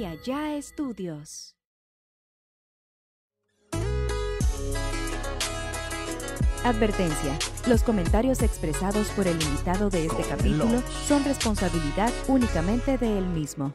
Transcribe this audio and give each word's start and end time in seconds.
y 0.00 0.06
allá 0.06 0.56
estudios. 0.56 1.56
Advertencia. 6.64 7.38
Los 7.66 7.82
comentarios 7.82 8.40
expresados 8.40 9.08
por 9.08 9.26
el 9.26 9.40
invitado 9.42 9.90
de 9.90 10.06
este 10.06 10.22
capítulo 10.22 10.82
son 11.06 11.22
responsabilidad 11.24 12.10
únicamente 12.28 12.96
de 12.96 13.18
él 13.18 13.26
mismo. 13.26 13.74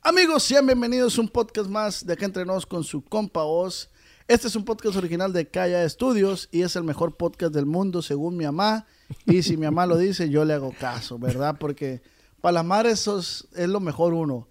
Amigos, 0.00 0.42
sean 0.42 0.64
bienvenidos 0.64 1.18
a 1.18 1.20
un 1.20 1.28
podcast 1.28 1.68
más 1.68 2.06
de 2.06 2.14
Acá 2.14 2.24
Entre 2.24 2.46
Nos 2.46 2.64
con 2.64 2.82
su 2.82 3.04
compa 3.04 3.44
Oz. 3.44 3.90
Este 4.26 4.48
es 4.48 4.56
un 4.56 4.64
podcast 4.64 4.96
original 4.96 5.34
de 5.34 5.50
Calla 5.50 5.84
Estudios 5.84 6.48
y 6.50 6.62
es 6.62 6.76
el 6.76 6.84
mejor 6.84 7.18
podcast 7.18 7.52
del 7.52 7.66
mundo 7.66 8.00
según 8.00 8.38
mi 8.38 8.46
mamá. 8.46 8.86
Y 9.26 9.42
si 9.42 9.58
mi 9.58 9.66
mamá 9.66 9.84
lo 9.84 9.98
dice, 9.98 10.30
yo 10.30 10.46
le 10.46 10.54
hago 10.54 10.72
caso, 10.80 11.18
¿verdad? 11.18 11.58
Porque 11.60 12.00
para 12.40 12.54
las 12.54 12.64
madres 12.64 13.06
es 13.54 13.68
lo 13.68 13.78
mejor 13.78 14.14
uno. 14.14 14.48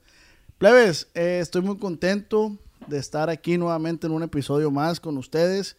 Plebes, 0.61 1.07
eh, 1.15 1.39
estoy 1.41 1.63
muy 1.63 1.79
contento 1.79 2.55
de 2.85 2.99
estar 2.99 3.31
aquí 3.31 3.57
nuevamente 3.57 4.05
en 4.05 4.13
un 4.13 4.21
episodio 4.21 4.69
más 4.69 4.99
con 4.99 5.17
ustedes. 5.17 5.75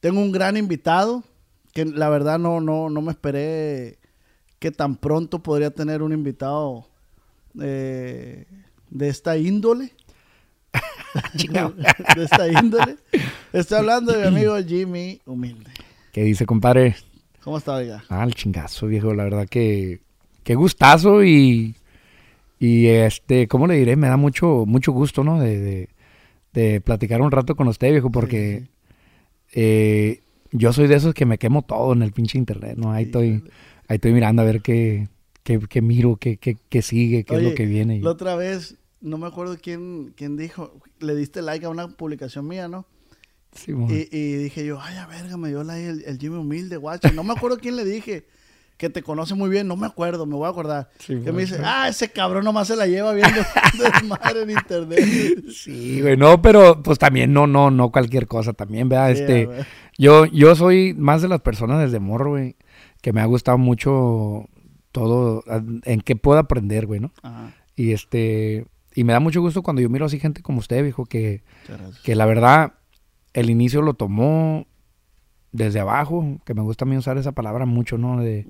Tengo 0.00 0.20
un 0.20 0.30
gran 0.30 0.58
invitado 0.58 1.24
que 1.72 1.86
la 1.86 2.10
verdad 2.10 2.38
no, 2.38 2.60
no, 2.60 2.90
no 2.90 3.00
me 3.00 3.12
esperé 3.12 3.98
que 4.58 4.70
tan 4.70 4.96
pronto 4.96 5.42
podría 5.42 5.70
tener 5.70 6.02
un 6.02 6.12
invitado 6.12 6.86
eh, 7.58 8.44
de 8.90 9.08
esta 9.08 9.38
índole. 9.38 9.94
de 12.14 12.22
esta 12.22 12.48
índole. 12.48 12.98
Estoy 13.54 13.78
hablando 13.78 14.12
de 14.12 14.18
mi 14.18 14.26
amigo 14.26 14.58
Jimmy 14.58 15.22
Humilde. 15.24 15.70
¿Qué 16.12 16.22
dice, 16.22 16.44
compadre? 16.44 16.96
¿Cómo 17.42 17.56
está, 17.56 17.76
oiga? 17.76 18.04
Ah, 18.10 18.24
el 18.24 18.34
chingazo, 18.34 18.88
viejo. 18.88 19.14
La 19.14 19.24
verdad 19.24 19.48
que 19.48 20.02
qué 20.44 20.54
gustazo 20.54 21.24
y, 21.24 21.76
y 22.64 22.86
este, 22.88 23.48
¿cómo 23.48 23.66
le 23.66 23.76
diré? 23.76 23.96
Me 23.96 24.08
da 24.08 24.16
mucho, 24.16 24.64
mucho 24.66 24.92
gusto, 24.92 25.24
¿no? 25.24 25.40
De, 25.40 25.58
de, 25.58 25.88
de 26.52 26.80
platicar 26.80 27.20
un 27.22 27.30
rato 27.32 27.56
con 27.56 27.68
usted, 27.68 27.90
viejo, 27.90 28.10
porque 28.10 28.60
Sí, 28.60 28.68
eh, 29.54 30.20
yo 30.52 30.72
soy 30.72 30.86
de 30.86 30.96
esos 30.96 31.14
que 31.14 31.26
me 31.26 31.38
quemo 31.38 31.62
todo 31.62 31.92
en 31.92 32.02
el 32.02 32.12
pinche 32.12 32.38
internet, 32.38 32.76
¿no? 32.76 32.92
Ahí 32.92 33.04
Sí, 33.04 33.10
estoy, 33.10 33.44
ahí 33.88 33.96
estoy 33.96 34.12
mirando 34.12 34.42
a 34.42 34.44
ver 34.44 34.62
qué, 34.62 35.08
qué, 35.42 35.58
qué 35.68 35.82
miro, 35.82 36.16
qué, 36.16 36.36
qué, 36.36 36.56
qué 36.68 36.82
sigue, 36.82 37.24
qué 37.24 37.36
es 37.36 37.42
lo 37.42 37.54
que 37.54 37.66
viene. 37.66 38.00
La 38.00 38.10
otra 38.10 38.36
vez, 38.36 38.76
no 39.00 39.18
me 39.18 39.26
acuerdo 39.26 39.56
quién, 39.60 40.12
quién 40.16 40.36
dijo, 40.36 40.80
le 41.00 41.14
diste 41.14 41.42
like 41.42 41.66
a 41.66 41.70
una 41.70 41.88
publicación 41.88 42.46
mía, 42.46 42.68
¿no? 42.68 42.86
Sí. 43.52 43.72
Y, 43.88 44.16
y 44.16 44.34
dije 44.36 44.64
yo, 44.64 44.80
ay, 44.80 44.96
a 44.96 45.06
verga, 45.06 45.36
me 45.36 45.48
dio 45.48 45.64
like 45.64 45.86
el, 45.88 46.04
el 46.04 46.18
Jimmy 46.18 46.36
Humilde, 46.36 46.76
guacho. 46.76 47.12
No 47.12 47.24
me 47.24 47.32
acuerdo 47.32 47.58
quién 47.58 47.76
le 47.76 47.84
dije, 47.84 48.24
que 48.76 48.90
te 48.90 49.02
conoce 49.02 49.34
muy 49.34 49.48
bien, 49.48 49.68
no 49.68 49.76
me 49.76 49.86
acuerdo, 49.86 50.26
me 50.26 50.34
voy 50.34 50.46
a 50.46 50.50
acordar. 50.50 50.90
Sí, 50.98 51.20
que 51.22 51.32
me 51.32 51.42
dice, 51.42 51.60
ah, 51.64 51.88
ese 51.88 52.10
cabrón 52.10 52.44
nomás 52.44 52.68
se 52.68 52.76
la 52.76 52.86
lleva 52.86 53.12
viendo 53.12 53.40
desmadre 53.78 54.42
en 54.42 54.50
internet. 54.50 55.44
Sí, 55.52 56.00
güey, 56.00 56.16
no, 56.16 56.42
pero 56.42 56.82
pues 56.82 56.98
también 56.98 57.32
no, 57.32 57.46
no, 57.46 57.70
no 57.70 57.92
cualquier 57.92 58.26
cosa 58.26 58.52
también, 58.52 58.88
¿verdad? 58.88 59.12
Este, 59.12 59.48
yo, 59.96 60.26
yo 60.26 60.56
soy 60.56 60.94
más 60.94 61.22
de 61.22 61.28
las 61.28 61.40
personas 61.40 61.80
desde 61.80 62.00
morro, 62.00 62.30
güey, 62.30 62.56
que 63.00 63.12
me 63.12 63.20
ha 63.20 63.26
gustado 63.26 63.58
mucho 63.58 64.48
todo, 64.90 65.44
en 65.84 66.00
qué 66.00 66.16
puedo 66.16 66.38
aprender, 66.38 66.86
güey, 66.86 67.00
¿no? 67.00 67.12
Ajá, 67.22 67.54
Y 67.76 67.92
este, 67.92 68.66
y 68.94 69.04
me 69.04 69.12
da 69.12 69.20
mucho 69.20 69.40
gusto 69.40 69.62
cuando 69.62 69.80
yo 69.80 69.88
miro 69.88 70.06
así 70.06 70.18
gente 70.18 70.42
como 70.42 70.58
usted, 70.58 70.82
viejo, 70.82 71.06
que, 71.06 71.42
que 72.02 72.14
la 72.14 72.26
verdad, 72.26 72.74
el 73.32 73.48
inicio 73.48 73.80
lo 73.80 73.94
tomó 73.94 74.66
desde 75.52 75.80
abajo, 75.80 76.38
que 76.44 76.54
me 76.54 76.62
gusta 76.62 76.84
a 76.84 76.88
mí 76.88 76.96
usar 76.96 77.18
esa 77.18 77.32
palabra 77.32 77.66
mucho, 77.66 77.98
¿no? 77.98 78.20
De, 78.20 78.46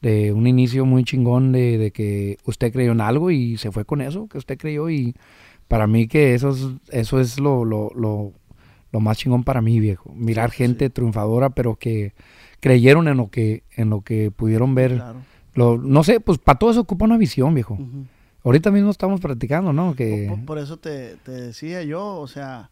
de 0.00 0.32
un 0.32 0.46
inicio 0.46 0.86
muy 0.86 1.04
chingón 1.04 1.52
de, 1.52 1.78
de 1.78 1.90
que 1.90 2.38
usted 2.44 2.72
creyó 2.72 2.92
en 2.92 3.00
algo 3.00 3.30
y 3.30 3.56
se 3.56 3.70
fue 3.70 3.84
con 3.84 4.00
eso, 4.00 4.28
que 4.28 4.38
usted 4.38 4.56
creyó 4.58 4.88
y 4.90 5.14
para 5.68 5.86
mí 5.86 6.08
que 6.08 6.34
eso 6.34 6.50
es, 6.50 6.66
eso 6.90 7.20
es 7.20 7.38
lo, 7.38 7.64
lo, 7.64 7.90
lo, 7.94 8.32
lo 8.90 9.00
más 9.00 9.18
chingón 9.18 9.44
para 9.44 9.60
mí, 9.60 9.80
viejo. 9.80 10.12
Mirar 10.14 10.50
gente 10.50 10.88
triunfadora, 10.90 11.50
pero 11.50 11.76
que 11.76 12.14
creyeron 12.60 13.08
en 13.08 13.18
lo 13.18 13.28
que, 13.28 13.64
en 13.76 13.90
lo 13.90 14.00
que 14.00 14.30
pudieron 14.30 14.74
ver. 14.74 14.94
Claro. 14.94 15.20
Lo, 15.54 15.76
no 15.76 16.04
sé, 16.04 16.20
pues 16.20 16.38
para 16.38 16.58
todo 16.58 16.70
eso 16.70 16.80
ocupa 16.80 17.04
una 17.04 17.18
visión, 17.18 17.52
viejo. 17.54 17.78
Ahorita 18.44 18.70
mismo 18.70 18.90
estamos 18.90 19.20
practicando, 19.20 19.72
¿no? 19.72 19.94
Que 19.94 20.26
Por, 20.28 20.44
por 20.44 20.58
eso 20.58 20.78
te, 20.78 21.16
te 21.16 21.32
decía 21.32 21.82
yo, 21.82 22.16
o 22.16 22.28
sea, 22.28 22.70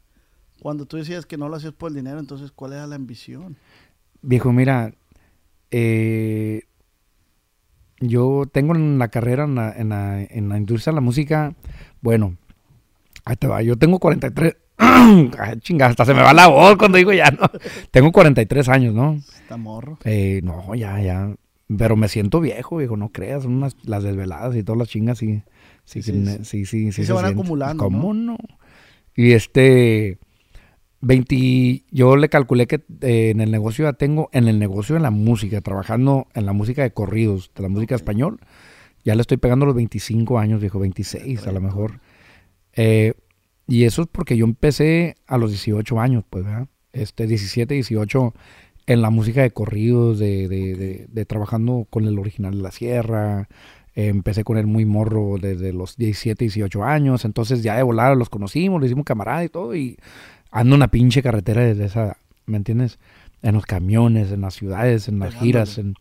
cuando 0.61 0.87
tú 0.87 0.97
decías 0.97 1.27
que 1.27 1.37
no 1.37 1.49
lo 1.49 1.57
hacías 1.57 1.73
por 1.73 1.91
el 1.91 1.97
dinero, 1.97 2.19
entonces, 2.19 2.51
¿cuál 2.53 2.73
era 2.73 2.87
la 2.87 2.97
ambición? 2.97 3.57
Viejo, 4.23 4.53
mira, 4.53 4.93
eh, 5.71 6.63
yo 8.01 8.45
tengo 8.53 8.75
en 8.75 8.99
la 8.99 9.09
carrera 9.09 9.45
en 9.45 9.55
la, 9.55 9.73
en 9.73 9.89
la, 9.91 10.23
en 10.23 10.49
la 10.49 10.59
industria 10.59 10.93
de 10.93 10.97
la 10.97 11.01
música, 11.01 11.55
bueno, 12.01 12.37
ahí 13.25 13.37
te 13.37 13.47
va, 13.47 13.63
yo 13.63 13.77
tengo 13.77 13.99
43, 13.99 14.57
Ay, 14.79 15.59
chinga, 15.61 15.87
hasta 15.87 16.05
se 16.05 16.13
me 16.15 16.21
va 16.23 16.35
la 16.35 16.49
voz 16.49 16.77
cuando 16.77 16.99
digo 16.99 17.13
ya, 17.13 17.31
¿no? 17.31 17.49
Tengo 17.91 18.13
43 18.13 18.69
años, 18.69 18.95
¿no? 18.95 19.15
Está 19.15 19.57
morro. 19.57 19.99
Eh, 20.05 20.41
no, 20.45 20.75
ya, 20.75 21.01
ya, 21.01 21.35
pero 21.79 21.97
me 21.97 22.09
siento 22.09 22.41
viejo, 22.41 22.77
viejo, 22.77 22.97
no 22.97 23.11
creas, 23.11 23.45
son 23.45 23.55
unas, 23.55 23.75
las 23.85 24.03
desveladas 24.03 24.55
y 24.55 24.63
todas 24.63 24.79
las 24.79 24.89
chingas, 24.89 25.19
sí, 25.19 25.43
sí, 25.85 26.03
Sí, 26.03 26.13
sí, 26.13 26.45
sí. 26.45 26.67
sí, 26.67 26.93
sí, 26.93 27.05
se 27.05 27.13
van 27.13 27.25
siente. 27.25 27.41
acumulando, 27.41 27.85
¿Cómo 27.85 28.13
no? 28.13 28.37
Y 29.15 29.33
este, 29.33 30.19
20, 31.01 31.85
yo 31.91 32.17
le 32.17 32.29
calculé 32.29 32.67
que 32.67 32.83
eh, 33.03 33.31
en 33.31 33.41
el 33.41 33.51
negocio 33.51 33.85
ya 33.85 33.93
tengo, 33.93 34.29
en 34.33 34.49
el 34.49 34.59
negocio 34.59 34.95
de 34.95 35.01
la 35.01 35.11
música, 35.11 35.61
trabajando 35.61 36.27
en 36.35 36.47
la 36.47 36.53
música 36.53 36.83
de 36.83 36.93
corridos, 36.93 37.51
de 37.55 37.63
la 37.63 37.69
música 37.69 37.95
Ok. 37.95 38.01
español, 38.01 38.41
ya 39.05 39.15
le 39.15 39.21
estoy 39.21 39.37
pegando 39.37 39.67
los 39.67 39.75
25 39.75 40.39
años, 40.39 40.61
viejo, 40.61 40.79
26 40.81 41.47
a 41.47 41.53
lo 41.53 41.61
mejor. 41.61 42.01
Eh, 42.75 43.15
y 43.67 43.85
eso 43.85 44.03
es 44.03 44.09
porque 44.11 44.37
yo 44.37 44.45
empecé 44.45 45.17
a 45.27 45.39
los 45.39 45.51
18 45.51 46.01
años, 46.01 46.25
pues, 46.29 46.45
¿verdad? 46.45 46.69
Este, 46.93 47.27
17, 47.27 47.75
18 47.75 48.35
en 48.87 49.03
la 49.03 49.11
música 49.11 49.43
de 49.43 49.51
corridos, 49.51 50.19
de, 50.19 50.49
de, 50.49 50.77
de, 50.77 51.07
de 51.09 51.25
trabajando 51.27 51.87
con 51.91 52.07
el 52.07 52.19
original 52.19 52.53
de 52.57 52.63
la 52.63 52.71
sierra. 52.71 53.49
Eh, 53.95 54.09
empecé 54.09 54.45
con 54.45 54.59
él 54.59 54.67
muy 54.67 54.85
morro 54.85 55.37
desde 55.41 55.73
los 55.73 55.97
17, 55.97 56.45
18 56.45 56.85
años. 56.85 57.25
Entonces 57.25 57.63
ya 57.63 57.77
de 57.77 57.83
volar 57.83 58.17
los 58.17 58.29
conocimos, 58.31 58.81
le 58.81 58.87
hicimos 58.87 59.05
camarada 59.05 59.45
y 59.45 59.49
todo. 59.49 59.75
Y 59.75 59.97
ando 60.51 60.75
en 60.75 60.79
una 60.81 60.89
pinche 60.89 61.23
carretera 61.23 61.63
desde 61.63 61.85
esa, 61.85 62.17
¿me 62.47 62.57
entiendes? 62.57 62.99
En 63.43 63.55
los 63.55 63.67
camiones, 63.67 64.33
en 64.33 64.41
las 64.41 64.55
ciudades, 64.55 65.09
en 65.09 65.19
las 65.19 65.29
Pegándole. 65.35 65.47
giras. 65.47 65.79
en- 65.79 65.95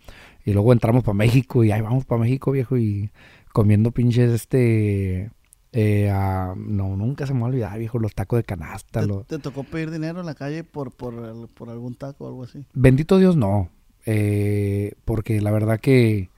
y 0.46 0.54
luego 0.54 0.74
entramos 0.74 1.04
para 1.04 1.16
México 1.16 1.64
y 1.64 1.72
ahí 1.72 1.82
vamos 1.82 2.06
para 2.06 2.22
México, 2.22 2.52
viejo. 2.52 2.78
Y 2.78 3.10
comiendo 3.52 3.92
pinches 3.92 4.32
este... 4.32 5.32
eh, 5.74 6.10
ah, 6.14 6.54
no, 6.56 6.96
nunca 6.96 7.26
se 7.28 7.34
me 7.34 7.42
va 7.42 7.48
a 7.48 7.50
olvidar, 7.50 7.80
viejo, 7.80 8.00
los 8.00 8.14
tacos 8.14 8.38
de 8.38 8.44
canasta. 8.44 9.02
¿Te, 9.02 9.08
los- 9.08 9.26
te 9.28 9.40
tocó 9.40 9.64
pedir 9.64 9.92
dinero 9.92 10.20
en 10.20 10.26
la 10.26 10.36
calle 10.36 10.64
por, 10.64 10.92
por, 10.92 11.50
por 11.50 11.70
algún 11.70 11.96
taco 11.96 12.26
o 12.26 12.28
algo 12.28 12.44
así? 12.44 12.66
Bendito 12.74 13.18
Dios, 13.18 13.36
no. 13.36 13.70
Eh, 14.06 14.94
porque 15.04 15.42
la 15.42 15.52
verdad 15.52 15.80
que 15.80 16.30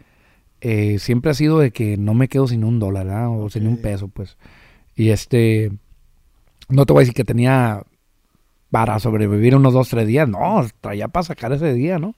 eh, 0.61 0.97
siempre 0.99 1.31
ha 1.31 1.33
sido 1.33 1.59
de 1.59 1.71
que 1.71 1.97
no 1.97 2.13
me 2.13 2.29
quedo 2.29 2.47
sin 2.47 2.63
un 2.63 2.79
dólar, 2.79 3.05
¿verdad? 3.05 3.29
O 3.29 3.49
sin 3.49 3.67
un 3.67 3.77
peso, 3.77 4.07
pues. 4.07 4.37
Y 4.95 5.09
este, 5.09 5.71
no 6.69 6.85
te 6.85 6.93
voy 6.93 7.01
a 7.01 7.03
decir 7.03 7.13
que 7.13 7.23
tenía 7.25 7.83
para 8.71 8.99
sobrevivir 8.99 9.55
unos 9.55 9.73
dos, 9.73 9.89
tres 9.89 10.07
días. 10.07 10.27
No, 10.27 10.65
traía 10.81 11.07
para 11.07 11.23
sacar 11.23 11.51
ese 11.53 11.73
día, 11.73 11.99
¿no? 11.99 12.15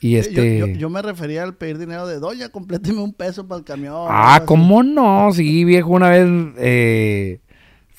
Y 0.00 0.12
yo- 0.12 0.18
este... 0.20 0.58
Yo, 0.58 0.66
yo 0.66 0.90
me 0.90 1.00
refería 1.02 1.42
al 1.42 1.54
pedir 1.56 1.78
dinero 1.78 2.06
de, 2.06 2.18
doña, 2.18 2.48
compléteme 2.50 3.00
un 3.00 3.12
peso 3.14 3.46
para 3.48 3.58
el 3.60 3.64
camión. 3.64 3.94
Ah, 4.08 4.36
así. 4.36 4.46
¿cómo 4.46 4.82
no? 4.82 5.32
Sí, 5.32 5.64
viejo, 5.64 5.90
una 5.90 6.10
vez, 6.10 6.28
eh, 6.58 7.40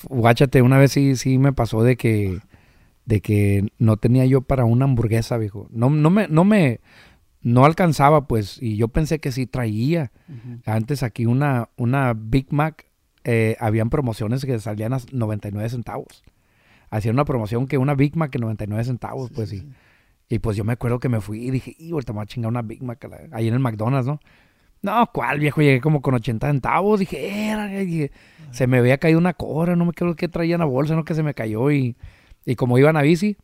guáchate, 0.08 0.62
una 0.62 0.78
vez 0.78 0.92
sí, 0.92 1.16
sí 1.16 1.38
me 1.38 1.52
pasó 1.52 1.82
de 1.82 1.96
que, 1.96 2.38
de 3.04 3.20
que 3.20 3.66
no 3.78 3.96
tenía 3.96 4.24
yo 4.26 4.42
para 4.42 4.64
una 4.64 4.84
hamburguesa, 4.84 5.36
viejo. 5.38 5.66
No, 5.70 5.90
no 5.90 6.10
me, 6.10 6.28
no 6.28 6.44
me, 6.44 6.80
no 7.42 7.64
alcanzaba, 7.64 8.26
pues, 8.28 8.58
y 8.62 8.76
yo 8.76 8.88
pensé 8.88 9.18
que 9.18 9.32
sí 9.32 9.46
traía. 9.46 10.12
Antes 10.66 11.02
aquí 11.02 11.26
una, 11.26 11.68
una 11.76 12.14
Big 12.16 12.52
Mac, 12.52 12.86
eh, 13.24 13.56
habían 13.58 13.90
promociones 13.90 14.44
que 14.44 14.58
salían 14.60 14.92
a 14.92 15.00
99 15.12 15.68
centavos. 15.68 16.22
Hacían 16.90 17.14
una 17.14 17.24
promoción 17.24 17.66
que 17.66 17.78
una 17.78 17.94
Big 17.94 18.16
Mac 18.16 18.34
en 18.34 18.40
99 18.42 18.84
centavos, 18.84 19.28
Sí, 19.28 19.34
pues, 19.34 19.48
sí, 19.50 19.68
y, 20.28 20.34
y 20.36 20.38
pues 20.38 20.56
yo 20.56 20.64
me 20.64 20.72
acuerdo 20.74 20.98
que 21.00 21.08
me 21.08 21.20
fui 21.20 21.46
y 21.46 21.50
dije, 21.50 21.74
y 21.78 21.90
ahorita 21.92 22.12
me 22.12 22.18
voy 22.18 22.22
a 22.24 22.26
chingar 22.26 22.48
una 22.50 22.62
Big 22.62 22.82
Mac 22.82 23.02
la- 23.08 23.36
ahí 23.36 23.48
en 23.48 23.54
el 23.54 23.60
McDonald's, 23.60 24.06
¿no? 24.06 24.20
No, 24.80 25.10
¿cuál 25.12 25.40
viejo? 25.40 25.60
Llegué 25.60 25.80
como 25.80 26.00
con 26.00 26.14
80 26.14 26.46
centavos. 26.46 27.00
Dije, 27.00 27.48
era, 27.48 27.66
dije, 27.66 28.12
se 28.52 28.66
me 28.68 28.78
había 28.78 28.98
caído 28.98 29.18
una 29.18 29.34
cobra, 29.34 29.74
no 29.74 29.84
me 29.84 29.90
acuerdo 29.90 30.14
qué 30.14 30.28
traía 30.28 30.54
en 30.54 30.60
la 30.60 30.66
bolsa, 30.66 30.94
no 30.94 31.04
que 31.04 31.14
se 31.14 31.24
me 31.24 31.34
cayó. 31.34 31.70
Y, 31.72 31.96
y 32.46 32.54
como 32.54 32.78
iban 32.78 32.96
a 32.96 33.02
bici, 33.02 33.36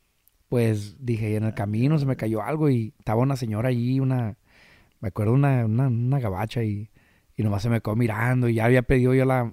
pues 0.48 0.96
dije, 1.04 1.30
y 1.32 1.34
en 1.36 1.42
el 1.44 1.54
camino 1.54 1.98
se 1.98 2.06
me 2.06 2.14
cayó 2.16 2.40
algo 2.42 2.70
y 2.70 2.94
estaba 2.98 3.20
una 3.20 3.34
señora 3.34 3.70
allí, 3.70 3.98
una, 3.98 4.36
me 5.00 5.08
acuerdo 5.08 5.32
una, 5.32 5.64
una, 5.64 5.88
una 5.88 6.20
gabacha 6.20 6.62
y, 6.62 6.88
y 7.36 7.42
nomás 7.42 7.62
se 7.62 7.68
me 7.68 7.80
quedó 7.80 7.96
mirando 7.96 8.48
y 8.48 8.54
ya 8.54 8.66
había 8.66 8.82
pedido 8.82 9.12
yo 9.14 9.24
la, 9.24 9.52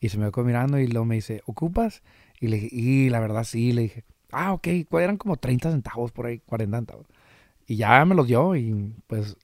y 0.00 0.08
se 0.08 0.18
me 0.18 0.32
quedó 0.32 0.42
mirando 0.44 0.80
y 0.80 0.88
luego 0.88 1.04
me 1.04 1.14
dice, 1.14 1.42
¿ocupas? 1.46 2.02
Y 2.40 2.48
le 2.48 2.56
dije, 2.56 2.68
y 2.72 3.10
la 3.10 3.20
verdad 3.20 3.44
sí, 3.44 3.72
le 3.72 3.82
dije, 3.82 4.04
ah, 4.32 4.52
ok, 4.52 4.68
¿cuál 4.88 5.04
eran 5.04 5.16
como 5.16 5.36
30 5.36 5.70
centavos 5.70 6.10
por 6.10 6.26
ahí, 6.26 6.40
40 6.40 6.78
centavos. 6.78 7.06
Y 7.66 7.76
ya 7.76 8.04
me 8.04 8.14
los 8.14 8.26
dio 8.26 8.56
y 8.56 8.94
pues 9.06 9.36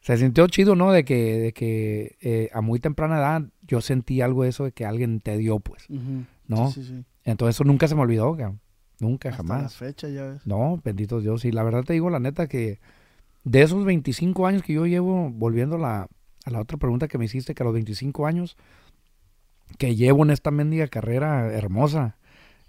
se 0.00 0.16
sintió 0.16 0.46
chido, 0.48 0.74
¿no? 0.76 0.92
De 0.92 1.04
que, 1.04 1.38
de 1.38 1.52
que 1.52 2.16
eh, 2.20 2.48
a 2.52 2.60
muy 2.60 2.78
temprana 2.80 3.18
edad 3.18 3.42
yo 3.66 3.80
sentí 3.80 4.20
algo 4.20 4.44
de 4.44 4.48
eso 4.50 4.64
de 4.64 4.72
que 4.72 4.84
alguien 4.84 5.20
te 5.20 5.36
dio, 5.36 5.60
pues. 5.60 5.86
¿no? 6.46 6.70
Sí, 6.70 6.82
sí, 6.82 6.88
sí. 6.88 7.04
Entonces 7.24 7.56
eso 7.56 7.64
nunca 7.64 7.88
se 7.88 7.94
me 7.94 8.02
olvidó, 8.02 8.36
cabrón. 8.36 8.60
Nunca, 8.98 9.28
Hasta 9.28 9.42
la 9.42 9.48
jamás. 9.48 9.76
fecha, 9.76 10.08
ya 10.08 10.24
ves. 10.24 10.46
No, 10.46 10.80
bendito 10.82 11.20
Dios. 11.20 11.44
Y 11.44 11.52
la 11.52 11.62
verdad 11.64 11.84
te 11.84 11.92
digo, 11.92 12.08
la 12.08 12.18
neta, 12.20 12.46
que 12.46 12.78
de 13.44 13.62
esos 13.62 13.84
25 13.84 14.46
años 14.46 14.62
que 14.62 14.72
yo 14.72 14.86
llevo, 14.86 15.30
volviendo 15.30 15.76
a 15.76 15.78
la, 15.78 16.08
a 16.44 16.50
la 16.50 16.60
otra 16.60 16.78
pregunta 16.78 17.08
que 17.08 17.18
me 17.18 17.26
hiciste, 17.26 17.54
que 17.54 17.62
a 17.62 17.66
los 17.66 17.74
25 17.74 18.26
años 18.26 18.56
que 19.78 19.94
llevo 19.96 20.24
en 20.24 20.30
esta 20.30 20.50
mendiga 20.50 20.88
carrera 20.88 21.52
hermosa, 21.52 22.16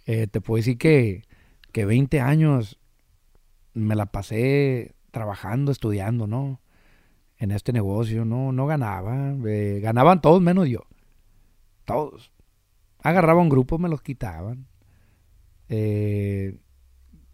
eh, 0.06 0.28
te 0.28 0.42
puedo 0.42 0.58
decir 0.58 0.78
que, 0.78 1.24
que 1.72 1.86
20 1.86 2.20
años 2.22 2.80
me 3.74 3.96
la 3.96 4.08
pasé 4.08 4.96
trabajando, 5.12 5.72
estudiando, 5.72 6.28
¿no? 6.28 6.62
En 7.38 7.52
este 7.52 7.72
negocio, 7.72 8.26
no, 8.26 8.52
no 8.52 8.66
ganaba. 8.66 9.36
eh, 9.46 9.80
ganaban 9.82 10.22
todos 10.22 10.42
menos 10.42 10.68
yo. 10.68 10.82
Todos. 11.86 12.32
Agarraba 13.02 13.42
un 13.42 13.50
grupo, 13.50 13.78
me 13.78 13.90
los 13.90 14.02
quitaban. 14.02 14.68
Eh, 15.70 16.58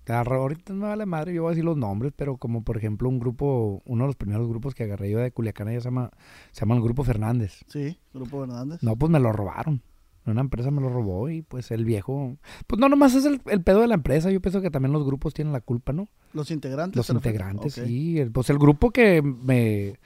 ahorita 0.08 0.74
no 0.74 0.88
vale 0.88 1.06
madre, 1.06 1.34
yo 1.34 1.44
voy 1.44 1.50
a 1.50 1.52
decir 1.52 1.64
los 1.66 1.78
nombres, 1.78 2.14
pero 2.16 2.38
como 2.38 2.64
por 2.64 2.78
ejemplo 2.78 3.08
un 3.10 3.20
grupo, 3.20 3.82
uno 3.86 4.04
de 4.04 4.08
los 4.08 4.16
primeros 4.16 4.48
grupos 4.48 4.76
que 4.76 4.84
agarré 4.84 5.10
yo 5.12 5.20
de 5.20 5.32
Culiacán, 5.32 5.72
ya 5.72 5.80
se 5.80 5.86
llama, 5.86 6.12
se 6.52 6.62
llama 6.62 6.76
el 6.76 6.82
Grupo 6.82 7.04
Fernández. 7.04 7.64
Sí, 7.68 7.98
Grupo 8.14 8.44
Hernández. 8.44 8.84
No, 8.84 8.96
pues 8.96 9.12
me 9.12 9.20
lo 9.20 9.32
robaron. 9.32 9.82
Una 10.26 10.40
empresa 10.42 10.72
me 10.72 10.80
lo 10.82 10.88
robó 10.90 11.30
y 11.30 11.42
pues 11.42 11.70
el 11.72 11.84
viejo... 11.84 12.38
Pues 12.66 12.80
no, 12.80 12.88
nomás 12.88 13.14
es 13.14 13.26
el, 13.26 13.42
el 13.48 13.62
pedo 13.62 13.82
de 13.82 13.88
la 13.88 13.96
empresa. 13.96 14.32
Yo 14.32 14.40
pienso 14.42 14.62
que 14.62 14.72
también 14.72 14.94
los 14.94 15.04
grupos 15.06 15.34
tienen 15.34 15.52
la 15.52 15.60
culpa, 15.60 15.92
¿no? 15.92 16.08
Los 16.32 16.50
integrantes. 16.50 16.96
Los 16.96 17.10
integrantes, 17.10 17.74
sí. 17.74 18.20
El- 18.20 18.32
pues 18.32 18.50
el 18.50 18.58
grupo 18.58 18.92
que 18.92 19.22
me... 19.22 20.00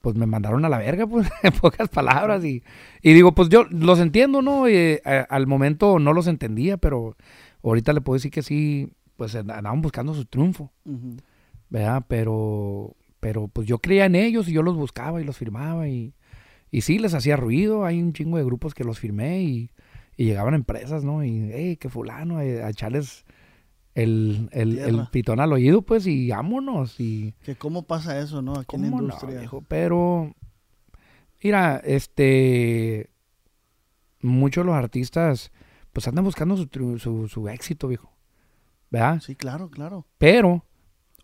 Pues 0.00 0.16
me 0.16 0.26
mandaron 0.26 0.64
a 0.64 0.68
la 0.68 0.78
verga, 0.78 1.06
pues, 1.08 1.28
en 1.44 1.52
pocas 1.52 1.88
palabras. 1.88 2.44
Y, 2.44 2.62
y 3.00 3.12
digo, 3.14 3.32
pues 3.32 3.48
yo 3.48 3.62
los 3.70 4.00
entiendo, 4.00 4.42
¿no? 4.42 4.68
Y, 4.68 4.74
eh, 4.74 5.02
a- 5.04 5.20
al 5.34 5.46
momento 5.46 5.98
no 6.00 6.12
los 6.12 6.26
entendía, 6.26 6.76
pero 6.76 7.16
ahorita 7.62 7.92
le 7.92 8.00
puedo 8.00 8.16
decir 8.16 8.32
que 8.32 8.42
sí, 8.42 8.90
pues 9.16 9.34
andaban 9.34 9.82
buscando 9.82 10.14
su 10.14 10.24
triunfo. 10.24 10.72
¿verdad? 11.70 12.04
Pero, 12.08 12.94
pero 13.20 13.48
pues 13.48 13.66
yo 13.66 13.78
creía 13.78 14.06
en 14.06 14.14
ellos 14.14 14.48
y 14.48 14.52
yo 14.52 14.62
los 14.62 14.76
buscaba 14.76 15.20
y 15.20 15.24
los 15.24 15.36
firmaba 15.36 15.88
y, 15.88 16.14
y 16.70 16.82
sí, 16.82 16.98
les 16.98 17.14
hacía 17.14 17.36
ruido. 17.36 17.84
Hay 17.84 18.00
un 18.00 18.12
chingo 18.12 18.36
de 18.36 18.44
grupos 18.44 18.74
que 18.74 18.84
los 18.84 18.98
firmé 18.98 19.42
y, 19.42 19.70
y 20.16 20.24
llegaban 20.26 20.54
empresas, 20.54 21.04
¿no? 21.04 21.24
Y, 21.24 21.50
hey, 21.52 21.76
que 21.76 21.88
fulano, 21.88 22.40
eh, 22.40 22.62
a 22.62 22.70
echarles 22.70 23.24
el, 23.94 24.48
el, 24.52 25.06
pitón 25.10 25.40
al 25.40 25.52
oído, 25.52 25.82
pues, 25.82 26.06
y 26.06 26.28
vámonos. 26.30 26.98
Y 27.00 27.34
Que 27.44 27.56
cómo 27.56 27.82
pasa 27.84 28.18
eso, 28.20 28.42
¿no? 28.42 28.58
Aquí 28.58 28.76
en 28.76 28.82
la 28.82 28.88
¿Cómo 28.90 29.00
no, 29.00 29.04
industria. 29.04 29.38
viejo? 29.38 29.64
Pero, 29.68 30.34
mira, 31.42 31.80
este, 31.84 33.10
muchos 34.20 34.64
de 34.64 34.66
los 34.66 34.76
artistas, 34.76 35.50
pues 35.92 36.06
andan 36.08 36.24
buscando 36.24 36.56
su, 36.56 36.98
su, 36.98 37.28
su 37.28 37.48
éxito, 37.48 37.88
viejo. 37.88 38.13
¿Verdad? 38.94 39.22
Sí, 39.24 39.34
claro, 39.34 39.70
claro. 39.70 40.06
Pero 40.18 40.64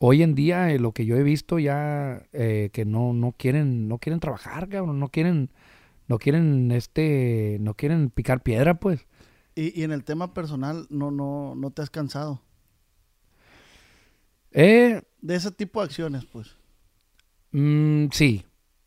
hoy 0.01 0.23
en 0.23 0.35
día 0.35 0.73
eh, 0.73 0.79
lo 0.79 0.93
que 0.93 1.07
yo 1.07 1.17
he 1.17 1.23
visto 1.25 1.59
ya 1.59 2.27
eh, 2.33 2.71
que 2.73 2.85
no, 2.85 3.13
no 3.15 3.33
quieren, 3.33 3.89
no 3.89 3.99
quieren 3.99 4.21
trabajar, 4.21 4.69
cabrón, 4.69 5.01
no 5.01 5.09
quieren, 5.11 5.51
no 6.09 6.19
quieren 6.19 6.73
este, 6.73 7.59
no 7.61 7.75
quieren 7.75 8.11
picar 8.11 8.43
piedra, 8.43 8.81
pues. 8.81 9.07
Y, 9.55 9.79
y 9.81 9.85
en 9.85 9.93
el 9.93 10.03
tema 10.05 10.35
personal, 10.35 10.87
no, 10.91 11.11
no, 11.13 11.55
no 11.55 11.71
te 11.71 11.83
has 11.83 11.91
cansado. 11.91 12.43
Eh, 14.53 15.03
De 15.23 15.35
ese 15.35 15.51
tipo 15.51 15.81
de 15.81 15.87
acciones, 15.87 16.27
pues. 16.27 16.57
mm, 17.53 18.07
sí, 18.13 18.45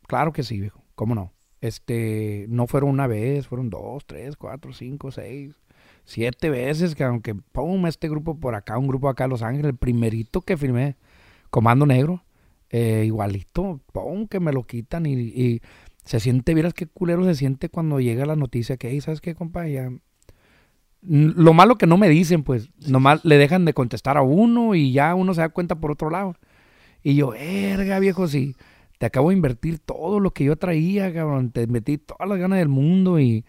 claro 0.07 0.33
que 0.33 0.43
sí, 0.43 0.59
viejo. 0.59 0.83
¿Cómo 0.95 1.15
no? 1.15 1.33
Este, 1.61 2.45
no 2.49 2.67
fueron 2.67 2.89
una 2.89 3.07
vez, 3.07 3.47
fueron 3.47 3.69
dos, 3.69 4.05
tres, 4.05 4.35
cuatro, 4.37 4.73
cinco, 4.73 5.11
seis, 5.11 5.55
siete 6.05 6.49
veces 6.49 6.95
que 6.95 7.03
aunque 7.03 7.35
pum, 7.35 7.85
este 7.87 8.09
grupo 8.09 8.39
por 8.39 8.55
acá, 8.55 8.77
un 8.77 8.87
grupo 8.87 9.09
acá 9.09 9.27
Los 9.27 9.41
Ángeles, 9.41 9.69
el 9.69 9.77
primerito 9.77 10.41
que 10.41 10.57
firmé, 10.57 10.95
Comando 11.49 11.85
Negro, 11.85 12.23
eh, 12.69 13.03
igualito, 13.05 13.81
pum, 13.91 14.27
que 14.27 14.39
me 14.39 14.51
lo 14.51 14.63
quitan 14.63 15.05
y, 15.05 15.61
se 16.05 16.19
siente, 16.19 16.53
vieras 16.53 16.73
qué 16.73 16.85
culero 16.85 17.23
se 17.23 17.35
siente 17.35 17.69
cuando 17.69 18.01
llega 18.01 18.25
la 18.25 18.35
noticia 18.35 18.75
que, 18.75 18.89
hey, 18.89 18.99
¿sabes 18.99 19.21
qué, 19.21 19.35
compa? 19.35 19.63
Lo 21.01 21.53
malo 21.53 21.77
que 21.77 21.87
no 21.87 21.95
me 21.95 22.09
dicen, 22.09 22.43
pues, 22.43 22.69
nomás 22.89 23.23
le 23.23 23.37
dejan 23.37 23.63
de 23.63 23.73
contestar 23.73 24.17
a 24.17 24.21
uno 24.21 24.75
y 24.75 24.91
ya 24.91 25.15
uno 25.15 25.33
se 25.33 25.39
da 25.39 25.47
cuenta 25.47 25.75
por 25.75 25.91
otro 25.91 26.09
lado. 26.09 26.35
Y 27.03 27.15
yo, 27.15 27.29
verga, 27.29 27.99
viejo, 27.99 28.27
si 28.27 28.57
te 28.97 29.05
acabo 29.05 29.29
de 29.29 29.35
invertir 29.35 29.79
todo 29.79 30.19
lo 30.19 30.31
que 30.31 30.43
yo 30.43 30.57
traía, 30.57 31.13
cabrón, 31.13 31.51
te 31.51 31.67
metí 31.67 31.97
todas 31.97 32.27
las 32.27 32.37
ganas 32.37 32.59
del 32.59 32.69
mundo 32.69 33.17
y, 33.17 33.45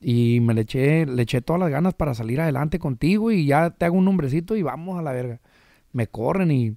y 0.00 0.40
me 0.40 0.54
le 0.54 0.62
eché, 0.62 1.06
le 1.06 1.22
eché 1.22 1.40
todas 1.40 1.60
las 1.60 1.70
ganas 1.70 1.94
para 1.94 2.14
salir 2.14 2.40
adelante 2.40 2.78
contigo 2.78 3.32
y 3.32 3.46
ya 3.46 3.70
te 3.70 3.84
hago 3.84 3.96
un 3.96 4.04
nombrecito 4.04 4.56
y 4.56 4.62
vamos 4.62 4.98
a 4.98 5.02
la 5.02 5.12
verga. 5.12 5.40
Me 5.92 6.06
corren 6.06 6.50
y, 6.50 6.76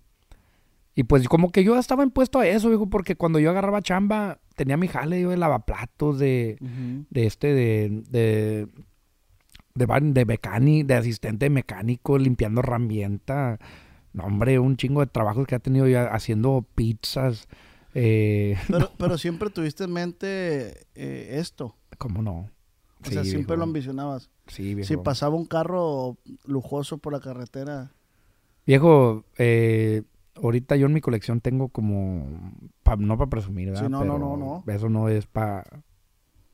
y 0.95 1.03
pues 1.03 1.27
como 1.27 1.51
que 1.51 1.63
yo 1.63 1.77
estaba 1.77 2.03
impuesto 2.03 2.39
a 2.39 2.47
eso, 2.47 2.69
viejo, 2.69 2.89
porque 2.89 3.15
cuando 3.15 3.39
yo 3.39 3.51
agarraba 3.51 3.81
chamba, 3.81 4.39
tenía 4.55 4.77
mi 4.77 4.87
jale 4.87 5.21
yo 5.21 5.29
de 5.29 5.37
lavaplatos, 5.37 6.17
de, 6.17 6.57
de 7.09 7.25
este, 7.25 7.53
de, 7.53 8.03
de, 8.09 8.67
de, 9.75 10.25
mecánico, 10.25 10.87
de 10.87 10.93
asistente 10.95 11.49
mecánico, 11.49 12.17
limpiando 12.17 12.61
herramienta. 12.61 13.59
No, 14.13 14.23
hombre, 14.25 14.57
un 14.59 14.77
chingo 14.77 15.01
de 15.01 15.07
trabajos 15.07 15.45
que 15.45 15.55
ha 15.55 15.59
tenido 15.59 15.87
ya 15.87 16.05
haciendo 16.05 16.65
pizzas. 16.75 17.47
Eh, 17.93 18.57
Pero, 18.67 18.89
pero 18.97 19.17
siempre 19.17 19.49
tuviste 19.49 19.83
en 19.83 19.91
mente 19.91 20.87
eh, 20.95 21.39
esto. 21.39 21.75
¿Cómo 21.97 22.21
no? 22.21 22.49
O 23.05 23.09
sea, 23.09 23.23
siempre 23.23 23.55
viejo. 23.55 23.55
lo 23.57 23.63
ambicionabas. 23.63 24.29
Sí, 24.47 24.75
viejo. 24.75 24.87
Si 24.87 24.97
pasaba 24.97 25.35
un 25.35 25.45
carro 25.45 26.17
lujoso 26.45 26.97
por 26.97 27.13
la 27.13 27.19
carretera. 27.19 27.91
Viejo, 28.65 29.25
eh, 29.37 30.03
ahorita 30.35 30.75
yo 30.75 30.85
en 30.85 30.93
mi 30.93 31.01
colección 31.01 31.41
tengo 31.41 31.69
como, 31.69 32.53
pa- 32.83 32.95
no 32.95 33.17
para 33.17 33.29
presumir, 33.29 33.69
¿verdad? 33.69 33.85
Sí, 33.85 33.91
no, 33.91 33.99
no, 34.05 34.13
Pero 34.13 34.17
no, 34.37 34.63
Eso 34.73 34.89
no 34.89 35.09
es 35.09 35.25
pa- 35.25 35.63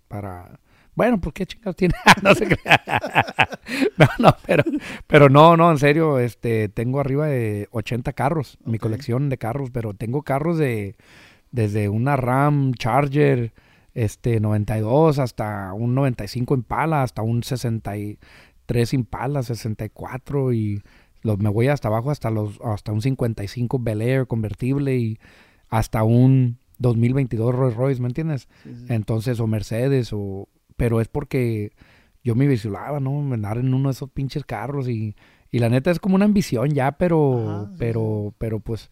para... 0.08 0.60
Bueno, 0.96 1.20
pues 1.22 1.34
qué 1.34 1.46
chingados 1.46 1.76
tiene. 1.76 1.94
no 2.24 2.34
se 2.34 2.48
crea. 2.48 2.82
no, 3.98 4.08
no, 4.18 4.36
pero, 4.48 4.64
pero 5.06 5.30
no, 5.30 5.56
no, 5.56 5.70
en 5.70 5.78
serio, 5.78 6.18
este, 6.18 6.70
tengo 6.70 7.00
arriba 7.00 7.28
de 7.28 7.68
80 7.72 8.14
carros, 8.14 8.58
mi 8.66 8.80
colección 8.80 9.30
de 9.30 9.38
carros, 9.38 9.70
pero 9.70 9.94
tengo 9.94 10.24
carros 10.24 10.58
de, 10.58 10.96
desde 11.52 11.90
una 11.90 12.16
Ram 12.16 12.74
Charger, 12.74 13.54
este, 13.98 14.40
92 14.40 15.18
hasta 15.18 15.74
un 15.74 15.96
95 15.96 16.54
Impala, 16.54 17.02
hasta 17.02 17.24
un 17.24 17.42
63 17.42 18.94
Impala, 18.94 19.42
64 19.42 20.54
y 20.54 20.84
los, 21.24 21.40
me 21.40 21.50
voy 21.50 21.70
hasta 21.70 21.88
abajo 21.88 22.12
hasta 22.12 22.30
los 22.30 22.62
hasta 22.62 22.92
un 22.92 23.02
55 23.02 23.80
Bel 23.80 24.04
Air 24.04 24.28
convertible 24.28 24.96
y 24.98 25.20
hasta 25.70 26.04
un 26.04 26.60
2022 26.78 27.56
Rolls 27.56 27.76
Royce, 27.76 28.00
¿me 28.00 28.08
entiendes? 28.10 28.48
Sí, 28.62 28.76
sí. 28.76 28.86
Entonces, 28.90 29.40
o 29.40 29.48
Mercedes, 29.48 30.12
o... 30.14 30.48
Pero 30.76 31.02
es 31.02 31.08
porque 31.08 31.72
yo 32.24 32.36
me 32.36 32.46
visualizaba, 32.46 33.00
¿no? 33.00 33.34
Andar 33.34 33.58
en 33.58 33.74
uno 33.74 33.90
de 33.90 33.94
esos 33.94 34.12
pinches 34.12 34.46
carros 34.46 34.88
y, 34.88 35.16
y 35.50 35.58
la 35.58 35.70
neta 35.70 35.90
es 35.90 36.00
como 36.00 36.14
una 36.14 36.26
ambición 36.26 36.70
ya, 36.70 36.92
pero... 37.00 37.50
Ajá, 37.50 37.66
sí, 37.72 37.76
pero, 37.80 38.36
pero 38.38 38.60
pues... 38.60 38.92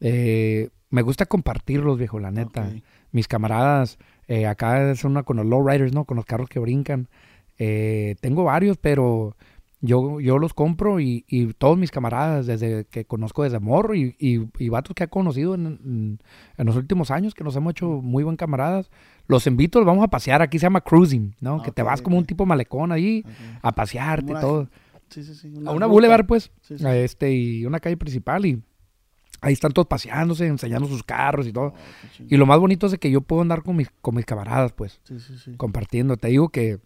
eh, 0.00 0.70
me 0.90 1.02
gusta 1.02 1.26
compartirlos, 1.26 1.96
viejo, 1.96 2.18
la 2.18 2.30
neta. 2.30 2.70
Mis 3.12 3.26
camaradas, 3.26 3.98
eh, 4.28 4.46
acá 4.46 4.90
es 4.90 5.04
una 5.04 5.22
con 5.22 5.36
los 5.36 5.46
lowriders, 5.46 5.92
¿no? 5.92 6.04
Con 6.04 6.16
los 6.16 6.24
carros 6.26 6.48
que 6.48 6.58
brincan. 6.60 7.08
Eh, 7.58 8.16
tengo 8.20 8.44
varios, 8.44 8.76
pero 8.78 9.36
yo, 9.80 10.20
yo 10.20 10.38
los 10.38 10.54
compro 10.54 11.00
y, 11.00 11.24
y 11.28 11.52
todos 11.54 11.76
mis 11.76 11.90
camaradas, 11.90 12.46
desde 12.46 12.84
que 12.86 13.04
conozco 13.04 13.42
desde 13.42 13.58
morro 13.58 13.94
y, 13.94 14.14
y, 14.18 14.46
y 14.58 14.68
vatos 14.68 14.94
que 14.94 15.04
he 15.04 15.08
conocido 15.08 15.54
en, 15.54 15.66
en- 15.66 16.18
en 16.56 16.66
los 16.66 16.76
últimos 16.76 17.10
años, 17.10 17.34
que 17.34 17.42
nos 17.44 17.56
hemos 17.56 17.72
hecho 17.72 17.86
muy 17.88 18.22
buen 18.24 18.36
camaradas, 18.36 18.90
los 19.26 19.46
invito, 19.46 19.78
los 19.80 19.86
vamos 19.86 20.04
a 20.04 20.08
pasear. 20.08 20.40
Aquí 20.42 20.58
se 20.58 20.66
llama 20.66 20.80
cruising, 20.82 21.34
¿no? 21.40 21.56
Ah, 21.56 21.62
que 21.64 21.72
te 21.72 21.82
vas 21.82 22.00
como 22.00 22.16
un 22.16 22.24
tipo 22.24 22.46
malecón 22.46 22.92
ahí 22.92 23.22
Ok. 23.26 23.32
a 23.62 23.72
pasearte 23.72 24.26
y 24.28 24.30
una- 24.30 24.40
todo. 24.40 24.68
Sí, 25.10 25.22
sí, 25.24 25.34
sí. 25.34 25.48
A 25.56 25.60
una 25.60 25.72
ruta. 25.72 25.86
boulevard, 25.88 26.26
pues, 26.26 26.50
Sí, 26.62 26.78
sí. 26.78 26.86
a 26.86 26.96
este, 26.96 27.32
y 27.34 27.66
una 27.66 27.80
calle 27.80 27.96
principal 27.98 28.46
y 28.46 28.62
ahí 29.42 29.52
están 29.52 29.72
todos 29.72 29.86
paseándose, 29.88 30.46
enseñando 30.46 30.88
sus 30.88 31.02
carros 31.02 31.46
y 31.46 31.52
todo. 31.52 31.66
Oh, 31.66 31.74
qué 32.02 32.08
chingón. 32.16 32.34
Y 32.34 32.36
lo 32.38 32.46
más 32.46 32.58
bonito 32.58 32.86
es 32.86 32.92
de 32.92 32.98
que 32.98 33.10
yo 33.10 33.20
puedo 33.20 33.42
andar 33.42 33.62
con 33.62 33.76
mis, 33.76 33.90
con 34.00 34.14
mis 34.14 34.24
camaradas, 34.24 34.72
pues, 34.72 35.00
Sí, 35.04 35.20
sí, 35.20 35.36
sí. 35.36 35.54
compartiendo. 35.56 36.16
Te 36.16 36.28
digo 36.28 36.48
que 36.48 36.78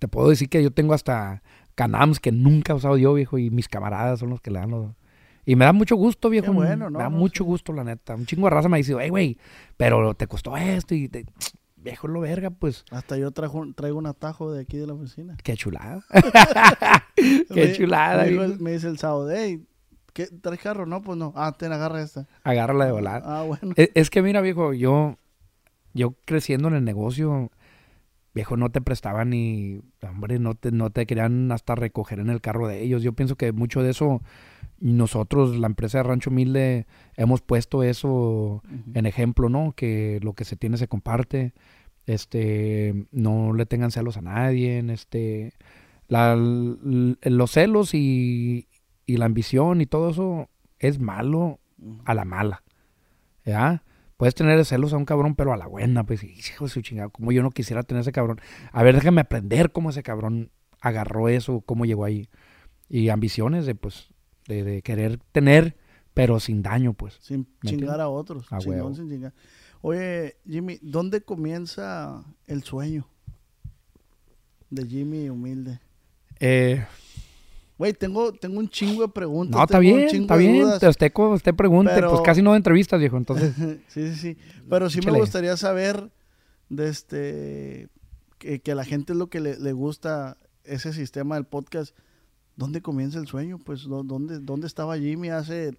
te 0.00 0.08
puedo 0.08 0.28
decir 0.28 0.48
que 0.48 0.62
yo 0.62 0.70
tengo 0.72 0.92
hasta 0.94 1.42
canams 1.74 2.18
que 2.20 2.32
nunca 2.32 2.72
he 2.72 2.76
usado 2.76 2.96
yo, 2.98 3.14
viejo, 3.14 3.38
y 3.38 3.50
mis 3.50 3.68
camaradas 3.68 4.18
son 4.18 4.30
los 4.30 4.40
que 4.40 4.50
le 4.50 4.58
dan 4.58 4.70
los... 4.70 4.92
Y 5.46 5.56
me 5.56 5.64
da 5.64 5.72
mucho 5.72 5.96
gusto, 5.96 6.28
viejo. 6.28 6.52
bueno, 6.52 6.90
¿no? 6.90 6.98
Me 6.98 7.04
da 7.04 7.08
No, 7.08 7.16
mucho 7.16 7.44
sí. 7.44 7.48
gusto, 7.48 7.72
la 7.72 7.84
neta. 7.84 8.14
Un 8.16 8.26
chingo 8.26 8.46
de 8.48 8.50
raza 8.50 8.68
me 8.68 8.76
ha 8.76 8.82
dicho, 8.82 8.98
hey, 9.00 9.08
güey, 9.08 9.38
pero 9.78 10.12
te 10.14 10.26
costó 10.26 10.56
esto 10.56 10.94
y 10.94 11.08
te... 11.08 11.24
Viejo, 11.80 12.08
lo 12.08 12.20
verga, 12.20 12.50
pues. 12.50 12.84
Hasta 12.90 13.16
yo 13.16 13.30
trajo, 13.30 13.64
traigo 13.74 13.96
un 13.98 14.06
atajo 14.06 14.52
de 14.52 14.62
aquí 14.62 14.76
de 14.76 14.86
la 14.88 14.94
oficina. 14.94 15.36
Qué 15.42 15.54
chulada. 15.56 16.04
Qué 17.14 17.72
chulada, 17.76 18.24
Me, 18.24 18.30
dijo 18.30 18.42
me 18.60 18.72
dice 18.72 18.88
el 18.88 18.98
sábado, 18.98 19.30
hey, 19.32 19.64
¿Qué? 20.12 20.26
¿Traes 20.26 20.60
carro? 20.60 20.86
No, 20.86 21.02
pues 21.02 21.16
no. 21.18 21.32
Ah, 21.36 21.54
ten, 21.58 21.72
agarra 21.72 22.02
esta. 22.02 22.26
Agárrala 22.44 22.86
de 22.86 22.92
volar. 22.92 23.22
Ah, 23.24 23.42
bueno. 23.46 23.74
Es, 23.76 23.90
es 23.94 24.10
que 24.10 24.22
mira, 24.22 24.40
viejo, 24.40 24.72
yo, 24.72 25.16
yo 25.94 26.14
creciendo 26.24 26.68
en 26.68 26.74
el 26.74 26.84
negocio, 26.84 27.50
viejo, 28.34 28.56
no 28.56 28.70
te 28.70 28.80
prestaban 28.80 29.30
ni, 29.30 29.80
hombre, 30.02 30.38
no 30.38 30.54
te, 30.54 30.70
no 30.72 30.90
te 30.90 31.06
querían 31.06 31.50
hasta 31.52 31.74
recoger 31.74 32.20
en 32.20 32.30
el 32.30 32.40
carro 32.40 32.68
de 32.68 32.82
ellos. 32.82 33.02
Yo 33.02 33.12
pienso 33.12 33.36
que 33.36 33.52
mucho 33.52 33.82
de 33.82 33.90
eso, 33.90 34.22
nosotros, 34.80 35.56
la 35.58 35.66
empresa 35.66 35.98
de 35.98 36.04
Rancho 36.04 36.30
Humilde, 36.30 36.86
hemos 37.16 37.40
puesto 37.42 37.82
eso 37.82 38.62
en 38.94 39.06
ejemplo, 39.06 39.48
¿no? 39.48 39.72
Que 39.72 40.20
lo 40.22 40.34
que 40.34 40.44
se 40.44 40.56
tiene 40.56 40.76
se 40.78 40.88
comparte. 40.88 41.52
Este, 42.06 43.06
no 43.12 43.52
le 43.52 43.66
tengan 43.66 43.90
celos 43.90 44.16
a 44.16 44.22
nadie. 44.22 44.78
Este, 44.92 45.52
la- 46.06 46.36
los 46.36 47.50
celos 47.50 47.92
y, 47.92 48.67
y 49.08 49.16
la 49.16 49.24
ambición 49.24 49.80
y 49.80 49.86
todo 49.86 50.10
eso 50.10 50.50
es 50.78 51.00
malo 51.00 51.60
a 52.04 52.12
la 52.12 52.26
mala. 52.26 52.62
¿Ya? 53.44 53.82
Puedes 54.18 54.34
tener 54.34 54.62
celos 54.66 54.92
a 54.92 54.98
un 54.98 55.06
cabrón, 55.06 55.34
pero 55.34 55.54
a 55.54 55.56
la 55.56 55.66
buena, 55.66 56.04
pues, 56.04 56.22
hijo 56.22 56.66
de 56.66 56.70
su 56.70 56.82
chingada, 56.82 57.08
como 57.08 57.32
yo 57.32 57.42
no 57.42 57.50
quisiera 57.50 57.82
tener 57.84 58.02
ese 58.02 58.12
cabrón. 58.12 58.38
A 58.70 58.82
ver, 58.82 58.94
déjame 58.94 59.22
aprender 59.22 59.72
cómo 59.72 59.88
ese 59.88 60.02
cabrón 60.02 60.50
agarró 60.82 61.30
eso, 61.30 61.62
cómo 61.62 61.86
llegó 61.86 62.04
ahí. 62.04 62.28
Y 62.90 63.08
ambiciones 63.08 63.64
de, 63.64 63.74
pues, 63.74 64.10
de, 64.46 64.62
de 64.62 64.82
querer 64.82 65.18
tener, 65.32 65.78
pero 66.12 66.38
sin 66.38 66.62
daño, 66.62 66.92
pues. 66.92 67.16
Sin 67.22 67.40
¿Me 67.62 67.70
chingar 67.70 67.72
entiendes? 67.72 68.00
a 68.00 68.08
otros. 68.08 68.52
A 68.52 68.58
Chingón 68.58 68.94
sin 68.94 69.08
chingar. 69.08 69.32
Oye, 69.80 70.36
Jimmy, 70.46 70.78
¿dónde 70.82 71.22
comienza 71.22 72.24
el 72.46 72.62
sueño 72.64 73.08
de 74.68 74.86
Jimmy 74.86 75.30
Humilde? 75.30 75.80
Eh, 76.40 76.84
Güey, 77.78 77.92
tengo, 77.92 78.32
tengo 78.32 78.58
un 78.58 78.68
chingo 78.68 79.02
de 79.02 79.08
preguntas. 79.08 79.56
no, 79.56 79.62
está 79.64 79.78
bien, 79.78 80.00
está 80.00 80.36
bien. 80.36 80.64
Usted, 80.64 81.54
pregunte, 81.54 81.92
Pero- 81.94 82.10
pues 82.10 82.22
casi 82.22 82.42
no 82.42 82.50
de 82.52 82.56
entrevistas, 82.56 82.98
viejo. 82.98 83.16
Entonces, 83.16 83.54
sí, 83.88 84.12
sí, 84.12 84.14
sí. 84.16 84.36
Pero 84.68 84.90
sí 84.90 85.00
me 85.04 85.12
gustaría 85.12 85.56
saber 85.56 86.10
de 86.68 86.88
este 86.88 87.88
que, 88.38 88.60
que 88.60 88.72
a 88.72 88.74
la 88.74 88.84
gente 88.84 89.12
es 89.12 89.18
lo 89.18 89.28
que 89.28 89.40
le, 89.40 89.58
le 89.58 89.72
gusta 89.72 90.36
ese 90.64 90.92
sistema 90.92 91.36
del 91.36 91.44
podcast. 91.44 91.96
¿Dónde 92.56 92.82
comienza 92.82 93.18
el 93.20 93.26
sueño? 93.28 93.58
Pues 93.58 93.84
¿dó- 93.84 94.02
¿dónde, 94.02 94.40
dónde 94.40 94.66
estaba 94.66 94.98
Jimmy 94.98 95.28
hace 95.30 95.78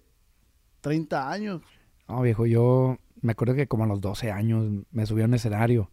30 0.80 1.30
años? 1.30 1.62
no, 2.08 2.22
viejo, 2.22 2.44
yo 2.46 2.98
me 3.20 3.32
acuerdo 3.32 3.54
que 3.54 3.68
como 3.68 3.84
a 3.84 3.86
los 3.86 4.00
12 4.00 4.32
años 4.32 4.66
me 4.90 5.06
subí 5.06 5.22
a 5.22 5.26
un 5.26 5.34
escenario. 5.34 5.90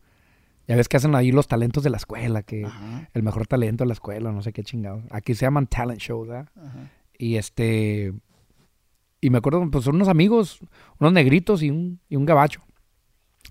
Ya 0.68 0.76
ves 0.76 0.90
que 0.90 0.98
hacen 0.98 1.16
ahí 1.16 1.32
los 1.32 1.48
talentos 1.48 1.84
de 1.84 1.90
la 1.90 1.98
escuela, 1.98 2.44
que 2.44 2.66
Ajá, 2.66 3.10
el 3.14 3.24
mejor 3.24 3.48
talento 3.48 3.84
de 3.84 3.88
la 3.88 3.94
escuela, 3.94 4.32
no 4.34 4.42
sé 4.42 4.52
qué 4.54 4.64
chingados. 4.64 5.04
Aquí 5.12 5.34
se 5.34 5.46
llaman 5.46 5.68
talent 5.68 6.00
shows, 6.02 6.28
¿verdad? 6.28 6.50
ajá. 6.58 6.92
Y 7.18 7.38
este. 7.38 8.14
Y 9.22 9.30
me 9.30 9.38
acuerdo, 9.40 9.68
pues 9.72 9.86
son 9.86 9.96
unos 9.96 10.08
amigos, 10.10 10.60
unos 11.00 11.14
negritos 11.14 11.64
y 11.64 11.72
un, 11.72 12.00
y 12.10 12.16
un 12.18 12.26
gabacho. 12.26 12.62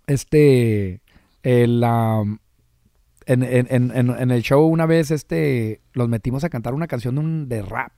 Este. 0.06 1.00
El, 1.42 1.82
en, 1.84 3.42
en- 3.42 3.66
en- 3.70 3.92
en- 3.94 4.10
en 4.10 4.30
el 4.30 4.42
show 4.42 4.66
una 4.66 4.84
vez 4.86 5.10
este 5.10 5.80
los 5.92 6.08
metimos 6.08 6.44
a 6.44 6.48
cantar 6.50 6.74
una 6.74 6.86
canción 6.88 7.14
de, 7.16 7.20
un- 7.20 7.48
de 7.48 7.62
rap 7.62 7.92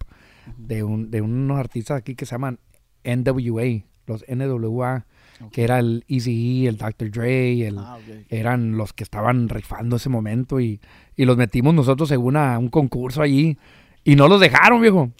de, 0.58 0.82
un, 0.82 1.10
de 1.10 1.20
unos 1.22 1.58
artistas 1.58 1.96
aquí 1.98 2.14
que 2.14 2.24
se 2.26 2.32
llaman 2.32 2.58
NWA, 3.04 3.84
los 4.06 4.24
NWA, 4.28 5.06
Que 5.52 5.64
era 5.64 5.78
el 5.78 6.04
Easy 6.08 6.66
el 6.66 6.76
Dr. 6.76 7.10
Dre, 7.10 7.66
el, 7.66 7.78
Ah, 7.78 7.98
eran 8.28 8.76
los 8.76 8.92
que 8.92 9.04
estaban 9.04 9.48
rifando 9.48 9.96
ese 9.96 10.08
momento 10.08 10.60
y, 10.60 10.80
y 11.16 11.24
los 11.24 11.36
metimos 11.36 11.74
nosotros 11.74 12.08
según 12.08 12.36
a 12.36 12.58
un 12.58 12.68
concurso 12.68 13.22
allí 13.22 13.56
y 14.04 14.16
no 14.16 14.28
los 14.28 14.40
dejaron, 14.40 14.80
viejo. 14.80 15.10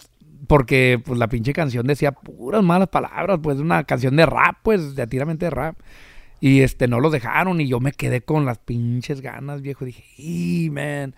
Porque 0.47 1.01
pues 1.03 1.19
la 1.19 1.27
pinche 1.27 1.53
canción 1.53 1.85
decía 1.85 2.11
puras 2.11 2.63
malas 2.63 2.87
palabras, 2.89 3.39
pues 3.43 3.59
una 3.59 3.83
canción 3.83 4.15
de 4.15 4.25
rap, 4.25 4.57
pues 4.63 4.95
de 4.95 5.05
tiramente 5.07 5.45
de 5.45 5.49
rap. 5.51 5.77
Y 6.41 6.61
este 6.61 6.87
no 6.87 6.99
los 7.01 7.11
dejaron 7.11 7.59
y 7.61 7.67
yo 7.67 7.79
me 7.81 7.91
quedé 7.91 8.21
con 8.21 8.45
las 8.45 8.57
pinches 8.59 9.21
ganas, 9.21 9.61
viejo. 9.61 9.83
Dije, 9.85 10.03
y 10.17 10.69
man, 10.69 11.13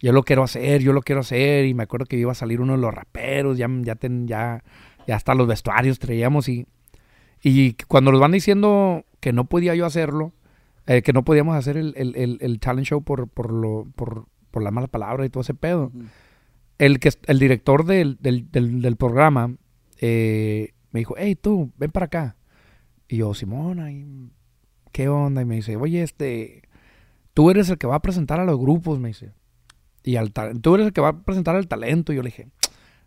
yo 0.00 0.12
lo 0.12 0.24
quiero 0.24 0.42
hacer, 0.42 0.82
yo 0.82 0.92
lo 0.92 1.00
quiero 1.02 1.20
hacer. 1.20 1.64
Y 1.66 1.74
me 1.74 1.84
acuerdo 1.84 2.06
que 2.06 2.16
iba 2.16 2.32
a 2.32 2.34
salir 2.34 2.60
uno 2.60 2.72
de 2.74 2.80
los 2.80 2.92
raperos, 2.92 3.56
ya, 3.56 3.68
ya, 3.82 3.94
ten- 3.94 4.26
ya, 4.26 4.62
ya 5.06 5.14
hasta 5.16 5.34
los 5.34 5.46
vestuarios 5.46 5.98
traíamos 6.00 6.48
y, 6.48 6.66
y 7.44 7.74
cuando 7.88 8.10
nos 8.10 8.20
van 8.20 8.32
diciendo 8.32 9.04
que 9.20 9.32
no 9.32 9.44
podía 9.44 9.74
yo 9.74 9.86
hacerlo, 9.86 10.32
eh, 10.86 11.02
que 11.02 11.12
no 11.12 11.24
podíamos 11.24 11.56
hacer 11.56 11.76
el, 11.76 11.94
el- 11.96 12.16
el- 12.16 12.38
el 12.40 12.58
talent 12.60 12.86
show 12.86 13.02
por, 13.02 13.28
por, 13.28 13.52
lo, 13.52 13.86
por, 13.94 14.26
por 14.50 14.62
la 14.62 14.70
mala 14.70 14.86
palabra 14.86 15.24
y 15.26 15.30
todo 15.30 15.42
ese 15.42 15.54
pedo. 15.54 15.92
El, 16.78 16.98
que, 16.98 17.10
el 17.26 17.38
director 17.38 17.84
del, 17.84 18.16
del, 18.20 18.50
del, 18.50 18.82
del 18.82 18.96
programa 18.96 19.54
eh, 20.00 20.72
me 20.90 21.00
dijo, 21.00 21.14
hey, 21.16 21.36
tú, 21.36 21.70
ven 21.76 21.90
para 21.90 22.06
acá. 22.06 22.36
Y 23.08 23.18
yo, 23.18 23.32
Simona, 23.34 23.88
¿qué 24.92 25.08
onda? 25.08 25.42
Y 25.42 25.44
me 25.44 25.56
dice, 25.56 25.76
oye, 25.76 26.02
este, 26.02 26.62
tú 27.34 27.50
eres 27.50 27.68
el 27.70 27.78
que 27.78 27.86
va 27.86 27.96
a 27.96 28.02
presentar 28.02 28.40
a 28.40 28.44
los 28.44 28.58
grupos, 28.58 28.98
me 28.98 29.08
dice. 29.08 29.32
Y 30.02 30.16
al 30.16 30.32
tú 30.32 30.74
eres 30.74 30.86
el 30.88 30.92
que 30.92 31.00
va 31.00 31.08
a 31.08 31.22
presentar 31.22 31.56
el 31.56 31.68
talento. 31.68 32.12
Y 32.12 32.16
yo 32.16 32.22
le 32.22 32.28
dije, 32.28 32.48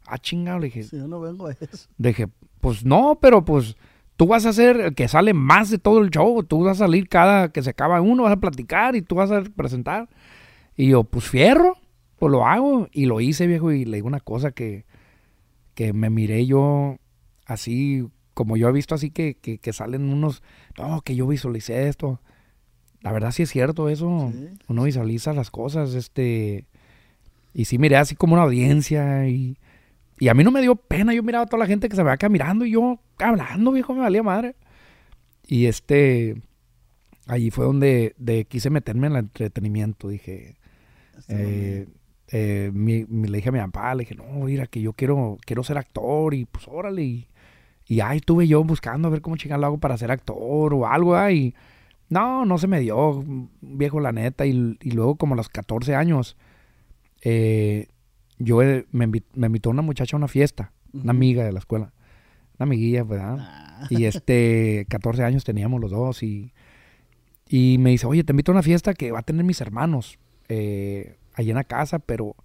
ah, 0.08 0.18
chingado, 0.18 0.60
le 0.60 0.66
dije, 0.68 0.84
Sí, 0.84 0.98
yo 0.98 1.08
no 1.08 1.20
vengo 1.20 1.48
a 1.48 1.52
eso. 1.52 1.90
Dije, 1.98 2.28
pues 2.60 2.84
no, 2.86 3.20
pero 3.22 3.46
pues 3.46 3.76
tú 4.18 4.26
vas 4.26 4.46
a 4.46 4.54
ser 4.54 4.80
el 4.80 4.96
que 4.96 5.08
sale 5.08 5.34
más 5.34 5.70
de 5.70 5.78
todo 5.78 6.02
el 6.02 6.10
show. 6.10 6.44
Tú 6.44 6.64
vas 6.64 6.82
a 6.82 6.86
salir 6.86 7.08
cada 7.08 7.52
que 7.52 7.62
se 7.62 7.70
acaba 7.70 8.02
uno, 8.02 8.24
vas 8.24 8.34
a 8.34 8.40
platicar 8.40 8.96
y 8.96 9.02
tú 9.02 9.16
vas 9.16 9.32
a 9.32 9.44
presentar. 9.44 10.10
Y 10.76 10.90
yo, 10.90 11.04
pues 11.04 11.26
fierro, 11.26 11.78
pues 12.18 12.32
lo 12.32 12.46
hago. 12.46 12.90
Y 12.92 13.06
lo 13.06 13.22
hice, 13.22 13.48
viejo. 13.48 13.72
Y 13.72 13.86
le 13.86 13.98
digo 13.98 14.08
una 14.08 14.20
cosa 14.20 14.52
que, 14.52 14.86
que 15.76 15.94
me 15.94 16.10
miré 16.10 16.46
yo 16.46 16.98
así, 17.46 18.08
como 18.34 18.58
yo 18.58 18.68
he 18.68 18.74
visto 18.74 18.96
así 18.96 19.12
que, 19.12 19.36
que, 19.36 19.60
que 19.60 19.72
salen 19.72 20.12
unos, 20.12 20.44
no, 20.78 21.02
que 21.02 21.16
yo 21.16 21.28
visualicé 21.28 21.88
esto. 21.88 22.20
La 23.02 23.12
verdad 23.12 23.32
sí 23.32 23.44
es 23.44 23.50
cierto 23.52 23.88
eso. 23.88 24.32
Sí. 24.34 24.50
Uno 24.68 24.84
visualiza 24.84 25.32
las 25.34 25.52
cosas, 25.52 25.94
este... 25.94 26.66
Y 27.54 27.66
sí 27.66 27.80
miré 27.80 27.98
así 27.98 28.16
como 28.16 28.34
una 28.34 28.44
audiencia 28.44 29.28
y... 29.30 29.58
Y 30.20 30.30
a 30.30 30.34
mí 30.34 30.44
no 30.44 30.52
me 30.52 30.62
dio 30.62 30.76
pena, 30.76 31.14
yo 31.14 31.22
miraba 31.24 31.44
a 31.44 31.48
toda 31.48 31.60
la 31.60 31.68
gente 31.68 31.90
que 31.90 31.96
se 31.96 32.04
me 32.04 32.10
va 32.10 32.18
caminando 32.18 32.66
y 32.66 32.72
yo 32.72 33.00
hablando, 33.20 33.72
viejo, 33.72 33.94
me 33.94 34.02
valía 34.02 34.24
madre. 34.24 34.56
Y 35.46 35.66
este, 35.68 36.42
allí 37.28 37.52
fue 37.52 37.66
donde 37.66 38.16
de, 38.18 38.46
quise 38.46 38.70
meterme 38.70 39.08
en 39.08 39.14
el 39.14 39.20
entretenimiento. 39.20 40.08
Dije, 40.10 40.56
eh, 41.28 41.88
eh, 42.30 42.72
mi- 42.74 43.06
mi- 43.06 43.28
le 43.28 43.38
dije 43.38 43.50
a 43.50 43.52
mi 43.52 43.60
papá, 43.60 43.94
le 43.96 44.02
dije, 44.02 44.16
no, 44.16 44.26
mira, 44.46 44.68
que 44.68 44.82
yo 44.82 44.94
quiero, 44.94 45.38
quiero 45.46 45.64
ser 45.64 45.78
actor 45.78 46.34
y 46.34 46.46
pues 46.46 46.68
órale. 46.68 47.04
Y, 47.04 47.28
y 47.88 48.02
ahí 48.02 48.18
estuve 48.18 48.48
yo 48.48 48.64
buscando 48.64 49.08
a 49.08 49.12
ver 49.12 49.22
cómo 49.22 49.38
chingar 49.38 49.60
lo 49.60 49.68
hago 49.68 49.78
para 49.78 49.98
ser 49.98 50.12
actor 50.12 50.74
o 50.74 50.88
algo, 50.88 51.16
¿ah? 51.16 51.32
y 51.32 51.56
no, 52.10 52.44
no 52.46 52.58
se 52.58 52.68
me 52.68 52.80
dio, 52.82 53.24
viejo, 53.62 54.00
la 54.00 54.12
neta. 54.12 54.46
Y, 54.46 54.78
y 54.82 54.92
luego 54.92 55.16
como 55.16 55.34
a 55.36 55.38
los 55.38 55.48
14 55.50 55.96
años, 55.96 56.36
eh, 57.22 57.88
yo 58.40 58.62
eh, 58.62 58.86
me, 58.92 59.08
me 59.08 59.48
invitó 59.48 59.70
una 59.70 59.82
muchacha 59.82 60.16
a 60.16 60.20
una 60.20 60.28
fiesta, 60.28 60.72
una 60.94 61.12
amiga 61.12 61.44
de 61.44 61.52
la 61.52 61.60
escuela, 61.60 61.92
una 62.58 62.64
amiguilla, 62.66 63.04
¿verdad? 63.04 63.38
Ah, 63.40 63.88
Y 63.90 64.06
este, 64.06 64.86
14 64.90 65.24
años 65.24 65.44
teníamos 65.44 65.82
los 65.82 65.92
dos 65.92 66.24
y, 66.24 66.54
y 67.48 67.78
me 67.80 67.92
dice, 67.92 68.08
oye, 68.08 68.24
te 68.24 68.34
invito 68.34 68.52
a 68.52 68.56
una 68.56 68.64
fiesta 68.64 68.94
que 68.94 69.12
va 69.12 69.20
a 69.20 69.24
tener 69.24 69.44
mis 69.44 69.62
hermanos 69.62 70.20
eh, 70.50 71.18
allí 71.34 71.50
en 71.50 71.56
la 71.56 71.64
casa, 71.64 72.00
pero 72.00 72.36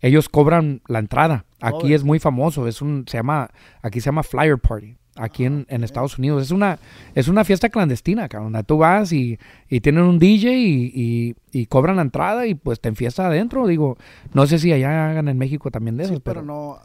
ellos 0.00 0.28
cobran 0.28 0.82
la 0.88 0.98
entrada. 0.98 1.44
Aquí 1.60 1.94
es 1.94 2.02
muy 2.04 2.18
famoso, 2.18 2.66
es 2.66 2.82
un, 2.82 3.04
se 3.06 3.18
llama, 3.18 3.50
aquí 3.82 4.00
se 4.00 4.06
llama 4.06 4.22
Flyer 4.22 4.58
Party, 4.58 4.96
aquí 5.16 5.44
en, 5.44 5.66
en 5.68 5.82
ok. 5.82 5.84
Estados 5.84 6.18
Unidos. 6.18 6.42
Es 6.42 6.50
una, 6.50 6.78
es 7.14 7.28
una 7.28 7.44
fiesta 7.44 7.68
clandestina, 7.68 8.28
cabrón, 8.28 8.56
tú 8.66 8.78
vas 8.78 9.12
y, 9.12 9.38
y 9.68 9.80
tienen 9.80 10.04
un 10.04 10.18
DJ 10.18 10.56
y, 10.58 10.92
y- 10.94 11.34
y 11.52 11.66
cobran 11.66 11.96
la 11.96 12.02
entrada 12.02 12.46
y 12.46 12.54
pues 12.54 12.80
te 12.80 12.88
enfiestas 12.88 13.26
adentro. 13.26 13.66
Digo, 13.66 13.96
no 14.32 14.46
sé 14.46 14.58
si 14.58 14.72
allá 14.72 15.10
hagan 15.10 15.28
en 15.28 15.36
México 15.38 15.70
también 15.70 15.96
de 15.96 16.04
sí, 16.04 16.10
esos, 16.12 16.22
pero 16.22 16.42
no, 16.42 16.78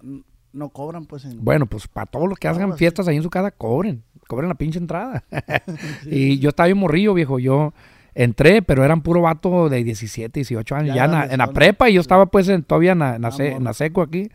no 0.54 0.70
cobran 0.70 1.06
pues 1.06 1.24
en... 1.26 1.44
bueno, 1.44 1.66
pues 1.68 1.88
para 1.88 2.06
todos 2.06 2.28
los 2.28 2.38
que 2.38 2.48
Ah, 2.48 2.52
hagan 2.52 2.76
fiestas 2.78 3.08
ahí 3.08 3.16
en 3.18 3.24
su 3.24 3.30
casa, 3.30 3.52
cobren. 3.52 4.04
Cobren 4.28 4.50
la 4.50 4.56
pinche 4.56 4.78
entrada. 4.80 5.24
y 6.06 6.40
yo 6.40 6.50
estaba 6.50 6.68
bien 6.68 6.78
morrillo, 6.80 7.14
viejo. 7.14 7.40
Yo 7.40 7.74
entré, 8.14 8.62
pero 8.62 8.84
eran 8.84 9.02
puro 9.02 9.22
vato 9.22 9.70
de 9.70 9.84
17, 9.86 10.40
18 10.40 10.76
años. 10.76 10.96
Ya 10.96 10.96
Ya, 10.96 11.06
en, 11.06 11.12
la, 11.12 11.26
en 11.28 11.38
la 11.38 11.48
prepa 11.54 11.90
y 11.90 11.94
yo 11.94 12.02
Sí. 12.02 12.06
estaba 12.06 12.26
pues 12.26 12.50
en- 12.50 12.64
todavía 12.64 12.92
en 12.92 13.00
la, 13.00 13.16
en 13.16 13.22
la 13.22 13.28
Ah, 13.30 13.36
en 13.44 13.64
la 13.64 13.74
seco 13.74 14.02
aquí. 14.02 14.30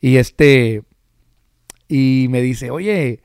Y 0.00 0.16
este... 0.16 0.82
Y 1.88 2.26
me 2.30 2.42
dice, 2.42 2.70
oye, 2.70 3.22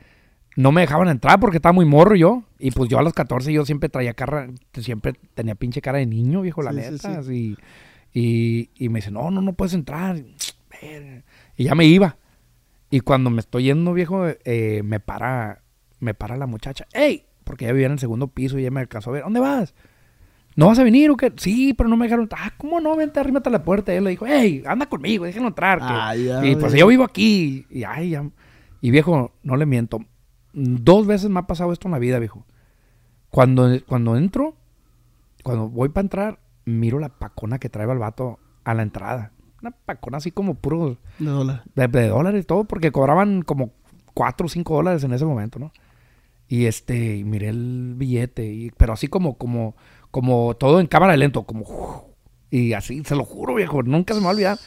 no 0.55 0.72
me 0.72 0.82
dejaban 0.82 1.10
entrar 1.10 1.39
porque 1.39 1.58
estaba 1.58 1.74
muy 1.74 1.86
morro 1.86 2.15
yo. 2.15 2.43
Y 2.60 2.72
pues 2.72 2.89
yo 2.89 3.00
a 3.00 3.03
los 3.03 3.13
14 3.13 3.51
yo 3.51 3.65
siempre 3.65 3.89
traía 3.89 4.13
cara, 4.13 4.50
siempre 4.74 5.13
tenía 5.34 5.55
pinche 5.55 5.82
cara 5.82 5.98
de 5.98 6.05
niño, 6.05 6.41
viejo, 6.41 6.62
la 6.62 6.72
Sí, 6.72 6.98
sí, 6.98 7.08
neta. 7.08 7.22
Y, 8.15 8.70
y 8.75 8.89
me 8.89 9.00
dice, 9.00 9.12
no, 9.12 9.32
no, 9.32 9.41
no 9.41 9.53
puedes 9.53 9.74
entrar. 9.74 10.17
Y 11.58 11.63
ya 11.63 11.75
me 11.75 11.86
iba. 11.86 12.17
Y 12.89 13.00
cuando 13.00 13.29
me 13.29 13.39
estoy 13.39 13.63
yendo, 13.63 13.93
viejo, 13.93 14.25
eh, 14.27 14.82
me 14.84 15.00
para 15.00 15.63
me 16.00 16.13
para 16.13 16.38
la 16.38 16.46
muchacha. 16.46 16.86
¡Ey! 16.93 17.25
Porque 17.43 17.65
ella 17.65 17.74
vivía 17.74 17.88
en 17.88 17.93
el 17.93 18.00
segundo 18.00 18.27
piso 18.27 18.58
y 18.58 18.62
ella 18.62 18.72
me 18.72 18.82
alcanzó 18.82 19.10
a 19.10 19.13
ver. 19.13 19.24
¿Dónde 19.24 19.39
vas? 19.39 19.74
¿No 20.55 20.67
vas 20.67 20.77
a 20.77 20.84
venir 20.84 21.10
o 21.10 21.17
qué? 21.17 21.34
Sí, 21.38 21.74
pero 21.74 21.89
no 21.89 21.98
me 21.98 22.05
dejaron. 22.05 22.29
Ah, 22.32 22.51
¿cómo 22.58 22.79
no? 22.79 22.96
Vente, 22.96 23.20
arrímate 23.20 23.50
a 23.50 23.51
la 23.51 23.63
puerta. 23.63 23.93
Y 23.93 23.98
él 23.98 24.03
le 24.03 24.12
dijo, 24.12 24.27
¡Ey! 24.27 24.63
Anda 24.67 24.86
conmigo, 24.86 25.25
déjalo 25.25 25.48
entrar. 25.48 25.79
Ah, 25.82 26.15
ya, 26.15 26.46
y 26.46 26.55
pues 26.55 26.74
yo 26.74 26.86
vivo 26.88 27.03
aquí. 27.03 27.65
Y 27.70 27.84
ay, 27.84 28.12
ya, 28.12 28.29
Y 28.84 28.92
viejo, 28.92 29.32
no 29.44 29.56
le 29.56 29.66
miento. 29.66 30.00
Dos 30.52 31.08
veces 31.08 31.30
me 31.30 31.40
ha 31.40 31.48
pasado 31.48 31.72
esto 31.72 31.88
en 31.88 31.94
la 31.94 32.00
vida, 32.00 32.20
viejo. 32.20 32.46
Cuando, 33.30 33.70
cuando 33.88 34.18
entro, 34.18 34.56
cuando 35.42 35.70
voy 35.70 35.88
para 35.88 36.04
entrar, 36.04 36.40
miro 36.66 37.00
la 37.00 37.08
pacona 37.08 37.60
que 37.60 37.70
trae 37.70 37.90
el 37.90 37.98
vato 37.98 38.40
a 38.66 38.74
la 38.74 38.84
entrada. 38.84 39.32
Una 39.62 39.72
pacona 39.72 40.18
así 40.18 40.32
como 40.32 40.56
puro 40.56 40.98
De 41.18 41.25
dólar. 41.25 41.63
de, 41.74 41.88
de 41.88 42.10
dólares 42.10 42.44
y 42.44 42.46
todo, 42.46 42.66
porque 42.66 42.92
cobraban 42.92 43.44
como 43.44 43.72
4 44.16 44.48
o 44.48 44.50
5 44.50 44.75
dólares 44.75 45.06
en 45.06 45.13
ese 45.13 45.24
momento, 45.24 45.60
¿no? 45.60 45.72
Y 46.50 46.66
este, 46.66 47.16
y 47.16 47.24
miré 47.24 47.48
el 47.48 47.94
billete, 47.96 48.46
y, 48.46 48.72
pero 48.72 48.92
así 48.92 49.08
como, 49.08 49.38
como, 49.38 49.78
como 50.12 50.58
todo 50.58 50.82
en 50.82 50.88
cámara 50.88 51.16
lento, 51.16 51.44
como, 51.44 52.10
y 52.52 52.74
así, 52.74 53.02
se 53.06 53.16
lo 53.16 53.24
juro, 53.24 53.56
viejo, 53.56 53.82
nunca 53.82 54.13
se 54.13 54.20
me 54.20 54.25
va 54.25 54.32
a 54.32 54.34
olvidar. 54.34 54.58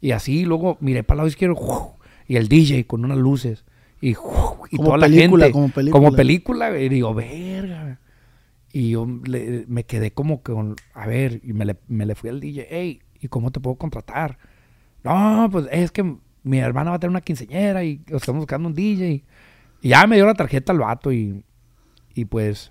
Y 0.00 0.10
así, 0.10 0.44
luego 0.44 0.76
miré 0.80 1.04
para 1.04 1.14
el 1.14 1.18
lado 1.18 1.28
izquierdo, 1.28 1.54
y 2.30 2.36
el 2.36 2.46
DJ 2.46 2.86
con 2.86 3.04
unas 3.04 3.18
luces, 3.18 3.64
y, 4.00 4.10
y 4.10 4.14
Como 4.14 4.84
toda 4.84 4.98
la 4.98 5.08
gente, 5.08 5.50
como 5.50 5.68
película. 5.70 5.90
como 5.90 6.12
película, 6.16 6.78
y 6.78 6.88
digo, 6.88 7.12
verga. 7.12 7.98
Y 8.72 8.90
yo 8.90 9.04
le- 9.24 9.64
me 9.66 9.82
quedé 9.82 10.12
como 10.12 10.42
con, 10.42 10.76
a 10.94 11.08
ver, 11.08 11.40
y 11.42 11.52
me 11.52 11.64
le, 11.64 11.76
me 11.88 12.06
le 12.06 12.14
fui 12.14 12.30
al 12.30 12.38
DJ, 12.38 12.68
hey, 12.70 13.00
¿y 13.20 13.26
cómo 13.26 13.50
te 13.50 13.58
puedo 13.58 13.74
contratar? 13.74 14.38
No, 15.02 15.48
pues 15.50 15.66
es 15.72 15.90
que 15.90 16.04
mi 16.44 16.58
hermana 16.58 16.90
va 16.90 16.96
a 16.96 17.00
tener 17.00 17.10
una 17.10 17.20
quinceñera 17.20 17.82
y 17.82 18.00
estamos 18.06 18.42
buscando 18.42 18.68
un 18.68 18.74
DJ. 18.74 19.24
Y 19.82 19.88
ya 19.88 20.06
me 20.06 20.14
dio 20.14 20.26
la 20.26 20.34
tarjeta 20.34 20.70
al 20.70 20.78
vato 20.78 21.10
y, 21.12 21.42
y 22.14 22.26
pues 22.26 22.70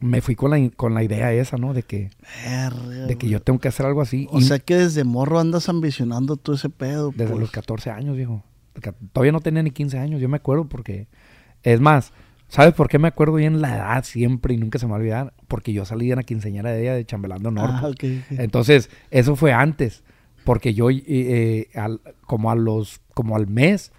me 0.00 0.20
fui 0.20 0.36
con 0.36 0.50
la, 0.50 0.70
con 0.76 0.94
la 0.94 1.02
idea 1.02 1.32
esa, 1.32 1.56
¿no? 1.56 1.74
De 1.74 1.82
que, 1.82 2.10
Verga, 2.44 3.06
de 3.06 3.16
que 3.18 3.28
yo 3.28 3.40
tengo 3.42 3.58
que 3.58 3.68
hacer 3.68 3.84
algo 3.86 4.00
así. 4.00 4.26
O 4.30 4.38
Y 4.38 4.42
sea 4.42 4.58
que 4.58 4.76
desde 4.76 5.04
morro 5.04 5.40
andas 5.40 5.68
ambicionando 5.68 6.36
todo 6.36 6.54
ese 6.56 6.68
pedo. 6.70 7.10
desde 7.14 7.30
pues. 7.32 7.40
los 7.40 7.50
14 7.50 7.90
años, 7.90 8.16
viejo. 8.16 8.42
Todavía 9.12 9.32
no 9.32 9.40
tenía 9.40 9.62
ni 9.62 9.70
15 9.72 9.98
años, 9.98 10.20
yo 10.20 10.28
me 10.28 10.36
acuerdo 10.36 10.68
porque... 10.68 11.08
Es 11.64 11.80
más, 11.80 12.12
¿sabes 12.46 12.72
por 12.74 12.88
qué 12.88 13.00
me 13.00 13.08
acuerdo 13.08 13.34
bien 13.34 13.60
la 13.60 13.74
edad 13.74 14.04
siempre 14.04 14.54
y 14.54 14.56
nunca 14.56 14.78
se 14.78 14.86
me 14.86 14.90
va 14.90 14.96
a 14.98 15.00
olvidar? 15.00 15.34
Porque 15.48 15.72
yo 15.72 15.84
salí 15.84 16.10
en 16.12 16.16
la 16.16 16.22
quinceañera 16.22 16.70
de 16.70 16.82
ella 16.82 16.94
de 16.94 17.04
Chambelán 17.04 17.42
de 17.42 17.48
Honor. 17.48 17.70
Ah. 17.72 17.90
Entonces, 18.30 18.90
eso 19.10 19.34
fue 19.34 19.52
antes. 19.52 20.04
Porque 20.44 20.72
yo, 20.74 20.88
eh, 20.90 21.02
eh, 21.08 21.68
al- 21.74 22.00
como 22.22 22.52
a 22.52 22.54
los, 22.54 23.00
como 23.14 23.34
al 23.34 23.48
mes, 23.48 23.90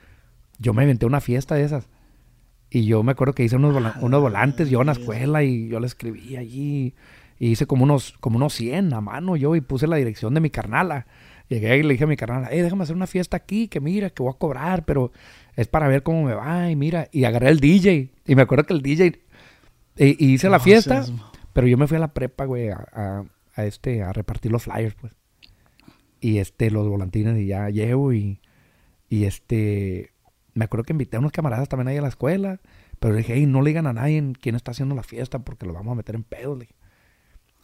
yo 0.58 0.74
me 0.74 0.84
inventé 0.84 1.06
una 1.06 1.20
fiesta 1.20 1.56
de 1.56 1.64
esas. 1.66 1.90
Y 2.72 2.86
yo 2.86 3.02
me 3.04 3.14
acuerdo 3.14 3.34
que 3.34 3.44
hice 3.44 3.56
unos, 3.56 3.74
vola- 3.74 3.96
unos 4.02 4.22
volantes 4.22 4.70
yo 4.70 4.82
en 4.82 4.88
la 4.88 4.92
escuela 4.94 5.44
y 5.44 5.68
yo 5.70 5.80
le 5.80 5.88
escribí 5.88 6.36
allí. 6.38 6.94
Y 7.40 7.52
hice 7.52 7.66
como 7.66 7.84
unos, 7.84 8.14
como 8.20 8.38
unos 8.38 8.54
100 8.54 8.94
a 8.94 9.02
mano 9.02 9.36
yo 9.36 9.56
y 9.56 9.62
puse 9.62 9.88
la 9.88 9.96
dirección 9.96 10.34
de 10.34 10.42
mi 10.42 10.50
carnala. 10.50 11.08
Llegué 11.48 11.78
y 11.78 11.84
le 11.84 11.94
dije 11.94 12.04
a 12.04 12.08
mi 12.08 12.16
carnala, 12.18 12.50
hey, 12.52 12.62
déjame 12.62 12.84
hacer 12.84 12.96
una 12.96 13.08
fiesta 13.08 13.38
aquí, 13.38 13.68
que 13.68 13.80
mira, 13.80 14.10
que 14.12 14.22
voy 14.22 14.32
a 14.32 14.38
cobrar, 14.38 14.86
pero 14.86 15.12
es 15.56 15.68
para 15.68 15.88
ver 15.88 16.04
cómo 16.04 16.24
me 16.24 16.34
va. 16.36 16.70
Y 16.70 16.76
mira, 16.76 17.08
y 17.12 17.24
agarré 17.24 17.50
el 17.50 17.60
DJ. 17.60 18.10
Y 18.28 18.36
me 18.36 18.44
acuerdo 18.44 18.66
que 18.66 18.74
el 18.74 18.82
DJ, 18.84 19.20
y, 19.98 20.24
y 20.26 20.34
hice 20.34 20.48
la 20.50 20.60
fiesta, 20.60 21.04
seas- 21.04 21.18
pero 21.54 21.66
yo 21.66 21.78
me 21.78 21.88
fui 21.88 21.98
a 21.98 22.02
la 22.02 22.14
prepa, 22.14 22.46
güey, 22.46 22.70
a, 22.70 22.86
a- 22.94 23.24
a 23.56 23.66
este, 23.66 24.04
a 24.04 24.14
repartir 24.14 24.52
los 24.52 24.62
flyers, 24.64 24.94
pues. 24.96 25.14
Y 26.22 26.38
este, 26.38 26.70
los 26.70 26.88
volantines 26.88 27.38
y 27.40 27.48
ya 27.48 27.70
llevo 27.70 28.14
y, 28.14 28.40
y 29.10 29.24
este, 29.24 30.12
me 30.60 30.66
acuerdo 30.66 30.84
que 30.84 30.94
invité 30.94 31.16
a 31.16 31.20
unos 31.20 31.32
camaradas 31.32 31.70
también 31.70 31.88
ahí 31.88 31.98
a 31.98 32.02
la 32.02 32.10
escuela, 32.10 32.60
pero 33.00 33.14
le 33.14 33.20
dije, 33.20 33.34
hey, 33.36 33.46
no 33.46 33.62
le 33.62 33.70
digan 33.70 33.88
a 33.88 33.94
nadie 33.94 34.34
quién 34.42 34.56
está 34.56 34.72
haciendo 34.72 34.94
la 34.94 35.04
fiesta 35.04 35.40
porque 35.40 35.66
los 35.66 35.74
vamos 35.74 35.94
a 35.94 35.96
meter 35.96 36.16
en 36.16 36.26
le 36.30 36.60
dije. 36.66 36.76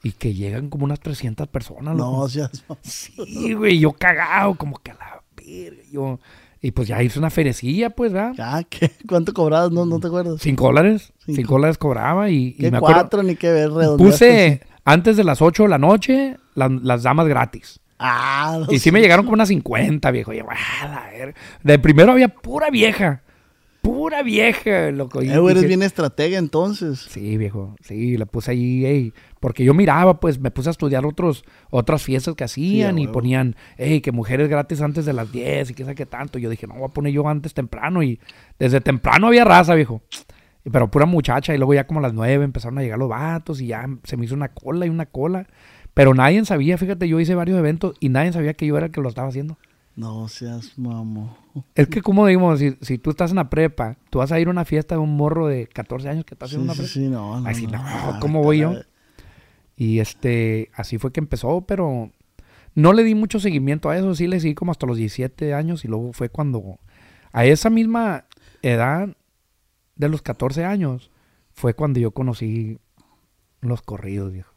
Y 0.01 0.11
que 0.13 0.33
llegan 0.33 0.69
como 0.69 0.85
unas 0.85 0.99
300 0.99 1.47
personas. 1.49 1.95
No 1.95 2.27
seas... 2.29 2.63
Sí, 2.81 3.53
güey, 3.53 3.79
yo 3.79 3.91
cagado, 3.91 4.55
como 4.55 4.77
que 4.77 4.91
a 4.91 4.93
la 4.95 5.23
verga, 5.35 5.81
yo... 5.91 6.19
Y 6.61 6.71
pues 6.71 6.87
ya 6.87 7.03
hice 7.03 7.19
una 7.19 7.29
ferecilla, 7.29 7.89
pues, 7.91 8.11
¿verdad? 8.13 8.33
Ah, 8.39 8.63
¿qué? 8.69 8.91
¿Cuánto 9.07 9.33
cobrabas? 9.33 9.71
No, 9.71 9.85
no 9.85 9.99
te 9.99 10.07
acuerdas. 10.07 10.41
Cinco 10.41 10.65
dólares, 10.65 11.13
Cinco. 11.25 11.35
cinco 11.35 11.53
dólares 11.55 11.77
cobraba 11.77 12.29
y, 12.29 12.47
y 12.47 12.53
¿Qué 12.53 12.71
me 12.71 12.77
acuerdo... 12.77 13.01
cuatro 13.01 13.23
ni 13.23 13.35
qué 13.35 13.51
ver? 13.51 13.69
Puse 13.97 14.61
antes 14.83 15.17
de 15.17 15.23
las 15.23 15.41
8 15.41 15.63
de 15.63 15.69
la 15.69 15.77
noche 15.77 16.37
la- 16.55 16.69
las 16.69 17.03
damas 17.03 17.27
gratis. 17.27 17.81
Ah, 17.97 18.59
no 18.67 18.73
Y 18.73 18.79
sí 18.79 18.91
me 18.91 18.99
llegaron 18.99 19.25
como 19.25 19.35
unas 19.35 19.47
50, 19.47 20.11
viejo. 20.11 20.33
Y 20.33 20.39
"Ah, 20.39 20.87
la 20.87 21.09
verga". 21.11 21.33
De 21.63 21.79
primero 21.79 22.11
había 22.11 22.27
pura 22.27 22.69
vieja. 22.69 23.21
Pura 23.81 24.23
vieja, 24.23 24.89
loco. 24.89 25.21
Eh, 25.21 25.37
güey, 25.37 25.51
eres 25.51 25.61
dije, 25.61 25.67
bien 25.67 25.83
estratega 25.83 26.39
entonces. 26.39 26.97
Sí, 27.07 27.37
viejo. 27.37 27.75
Sí, 27.83 28.17
le 28.17 28.25
puse 28.25 28.49
ahí, 28.49 28.83
ey. 28.83 29.13
Porque 29.39 29.63
yo 29.63 29.75
miraba, 29.75 30.19
pues, 30.19 30.39
me 30.39 30.49
puse 30.49 30.69
a 30.69 30.71
estudiar 30.71 31.05
otros, 31.05 31.45
otras 31.69 32.01
fiestas 32.01 32.33
que 32.33 32.43
hacían 32.43 32.97
y 32.97 33.07
ponían, 33.07 33.55
hey, 33.77 34.01
que 34.01 34.11
mujeres 34.11 34.49
gratis 34.49 34.81
antes 34.81 35.05
de 35.05 35.13
las 35.13 35.31
10 35.31 35.69
y 35.69 35.75
qué 35.75 35.83
sabe 35.83 35.93
qué 35.93 36.07
tanto. 36.07 36.39
Yo 36.39 36.49
dije, 36.49 36.65
no, 36.65 36.73
voy 36.73 36.85
a 36.85 36.93
poner 36.93 37.13
yo 37.13 37.27
antes 37.29 37.53
temprano. 37.53 38.01
Y 38.01 38.19
desde 38.57 38.81
temprano 38.81 39.27
había 39.27 39.45
raza, 39.45 39.75
viejo. 39.75 40.01
Pero 40.71 40.89
pura 40.89 41.05
muchacha. 41.05 41.53
Y 41.53 41.59
luego 41.59 41.75
ya 41.75 41.85
como 41.85 41.99
a 41.99 42.03
las 42.03 42.13
9 42.13 42.43
empezaron 42.43 42.79
a 42.79 42.81
llegar 42.81 42.97
los 42.97 43.09
vatos 43.09 43.61
y 43.61 43.67
ya 43.67 43.87
se 44.03 44.17
me 44.17 44.25
hizo 44.25 44.33
una 44.33 44.49
cola 44.49 44.87
y 44.87 44.89
una 44.89 45.05
cola. 45.05 45.45
Pero 45.95 46.13
nadie 46.13 46.45
sabía, 46.45 46.77
fíjate, 46.77 47.07
yo 47.07 47.19
hice 47.19 47.33
varios 47.33 47.57
eventos 47.57 47.95
y 47.99 48.09
nadie 48.09 48.31
sabía 48.31 48.53
que 48.53 48.67
yo 48.67 48.77
era 48.77 48.85
el 48.87 48.91
que 48.91 49.01
lo 49.01 49.09
estaba 49.09 49.29
haciendo. 49.29 49.57
No 49.95 50.27
seas 50.27 50.77
mamo. 50.77 51.37
Es 51.73 51.87
que, 51.87 52.01
como 52.01 52.27
digamos, 52.27 52.59
si, 52.59 52.77
si 52.81 52.97
tú 52.97 53.11
estás 53.11 53.29
en 53.31 53.37
la 53.37 53.49
prepa, 53.49 53.95
tú 54.09 54.19
vas 54.19 54.31
a 54.33 54.39
ir 54.39 54.47
a 54.49 54.51
una 54.51 54.65
fiesta 54.65 54.95
de 54.95 54.99
un 54.99 55.15
morro 55.15 55.47
de 55.47 55.67
14 55.67 56.09
años 56.09 56.25
que 56.25 56.35
está 56.35 56.47
Sí, 56.47 56.55
haciendo 56.57 56.65
una 56.65 56.73
sí, 56.73 56.79
prepa. 56.79 56.93
sí, 56.93 57.07
no, 57.07 57.39
no. 57.39 57.47
Ay, 57.47 57.55
sí, 57.55 57.65
no, 57.67 57.81
¿cómo 58.19 58.43
voy 58.43 58.59
yo? 58.59 58.73
Y 59.77 59.99
este, 59.99 60.69
así 60.73 60.97
fue 60.97 61.13
que 61.13 61.21
empezó, 61.21 61.61
pero 61.61 62.11
no 62.75 62.91
le 62.91 63.03
di 63.05 63.15
mucho 63.15 63.39
seguimiento 63.39 63.89
a 63.89 63.97
eso, 63.97 64.13
sí 64.15 64.27
le 64.27 64.41
seguí 64.41 64.53
como 64.53 64.71
hasta 64.71 64.85
los 64.85 64.97
17 64.97 65.53
años 65.53 65.85
y 65.85 65.87
luego 65.87 66.11
fue 66.11 66.27
cuando, 66.27 66.77
a 67.31 67.45
esa 67.45 67.69
misma 67.69 68.25
edad 68.61 69.15
de 69.95 70.09
los 70.09 70.21
14 70.21 70.65
años, 70.65 71.09
fue 71.53 71.73
cuando 71.73 72.01
yo 72.01 72.11
conocí 72.11 72.79
los 73.61 73.81
corridos, 73.81 74.33
viejo. 74.33 74.51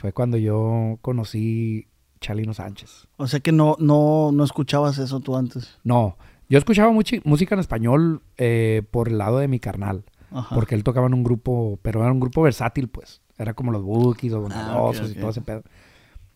Fue 0.00 0.14
cuando 0.14 0.38
yo 0.38 0.98
conocí 1.02 1.86
Chalino 2.22 2.54
Sánchez. 2.54 3.06
O 3.18 3.26
sea 3.26 3.40
que 3.40 3.52
no, 3.52 3.76
no, 3.78 4.30
no 4.32 4.44
escuchabas 4.44 4.96
eso 4.96 5.20
tú 5.20 5.36
antes. 5.36 5.78
No, 5.84 6.16
yo 6.48 6.56
escuchaba 6.56 6.90
muchi- 6.90 7.20
música 7.24 7.54
en 7.54 7.60
español 7.60 8.22
eh, 8.38 8.82
por 8.90 9.08
el 9.08 9.18
lado 9.18 9.38
de 9.40 9.46
mi 9.48 9.60
carnal. 9.60 10.04
Ajá. 10.32 10.54
Porque 10.54 10.74
él 10.74 10.84
tocaba 10.84 11.06
en 11.06 11.12
un 11.12 11.22
grupo, 11.22 11.78
pero 11.82 12.00
era 12.02 12.10
un 12.12 12.18
grupo 12.20 12.40
versátil, 12.40 12.88
pues. 12.88 13.20
Era 13.36 13.52
como 13.52 13.72
los 13.72 13.82
Bookies, 13.82 14.32
los 14.32 14.40
Ah, 14.40 14.42
Bondadosos 14.42 15.10
ok. 15.10 15.16
y 15.16 15.20
todo 15.20 15.30
ese 15.30 15.40
pedo. 15.42 15.62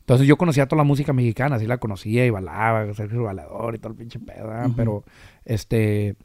Entonces 0.01 0.27
yo 0.27 0.37
conocía 0.37 0.67
toda 0.69 0.83
la 0.83 0.85
música 0.87 1.15
mexicana, 1.15 1.57
así 1.57 1.67
la 1.67 1.79
conocía 1.79 2.27
y 2.27 2.31
balaba, 2.31 2.93
Sergio 2.93 3.23
Balador 3.23 3.75
y 3.75 3.79
todo 3.79 3.93
el 3.93 3.99
pinche 3.99 4.19
pedo. 4.19 4.51
Pero, 4.77 5.05
este, 5.47 6.17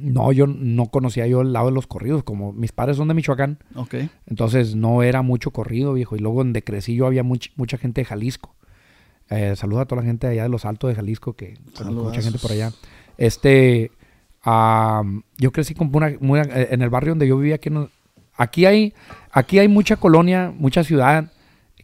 no, 0.00 0.32
yo 0.32 0.46
no 0.46 0.86
conocía 0.86 1.26
yo 1.26 1.40
el 1.42 1.52
lado 1.52 1.66
de 1.66 1.72
los 1.72 1.86
corridos, 1.86 2.22
como 2.24 2.52
mis 2.52 2.72
padres 2.72 2.96
son 2.96 3.08
de 3.08 3.14
Michoacán, 3.14 3.58
Ok. 3.74 3.94
entonces 4.26 4.74
no 4.74 5.02
era 5.02 5.22
mucho 5.22 5.50
corrido, 5.50 5.92
viejo. 5.94 6.16
Y 6.16 6.20
luego 6.20 6.38
donde 6.38 6.62
crecí 6.62 6.94
yo 6.94 7.06
había 7.06 7.22
much- 7.24 7.52
mucha 7.56 7.76
gente 7.78 8.00
de 8.00 8.04
Jalisco. 8.06 8.54
Eh, 9.30 9.54
saludos 9.56 9.82
a 9.82 9.86
toda 9.86 10.02
la 10.02 10.06
gente 10.06 10.26
de 10.26 10.34
allá 10.34 10.42
de 10.44 10.48
los 10.48 10.64
Altos 10.64 10.88
de 10.90 10.94
Jalisco, 10.96 11.34
que 11.34 11.54
mucha 11.90 12.20
gente 12.22 12.38
por 12.38 12.52
allá. 12.52 12.72
Este, 13.16 13.90
yo 15.38 15.52
crecí 15.52 15.74
con 15.74 15.90
una, 15.94 16.12
muy- 16.20 16.40
eh, 16.40 16.68
en 16.70 16.82
el 16.82 16.90
barrio 16.90 17.12
donde 17.12 17.28
yo 17.28 17.36
vivía. 17.38 17.56
Aquí, 17.56 17.68
en- 17.68 17.88
aquí 18.36 18.66
hay, 18.66 18.94
aquí 19.30 19.58
hay 19.58 19.68
mucha 19.68 19.96
colonia, 19.96 20.52
mucha 20.56 20.84
ciudad 20.84 21.32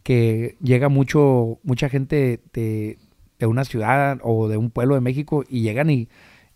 que 0.03 0.57
llega 0.61 0.89
mucho, 0.89 1.59
mucha 1.63 1.89
gente 1.89 2.39
de, 2.53 2.97
de 3.37 3.45
una 3.45 3.63
ciudad 3.65 4.19
o 4.23 4.47
de 4.47 4.57
un 4.57 4.69
pueblo 4.69 4.95
de 4.95 5.01
México 5.01 5.43
y 5.49 5.61
llegan 5.61 5.89
y, 5.89 6.07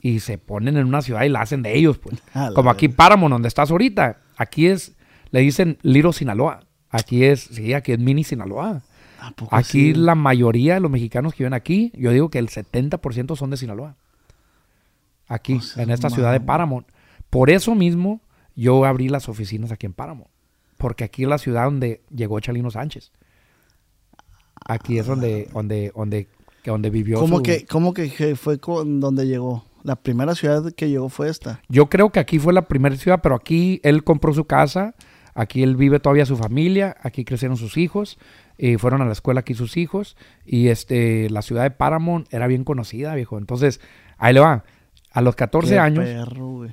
y 0.03 0.19
se 0.19 0.37
ponen 0.37 0.77
en 0.77 0.85
una 0.85 1.01
ciudad 1.01 1.23
y 1.23 1.29
la 1.29 1.41
hacen 1.41 1.63
de 1.63 1.75
ellos, 1.75 1.97
pues. 1.97 2.21
Como 2.53 2.69
aquí. 2.69 2.89
Paramount, 2.89 3.31
donde 3.31 3.47
estás 3.47 3.71
ahorita. 3.71 4.19
Aquí 4.37 4.67
es, 4.67 4.93
le 5.31 5.39
dicen 5.39 5.79
Little 5.81 6.13
Sinaloa. 6.13 6.59
Aquí 6.89 7.23
es, 7.23 7.39
sí, 7.41 7.73
aquí 7.73 7.93
es 7.93 7.99
Mini 7.99 8.23
Sinaloa. 8.23 8.83
¿A 9.19 9.31
poco 9.31 9.55
Aquí 9.55 9.65
sí? 9.71 9.93
la 9.93 10.13
mayoría 10.15 10.73
de 10.75 10.81
los 10.81 10.91
mexicanos 10.91 11.33
que 11.33 11.43
viven 11.43 11.53
aquí, 11.53 11.91
yo 11.95 12.11
digo 12.11 12.29
que 12.29 12.37
el 12.39 12.49
70% 12.49 13.35
son 13.37 13.49
de 13.49 13.57
Sinaloa. 13.57 13.95
Aquí, 15.29 15.53
O 15.55 15.61
sea, 15.61 15.83
en 15.83 15.89
esta 15.89 16.09
ciudad 16.09 16.33
de. 16.33 16.41
Paramount. 16.41 16.85
Por 17.29 17.49
eso 17.49 17.73
mismo, 17.73 18.19
yo 18.55 18.83
abrí 18.85 19.07
las 19.07 19.29
oficinas 19.29 19.71
aquí 19.71 19.85
en 19.85 19.93
Paramount. 19.93 20.29
Porque 20.77 21.05
aquí 21.05 21.23
es 21.23 21.29
la 21.29 21.37
ciudad 21.37 21.63
donde 21.63 22.01
llegó 22.13 22.37
Chalino 22.41 22.69
Sánchez. 22.69 23.13
Aquí 24.67 24.97
es 24.99 25.05
donde, 25.07 25.49
donde, 25.53 25.91
donde, 25.95 26.27
donde 26.65 26.89
vivió. 26.89 27.19
¿Cómo 27.19 27.37
su- 27.37 27.43
que, 27.43 27.65
cómo 27.65 27.93
que 27.93 28.11
que 28.11 28.35
fue 28.35 28.59
con 28.59 28.99
donde 28.99 29.25
llegó? 29.25 29.63
La 29.83 29.95
primera 29.97 30.33
ciudad 30.35 30.71
que 30.73 30.89
llegó 30.89 31.09
fue 31.09 31.29
esta. 31.29 31.61
Yo 31.69 31.89
creo 31.89 32.09
que 32.11 32.19
aquí 32.19 32.39
fue 32.39 32.53
la 32.53 32.63
primera 32.67 32.95
ciudad, 32.95 33.19
pero 33.21 33.35
aquí 33.35 33.79
él 33.83 34.03
compró 34.03 34.33
su 34.33 34.45
casa, 34.45 34.95
aquí 35.35 35.61
él 35.61 35.75
vive 35.75 35.99
todavía 35.99 36.25
su 36.25 36.37
familia, 36.37 36.95
aquí 37.01 37.25
crecieron 37.25 37.57
sus 37.57 37.77
hijos, 37.77 38.17
y 38.57 38.77
fueron 38.77 39.01
a 39.01 39.05
la 39.05 39.11
escuela 39.11 39.41
aquí 39.41 39.53
sus 39.55 39.75
hijos, 39.77 40.15
y 40.45 40.69
este, 40.69 41.29
la 41.29 41.41
ciudad 41.41 41.63
de 41.63 41.71
Paramount 41.71 42.33
era 42.33 42.47
bien 42.47 42.63
conocida, 42.63 43.13
viejo. 43.15 43.37
Entonces, 43.37 43.81
ahí 44.17 44.33
le 44.33 44.39
va. 44.39 44.63
A 45.11 45.21
los 45.21 45.35
14 45.35 45.73
Qué 45.73 45.79
años, 45.79 46.05
perro, 46.05 46.65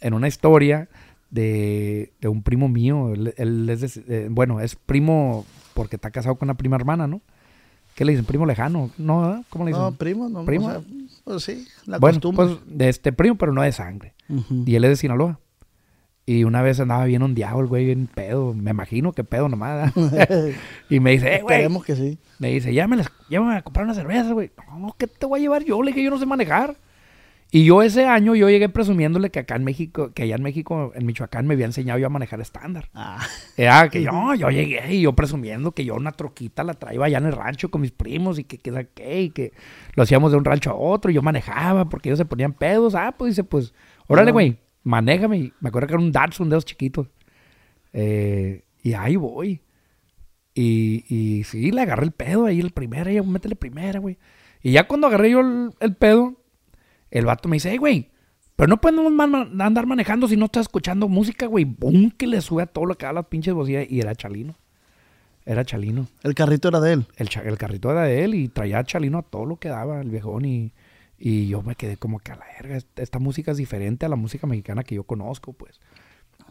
en 0.00 0.14
una 0.14 0.28
historia 0.28 0.88
de, 1.30 2.12
de 2.20 2.28
un 2.28 2.42
primo 2.42 2.68
mío, 2.68 3.12
él, 3.12 3.34
él 3.36 3.68
es, 3.70 3.80
de- 4.06 4.24
eh, 4.24 4.28
bueno, 4.30 4.60
es 4.60 4.76
primo 4.76 5.46
porque 5.74 5.96
está 5.96 6.10
casado 6.10 6.36
con 6.36 6.46
una 6.46 6.56
prima 6.56 6.76
hermana, 6.76 7.06
¿no? 7.06 7.20
¿Qué 7.98 8.04
le 8.04 8.12
dicen? 8.12 8.26
¿Primo 8.26 8.46
lejano? 8.46 8.90
No. 8.96 9.44
¿cómo 9.50 9.64
le 9.64 9.70
dicen? 9.70 9.82
No, 9.82 9.90
primo, 9.90 10.28
no. 10.28 10.44
¿Primo? 10.44 10.68
o 10.68 10.70
sea, 10.70 10.80
pues 11.24 11.42
sí, 11.42 11.66
la 11.84 11.98
bueno, 11.98 12.20
costumbre. 12.20 12.46
pues 12.46 12.58
de 12.78 12.88
este 12.88 13.12
primo, 13.12 13.34
pero 13.34 13.52
no 13.52 13.60
de 13.62 13.72
sangre. 13.72 14.14
Y 14.66 14.76
él 14.76 14.84
es 14.84 14.90
de 14.90 14.96
Sinaloa. 14.96 15.40
Y 16.24 16.44
una 16.44 16.62
vez 16.62 16.78
andaba 16.78 17.06
bien 17.06 17.22
ondeado 17.22 17.58
el 17.58 17.66
güey, 17.66 17.86
bien 17.86 18.06
pedo. 18.06 18.54
Me 18.54 18.70
imagino 18.70 19.12
que 19.12 19.24
pedo 19.24 19.48
nomás. 19.48 19.92
y 20.88 21.00
me 21.00 21.10
dice, 21.10 21.34
eh, 21.34 21.42
güey. 21.42 21.56
Esperemos 21.56 21.84
que 21.84 21.96
sí. 21.96 22.20
Me 22.38 22.52
dice, 22.52 22.72
llámame, 22.72 23.02
llámame 23.28 23.56
a 23.56 23.62
comprar 23.62 23.84
una 23.84 23.94
cerveza, 23.94 24.30
güey. 24.30 24.52
No, 24.78 24.94
¿qué 24.96 25.08
te 25.08 25.26
voy 25.26 25.40
a 25.40 25.42
llevar 25.42 25.64
yo? 25.64 25.82
Le 25.82 25.90
dije, 25.90 26.04
yo 26.04 26.10
no 26.10 26.20
sé 26.20 26.26
manejar. 26.26 26.76
Y 27.50 27.64
yo 27.64 27.82
ese 27.82 28.04
año, 28.04 28.34
yo 28.34 28.50
llegué 28.50 28.68
presumiéndole 28.68 29.30
que 29.30 29.38
acá 29.38 29.56
en 29.56 29.64
México, 29.64 30.10
que 30.12 30.24
allá 30.24 30.36
en 30.36 30.42
México, 30.42 30.92
en 30.94 31.06
Michoacán, 31.06 31.46
me 31.46 31.54
había 31.54 31.64
enseñado 31.64 31.98
yo 31.98 32.06
a 32.06 32.10
manejar 32.10 32.40
estándar. 32.42 32.90
Ah, 32.92 33.26
Era 33.56 33.88
que 33.88 34.02
yo, 34.02 34.34
yo 34.38 34.50
llegué 34.50 34.94
y 34.94 35.00
yo 35.00 35.14
presumiendo 35.14 35.72
que 35.72 35.84
yo 35.86 35.94
una 35.94 36.12
troquita 36.12 36.62
la 36.62 36.74
traía 36.74 37.02
allá 37.02 37.18
en 37.18 37.24
el 37.26 37.32
rancho 37.32 37.70
con 37.70 37.80
mis 37.80 37.90
primos 37.90 38.38
y 38.38 38.44
que 38.44 38.58
que 38.58 38.88
qué, 38.94 39.22
y 39.22 39.30
que 39.30 39.52
lo 39.94 40.02
hacíamos 40.02 40.30
de 40.32 40.36
un 40.38 40.44
rancho 40.44 40.70
a 40.70 40.74
otro 40.74 41.10
y 41.10 41.14
yo 41.14 41.22
manejaba 41.22 41.88
porque 41.88 42.10
ellos 42.10 42.18
se 42.18 42.26
ponían 42.26 42.52
pedos. 42.52 42.94
Ah, 42.94 43.14
pues 43.16 43.30
dice, 43.32 43.44
pues, 43.44 43.72
órale, 44.08 44.30
güey, 44.30 44.58
manéjame. 44.82 45.38
Y 45.38 45.52
me 45.60 45.70
acuerdo 45.70 45.88
que 45.88 45.94
era 45.94 46.02
un 46.02 46.12
Datsun 46.12 46.50
de 46.50 46.56
esos 46.56 46.66
chiquitos. 46.66 47.08
Eh, 47.94 48.62
y 48.82 48.92
ahí 48.92 49.16
voy. 49.16 49.62
Y, 50.54 51.04
y 51.08 51.44
sí, 51.44 51.70
le 51.70 51.80
agarré 51.82 52.04
el 52.04 52.12
pedo 52.12 52.46
ahí 52.46 52.60
el 52.60 52.72
primero, 52.72 53.10
y 53.10 53.20
métele 53.22 53.56
primera, 53.56 54.00
güey. 54.00 54.18
Y 54.62 54.72
ya 54.72 54.88
cuando 54.88 55.06
agarré 55.06 55.30
yo 55.30 55.40
el, 55.40 55.70
el 55.80 55.94
pedo, 55.96 56.34
el 57.10 57.26
vato 57.26 57.48
me 57.48 57.56
dice, 57.56 57.70
hey, 57.70 57.78
güey, 57.78 58.10
pero 58.58 58.68
no 58.68 58.80
podemos 58.80 59.12
man- 59.12 59.60
andar 59.60 59.86
manejando 59.86 60.26
si 60.26 60.36
no 60.36 60.46
estás 60.46 60.62
escuchando 60.62 61.08
música, 61.08 61.46
güey. 61.46 61.64
Boom, 61.64 62.10
que 62.10 62.26
le 62.26 62.40
sube 62.40 62.64
a 62.64 62.66
todo 62.66 62.86
lo 62.86 62.96
que 62.96 63.06
da 63.06 63.12
las 63.12 63.26
pinches 63.26 63.54
bocinas. 63.54 63.86
Y 63.88 64.00
era 64.00 64.16
Chalino. 64.16 64.56
Era 65.46 65.64
Chalino. 65.64 66.08
el 66.24 66.34
carrito 66.34 66.66
era 66.66 66.80
de 66.80 66.94
él. 66.94 67.06
El, 67.16 67.56
carrito 67.56 67.90
era 67.92 68.02
de 68.02 68.24
él 68.24 68.34
y 68.34 68.48
traía 68.48 68.80
a 68.80 68.84
Chalino 68.84 69.18
a 69.18 69.22
todo 69.22 69.46
lo 69.46 69.56
que 69.58 69.68
daba 69.68 70.00
el 70.00 70.10
viejón. 70.10 70.44
Y, 70.44 70.72
y 71.18 71.46
yo 71.46 71.62
me 71.62 71.76
quedé 71.76 71.96
como 71.96 72.18
que 72.18 72.32
a 72.32 72.36
la 72.36 72.46
verga, 72.60 72.78
esta, 72.96 73.18
música 73.20 73.52
es 73.52 73.58
diferente 73.58 74.04
a 74.06 74.08
la 74.08 74.16
música 74.16 74.48
mexicana 74.48 74.82
que 74.82 74.96
yo 74.96 75.04
conozco, 75.04 75.52
pues. 75.52 75.80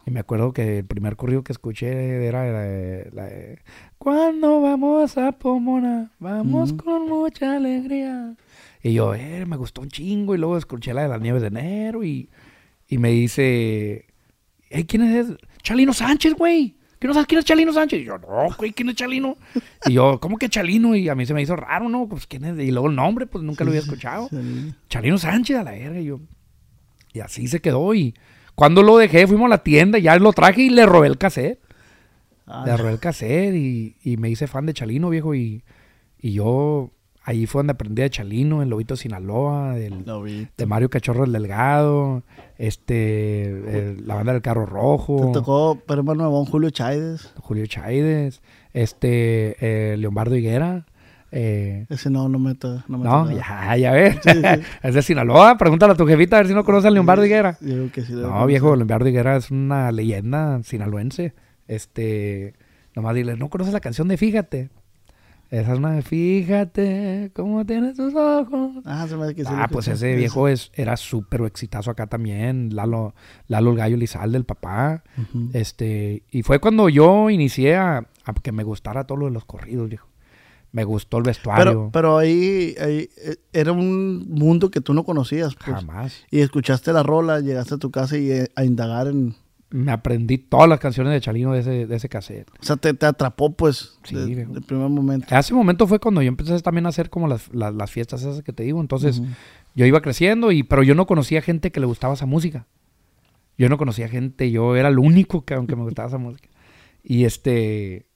Y 0.06 0.10
me 0.10 0.20
acuerdo 0.20 0.54
que 0.54 0.78
el 0.78 0.86
primer 0.86 1.16
corrido 1.16 1.44
que 1.44 1.52
escuché 1.52 2.26
era 2.26 2.50
la 2.50 2.62
de, 2.62 3.10
la 3.12 3.24
de, 3.26 3.58
Cuando 3.98 4.62
vamos 4.62 5.18
a 5.18 5.32
Pomona, 5.32 6.10
vamos 6.18 6.72
con 6.72 7.06
mucha 7.06 7.56
alegría. 7.56 8.34
Y 8.82 8.92
yo, 8.92 9.14
eh, 9.14 9.44
me 9.46 9.56
gustó 9.56 9.80
un 9.80 9.88
chingo. 9.88 10.34
Y 10.34 10.38
luego 10.38 10.56
escuché 10.56 10.94
la 10.94 11.02
de 11.02 11.08
las 11.08 11.20
nieves 11.20 11.42
de 11.42 11.48
enero 11.48 12.04
y, 12.04 12.28
y 12.86 12.98
me 12.98 13.10
dice, 13.10 14.06
hey, 14.70 14.84
¿quién 14.88 15.02
es? 15.02 15.28
Chalino 15.62 15.92
Sánchez, 15.92 16.34
güey. 16.34 16.76
¿Que 16.98 17.06
no 17.06 17.14
sabes 17.14 17.28
quién 17.28 17.38
es 17.38 17.44
Chalino 17.44 17.72
Sánchez? 17.72 18.00
Y 18.00 18.04
yo, 18.04 18.18
no, 18.18 18.48
güey, 18.58 18.72
¿quién 18.72 18.88
es 18.88 18.96
Chalino? 18.96 19.36
Y 19.86 19.92
yo, 19.92 20.18
¿cómo 20.20 20.36
que 20.36 20.48
Chalino? 20.48 20.96
Y 20.96 21.08
a 21.08 21.14
mí 21.14 21.26
se 21.26 21.34
me 21.34 21.42
hizo 21.42 21.54
raro, 21.54 21.88
¿no? 21.88 22.08
Pues, 22.08 22.26
¿quién 22.26 22.44
es? 22.44 22.58
Y 22.58 22.72
luego 22.72 22.88
el 22.88 22.96
nombre, 22.96 23.26
pues 23.26 23.44
nunca 23.44 23.62
lo 23.62 23.70
había 23.70 23.82
escuchado. 23.82 24.28
Chalino 24.88 25.16
Sánchez 25.16 25.58
a 25.58 25.62
la 25.62 25.70
verga. 25.72 26.00
Y 26.00 26.06
yo, 26.06 26.20
y 27.12 27.20
así 27.20 27.46
se 27.46 27.60
quedó. 27.60 27.94
Y 27.94 28.14
cuando 28.56 28.82
lo 28.82 28.96
dejé, 28.96 29.28
fuimos 29.28 29.46
a 29.46 29.50
la 29.50 29.62
tienda, 29.62 29.98
ya 30.00 30.16
lo 30.18 30.32
traje 30.32 30.62
y 30.62 30.70
le 30.70 30.86
robé 30.86 31.06
el 31.06 31.18
cassette. 31.18 31.60
Ah, 32.46 32.64
Le 32.66 32.76
robé 32.76 32.92
el 32.92 32.98
cassette 32.98 33.54
y, 33.54 33.96
y 34.02 34.16
me 34.16 34.30
hice 34.30 34.48
fan 34.48 34.66
de 34.66 34.74
Chalino, 34.74 35.10
viejo. 35.10 35.36
Y, 35.36 35.62
y 36.18 36.32
yo, 36.32 36.90
ahí 37.28 37.46
fue 37.46 37.60
donde 37.60 37.72
aprendí 37.72 38.02
de 38.02 38.10
Chalino, 38.10 38.62
en 38.62 38.70
Lobito 38.70 38.96
Sinaloa, 38.96 39.74
del, 39.74 40.04
de 40.56 40.66
Mario 40.66 40.88
Cachorro 40.88 41.24
el 41.24 41.32
Delgado, 41.32 42.22
este, 42.56 43.44
el- 43.90 44.06
la 44.06 44.14
banda 44.14 44.32
del 44.32 44.42
Carro 44.42 44.66
Rojo. 44.66 45.26
Te 45.26 45.32
tocó 45.32 45.78
Primo 45.86 46.14
Nuevón 46.14 46.44
Julio 46.46 46.70
Chaides. 46.70 47.32
Julio 47.36 47.66
Chaides, 47.66 48.40
este, 48.72 49.56
eh, 49.60 49.96
Leonardo 49.96 50.36
Higuera. 50.36 50.86
eh, 51.30 51.84
Ese 51.90 52.08
no, 52.08 52.28
no 52.28 52.38
me, 52.38 52.54
to- 52.54 52.82
no 52.88 52.96
me 52.98 53.04
no, 53.04 53.30
ya, 53.30 53.76
ya 53.76 53.92
ves. 53.92 54.16
Sí, 54.22 54.30
sí. 54.32 54.40
es 54.82 54.94
de 54.94 55.02
Sinaloa. 55.02 55.58
Pregúntale 55.58 55.92
a 55.92 55.96
tu 55.96 56.06
jefita 56.06 56.36
a 56.36 56.40
ver 56.40 56.48
si 56.48 56.54
no 56.54 56.64
conoce 56.64 56.88
a 56.88 56.90
Leonardo 56.90 57.26
Higuera. 57.26 57.58
Yo 57.60 57.68
creo 57.74 57.92
que 57.92 58.02
sí. 58.02 58.12
No, 58.14 58.46
viejo, 58.46 58.74
Leonardo 58.76 59.06
Higuera 59.08 59.36
es 59.36 59.50
una 59.50 59.92
leyenda 59.92 60.62
sinaloense. 60.62 61.34
Este, 61.66 62.54
nomás 62.94 63.14
dile, 63.14 63.36
¿no 63.36 63.50
conoces 63.50 63.74
la 63.74 63.80
canción 63.80 64.08
de 64.08 64.16
Fíjate? 64.16 64.70
Esa 65.50 65.72
es 65.72 65.78
una 65.78 65.92
de 65.92 66.02
Fíjate 66.02 67.30
cómo 67.34 67.64
tienes 67.64 67.96
tus 67.96 68.14
ojos. 68.14 68.82
Ah, 68.84 69.06
se 69.08 69.16
me 69.16 69.34
que 69.34 69.44
Ah, 69.46 69.68
pues 69.70 69.88
ese 69.88 70.14
viejo 70.14 70.46
es, 70.46 70.70
era 70.74 70.96
súper 70.96 71.42
exitazo 71.42 71.90
acá 71.90 72.06
también. 72.06 72.74
Lalo, 72.74 73.14
Lalo 73.46 73.70
el 73.70 73.76
Gallo 73.76 73.96
Lizalde, 73.96 74.36
el 74.36 74.44
papá. 74.44 75.04
Ujú. 75.16 75.50
Este, 75.54 76.22
y 76.30 76.42
fue 76.42 76.58
cuando 76.58 76.90
yo 76.90 77.30
inicié 77.30 77.76
a, 77.76 78.06
a 78.24 78.34
que 78.34 78.52
me 78.52 78.62
gustara 78.62 79.04
todo 79.04 79.18
lo 79.18 79.26
de 79.26 79.32
los 79.32 79.46
corridos, 79.46 79.88
viejo. 79.88 80.08
Me 80.70 80.84
gustó 80.84 81.16
el 81.16 81.22
vestuario. 81.22 81.64
Pero, 81.64 81.90
pero 81.92 82.18
ahí, 82.18 82.74
ahí, 82.78 83.08
eh, 83.16 83.36
era 83.54 83.72
un 83.72 84.28
mundo 84.28 84.70
que 84.70 84.82
tú 84.82 84.92
no 84.92 85.02
conocías. 85.02 85.54
Pues. 85.54 85.76
Jamás. 85.76 86.26
Y 86.30 86.40
escuchaste 86.40 86.92
la 86.92 87.02
rola, 87.02 87.40
llegaste 87.40 87.76
a 87.76 87.78
tu 87.78 87.90
casa 87.90 88.18
y 88.18 88.30
eh, 88.30 88.48
a 88.54 88.64
indagar 88.64 89.06
en... 89.06 89.34
Me 89.70 89.92
aprendí 89.92 90.38
todas 90.38 90.66
las 90.68 90.80
canciones 90.80 91.12
de 91.12 91.20
Chalino 91.20 91.52
de 91.52 91.60
ese, 91.60 91.86
de 91.86 91.94
ese 91.96 92.08
cassette. 92.08 92.48
O 92.58 92.62
sea, 92.64 92.76
te, 92.76 92.94
te 92.94 93.04
atrapó, 93.04 93.52
pues, 93.52 93.98
Sí, 94.04 94.14
de- 94.16 94.46
del 94.46 94.62
primer 94.62 94.88
momento. 94.88 95.36
Ese 95.36 95.52
momento 95.52 95.86
fue 95.86 95.98
cuando 95.98 96.22
yo 96.22 96.28
empecé 96.28 96.58
también 96.60 96.86
a 96.86 96.88
hacer 96.88 97.10
como 97.10 97.28
las, 97.28 97.52
las, 97.52 97.74
las 97.74 97.90
fiestas 97.90 98.22
esas 98.22 98.42
que 98.42 98.52
te 98.54 98.62
digo. 98.62 98.80
Entonces, 98.80 99.20
yo 99.74 99.84
iba 99.84 100.00
creciendo, 100.00 100.52
y 100.52 100.62
pero 100.62 100.82
yo 100.82 100.94
no 100.94 101.06
conocía 101.06 101.42
gente 101.42 101.70
que 101.70 101.80
le 101.80 101.86
gustaba 101.86 102.14
esa 102.14 102.24
música. 102.26 102.66
Yo 103.58 103.68
no 103.68 103.76
conocía 103.76 104.08
gente, 104.08 104.50
yo 104.50 104.74
era 104.76 104.88
el 104.88 104.98
único 104.98 105.44
que 105.44 105.52
aunque 105.54 105.76
me 105.76 105.82
gustaba 105.82 106.08
esa 106.08 106.18
música. 106.18 106.48
Y 107.02 107.24
este, 107.24 108.06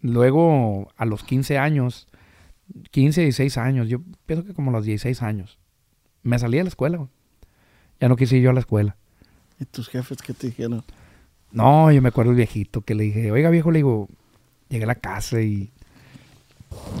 luego 0.00 0.88
a 0.96 1.04
los 1.04 1.22
15 1.24 1.58
años, 1.58 2.08
15, 2.90 3.22
16 3.22 3.58
años, 3.58 3.88
yo 3.88 4.00
pienso 4.26 4.44
que 4.44 4.54
como 4.54 4.70
a 4.70 4.72
los 4.72 4.84
16 4.84 5.22
años, 5.22 5.58
me 6.22 6.38
salí 6.38 6.56
de 6.58 6.64
la 6.64 6.68
escuela. 6.68 7.06
Ya 8.00 8.08
no 8.08 8.16
quise 8.16 8.36
ir 8.36 8.42
yo 8.42 8.50
a 8.50 8.54
la 8.54 8.60
escuela. 8.60 8.96
¿Y 9.62 9.64
tus 9.66 9.88
jefes 9.88 10.18
qué 10.18 10.34
te 10.34 10.48
dijeron? 10.48 10.82
No, 11.52 11.92
yo 11.92 12.02
me 12.02 12.08
acuerdo 12.08 12.32
el 12.32 12.36
viejito 12.36 12.80
que 12.80 12.96
le 12.96 13.04
dije, 13.04 13.30
oiga 13.30 13.48
viejo, 13.48 13.70
le 13.70 13.78
digo, 13.78 14.08
llegué 14.68 14.82
a 14.84 14.88
la 14.88 14.96
casa 14.96 15.40
y 15.40 15.70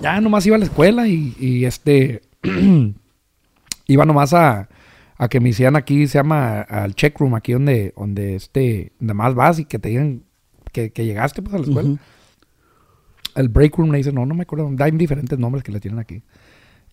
ya 0.00 0.20
nomás 0.20 0.46
iba 0.46 0.54
a 0.54 0.58
la 0.60 0.66
escuela 0.66 1.08
y, 1.08 1.34
y, 1.40 1.64
este, 1.64 2.22
iba 3.88 4.04
nomás 4.04 4.32
a, 4.32 4.68
a 5.16 5.28
que 5.28 5.40
me 5.40 5.48
hicieran 5.48 5.74
aquí, 5.74 6.06
se 6.06 6.18
llama 6.18 6.60
al 6.60 6.94
check 6.94 7.18
room, 7.18 7.34
aquí 7.34 7.52
donde, 7.52 7.94
donde 7.96 8.36
este, 8.36 8.92
donde 9.00 9.14
más 9.14 9.34
vas 9.34 9.58
y 9.58 9.64
que 9.64 9.80
te 9.80 9.88
digan 9.88 10.22
que, 10.70 10.92
que 10.92 11.04
llegaste 11.04 11.42
pues 11.42 11.54
a 11.54 11.58
la 11.58 11.64
escuela. 11.64 11.98
El 13.34 13.48
break 13.48 13.76
room 13.76 13.90
le 13.90 13.98
dice, 13.98 14.12
no, 14.12 14.24
no 14.24 14.36
me 14.36 14.42
acuerdo, 14.42 14.70
hay 14.78 14.90
diferentes 14.92 15.36
nombres 15.36 15.64
que 15.64 15.72
le 15.72 15.80
tienen 15.80 15.98
aquí. 15.98 16.22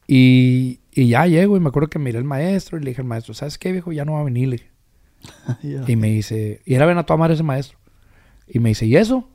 Y, 0.08 0.79
y 0.95 1.10
ya 1.10 1.27
llego 1.27 1.58
y 1.58 1.60
me 1.60 1.69
acuerdo 1.69 1.89
que 1.89 1.99
miré 1.99 2.17
al 2.17 2.23
maestro 2.23 2.79
y 2.79 2.82
le 2.82 2.89
dije 2.89 3.01
al 3.01 3.08
maestro, 3.08 3.36
¿sabes 3.36 3.60
qué 3.60 3.71
viejo? 3.71 3.91
Ya 3.91 4.03
no 4.03 4.13
va 4.13 4.21
a 4.21 4.23
venir, 4.23 4.47
le 4.47 4.55
dije. 4.55 4.79
Y 5.88 5.95
me 5.95 6.10
dice, 6.10 6.62
y 6.65 6.75
era 6.75 6.86
ven 6.86 6.97
a 6.97 7.05
tu 7.05 7.17
madre 7.17 7.34
ese 7.34 7.43
maestro. 7.43 7.77
Y 8.47 8.60
me 8.60 8.69
dice, 8.69 8.86
¿y 8.86 8.95
eso? 8.95 9.29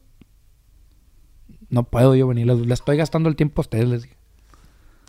No 1.69 1.85
puedo 1.85 2.15
yo 2.15 2.27
venir, 2.29 2.47
le, 2.47 2.75
estoy 2.75 2.97
gastando 2.97 3.29
el 3.29 3.37
tiempo 3.37 3.61
a 3.61 3.63
ustedes, 3.63 3.89
les 3.89 4.03
dije. 4.03 4.17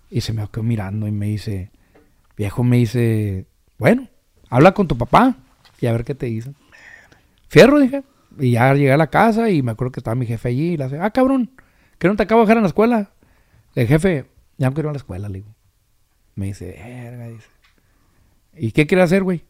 Y 0.10 0.22
se 0.22 0.34
me 0.34 0.48
quedó 0.48 0.64
mirando 0.64 1.08
y 1.08 1.12
me 1.12 1.28
dice, 1.28 1.72
viejo, 2.38 2.64
me 2.64 2.78
dice, 2.78 3.48
bueno, 3.78 4.08
habla 4.50 4.74
con 4.74 4.88
tu 4.88 4.98
papá 4.98 5.38
y 5.82 5.88
a 5.88 5.92
ver 5.92 6.04
qué 6.04 6.16
te 6.16 6.28
dicen. 6.28 6.56
Fierro, 7.48 7.80
dije. 7.80 8.04
Y 8.38 8.52
ya 8.52 8.74
llegué 8.74 8.92
a 8.92 8.98
la 8.98 9.08
casa 9.08 9.50
y 9.50 9.62
me 9.62 9.72
acuerdo 9.72 9.92
que 9.92 10.00
estaba 10.00 10.16
mi 10.16 10.26
jefe 10.26 10.50
allí 10.50 10.74
y 10.74 10.78
le 10.78 10.84
hace, 10.84 11.00
ah, 11.00 11.10
cabrón, 11.12 11.52
¿que 11.98 12.08
no 12.08 12.16
te 12.16 12.24
acabo 12.24 12.42
de 12.42 12.46
dejar 12.46 12.58
en 12.58 12.64
la 12.64 12.68
escuela? 12.68 13.12
Dije, 13.76 13.88
jefe, 13.88 14.26
ya 14.58 14.70
no 14.70 14.74
quiero 14.74 14.88
ir 14.88 14.92
a 14.92 14.94
la 14.94 14.98
escuela, 14.98 15.30
le 15.30 15.40
digo. 15.40 15.56
Me 16.36 16.48
dice, 16.48 16.76
verga, 16.84 17.30
dice. 17.30 17.48
¿Y 18.58 18.72
qué 18.72 18.88
quieres 18.88 19.06
hacer, 19.06 19.24
güey? 19.24 19.46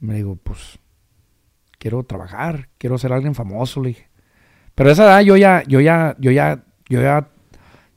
Me 0.00 0.14
digo, 0.14 0.36
pues, 0.36 0.78
quiero 1.78 2.02
trabajar, 2.04 2.68
quiero 2.78 2.98
ser 2.98 3.12
alguien 3.12 3.34
famoso, 3.34 3.82
le 3.82 3.88
dije. 3.90 4.08
Pero 4.74 4.90
a 4.90 4.92
esa 4.92 5.04
edad 5.04 5.20
yo 5.22 5.36
ya, 5.36 5.62
yo 5.66 5.80
ya, 5.80 6.16
yo 6.18 6.30
ya, 6.30 6.64
yo 6.88 7.00
ya, 7.00 7.28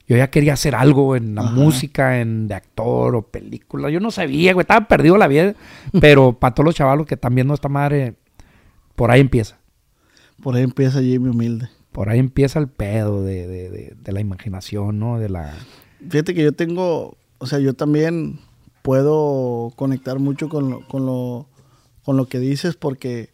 yo 0.06 0.16
ya 0.16 0.30
quería 0.30 0.54
hacer 0.54 0.74
algo 0.74 1.14
en 1.14 1.34
la 1.34 1.42
Ajá. 1.42 1.50
música, 1.52 2.20
en 2.20 2.48
de 2.48 2.54
actor 2.54 3.14
o 3.14 3.22
película. 3.22 3.90
Yo 3.90 4.00
no 4.00 4.10
sabía, 4.10 4.54
güey, 4.54 4.62
estaba 4.62 4.88
perdido 4.88 5.16
la 5.18 5.28
vida. 5.28 5.54
pero 6.00 6.32
para 6.40 6.54
todos 6.54 6.64
los 6.64 6.74
chavalos 6.74 7.06
que 7.06 7.14
están 7.14 7.34
viendo 7.34 7.52
esta 7.54 7.68
madre, 7.68 8.14
por 8.96 9.10
ahí 9.10 9.20
empieza. 9.20 9.58
Por 10.42 10.56
ahí 10.56 10.62
empieza 10.62 11.00
Jimmy 11.02 11.28
Humilde. 11.28 11.68
Por 11.92 12.08
ahí 12.08 12.18
empieza 12.18 12.58
el 12.58 12.68
pedo 12.68 13.22
de, 13.24 13.46
de, 13.46 13.68
de, 13.68 13.94
de 14.00 14.12
la 14.12 14.20
imaginación, 14.20 14.98
¿no? 14.98 15.18
De 15.18 15.28
la... 15.28 15.52
Fíjate 16.08 16.34
que 16.34 16.42
yo 16.42 16.52
tengo, 16.52 17.18
o 17.38 17.46
sea, 17.46 17.58
yo 17.58 17.74
también 17.74 18.38
puedo 18.82 19.72
conectar 19.76 20.18
mucho 20.18 20.48
con 20.48 20.70
lo, 20.70 20.88
con 20.88 21.04
lo, 21.04 21.46
con 22.04 22.16
lo 22.16 22.26
que 22.26 22.38
dices 22.38 22.76
porque 22.76 23.32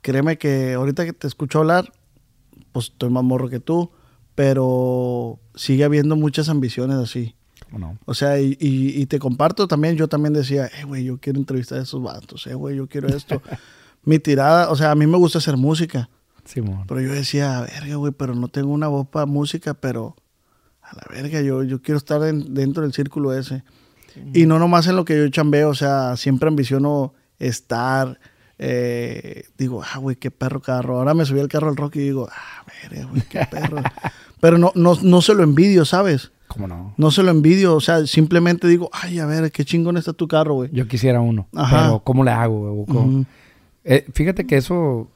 créeme 0.00 0.36
que 0.38 0.74
ahorita 0.74 1.04
que 1.04 1.12
te 1.12 1.26
escucho 1.26 1.60
hablar, 1.60 1.92
pues 2.72 2.86
estoy 2.86 3.10
más 3.10 3.24
morro 3.24 3.48
que 3.48 3.60
tú, 3.60 3.90
pero 4.34 5.38
sigue 5.54 5.84
habiendo 5.84 6.16
muchas 6.16 6.48
ambiciones 6.48 6.96
así. 6.96 7.34
¿cómo 7.70 7.78
no? 7.78 7.98
O 8.04 8.14
sea, 8.14 8.38
y, 8.40 8.56
y- 8.60 9.00
y 9.00 9.06
te 9.06 9.18
comparto 9.18 9.66
también, 9.68 9.96
yo 9.96 10.08
también 10.08 10.32
decía, 10.34 10.66
eh, 10.66 10.84
güey, 10.84 11.04
yo 11.04 11.18
quiero 11.18 11.38
entrevistar 11.38 11.78
a 11.78 11.82
esos 11.82 12.02
vatos, 12.02 12.46
eh, 12.46 12.54
güey, 12.54 12.76
yo 12.76 12.88
quiero 12.88 13.08
esto. 13.08 13.40
Mi 14.04 14.18
tirada, 14.18 14.70
o 14.70 14.76
sea, 14.76 14.90
a 14.90 14.94
mí 14.94 15.06
me 15.06 15.16
gusta 15.16 15.38
hacer 15.38 15.56
música, 15.56 16.10
Simón. 16.44 16.84
pero 16.86 17.00
yo 17.00 17.10
decía, 17.12 17.62
verga, 17.62 17.94
güey, 17.96 18.12
pero 18.12 18.34
no 18.34 18.48
tengo 18.48 18.70
una 18.70 18.88
voz 18.88 19.08
para 19.08 19.24
música, 19.26 19.72
pero 19.74 20.14
a 20.82 20.94
la 20.94 21.02
verga, 21.10 21.40
yo, 21.40 21.62
yo 21.62 21.80
quiero 21.80 21.96
estar 21.98 22.22
en- 22.24 22.52
dentro 22.54 22.82
del 22.82 22.92
círculo 22.92 23.32
ese. 23.32 23.64
Y 24.32 24.46
no 24.46 24.58
nomás 24.60 24.86
en 24.86 24.94
lo 24.96 25.04
que 25.04 25.16
yo 25.16 25.28
chambeo, 25.28 25.70
o 25.70 25.74
sea, 25.74 26.16
siempre 26.16 26.48
ambiciono 26.48 27.14
estar. 27.38 28.18
eh, 28.58 29.44
digo, 29.58 29.82
ah, 29.82 29.98
güey, 29.98 30.16
qué 30.16 30.30
perro 30.30 30.60
carro. 30.60 30.98
Ahora 30.98 31.12
me 31.14 31.24
subí 31.24 31.40
al 31.40 31.48
carro 31.48 31.66
del 31.68 31.76
Rocky 31.76 31.98
y 32.00 32.02
digo, 32.04 32.28
ah, 32.30 32.64
verga, 32.90 33.06
güey, 33.06 33.22
qué 33.28 33.40
perro. 33.50 33.82
Pero 34.40 34.58
no, 34.58 34.72
no, 34.74 34.96
no 35.02 35.22
se 35.22 35.34
lo 35.34 35.42
envidio, 35.42 35.84
¿sabes? 35.84 36.30
¿Cómo 36.48 36.68
no? 36.68 36.94
No 36.96 37.10
se 37.10 37.22
lo 37.22 37.30
envidio, 37.30 37.74
o 37.74 37.80
sea, 37.80 38.06
simplemente 38.06 38.68
digo, 38.68 38.90
ay, 38.92 39.18
a 39.18 39.26
ver, 39.26 39.50
qué 39.50 39.64
chingón 39.64 39.96
está 39.96 40.12
tu 40.12 40.28
carro, 40.28 40.54
güey. 40.54 40.70
Yo 40.72 40.86
quisiera 40.86 41.20
uno. 41.20 41.48
Ajá. 41.54 41.84
Pero 41.84 42.00
¿cómo 42.04 42.22
le 42.22 42.30
hago? 42.30 42.84
güey? 42.84 43.26
Eh, 43.84 44.06
fíjate 44.14 44.46
que 44.46 44.56
eso, 44.56 45.08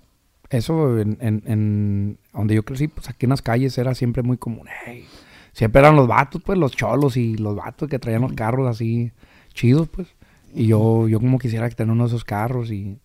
eso 0.50 0.98
en, 0.98 1.16
en- 1.20 1.42
en 1.46 2.18
donde 2.32 2.54
yo 2.54 2.64
crecí, 2.64 2.88
pues 2.88 3.08
aquí 3.08 3.26
en 3.26 3.30
las 3.30 3.42
calles 3.42 3.76
era 3.78 3.94
siempre 3.94 4.22
muy 4.22 4.36
común. 4.38 4.66
Ey, 4.86 5.04
siempre 5.52 5.80
eran 5.80 5.94
los 5.96 6.08
vatos, 6.08 6.42
pues, 6.44 6.58
los 6.58 6.72
cholos 6.72 7.16
y 7.16 7.36
los 7.36 7.54
vatos 7.54 7.88
que 7.88 7.98
traían 7.98 8.22
los 8.22 8.32
carros 8.32 8.66
así 8.68 9.12
chidos, 9.54 9.88
pues. 9.88 10.08
Y 10.54 10.66
yo, 10.66 11.08
yo 11.08 11.20
como 11.20 11.38
quisiera 11.38 11.68
tener 11.70 11.92
uno 11.92 12.04
de 12.04 12.08
esos 12.08 12.24
carros 12.24 12.70
y, 12.70 12.98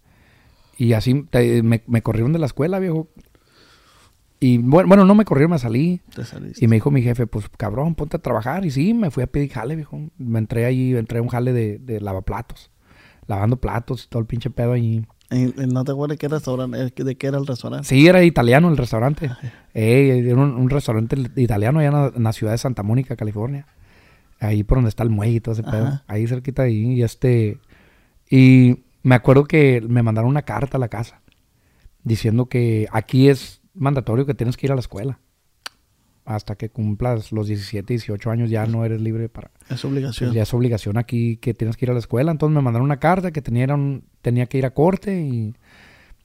y 0.77 0.93
así 0.93 1.23
te- 1.29 1.61
me, 1.63 1.83
me 1.87 2.01
corrieron 2.01 2.33
de 2.33 2.39
la 2.39 2.45
escuela, 2.45 2.79
viejo. 2.79 3.07
Y 4.39 4.57
bueno, 4.57 4.87
bueno, 4.89 5.05
no 5.05 5.15
me 5.15 5.23
corrieron, 5.23 5.51
me 5.51 5.59
salí. 5.59 6.01
Te 6.13 6.25
saliste. 6.25 6.63
Y 6.63 6.67
me 6.67 6.75
dijo 6.75 6.91
mi 6.91 7.01
jefe, 7.01 7.27
pues 7.27 7.47
cabrón, 7.57 7.95
ponte 7.95 8.17
a 8.17 8.21
trabajar. 8.21 8.65
Y 8.65 8.71
sí, 8.71 8.93
me 8.93 9.09
fui 9.09 9.23
a 9.23 9.27
pedir 9.27 9.49
jale, 9.51 9.75
viejo. 9.75 9.99
Me 10.17 10.39
entré 10.39 10.65
ahí, 10.65 10.95
entré 10.95 11.19
a 11.19 11.21
un 11.21 11.29
jale 11.29 11.53
de, 11.53 11.79
de 11.79 12.01
lavaplatos. 12.01 12.69
Lavando 13.27 13.55
platos 13.57 14.03
y 14.03 14.09
todo 14.09 14.19
el 14.19 14.25
pinche 14.25 14.49
pedo 14.49 14.75
en- 14.75 15.07
¿No 15.69 15.83
te 15.83 15.91
acuerdas 15.93 16.17
qué 16.19 16.27
restaurante, 16.27 16.77
eh, 16.95 17.03
de 17.03 17.15
qué 17.15 17.27
era 17.27 17.37
el 17.39 17.47
restaurante? 17.47 17.87
Sí, 17.87 18.05
era 18.05 18.21
italiano 18.23 18.69
el 18.69 18.77
restaurante. 18.77 19.31
Eh, 19.73 20.23
era 20.27 20.35
un, 20.35 20.51
un 20.55 20.69
restaurante 20.69 21.15
italiano 21.37 21.79
allá 21.79 21.87
en 21.87 21.93
la, 21.93 22.11
en 22.15 22.23
la 22.23 22.33
ciudad 22.33 22.51
de 22.51 22.57
Santa 22.59 22.83
Mónica, 22.83 23.15
California. 23.15 23.65
Ahí 24.39 24.63
por 24.63 24.77
donde 24.77 24.89
está 24.89 25.03
el 25.03 25.09
muelle 25.09 25.35
y 25.35 25.39
todo 25.39 25.53
ese 25.53 25.63
pedo. 25.63 26.01
Ahí 26.07 26.27
cerquita 26.27 26.63
de 26.63 26.69
ahí. 26.69 26.93
Y 26.93 27.03
este... 27.03 27.59
Y 28.29 28.83
me 29.03 29.15
acuerdo 29.15 29.45
que 29.45 29.81
me 29.87 30.03
mandaron 30.03 30.29
una 30.29 30.41
carta 30.43 30.77
a 30.77 30.79
la 30.79 30.87
casa. 30.89 31.21
Diciendo 32.03 32.47
que 32.47 32.87
aquí 32.91 33.29
es 33.29 33.61
mandatorio 33.73 34.25
que 34.25 34.33
tienes 34.33 34.57
que 34.57 34.65
ir 34.67 34.71
a 34.71 34.75
la 34.75 34.81
escuela. 34.81 35.19
Hasta 36.25 36.55
que 36.55 36.69
cumplas 36.69 37.33
los 37.33 37.47
17, 37.47 37.85
18 37.93 38.31
años 38.31 38.49
ya 38.49 38.65
no 38.65 38.85
eres 38.85 39.01
libre 39.01 39.27
para... 39.27 39.51
Es 39.69 39.83
obligación. 39.83 40.29
Pues 40.29 40.35
ya 40.35 40.43
es 40.43 40.53
obligación 40.53 40.97
aquí 40.97 41.35
que 41.37 41.53
tienes 41.53 41.75
que 41.75 41.85
ir 41.85 41.89
a 41.91 41.93
la 41.93 41.99
escuela. 41.99 42.31
Entonces 42.31 42.55
me 42.55 42.61
mandaron 42.61 42.85
una 42.85 42.99
carta 42.99 43.31
que 43.31 43.41
tenía, 43.41 43.65
un- 43.73 44.05
tenía 44.21 44.45
que 44.45 44.57
ir 44.57 44.65
a 44.65 44.69
corte 44.73 45.21
y, 45.21 45.53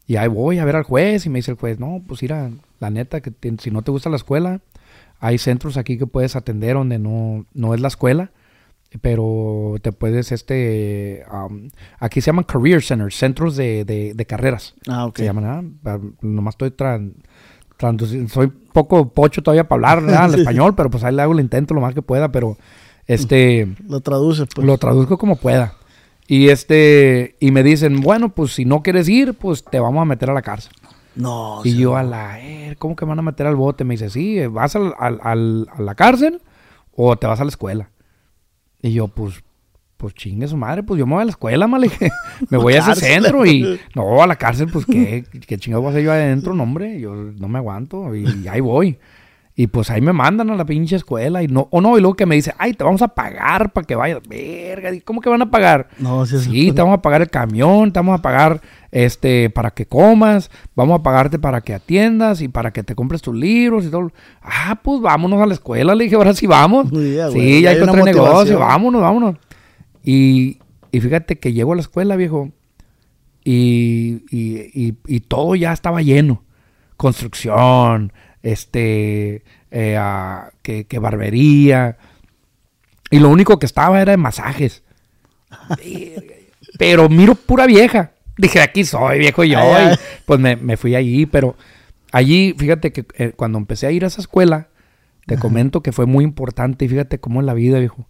y 0.06 0.16
ahí 0.16 0.28
voy 0.28 0.58
a 0.58 0.64
ver 0.64 0.76
al 0.76 0.84
juez. 0.84 1.26
Y 1.26 1.30
me 1.30 1.40
dice 1.40 1.50
el 1.50 1.56
juez, 1.56 1.80
no, 1.80 2.00
pues 2.06 2.22
ir 2.22 2.30
la 2.30 2.90
neta, 2.90 3.20
que 3.20 3.32
te- 3.32 3.56
si 3.58 3.72
no 3.72 3.82
te 3.82 3.90
gusta 3.90 4.08
la 4.08 4.16
escuela, 4.16 4.60
hay 5.20 5.38
centros 5.38 5.76
aquí 5.76 5.98
que 5.98 6.06
puedes 6.06 6.36
atender 6.36 6.74
donde 6.74 6.98
no, 6.98 7.46
no 7.54 7.74
es 7.74 7.80
la 7.80 7.88
escuela. 7.88 8.30
Pero 9.02 9.74
te 9.82 9.92
puedes, 9.92 10.32
este, 10.32 11.22
aquí 12.00 12.22
se 12.22 12.26
llaman 12.30 12.44
career 12.44 12.82
centers, 12.82 13.16
centros 13.16 13.54
de, 13.54 13.84
de- 13.84 14.14
de 14.14 14.24
carreras. 14.26 14.74
Ah, 14.88 15.04
ok. 15.04 15.18
Se 15.18 15.24
llaman, 15.24 15.44
¿ah? 15.84 15.98
Nomás 16.22 16.54
estoy 16.54 16.70
tran- 16.70 17.12
traduci- 17.78 18.26
soy 18.28 18.46
poco 18.48 19.10
pocho 19.12 19.42
todavía 19.42 19.68
para 19.68 19.76
hablar 19.92 20.02
¿verdad? 20.06 20.24
el 20.30 20.34
Sí. 20.36 20.40
español, 20.40 20.74
pero 20.74 20.88
pues 20.88 21.04
ahí 21.04 21.14
le 21.14 21.20
hago 21.20 21.34
el 21.34 21.40
intento 21.40 21.74
lo 21.74 21.82
más 21.82 21.92
que 21.94 22.00
pueda, 22.00 22.32
pero 22.32 22.56
este 23.06 23.68
Lo 23.86 24.00
traduces, 24.00 24.46
pues. 24.54 24.66
lo 24.66 24.78
traduzco 24.78 25.18
como 25.18 25.36
pueda. 25.36 25.74
Y 26.26 26.48
este 26.48 27.36
y 27.40 27.50
me 27.50 27.62
dicen, 27.62 28.00
bueno, 28.00 28.30
pues 28.30 28.54
si 28.54 28.64
no 28.64 28.82
quieres 28.82 29.06
ir, 29.10 29.34
pues 29.34 29.62
te 29.64 29.80
vamos 29.80 30.00
a 30.00 30.06
meter 30.06 30.30
a 30.30 30.34
la 30.34 30.40
cárcel. 30.42 30.72
No, 31.18 31.60
y 31.64 31.76
yo 31.76 31.96
a 31.96 32.02
la, 32.02 32.40
eh, 32.40 32.76
¿cómo 32.78 32.94
que 32.96 33.04
me 33.04 33.10
van 33.10 33.18
a 33.18 33.22
meter 33.22 33.46
al 33.46 33.56
bote? 33.56 33.84
Me 33.84 33.94
dice, 33.94 34.08
sí, 34.08 34.38
vas 34.46 34.74
al- 34.76 34.94
al- 34.98 35.18
al- 35.22 35.66
a 35.76 35.82
la 35.82 35.94
cárcel 35.94 36.40
o 36.94 37.16
te 37.16 37.26
vas 37.26 37.40
a 37.40 37.44
la 37.44 37.50
escuela. 37.50 37.90
Y 38.80 38.92
yo, 38.92 39.08
pues, 39.08 39.42
pues 39.96 40.14
chingue 40.14 40.46
su 40.46 40.56
madre, 40.56 40.84
pues 40.84 40.98
yo 40.98 41.06
me 41.06 41.14
voy 41.14 41.22
a 41.22 41.24
la 41.24 41.30
escuela, 41.32 41.66
mal. 41.66 41.80
le 41.80 41.88
dije, 41.88 42.10
me 42.50 42.58
voy 42.58 42.74
a 42.74 42.78
ese 42.78 42.94
centro 42.94 43.44
y 43.44 43.80
no, 43.96 44.22
a 44.22 44.26
la 44.28 44.36
cárcel, 44.36 44.68
pues 44.72 44.86
qué, 44.86 45.24
qué 45.46 45.58
chingados 45.58 45.82
voy 45.82 45.88
a 45.88 45.90
hacer 45.90 46.04
yo 46.04 46.12
adentro, 46.12 46.54
no, 46.54 46.62
hombre, 46.62 47.00
yo 47.00 47.14
no 47.14 47.48
me 47.48 47.58
aguanto 47.58 48.14
y, 48.14 48.46
ahí 48.48 48.60
voy. 48.60 48.98
Y 49.60 49.66
pues 49.66 49.90
ahí 49.90 50.00
me 50.00 50.12
mandan 50.12 50.50
a 50.50 50.54
la 50.54 50.64
pinche 50.64 50.94
escuela 50.94 51.42
y 51.42 51.48
no, 51.48 51.66
o 51.72 51.80
no, 51.80 51.98
y 51.98 52.00
luego 52.00 52.14
que 52.14 52.26
me 52.26 52.36
dice, 52.36 52.54
ay, 52.58 52.74
te 52.74 52.84
vamos 52.84 53.02
a 53.02 53.08
pagar 53.08 53.72
para 53.72 53.84
que 53.84 53.96
vayas, 53.96 54.20
verga, 54.28 54.90
¿cómo 55.04 55.20
que 55.20 55.28
van 55.28 55.42
a 55.42 55.50
pagar? 55.50 55.88
No, 55.98 56.24
sí, 56.26 56.38
Sí, 56.38 56.70
te 56.72 56.80
vamos 56.80 56.96
a 56.98 57.02
pagar 57.02 57.22
el 57.22 57.28
camión, 57.28 57.92
te 57.92 57.98
vamos 57.98 58.16
a 58.16 58.22
pagar 58.22 58.60
este 58.92 59.50
para 59.50 59.72
que 59.72 59.84
comas, 59.84 60.48
vamos 60.76 61.00
a 61.00 61.02
pagarte 61.02 61.40
para 61.40 61.60
que 61.60 61.74
atiendas 61.74 62.40
y 62.40 62.46
para 62.46 62.70
que 62.72 62.84
te 62.84 62.94
compres 62.94 63.20
tus 63.20 63.34
libros 63.34 63.84
y 63.84 63.90
todo. 63.90 64.12
Ah, 64.42 64.78
pues 64.80 65.00
vámonos 65.00 65.42
a 65.42 65.46
la 65.46 65.54
escuela, 65.54 65.92
le 65.96 66.04
dije, 66.04 66.14
ahora 66.14 66.34
sí 66.34 66.46
vamos. 66.46 66.88
Sí, 67.32 67.40
sí, 67.40 67.62
ya 67.62 67.70
hay 67.70 67.76
otro 67.90 68.04
negocio, 68.14 68.58
vámonos, 68.60 69.02
vámonos. 69.02 69.34
Y, 70.04 70.58
y 70.92 71.00
fíjate 71.00 71.40
que 71.40 71.52
llego 71.52 71.72
a 71.72 71.74
la 71.74 71.82
escuela, 71.82 72.14
viejo, 72.14 72.52
y, 73.44 74.22
y- 74.30 74.94
y 75.04 75.20
todo 75.20 75.56
ya 75.56 75.72
estaba 75.72 76.00
lleno. 76.00 76.44
Construcción, 76.96 78.12
este, 78.42 79.42
eh, 79.70 79.96
ah, 79.98 80.50
que, 80.62 80.84
que 80.84 80.98
barbería. 80.98 81.96
Y 83.10 83.18
lo 83.18 83.28
único 83.28 83.58
que 83.58 83.66
estaba 83.66 84.00
era 84.00 84.12
de 84.12 84.16
masajes. 84.16 84.82
Pero 86.78 87.08
miro 87.08 87.34
pura 87.34 87.66
vieja. 87.66 88.12
Dije, 88.36 88.60
aquí 88.60 88.84
soy, 88.84 89.18
viejo 89.18 89.44
yo. 89.44 89.58
Ay, 89.58 89.88
ay. 89.88 89.94
y 89.94 89.98
pues 90.24 90.38
me, 90.38 90.56
me 90.56 90.76
fui 90.76 90.94
allí, 90.94 91.26
pero 91.26 91.56
allí, 92.12 92.54
fíjate 92.56 92.92
que 92.92 93.04
eh, 93.16 93.32
cuando 93.34 93.58
empecé 93.58 93.86
a 93.86 93.90
ir 93.90 94.04
a 94.04 94.08
esa 94.08 94.20
escuela, 94.20 94.68
te 95.26 95.38
comento 95.38 95.82
que 95.82 95.92
fue 95.92 96.06
muy 96.06 96.24
importante. 96.24 96.84
Y 96.84 96.88
fíjate 96.88 97.18
cómo 97.18 97.40
en 97.40 97.46
la 97.46 97.54
vida, 97.54 97.78
viejo. 97.78 98.06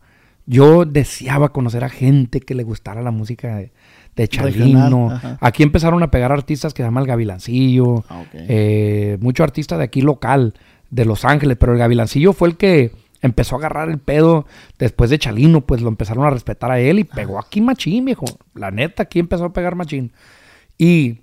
Yo 0.46 0.84
deseaba 0.84 1.50
conocer 1.50 1.84
a 1.84 1.88
gente 1.88 2.40
que 2.40 2.54
le 2.54 2.62
gustara 2.62 3.02
la 3.02 3.10
música 3.10 3.62
de, 4.26 4.38
Regional, 4.42 4.90
Chalino. 4.90 5.20
Aquí 5.40 5.62
empezaron 5.62 6.02
a 6.02 6.11
pegar 6.11 6.33
artistas 6.33 6.74
que 6.74 6.83
se 6.83 6.87
llama 6.87 7.00
el 7.00 7.07
Gavilancillo. 7.07 8.04
Ah, 8.09 8.24
eh, 8.35 9.16
mucho 9.20 9.44
artista 9.44 9.78
de 9.78 9.85
aquí 9.85 10.02
local, 10.02 10.54
de 10.90 11.04
Los 11.04 11.24
Ángeles. 11.24 11.57
Pero 11.59 11.72
el 11.72 11.78
Gavilancillo 11.78 12.33
fue 12.33 12.48
el 12.48 12.57
que 12.57 12.92
empezó 13.22 13.57
a 13.57 13.59
agarrar 13.59 13.88
el 13.88 13.98
pedo 13.98 14.46
después 14.78 15.11
de 15.11 15.18
Chalino. 15.18 15.62
Pues 15.62 15.81
lo 15.81 15.88
empezaron 15.88 16.24
a 16.26 16.31
respetar 16.31 16.70
a 16.70 16.78
él 16.81 16.98
y 16.98 17.04
pegó 17.04 17.38
aquí 17.38 17.61
machín, 17.61 18.04
viejo. 18.04 18.26
La 18.54 18.70
neta, 18.70 19.04
aquí 19.04 19.18
empezó 19.18 19.46
a 19.46 19.52
pegar 19.52 19.74
machín. 19.74 20.12
Y 20.76 21.20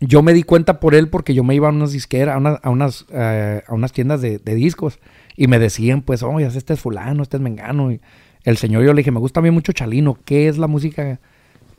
yo 0.00 0.22
me 0.22 0.32
di 0.32 0.42
cuenta 0.42 0.80
por 0.80 0.94
él 0.94 1.08
porque 1.08 1.34
yo 1.34 1.44
me 1.44 1.54
iba 1.54 1.68
a 1.68 1.72
unas 1.72 1.92
disqueras, 1.92 2.34
a, 2.34 2.38
unas- 2.38 2.60
a 2.62 2.70
unas, 2.70 3.06
eh, 3.10 3.62
a 3.66 3.74
unas 3.74 3.92
tiendas 3.92 4.20
de, 4.20 4.38
de 4.38 4.54
discos 4.54 4.98
y 5.36 5.46
me 5.46 5.58
decían, 5.58 6.02
pues, 6.02 6.22
oye, 6.22 6.46
este 6.46 6.74
es 6.74 6.80
fulano, 6.80 7.22
este 7.22 7.36
es 7.38 7.42
mengano. 7.42 7.90
Y 7.92 8.00
el 8.44 8.56
señor, 8.56 8.82
yo 8.84 8.92
le 8.92 8.98
dije, 9.00 9.10
me 9.10 9.20
gusta 9.20 9.40
a 9.40 9.42
mí 9.42 9.50
mucho 9.50 9.72
Chalino. 9.72 10.18
¿Qué 10.24 10.48
es 10.48 10.58
la 10.58 10.66
música 10.66 11.20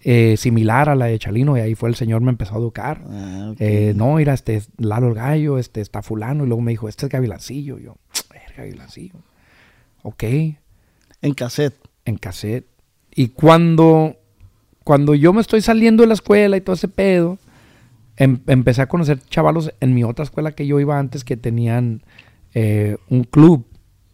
eh, 0.08 0.38
similar 0.38 0.88
a 0.88 0.96
la 0.96 1.08
de 1.08 1.18
Chalino? 1.18 1.58
Y 1.58 1.62
ahí 1.62 1.74
fue 1.76 1.89
el 1.89 1.96
señor 1.96 2.22
me 2.22 2.30
empezó 2.30 2.54
a 2.56 2.60
educar. 2.60 3.02
Ah. 3.10 3.54
Eh, 3.60 3.94
no, 3.96 4.15
mira, 4.15 4.34
este 4.36 4.56
es 4.56 4.70
Lalo 4.78 5.08
el 5.10 5.15
Gallo, 5.15 5.58
este 5.58 5.82
está 5.82 6.02
fulano. 6.04 6.44
Y 6.46 6.48
luego 6.48 6.62
me 6.62 6.72
dijo, 6.72 6.88
este 6.88 7.08
es 7.08 7.12
Gavilancillo. 7.12 7.80
Yo, 7.80 7.96
"Verga, 8.32 8.54
Gavilancillo. 8.63 9.15
Ok 10.04 10.24
En 11.24 11.34
cassette. 11.36 11.76
en 12.06 12.18
cassette. 12.18 12.68
Y 13.15 13.30
cuando, 13.30 14.15
cuando 14.84 15.15
yo 15.15 15.34
me 15.34 15.41
estoy 15.41 15.62
saliendo 15.62 16.04
de 16.04 16.08
la 16.08 16.13
escuela 16.13 16.56
y 16.56 16.62
todo 16.62 16.76
ese 16.76 16.88
pedo, 16.88 17.39
em- 18.18 18.41
empecé 18.48 18.84
a 18.84 18.88
conocer 18.88 19.20
chavalos 19.30 19.74
en 19.80 19.94
mi 19.96 20.04
otra 20.04 20.24
escuela 20.24 20.52
que 20.52 20.68
yo 20.68 20.80
iba 20.80 21.00
antes 21.00 21.24
que 21.24 21.36
tenían 21.38 22.04
eh, 22.54 22.98
un 23.10 23.24
club 23.24 23.65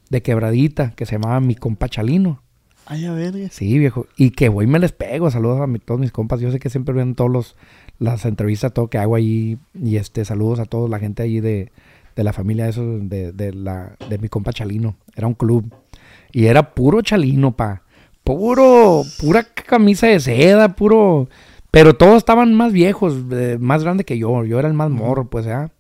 de 0.09 0.21
quebradita 0.21 0.91
que 0.91 1.05
se 1.05 1.13
llamaba 1.15 1.39
Mi 1.41 1.55
Compa 1.55 1.89
Chalino. 1.89 2.41
Ay, 2.85 3.05
a 3.05 3.13
ver. 3.13 3.49
Sí, 3.51 3.77
viejo. 3.79 4.07
Y 4.17 4.31
que 4.31 4.49
voy 4.49 4.65
y 4.65 4.67
me 4.67 4.79
les 4.79 4.91
pego. 4.91 5.29
Saludos 5.31 5.61
a 5.61 5.67
mi- 5.67 5.79
todos 5.79 5.99
mis 5.99 6.11
compas. 6.11 6.39
Yo 6.41 6.51
sé 6.51 6.59
que 6.59 6.69
siempre 6.69 6.93
ven 6.93 7.15
todos 7.15 7.31
los 7.31 7.55
las 7.99 8.25
entrevistas, 8.25 8.73
todo 8.73 8.87
que 8.89 8.97
hago 8.97 9.15
ahí. 9.15 9.57
Y 9.81 9.97
este, 9.97 10.25
saludos 10.25 10.59
a 10.59 10.65
toda 10.65 10.89
la 10.89 10.99
gente 10.99 11.23
ahí 11.23 11.39
de, 11.39 11.71
de 12.15 12.23
la 12.23 12.33
familia 12.33 12.67
eso, 12.67 12.83
de, 12.99 13.31
de 13.31 13.53
la, 13.53 13.95
de 14.09 14.17
mi 14.17 14.27
compa 14.27 14.51
Chalino. 14.53 14.95
Era 15.15 15.27
un 15.27 15.35
club. 15.35 15.71
Y 16.31 16.45
era 16.47 16.73
puro 16.73 17.01
Chalino, 17.01 17.55
pa. 17.55 17.83
Puro, 18.23 19.03
pura 19.19 19.43
camisa 19.43 20.07
de 20.07 20.19
seda, 20.19 20.75
puro. 20.75 21.29
Pero 21.69 21.95
todos 21.95 22.17
estaban 22.17 22.53
más 22.53 22.73
viejos, 22.73 23.15
eh, 23.31 23.57
más 23.59 23.83
grandes 23.83 24.05
que 24.05 24.17
yo. 24.17 24.43
Yo 24.43 24.59
era 24.59 24.67
el 24.67 24.73
más 24.73 24.89
morro, 24.89 25.29
pues, 25.29 25.45
¿ya? 25.45 25.71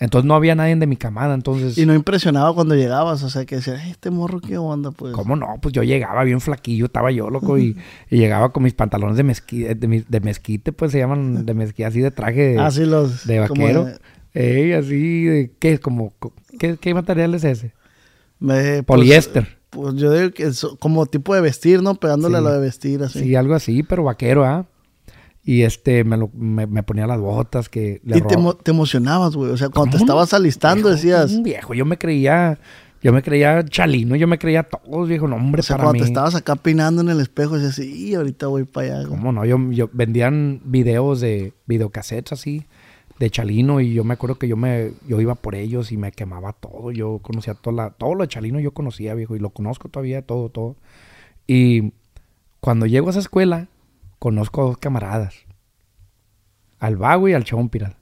Entonces 0.00 0.26
no 0.26 0.34
había 0.34 0.54
nadie 0.54 0.74
de 0.74 0.86
mi 0.86 0.96
camada. 0.96 1.34
Entonces. 1.34 1.76
Y 1.76 1.84
no 1.84 1.94
impresionaba 1.94 2.54
cuando 2.54 2.74
llegabas, 2.74 3.22
o 3.22 3.28
sea, 3.28 3.44
que 3.44 3.56
decías, 3.56 3.80
"Ay, 3.84 3.90
este 3.90 4.10
morro, 4.10 4.40
¿qué 4.40 4.56
onda? 4.56 4.90
Pues. 4.92 5.12
¿Cómo 5.12 5.36
no? 5.36 5.46
Pues 5.60 5.74
yo 5.74 5.82
llegaba 5.82 6.24
bien 6.24 6.40
flaquillo, 6.40 6.86
estaba 6.86 7.10
yo, 7.12 7.28
loco, 7.28 7.58
y, 7.58 7.76
y 8.08 8.16
llegaba 8.16 8.50
con 8.52 8.62
mis 8.62 8.72
pantalones 8.74 9.16
de, 9.18 9.24
mezqui- 9.24 9.74
de, 9.76 9.86
mi- 9.88 10.04
de 10.08 10.20
mezquite, 10.20 10.72
pues 10.72 10.92
se 10.92 10.98
llaman 10.98 11.44
de 11.46 11.54
mezquite, 11.54 11.84
así 11.84 12.00
de 12.00 12.10
traje 12.10 12.54
de, 12.54 12.58
Ah, 12.58 12.70
sí, 12.70 12.84
los. 12.86 13.26
de 13.26 13.40
vaquero. 13.40 13.84
de- 13.84 13.98
Ey, 14.32 14.72
así 14.72 15.24
de, 15.24 15.52
¿qué 15.58 15.72
es? 15.74 15.80
Como, 15.80 16.10
co- 16.18 16.32
¿qué, 16.58 16.76
¿Qué 16.80 16.94
material 16.94 17.34
es 17.34 17.44
ese? 17.44 17.72
me- 18.38 18.82
pues, 18.82 18.84
Poliéster. 18.84 19.58
Pues, 19.68 19.94
yo 19.96 20.12
digo 20.12 20.30
que 20.32 20.44
es 20.44 20.66
como 20.80 21.06
tipo 21.06 21.34
de 21.34 21.40
vestir, 21.42 21.82
¿no? 21.82 21.94
Pegándole 21.94 22.36
Sí. 22.36 22.38
a 22.38 22.40
lo 22.40 22.52
de 22.54 22.60
vestir, 22.60 23.02
así. 23.02 23.20
Sí, 23.20 23.34
algo 23.36 23.54
así, 23.54 23.82
pero 23.82 24.02
vaquero, 24.04 24.44
¿ah? 24.44 24.66
Y 25.42 25.62
este, 25.62 26.04
me, 26.04 26.16
lo, 26.16 26.30
me, 26.34 26.66
me 26.66 26.82
ponía 26.82 27.06
las 27.06 27.18
botas 27.18 27.68
que 27.68 28.00
le 28.04 28.18
y 28.18 28.20
te, 28.20 28.36
te 28.62 28.70
emocionabas, 28.70 29.34
güey. 29.36 29.50
O 29.50 29.56
sea, 29.56 29.70
cuando 29.70 29.96
te 29.96 30.02
estabas 30.02 30.34
alistando, 30.34 30.88
Viejo, 30.88 30.96
decías, 30.96 31.32
un 31.32 31.42
viejo, 31.42 31.72
yo 31.74 31.84
me 31.86 31.96
creía, 31.96 32.58
Yo 33.02 33.12
me 33.14 33.22
creía 33.22 33.64
chalino, 33.64 34.14
yo 34.16 34.26
me 34.28 34.38
creía 34.38 34.64
todos, 34.64 35.08
viejo, 35.08 35.26
no, 35.26 35.36
hombre, 35.36 35.60
O 35.60 35.62
sea, 35.62 35.76
para 35.76 35.86
cuando 35.88 36.00
mí. 36.04 36.06
te 36.06 36.10
estabas 36.12 36.34
acá 36.34 36.56
peinando 36.56 37.00
en 37.00 37.08
el 37.08 37.20
espejo, 37.20 37.58
decías, 37.58 37.74
sí, 37.76 38.14
ahorita 38.14 38.48
voy 38.48 38.64
para 38.64 38.86
allá. 38.86 38.96
güey". 39.06 39.08
¿Cómo 39.08 39.32
no? 39.32 39.46
Yo, 39.46 39.58
yo 39.70 39.88
vendían 39.94 40.60
videos 40.64 41.20
de 41.20 41.54
videocassettes 41.66 42.32
así, 42.32 42.66
de 43.18 43.30
Chalino, 43.30 43.80
y 43.80 43.94
yo 43.94 44.04
me 44.04 44.12
acuerdo 44.14 44.36
que 44.36 44.46
yo 44.46 44.58
me, 44.58 44.92
yo 45.08 45.20
iba 45.22 45.34
por 45.34 45.54
ellos 45.54 45.90
y 45.92 45.96
me 45.96 46.12
quemaba 46.12 46.52
todo. 46.52 46.90
Yo 46.92 47.18
conocía 47.22 47.54
toda 47.54 47.74
la, 47.76 47.90
todo 47.90 48.14
lo 48.14 48.22
de 48.24 48.28
Chalino 48.28 48.60
yo 48.60 48.72
conocía, 48.72 49.14
viejo, 49.14 49.34
y 49.34 49.38
lo 49.38 49.48
conozco 49.50 49.88
todavía, 49.88 50.20
todo, 50.20 50.50
todo. 50.50 50.76
Y 51.46 51.92
cuando 52.60 52.84
llego 52.84 53.06
a 53.06 53.10
esa 53.10 53.20
escuela, 53.20 53.68
conozco 54.20 54.62
a 54.62 54.64
dos 54.66 54.78
camaradas. 54.78 55.34
Al 56.78 56.96
Vago 56.96 57.28
y 57.28 57.32
al 57.32 57.42
Chompiras. 57.42 57.94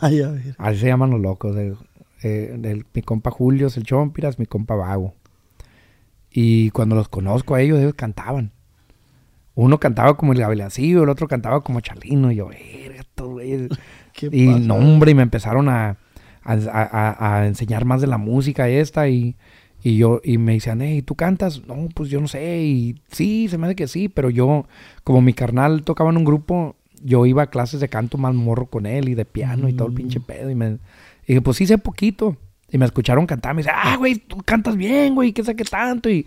Ay, 0.00 0.20
a 0.22 0.30
ver. 0.30 0.56
Así 0.58 0.80
se 0.80 0.86
llaman 0.88 1.10
los 1.10 1.20
locos. 1.20 1.54
del- 1.54 1.76
eh, 2.24 2.82
mi 2.92 3.02
compa 3.02 3.30
Julio 3.30 3.68
es 3.68 3.76
el 3.76 3.84
Chompiras, 3.84 4.38
mi 4.40 4.46
compa 4.46 4.74
Vago. 4.74 5.14
Y 6.30 6.70
cuando 6.70 6.96
los 6.96 7.08
conozco 7.08 7.54
a 7.54 7.60
ellos, 7.62 7.78
ellos 7.78 7.94
cantaban. 7.94 8.50
Uno 9.54 9.78
cantaba 9.80 10.16
como 10.16 10.32
el 10.32 10.40
Gavilancillo, 10.40 11.04
el 11.04 11.08
otro 11.08 11.28
cantaba 11.28 11.62
como 11.62 11.80
Chalino. 11.80 12.30
Y 12.32 12.36
yo, 12.36 12.48
verga, 12.48 12.96
estos 13.00 13.28
güeyes". 13.28 13.70
¿Qué 14.12 14.28
Y 14.32 14.46
no, 14.48 14.74
hombre, 14.74 15.12
y 15.12 15.14
me 15.14 15.22
empezaron 15.22 15.68
a, 15.68 15.96
a, 16.42 16.52
a- 16.72 17.36
a 17.38 17.46
enseñar 17.46 17.84
más 17.84 18.00
de 18.00 18.06
la 18.06 18.18
música 18.18 18.68
esta. 18.68 19.08
Y, 19.08 19.36
y 19.90 19.96
yo, 19.98 20.20
y 20.24 20.38
me 20.38 20.54
decían, 20.54 20.80
hey, 20.82 21.02
¿tú 21.02 21.14
cantas? 21.14 21.62
No, 21.66 21.88
pues 21.94 22.08
yo 22.10 22.20
no 22.20 22.26
sé. 22.28 22.58
Y 22.62 23.00
sí, 23.10 23.46
se 23.48 23.56
me 23.58 23.66
hace 23.66 23.76
que 23.76 23.86
sí, 23.88 24.08
pero 24.08 24.30
yo, 24.30 24.66
como 25.04 25.20
mi 25.22 25.32
carnal 25.32 25.82
tocaba 25.82 26.10
en 26.10 26.16
un 26.16 26.24
grupo, 26.24 26.74
yo 27.04 27.24
iba 27.26 27.42
a 27.44 27.50
clases 27.50 27.78
de 27.80 27.88
canto 27.88 28.18
más 28.18 28.34
morro 28.34 28.66
con 28.66 28.86
él 28.86 29.08
y 29.08 29.14
de 29.14 29.24
piano 29.24 29.68
y 29.68 29.74
todo 29.74 29.88
el 29.88 29.92
Mm. 29.92 29.96
pinche 29.96 30.20
pedo. 30.20 30.50
Y 30.50 30.54
me 30.54 30.70
y 30.70 30.78
dije, 31.28 31.40
pues 31.42 31.56
sí 31.58 31.66
sé 31.66 31.78
poquito. 31.78 32.36
Y 32.72 32.78
me 32.78 32.84
escucharon 32.84 33.26
cantar, 33.26 33.54
me 33.54 33.62
dice, 33.62 33.70
ah, 33.72 33.94
güey, 33.96 34.16
tú 34.16 34.38
cantas 34.44 34.76
bien, 34.76 35.14
güey, 35.14 35.32
qué 35.32 35.44
sé 35.44 35.54
qué 35.54 35.62
tanto. 35.62 36.10
Y, 36.10 36.26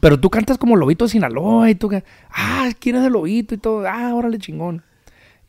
pero 0.00 0.18
tú 0.18 0.28
cantas 0.30 0.58
como 0.58 0.74
Lobito 0.74 1.04
de 1.04 1.10
Sinaloa 1.12 1.70
y 1.70 1.76
tú, 1.76 1.88
ah, 2.32 2.70
¿quién 2.80 2.96
es 2.96 3.04
el 3.04 3.12
Lobito? 3.12 3.54
Y 3.54 3.58
todo, 3.58 3.86
ah, 3.86 4.12
órale, 4.14 4.38
chingón. 4.38 4.82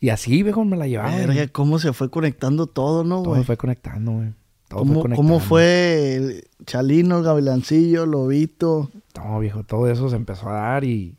Y 0.00 0.10
así, 0.10 0.44
viejo, 0.44 0.64
me 0.64 0.76
la 0.76 0.86
llevaba. 0.86 1.10
Verga, 1.16 1.48
cómo 1.48 1.80
se 1.80 1.92
fue 1.92 2.08
conectando 2.08 2.68
todo, 2.68 3.02
¿no, 3.02 3.16
Todo 3.22 3.30
güey? 3.34 3.42
fue 3.42 3.56
conectando, 3.56 4.12
güey. 4.12 4.28
Todo 4.68 4.80
¿Cómo, 4.80 4.92
fue 4.94 5.02
¿Cómo 5.02 5.16
conectando. 5.16 5.40
fue 5.40 6.14
el 6.16 6.44
Chalino, 6.66 7.22
Gavilancillo, 7.22 8.04
Lobito? 8.06 8.90
No, 9.16 9.40
viejo, 9.40 9.64
todo 9.64 9.90
eso 9.90 10.08
se 10.10 10.16
empezó 10.16 10.48
a 10.50 10.54
dar 10.54 10.84
y 10.84 11.16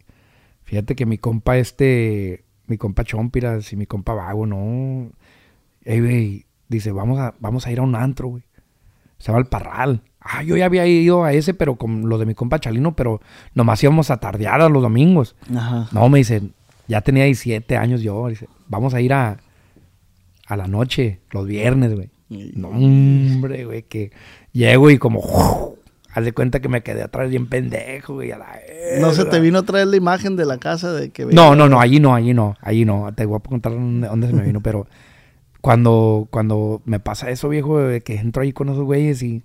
fíjate 0.64 0.96
que 0.96 1.06
mi 1.06 1.18
compa 1.18 1.58
este, 1.58 2.46
mi 2.68 2.78
compa 2.78 3.04
Chompiras 3.04 3.74
y 3.74 3.76
mi 3.76 3.88
compa 3.88 4.14
Vago, 4.14 4.46
no. 4.46 5.10
Ey, 5.84 6.00
güey, 6.00 6.46
dice, 6.68 6.92
vamos 6.92 7.20
a, 7.20 7.34
vamos 7.40 7.66
a 7.66 7.72
ir 7.72 7.80
a 7.80 7.82
un 7.82 7.96
antro, 7.96 8.28
güey. 8.28 8.44
Se 9.18 9.28
llama 9.28 9.40
el 9.40 9.48
Parral. 9.48 10.04
Ah, 10.22 10.44
yo 10.44 10.56
ya 10.56 10.66
había 10.66 10.86
ido 10.86 11.24
a 11.24 11.34
ese, 11.34 11.54
pero 11.54 11.76
con 11.76 12.08
lo 12.08 12.18
de 12.20 12.26
mi 12.26 12.36
compa 12.36 12.60
Chalino, 12.60 12.96
pero 12.96 13.20
nomás 13.56 13.82
íbamos 13.84 14.12
a 14.12 14.18
tardear 14.18 14.70
los 14.70 14.82
domingos. 14.84 15.36
Ajá. 15.56 15.88
No, 15.92 16.08
me 16.08 16.20
dice, 16.20 16.42
ya 16.88 17.02
tenía 17.02 17.24
17 17.26 17.76
años 17.78 18.02
yo. 18.02 18.28
Dice, 18.28 18.48
vamos 18.68 18.94
a 18.94 19.02
ir 19.02 19.14
a, 19.14 19.38
a 20.46 20.56
la 20.56 20.68
noche, 20.68 21.20
los 21.32 21.48
viernes, 21.48 21.96
güey. 21.96 22.12
No, 22.30 22.70
hombre, 22.70 23.66
güey, 23.66 23.84
que 23.84 24.12
llego 24.52 24.90
y 24.90 24.98
como... 24.98 25.78
Haz 26.12 26.26
de 26.26 26.34
cuenta 26.34 26.60
que 26.60 26.70
me 26.70 26.82
quedé 26.82 27.04
atrás 27.04 27.30
bien 27.30 27.48
pendejo, 27.48 28.16
güey. 28.16 28.32
a 28.32 28.40
la 28.40 28.60
¿No 29.00 29.14
se 29.14 29.26
te 29.26 29.40
vino 29.40 29.60
a 29.60 29.64
traer 29.64 29.88
la 29.88 29.96
imagen 29.96 30.36
de 30.36 30.46
la 30.46 30.58
casa 30.58 30.92
de 30.92 31.12
que 31.12 31.26
No, 31.28 31.56
no, 31.56 31.70
no, 31.70 31.80
allí 31.80 32.00
no, 32.00 32.16
allí 32.16 32.34
no, 32.34 32.56
allí 32.62 32.84
no. 32.84 33.14
Te 33.14 33.26
voy 33.26 33.38
a 33.38 33.48
contar 33.48 33.74
dónde, 33.74 34.08
dónde 34.08 34.28
se 34.28 34.34
me 34.34 34.42
vino, 34.42 34.60
pero 34.60 34.88
cuando, 35.62 36.28
cuando 36.32 36.82
me 36.86 37.00
pasa 37.00 37.30
eso, 37.30 37.48
viejo, 37.48 37.80
de 37.80 38.02
que 38.02 38.16
entro 38.16 38.42
ahí 38.42 38.54
con 38.54 38.70
esos 38.70 38.86
güeyes 38.86 39.22
y 39.22 39.44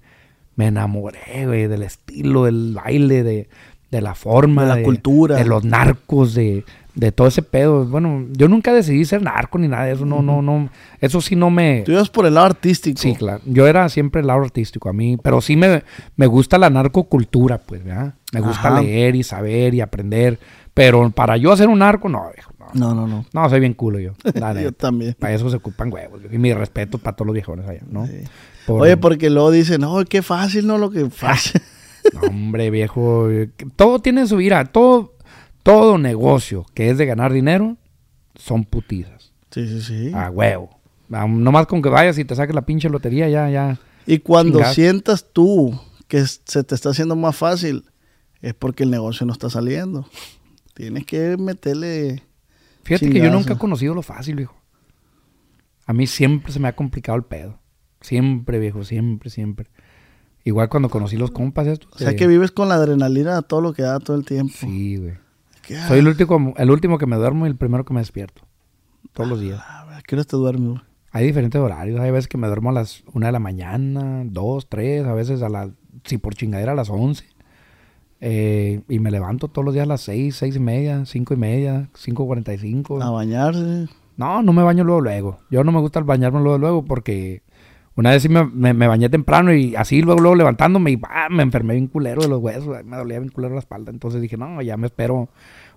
me 0.57 0.68
enamoré, 0.68 1.47
güey, 1.47 1.66
del 1.66 1.83
estilo, 1.83 2.44
del 2.44 2.73
baile, 2.75 3.23
de, 3.23 3.49
de 3.90 4.01
la 4.01 4.14
forma. 4.14 4.62
De 4.62 4.81
la 4.81 4.83
cultura. 4.83 5.37
De 5.37 5.44
los 5.44 5.64
narcos, 5.64 6.35
de, 6.35 6.64
de 6.94 7.11
todo 7.12 7.26
ese 7.26 7.42
pedo. 7.42 7.85
Bueno, 7.87 8.26
yo 8.33 8.48
nunca 8.48 8.72
decidí 8.72 9.04
ser 9.04 9.22
narco 9.22 9.59
ni 9.59 9.68
nada 9.68 9.85
de 9.85 9.92
eso, 9.94 10.07
no, 10.07 10.22
no, 10.22 10.42
no. 10.42 10.68
Eso 11.00 11.20
sí 11.20 11.35
no 11.37 11.50
me... 11.50 11.83
Tú 11.85 11.92
ibas 11.92 12.09
por 12.11 12.24
el 12.26 12.35
lado 12.35 12.46
artístico. 12.46 13.00
Sí, 13.00 13.14
claro. 13.14 13.40
Yo 13.46 13.66
era 13.66 13.88
siempre 13.88 14.20
el 14.20 14.26
lado 14.28 14.40
artístico 14.42 14.88
a 14.88 14.92
mí, 14.92 15.16
pero 15.16 15.40
sí 15.40 15.57
me, 15.57 15.83
me 16.16 16.26
gusta 16.26 16.57
la 16.59 16.70
narcocultura, 16.70 17.59
pues, 17.59 17.85
¿verdad? 17.85 18.14
Me 18.33 18.40
gusta 18.40 18.68
Ajá. 18.68 18.80
leer 18.80 19.16
y 19.16 19.22
saber 19.22 19.74
y 19.74 19.80
aprender, 19.80 20.38
pero 20.72 21.11
para 21.11 21.37
yo 21.37 21.52
hacer 21.52 21.68
un 21.68 21.80
narco, 21.80 22.09
no, 22.09 22.30
viejo, 22.35 22.52
no. 22.59 22.94
No, 22.94 23.07
no, 23.07 23.24
no. 23.33 23.48
Soy 23.48 23.61
bien 23.61 23.74
culo 23.74 23.98
yo. 24.00 24.12
la 24.35 24.61
Yo 24.61 24.72
también. 24.72 25.14
Para 25.18 25.35
eso 25.35 25.48
se 25.50 25.57
ocupan 25.57 25.92
huevos. 25.92 26.20
Y 26.33 26.38
mi 26.38 26.52
respeto 26.54 26.98
para 26.98 27.14
todos 27.14 27.26
los 27.26 27.35
viejones 27.35 27.68
allá, 27.68 27.83
¿no? 27.88 28.07
Sí. 28.07 28.22
Por- 28.66 28.83
Oye, 28.83 28.96
porque 28.96 29.30
luego 29.30 29.50
dicen, 29.50 29.80
no, 29.83 30.04
qué 30.04 30.22
fácil, 30.22 30.66
¿no? 30.66 30.78
Lo 30.78 30.90
que 30.90 31.09
fácil. 31.11 31.61
No, 32.12 32.20
hombre, 32.28 32.70
viejo. 32.70 33.28
Todo 33.76 33.98
tiene 34.00 34.26
su 34.26 34.37
vida. 34.38 34.64
Todo, 34.64 35.14
todo 35.64 35.98
negocio 35.98 36.64
que 36.74 36.90
es 36.90 36.98
de 36.98 37.07
ganar 37.07 37.33
dinero 37.33 37.77
son 38.37 38.64
putizas. 38.64 39.33
sí, 39.50 39.66
sí, 39.66 39.81
sí. 39.81 40.12
A 40.14 40.31
huevo. 40.31 40.70
Nomás 41.09 41.66
con 41.66 41.83
que 41.83 41.88
vayas 41.88 42.18
y 42.18 42.24
te 42.24 42.37
saques 42.37 42.55
la 42.55 42.66
pinche 42.66 42.88
lotería, 42.88 43.29
ya, 43.29 43.50
ya. 43.50 43.79
y 44.07 44.18
cuando 44.18 44.59
chingas. 44.59 44.74
sientas 44.74 45.27
tú 45.33 45.79
que 46.07 46.24
se 46.27 46.64
te 46.64 46.74
está 46.74 46.90
haciendo 46.90 47.16
más 47.16 47.37
fácil, 47.37 47.85
es 48.40 48.55
porque 48.55 48.85
el 48.85 48.90
negocio 48.90 49.27
no 49.27 49.33
está 49.33 49.50
saliendo. 49.50 50.09
Tienes 50.74 51.07
que 51.07 51.37
meterle... 51.38 52.22
Fíjate 52.83 53.11
que 53.11 53.20
yo 53.20 53.31
nunca 53.31 53.55
he 53.55 53.59
conocido 53.59 53.94
lo 53.94 54.03
fácil, 54.03 54.37
viejo. 54.37 54.55
A 55.87 55.92
mí 55.92 56.07
siempre 56.07 56.53
se 56.53 56.61
me 56.61 56.68
ha 56.68 56.77
complicado 56.77 57.16
el 57.16 57.24
pedo. 57.24 57.59
Siempre, 58.00 58.59
viejo, 58.59 58.85
siempre, 58.85 59.31
siempre. 59.31 59.68
Igual 60.44 60.68
cuando 60.68 60.90
conocí 60.90 61.16
los 61.16 61.31
compas 61.31 61.66
estos. 61.66 61.90
O 61.94 61.98
sea 61.98 62.11
eh, 62.11 62.16
que 62.16 62.27
vives 62.27 62.50
con 62.50 62.68
la 62.68 62.74
adrenalina 62.74 63.38
a 63.38 63.42
todo 63.42 63.62
lo 63.62 63.72
que 63.72 63.83
da 63.83 63.98
todo 63.98 64.16
el 64.16 64.27
tiempo. 64.27 64.53
Sí, 64.59 64.96
güey. 64.96 65.23
¿Qué, 65.66 65.77
Soy 65.88 65.98
el 66.00 66.09
último, 66.09 66.55
el 66.57 66.70
último 66.70 66.98
que 66.98 67.07
me 67.07 67.16
duermo 67.16 67.46
y 67.46 67.50
el 67.50 67.57
primero 67.57 67.85
que 67.85 67.94
me 67.94 68.00
despierto. 68.00 68.42
Todos 69.12 69.29
los 69.29 69.40
días. 69.40 69.61
¿A 69.61 70.03
qué 70.07 70.16
hora 70.16 70.24
te 70.24 70.37
duermes? 70.37 70.81
Hay 71.12 71.27
diferentes 71.27 71.61
horarios. 71.61 72.00
Hay 72.00 72.11
veces 72.11 72.27
que 72.27 72.37
me 72.37 72.48
duermo 72.48 72.70
a 72.70 72.72
las 72.72 73.05
una 73.12 73.27
de 73.27 73.33
la 73.33 73.38
mañana, 73.38 74.22
dos, 74.27 74.68
tres, 74.68 75.07
a 75.07 75.14
veces 75.14 75.42
a 75.42 75.48
las, 75.48 75.70
si 76.05 76.18
por 76.18 76.35
chingadera 76.35 76.72
a 76.72 76.74
las 76.74 76.90
once. 76.90 77.24
Eh, 78.20 78.83
y 78.88 78.98
me 78.98 79.12
levanto 79.12 79.48
todos 79.48 79.64
los 79.64 79.74
días 79.74 79.85
a 79.85 79.88
las 79.88 80.00
seis, 80.00 80.35
seis 80.35 80.57
y 80.57 80.61
media, 80.61 81.05
cinco 81.07 81.35
y 81.35 81.37
media, 81.37 81.88
cinco 81.94 82.27
cuarenta 82.27 82.53
y 82.53 82.59
cinco. 82.59 83.00
A 83.00 83.11
bañarse. 83.11 83.87
No, 84.16 84.42
no 84.42 84.53
me 84.53 84.62
baño 84.64 84.83
luego 84.83 85.00
luego. 85.00 85.38
Yo 85.50 85.62
no 85.62 85.70
me 85.70 85.81
gusta 85.81 86.00
el 86.00 86.05
bañarme 86.05 86.40
luego 86.40 86.59
luego 86.59 86.85
porque 86.85 87.42
una 87.96 88.11
vez 88.11 88.22
sí 88.22 88.28
me, 88.28 88.44
me- 88.44 88.74
me 88.74 88.88
bañé 88.88 89.09
temprano 89.09 89.54
y 89.54 89.76
así 89.76 90.02
luego 90.02 90.20
luego 90.20 90.35
levantándome 90.37 90.92
y 90.92 91.00
ah, 91.09 91.28
me 91.30 91.42
enfermé 91.42 91.74
bien 91.74 91.87
culero 91.87 92.22
de 92.22 92.28
los 92.28 92.40
huesos, 92.40 92.85
me 92.85 92.96
dolía 92.96 93.18
bien 93.20 93.30
culero 93.30 93.54
la 93.54 93.61
espalda. 93.61 93.90
Entonces 93.92 94.20
dije, 94.20 94.37
no, 94.37 94.61
ya 94.62 94.76
me 94.76 94.87
espero 94.87 95.28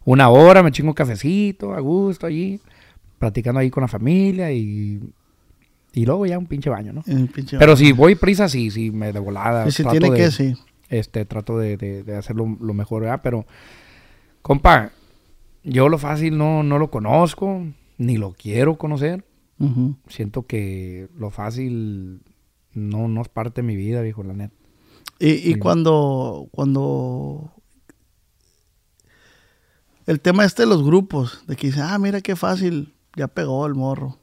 una 0.05 0.29
hora, 0.29 0.63
me 0.63 0.71
chingo 0.71 0.89
un 0.89 0.93
cafecito 0.95 1.73
a 1.73 1.79
gusto 1.79 2.25
allí, 2.25 2.59
platicando 3.19 3.59
ahí 3.59 3.69
con 3.69 3.81
la 3.81 3.87
familia 3.87 4.51
y, 4.51 4.99
y 5.93 6.05
luego 6.05 6.25
ya 6.25 6.37
un 6.39 6.45
pinche 6.47 6.69
baño, 6.69 6.93
¿no? 6.93 7.03
pinche 7.33 7.57
Pero 7.57 7.75
si 7.75 7.91
voy 7.91 8.15
prisa, 8.15 8.47
sí, 8.49 8.71
sí, 8.71 8.89
me 8.91 9.11
de 9.13 9.19
volada. 9.19 9.67
Y 9.67 9.71
si 9.71 9.83
trato 9.83 9.99
tiene 9.99 10.11
de- 10.15 10.17
que, 10.25 10.31
sí. 10.31 10.53
este, 10.89 11.25
trato 11.25 11.57
de, 11.59 11.77
de- 11.77 12.03
de 12.03 12.15
hacerlo 12.15 12.57
lo 12.59 12.73
mejor, 12.73 13.01
¿verdad? 13.03 13.19
Pero, 13.23 13.45
compa, 14.41 14.91
yo 15.63 15.89
lo 15.89 15.97
fácil 15.97 16.37
no, 16.37 16.63
no 16.63 16.79
lo 16.79 16.89
conozco, 16.89 17.63
ni 17.97 18.17
lo 18.17 18.33
quiero 18.33 18.77
conocer. 18.77 19.23
Siento 20.07 20.45
que 20.45 21.09
lo 21.17 21.31
fácil 21.31 22.21
no, 22.73 23.07
no 23.07 23.21
es 23.21 23.29
parte 23.29 23.61
de 23.61 23.67
mi 23.67 23.75
vida, 23.75 24.01
viejo, 24.01 24.23
la 24.23 24.33
neta. 24.33 24.53
Y, 25.19 25.29
y 25.29 25.53
Sí. 25.53 25.59
cuando, 25.59 26.47
cuando 26.51 27.51
el 30.05 30.21
tema 30.21 30.45
este 30.45 30.63
de 30.63 30.69
los 30.69 30.83
grupos, 30.83 31.43
de 31.47 31.55
que 31.55 31.67
dicen, 31.67 31.83
ah, 31.83 31.97
mira 31.99 32.21
qué 32.21 32.35
fácil, 32.35 32.93
ya 33.15 33.27
pegó 33.27 33.65
el 33.65 33.75
morro. 33.75 34.19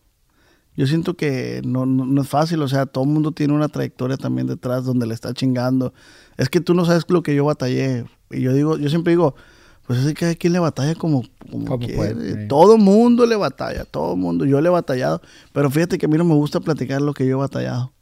Yo 0.77 0.87
siento 0.87 1.15
que 1.15 1.63
no, 1.65 1.87
no, 1.87 2.05
no 2.05 2.23
es 2.23 2.29
fácil, 2.29 2.61
o 2.63 2.69
sea, 2.69 2.87
todo 2.87 3.05
el 3.05 3.11
mundo 3.11 3.33
tiene 3.33 3.53
una 3.53 3.69
trayectoria 3.69 4.17
también 4.17 4.47
detrás 4.47 4.85
donde 4.85 5.07
le 5.07 5.15
está 5.15 5.33
chingando. 5.33 5.93
Es 6.37 6.49
que 6.49 6.61
tú 6.61 6.75
no 6.75 6.85
sabes 6.85 7.05
lo 7.09 7.23
que 7.23 7.35
yo 7.35 7.45
batallé. 7.45 8.07
Y 8.31 8.41
yo 8.41 8.53
digo, 8.53 8.77
yo 8.79 8.89
siempre 8.89 9.13
digo, 9.13 9.37
pues 9.87 9.99
es 10.01 10.07
que 10.07 10.15
cada 10.15 10.35
quien 10.35 10.53
le 10.55 10.59
batalla 10.59 10.95
como, 10.95 11.23
como, 11.51 11.65
Como 11.67 11.79
quiere. 11.79 11.95
puede. 11.97 12.47
Todo 12.47 12.79
mundo 12.79 13.27
le 13.27 13.37
batalla, 13.37 13.85
todo 13.85 14.17
mundo. 14.17 14.45
Yo 14.45 14.61
le 14.61 14.69
he 14.69 14.73
batallado, 14.73 15.21
pero 15.53 15.71
fíjate 15.71 15.99
que 15.99 16.07
a 16.07 16.09
mí 16.09 16.17
no 16.17 16.25
me 16.25 16.35
gusta 16.35 16.61
platicar 16.61 17.03
lo 17.03 17.13
que 17.15 17.27
yo 17.27 17.33
he 17.33 17.41
batallado. 17.41 17.93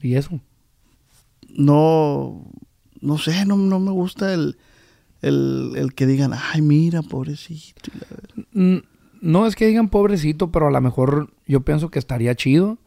Y 0.00 0.14
eso. 0.14 0.40
no, 1.56 2.44
no 3.00 3.18
sé, 3.18 3.44
no, 3.46 3.56
no 3.56 3.80
me 3.80 3.90
gusta 3.90 4.32
el, 4.34 4.58
el, 5.22 5.72
el 5.76 5.94
que 5.94 6.06
digan, 6.06 6.32
ay, 6.34 6.62
mira, 6.62 7.02
pobrecito. 7.02 7.90
No 9.20 9.46
es 9.46 9.56
que 9.56 9.66
digan 9.66 9.88
pobrecito, 9.88 10.50
pero 10.52 10.68
a 10.68 10.70
lo 10.70 10.80
mejor 10.80 11.32
yo 11.46 11.60
pienso 11.62 11.90
que 11.90 11.98
estaría 11.98 12.34
chido. 12.34 12.78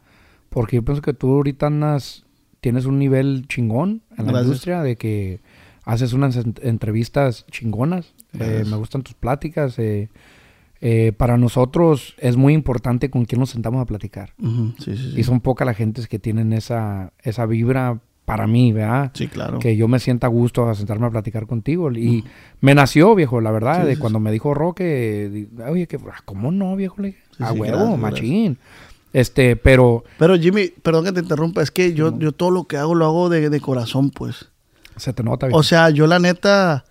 Porque 0.48 0.76
yo 0.76 0.84
pienso 0.84 1.00
que 1.00 1.14
tú 1.14 1.34
ahorita 1.34 1.68
andas, 1.68 2.24
tienes 2.60 2.84
un 2.84 2.98
nivel 2.98 3.46
chingón 3.48 4.02
en 4.18 4.26
la 4.32 4.42
industria 4.42 4.82
de 4.82 4.96
que 4.96 5.40
haces 5.84 6.12
unas 6.12 6.36
en- 6.36 6.54
entrevistas 6.62 7.44
chingonas. 7.50 8.12
Eh, 8.38 8.64
me 8.68 8.76
gustan 8.76 9.02
tus 9.02 9.14
pláticas. 9.14 9.78
eh, 9.78 10.08
eh, 10.84 11.12
para 11.16 11.36
nosotros 11.38 12.14
es 12.18 12.36
muy 12.36 12.54
importante 12.54 13.08
con 13.08 13.24
quién 13.24 13.38
nos 13.40 13.50
sentamos 13.50 13.80
a 13.80 13.84
platicar. 13.86 14.32
Ujú, 14.42 14.72
sí, 14.78 14.96
sí, 14.96 15.12
sí. 15.12 15.20
Y 15.20 15.22
son 15.22 15.40
pocas 15.40 15.64
las 15.64 15.76
gentes 15.76 16.08
que 16.08 16.18
tienen 16.18 16.52
esa, 16.52 17.12
esa 17.22 17.46
vibra 17.46 18.00
para 18.24 18.48
mí, 18.48 18.72
¿verdad? 18.72 19.12
Sí, 19.14 19.28
claro. 19.28 19.60
Que 19.60 19.76
yo 19.76 19.86
me 19.86 20.00
sienta 20.00 20.26
a 20.26 20.30
gusto 20.30 20.68
a 20.68 20.74
sentarme 20.74 21.06
a 21.06 21.10
platicar 21.10 21.46
contigo. 21.46 21.90
Y 21.92 22.24
me 22.60 22.74
nació, 22.74 23.14
viejo, 23.14 23.40
la 23.40 23.52
verdad, 23.52 23.86
de 23.86 23.96
cuando 23.96 24.18
me 24.18 24.32
dijo 24.32 24.54
Roque, 24.54 25.48
oye, 25.68 25.86
que, 25.86 25.96
ah, 25.98 26.20
¿cómo 26.24 26.50
no, 26.50 26.74
viejo? 26.74 27.00
Le 27.00 27.16
a 27.38 27.52
sí, 27.52 27.58
huevo, 27.60 27.76
gracias, 27.78 27.98
machín. 28.00 28.58
Este, 29.12 29.56
pero 29.56 30.04
Pero 30.18 30.36
Jimmy, 30.38 30.68
perdón 30.82 31.04
que 31.04 31.12
te 31.12 31.20
interrumpa, 31.20 31.62
es 31.62 31.70
que 31.70 31.94
yo, 31.94 32.18
yo 32.18 32.32
todo 32.32 32.50
lo 32.50 32.64
que 32.64 32.76
hago 32.78 32.94
lo 32.94 33.04
hago 33.04 33.28
de, 33.28 33.50
de 33.50 33.60
corazón, 33.60 34.10
pues. 34.10 34.48
Se 34.96 35.12
te 35.12 35.22
nota, 35.22 35.46
viejo. 35.46 35.58
O 35.58 35.62
sea, 35.62 35.90
yo 35.90 36.06
la 36.06 36.18
neta, 36.18 36.84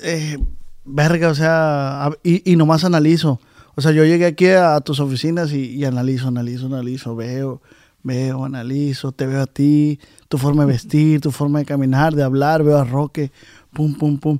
eh, 0.00 0.38
verga, 0.84 1.28
o 1.30 1.34
sea, 1.34 2.10
y, 2.22 2.50
y 2.50 2.56
nomás 2.56 2.84
analizo. 2.84 3.40
O 3.74 3.80
sea, 3.80 3.92
yo 3.92 4.04
llegué 4.04 4.26
aquí 4.26 4.46
a, 4.48 4.80
tus 4.80 4.98
oficinas 5.00 5.52
y, 5.52 5.66
y 5.76 5.84
analizo, 5.84 6.28
analizo, 6.28 6.66
analizo, 6.66 7.14
veo, 7.14 7.62
veo, 8.02 8.44
analizo, 8.44 9.12
te 9.12 9.26
veo 9.26 9.40
a 9.42 9.46
ti, 9.46 10.00
tu 10.28 10.36
forma 10.38 10.64
de 10.66 10.72
vestir, 10.72 11.20
tu 11.20 11.30
forma 11.30 11.60
de 11.60 11.64
caminar, 11.64 12.14
de 12.14 12.22
hablar, 12.24 12.62
veo 12.64 12.78
a 12.78 12.84
Roque, 12.84 13.30
pum, 13.72 13.94
pum, 13.94 14.18
pum. 14.18 14.38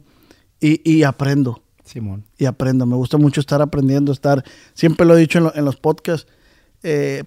Y, 0.61 0.81
y 0.91 1.05
aprendo, 1.05 1.62
Simón. 1.85 2.24
y 2.37 2.47
aprendo. 2.47 2.85
Me 2.85 2.97
gusta 2.97 3.16
mucho 3.16 3.41
estar 3.41 3.62
aprendiendo, 3.62 4.11
estar, 4.11 4.43
siempre 4.74 5.07
lo 5.07 5.16
he 5.16 5.20
dicho 5.20 5.39
en, 5.39 5.45
lo- 5.45 5.55
en 5.55 5.64
los 5.64 5.76
podcasts, 5.76 6.26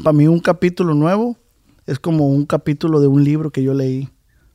para 0.03 0.13
mí 0.13 0.27
un 0.27 0.39
capítulo 0.39 0.93
nuevo 0.93 1.37
es 1.85 1.99
como 1.99 2.27
un 2.27 2.45
capítulo 2.45 2.99
de 3.01 3.07
un 3.07 3.23
libro 3.23 3.51
que 3.51 3.63
yo 3.63 3.73
leí. 3.73 4.09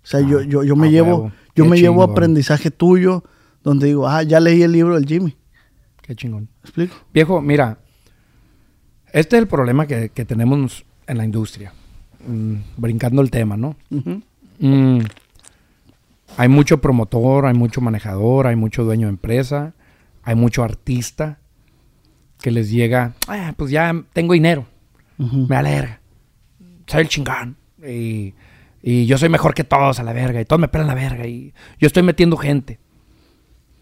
O 0.07 0.09
sea, 0.09 0.21
yo, 0.21 0.41
yo, 0.41 0.63
yo 0.63 0.77
me 0.77 0.87
a 0.87 0.91
llevo, 0.91 1.09
huevo. 1.17 1.33
yo 1.57 1.65
Qué 1.65 1.71
me 1.71 1.81
llevo 1.81 2.05
aprendizaje 2.05 2.71
tuyo, 2.71 3.25
donde 3.65 3.89
digo, 3.89 4.07
ah, 4.07 4.23
ya 4.23 4.39
leí 4.39 4.63
el 4.63 4.71
libro 4.71 4.95
del 4.95 5.05
Jimmy. 5.05 5.37
Qué 6.01 6.15
chingón. 6.15 6.43
¿Me 6.45 6.61
explico? 6.63 6.95
Viejo, 7.13 7.41
mira, 7.41 7.79
este 9.13 9.35
es 9.37 9.43
el 9.43 9.49
problema 9.49 9.89
que, 9.89 10.11
que 10.11 10.25
tenemos 10.25 10.85
en 11.09 11.19
la 11.19 11.25
industria. 11.25 11.73
Mm, 12.25 12.55
brincando 12.77 13.21
el 13.21 13.33
tema, 13.33 13.57
¿no? 13.57 13.75
Mm, 14.61 15.01
hay 16.37 16.49
mucho 16.49 16.81
promotor, 16.81 17.47
hay 17.47 17.55
mucho 17.55 17.81
manejador, 17.81 18.47
hay 18.47 18.55
mucho 18.55 18.85
dueño 18.85 19.09
de 19.09 19.11
empresa, 19.15 19.75
hay 20.23 20.37
mucho 20.37 20.63
artista 20.63 21.41
que 22.41 22.53
les 22.53 22.71
llega, 22.71 23.15
"Ah, 23.27 23.55
pues 23.57 23.73
ya 23.73 23.93
tengo 24.13 24.35
dinero, 24.35 24.67
me 25.19 25.57
alerga, 25.57 26.01
soy 26.87 27.01
el 27.03 27.09
chingón 27.09 27.57
y, 27.85 28.35
y 28.89 29.07
yo 29.07 29.19
soy 29.19 29.29
mejor 29.29 29.53
que 29.53 29.65
todos 29.65 29.99
a 29.99 30.05
la 30.05 30.13
verga 30.13 30.41
y 30.41 30.45
todos 30.45 30.61
me 30.61 30.69
pelan 30.69 30.87
la 30.87 30.95
verga 30.95 31.27
y 31.27 31.53
yo 31.81 31.89
estoy 31.89 32.05
metiendo 32.05 32.37
gente. 32.37 32.79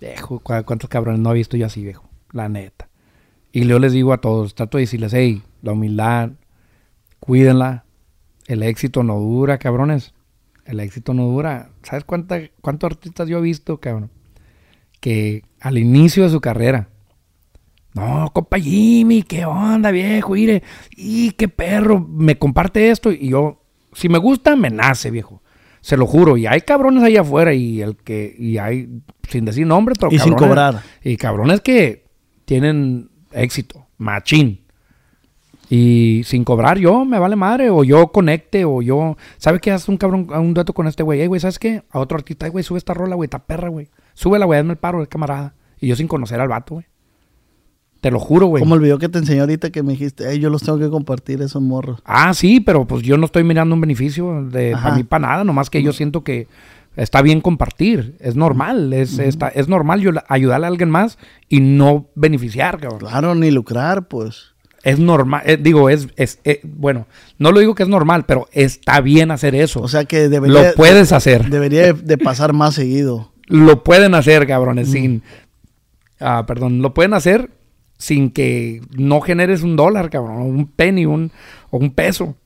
Viejo, 0.00 0.38
¿cu- 0.40 0.64
¿cuántos 0.64 0.88
cabrones 0.88 1.20
no 1.20 1.30
he 1.30 1.34
visto 1.34 1.58
yo 1.58 1.66
así, 1.66 1.82
viejo? 1.84 2.08
La 2.32 2.48
neta. 2.48 2.88
Y 3.52 3.66
yo 3.66 3.78
les 3.78 3.92
digo 3.92 4.14
a 4.14 4.22
todos, 4.22 4.54
trato 4.54 4.78
de 4.78 4.84
decirles, 4.84 5.12
hey, 5.12 5.42
la 5.60 5.72
humildad, 5.72 6.30
cuídenla. 7.20 7.84
El 8.46 8.62
éxito 8.62 9.02
no 9.02 9.18
dura, 9.20 9.58
cabrones. 9.58 10.14
El 10.64 10.80
éxito 10.80 11.12
no 11.12 11.24
dura. 11.26 11.68
¿Sabes 11.82 12.04
cuánta, 12.04 12.40
cuántos 12.62 12.90
artistas 12.90 13.28
yo 13.28 13.38
he 13.38 13.42
visto, 13.42 13.78
cabrón? 13.80 14.10
Que 15.00 15.42
al 15.60 15.76
inicio 15.76 16.22
de 16.22 16.30
su 16.30 16.40
carrera, 16.40 16.88
no, 17.94 18.30
compa 18.32 18.58
Jimmy, 18.58 19.22
qué 19.22 19.44
onda, 19.44 19.90
viejo, 19.90 20.32
mire, 20.32 20.62
y 20.96 21.32
qué 21.32 21.48
perro, 21.48 22.00
me 22.00 22.38
comparte 22.38 22.90
esto 22.90 23.12
y 23.12 23.28
yo, 23.28 23.63
si 23.94 24.08
me 24.08 24.18
gusta, 24.18 24.56
me 24.56 24.70
nace, 24.70 25.10
viejo. 25.10 25.42
Se 25.80 25.96
lo 25.96 26.06
juro, 26.06 26.36
y 26.36 26.46
hay 26.46 26.62
cabrones 26.62 27.02
allá 27.02 27.20
afuera 27.20 27.52
y 27.52 27.82
el 27.82 27.96
que, 27.96 28.34
y 28.38 28.56
hay, 28.58 28.88
sin 29.28 29.44
decir 29.44 29.66
nombre, 29.66 29.94
pero 29.98 30.10
Y 30.12 30.18
sin 30.18 30.32
cabrones- 30.34 30.48
cobrar. 30.48 30.82
Y 31.02 31.16
cabrones 31.16 31.60
que 31.60 32.04
tienen 32.46 33.10
éxito, 33.32 33.86
machín. 33.98 34.60
Y 35.70 36.22
sin 36.24 36.44
cobrar, 36.44 36.78
yo 36.78 37.04
me 37.04 37.18
vale 37.18 37.36
madre, 37.36 37.70
o 37.70 37.84
yo 37.84 38.08
conecte, 38.08 38.64
o 38.64 38.82
yo. 38.82 39.16
¿Sabes 39.38 39.60
qué? 39.60 39.70
Haz 39.72 39.88
un 39.88 39.96
cabrón, 39.96 40.28
a 40.32 40.38
un 40.40 40.52
dueto 40.54 40.72
con 40.74 40.86
este 40.86 41.02
güey. 41.02 41.20
Ey, 41.22 41.26
güey, 41.26 41.40
¿sabes 41.40 41.58
qué? 41.58 41.82
A 41.90 41.98
otro 42.00 42.16
artista, 42.18 42.46
"Ey, 42.46 42.52
güey, 42.52 42.62
sube 42.64 42.78
esta 42.78 42.92
rola, 42.94 43.14
güey, 43.16 43.26
está 43.26 43.38
perra, 43.44 43.68
güey. 43.68 43.88
Súbela, 44.12 44.44
güey, 44.44 44.60
hazme 44.60 44.72
el 44.72 44.78
paro, 44.78 45.00
el 45.00 45.08
camarada. 45.08 45.54
Y 45.80 45.88
yo 45.88 45.96
sin 45.96 46.06
conocer 46.06 46.38
al 46.40 46.48
vato, 46.48 46.74
güey. 46.74 46.86
Te 48.04 48.10
lo 48.10 48.20
juro, 48.20 48.48
güey. 48.48 48.60
Como 48.62 48.74
el 48.74 48.82
video 48.82 48.98
que 48.98 49.08
te 49.08 49.16
enseñé 49.18 49.40
ahorita 49.40 49.70
que 49.70 49.82
me 49.82 49.92
dijiste, 49.92 50.28
"Ey, 50.30 50.38
yo 50.38 50.50
los 50.50 50.62
tengo 50.62 50.78
que 50.78 50.90
compartir 50.90 51.40
esos 51.40 51.62
morros. 51.62 52.00
Ah, 52.04 52.34
sí, 52.34 52.60
pero 52.60 52.86
pues 52.86 53.02
yo 53.02 53.16
no 53.16 53.24
estoy 53.24 53.44
mirando 53.44 53.74
un 53.74 53.80
beneficio 53.80 54.44
de 54.44 54.72
para 54.72 54.94
mí 54.94 55.04
para 55.04 55.26
nada, 55.26 55.44
nomás 55.44 55.70
que 55.70 55.82
yo 55.82 55.94
siento 55.94 56.22
que 56.22 56.46
está 56.96 57.22
bien 57.22 57.40
compartir, 57.40 58.14
es 58.20 58.36
normal, 58.36 58.92
es, 58.92 59.18
está- 59.18 59.48
es 59.48 59.68
normal 59.68 60.02
yo 60.02 60.10
ayudarle 60.28 60.66
a 60.66 60.68
alguien 60.68 60.90
más 60.90 61.16
y 61.48 61.60
no 61.60 62.08
beneficiar, 62.14 62.78
cabrón. 62.78 63.08
Claro, 63.08 63.34
ni 63.34 63.50
lucrar, 63.50 64.06
pues. 64.06 64.48
Es 64.82 64.98
normal, 64.98 65.40
eh, 65.46 65.56
digo, 65.58 65.88
es, 65.88 66.08
es 66.16 66.40
eh, 66.44 66.60
bueno, 66.62 67.06
no 67.38 67.52
lo 67.52 67.60
digo 67.60 67.74
que 67.74 67.84
es 67.84 67.88
normal, 67.88 68.24
pero 68.26 68.48
está 68.52 69.00
bien 69.00 69.30
hacer 69.30 69.54
eso. 69.54 69.80
O 69.80 69.88
sea 69.88 70.04
que 70.04 70.28
debería, 70.28 70.62
lo 70.62 70.74
puedes 70.74 71.10
hacer, 71.10 71.48
debería 71.48 71.90
de, 71.94 72.18
pasar 72.18 72.52
más 72.52 72.74
seguido. 72.74 73.32
lo 73.46 73.82
pueden 73.82 74.14
hacer, 74.14 74.46
cabrones, 74.46 74.90
sin, 74.90 75.22
ah, 76.20 76.44
perdón, 76.46 76.82
lo 76.82 76.92
pueden 76.92 77.14
hacer 77.14 77.48
sin 77.98 78.30
que 78.30 78.82
no 78.96 79.20
generes 79.20 79.62
un 79.62 79.76
dólar, 79.76 80.10
cabrón, 80.10 80.42
un 80.42 80.66
penny, 80.66 81.06
un, 81.06 81.32
o 81.70 81.78
un 81.78 81.90
peso. 81.90 82.36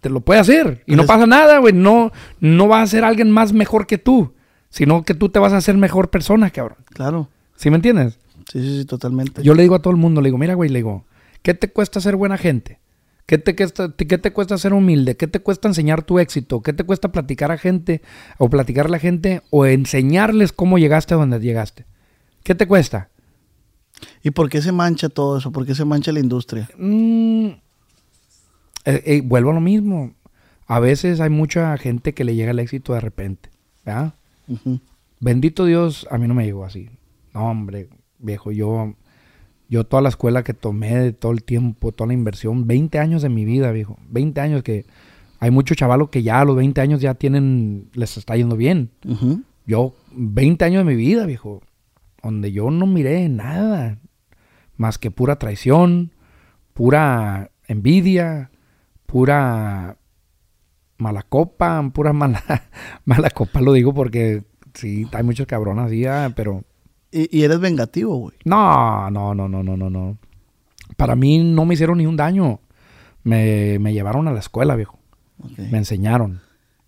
Te 0.00 0.08
lo 0.10 0.20
puede 0.20 0.40
hacer 0.40 0.82
y 0.86 0.96
no 0.96 1.06
pasa 1.06 1.26
nada, 1.26 1.58
güey. 1.58 1.72
No, 1.72 2.12
no 2.40 2.68
va 2.68 2.82
a 2.82 2.86
ser 2.86 3.04
alguien 3.04 3.30
más 3.30 3.52
mejor 3.52 3.86
que 3.86 3.98
tú, 3.98 4.34
sino 4.68 5.02
que 5.02 5.14
tú 5.14 5.28
te 5.28 5.38
vas 5.38 5.52
a 5.52 5.58
hacer 5.58 5.76
mejor 5.76 6.10
persona, 6.10 6.50
cabrón. 6.50 6.78
Claro. 6.90 7.28
¿Sí 7.56 7.70
me 7.70 7.76
entiendes? 7.76 8.18
Sí, 8.50 8.60
sí, 8.60 8.78
sí, 8.80 8.84
totalmente. 8.84 9.42
Yo 9.42 9.54
le 9.54 9.62
digo 9.62 9.74
a 9.74 9.80
todo 9.80 9.92
el 9.92 9.96
mundo, 9.98 10.20
le 10.20 10.28
digo, 10.28 10.38
mira, 10.38 10.54
güey, 10.54 10.68
le 10.70 10.80
digo, 10.80 11.04
¿qué 11.42 11.54
te 11.54 11.70
cuesta 11.70 12.00
ser 12.00 12.16
buena 12.16 12.36
gente? 12.36 12.80
¿Qué 13.26 13.38
te, 13.38 13.56
cuesta, 13.56 13.94
¿Qué 13.96 14.18
te 14.18 14.32
cuesta 14.32 14.58
ser 14.58 14.74
humilde? 14.74 15.16
¿Qué 15.16 15.26
te 15.26 15.40
cuesta 15.40 15.66
enseñar 15.68 16.02
tu 16.02 16.18
éxito? 16.18 16.60
¿Qué 16.60 16.74
te 16.74 16.84
cuesta 16.84 17.10
platicar 17.10 17.50
a 17.52 17.56
gente 17.56 18.02
o 18.36 18.50
platicar 18.50 18.86
a 18.86 18.90
la 18.90 18.98
gente 18.98 19.40
o 19.50 19.64
enseñarles 19.64 20.52
cómo 20.52 20.76
llegaste 20.76 21.14
a 21.14 21.16
donde 21.16 21.40
llegaste? 21.40 21.86
¿Qué 22.42 22.54
te 22.54 22.66
cuesta? 22.66 23.08
¿Y 24.22 24.30
por 24.30 24.48
qué 24.48 24.60
se 24.62 24.72
mancha 24.72 25.08
todo 25.08 25.38
eso? 25.38 25.52
¿Por 25.52 25.66
qué 25.66 25.74
se 25.74 25.84
mancha 25.84 26.12
la 26.12 26.20
industria? 26.20 26.68
Mm, 26.78 27.46
eh, 27.46 29.02
eh, 29.04 29.22
vuelvo 29.24 29.50
a 29.50 29.54
lo 29.54 29.60
mismo. 29.60 30.12
A 30.66 30.80
veces 30.80 31.20
hay 31.20 31.30
mucha 31.30 31.76
gente 31.78 32.14
que 32.14 32.24
le 32.24 32.34
llega 32.34 32.50
el 32.50 32.58
éxito 32.58 32.94
de 32.94 33.00
repente. 33.00 33.50
¿verdad? 33.84 34.14
Bendito 35.20 35.64
Dios, 35.64 36.06
a 36.10 36.18
mí 36.18 36.26
no 36.26 36.34
me 36.34 36.44
llegó 36.44 36.64
así. 36.64 36.90
No, 37.32 37.50
hombre, 37.50 37.88
viejo, 38.18 38.52
yo, 38.52 38.94
yo 39.68 39.84
toda 39.84 40.02
la 40.02 40.08
escuela 40.08 40.42
que 40.42 40.54
tomé, 40.54 41.12
todo 41.12 41.32
el 41.32 41.42
tiempo, 41.42 41.92
toda 41.92 42.08
la 42.08 42.14
inversión, 42.14 42.66
20 42.66 42.98
años 42.98 43.22
de 43.22 43.28
mi 43.28 43.44
vida, 43.44 43.70
viejo. 43.72 43.98
20 44.10 44.40
años 44.40 44.62
que 44.62 44.86
hay 45.40 45.50
muchos 45.50 45.76
chavalos 45.76 46.10
que 46.10 46.22
ya 46.22 46.40
a 46.40 46.44
los 46.44 46.56
20 46.56 46.80
años 46.80 47.00
ya 47.00 47.14
tienen, 47.14 47.88
les 47.94 48.16
está 48.16 48.36
yendo 48.36 48.56
bien. 48.56 48.90
Yo, 49.66 49.94
20 50.12 50.64
años 50.64 50.84
de 50.84 50.90
mi 50.90 50.96
vida, 50.96 51.26
viejo, 51.26 51.62
donde 52.24 52.52
yo 52.52 52.70
no 52.70 52.86
miré 52.86 53.28
nada 53.28 53.98
más 54.76 54.98
que 54.98 55.10
pura 55.10 55.36
traición, 55.36 56.12
pura 56.72 57.50
envidia, 57.68 58.50
pura 59.06 59.96
mala 60.98 61.22
copa, 61.22 61.82
pura 61.92 62.12
mala, 62.14 62.42
mala 63.04 63.30
copa, 63.30 63.60
lo 63.60 63.72
digo 63.72 63.94
porque 63.94 64.42
sí, 64.74 65.06
hay 65.12 65.22
muchos 65.22 65.46
cabrones 65.46 65.86
así, 65.86 66.04
ah, 66.06 66.32
pero 66.34 66.64
Y, 67.12 67.36
y 67.36 67.42
eres 67.44 67.60
vengativo, 67.60 68.16
güey. 68.16 68.36
no, 68.44 69.10
no, 69.10 69.34
no, 69.34 69.48
no, 69.48 69.62
no, 69.62 69.76
no, 69.76 69.90
no. 69.90 70.18
Para 70.96 71.14
mí 71.16 71.38
no 71.38 71.64
me 71.64 71.74
hicieron 71.74 71.98
ni 71.98 72.06
un 72.06 72.16
daño. 72.16 72.60
Me, 73.24 73.78
me 73.78 73.92
llevaron 73.92 74.28
a 74.28 74.32
la 74.32 74.38
escuela, 74.40 74.76
viejo. 74.76 74.98
Me 75.56 75.78
enseñaron. 75.78 76.40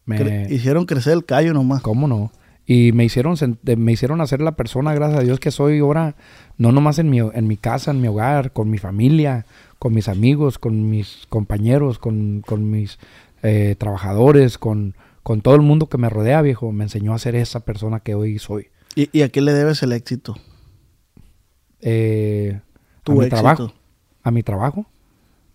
Me, 0.04 0.18
Cre- 0.18 0.50
Hicieron 0.50 0.84
crecer 0.84 1.14
el 1.14 1.24
callo 1.24 1.52
nomás. 1.54 1.80
¿Cómo 1.82 2.06
no? 2.06 2.30
Y 2.66 2.90
me 2.92 3.04
hicieron, 3.04 3.36
me 3.62 3.92
hicieron 3.92 4.20
hacer 4.20 4.40
la 4.40 4.56
persona, 4.56 4.92
gracias 4.92 5.20
a 5.20 5.22
Dios, 5.22 5.38
que 5.38 5.52
soy 5.52 5.78
ahora, 5.78 6.16
no 6.58 6.72
nomás 6.72 6.98
en 6.98 7.08
mi, 7.10 7.20
en 7.20 7.46
mi 7.46 7.56
casa, 7.56 7.92
en 7.92 8.00
mi 8.00 8.08
hogar, 8.08 8.52
con 8.52 8.70
mi 8.70 8.78
familia, 8.78 9.46
con 9.78 9.94
mis 9.94 10.08
amigos, 10.08 10.58
con 10.58 10.90
mis 10.90 11.26
compañeros, 11.28 11.98
con, 12.00 12.42
con 12.44 12.68
mis 12.70 12.98
eh, 13.42 13.76
trabajadores, 13.78 14.58
con, 14.58 14.94
con 15.22 15.42
todo 15.42 15.54
el 15.54 15.62
mundo 15.62 15.88
que 15.88 15.96
me 15.98 16.08
rodea, 16.10 16.42
viejo. 16.42 16.72
Me 16.72 16.84
enseñó 16.84 17.14
a 17.14 17.18
ser 17.18 17.36
esa 17.36 17.60
persona 17.60 18.00
que 18.00 18.16
hoy 18.16 18.38
soy. 18.40 18.68
¿Y, 18.96 19.10
y 19.16 19.22
a 19.22 19.28
qué 19.28 19.40
le 19.42 19.52
debes 19.52 19.82
el 19.84 19.92
éxito? 19.92 20.34
Eh, 21.80 22.60
a 22.60 23.00
Tu 23.04 23.12
mi 23.12 23.18
éxito. 23.18 23.36
trabajo, 23.36 23.72
a 24.22 24.30
mi 24.30 24.42
trabajo, 24.42 24.86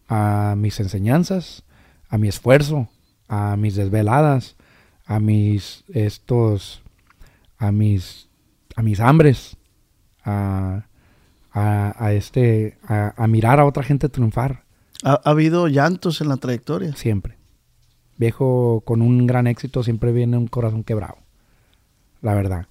a 0.07 0.55
mis 0.57 0.79
enseñanzas, 0.79 1.63
a 2.07 2.17
mi 2.17 2.27
esfuerzo, 2.27 2.87
a 3.27 3.57
mis 3.57 3.75
desveladas, 3.75 4.55
a 5.05 5.19
mis 5.19 5.83
estos, 5.89 6.83
a 7.61 7.71
mis, 7.71 8.27
a 8.75 8.81
mis 8.81 8.99
hambres, 8.99 9.55
a, 10.25 10.87
a, 11.51 11.95
a 12.05 12.13
este, 12.13 12.77
a, 12.83 13.13
a 13.15 13.27
mirar 13.27 13.59
a 13.59 13.65
otra 13.65 13.83
gente 13.83 14.09
triunfar 14.09 14.63
¿Ha, 15.03 15.13
ha 15.23 15.29
habido 15.29 15.67
llantos 15.67 16.21
en 16.21 16.29
la 16.29 16.37
trayectoria? 16.37 16.95
siempre. 16.95 17.37
Viejo 18.17 18.81
con 18.85 19.01
un 19.01 19.25
gran 19.27 19.47
éxito 19.47 19.83
siempre 19.83 20.11
viene 20.11 20.37
un 20.37 20.47
corazón 20.47 20.83
quebrado. 20.83 21.17
La 22.21 22.33
verdad. 22.33 22.67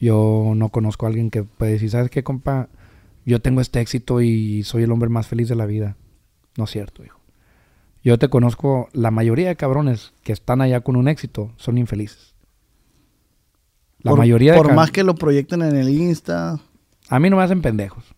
Yo 0.00 0.52
no 0.56 0.68
conozco 0.70 1.06
a 1.06 1.08
alguien 1.08 1.30
que 1.30 1.44
puede 1.44 1.72
decir, 1.72 1.90
¿sabes 1.90 2.10
qué, 2.10 2.24
compa? 2.24 2.68
Yo 3.24 3.40
tengo 3.40 3.60
este 3.60 3.80
éxito 3.80 4.20
y 4.20 4.64
soy 4.64 4.82
el 4.82 4.90
hombre 4.90 5.08
más 5.08 5.28
feliz 5.28 5.48
de 5.48 5.54
la 5.54 5.66
vida. 5.66 5.96
No 6.56 6.64
es 6.64 6.70
cierto, 6.70 7.04
hijo. 7.04 7.20
Yo 8.02 8.18
te 8.18 8.28
conozco, 8.28 8.88
la 8.92 9.12
mayoría 9.12 9.46
de 9.48 9.56
cabrones 9.56 10.12
que 10.24 10.32
están 10.32 10.60
allá 10.60 10.80
con 10.80 10.96
un 10.96 11.06
éxito 11.06 11.52
son 11.56 11.78
infelices. 11.78 12.31
La 14.02 14.10
por, 14.10 14.18
mayoría 14.18 14.52
de 14.52 14.58
Por 14.58 14.74
más 14.74 14.90
que 14.90 15.04
lo 15.04 15.14
proyecten 15.14 15.62
en 15.62 15.76
el 15.76 15.88
Insta. 15.88 16.60
A 17.08 17.18
mí 17.18 17.30
no 17.30 17.36
me 17.36 17.42
hacen 17.42 17.62
pendejos. 17.62 18.14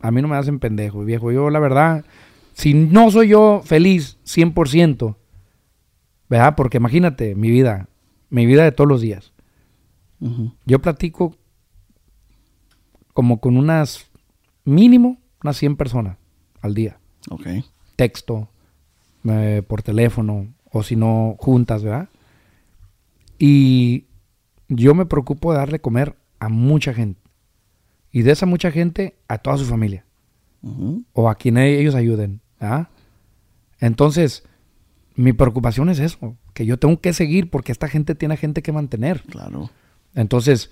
A 0.00 0.10
mí 0.10 0.22
no 0.22 0.28
me 0.28 0.36
hacen 0.36 0.58
pendejos, 0.60 1.04
viejo. 1.04 1.32
Yo, 1.32 1.50
la 1.50 1.58
verdad, 1.58 2.04
si 2.52 2.74
no 2.74 3.10
soy 3.10 3.28
yo 3.28 3.62
feliz 3.64 4.18
100%, 4.24 5.16
¿verdad? 6.28 6.54
Porque 6.56 6.76
imagínate, 6.76 7.34
mi 7.34 7.50
vida, 7.50 7.88
mi 8.30 8.46
vida 8.46 8.64
de 8.64 8.72
todos 8.72 8.88
los 8.88 9.00
días. 9.00 9.32
Yo 10.66 10.80
platico 10.80 11.36
como 13.12 13.40
con 13.40 13.56
unas, 13.56 14.06
mínimo, 14.64 15.18
unas 15.42 15.56
100 15.56 15.76
personas 15.76 16.18
al 16.60 16.74
día. 16.74 16.98
Ok. 17.30 17.46
Texto, 17.94 18.48
eh, 19.24 19.62
por 19.66 19.82
teléfono, 19.82 20.48
o 20.70 20.82
si 20.82 20.96
no, 20.96 21.36
juntas, 21.38 21.82
¿verdad? 21.82 22.08
Y 23.38 24.07
yo 24.68 24.94
me 24.94 25.06
preocupo 25.06 25.52
de 25.52 25.58
darle 25.58 25.80
comer 25.80 26.16
a 26.38 26.48
mucha 26.48 26.94
gente. 26.94 27.20
Y 28.10 28.22
de 28.22 28.32
esa 28.32 28.46
mucha 28.46 28.70
gente, 28.70 29.16
a 29.28 29.38
toda 29.38 29.56
su 29.56 29.64
familia. 29.64 30.04
O 31.12 31.28
a 31.28 31.34
quien 31.36 31.56
ellos 31.56 31.94
ayuden. 31.94 32.40
¿verdad? 32.60 32.88
Entonces, 33.80 34.44
mi 35.14 35.32
preocupación 35.32 35.88
es 35.88 35.98
eso. 35.98 36.36
Que 36.52 36.66
yo 36.66 36.78
tengo 36.78 37.00
que 37.00 37.12
seguir 37.12 37.50
porque 37.50 37.72
esta 37.72 37.88
gente 37.88 38.14
tiene 38.14 38.36
gente 38.36 38.62
que 38.62 38.72
mantener. 38.72 39.22
Claro. 39.22 39.70
Entonces, 40.14 40.70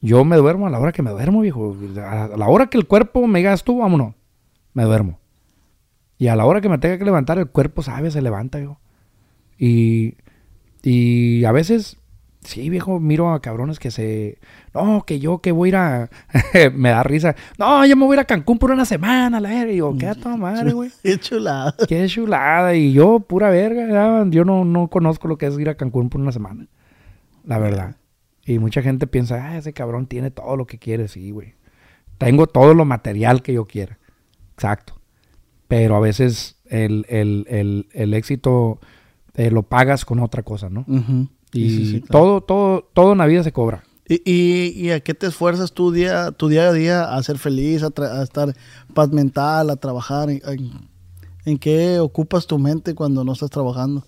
yo 0.00 0.24
me 0.24 0.36
duermo 0.36 0.66
a 0.66 0.70
la 0.70 0.78
hora 0.78 0.92
que 0.92 1.02
me 1.02 1.10
duermo, 1.10 1.40
viejo. 1.40 1.76
A 2.02 2.36
la 2.36 2.48
hora 2.48 2.68
que 2.68 2.78
el 2.78 2.86
cuerpo 2.86 3.26
me 3.26 3.40
digas 3.40 3.64
tú, 3.64 3.78
vámonos. 3.78 4.14
Me 4.72 4.84
duermo. 4.84 5.18
Y 6.16 6.28
a 6.28 6.36
la 6.36 6.46
hora 6.46 6.60
que 6.60 6.68
me 6.68 6.78
tenga 6.78 6.98
que 6.98 7.04
levantar, 7.04 7.38
el 7.38 7.48
cuerpo 7.48 7.82
sabe, 7.82 8.10
se 8.10 8.22
levanta, 8.22 8.58
viejo. 8.58 8.80
Y, 9.58 10.16
y 10.82 11.44
a 11.44 11.52
veces, 11.52 11.98
sí, 12.40 12.70
viejo, 12.70 13.00
miro 13.00 13.32
a 13.32 13.40
cabrones 13.40 13.78
que 13.78 13.90
se... 13.90 14.38
No, 14.74 15.04
que 15.06 15.18
yo 15.20 15.38
que 15.38 15.52
voy 15.52 15.68
a 15.68 15.70
ir 15.70 15.76
a... 15.76 16.10
me 16.72 16.90
da 16.90 17.02
risa. 17.02 17.34
No, 17.58 17.84
yo 17.84 17.96
me 17.96 18.04
voy 18.04 18.14
a 18.14 18.16
ir 18.16 18.20
a 18.20 18.24
Cancún 18.24 18.58
por 18.58 18.70
una 18.70 18.84
semana, 18.84 19.40
la 19.40 19.48
verga. 19.48 19.72
Y 19.72 19.76
yo, 19.76 19.96
qué 19.98 20.06
a 20.06 20.14
toda 20.14 20.36
madre, 20.36 20.72
güey. 20.72 20.90
Qué 21.02 21.18
chulada. 21.18 21.74
Qué 21.88 22.06
chulada. 22.06 22.74
Y 22.74 22.92
yo, 22.92 23.20
pura 23.20 23.50
verga, 23.50 23.88
ya, 23.88 24.24
yo 24.30 24.44
no, 24.44 24.64
no 24.64 24.88
conozco 24.88 25.28
lo 25.28 25.38
que 25.38 25.46
es 25.46 25.58
ir 25.58 25.68
a 25.68 25.76
Cancún 25.76 26.10
por 26.10 26.20
una 26.20 26.32
semana. 26.32 26.66
La 27.44 27.58
verdad. 27.58 27.96
Y 28.44 28.58
mucha 28.58 28.82
gente 28.82 29.06
piensa, 29.06 29.50
ah, 29.50 29.58
ese 29.58 29.72
cabrón 29.72 30.06
tiene 30.06 30.30
todo 30.30 30.56
lo 30.56 30.66
que 30.66 30.78
quiere. 30.78 31.08
Sí, 31.08 31.30
güey. 31.30 31.54
Tengo 32.18 32.46
todo 32.46 32.74
lo 32.74 32.84
material 32.84 33.42
que 33.42 33.52
yo 33.52 33.66
quiera. 33.66 33.98
Exacto. 34.54 34.94
Pero 35.68 35.96
a 35.96 36.00
veces 36.00 36.56
el, 36.66 37.04
el, 37.08 37.46
el, 37.48 37.88
el 37.92 38.14
éxito 38.14 38.80
eh, 39.34 39.50
lo 39.50 39.62
pagas 39.62 40.04
con 40.04 40.18
otra 40.20 40.42
cosa, 40.42 40.68
¿no? 40.68 40.84
Ujú. 40.88 41.28
Y 41.52 41.70
Sí, 41.70 41.76
sí, 41.76 41.84
sí, 41.92 42.00
claro. 42.02 42.08
todo, 42.10 42.40
todo, 42.42 42.88
todo 42.92 43.12
en 43.12 43.18
la 43.18 43.26
vida 43.26 43.42
se 43.42 43.52
cobra. 43.52 43.82
¿Y, 44.08 44.22
y, 44.24 44.68
y 44.86 44.90
a 44.90 45.00
qué 45.00 45.12
te 45.14 45.26
esfuerzas 45.26 45.72
tu 45.72 45.92
día, 45.92 46.30
tu 46.32 46.48
día 46.48 46.68
a 46.68 46.72
día 46.72 47.04
a 47.14 47.22
ser 47.22 47.38
feliz, 47.38 47.82
a, 47.82 48.22
estar 48.22 48.54
paz 48.94 49.10
mental, 49.10 49.70
a 49.70 49.76
trabajar? 49.76 50.30
¿En, 50.30 50.40
en- 50.46 50.88
en 51.44 51.58
qué 51.58 51.98
ocupas 51.98 52.46
tu 52.46 52.58
mente 52.58 52.94
cuando 52.94 53.24
no 53.24 53.32
estás 53.32 53.50
trabajando? 53.50 54.04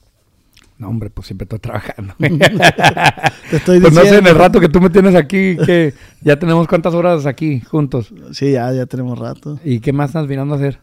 No, 0.79 0.89
hombre, 0.89 1.11
pues 1.11 1.27
siempre 1.27 1.45
estoy 1.45 1.59
trabajando. 1.59 2.15
Te 2.19 3.57
estoy 3.57 3.81
pues 3.81 3.93
no 3.95 4.01
sé, 4.01 4.09
en 4.09 4.25
diciendo. 4.25 4.31
el 4.31 4.37
rato 4.37 4.61
que 4.61 4.69
tú 4.69 4.81
me 4.81 4.91
tienes 4.91 5.15
aquí, 5.15 5.57
que 5.65 5.95
ya 6.23 6.39
tenemos 6.39 6.67
cuántas 6.67 6.95
horas 6.95 7.27
aquí 7.27 7.61
juntos. 7.61 8.13
Sí, 8.33 8.53
ya, 8.53 8.73
ya 8.73 8.87
tenemos 8.87 9.19
rato. 9.19 9.59
¿Y 9.65 9.81
qué 9.81 9.93
más 9.93 10.11
estás 10.11 10.27
mirando 10.27 10.55
a 10.55 10.59
hacer? 10.59 10.81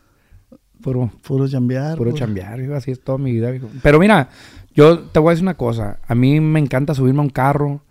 Puro, 0.81 1.11
Puro 1.25 1.47
chambear. 1.47 1.97
puro 1.97 2.11
puro- 2.11 2.17
chambear, 2.19 2.59
hijo, 2.61 2.75
así 2.75 2.91
es 2.91 2.99
toda 3.01 3.17
mi 3.17 3.31
vida. 3.31 3.53
hijo. 3.55 3.67
Pero 3.83 3.99
mira, 3.99 4.29
yo 4.73 4.99
te 4.99 5.19
voy 5.19 5.29
a 5.29 5.31
decir 5.31 5.43
una 5.43 5.55
cosa. 5.55 5.99
A 6.07 6.15
mí 6.15 6.39
me 6.39 6.59
encanta 6.59 6.93
subirme 6.93 7.19
a 7.19 7.23
un 7.23 7.29
carro, 7.29 7.81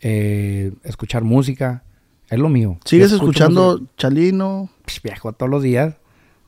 eh, 0.00 0.72
escuchar 0.84 1.24
música. 1.24 1.82
Es 2.30 2.38
lo 2.38 2.48
mío. 2.48 2.78
¿Sigues 2.84 3.12
escuchando 3.12 3.72
música, 3.78 3.92
Chalino? 3.96 4.68
pues, 4.84 5.00
viejo, 5.02 5.32
todos 5.32 5.50
los 5.50 5.62
días. 5.62 5.96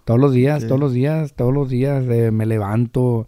Todos 0.04 0.20
los 0.20 0.32
días, 0.32 0.62
Sí. 0.62 0.68
todos 0.68 0.80
los 0.80 0.92
días, 0.92 1.34
todos 1.34 1.52
los 1.54 1.68
días 1.68 2.04
eh, 2.08 2.30
me 2.30 2.44
levanto. 2.46 3.26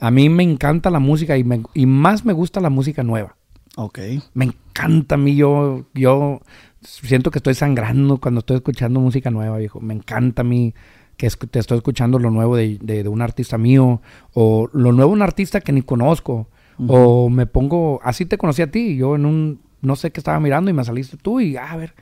A 0.00 0.10
mí 0.10 0.28
me 0.28 0.42
encanta 0.42 0.90
la 0.90 0.98
música 0.98 1.36
y, 1.38 1.44
me- 1.44 1.62
y 1.74 1.86
más 1.86 2.24
me 2.24 2.32
gusta 2.32 2.60
la 2.60 2.70
música 2.70 3.02
nueva. 3.02 3.36
Ok. 3.76 3.98
Me 4.34 4.46
encanta 4.46 5.14
a 5.14 5.18
mí, 5.18 5.34
yo, 5.36 5.84
yo 5.94 6.40
siento 6.82 7.30
que 7.30 7.38
estoy 7.38 7.54
sangrando 7.54 8.18
cuando 8.18 8.40
estoy 8.40 8.56
escuchando 8.56 9.00
música 9.00 9.30
nueva, 9.30 9.58
viejo. 9.58 9.80
Me 9.80 9.94
encanta 9.94 10.42
a 10.42 10.44
mí 10.44 10.74
que 11.16 11.26
es- 11.26 11.38
te 11.38 11.58
estoy 11.58 11.78
escuchando 11.78 12.18
lo 12.18 12.30
nuevo 12.30 12.56
de, 12.56 12.78
de- 12.80 13.02
de 13.02 13.08
un 13.08 13.22
artista 13.22 13.58
mío, 13.58 14.00
o 14.32 14.68
lo 14.72 14.92
nuevo 14.92 15.10
de 15.10 15.16
un 15.16 15.22
artista 15.22 15.60
que 15.60 15.72
ni 15.72 15.82
conozco, 15.82 16.48
o 16.88 17.30
me 17.30 17.46
pongo, 17.46 18.00
así 18.02 18.26
te 18.26 18.36
conocí 18.36 18.60
a 18.62 18.70
ti, 18.70 18.96
yo 18.96 19.14
en 19.14 19.26
un, 19.26 19.60
no 19.80 19.94
sé 19.96 20.10
qué 20.10 20.18
estaba 20.20 20.40
mirando 20.40 20.70
y 20.70 20.74
me 20.74 20.82
saliste 20.84 21.16
tú 21.16 21.40
y, 21.40 21.56
ah, 21.56 21.70
a 21.72 21.76
ver. 21.76 21.94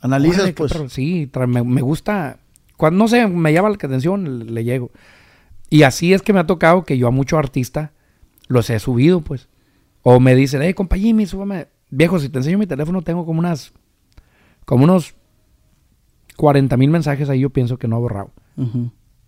Analizas, 0.00 0.44
pues. 0.54 0.72
Sí, 0.92 1.30
me, 1.46 1.62
me 1.62 1.82
gusta, 1.82 2.38
cuando, 2.76 2.98
no 2.98 3.08
sé, 3.08 3.26
me 3.28 3.52
llama 3.52 3.68
la 3.68 3.74
atención, 3.76 4.38
le, 4.40 4.44
le 4.46 4.64
llego. 4.64 4.90
Y 5.70 5.82
así 5.82 6.12
es 6.14 6.22
que 6.22 6.32
me 6.32 6.40
ha 6.40 6.46
tocado 6.46 6.84
que 6.84 6.98
yo 6.98 7.06
a 7.08 7.10
muchos 7.10 7.38
artistas 7.38 7.90
los 8.48 8.70
he 8.70 8.78
subido, 8.78 9.20
pues. 9.20 9.48
O 10.02 10.18
me 10.20 10.34
dicen, 10.34 10.62
hey, 10.62 10.72
compa 10.74 10.96
Jimmy, 10.96 11.26
súbame. 11.26 11.68
Viejo, 11.90 12.18
si 12.18 12.28
te 12.28 12.38
enseño 12.38 12.58
mi 12.58 12.66
teléfono, 12.66 13.02
tengo 13.02 13.24
como 13.26 13.38
unas, 13.40 13.72
como 14.64 14.84
unos 14.84 15.14
40 16.36 16.76
mil 16.76 16.90
mensajes 16.90 17.28
ahí, 17.28 17.40
yo 17.40 17.50
pienso 17.50 17.78
que 17.78 17.88
no 17.88 17.96
he 17.96 18.00
borrado. 18.00 18.30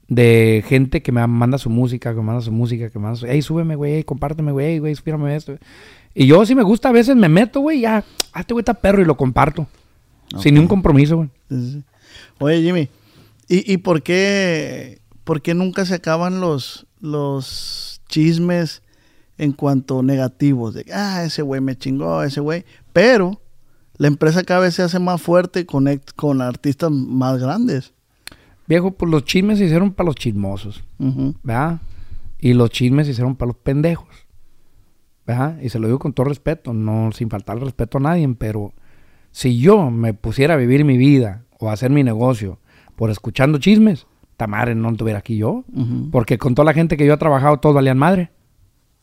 De 0.09 0.65
gente 0.67 1.03
que 1.03 1.13
me 1.13 1.25
manda 1.27 1.59
su 1.59 1.71
música, 1.71 2.11
que 2.11 2.17
me 2.17 2.25
manda 2.25 2.43
su 2.43 2.51
música, 2.51 2.91
que 2.91 2.99
me 2.99 3.05
manda 3.05 3.21
su... 3.21 3.27
Hey, 3.27 3.43
súbeme, 3.43 3.77
güey, 3.77 3.95
hey, 3.95 4.05
compárteme, 4.05 4.51
güey, 4.51 4.79
güey, 4.79 4.93
inspírame 4.93 5.37
esto. 5.37 5.57
Y 6.15 6.27
yo, 6.27 6.45
si 6.45 6.55
me 6.55 6.65
gusta, 6.65 6.89
a 6.89 6.93
veces 6.93 7.15
me 7.15 7.29
meto, 7.29 7.61
güey, 7.61 7.81
ya, 7.81 8.05
ah, 8.33 8.41
este 8.41 8.53
güey 8.53 8.63
está 8.63 8.75
perro 8.75 9.01
y 9.01 9.05
lo 9.05 9.17
comparto. 9.17 9.69
Sin 10.39 10.55
ningún 10.55 10.69
compromiso, 10.69 11.17
güey. 11.17 11.31
Oye, 12.39 12.63
Jimmy, 12.63 12.89
¿y, 13.49 13.73
y 13.73 13.77
por, 13.79 14.03
qué, 14.03 15.01
por 15.25 15.43
qué 15.43 15.55
nunca 15.55 15.85
se 15.85 15.95
acaban 15.95 16.41
los, 16.41 16.87
los 17.01 18.01
chismes 18.09 18.83
en 19.39 19.53
cuanto 19.53 20.03
negativos? 20.03 20.75
De, 20.75 20.87
ah, 20.93 21.23
ese 21.25 21.43
güey 21.43 21.61
me 21.61 21.77
chingó, 21.77 22.23
ese 22.23 22.41
güey. 22.41 22.65
Pero 22.93 23.41
la 23.97 24.09
empresa 24.09 24.43
cada 24.43 24.61
vez 24.61 24.75
se 24.75 24.83
hace 24.83 24.99
más 24.99 25.21
fuerte 25.21 25.67
con 25.67 26.41
artistas 26.41 26.91
más 26.91 27.39
grandes. 27.41 27.93
Viejo, 28.71 28.93
pues 28.93 29.11
los 29.11 29.25
chismes 29.25 29.59
se 29.59 29.65
hicieron 29.67 29.91
para 29.93 30.07
los 30.07 30.15
chismosos. 30.17 30.83
¿verdad? 31.43 31.81
Y 32.39 32.55
los 32.55 32.71
chismes 32.71 33.07
se 33.07 33.13
hicieron 33.13 33.37
para 33.37 33.49
los 33.49 33.57
pendejos, 33.57 34.09
¿verdad? 35.27 35.59
Y 35.61 35.69
se 35.69 35.79
lo 35.79 35.87
digo 35.89 35.99
con 35.99 36.13
todo 36.13 36.25
respeto, 36.29 36.73
no 36.73 37.11
sin 37.13 37.29
faltar 37.29 37.57
el 37.59 37.65
respeto 37.65 37.99
a 37.99 38.01
nadie, 38.01 38.27
pero 38.39 38.73
si 39.31 39.59
yo 39.59 39.91
me 39.91 40.15
pusiera 40.15 40.55
a 40.55 40.57
vivir 40.57 40.85
mi 40.85 40.97
vida 40.97 41.43
o 41.59 41.69
a 41.69 41.73
hacer 41.73 41.91
mi 41.91 42.03
negocio 42.03 42.59
por 42.97 43.11
escuchando 43.11 43.59
chismes, 43.59 44.07
madre 44.49 44.75
no 44.75 44.89
estuviera 44.91 45.19
aquí 45.19 45.37
yo. 45.37 45.65
Porque 46.11 46.39
con 46.39 46.55
toda 46.55 46.65
la 46.65 46.73
gente 46.73 46.97
que 46.97 47.05
yo 47.05 47.13
he 47.13 47.17
trabajado, 47.19 47.59
todos 47.59 47.75
valían 47.75 47.99
madre. 47.99 48.31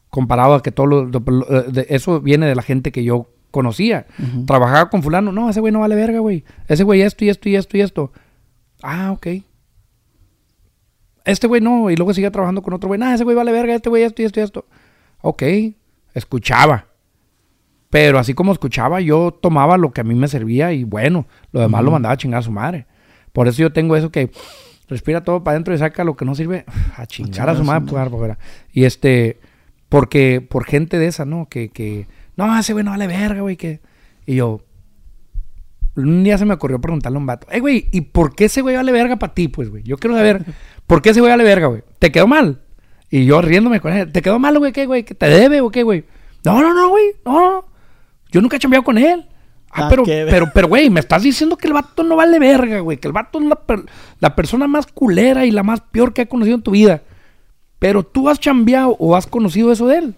Comparado 0.09 0.55
a 0.55 0.63
que 0.63 0.72
todo 0.72 0.88
lo, 0.88 1.05
lo- 1.05 1.20
lo- 1.20 1.61
de- 1.63 1.86
eso 1.89 2.22
viene 2.22 2.47
de 2.47 2.55
la 2.55 2.63
gente 2.63 2.91
que 2.91 3.03
yo 3.03 3.28
conocía. 3.51 4.07
Trabajaba 4.47 4.89
con 4.89 5.03
fulano. 5.03 5.32
No, 5.32 5.47
ese 5.49 5.59
güey 5.59 5.72
no 5.72 5.82
vale 5.82 5.93
verga, 5.95 6.20
güey. 6.20 6.43
Ese 6.68 6.84
güey 6.84 7.01
esto 7.01 7.24
y 7.24 7.30
esto 7.30 7.49
y 7.49 7.55
esto 7.55 7.78
y 7.78 7.82
esto. 7.82 8.11
Ah, 8.82 9.11
ok. 9.11 9.28
Este 11.28 11.45
güey 11.45 11.61
no. 11.61 11.89
Y 11.91 11.95
luego 11.95 12.13
seguía 12.13 12.32
trabajando 12.32 12.61
con 12.61 12.73
otro 12.73 12.88
güey. 12.88 12.99
No, 12.99 13.11
ese 13.13 13.23
güey 13.23 13.36
vale 13.36 13.51
verga. 13.51 13.75
Este 13.75 13.89
güey 13.89 14.03
esto 14.03 14.21
y 14.21 14.25
esto 14.25 14.39
y 14.39 14.43
esto. 14.43 14.65
Ok. 15.21 15.43
Escuchaba. 16.13 16.86
Pero 17.89 18.17
así 18.17 18.34
como 18.34 18.51
escuchaba, 18.51 19.01
yo 19.01 19.32
tomaba 19.32 19.78
lo 19.78 19.91
que 19.91 20.01
a 20.01 20.03
mí 20.03 20.15
me 20.15 20.28
servía 20.28 20.73
y 20.73 20.84
bueno, 20.84 21.25
lo 21.51 21.61
demás 21.61 21.84
lo 21.84 21.91
mandaba 21.91 22.13
a 22.13 22.17
chingar 22.17 22.39
a 22.39 22.43
su 22.43 22.51
madre. 22.51 22.86
Por 23.32 23.47
eso 23.47 23.61
yo 23.61 23.71
tengo 23.71 23.95
eso 23.95 24.11
que 24.11 24.32
respira 24.89 25.23
todo 25.23 25.43
para 25.43 25.55
adentro 25.55 25.73
y 25.73 25.78
saca 25.78 26.03
lo 26.03 26.15
que 26.15 26.25
no 26.25 26.36
sirve 26.36 26.65
a 26.95 27.05
chingar 27.05 27.49
a 27.49 27.55
su 27.55 27.63
madre. 27.63 27.86
pues, 27.89 28.01
afuera. 28.01 28.38
Y 28.73 28.86
este, 28.86 29.39
porque 29.89 30.41
por 30.41 30.65
gente 30.65 30.97
de 30.97 31.07
esa, 31.07 31.25
¿no? 31.25 31.47
Que, 31.47 31.69
que 31.69 32.07
no, 32.36 32.57
ese 32.57 32.73
güey 32.73 32.84
no 32.84 32.91
vale 32.91 33.07
verga, 33.07 33.41
güey. 33.41 33.55
Que... 33.55 33.80
Y 34.25 34.36
yo, 34.36 34.61
un 35.98 36.24
día 36.24 36.38
se 36.38 36.45
me 36.45 36.54
ocurrió 36.54 36.80
preguntarle 36.80 37.18
a 37.18 37.20
un 37.20 37.26
vato, 37.26 37.48
eh, 37.52 37.60
güey, 37.60 37.88
¿y 37.91 38.02
por 38.02 38.36
qué 38.36 38.45
ese 38.45 38.62
güey 38.62 38.76
vale 38.76 38.91
verga 38.91 39.16
para 39.18 39.34
ti, 39.34 39.48
pues, 39.48 39.70
güey? 39.70 39.84
Yo 39.84 39.98
quiero 39.98 40.16
saber, 40.16 40.43
¿por 40.88 41.02
qué 41.02 41.10
ese 41.10 41.20
güey 41.20 41.32
vale 41.32 41.43
verga, 41.43 41.68
güey? 41.68 41.84
¿Te 42.00 42.12
quedó 42.12 42.28
mal? 42.28 42.62
Y 43.10 43.26
yo 43.26 43.41
riéndome 43.41 43.80
con 43.80 43.93
él, 43.93 44.12
¿te 44.12 44.22
quedó 44.22 44.38
mal, 44.39 44.58
güey? 44.60 44.72
¿Qué, 44.74 44.86
güey? 44.86 45.04
¿Que 45.04 45.16
te 45.16 45.28
debe 45.28 45.62
o 45.62 45.70
qué, 45.72 45.84
güey? 45.84 46.04
No, 46.43 46.62
no, 46.62 46.74
no, 46.74 46.89
güey, 46.89 47.06
no, 47.26 47.52
no. 47.52 47.66
Yo 48.32 48.41
nunca 48.41 48.58
he 48.58 48.60
chambeado 48.60 48.84
con 48.84 48.98
él. 48.98 49.26
Ah, 49.72 49.86
Ah, 49.86 49.88
pero, 49.89 50.04
qué 50.04 50.26
pero, 50.30 50.48
pero, 50.54 50.68
güey, 50.68 50.89
me 50.89 51.00
estás 51.00 51.24
diciendo 51.24 51.58
que 51.58 51.68
el 51.68 51.74
vato 51.74 52.04
no 52.04 52.16
vale 52.16 52.39
verga, 52.39 52.80
güey. 52.80 52.98
Que 52.98 53.08
el 53.08 53.14
vato 53.14 53.39
es 53.39 53.45
la, 53.45 53.56
per- 53.56 53.86
la 54.20 54.36
persona 54.36 54.68
más 54.68 54.88
culera 54.88 55.45
y 55.45 55.52
la 55.52 55.62
más 55.64 55.82
peor 55.82 56.14
que 56.14 56.22
has 56.24 56.28
conocido 56.28 56.56
en 56.56 56.62
tu 56.64 56.72
vida. 56.72 57.02
Pero 57.80 58.04
tú 58.04 58.28
has 58.30 58.39
chambeado 58.39 58.95
o 59.00 59.16
has 59.16 59.28
conocido 59.28 59.72
eso 59.72 59.88
de 59.88 59.98
él. 60.00 60.16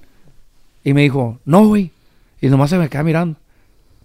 Y 0.83 0.93
me 0.93 1.01
dijo, 1.01 1.39
no, 1.45 1.65
güey. 1.67 1.91
Y 2.41 2.47
nomás 2.47 2.69
se 2.69 2.77
me 2.77 2.89
queda 2.89 3.03
mirando. 3.03 3.37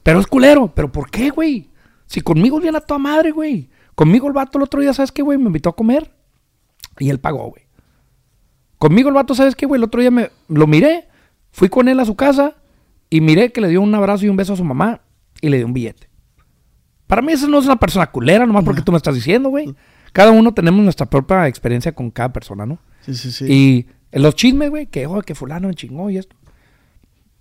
Pero 0.05 0.21
es 0.21 0.29
culero. 0.29 0.73
¿Pero 0.73 0.93
por 0.93 1.11
qué, 1.11 1.31
güey? 1.31 1.71
Si 2.07 2.21
conmigo 2.21 2.61
viene 2.61 2.79
a 2.79 2.81
toda 2.81 2.99
madre, 2.99 3.33
güey. 3.33 3.69
Conmigo 3.97 4.29
el 4.29 4.33
vato 4.33 4.59
el 4.59 4.65
otro 4.65 4.81
día, 4.81 4.95
¿sabes 4.95 5.11
qué, 5.11 5.23
güey? 5.23 5.39
Me 5.39 5.47
invitó 5.47 5.71
a 5.71 5.77
comer. 5.77 6.15
Y 7.01 7.11
él 7.11 7.19
pagó, 7.19 7.51
güey. 7.51 7.65
Conmigo 8.79 9.09
el 9.09 9.15
vato, 9.15 9.35
¿sabes 9.35 9.57
qué, 9.57 9.67
güey? 9.67 9.79
El 9.79 9.85
otro 9.85 10.01
día 10.01 10.11
me 10.11 10.31
lo 10.49 10.67
miré, 10.67 11.09
fui 11.51 11.69
con 11.69 11.89
él 11.89 11.99
a 11.99 12.05
su 12.05 12.17
casa 12.17 12.55
y 13.09 13.21
miré 13.21 13.51
que 13.51 13.61
le 13.61 13.69
dio 13.69 13.81
un 13.81 13.95
abrazo 13.95 14.27
y 14.27 14.29
un 14.29 14.37
beso 14.37 14.53
a 14.53 14.57
su 14.57 14.65
mamá 14.65 15.01
y 15.41 15.49
le 15.49 15.57
dio 15.57 15.67
un 15.67 15.73
billete. 15.73 16.09
Para 17.07 17.23
mí 17.23 17.33
eso 17.33 17.49
no 17.49 17.59
es 17.59 17.65
una 17.65 17.77
persona 17.77 18.11
culera, 18.11 18.47
nomás 18.47 18.65
porque 18.65 18.83
tú 18.83 18.93
me 18.93 18.99
estás 18.99 19.15
diciendo, 19.15 19.49
güey. 19.49 19.75
Cada 20.13 20.31
uno 20.33 20.53
tenemos 20.53 20.83
nuestra 20.83 21.07
propia 21.07 21.49
experiencia 21.49 21.95
con 21.95 22.11
cada 22.11 22.33
persona, 22.33 22.67
¿no? 22.67 22.79
Sí, 23.01 23.15
sí, 23.15 23.33
sí. 23.33 23.45
Y 23.49 23.87
los 24.13 24.35
chismes, 24.35 24.71
güey, 24.71 24.87
que, 24.87 25.07
oh, 25.07 25.23
que 25.23 25.35
fulano 25.35 25.69
me 25.69 25.75
chingó 25.75 26.11
y 26.11 26.19
esto. 26.19 26.37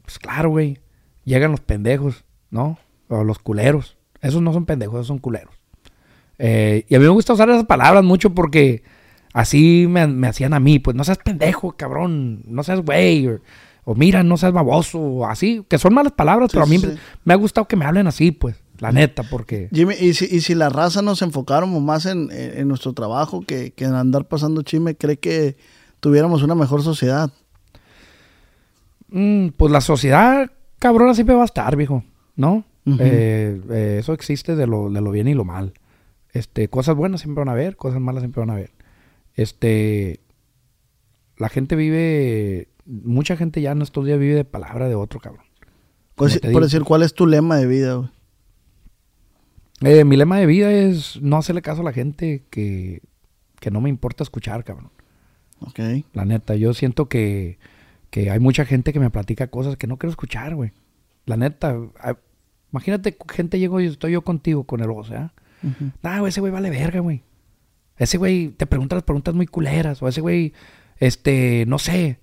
Pues 0.03 0.19
claro, 0.19 0.49
güey. 0.49 0.79
Llegan 1.25 1.51
los 1.51 1.61
pendejos, 1.61 2.25
¿no? 2.53 2.77
O 3.09 3.23
los 3.25 3.39
culeros. 3.39 3.97
Esos 4.21 4.41
no 4.41 4.53
son 4.53 4.65
pendejos, 4.65 4.95
esos 4.95 5.07
son 5.07 5.17
culeros. 5.17 5.53
Eh, 6.39 6.85
y 6.87 6.95
a 6.95 6.99
mí 6.99 7.03
me 7.05 7.09
gusta 7.11 7.33
usar 7.33 7.49
esas 7.49 7.65
palabras 7.65 8.03
mucho 8.03 8.33
porque 8.33 8.83
así 9.33 9.85
me, 9.89 10.07
me 10.07 10.27
hacían 10.27 10.53
a 10.53 10.59
mí. 10.61 10.79
Pues 10.79 10.95
no 10.95 11.03
seas 11.03 11.17
pendejo, 11.17 11.73
cabrón. 11.73 12.43
No 12.47 12.63
seas 12.63 12.79
güey. 12.81 13.27
O, 13.27 13.39
o 13.83 13.95
mira, 13.95 14.23
no 14.23 14.37
seas 14.37 14.53
baboso. 14.53 14.99
O 14.99 15.25
así. 15.25 15.65
Que 15.67 15.77
son 15.77 15.93
malas 15.93 16.13
palabras, 16.13 16.51
Sí, 16.51 16.55
pero 16.55 16.63
a 16.65 16.67
mí 16.69 16.77
sí, 16.79 16.87
me- 17.25 17.33
ha 17.33 17.37
gustado 17.37 17.67
que 17.67 17.75
me 17.75 17.85
hablen 17.85 18.07
así, 18.07 18.31
pues. 18.31 18.55
La 18.79 18.91
neta, 18.91 19.23
porque... 19.23 19.69
Jimmy, 19.71 19.93
¿y 19.99 20.13
si, 20.13 20.25
y 20.25 20.41
si 20.41 20.55
la 20.55 20.67
raza 20.69 21.01
nos 21.01 21.21
enfocáramos 21.21 21.81
más 21.81 22.05
en, 22.05 22.29
en- 22.31 22.59
en 22.59 22.67
nuestro 22.67 22.93
trabajo 22.93 23.41
que, 23.41 23.71
que 23.71 23.85
en 23.85 23.93
andar 23.93 24.25
pasando 24.27 24.61
chisme, 24.63 24.95
¿cree 24.95 25.17
que 25.17 25.55
tuviéramos 25.99 26.43
una 26.43 26.55
mejor 26.55 26.81
sociedad? 26.81 27.29
Mm, 29.09 29.49
pues 29.57 29.71
la 29.71 29.81
sociedad 29.81 30.49
cabrona 30.79 31.13
siempre 31.13 31.35
va 31.35 31.43
a 31.43 31.45
estar, 31.45 31.75
viejo, 31.75 32.03
¿no? 32.35 32.65
Eh, 32.85 33.61
eh, 33.69 33.97
eso 33.99 34.13
existe 34.13 34.55
de 34.55 34.67
lo, 34.67 34.89
de 34.89 35.01
lo 35.01 35.11
bien 35.11 35.27
y 35.27 35.33
lo 35.33 35.45
mal. 35.45 35.73
Este, 36.31 36.67
cosas 36.67 36.95
buenas 36.95 37.21
siempre 37.21 37.41
van 37.41 37.49
a 37.49 37.53
haber, 37.53 37.75
cosas 37.75 38.01
malas 38.01 38.21
siempre 38.21 38.41
van 38.41 38.49
a 38.49 38.53
haber. 38.53 38.71
Este, 39.35 40.19
la 41.37 41.49
gente 41.49 41.75
vive, 41.75 42.69
mucha 42.85 43.37
gente 43.37 43.61
ya 43.61 43.71
en 43.71 43.81
estos 43.81 44.05
días 44.05 44.19
vive 44.19 44.35
de 44.35 44.45
palabra 44.45 44.87
de 44.87 44.95
otro, 44.95 45.19
cabrón. 45.19 45.45
Por 46.15 46.29
decir, 46.29 46.83
¿cuál 46.83 47.03
es 47.03 47.13
tu 47.13 47.25
lema 47.25 47.57
de 47.57 47.65
vida? 47.65 47.95
güey? 47.95 48.09
Eh, 49.81 50.05
mi 50.05 50.15
lema 50.15 50.37
de 50.37 50.45
vida 50.45 50.71
es 50.71 51.21
no 51.21 51.37
hacerle 51.37 51.61
caso 51.61 51.81
a 51.81 51.85
la 51.85 51.91
gente 51.91 52.43
que, 52.49 53.01
que 53.59 53.71
no 53.71 53.81
me 53.81 53.89
importa 53.89 54.23
escuchar, 54.23 54.63
cabrón. 54.63 54.91
Ok. 55.59 55.79
La 56.13 56.25
neta, 56.25 56.55
yo 56.55 56.73
siento 56.73 57.09
que, 57.09 57.57
que 58.09 58.29
hay 58.29 58.39
mucha 58.39 58.65
gente 58.65 58.93
que 58.93 58.99
me 58.99 59.09
platica 59.09 59.47
cosas 59.47 59.75
que 59.75 59.87
no 59.87 59.97
quiero 59.97 60.11
escuchar, 60.11 60.55
güey. 60.55 60.71
La 61.25 61.37
neta, 61.37 61.77
imagínate, 62.71 63.17
gente 63.31 63.59
llego 63.59 63.79
y 63.79 63.87
estoy 63.87 64.13
yo 64.13 64.23
contigo 64.23 64.65
con 64.65 64.81
el 64.81 64.89
oso, 64.89 65.13
¿ah? 65.15 65.33
Ujú. 65.63 65.91
Nah, 66.01 66.19
güey, 66.19 66.29
ese 66.29 66.41
güey 66.41 66.51
vale 66.51 66.69
verga, 66.69 66.99
güey. 66.99 67.23
Ese 67.97 68.17
güey 68.17 68.49
te 68.49 68.65
pregunta 68.65 68.95
las 68.95 69.03
preguntas 69.03 69.33
muy 69.33 69.47
culeras. 69.47 70.01
O 70.01 70.07
ese 70.07 70.21
güey, 70.21 70.53
este, 70.97 71.65
no 71.67 71.79
sé. 71.79 72.19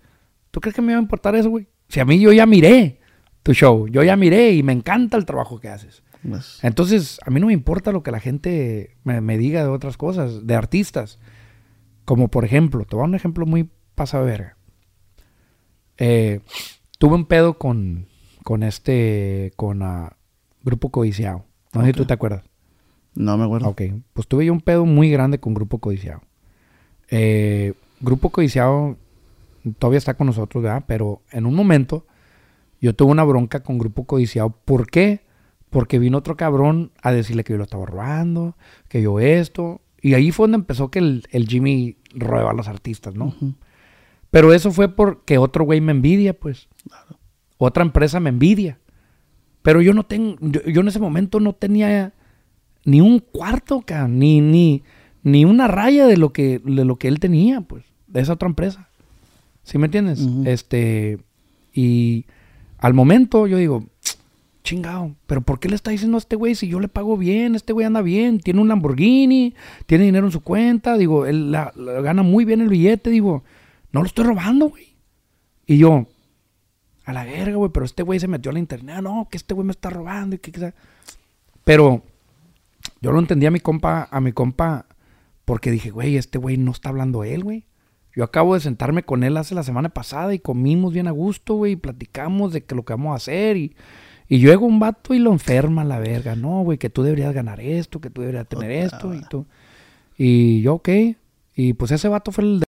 ¿Tú 0.50 0.60
crees 0.60 0.74
que 0.74 0.82
me 0.82 0.92
va 0.92 0.98
a 0.98 1.02
importar 1.02 1.34
eso, 1.34 1.48
güey? 1.48 1.68
Si 1.88 2.00
a 2.00 2.04
mí 2.04 2.20
yo 2.20 2.32
ya 2.32 2.44
miré 2.46 3.00
tu 3.42 3.54
show, 3.54 3.88
yo 3.88 4.02
ya 4.02 4.16
miré 4.16 4.52
y 4.52 4.62
me 4.62 4.72
encanta 4.72 5.16
el 5.16 5.24
trabajo 5.24 5.58
que 5.60 5.68
haces. 5.68 6.02
Pues, 6.28 6.58
Entonces, 6.62 7.18
a 7.24 7.30
mí 7.30 7.40
no 7.40 7.46
me 7.46 7.52
importa 7.52 7.92
lo 7.92 8.02
que 8.02 8.10
la 8.10 8.20
gente 8.20 8.96
me, 9.04 9.20
me 9.20 9.38
diga 9.38 9.62
de 9.62 9.70
otras 9.70 9.96
cosas, 9.96 10.46
de 10.46 10.54
artistas. 10.54 11.18
Como 12.04 12.28
por 12.28 12.44
ejemplo, 12.44 12.84
te 12.84 12.96
voy 12.96 13.00
a 13.00 13.04
dar 13.04 13.08
un 13.08 13.14
ejemplo 13.14 13.46
muy 13.46 13.70
pasado 13.94 14.26
de 14.26 14.30
verga. 14.30 14.56
Eh, 15.96 16.40
tuve 16.98 17.14
un 17.14 17.26
pedo 17.26 17.58
con, 17.58 18.06
con 18.50 18.64
este, 18.64 19.52
con 19.54 19.80
Grupo 20.64 20.90
Codiciado. 20.90 21.44
No 21.72 21.82
sé 21.82 21.86
si 21.86 21.92
tú 21.92 22.04
te 22.04 22.14
acuerdas. 22.14 22.42
no 23.14 23.38
me 23.38 23.44
acuerdo. 23.44 23.68
Ok, 23.68 23.82
pues 24.12 24.26
tuve 24.26 24.44
yo 24.44 24.52
un 24.52 24.60
pedo 24.60 24.84
muy 24.86 25.08
grande 25.08 25.38
con 25.38 25.54
Grupo 25.54 25.78
Codiciado. 25.78 26.22
Eh, 27.10 27.74
Grupo 28.00 28.30
Codiciado 28.30 28.96
todavía 29.78 29.98
está 29.98 30.14
con 30.14 30.26
nosotros, 30.26 30.64
¿verdad? 30.64 30.82
Pero 30.88 31.22
en 31.30 31.46
un 31.46 31.54
momento 31.54 32.06
yo 32.80 32.92
tuve 32.92 33.12
una 33.12 33.22
bronca 33.22 33.62
con 33.62 33.78
Grupo 33.78 34.04
Codiciado. 34.04 34.50
¿Por 34.50 34.90
qué? 34.90 35.20
Porque 35.70 36.00
vino 36.00 36.18
otro 36.18 36.36
cabrón 36.36 36.90
a 37.02 37.12
decirle 37.12 37.44
que 37.44 37.52
yo 37.52 37.56
lo 37.56 37.62
estaba 37.62 37.86
robando, 37.86 38.56
que 38.88 39.00
yo 39.00 39.20
esto. 39.20 39.80
Y 40.02 40.14
ahí 40.14 40.32
fue 40.32 40.48
donde 40.48 40.56
empezó 40.56 40.90
que 40.90 40.98
el, 40.98 41.22
el 41.30 41.46
Jimmy 41.46 41.98
roba 42.14 42.50
a 42.50 42.54
los 42.54 42.66
artistas, 42.66 43.14
¿no? 43.14 43.32
Pero 44.32 44.52
eso 44.52 44.72
fue 44.72 44.88
porque 44.88 45.38
otro 45.38 45.64
güey 45.64 45.80
me 45.80 45.92
envidia, 45.92 46.36
pues. 46.36 46.68
Otra 47.62 47.82
empresa 47.84 48.20
me 48.20 48.30
envidia. 48.30 48.78
Pero 49.62 49.82
yo 49.82 49.92
no 49.92 50.04
tengo, 50.04 50.36
yo, 50.40 50.62
yo 50.64 50.80
en 50.80 50.88
ese 50.88 50.98
momento 50.98 51.38
no 51.40 51.52
tenía 51.52 52.14
ni 52.86 53.02
un 53.02 53.18
cuarto, 53.18 53.82
cabrón, 53.82 54.18
ni, 54.18 54.40
ni, 54.40 54.82
ni 55.22 55.44
una 55.44 55.68
raya 55.68 56.06
de 56.06 56.16
lo 56.16 56.32
que, 56.32 56.58
de 56.64 56.84
lo 56.86 56.96
que 56.96 57.08
él 57.08 57.20
tenía, 57.20 57.60
pues, 57.60 57.84
de 58.06 58.20
esa 58.22 58.32
otra 58.32 58.48
empresa. 58.48 58.88
¿Sí 59.62 59.76
me 59.76 59.84
entiendes? 59.86 60.26
Este, 60.46 61.18
y 61.74 62.24
al 62.78 62.94
momento 62.94 63.46
yo 63.46 63.58
digo, 63.58 63.84
chingado, 64.64 65.14
pero 65.26 65.42
¿por 65.42 65.60
qué 65.60 65.68
le 65.68 65.74
está 65.74 65.90
diciendo 65.90 66.16
a 66.16 66.20
este 66.20 66.36
güey 66.36 66.54
si 66.54 66.66
yo 66.68 66.80
le 66.80 66.88
pago 66.88 67.18
bien? 67.18 67.54
Este 67.54 67.74
güey 67.74 67.84
anda 67.84 68.00
bien, 68.00 68.40
tiene 68.40 68.62
un 68.62 68.68
Lamborghini, 68.68 69.54
tiene 69.84 70.04
dinero 70.04 70.24
en 70.26 70.32
su 70.32 70.40
cuenta, 70.40 70.96
digo, 70.96 71.26
él 71.26 71.52
la- 71.52 71.72
la- 71.76 72.00
gana 72.00 72.22
muy 72.22 72.46
bien 72.46 72.62
el 72.62 72.68
billete, 72.70 73.10
digo, 73.10 73.44
no 73.92 74.00
lo 74.00 74.06
estoy 74.06 74.24
robando, 74.24 74.70
güey. 74.70 74.94
Y 75.66 75.76
yo, 75.76 76.06
a 77.04 77.12
la 77.12 77.24
verga, 77.24 77.56
güey, 77.56 77.70
pero 77.72 77.86
este 77.86 78.02
güey 78.02 78.20
se 78.20 78.28
metió 78.28 78.50
a 78.50 78.52
la 78.52 78.58
internet, 78.60 79.00
no, 79.02 79.28
que 79.30 79.36
este 79.36 79.54
güey 79.54 79.66
me 79.66 79.72
está 79.72 79.90
robando 79.90 80.36
y 80.36 80.38
que... 80.38 80.52
que- 80.52 80.74
Pero 81.64 82.02
yo 83.00 83.12
lo 83.12 83.18
entendí 83.18 83.46
a 83.46 83.50
mi 83.50 83.60
compa, 83.60 84.08
a 84.10 84.20
mi 84.20 84.32
compa, 84.32 84.86
porque 85.44 85.70
dije, 85.70 85.90
güey, 85.90 86.16
este 86.16 86.38
güey 86.38 86.56
no 86.56 86.70
está 86.72 86.90
hablando 86.90 87.24
él, 87.24 87.42
güey. 87.44 87.64
Yo 88.14 88.24
acabo 88.24 88.54
de 88.54 88.60
sentarme 88.60 89.02
con 89.04 89.22
él 89.22 89.36
hace 89.36 89.54
la 89.54 89.62
semana 89.62 89.88
pasada 89.88 90.34
y 90.34 90.38
comimos 90.40 90.92
bien 90.92 91.06
a 91.08 91.12
gusto, 91.12 91.54
güey, 91.54 91.72
y 91.72 91.76
platicamos 91.76 92.52
de 92.52 92.64
que 92.64 92.74
lo 92.74 92.84
que 92.84 92.92
vamos 92.92 93.12
a 93.12 93.16
hacer 93.16 93.56
y, 93.56 93.76
y 94.28 94.38
llega 94.38 94.58
un 94.58 94.78
vato 94.80 95.14
y 95.14 95.18
lo 95.20 95.32
enferma 95.32 95.82
a 95.82 95.84
la 95.84 95.98
verga, 96.00 96.34
no, 96.34 96.62
güey, 96.62 96.76
que 96.78 96.90
tú 96.90 97.02
deberías 97.02 97.32
ganar 97.32 97.60
esto, 97.60 98.00
que 98.00 98.10
tú 98.10 98.20
deberías 98.20 98.48
tener 98.48 98.70
esto 98.72 99.14
y 99.14 99.20
tú. 99.28 99.46
Y 100.16 100.60
yo, 100.62 100.74
ok, 100.74 100.88
y 101.54 101.72
pues 101.74 101.92
ese 101.92 102.08
vato 102.08 102.30
fue 102.32 102.44
el 102.44 102.60
de... 102.60 102.66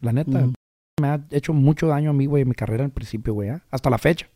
La 0.00 0.12
neta. 0.12 0.38
Me 0.98 1.08
ha 1.08 1.20
hecho 1.30 1.52
mucho 1.52 1.88
daño 1.88 2.08
a 2.08 2.12
mí, 2.14 2.24
güey, 2.24 2.40
en 2.40 2.48
mi 2.48 2.54
carrera 2.54 2.82
al 2.82 2.90
principio, 2.90 3.34
güey, 3.34 3.50
¿ah? 3.50 3.62
hasta 3.70 3.90
la 3.90 3.98
fecha. 3.98 4.28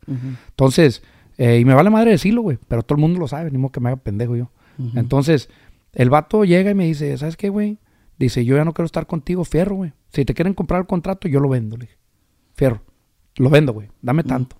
Entonces, 0.50 1.02
eh, 1.38 1.58
y 1.58 1.64
me 1.64 1.72
vale 1.72 1.88
madre 1.88 2.10
decirlo, 2.10 2.42
güey, 2.42 2.58
pero 2.68 2.82
todo 2.82 2.96
el 2.96 3.00
mundo 3.00 3.18
lo 3.18 3.26
sabe, 3.28 3.50
ni 3.50 3.56
modo 3.56 3.72
que 3.72 3.80
me 3.80 3.88
haga 3.88 3.96
pendejo 3.96 4.36
yo. 4.36 4.50
Entonces, 4.94 5.48
el 5.94 6.10
vato 6.10 6.44
llega 6.44 6.70
y 6.70 6.74
me 6.74 6.84
dice, 6.84 7.16
¿sabes 7.16 7.38
qué, 7.38 7.48
güey? 7.48 7.78
Dice, 8.18 8.44
yo 8.44 8.56
ya 8.56 8.66
no 8.66 8.74
quiero 8.74 8.84
estar 8.84 9.06
contigo, 9.06 9.44
fierro, 9.44 9.76
güey. 9.76 9.92
Si 10.12 10.26
te 10.26 10.34
quieren 10.34 10.52
comprar 10.52 10.82
el 10.82 10.86
contrato, 10.86 11.28
yo 11.28 11.40
lo 11.40 11.48
vendo, 11.48 11.78
le 11.78 11.86
dije. 11.86 11.98
Fierro. 12.54 12.82
Lo 13.36 13.48
vendo, 13.48 13.72
güey. 13.72 13.88
Dame 14.02 14.22
tanto. 14.22 14.56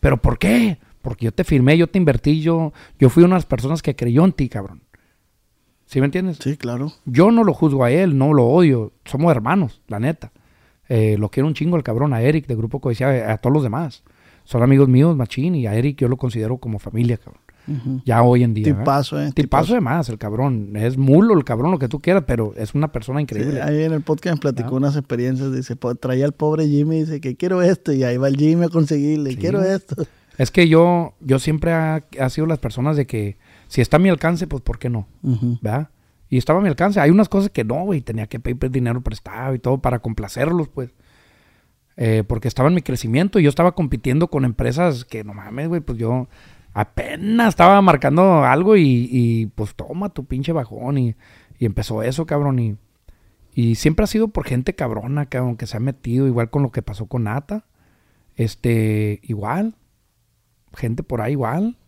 ¿Pero 0.00 0.20
por 0.20 0.38
qué? 0.38 0.78
Porque 1.00 1.24
yo 1.24 1.32
te 1.32 1.44
firmé, 1.44 1.78
yo 1.78 1.86
te 1.86 1.96
invertí, 1.96 2.42
yo, 2.42 2.74
yo 2.98 3.08
fui 3.08 3.24
una 3.24 3.36
de 3.36 3.38
las 3.38 3.46
personas 3.46 3.80
que 3.80 3.96
creyó 3.96 4.22
en 4.22 4.32
ti, 4.32 4.50
cabrón. 4.50 4.82
¿Sí 5.86 6.00
me 6.00 6.06
entiendes? 6.06 6.38
Sí, 6.42 6.58
claro. 6.58 6.92
Yo 7.06 7.30
no 7.30 7.42
lo 7.42 7.54
juzgo 7.54 7.84
a 7.84 7.90
él, 7.90 8.18
no 8.18 8.34
lo 8.34 8.44
odio. 8.44 8.92
Somos 9.06 9.30
hermanos, 9.30 9.80
la 9.88 9.98
neta. 9.98 10.32
Eh, 10.88 11.16
lo 11.18 11.28
quiero 11.30 11.46
un 11.46 11.54
chingo 11.54 11.76
el 11.76 11.82
cabrón, 11.82 12.12
a 12.14 12.22
Eric 12.22 12.46
de 12.46 12.54
Grupo 12.54 12.80
Codiciado, 12.80 13.30
a 13.30 13.38
todos 13.38 13.52
los 13.54 13.62
demás. 13.62 14.02
Son 14.44 14.62
amigos 14.62 14.88
míos, 14.88 15.16
machín, 15.16 15.54
y 15.56 15.66
a 15.66 15.74
Eric 15.74 15.98
yo 15.98 16.08
lo 16.08 16.16
considero 16.16 16.58
como 16.58 16.78
familia, 16.78 17.16
cabrón. 17.18 17.42
Ya 18.04 18.22
hoy 18.22 18.44
en 18.44 18.54
día. 18.54 18.62
Tipazo, 18.64 19.20
eh. 19.20 19.32
Tipazo 19.34 19.74
de 19.74 19.80
más, 19.80 20.08
el 20.08 20.18
cabrón. 20.18 20.76
Es 20.76 20.96
mulo, 20.96 21.34
el 21.36 21.42
cabrón, 21.42 21.72
lo 21.72 21.80
que 21.80 21.88
tú 21.88 21.98
quieras, 22.00 22.22
pero 22.24 22.54
es 22.56 22.76
una 22.76 22.92
persona 22.92 23.20
increíble. 23.20 23.54
Sí, 23.54 23.58
ahí 23.60 23.82
en 23.82 23.92
el 23.92 24.02
podcast 24.02 24.36
me 24.36 24.40
platicó 24.40 24.74
Ah. 24.74 24.76
unas 24.76 24.94
experiencias. 24.96 25.52
Dice, 25.52 25.74
traía 26.00 26.26
al 26.26 26.32
pobre 26.32 26.68
Jimmy 26.68 26.98
y 26.98 27.00
dice 27.00 27.20
que 27.20 27.34
quiero 27.34 27.62
esto. 27.62 27.92
Y 27.92 28.04
ahí 28.04 28.18
va 28.18 28.28
el 28.28 28.36
Jimmy 28.36 28.66
a 28.66 28.68
conseguirle. 28.68 29.30
Sí. 29.32 29.36
Quiero 29.38 29.64
esto. 29.64 30.06
Es 30.38 30.52
que 30.52 30.68
yo, 30.68 31.14
yo 31.20 31.40
siempre 31.40 31.72
ha, 31.72 32.04
ha 32.20 32.30
sido 32.30 32.46
las 32.46 32.60
personas 32.60 32.96
de 32.96 33.04
que 33.08 33.36
si 33.66 33.80
está 33.80 33.96
a 33.96 34.00
mi 34.00 34.10
alcance, 34.10 34.46
pues 34.46 34.62
¿por 34.62 34.78
qué 34.78 34.88
no? 34.88 35.08
Ujú. 35.24 35.58
¿Verdad? 35.60 35.88
Y 36.28 36.38
estaba 36.38 36.58
a 36.58 36.62
mi 36.62 36.68
alcance. 36.68 37.00
Hay 37.00 37.10
unas 37.10 37.28
cosas 37.28 37.50
que 37.50 37.64
no, 37.64 37.84
güey. 37.84 38.00
Tenía 38.00 38.26
que 38.26 38.40
pedir 38.40 38.70
dinero 38.70 39.00
prestado 39.00 39.54
y 39.54 39.58
todo 39.58 39.78
para 39.78 40.00
complacerlos, 40.00 40.68
pues. 40.68 40.94
Eh, 41.96 42.24
porque 42.26 42.48
estaba 42.48 42.68
en 42.68 42.74
mi 42.74 42.82
crecimiento 42.82 43.38
y 43.38 43.44
yo 43.44 43.48
estaba 43.48 43.72
compitiendo 43.72 44.28
con 44.28 44.44
empresas 44.44 45.04
que, 45.04 45.24
no 45.24 45.32
mames, 45.32 45.68
güey, 45.68 45.80
pues 45.80 45.96
yo 45.96 46.28
apenas 46.74 47.48
estaba 47.48 47.80
marcando 47.80 48.44
algo 48.44 48.76
y, 48.76 49.50
pues 49.54 49.74
toma 49.74 50.10
tu 50.10 50.26
pinche 50.26 50.52
bajón 50.52 50.98
y, 50.98 51.16
y 51.58 51.64
empezó 51.64 52.02
eso, 52.02 52.26
cabrón. 52.26 52.58
Y, 52.58 52.76
y 53.54 53.76
siempre 53.76 54.04
ha 54.04 54.06
sido 54.06 54.28
por 54.28 54.44
gente 54.44 54.74
cabrona, 54.74 55.26
cabrón, 55.26 55.56
que 55.56 55.66
se 55.66 55.78
ha 55.78 55.80
metido, 55.80 56.26
igual 56.26 56.50
con 56.50 56.62
lo 56.62 56.70
que 56.70 56.82
pasó 56.82 57.06
con 57.06 57.24
Nata. 57.24 57.64
Este, 58.34 59.20
igual, 59.22 59.76
gente 60.74 61.02
por 61.02 61.22
ahí 61.22 61.32
igual, 61.32 61.78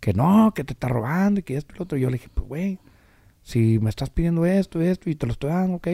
que 0.00 0.12
no, 0.12 0.52
que 0.54 0.64
te 0.64 0.74
está 0.74 0.88
robando 0.88 1.40
y 1.40 1.42
que 1.42 1.56
esto 1.56 1.72
y 1.74 1.78
lo 1.78 1.84
otro. 1.84 1.96
Yo 1.96 2.10
le 2.10 2.18
dije, 2.18 2.28
pues, 2.34 2.46
güey, 2.46 2.78
si 3.44 3.78
me 3.78 3.90
estás 3.90 4.10
pidiendo 4.10 4.44
esto 4.46 4.82
y 4.82 4.86
esto 4.86 5.08
y 5.08 5.14
te 5.14 5.26
lo 5.26 5.32
estoy 5.32 5.50
dando, 5.50 5.76
ok. 5.76 5.88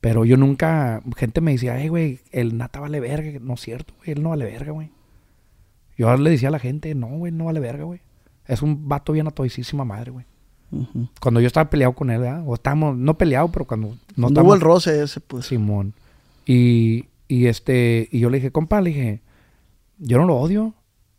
Pero 0.00 0.24
yo 0.24 0.36
nunca, 0.36 1.02
gente 1.16 1.40
me 1.40 1.52
decía, 1.52 1.78
hey, 1.78 1.88
güey, 1.88 2.20
el 2.30 2.56
nata 2.56 2.80
vale 2.80 3.00
verga. 3.00 3.38
No 3.40 3.54
es 3.54 3.60
cierto, 3.60 3.92
güey, 3.98 4.12
él 4.12 4.22
no 4.22 4.30
vale 4.30 4.44
verga, 4.44 4.70
güey. 4.70 4.90
Yo 5.98 6.16
le 6.16 6.30
decía 6.30 6.48
a 6.48 6.52
la 6.52 6.58
gente, 6.58 6.94
no, 6.94 7.08
güey, 7.08 7.32
no 7.32 7.46
vale 7.46 7.60
verga, 7.60 7.84
güey. 7.84 8.00
Es 8.46 8.62
un 8.62 8.88
vato 8.88 9.12
bien 9.12 9.26
a 9.26 9.30
todísima 9.30 9.84
madre, 9.84 10.10
güey. 10.12 10.24
Cuando 11.20 11.40
yo 11.40 11.48
estaba 11.48 11.68
peleado 11.68 11.94
con 11.94 12.10
él, 12.10 12.20
¿verdad? 12.20 12.44
O 12.46 12.54
estábamos, 12.54 12.96
no 12.96 13.18
peleado, 13.18 13.50
pero 13.50 13.66
cuando 13.66 13.88
no 13.88 13.94
No 14.16 14.26
hubo 14.26 14.28
estábamos... 14.28 14.54
el 14.54 14.60
roce 14.60 15.02
ese, 15.02 15.20
pues. 15.20 15.46
Simón. 15.46 15.94
Y, 16.46 17.06
y 17.26 17.46
este, 17.46 18.08
y 18.10 18.20
yo 18.20 18.30
le 18.30 18.38
dije, 18.38 18.52
compa, 18.52 18.80
le 18.80 18.90
dije, 18.90 19.20
yo 19.98 20.18
no 20.18 20.26
lo 20.26 20.36
odio, 20.36 20.74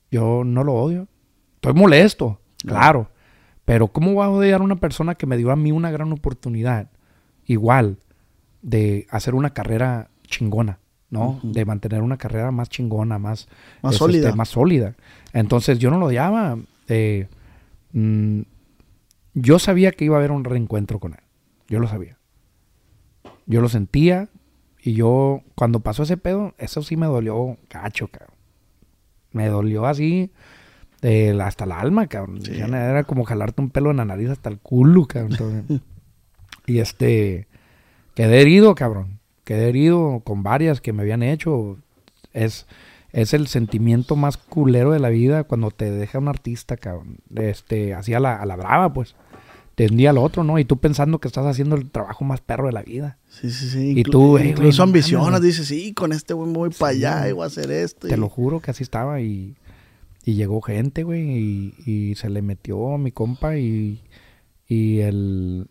yo 0.10 0.44
no 0.44 0.64
lo 0.64 0.74
odio. 0.74 1.08
Estoy 1.56 1.74
molesto, 1.74 2.40
claro. 2.66 3.11
Pero 3.72 3.88
¿cómo 3.88 4.14
voy 4.14 4.26
a 4.26 4.30
odiar 4.30 4.60
a 4.60 4.64
una 4.66 4.76
persona 4.76 5.16
que 5.16 5.26
me 5.26 5.38
dio 5.38 5.50
a 5.50 5.56
mí 5.56 5.72
una 5.72 5.92
gran 5.92 6.12
oportunidad, 6.12 6.90
igual, 7.46 8.00
de 8.62 9.08
hacer 9.10 9.34
una 9.34 9.52
carrera 9.52 10.10
chingona, 10.28 10.80
¿no? 11.10 11.40
De 11.42 11.64
mantener 11.64 12.02
una 12.02 12.18
carrera 12.18 12.52
más 12.52 12.68
chingona, 12.68 13.18
más, 13.18 13.48
Más 13.82 13.94
es, 13.94 14.00
sólida. 14.00 14.26
este, 14.28 14.38
más 14.38 14.50
sólida. 14.50 14.96
Entonces 15.32 15.80
yo 15.80 15.90
no 15.90 16.00
lo 16.00 16.08
odiaba. 16.08 16.58
eh, 16.90 17.30
mm, 17.94 18.42
yo 19.36 19.58
sabía 19.58 19.94
que 19.94 20.04
iba 20.04 20.18
a 20.18 20.20
haber 20.20 20.32
un 20.34 20.44
reencuentro 20.44 21.00
con 21.00 21.14
él. 21.14 21.24
Yo 21.70 21.80
lo 21.80 21.88
sabía. 21.88 22.18
Yo 23.46 23.62
lo 23.62 23.70
sentía. 23.70 24.28
Y 24.84 24.96
yo, 24.96 25.44
cuando 25.56 25.80
pasó 25.80 26.04
ese 26.04 26.18
pedo, 26.18 26.56
eso 26.58 26.82
sí 26.82 26.98
me 26.98 27.06
dolió 27.06 27.58
cacho, 27.70 28.10
cabrón. 28.10 28.36
Me 29.32 29.48
dolió 29.48 29.86
así 29.86 30.30
eh, 31.02 31.38
hasta 31.42 31.66
el 31.66 31.72
alma, 31.72 32.08
cabrón. 32.08 32.42
Sí. 32.44 32.54
Era 32.60 33.04
como 33.04 33.24
jalarte 33.24 33.62
un 33.62 33.70
pelo 33.70 33.92
en 33.92 33.98
la 33.98 34.06
nariz 34.06 34.30
hasta 34.30 34.50
el 34.50 34.60
culo, 34.60 35.06
cabrón. 35.06 35.32
Entonces, 35.32 35.82
y 36.68 36.80
este, 36.80 37.48
quedé 38.16 38.42
herido, 38.42 38.76
cabrón. 38.76 39.20
Quedé 39.44 39.70
herido 39.70 40.22
con 40.24 40.44
varias 40.44 40.82
que 40.82 40.94
me 40.94 41.02
habían 41.02 41.24
hecho. 41.24 41.78
Es, 42.34 42.68
es 43.12 43.34
el 43.34 43.48
sentimiento 43.48 44.16
más 44.16 44.38
culero 44.38 44.92
de 44.92 45.00
la 45.00 45.10
vida 45.10 45.44
cuando 45.44 45.72
te 45.72 45.90
deja 45.92 46.20
un 46.20 46.28
artista, 46.28 46.78
cabrón. 46.78 47.18
Este, 47.36 47.94
así 47.94 48.14
a 48.14 48.20
la, 48.20 48.36
a 48.36 48.46
la 48.46 48.56
brava, 48.56 48.94
pues. 48.94 49.16
De 49.78 49.88
un 49.88 49.98
día 49.98 50.12
al 50.12 50.18
otro, 50.20 50.44
¿no? 50.44 50.60
Y 50.60 50.66
tú 50.66 50.78
pensando 50.78 51.18
que 51.20 51.28
estás 51.28 51.46
haciendo 51.46 51.76
el 51.76 51.90
trabajo 51.90 52.24
más 52.24 52.40
perro 52.42 52.68
de 52.68 52.74
la 52.74 52.84
vida. 52.84 53.18
Sí, 53.30 53.50
sí, 53.50 53.68
sí. 53.70 53.80
Y 53.98 54.04
Inclu- 54.04 54.12
tú, 54.12 54.38
eh, 54.38 54.42
güey, 54.42 54.50
incluso 54.52 54.84
no 54.84 54.90
ambicionas, 54.90 55.42
dices, 55.42 55.66
sí, 55.68 55.94
con 55.94 56.12
este 56.12 56.34
güey 56.36 56.52
voy 56.54 56.70
para 56.70 56.92
allá 56.92 57.30
y 57.30 57.32
voy 57.32 57.46
a 57.46 57.48
hacer 57.48 57.72
esto. 57.72 58.08
Te 58.08 58.14
y- 58.14 58.18
lo 58.18 58.30
juro 58.30 58.60
que 58.60 58.70
así 58.72 58.84
estaba 58.84 59.22
y, 59.22 59.56
y 60.26 60.34
llegó 60.36 60.62
gente, 60.62 61.04
güey, 61.04 61.22
y, 61.30 61.74
y 61.86 62.16
se 62.16 62.30
le 62.30 62.42
metió 62.42 62.94
a 62.94 62.98
mi 62.98 63.12
compa 63.12 63.58
y, 63.58 64.02
y 64.68 65.00
el... 65.00 65.68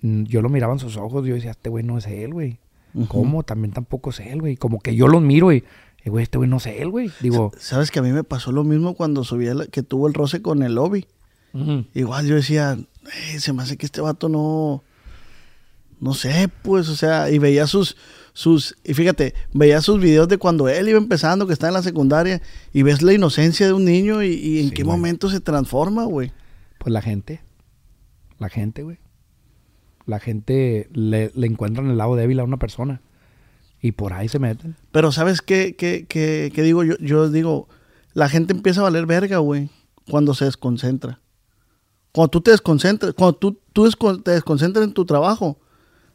mm, 0.00 0.24
Yo 0.24 0.42
lo 0.42 0.48
miraba 0.48 0.72
en 0.72 0.78
sus 0.80 0.96
ojos 0.96 1.26
yo 1.26 1.34
decía, 1.34 1.52
este 1.52 1.70
güey 1.70 1.84
no 1.84 1.98
es 1.98 2.06
él, 2.06 2.32
güey. 2.32 2.58
¿Cómo? 3.08 3.42
También 3.42 3.72
tampoco 3.72 4.10
es 4.10 4.20
él, 4.20 4.40
güey. 4.40 4.56
Como 4.56 4.78
que 4.80 4.94
yo 4.94 5.08
los 5.08 5.22
miro 5.22 5.50
y, 5.52 5.64
eh, 6.04 6.10
güey, 6.10 6.24
este 6.24 6.36
güey 6.38 6.50
no 6.50 6.58
es 6.58 6.66
él, 6.66 6.90
güey. 6.90 7.10
Digo, 7.20 7.52
Sabes 7.58 7.90
que 7.90 8.00
a 8.00 8.02
mí 8.02 8.10
me 8.12 8.22
pasó 8.24 8.52
lo 8.52 8.64
mismo 8.64 8.94
cuando 8.94 9.24
subí 9.24 9.46
el- 9.46 9.70
que 9.70 9.82
tuvo 9.82 10.08
el 10.08 10.14
roce 10.14 10.42
con 10.42 10.62
el 10.62 10.74
lobby. 10.74 11.06
Igual 11.94 12.26
yo 12.26 12.34
decía, 12.34 12.78
"Eh, 13.32 13.38
se 13.40 13.52
me 13.52 13.62
hace 13.62 13.76
que 13.76 13.86
este 13.86 14.00
vato 14.00 14.28
no. 14.28 14.82
No 16.00 16.14
sé, 16.14 16.48
pues, 16.62 16.88
o 16.88 16.96
sea, 16.96 17.30
y 17.30 17.38
veía 17.38 17.66
sus. 17.66 17.96
Sus 18.32 18.76
y 18.84 18.94
fíjate, 18.94 19.34
veía 19.52 19.80
sus 19.82 20.00
videos 20.00 20.26
de 20.28 20.38
cuando 20.38 20.68
él 20.68 20.88
iba 20.88 20.98
empezando, 20.98 21.46
que 21.46 21.52
está 21.52 21.68
en 21.68 21.74
la 21.74 21.82
secundaria, 21.82 22.40
y 22.72 22.82
ves 22.82 23.02
la 23.02 23.12
inocencia 23.12 23.66
de 23.66 23.72
un 23.72 23.84
niño 23.84 24.22
y, 24.22 24.28
y 24.34 24.60
en 24.60 24.68
Sí, 24.68 24.74
qué 24.74 24.82
güey. 24.84 24.96
momento 24.96 25.28
se 25.30 25.40
transforma, 25.40 26.04
güey. 26.04 26.32
pues 26.78 26.92
la 26.92 27.02
gente. 27.02 27.42
La 28.38 28.48
gente, 28.48 28.82
güey. 28.82 28.98
La 30.06 30.18
gente 30.18 30.88
le, 30.92 31.30
le 31.34 31.46
encuentran 31.46 31.88
el 31.90 31.96
lado 31.98 32.16
débil 32.16 32.40
a 32.40 32.44
una 32.44 32.58
persona. 32.58 33.00
Y 33.80 33.92
por 33.92 34.12
ahí 34.12 34.28
se 34.28 34.38
meten. 34.38 34.76
Pero 34.92 35.12
¿sabes 35.12 35.42
qué, 35.42 35.74
qué, 35.76 36.06
qué- 36.08 36.50
qué 36.54 36.62
digo? 36.62 36.82
Yo, 36.84 36.96
yo 36.98 37.28
digo, 37.30 37.68
la 38.14 38.28
gente 38.28 38.52
empieza 38.52 38.80
a 38.80 38.84
valer 38.84 39.06
verga, 39.06 39.38
güey, 39.38 39.70
cuando 40.10 40.34
se 40.34 40.44
desconcentra. 40.44 41.20
Cuando 42.12 42.30
tú 42.30 42.40
te 42.40 42.50
desconcentras, 42.52 43.12
cuando 43.14 43.34
tú, 43.38 43.58
tú 43.72 43.88
te 44.22 44.30
desconcentras 44.32 44.84
en 44.84 44.92
tu 44.92 45.04
trabajo, 45.04 45.58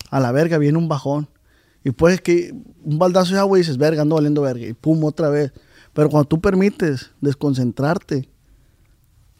a 0.10 0.20
la 0.20 0.32
verga 0.32 0.58
viene 0.58 0.78
un 0.78 0.88
bajón. 0.88 1.28
Y 1.84 1.92
puedes 1.92 2.22
que 2.22 2.54
un 2.84 3.00
baldazo 3.00 3.34
de 3.34 3.40
agua 3.40 3.58
y 3.58 3.62
dices, 3.62 3.78
verga, 3.78 4.02
ando 4.02 4.16
valiendo 4.16 4.42
verga. 4.42 4.66
Y 4.66 4.74
pum, 4.74 5.04
otra 5.04 5.30
vez. 5.30 5.54
Pero 5.94 6.10
cuando 6.10 6.28
tú 6.28 6.42
permites 6.42 7.12
desconcentrarte, 7.22 8.30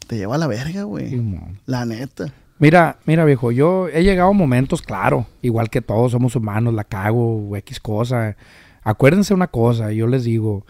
te 0.06 0.16
lleva 0.16 0.34
a 0.34 0.38
la 0.38 0.46
verga, 0.46 0.84
güey. 0.84 1.22
La 1.66 1.84
neta. 1.84 2.32
Mira, 2.58 2.98
mira, 3.04 3.24
viejo, 3.24 3.52
yo 3.52 3.88
he 3.88 4.02
llegado 4.02 4.30
a 4.30 4.32
momentos, 4.32 4.82
claro, 4.82 5.26
igual 5.42 5.70
que 5.70 5.80
todos 5.80 6.10
somos 6.10 6.34
humanos, 6.34 6.74
la 6.74 6.82
cago, 6.82 7.56
X 7.56 7.78
cosa. 7.78 8.36
Acuérdense 8.82 9.32
una 9.32 9.46
cosa, 9.46 9.92
yo 9.92 10.08
les 10.08 10.24
digo, 10.24 10.66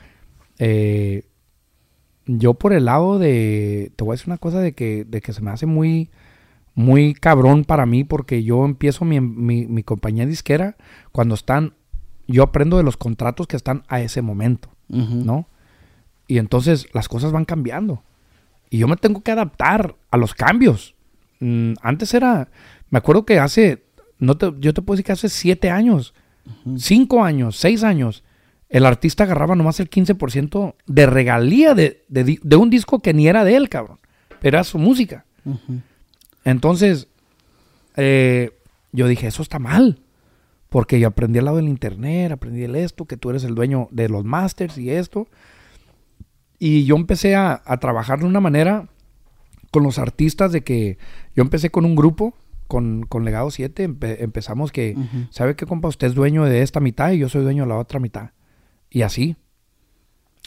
eh, 0.58 1.24
yo 2.26 2.54
por 2.54 2.74
el 2.74 2.84
lado 2.84 3.18
de, 3.18 3.90
te 3.96 4.04
voy 4.04 4.12
a 4.12 4.16
decir 4.16 4.28
una 4.28 4.36
cosa 4.36 4.60
de 4.60 4.72
que, 4.72 5.06
de 5.08 5.22
que 5.22 5.32
se 5.32 5.40
me 5.40 5.50
hace 5.50 5.64
muy, 5.64 6.10
muy 6.78 7.12
cabrón 7.12 7.64
para 7.64 7.86
mí, 7.86 8.04
porque 8.04 8.44
yo 8.44 8.64
empiezo 8.64 9.04
mi, 9.04 9.20
mi, 9.20 9.66
mi 9.66 9.82
compañía 9.82 10.26
disquera 10.26 10.76
cuando 11.10 11.34
están, 11.34 11.74
yo 12.28 12.44
aprendo 12.44 12.76
de 12.76 12.84
los 12.84 12.96
contratos 12.96 13.48
que 13.48 13.56
están 13.56 13.82
a 13.88 14.00
ese 14.00 14.22
momento. 14.22 14.70
¿no? 14.86 15.48
Y 16.28 16.38
entonces 16.38 16.86
las 16.94 17.08
cosas 17.08 17.32
van 17.32 17.44
cambiando. 17.44 18.04
Y 18.70 18.78
yo 18.78 18.86
me 18.86 18.94
tengo 18.94 19.22
que 19.22 19.32
adaptar 19.32 19.96
a 20.12 20.16
los 20.16 20.34
cambios. 20.34 20.94
Mm, 21.40 21.72
antes 21.82 22.14
era, 22.14 22.48
me 22.90 22.98
acuerdo 22.98 23.26
que 23.26 23.40
hace, 23.40 23.82
no 24.20 24.36
te, 24.36 24.52
yo 24.60 24.72
te 24.72 24.80
puedo 24.80 24.94
decir 24.94 25.06
que 25.06 25.12
hace 25.12 25.28
siete 25.28 25.70
años, 25.70 26.14
cinco 26.76 27.24
años, 27.24 27.56
seis 27.56 27.82
años, 27.82 28.22
el 28.68 28.86
artista 28.86 29.24
agarraba 29.24 29.56
nomás 29.56 29.80
el 29.80 29.90
15% 29.90 30.76
de 30.86 31.06
regalía 31.06 31.74
de, 31.74 32.04
de 32.08 32.38
de 32.40 32.56
un 32.56 32.70
disco 32.70 33.00
que 33.00 33.14
ni 33.14 33.26
era 33.26 33.42
de 33.42 33.56
él, 33.56 33.68
cabrón. 33.68 33.98
Pero 34.40 34.58
era 34.58 34.64
su 34.64 34.78
música. 34.78 35.24
Entonces, 36.48 37.08
eh, 37.96 38.50
yo 38.92 39.06
dije, 39.08 39.26
eso 39.26 39.42
está 39.42 39.58
mal. 39.58 40.00
Porque 40.68 41.00
yo 41.00 41.08
aprendí 41.08 41.38
al 41.38 41.46
lado 41.46 41.56
del 41.56 41.68
internet, 41.68 42.30
aprendí 42.30 42.62
el 42.62 42.76
esto, 42.76 43.06
que 43.06 43.16
tú 43.16 43.30
eres 43.30 43.42
el 43.44 43.54
dueño 43.54 43.88
de 43.90 44.08
los 44.10 44.24
masters 44.24 44.76
y 44.76 44.90
esto. 44.90 45.26
Y 46.58 46.84
yo 46.84 46.96
empecé 46.96 47.36
a, 47.36 47.62
a 47.64 47.78
trabajar 47.78 48.18
de 48.20 48.26
una 48.26 48.40
manera 48.40 48.88
con 49.70 49.82
los 49.82 49.98
artistas 49.98 50.52
de 50.52 50.62
que 50.62 50.98
yo 51.34 51.42
empecé 51.42 51.70
con 51.70 51.84
un 51.86 51.94
grupo, 51.96 52.34
con, 52.66 53.04
con 53.06 53.24
Legado 53.24 53.50
7, 53.50 53.88
empe- 53.88 54.16
empezamos 54.20 54.72
que. 54.72 54.94
¿sabe 55.30 55.56
qué, 55.56 55.64
compa? 55.66 55.88
Usted 55.88 56.08
es 56.08 56.14
dueño 56.14 56.44
de 56.44 56.60
esta 56.62 56.80
mitad 56.80 57.12
y 57.12 57.18
yo 57.18 57.28
soy 57.30 57.42
dueño 57.44 57.62
de 57.62 57.68
la 57.70 57.76
otra 57.78 57.98
mitad. 58.00 58.30
Y 58.90 59.02
así. 59.02 59.36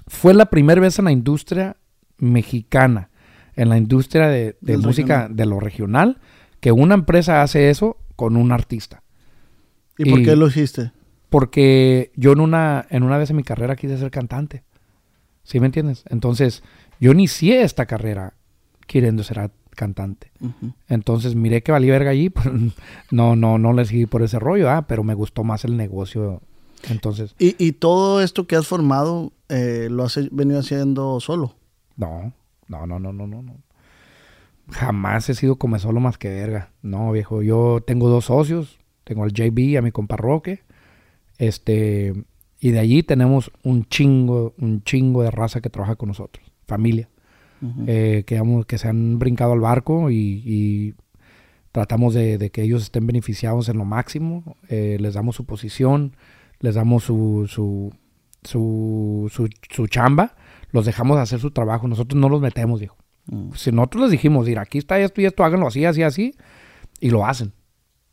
Fue 0.08 0.34
la 0.34 0.48
primera 0.48 0.82
vez 0.82 0.98
en 1.00 1.06
la 1.06 1.12
industria 1.12 1.78
mexicana, 2.18 3.10
en 3.56 3.70
la 3.70 3.78
industria 3.78 4.28
de, 4.28 4.56
música 4.78 5.28
regional. 5.28 5.36
de 5.36 5.46
lo 5.46 5.60
regional, 5.60 6.18
que 6.60 6.72
una 6.72 6.96
empresa 6.96 7.42
hace 7.42 7.70
eso 7.70 7.98
con 8.16 8.38
un 8.38 8.52
artista. 8.52 9.04
¿Y 9.98 10.10
por 10.10 10.24
qué 10.24 10.36
lo 10.36 10.48
hiciste? 10.48 10.92
Porque 11.30 12.12
yo 12.16 12.34
en 12.34 12.40
una, 12.40 12.86
en 12.90 13.04
una 13.04 13.18
vez 13.18 13.30
en 13.30 13.38
mi 13.38 13.44
carrera 13.44 13.76
quise 13.76 13.98
ser 13.98 14.12
cantante. 14.12 14.64
¿Sí 15.44 15.60
me 15.60 15.66
entiendes? 15.66 16.04
Entonces, 16.10 16.64
yo 17.00 17.12
inicié 17.12 17.64
esta 17.64 17.86
carrera 17.86 18.34
queriendo 18.88 19.24
ser 19.24 19.52
cantante. 19.76 20.32
Entonces 20.88 21.36
miré 21.36 21.64
que 21.64 21.72
valía 21.72 21.94
verga 21.94 22.12
allí, 22.12 22.30
pues 22.30 22.48
no, 23.10 23.36
no, 23.36 23.58
no 23.58 23.74
le 23.74 23.86
seguí 23.86 24.06
por 24.06 24.22
ese 24.22 24.40
rollo, 24.40 24.70
ah, 24.70 24.86
pero 24.88 25.04
me 25.04 25.14
gustó 25.14 25.44
más 25.44 25.66
el 25.66 25.78
negocio. 25.78 26.42
Entonces, 26.90 27.36
Y, 27.38 27.56
y 27.64 27.74
todo 27.74 28.22
esto 28.22 28.48
que 28.48 28.56
has 28.56 28.68
formado, 28.68 29.34
eh, 29.50 29.88
lo 29.90 30.04
has 30.04 30.20
venido 30.32 30.60
haciendo 30.60 31.20
solo. 31.20 31.56
no, 31.96 32.34
no, 32.72 32.88
no, 32.88 33.00
no, 33.00 33.12
no, 33.12 33.28
no, 33.28 33.42
no. 33.42 33.58
Jamás 34.70 35.30
he 35.30 35.36
sido 35.36 35.58
come 35.58 35.80
solo 35.80 36.00
más 36.00 36.18
que 36.18 36.30
verga. 36.30 36.72
No, 36.82 37.12
viejo, 37.12 37.42
yo 37.42 37.84
tengo 37.86 38.10
dos 38.10 38.26
socios, 38.26 38.80
tengo 39.04 39.24
al 39.24 39.34
JB 39.34 39.78
a 39.78 39.82
mi 39.82 39.92
compa 39.92 40.16
Roque. 40.16 40.64
Este, 41.38 42.14
y 42.60 42.72
de 42.72 42.80
allí 42.80 43.04
tenemos 43.04 43.52
un 43.64 43.86
chingo, 43.86 44.54
un 44.58 44.84
chingo 44.84 45.24
de 45.24 45.32
raza 45.32 45.62
que 45.62 45.70
trabaja 45.70 45.96
con 45.96 46.08
nosotros, 46.10 46.52
familia. 46.66 47.10
Eh, 47.86 48.24
que, 48.26 48.42
que 48.66 48.78
se 48.80 48.88
han 48.88 49.20
brincado 49.20 49.54
al 49.54 49.60
barco 49.60 50.10
y, 50.10 50.42
y 50.44 50.96
tratamos 51.72 52.16
de, 52.16 52.40
de 52.40 52.50
que 52.50 52.64
ellos 52.64 52.82
estén 52.82 53.06
beneficiados 53.06 53.70
en 53.70 53.78
lo 53.78 53.86
máximo. 53.86 54.56
Eh, 54.68 54.98
les 55.00 55.14
damos 55.14 55.36
su 55.36 55.46
posición, 55.46 56.16
les 56.60 56.74
damos 56.74 57.04
su, 57.04 57.46
su, 57.48 57.94
su, 58.44 59.30
su, 59.32 59.48
su 59.70 59.88
chamba, 59.88 60.36
los 60.72 60.86
dejamos 60.86 61.18
hacer 61.18 61.40
su 61.40 61.52
trabajo. 61.52 61.88
Nosotros 61.88 62.20
no 62.20 62.30
los 62.30 62.42
metemos, 62.42 62.80
dijo. 62.80 62.98
Mm. 63.28 63.52
Si 63.56 63.72
nosotros 63.72 64.04
les 64.04 64.12
dijimos, 64.12 64.46
mira, 64.48 64.62
aquí 64.62 64.78
está 64.78 65.00
esto 65.00 65.22
y 65.22 65.26
esto, 65.26 65.44
háganlo 65.44 65.68
así, 65.68 65.86
así, 65.86 66.04
así, 66.04 66.36
y 67.00 67.10
lo 67.10 67.26
hacen. 67.26 67.54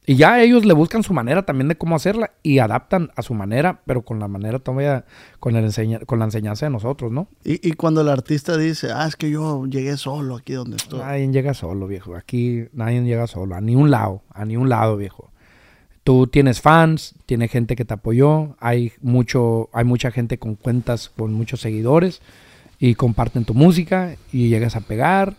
Y 0.07 0.17
ya 0.17 0.41
ellos 0.43 0.65
le 0.65 0.73
buscan 0.73 1.03
su 1.03 1.13
manera 1.13 1.45
también 1.45 1.69
de 1.69 1.77
cómo 1.77 1.95
hacerla 1.95 2.31
y 2.43 2.61
adaptan 2.61 3.11
a 3.15 3.21
su 3.21 3.35
manera, 3.35 3.83
pero 3.85 4.03
con 4.03 4.19
la 4.19 4.27
manera 4.27 4.59
todavía, 4.59 5.05
con, 5.39 5.55
el 5.55 5.67
enseña- 5.67 6.03
con 6.07 6.19
la 6.19 6.25
enseñanza 6.25 6.65
de 6.65 6.71
nosotros, 6.71 7.13
¿no? 7.13 7.29
Y, 7.45 7.67
y 7.69 7.73
cuando 7.73 8.01
el 8.01 8.09
artista 8.09 8.57
dice, 8.57 8.89
ah, 8.91 9.07
es 9.07 9.17
que 9.17 9.29
yo 9.31 9.67
llegué 9.67 9.99
solo 9.99 10.37
aquí 10.37 10.55
donde 10.55 10.77
estoy. 10.79 11.01
Nadie 11.01 11.29
llega 11.31 11.53
solo, 11.53 11.87
viejo. 11.87 12.17
Aquí 12.17 12.69
nadie 12.73 13.03
llega 13.03 13.27
solo, 13.27 13.55
a 13.55 13.61
ni 13.61 13.77
un 13.77 13.91
lado, 13.91 14.23
a 14.31 14.47
ni 14.47 14.57
un 14.57 14.71
lado, 14.71 14.97
viejo. 14.97 15.31
Tú 16.05 16.27
tienes 16.27 16.63
fans, 16.63 17.15
tienes 17.27 17.51
gente 17.51 17.77
que 17.77 17.85
te 17.85 17.93
apoyó, 17.93 18.57
hay 18.61 18.93
mucho, 19.03 19.69
hay 19.75 19.85
mucha 19.85 20.11
gente 20.11 20.39
con 20.39 20.55
cuentas 20.55 21.11
con 21.15 21.35
muchos 21.35 21.61
seguidores 21.61 22.23
y 22.79 22.95
comparten 22.95 23.45
tu 23.45 23.55
música 23.55 24.17
y 24.33 24.49
llegas 24.49 24.77
a 24.77 24.81
pegar. 24.81 25.37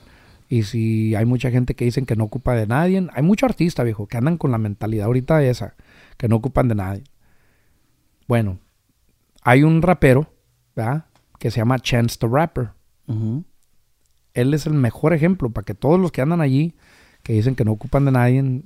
Y 0.50 0.64
si 0.64 1.14
hay 1.16 1.26
mucha 1.26 1.52
gente 1.52 1.76
que 1.76 1.86
dicen 1.86 2.06
que 2.06 2.16
no 2.16 2.24
ocupa 2.24 2.56
de 2.56 2.66
nadie, 2.68 3.08
hay 3.14 3.24
mucho 3.24 3.46
artista, 3.46 3.84
viejo, 3.84 4.08
que 4.08 4.18
andan 4.18 4.38
con 4.38 4.52
la 4.52 4.58
mentalidad 4.58 5.06
ahorita 5.06 5.44
esa, 5.44 5.76
que 6.18 6.28
no 6.28 6.38
ocupan 6.38 6.68
de 6.68 6.76
nadie. 6.76 7.04
Bueno, 8.28 8.60
Hay 9.42 9.64
un 9.64 9.82
rapero, 9.82 10.32
¿verdad? 10.76 11.06
Que 11.40 11.50
se 11.50 11.58
llama 11.58 11.80
Chance 11.80 12.18
the 12.20 12.28
Rapper. 12.28 12.72
Él 14.34 14.54
es 14.54 14.66
el 14.66 14.74
mejor 14.74 15.14
ejemplo 15.14 15.50
para 15.50 15.66
que 15.66 15.74
todos 15.74 16.00
los 16.00 16.12
que 16.12 16.22
andan 16.22 16.42
allí, 16.42 16.76
que 17.24 17.34
dicen 17.34 17.56
que 17.56 17.64
no 17.66 17.72
ocupan 17.72 18.06
de 18.06 18.12
nadie, 18.12 18.64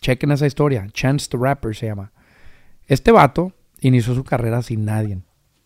chequen 0.00 0.32
esa 0.32 0.46
historia. 0.46 0.88
Chance 0.92 1.28
the 1.30 1.38
Rapper 1.38 1.74
se 1.74 1.86
llama. 1.86 2.12
Este 2.86 3.12
vato 3.12 3.52
inició 3.80 4.14
su 4.14 4.24
carrera 4.24 4.60
sin 4.62 4.84
nadie. 4.84 5.20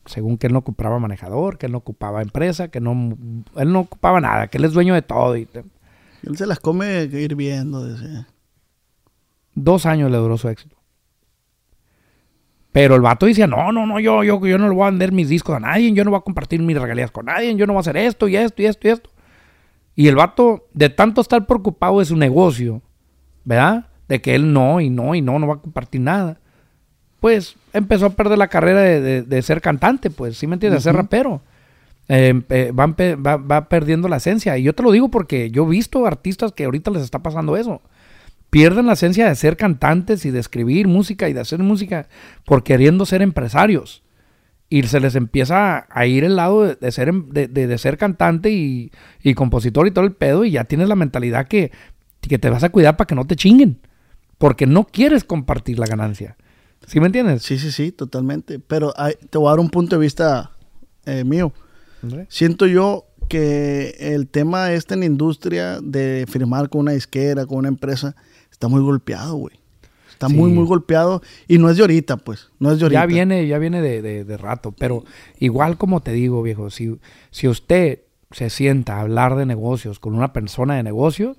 Según 0.08 0.38
que 0.38 0.46
él 0.48 0.52
no 0.52 0.60
ocupaba 0.60 0.98
manejador, 0.98 1.58
que 1.58 1.66
él 1.66 1.72
no 1.72 1.78
ocupaba 1.78 2.22
empresa, 2.22 2.68
que 2.68 2.80
no, 2.80 3.16
él 3.56 3.72
no 3.72 3.80
ocupaba 3.80 4.20
nada, 4.20 4.48
que 4.48 4.58
él 4.58 4.64
es 4.64 4.72
dueño 4.72 4.94
de 4.94 5.02
todo. 5.02 5.36
Y 5.36 5.46
te- 5.46 5.64
Él 6.24 6.36
se 6.36 6.46
las 6.46 6.58
come 6.60 7.02
hirviendo, 7.04 7.84
decía. 7.84 8.26
dos 9.54 9.86
años 9.86 10.10
le 10.10 10.16
duró 10.18 10.36
su 10.38 10.48
éxito. 10.48 10.76
Pero 12.72 12.94
el 12.94 13.00
vato 13.00 13.26
decía, 13.26 13.46
no, 13.46 13.72
no, 13.72 13.86
no, 13.86 13.98
yo, 13.98 14.22
yo, 14.22 14.44
yo 14.46 14.58
no 14.58 14.68
le 14.68 14.74
voy 14.74 14.86
a 14.86 14.90
vender 14.90 15.10
mis 15.10 15.28
discos 15.28 15.56
a 15.56 15.60
nadie, 15.60 15.92
yo 15.92 16.04
no 16.04 16.10
voy 16.10 16.18
a 16.18 16.22
compartir 16.22 16.60
mis 16.62 16.78
regalías 16.78 17.10
con 17.10 17.26
nadie, 17.26 17.54
yo 17.56 17.66
no 17.66 17.72
voy 17.72 17.78
a 17.78 17.80
hacer 17.80 17.96
esto 17.96 18.28
y 18.28 18.36
esto 18.36 18.62
y 18.62 18.66
esto 18.66 18.86
y 18.86 18.90
esto. 18.90 19.10
Y 19.96 20.06
el 20.08 20.14
vato, 20.16 20.68
de 20.74 20.90
tanto 20.90 21.20
estar 21.20 21.44
preocupado 21.46 21.98
de 21.98 22.04
su 22.04 22.16
negocio, 22.16 22.82
¿verdad? 23.44 23.88
De 24.06 24.20
que 24.20 24.34
él 24.34 24.52
no, 24.52 24.80
y 24.80 24.90
no, 24.90 25.14
y 25.14 25.22
no, 25.22 25.38
no 25.38 25.46
va 25.48 25.54
a 25.54 25.60
compartir 25.60 26.00
nada. 26.02 26.38
Pues 27.20 27.56
empezó 27.78 28.06
a 28.06 28.10
perder 28.10 28.38
la 28.38 28.48
carrera 28.48 28.80
de, 28.80 29.00
de- 29.00 29.22
de 29.22 29.42
ser 29.42 29.60
cantante, 29.60 30.10
pues, 30.10 30.36
¿sí 30.36 30.46
me 30.46 30.54
entiendes? 30.54 30.80
De 30.80 30.84
ser 30.90 30.94
Ujú. 30.94 31.02
rapero. 31.02 31.42
Eh, 32.08 32.32
empe- 32.34 32.72
va, 32.78 32.86
empe- 32.86 33.16
va- 33.24 33.36
va 33.36 33.68
perdiendo 33.68 34.08
la 34.08 34.16
esencia. 34.16 34.56
Y 34.58 34.62
yo 34.62 34.74
te 34.74 34.82
lo 34.82 34.90
digo 34.92 35.10
porque 35.10 35.50
yo 35.50 35.66
he 35.66 35.70
visto 35.70 36.06
artistas 36.06 36.52
que 36.52 36.64
ahorita 36.64 36.90
les 36.90 37.02
está 37.02 37.18
pasando 37.20 37.56
eso 37.56 37.80
pierden 38.50 38.86
la 38.86 38.94
esencia 38.94 39.28
de 39.28 39.34
ser 39.34 39.58
cantantes 39.58 40.24
y 40.24 40.30
de 40.30 40.38
escribir 40.40 40.88
música 40.88 41.28
y 41.28 41.34
de 41.34 41.40
hacer 41.40 41.58
música 41.58 42.08
por 42.46 42.62
queriendo 42.64 43.04
ser 43.04 43.20
empresarios. 43.20 44.02
Y 44.70 44.82
se 44.84 45.00
les 45.00 45.16
empieza 45.16 45.86
a 45.90 46.06
ir 46.06 46.24
el 46.24 46.36
lado 46.36 46.62
de, 46.64 46.74
de 46.76 46.90
ser, 46.90 47.08
em- 47.08 47.28
de, 47.28 47.46
de- 47.46 47.66
de 47.66 47.76
ser 47.78 47.98
cantante 47.98 48.50
y, 48.50 48.90
y 49.22 49.34
compositor 49.34 49.86
y 49.86 49.90
todo 49.90 50.06
el 50.06 50.12
pedo 50.12 50.46
y 50.46 50.52
ya 50.52 50.64
tienes 50.64 50.88
la 50.88 50.94
mentalidad 50.96 51.46
que, 51.46 51.72
que 52.22 52.38
te 52.38 52.48
vas 52.48 52.64
a 52.64 52.70
cuidar 52.70 52.96
para 52.96 53.06
que 53.06 53.14
no 53.14 53.26
te 53.26 53.36
chinguen. 53.36 53.80
Porque 54.38 54.66
no 54.66 54.84
quieres 54.84 55.24
compartir 55.24 55.78
la 55.78 55.86
ganancia. 55.86 56.36
¿Sí 56.88 57.00
me 57.00 57.06
entiendes? 57.06 57.42
Sí, 57.42 57.58
sí, 57.58 57.70
sí, 57.70 57.92
totalmente. 57.92 58.58
Pero 58.58 58.92
hay- 58.96 59.14
te 59.30 59.38
voy 59.38 59.48
a 59.48 59.50
dar 59.50 59.60
un 59.60 59.68
punto 59.70 59.96
de 59.96 60.00
vista 60.02 60.52
eh, 61.06 61.24
mío. 61.24 61.52
Siento 62.28 62.66
yo 62.66 63.04
que 63.28 63.94
el 63.98 64.28
tema 64.28 64.72
este 64.72 64.94
en 64.94 65.00
la 65.00 65.06
industria 65.06 65.80
de 65.82 66.26
firmar 66.28 66.68
con 66.68 66.82
una 66.82 66.92
disquera, 66.92 67.44
con 67.46 67.58
una 67.58 67.68
empresa, 67.68 68.14
está 68.50 68.68
muy 68.68 68.80
golpeado, 68.82 69.34
güey. 69.36 69.58
Está 70.10 70.28
muy, 70.28 70.50
Sí. 70.50 70.56
muy 70.56 70.66
golpeado. 70.66 71.22
Y 71.46 71.58
no 71.58 71.70
es 71.70 71.76
de 71.76 71.82
ahorita, 71.82 72.16
pues. 72.18 72.48
No 72.58 72.70
es 72.72 72.78
de 72.78 72.84
ahorita. 72.86 73.00
Ya 73.00 73.06
viene, 73.06 73.46
ya 73.46 73.58
viene 73.58 73.80
de, 73.82 74.02
de- 74.02 74.24
de 74.24 74.36
rato. 74.36 74.72
Pero 74.72 75.04
igual 75.38 75.76
como 75.78 76.00
te 76.00 76.12
digo, 76.12 76.42
viejo, 76.42 76.70
si, 76.70 76.98
si 77.30 77.48
usted 77.48 78.00
se 78.32 78.50
sienta 78.50 78.96
a 78.96 79.00
hablar 79.00 79.36
de 79.36 79.46
negocios 79.46 79.98
con 79.98 80.14
una 80.14 80.32
persona 80.32 80.74
de 80.76 80.82
negocios, 80.82 81.36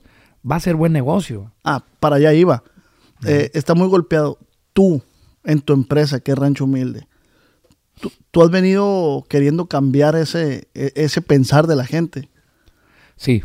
va 0.50 0.56
a 0.56 0.60
ser 0.60 0.76
buen 0.76 0.94
negocio. 0.94 1.52
Ah, 1.64 1.84
para 2.00 2.16
allá 2.18 2.34
iba. 2.34 2.64
Eh, 3.26 3.52
está 3.54 3.76
muy 3.76 3.88
golpeado. 3.88 4.40
Tú, 4.74 5.02
en 5.50 5.62
tu 5.62 5.74
empresa, 5.74 6.20
que 6.20 6.32
es 6.32 6.38
Rancho 6.38 6.66
Humilde, 6.66 7.08
tú, 8.00 8.12
tú 8.32 8.42
has 8.42 8.50
venido 8.50 9.26
queriendo 9.30 9.66
cambiar 9.68 10.16
ese, 10.16 10.68
e- 10.74 10.94
ese 10.96 11.22
pensar 11.22 11.68
de 11.68 11.76
la 11.76 11.86
gente. 11.86 12.30
Sí, 13.16 13.44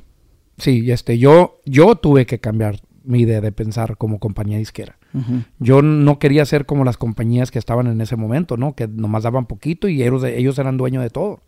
sí, 0.59 0.91
este, 0.91 1.19
yo, 1.19 1.61
yo 1.65 1.95
tuve 1.97 2.27
que 2.27 2.39
cambiar 2.39 2.81
mi 3.05 3.21
idea 3.23 3.41
de 3.41 3.53
pensar 3.53 3.97
como 3.97 4.19
compañía 4.19 4.59
disquera. 4.59 4.97
Yo 5.61 5.81
no 5.81 6.19
quería 6.19 6.45
ser 6.45 6.67
como 6.67 6.83
las 6.85 6.97
compañías 6.97 7.53
que 7.53 7.61
estaban 7.61 7.87
en 7.87 8.01
ese 8.01 8.17
momento, 8.17 8.57
¿no? 8.57 8.75
Que 8.75 8.89
nomás 8.89 9.23
daban 9.23 9.47
poquito 9.47 9.87
y 9.89 10.03
ellos, 10.03 10.25
ellos 10.25 10.59
eran 10.59 10.77
dueños 10.77 11.05
de 11.05 11.11
todo. 11.11 11.41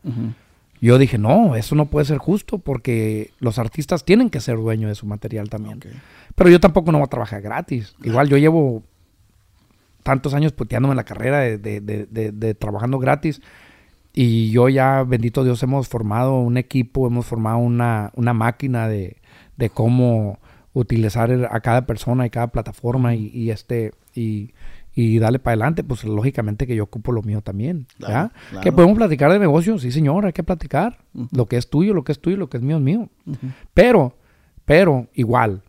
Yo 0.81 0.99
dije, 0.99 1.19
no, 1.19 1.57
eso 1.57 1.75
no 1.75 1.87
puede 1.87 2.07
ser 2.07 2.19
justo 2.19 2.59
porque 2.59 3.33
los 3.41 3.59
artistas 3.59 4.05
tienen 4.05 4.31
que 4.31 4.41
ser 4.41 4.57
dueños 4.57 4.89
de 4.89 4.95
su 4.95 5.07
material 5.07 5.49
también. 5.49 5.81
Pero 6.37 6.49
yo 6.51 6.61
tampoco 6.61 6.93
no 6.93 6.99
voy 6.99 7.07
a 7.07 7.11
trabajar 7.11 7.43
gratis. 7.43 7.97
Igual 8.05 8.29
yo 8.29 8.37
llevo 8.37 8.85
tantos 10.07 10.35
años 10.35 10.53
puteándome 10.53 10.93
en 10.93 10.97
la 10.99 11.05
carrera 11.05 11.41
de, 11.41 11.59
de- 11.59 11.81
de- 11.81 12.07
de- 12.07 12.31
de 12.31 12.55
trabajando 12.55 13.01
gratis. 13.01 13.43
Y 14.15 14.51
yo 14.53 14.69
ya, 14.69 15.03
bendito 15.03 15.43
Dios, 15.43 15.61
hemos 15.65 15.89
formado 15.89 16.39
un 16.39 16.57
equipo, 16.57 17.09
hemos 17.09 17.27
formado 17.27 17.59
una, 17.59 18.13
una 18.15 18.33
máquina 18.33 18.87
de, 18.87 19.17
de 19.57 19.69
cómo 19.69 20.39
utilizar 20.73 21.31
a 21.51 21.59
cada 21.61 21.87
persona 21.87 22.25
y 22.25 22.31
cada 22.31 22.47
plataforma 22.47 23.17
y, 23.17 23.31
y 23.35 23.51
este 23.51 23.93
y, 24.15 24.53
y 24.95 25.19
darle 25.19 25.41
para 25.41 25.55
adelante. 25.55 25.83
Pues 25.83 26.05
lógicamente 26.05 26.69
que 26.69 26.77
yo 26.77 26.85
ocupo 26.85 27.11
lo 27.11 27.23
mío 27.23 27.41
también. 27.43 27.87
Claro, 27.99 28.13
¿ya? 28.33 28.33
claro. 28.51 28.63
Que 28.63 28.71
podemos 28.73 28.97
platicar 28.97 29.33
de 29.33 29.41
negocios, 29.41 29.83
sí 29.83 29.91
señor, 29.91 30.25
hay 30.25 30.33
que 30.33 30.45
platicar. 30.45 30.99
Lo 31.33 31.47
que 31.47 31.57
es 31.57 31.69
tuyo, 31.69 31.93
lo 31.95 32.05
que 32.05 32.13
es 32.13 32.21
tuyo, 32.21 32.37
lo 32.37 32.49
que 32.49 32.59
es 32.59 32.63
mío 32.63 32.77
es 32.77 32.83
mío. 32.83 33.09
Pero, 33.75 34.15
pero, 34.65 35.09
igual, 35.15 35.63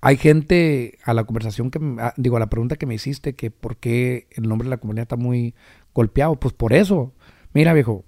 hay 0.00 0.16
gente 0.16 0.98
a 1.04 1.12
la 1.14 1.24
conversación 1.24 1.70
que, 1.70 1.78
digo, 2.16 2.36
a 2.36 2.40
la 2.40 2.48
pregunta 2.50 2.76
que 2.76 2.86
me 2.86 2.94
hiciste, 2.94 3.34
que 3.34 3.50
por 3.50 3.76
qué 3.76 4.28
el 4.32 4.48
nombre 4.48 4.66
de 4.66 4.70
la 4.70 4.78
comunidad 4.78 5.02
está 5.02 5.16
muy 5.16 5.54
golpeado. 5.94 6.36
Pues 6.36 6.54
por 6.54 6.72
eso. 6.72 7.12
Mira, 7.52 7.72
viejo, 7.74 8.04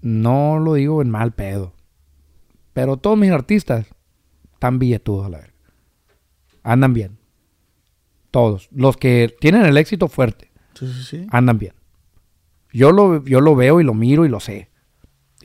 no 0.00 0.58
lo 0.58 0.74
digo 0.74 1.00
en 1.02 1.10
mal 1.10 1.32
pedo. 1.32 1.74
Pero 2.72 2.96
todos 2.96 3.18
mis 3.18 3.30
artistas 3.30 3.86
están 4.54 4.78
billetudos 4.78 5.26
a 5.26 5.28
la 5.28 5.38
verga. 5.38 5.54
Andan 6.62 6.92
bien. 6.94 7.18
Todos. 8.30 8.68
Los 8.72 8.96
que 8.96 9.34
tienen 9.40 9.64
el 9.64 9.76
éxito 9.76 10.08
fuerte 10.08 10.50
Sí, 10.74 10.86
sí, 10.92 11.02
sí. 11.02 11.26
andan 11.30 11.58
bien. 11.58 11.74
Yo 12.72 12.92
lo, 12.92 13.24
yo 13.24 13.40
lo 13.40 13.56
veo 13.56 13.80
y 13.80 13.84
lo 13.84 13.94
miro 13.94 14.24
y 14.26 14.28
lo 14.28 14.40
sé. 14.40 14.68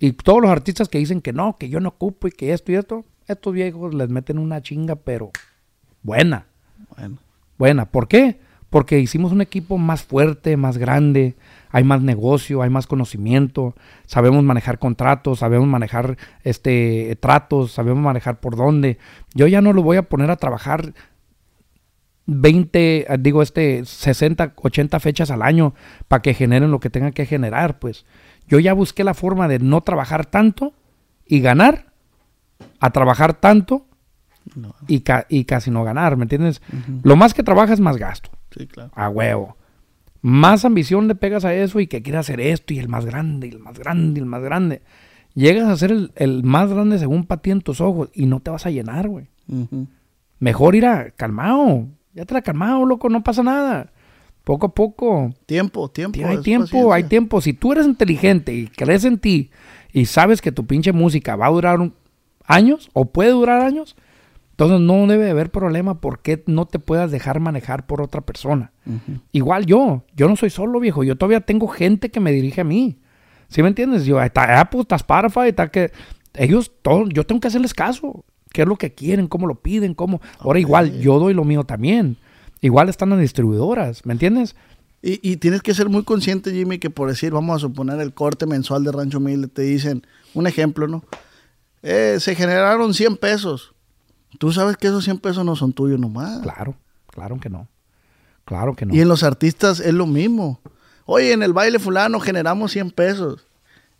Y 0.04 0.12
todos 0.12 0.42
los 0.42 0.52
artistas 0.52 0.90
que 0.90 0.98
dicen 0.98 1.22
que 1.22 1.32
no, 1.32 1.56
que 1.58 1.70
yo 1.70 1.80
no 1.80 1.88
ocupo 1.88 2.28
y 2.28 2.32
que 2.32 2.52
esto 2.52 2.74
y 2.74 2.76
esto, 2.76 3.06
estos 3.26 3.54
viejos 3.54 3.94
les 3.94 4.10
meten 4.10 4.38
una 4.38 4.62
chinga, 4.62 4.98
pero 4.98 5.32
buena, 6.02 6.46
Bueno. 6.98 7.20
buena. 7.58 7.86
¿Por 7.86 8.10
qué? 8.10 8.38
Porque 8.70 9.00
hicimos 9.00 9.32
un 9.32 9.40
equipo 9.40 9.78
más 9.78 10.04
fuerte, 10.04 10.58
más 10.58 10.78
grande, 10.78 11.36
hay 11.70 11.86
más 11.86 12.02
negocio, 12.02 12.62
hay 12.64 12.70
más 12.70 12.86
conocimiento, 12.86 13.76
sabemos 14.06 14.44
manejar 14.44 14.78
contratos, 14.78 15.40
sabemos 15.40 15.70
manejar 15.70 16.18
este 16.44 17.18
tratos, 17.22 17.72
sabemos 17.72 18.04
manejar 18.04 18.42
por 18.42 18.58
dónde. 18.58 18.98
Yo 19.34 19.48
ya 19.48 19.62
no 19.62 19.72
lo 19.72 19.84
voy 19.84 19.96
a 19.96 20.10
poner 20.10 20.30
a 20.32 20.36
trabajar 20.36 20.94
20, 22.26 23.14
eh, 23.14 23.18
digo, 23.20 23.42
este, 23.42 23.86
60, 23.86 24.54
80 24.56 25.00
fechas 25.00 25.32
al 25.32 25.42
año 25.42 25.74
para 26.10 26.22
que 26.22 26.34
generen 26.34 26.72
lo 26.72 26.82
que 26.82 26.90
tengan 26.90 27.14
que 27.14 27.26
generar, 27.26 27.80
pues. 27.80 28.06
Yo 28.48 28.60
ya 28.60 28.74
busqué 28.74 29.04
la 29.04 29.14
forma 29.14 29.48
de 29.48 29.60
no 29.60 29.82
trabajar 29.82 30.26
tanto 30.26 30.74
y 31.26 31.40
ganar, 31.40 31.88
a 32.80 32.90
trabajar 32.92 33.34
tanto 33.34 33.86
No. 34.56 34.76
y, 34.88 35.02
ca- 35.02 35.26
y 35.30 35.46
casi 35.46 35.72
no 35.72 35.84
ganar, 35.84 36.18
¿me 36.18 36.24
entiendes? 36.24 36.62
Lo 37.04 37.16
más 37.16 37.34
que 37.34 37.44
trabajas, 37.44 37.80
más 37.80 37.98
gasto, 37.98 38.30
Sí, 38.56 38.68
claro. 38.68 38.92
a 38.96 39.10
huevo. 39.10 39.58
Más 40.22 40.64
ambición 40.66 41.08
le 41.08 41.16
pegas 41.16 41.44
a 41.46 41.54
eso 41.54 41.80
y 41.80 41.88
que 41.88 42.02
quieres 42.02 42.20
hacer 42.22 42.40
esto 42.42 42.74
y 42.74 42.80
el 42.80 42.88
más 42.90 43.06
grande, 43.06 43.48
y 43.48 43.52
el 43.52 43.60
más 43.60 43.78
grande, 43.80 44.20
y 44.20 44.24
el 44.24 44.26
más 44.28 44.42
grande. 44.44 44.82
Llegas 45.34 45.68
a 45.68 45.76
ser 45.78 45.92
el, 45.92 46.12
el 46.16 46.44
más 46.44 46.70
grande 46.70 47.00
según 47.00 47.26
para 47.26 47.42
ti 47.42 47.52
en 47.52 47.62
tus 47.62 47.82
ojos 47.82 48.10
y 48.14 48.26
no 48.26 48.40
te 48.40 48.52
vas 48.52 48.66
a 48.66 48.70
llenar, 48.72 49.08
güey. 49.10 49.28
Mejor 50.40 50.76
ir 50.76 50.86
a 50.86 51.12
calmado. 51.12 51.88
Ya 52.14 52.26
te 52.26 52.34
la 52.36 52.42
calmado, 52.42 52.86
loco, 52.86 53.10
no 53.10 53.24
pasa 53.24 53.42
nada. 53.44 53.92
Poco 54.44 54.66
a 54.68 54.74
poco. 54.74 55.34
Tiempo, 55.46 55.90
tiempo. 55.90 56.20
Hay 56.28 56.38
tiempo, 56.42 56.66
paciencia. 56.66 56.94
hay 56.96 57.04
tiempo. 57.06 57.42
Si 57.42 57.54
tú 57.54 57.72
eres 57.72 57.86
inteligente 57.86 58.54
y 58.54 58.68
crees 58.68 59.06
en 59.06 59.18
ti 59.18 59.52
y 59.94 60.06
sabes 60.06 60.42
que 60.42 60.52
tu 60.52 60.66
pinche 60.66 60.92
música 60.92 61.36
va 61.36 61.48
a 61.48 61.52
durar 61.52 61.80
un- 61.80 61.94
años 62.46 62.90
o 62.94 63.06
puede 63.06 63.32
durar 63.32 63.62
años, 63.62 63.96
entonces 64.52 64.82
no 64.82 65.08
debe 65.08 65.30
haber 65.32 65.50
problema 65.50 66.02
porque 66.02 66.44
no 66.46 66.66
te 66.66 66.78
puedas 66.78 67.10
dejar 67.10 67.40
manejar 67.40 67.86
por 67.88 68.02
otra 68.02 68.20
persona. 68.22 68.72
Igual 69.32 69.66
yo, 69.66 70.04
yo 70.16 70.28
no 70.28 70.36
soy 70.36 70.50
solo 70.50 70.80
viejo, 70.82 71.04
yo 71.06 71.16
todavía 71.16 71.40
tengo 71.42 71.68
gente 71.68 72.12
que 72.12 72.20
me 72.20 72.32
dirige 72.34 72.62
a 72.62 72.66
mí. 72.66 72.98
¿Sí 73.48 73.62
me 73.62 73.70
entiendes? 73.70 74.04
Yo, 74.06 74.22
está 74.22 74.60
Apple, 74.60 74.82
está 74.82 74.96
Spotify, 74.98 75.48
está 75.50 75.70
que 75.70 75.92
ellos, 76.34 76.72
todos, 76.82 77.08
yo 77.14 77.26
tengo 77.26 77.40
que 77.40 77.48
hacerles 77.48 77.74
caso. 77.74 78.26
¿Qué 78.52 78.64
es 78.64 78.68
lo 78.68 78.76
que 78.76 78.94
quieren? 78.94 79.28
¿Cómo 79.28 79.48
lo 79.48 79.56
piden? 79.56 79.94
¿Cómo? 79.94 80.22
Ahora 80.40 80.60
igual, 80.60 81.00
yo 81.00 81.18
doy 81.18 81.34
lo 81.34 81.44
mío 81.46 81.64
también. 81.64 82.18
Igual 82.64 82.88
están 82.88 83.10
las 83.10 83.20
distribuidoras, 83.20 84.06
¿me 84.06 84.14
entiendes? 84.14 84.56
Y, 85.02 85.20
y 85.22 85.36
tienes 85.36 85.62
que 85.62 85.74
ser 85.74 85.90
muy 85.90 86.04
consciente, 86.04 86.54
Jimmy, 86.54 86.80
que 86.80 86.90
por 86.90 87.10
decir, 87.10 87.34
vamos 87.34 87.58
a 87.58 87.60
suponer 87.60 88.00
el 88.00 88.14
corte 88.14 88.46
mensual 88.46 88.86
de 88.86 88.94
Rancho 88.94 89.18
Humilde, 89.18 89.50
te 89.50 89.64
dicen, 89.64 90.08
un 90.34 90.48
ejemplo, 90.48 90.88
¿no? 90.88 91.04
Eh, 91.82 92.18
se 92.22 92.36
generaron 92.36 92.94
100 92.94 93.18
pesos. 93.18 93.74
Tú 94.40 94.54
sabes 94.54 94.78
que 94.78 94.88
esos 94.88 95.04
100 95.04 95.20
pesos 95.20 95.44
no 95.44 95.58
son 95.58 95.74
tuyos 95.74 96.00
nomás. 96.00 96.42
Claro, 96.42 96.76
claro 97.08 97.38
que 97.38 97.50
no. 97.50 97.68
Claro 98.46 98.76
que 98.76 98.86
no. 98.86 98.96
Y 98.96 99.02
en 99.02 99.10
los 99.10 99.24
artistas 99.24 99.82
es 99.82 99.94
lo 99.94 100.08
mismo. 100.08 100.62
Oye, 101.06 101.34
en 101.34 101.44
el 101.44 101.52
baile 101.52 101.80
fulano 101.80 102.22
generamos 102.22 102.72
100 102.72 102.92
pesos. 102.92 103.46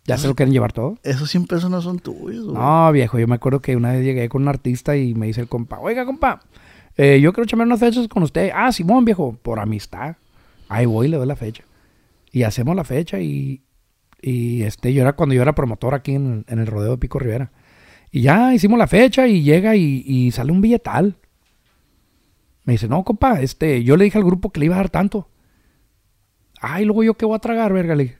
¿Ya 0.06 0.16
se 0.16 0.26
lo 0.26 0.34
quieren 0.34 0.54
llevar 0.54 0.72
todo? 0.72 0.98
Esos 1.02 1.30
100 1.30 1.46
pesos 1.46 1.70
no 1.70 1.82
son 1.82 1.98
tuyos, 1.98 2.46
güey. 2.46 2.56
No, 2.56 2.90
viejo, 2.92 3.18
yo 3.18 3.28
me 3.28 3.34
acuerdo 3.34 3.60
que 3.60 3.76
una 3.76 3.92
vez 3.92 4.02
llegué 4.02 4.30
con 4.30 4.40
un 4.40 4.48
artista 4.48 4.96
y 4.96 5.14
me 5.14 5.26
dice 5.26 5.42
el 5.42 5.48
compa, 5.48 5.78
oiga, 5.80 6.06
compa, 6.06 6.40
eh, 6.96 7.20
yo 7.20 7.32
quiero 7.32 7.46
chamar 7.46 7.66
unas 7.66 7.80
fechas 7.80 8.08
con 8.08 8.22
usted. 8.22 8.50
Ah, 8.54 8.70
Simón, 8.72 9.04
viejo, 9.04 9.36
por 9.42 9.58
amistad. 9.58 10.16
Ahí 10.68 10.86
voy, 10.86 11.08
le 11.08 11.16
doy 11.16 11.26
la 11.26 11.36
fecha. 11.36 11.64
Y 12.30 12.42
hacemos 12.42 12.74
la 12.76 12.84
fecha 12.84 13.20
y, 13.20 13.62
y 14.20 14.62
este, 14.62 14.92
yo 14.92 15.02
era 15.02 15.14
cuando 15.14 15.34
yo 15.34 15.42
era 15.42 15.54
promotor 15.54 15.94
aquí 15.94 16.14
en, 16.14 16.44
el 16.48 16.66
rodeo 16.66 16.92
de 16.92 16.98
Pico 16.98 17.18
Rivera. 17.18 17.50
Y 18.10 18.22
ya 18.22 18.54
hicimos 18.54 18.78
la 18.78 18.86
fecha 18.86 19.26
y 19.26 19.42
llega 19.42 19.76
y, 19.76 20.30
sale 20.30 20.52
un 20.52 20.60
billetal. 20.60 21.16
Me 22.64 22.74
dice, 22.74 22.88
no, 22.88 23.04
compa, 23.04 23.40
este, 23.42 23.84
yo 23.84 23.96
le 23.96 24.04
dije 24.04 24.16
al 24.16 24.24
grupo 24.24 24.50
que 24.50 24.60
le 24.60 24.66
iba 24.66 24.76
a 24.76 24.78
dar 24.78 24.88
tanto. 24.88 25.28
Ay, 26.60 26.84
luego 26.84 27.02
yo 27.02 27.14
qué 27.14 27.26
voy 27.26 27.36
a 27.36 27.40
tragar, 27.40 27.72
verga, 27.72 27.94
le. 27.94 28.16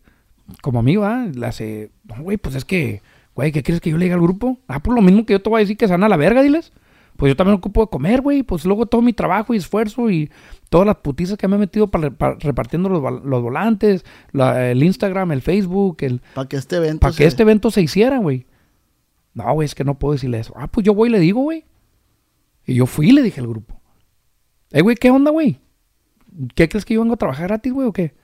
Como 0.60 0.78
amigo, 0.78 1.04
¿ah? 1.04 1.26
Le 1.32 1.46
hace, 1.46 1.90
no, 2.04 2.22
güey, 2.22 2.36
pues 2.36 2.54
es 2.54 2.66
que, 2.66 3.00
güey, 3.34 3.50
¿qué 3.50 3.62
quieres 3.62 3.80
que 3.80 3.88
yo 3.88 3.96
le 3.96 4.04
diga 4.04 4.16
al 4.16 4.20
grupo? 4.20 4.58
Ah, 4.68 4.82
por 4.82 4.94
lo 4.94 5.00
mismo 5.00 5.24
que 5.24 5.32
yo 5.32 5.40
te 5.40 5.48
voy 5.48 5.60
a 5.60 5.64
decir 5.64 5.78
que 5.78 5.86
se 5.86 5.92
van 5.94 6.04
a 6.04 6.08
la 6.10 6.18
verga, 6.18 6.42
diles. 6.42 6.72
Pues 7.16 7.30
yo 7.30 7.36
también 7.36 7.56
ocupo 7.58 7.80
de 7.82 7.86
comer, 7.88 8.20
güey. 8.20 8.42
Pues 8.42 8.64
luego 8.64 8.86
todo 8.86 9.00
mi 9.02 9.12
trabajo 9.12 9.54
y 9.54 9.56
esfuerzo 9.58 10.10
y 10.10 10.30
todas 10.68 10.86
las 10.86 10.96
putizas 10.96 11.38
que 11.38 11.46
me 11.46 11.56
he 11.56 11.58
metido 11.60 11.86
para, 11.88 12.10
para- 12.10 12.36
repartiendo 12.40 12.88
los, 12.88 13.00
volantes, 13.42 14.04
la- 14.32 14.70
el 14.70 14.82
Instagram, 14.82 15.30
el 15.32 15.40
Facebook, 15.42 15.98
el, 16.00 16.20
Para 16.34 16.48
que 16.48 16.56
este 16.56 16.76
evento 16.76 17.00
para 17.00 17.12
que 17.12 17.18
se- 17.18 17.26
este 17.26 17.42
evento 17.42 17.70
se 17.70 17.82
hiciera, 17.82 18.18
güey. 18.18 18.46
No, 19.32 19.52
güey, 19.54 19.66
es 19.66 19.74
que 19.74 19.84
no 19.84 19.98
puedo 19.98 20.12
decirle 20.14 20.38
eso. 20.40 20.52
Ah, 20.56 20.66
pues 20.68 20.84
yo 20.84 20.94
voy 20.94 21.08
y 21.08 21.12
le 21.12 21.18
digo, 21.20 21.40
güey. 21.42 21.64
Y 22.66 22.74
yo 22.74 22.86
fui 22.86 23.10
y 23.10 23.12
le 23.12 23.22
dije 23.22 23.40
al 23.40 23.46
grupo. 23.48 23.80
Eh, 24.72 24.80
güey, 24.82 24.96
¿qué 24.96 25.10
onda, 25.10 25.30
güey? 25.30 25.60
¿Qué 26.54 26.68
crees 26.68 26.84
que 26.84 26.94
yo 26.94 27.00
vengo 27.00 27.14
a 27.14 27.18
trabajar 27.18 27.46
gratis, 27.48 27.72
güey, 27.72 27.86
o 27.86 27.92
qué? 27.92 28.14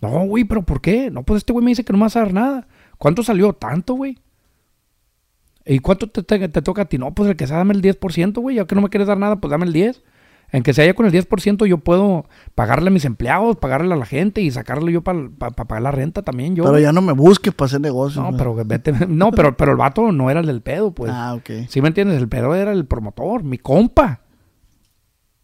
No, 0.00 0.26
güey, 0.26 0.44
pero 0.44 0.62
¿por 0.62 0.80
qué? 0.80 1.10
No, 1.10 1.22
pues 1.22 1.38
este 1.38 1.52
güey 1.52 1.64
me 1.64 1.70
dice 1.70 1.84
que 1.84 1.92
no 1.92 1.98
me 1.98 2.04
vas 2.04 2.16
a 2.16 2.20
dar 2.20 2.32
nada. 2.32 2.68
¿Cuánto 2.98 3.22
salió? 3.22 3.52
Tanto, 3.52 3.94
güey. 3.94 4.18
¿Y 5.66 5.80
cuánto 5.80 6.08
te, 6.08 6.22
te- 6.22 6.48
te 6.48 6.62
toca 6.62 6.82
a 6.82 6.84
ti? 6.84 6.96
No, 6.96 7.12
pues 7.12 7.28
el 7.30 7.36
que 7.36 7.46
sea, 7.46 7.56
dame 7.58 7.74
el 7.74 7.82
10%, 7.82 8.40
güey. 8.40 8.56
Ya 8.56 8.66
que 8.66 8.74
no 8.76 8.80
me 8.82 8.88
quieres 8.88 9.08
dar 9.08 9.18
nada, 9.18 9.36
pues 9.40 9.50
dame 9.50 9.66
el 9.66 9.72
10%. 9.74 10.00
En 10.52 10.62
que 10.62 10.72
se 10.72 10.80
haya 10.82 10.94
con 10.94 11.06
el 11.06 11.12
10%, 11.12 11.66
yo 11.66 11.78
puedo 11.78 12.26
pagarle 12.54 12.86
a 12.86 12.92
mis 12.92 13.04
empleados, 13.04 13.56
pagarle 13.56 13.92
a 13.92 13.96
la 13.96 14.06
gente 14.06 14.40
y 14.42 14.52
sacarle 14.52 14.92
yo 14.92 15.02
para 15.02 15.28
pagar 15.28 15.82
la 15.82 15.90
renta 15.90 16.22
también. 16.22 16.54
Yo, 16.54 16.62
Pero 16.62 16.78
ya 16.78 16.92
no 16.92 17.02
me 17.02 17.12
busques 17.14 17.52
para 17.52 17.66
hacer 17.66 17.80
negocio. 17.80 18.22
No, 18.22 18.36
pero 18.36 18.54
vete. 18.54 18.92
No, 19.08 19.32
pero, 19.32 19.56
pero 19.56 19.72
el 19.72 19.76
vato 19.76 20.12
no 20.12 20.30
era 20.30 20.38
el 20.38 20.46
del 20.46 20.60
pedo, 20.62 20.92
pues. 20.92 21.10
Ah, 21.12 21.34
ok. 21.34 21.66
¿Sí 21.68 21.82
me 21.82 21.88
entiendes? 21.88 22.18
El 22.18 22.28
pedo 22.28 22.54
era 22.54 22.70
el 22.70 22.86
promotor, 22.86 23.42
mi 23.42 23.58
compa. 23.58 24.20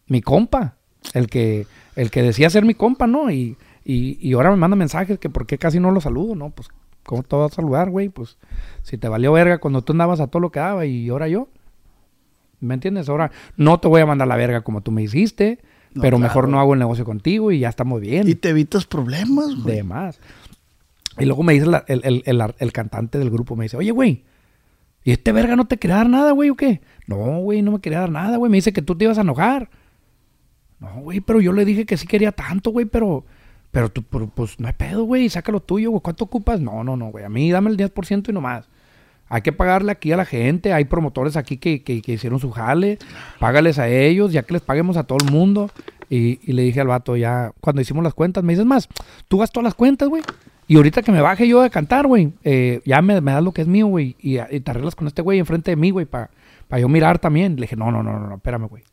Mi 0.07 0.21
compa. 0.21 0.75
El 1.13 1.27
que, 1.27 1.67
el 1.97 2.09
que 2.09 2.23
decía 2.23 2.49
ser 2.49 2.63
mi 2.63 2.73
compa, 2.73 3.05
¿no? 3.05 3.29
Y, 3.29 3.57
y, 3.83 4.17
y 4.25 4.33
ahora 4.33 4.51
me 4.51 4.55
manda 4.57 4.77
mensajes 4.77 5.19
que 5.19 5.29
por 5.29 5.45
qué 5.45 5.57
casi 5.57 5.81
no 5.81 5.91
lo 5.91 5.99
saludo, 5.99 6.33
¿no? 6.33 6.51
Pues, 6.51 6.69
¿cómo 7.05 7.23
te 7.23 7.35
vas 7.35 7.51
a 7.51 7.55
saludar, 7.55 7.89
güey? 7.89 8.09
Pues, 8.09 8.37
si 8.81 8.97
te 8.97 9.07
valió 9.07 9.31
verga 9.33 9.57
cuando 9.59 9.81
tú 9.81 9.93
andabas 9.93 10.19
a 10.19 10.27
todo 10.27 10.39
lo 10.41 10.51
que 10.51 10.59
daba 10.59 10.85
y 10.85 11.09
ahora 11.09 11.27
yo. 11.27 11.47
¿Me 12.59 12.73
entiendes? 12.75 13.09
Ahora 13.09 13.31
no 13.57 13.79
te 13.79 13.87
voy 13.87 14.01
a 14.01 14.05
mandar 14.05 14.27
la 14.27 14.35
verga 14.37 14.61
como 14.61 14.81
tú 14.81 14.91
me 14.91 15.03
hiciste, 15.03 15.59
No, 15.93 16.01
pero 16.01 16.17
claro. 16.17 16.29
mejor 16.29 16.47
no 16.49 16.59
hago 16.61 16.73
el 16.73 16.79
negocio 16.79 17.03
contigo 17.05 17.51
y 17.51 17.59
ya 17.59 17.69
estamos 17.69 17.99
bien 17.99 18.27
Y 18.27 18.35
te 18.35 18.49
evitas 18.49 18.85
problemas, 18.85 19.53
güey. 19.63 19.75
de 19.77 19.83
más. 19.83 20.19
Y 21.19 21.25
luego 21.25 21.43
me 21.43 21.53
dice 21.53 21.65
la- 21.65 21.83
el, 21.87 22.01
el- 22.05 22.23
el- 22.25 22.53
el 22.57 22.71
cantante 22.71 23.19
del 23.19 23.29
grupo, 23.29 23.55
me 23.55 23.65
dice, 23.65 23.75
oye, 23.77 23.91
güey, 23.91 24.23
¿y 25.03 25.11
este 25.11 25.31
verga 25.33 25.55
no 25.57 25.67
te 25.67 25.77
quería 25.77 25.97
dar 25.97 26.09
nada, 26.09 26.31
güey, 26.31 26.49
o 26.49 26.55
qué? 26.55 26.79
No, 27.05 27.17
güey, 27.39 27.61
no 27.61 27.71
me 27.73 27.79
quería 27.81 27.99
dar 27.99 28.09
nada, 28.11 28.37
güey. 28.37 28.49
Me 28.49 28.57
dice 28.57 28.71
que 28.73 28.81
tú 28.81 28.95
te 28.97 29.03
ibas 29.05 29.17
a 29.17 29.21
enojar. 29.21 29.69
No, 30.79 31.01
güey, 31.01 31.19
pero 31.19 31.41
yo 31.41 31.51
le 31.53 31.65
dije 31.65 31.85
que 31.85 31.97
sí 31.97 32.07
quería 32.07 32.31
tanto, 32.31 32.71
güey, 32.71 32.85
pero... 32.85 33.25
Pero 33.73 33.89
tú, 33.89 34.03
pues 34.03 34.57
no 34.59 34.67
hay 34.67 34.73
pedo, 34.73 35.03
güey, 35.03 35.27
saca 35.29 35.51
lo 35.51 35.59
tuyo, 35.59 35.89
güey. 35.89 36.01
¿Cuánto 36.01 36.23
ocupas? 36.23 36.61
No, 36.61 36.85
no, 36.85 36.95
no, 36.95 37.07
güey. 37.07 37.25
A 37.25 37.29
mí 37.29 37.51
dame 37.51 37.69
el 37.71 37.75
10% 37.77 38.29
y 38.29 38.31
no 38.31 38.39
más. 38.39 38.69
Hay 39.27 39.41
que 39.41 39.51
pagarle 39.51 39.91
aquí 39.91 40.11
a 40.13 40.17
la 40.17 40.25
gente. 40.25 40.71
Hay 40.73 40.85
promotores 40.85 41.35
aquí 41.35 41.57
que, 41.57 41.81
que- 41.83 42.01
que 42.01 42.13
hicieron 42.13 42.39
su 42.39 42.51
jale. 42.51 42.99
Págales 43.39 43.79
a 43.79 43.89
ellos, 43.89 44.31
ya 44.31 44.43
que 44.43 44.53
les 44.53 44.61
paguemos 44.61 44.95
a 44.95 45.03
todo 45.05 45.17
el 45.25 45.31
mundo. 45.31 45.69
Y, 46.09 46.39
y 46.43 46.53
le 46.53 46.61
dije 46.61 46.79
al 46.81 46.87
vato, 46.87 47.17
ya, 47.17 47.51
cuando 47.59 47.81
hicimos 47.81 48.03
las 48.03 48.13
cuentas, 48.13 48.43
me 48.43 48.53
dices 48.53 48.65
más, 48.65 48.87
tú 49.27 49.39
vas 49.39 49.51
todas 49.51 49.63
las 49.65 49.73
cuentas, 49.73 50.07
güey. 50.07 50.21
Y 50.67 50.77
ahorita 50.77 51.01
que 51.01 51.11
me 51.11 51.19
baje 51.21 51.47
yo 51.47 51.61
de 51.63 51.69
cantar, 51.71 52.05
güey, 52.07 52.31
eh, 52.43 52.79
ya 52.85 53.01
me, 53.01 53.19
me 53.21 53.31
das 53.33 53.43
lo 53.43 53.51
que 53.53 53.63
es 53.63 53.67
mío, 53.67 53.87
güey. 53.87 54.15
Y, 54.19 54.37
y 54.39 54.59
te 54.59 54.69
arreglas 54.71 54.93
con 54.95 55.07
este 55.07 55.23
güey 55.23 55.39
enfrente 55.39 55.71
de 55.71 55.77
mí, 55.77 55.89
güey, 55.89 56.05
para 56.05 56.29
yo 56.79 56.87
mirar 56.87 57.17
también. 57.17 57.55
Le 57.55 57.61
dije, 57.63 57.75
no, 57.75 57.91
no, 57.91 58.03
no, 58.03 58.19
no, 58.19 58.35
espérame, 58.35 58.67
güey. 58.67 58.83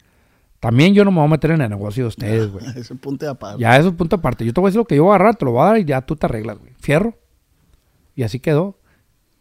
También 0.60 0.92
yo 0.94 1.04
no 1.06 1.10
me 1.10 1.16
voy 1.18 1.26
a 1.26 1.30
meter 1.30 1.52
en 1.52 1.62
el 1.62 1.70
negocio 1.70 2.04
de 2.04 2.08
ustedes, 2.08 2.50
güey. 2.52 2.64
Ese 2.76 2.94
punto 2.94 3.24
de 3.24 3.30
aparte. 3.32 3.60
Ya 3.60 3.76
eso 3.78 3.88
es 3.88 3.94
punto 3.94 4.16
aparte. 4.16 4.44
Yo 4.44 4.52
te 4.52 4.60
voy 4.60 4.68
a 4.68 4.70
decir 4.70 4.78
lo 4.78 4.84
que 4.84 4.96
yo 4.96 5.04
voy 5.04 5.12
a 5.12 5.14
agarrar, 5.16 5.36
te 5.36 5.44
lo 5.46 5.52
voy 5.52 5.62
a 5.62 5.64
dar 5.64 5.78
y 5.78 5.84
ya 5.84 6.02
tú 6.02 6.16
te 6.16 6.26
arreglas, 6.26 6.58
güey. 6.58 6.72
Fierro. 6.78 7.16
Y 8.14 8.22
así 8.24 8.40
quedó. 8.40 8.78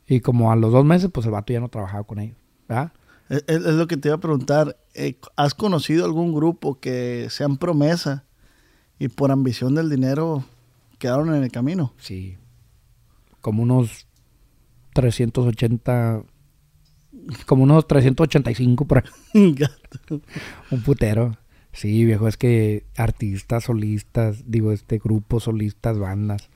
Y 0.07 0.22
como 0.22 0.51
a 0.51 0.55
los 0.55 0.72
dos 0.72 0.86
meses, 0.86 1.09
pues 1.13 1.26
el 1.26 1.34
vato 1.34 1.51
ya 1.53 1.59
no 1.59 1.67
trabajaba 1.70 2.03
con 2.05 2.20
ellos. 2.20 2.38
¿Verdad? 2.67 2.93
Es, 3.30 3.43
es- 3.47 3.61
lo 3.61 3.88
que 3.88 3.97
te 3.97 4.07
iba 4.07 4.15
a 4.15 4.20
preguntar. 4.22 4.78
Eh, 4.93 5.20
¿Has 5.36 5.53
conocido 5.53 6.05
algún 6.05 6.34
grupo 6.34 6.80
que 6.80 7.28
sean 7.30 7.57
promesa 7.57 8.24
y 8.97 9.09
por 9.09 9.32
ambición 9.32 9.76
del 9.76 9.89
dinero 9.89 10.43
quedaron 10.97 11.36
en 11.36 11.43
el 11.43 11.51
camino? 11.51 11.93
Sí. 11.97 12.38
Como 13.41 13.63
unos 13.63 14.07
380. 14.93 16.24
Como 17.45 17.63
unos 17.63 17.88
385 17.88 18.86
por 18.86 18.99
ahí. 18.99 19.55
Un 20.71 20.82
putero. 20.84 21.38
Sí, 21.71 22.03
viejo, 22.05 22.27
es 22.27 22.36
que 22.38 22.84
artistas, 22.97 23.65
solistas, 23.65 24.43
digo, 24.49 24.71
este 24.71 24.97
grupo, 24.97 25.39
solistas, 25.39 25.99
bandas. 25.99 26.49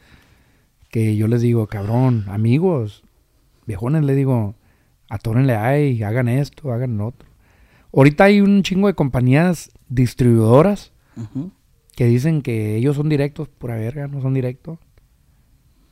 Que 0.89 1.15
yo 1.15 1.27
les 1.27 1.41
digo, 1.41 1.67
cabrón, 1.67 2.25
amigos, 2.27 3.03
viejones, 3.67 4.03
les 4.03 4.15
digo, 4.15 4.55
atórenle 5.09 5.55
ahí, 5.55 6.01
hagan 6.03 6.27
esto, 6.27 6.71
hagan 6.73 6.97
lo 6.97 7.07
otro. 7.07 7.27
Ahorita 7.95 8.23
hay 8.25 8.41
un 8.41 8.63
chingo 8.63 8.87
de 8.87 8.95
compañías 8.95 9.71
distribuidoras 9.87 10.91
Ujú. 11.15 11.51
que 11.95 12.05
dicen 12.05 12.41
que 12.41 12.75
ellos 12.75 12.95
son 12.95 13.07
directos, 13.09 13.47
pura 13.49 13.75
verga, 13.75 14.07
no 14.07 14.21
son 14.21 14.33
directos. 14.33 14.79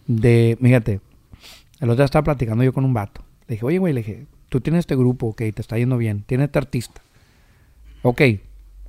De, 0.08 0.58
fíjate, 0.60 1.00
el 1.80 1.90
otro 1.90 1.98
día 1.98 2.06
estaba 2.06 2.24
platicando 2.24 2.64
yo 2.64 2.74
con 2.74 2.86
un 2.86 2.94
vato. 2.94 3.24
Le 3.48 3.56
dije, 3.56 3.66
oye, 3.66 3.78
güey, 3.78 3.94
le 3.94 4.02
dije, 4.02 4.26
tú 4.52 4.60
tienes 4.60 4.82
este 4.82 4.98
grupo, 4.98 5.28
ok, 5.28 5.38
te 5.38 5.62
está 5.62 5.78
yendo 5.78 5.98
bien, 5.98 6.24
tienes 6.24 6.48
este 6.48 6.60
artista. 6.60 7.02
Ok, 8.02 8.22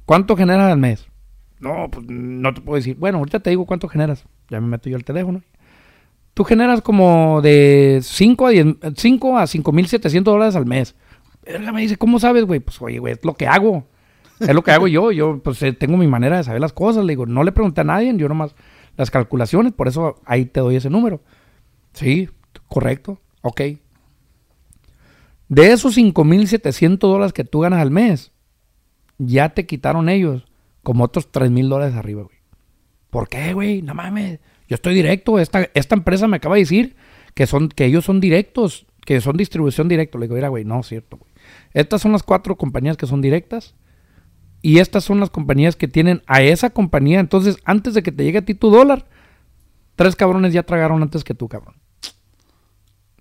¿cuánto 0.05 0.37
generas 0.37 0.73
al 0.73 0.79
mes? 0.79 1.07
No, 1.61 1.89
pues 1.89 2.05
no 2.09 2.53
te 2.53 2.61
puedo 2.61 2.75
decir. 2.75 2.97
Bueno, 2.97 3.19
ahorita 3.19 3.39
te 3.39 3.51
digo 3.51 3.65
cuánto 3.65 3.87
generas. 3.87 4.25
Ya 4.51 4.61
me 4.61 4.67
meto 4.67 4.91
yo 4.91 4.97
al 4.97 5.05
teléfono. 5.05 5.41
Tú 6.35 6.43
generas 6.43 6.83
como 6.83 7.41
de 7.43 8.01
5 8.03 8.47
a 8.49 8.51
10, 8.51 8.67
5 8.97 9.39
a 9.39 9.45
5.700 9.45 10.23
dólares 10.25 10.57
al 10.57 10.67
mes. 10.67 10.97
Verga, 11.47 11.71
me 11.71 11.83
dice, 11.83 11.97
¿cómo 11.97 12.19
sabes, 12.19 12.45
güey? 12.45 12.59
Pues, 12.59 12.83
oye, 12.83 12.99
güey, 12.99 13.13
es 13.13 13.25
lo 13.25 13.35
que 13.35 13.47
hago. 13.47 13.87
Es 14.41 14.53
lo 14.53 14.65
que 14.65 14.73
hago 14.73 14.89
yo. 14.89 15.13
Yo, 15.13 15.39
pues, 15.45 15.63
eh, 15.63 15.73
tengo 15.73 15.97
mi 15.97 16.09
manera 16.09 16.39
de 16.39 16.43
saber 16.43 16.61
las 16.61 16.73
cosas. 16.73 17.05
Le 17.05 17.13
digo, 17.13 17.27
no 17.27 17.45
le 17.45 17.53
pregunté 17.53 17.83
a 17.83 17.85
nadie, 17.85 18.13
yo 18.17 18.29
nomás 18.29 18.57
las 18.97 19.13
calculaciones, 19.13 19.73
por 19.73 19.87
eso 19.87 20.21
ahí 20.25 20.45
te 20.45 20.59
doy 20.59 20.75
ese 20.75 20.91
número. 20.91 21.21
Sí, 21.93 22.29
correcto. 22.67 23.21
Ok. 23.43 23.61
De 25.53 25.71
esos 25.71 25.99
5.700 25.99 26.97
dólares 26.97 27.35
que 27.35 27.45
tú 27.45 27.61
ganas 27.61 27.83
al 27.83 27.91
mes, 27.91 28.33
ya 29.19 29.51
te 29.51 29.67
quitaron 29.67 30.09
ellos 30.09 30.47
como 30.83 31.05
otros 31.05 31.31
3.000 31.31 31.69
dólares 31.69 31.95
arriba, 31.95 32.23
güey. 32.23 32.39
¿Por 33.11 33.29
qué, 33.29 33.53
güey? 33.53 33.83
No 33.83 33.93
mames. 33.93 34.41
Yo 34.67 34.77
estoy 34.77 34.95
directo. 34.95 35.39
Esta, 35.39 35.69
esta 35.75 35.95
empresa 35.95 36.27
me 36.27 36.39
acaba 36.39 36.55
de 36.55 36.63
decir 36.63 36.97
que, 37.35 37.47
son, 37.47 37.69
que 37.69 37.85
ellos 37.85 38.07
son 38.07 38.19
directos, 38.19 38.87
que 39.05 39.21
son 39.21 39.37
distribución 39.37 39.89
directa. 39.89 40.17
Le 40.17 40.25
digo, 40.25 40.37
mira, 40.37 40.49
güey, 40.49 40.65
no 40.65 40.81
es 40.81 40.87
cierto, 40.87 41.19
güey. 41.19 41.31
Estas 41.75 42.01
son 42.01 42.13
las 42.13 42.23
cuatro 42.23 42.57
compañías 42.57 42.97
que 42.97 43.07
son 43.07 43.21
directas. 43.21 43.75
Y 44.63 44.79
estas 44.79 45.05
son 45.05 45.21
las 45.21 45.29
compañías 45.29 45.77
que 45.77 45.87
tienen 45.87 46.23
a 46.29 46.41
esa 46.41 46.71
compañía. 46.71 47.21
Entonces, 47.21 47.59
antes 47.67 47.93
de 47.93 48.03
que 48.03 48.11
te 48.11 48.25
llegue 48.25 48.39
a 48.39 48.45
ti 48.47 48.55
tu 48.55 48.71
dólar, 48.71 49.07
tres 49.97 50.17
cabrones 50.17 50.55
ya 50.55 50.63
tragaron 50.63 51.03
antes 51.03 51.25
que 51.25 51.35
tú, 51.35 51.47
cabrón. 51.47 51.75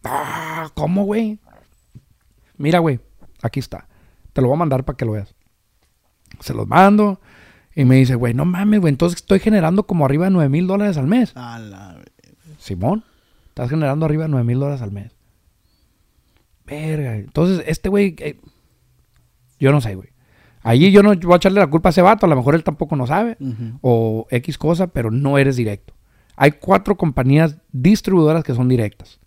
Ah, 0.06 0.72
¿cómo, 0.76 1.04
güey? 1.04 1.38
Mira, 2.62 2.80
güey, 2.80 3.00
aquí 3.42 3.60
está. 3.60 3.88
Te 4.34 4.42
lo 4.42 4.48
voy 4.48 4.56
a 4.56 4.60
mandar 4.60 4.86
para 4.86 4.96
que 4.98 5.06
lo 5.06 5.14
veas. 5.14 5.34
Se 6.40 6.54
los 6.54 6.68
mando. 6.68 7.20
Y 7.76 7.86
me 7.86 7.96
dice, 7.96 8.16
güey, 8.16 8.34
no 8.34 8.46
mames, 8.46 8.80
güey. 8.82 8.92
Entonces 8.92 9.18
estoy 9.22 9.40
generando 9.40 9.84
como 9.88 10.06
arriba 10.06 10.26
de 10.26 10.32
9 10.32 10.50
mil 10.50 10.68
dólares 10.68 10.98
al 10.98 11.08
mes. 11.08 11.32
A 11.36 11.60
la 11.60 11.96
ve- 11.96 12.12
Simón, 12.58 13.04
estás 13.50 13.70
generando 13.70 14.06
arriba 14.06 14.24
de 14.24 14.30
9 14.30 14.46
mil 14.46 14.60
dólares 14.60 14.82
al 14.82 14.92
mes. 14.92 15.14
Verga. 16.66 17.16
Entonces, 17.16 17.64
este 17.68 17.90
güey, 17.90 18.16
eh, 18.20 18.40
yo 19.60 19.72
no 19.72 19.82
sé, 19.82 19.96
güey. 19.96 20.10
Allí 20.64 20.92
yo 20.92 21.02
no 21.02 21.14
voy 21.16 21.34
a 21.34 21.38
echarle 21.38 21.60
la 21.60 21.68
culpa 21.68 21.90
a 21.90 21.92
ese 21.92 22.02
vato. 22.02 22.26
A 22.26 22.30
lo 22.30 22.36
mejor 22.36 22.56
él 22.56 22.64
tampoco 22.64 22.96
no 22.96 23.08
sabe. 23.08 23.38
O 23.82 24.28
X 24.30 24.58
cosa, 24.58 24.88
pero 24.88 25.10
no 25.10 25.38
eres 25.38 25.56
directo. 25.56 25.94
Hay 26.36 26.52
cuatro 26.54 26.98
compañías 26.98 27.58
distribuidoras 27.72 28.44
que 28.44 28.54
son 28.54 28.68
directas. 28.70 29.20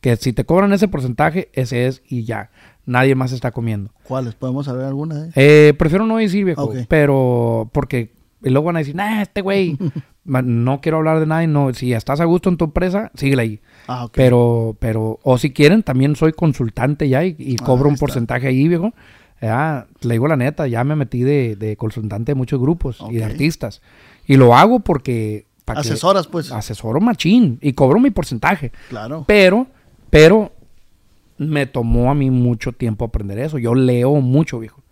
Que 0.00 0.16
si 0.16 0.32
te 0.32 0.44
cobran 0.44 0.72
ese 0.72 0.86
porcentaje, 0.88 1.50
ese 1.54 1.86
es 1.86 2.02
y 2.06 2.24
ya. 2.24 2.50
Nadie 2.86 3.14
más 3.14 3.32
está 3.32 3.50
comiendo. 3.50 3.90
¿Cuáles? 4.04 4.34
¿Podemos 4.34 4.66
saber 4.66 4.84
alguna? 4.86 5.26
eh? 5.26 5.30
Eh, 5.34 5.74
prefiero 5.76 6.06
no 6.06 6.16
decir, 6.18 6.44
viejo. 6.44 6.72
Pero 6.88 7.68
porque 7.72 8.14
y 8.42 8.50
luego 8.50 8.66
van 8.66 8.76
a 8.76 8.78
decir, 8.80 8.94
nah, 8.94 9.22
este 9.22 9.40
güey, 9.40 9.76
no 10.24 10.80
quiero 10.80 10.98
hablar 10.98 11.18
de 11.20 11.26
nadie. 11.26 11.48
No, 11.48 11.72
si 11.74 11.92
estás 11.92 12.20
a 12.20 12.24
gusto 12.26 12.48
en 12.48 12.56
tu 12.56 12.66
empresa, 12.66 13.10
síguele 13.14 13.42
ahí. 13.42 13.60
Ah, 13.88 14.04
ok. 14.04 14.12
Pero, 14.14 14.76
pero, 14.78 15.18
o 15.22 15.36
si 15.38 15.52
quieren, 15.52 15.82
también 15.82 16.14
soy 16.16 16.32
consultante 16.32 17.08
ya 17.08 17.24
y, 17.24 17.34
y 17.38 17.56
Ah, 17.60 17.64
cobro 17.64 17.88
un 17.88 17.96
porcentaje 17.96 18.46
ahí, 18.48 18.68
viejo. 18.68 18.92
Ya, 19.42 19.86
le 20.02 20.14
digo 20.14 20.28
la 20.28 20.36
neta, 20.36 20.66
ya 20.66 20.82
me 20.84 20.96
metí 20.96 21.20
de, 21.22 21.56
de 21.56 21.76
consultante 21.76 22.32
de 22.32 22.36
muchos 22.36 22.60
grupos 22.60 22.98
y 23.10 23.16
de 23.16 23.24
artistas. 23.24 23.82
Y 24.26 24.36
lo 24.36 24.54
hago 24.54 24.80
porque, 24.80 25.46
Asesoras, 25.66 26.26
pues. 26.28 26.52
asesoro 26.52 27.00
machín 27.00 27.58
y 27.60 27.72
cobro 27.72 27.98
mi 28.00 28.10
porcentaje. 28.10 28.70
Claro. 28.88 29.24
Pero, 29.26 29.66
pero 30.10 30.52
me 31.38 31.66
tomó 31.66 32.10
a 32.10 32.14
mí 32.14 32.30
mucho 32.30 32.72
tiempo 32.72 33.04
aprender 33.04 33.38
eso. 33.38 33.58
Yo 33.58 33.74
leo 33.74 34.16
mucho, 34.16 34.58
viejo. 34.58 34.82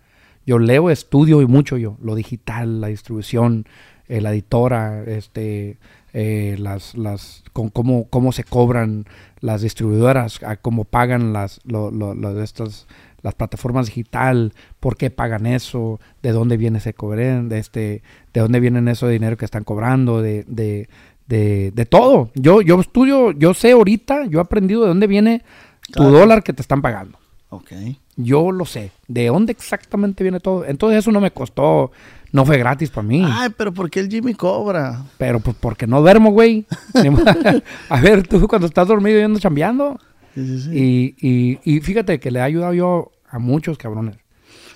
Yo 0.45 0.59
leo, 0.59 0.89
estudio 0.89 1.41
y 1.41 1.47
mucho 1.47 1.77
yo. 1.77 1.97
Lo 2.01 2.15
digital, 2.15 2.81
la 2.81 2.87
distribución, 2.87 3.65
eh, 4.07 4.21
la 4.21 4.31
editora, 4.31 5.03
este, 5.03 5.77
eh, 6.13 6.55
las, 6.59 6.95
las, 6.95 7.43
con 7.51 7.69
cómo, 7.69 8.07
cómo 8.09 8.31
se 8.31 8.43
cobran 8.43 9.05
las 9.39 9.61
distribuidoras, 9.61 10.39
cómo 10.61 10.85
pagan 10.85 11.33
las, 11.33 11.59
las 11.65 13.33
plataformas 13.35 13.87
digital, 13.87 14.53
por 14.79 14.97
qué 14.97 15.09
pagan 15.09 15.47
eso, 15.47 15.99
de 16.21 16.31
dónde 16.31 16.57
viene 16.57 16.77
ese 16.77 16.93
de 16.93 17.57
este, 17.57 18.03
de 18.33 18.41
dónde 18.41 18.59
vienen 18.59 18.87
eso 18.87 19.07
de 19.07 19.13
dinero 19.13 19.37
que 19.37 19.45
están 19.45 19.63
cobrando, 19.63 20.21
de, 20.21 20.43
de, 20.47 20.87
de, 21.27 21.71
de 21.71 21.85
todo. 21.85 22.29
Yo, 22.35 22.61
yo 22.61 22.79
estudio, 22.79 23.31
yo 23.31 23.53
sé 23.53 23.71
ahorita, 23.71 24.25
yo 24.27 24.39
he 24.39 24.41
aprendido 24.41 24.83
de 24.83 24.89
dónde 24.89 25.07
viene 25.07 25.43
tu 25.91 26.03
dólar 26.03 26.43
que 26.43 26.53
te 26.53 26.61
están 26.61 26.81
pagando. 26.81 27.17
Ok. 27.49 27.71
Yo 28.15 28.51
lo 28.51 28.65
sé. 28.65 28.91
¿De 29.07 29.27
dónde 29.27 29.51
exactamente 29.51 30.23
viene 30.23 30.39
todo? 30.39 30.65
Entonces 30.65 30.99
eso 30.99 31.11
no 31.11 31.21
me 31.21 31.31
costó, 31.31 31.91
no 32.31 32.45
fue 32.45 32.57
gratis 32.57 32.89
para 32.89 33.07
mí. 33.07 33.23
Ay, 33.25 33.49
pero 33.55 33.73
¿por 33.73 33.89
qué 33.89 33.99
el 34.01 34.09
Jimmy 34.09 34.33
cobra? 34.33 35.03
Pero 35.17 35.39
pues 35.39 35.55
porque 35.59 35.87
no 35.87 36.01
duermo, 36.01 36.31
güey. 36.31 36.65
A 37.89 38.01
ver, 38.01 38.27
tú 38.27 38.47
cuando 38.47 38.67
estás 38.67 38.87
dormido 38.87 39.19
yo 39.19 39.25
ando 39.25 39.39
chambeando. 39.39 39.99
Sí, 40.33 40.45
sí, 40.45 40.61
sí. 40.61 40.69
Y, 40.73 41.15
y, 41.27 41.59
y 41.63 41.79
fíjate 41.81 42.19
que 42.19 42.31
le 42.31 42.39
he 42.39 42.43
ayudado 42.43 42.73
yo 42.73 43.11
a 43.29 43.39
muchos 43.39 43.77
cabrones. 43.77 44.17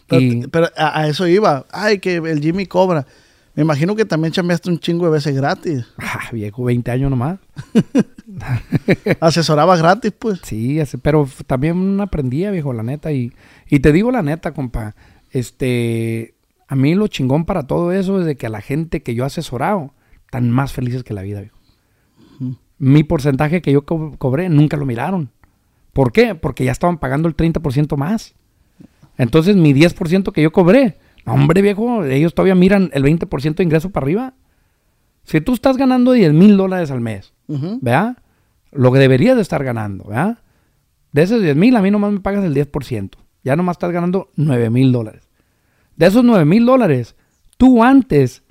Pero, 0.07 0.21
y 0.21 0.47
pero 0.47 0.69
a, 0.77 1.01
a 1.01 1.07
eso 1.07 1.27
iba. 1.27 1.65
Ay, 1.71 1.99
que 1.99 2.15
el 2.15 2.41
Jimmy 2.41 2.65
cobra. 2.65 3.05
Me 3.55 3.63
imagino 3.63 3.95
que 3.95 4.05
también 4.05 4.31
chambeaste 4.31 4.69
un 4.69 4.79
chingo 4.79 5.05
de 5.05 5.11
veces 5.11 5.35
gratis. 5.35 5.85
ah, 5.97 6.29
viejo, 6.31 6.63
20 6.63 6.91
años 6.91 7.09
nomás. 7.09 7.39
Asesoraba 9.19 9.75
gratis, 9.77 10.13
pues. 10.17 10.39
Sí, 10.43 10.79
pero 11.01 11.27
también 11.47 11.99
aprendía, 11.99 12.51
viejo, 12.51 12.73
la 12.73 12.83
neta. 12.83 13.11
Y, 13.11 13.33
y 13.67 13.79
te 13.79 13.91
digo 13.91 14.11
la 14.11 14.21
neta, 14.21 14.53
compa. 14.53 14.95
Este, 15.31 16.35
a 16.67 16.75
mí 16.75 16.95
lo 16.95 17.07
chingón 17.07 17.45
para 17.45 17.67
todo 17.67 17.91
eso 17.91 18.19
es 18.19 18.25
de 18.25 18.35
que 18.35 18.47
a 18.47 18.49
la 18.49 18.61
gente 18.61 19.01
que 19.03 19.13
yo 19.15 19.23
he 19.23 19.27
asesorado 19.27 19.93
están 20.25 20.49
más 20.51 20.71
felices 20.73 21.03
que 21.03 21.13
la 21.13 21.21
vida, 21.23 21.41
viejo. 21.41 21.57
Mi 22.77 23.03
porcentaje 23.03 23.61
que 23.61 23.73
yo 23.73 23.85
co- 23.85 24.15
cobré 24.17 24.47
nunca 24.47 24.77
lo 24.77 24.85
miraron. 24.85 25.31
¿Por 25.91 26.13
qué? 26.13 26.33
Porque 26.35 26.63
ya 26.63 26.71
estaban 26.71 26.97
pagando 26.97 27.27
el 27.27 27.35
30% 27.35 27.97
más. 27.97 28.35
Entonces 29.17 29.57
mi 29.57 29.73
10% 29.73 30.31
que 30.31 30.41
yo 30.41 30.53
cobré, 30.53 30.97
hombre 31.29 31.61
viejo, 31.61 32.03
ellos 32.05 32.33
todavía 32.33 32.55
miran 32.55 32.89
el 32.93 33.03
20% 33.03 33.55
de 33.55 33.63
ingreso 33.63 33.89
para 33.89 34.05
arriba. 34.05 34.33
Si 35.23 35.41
tú 35.41 35.53
estás 35.53 35.77
ganando 35.77 36.11
10 36.11 36.33
mil 36.33 36.57
dólares 36.57 36.91
al 36.91 37.01
mes, 37.01 37.33
Ujú. 37.47 37.79
¿verdad? 37.81 38.17
Lo 38.71 38.91
que 38.91 38.99
deberías 38.99 39.35
de 39.35 39.41
estar 39.41 39.63
ganando, 39.63 40.05
¿verdad? 40.05 40.39
De 41.11 41.23
esos 41.23 41.41
10 41.41 41.55
mil, 41.55 41.75
a 41.75 41.81
mí 41.81 41.91
nomás 41.91 42.11
me 42.11 42.19
pagas 42.19 42.43
el 42.43 42.53
10%. 42.53 43.11
Ya 43.43 43.55
nomás 43.55 43.75
estás 43.75 43.91
ganando 43.91 44.31
9 44.35 44.69
mil 44.69 44.91
dólares. 44.91 45.27
De 45.95 46.05
esos 46.07 46.23
9 46.23 46.45
mil 46.45 46.65
dólares, 46.65 47.15
tú 47.57 47.83
antes, 47.83 48.43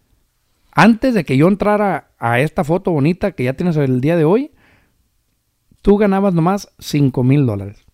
antes 0.73 1.15
de 1.15 1.25
que 1.25 1.37
yo 1.37 1.49
entrara 1.49 2.11
a 2.19 2.41
esta 2.41 2.65
foto 2.65 2.91
bonita 2.91 3.33
que 3.33 3.45
ya 3.45 3.55
tienes 3.55 3.77
el 3.77 4.01
día 4.01 4.17
de 4.17 4.25
hoy, 4.25 4.51
tú 5.83 5.97
ganabas 5.99 6.35
nomás 6.35 6.69
5 6.79 7.23
mil 7.25 7.47
dólares. 7.47 7.85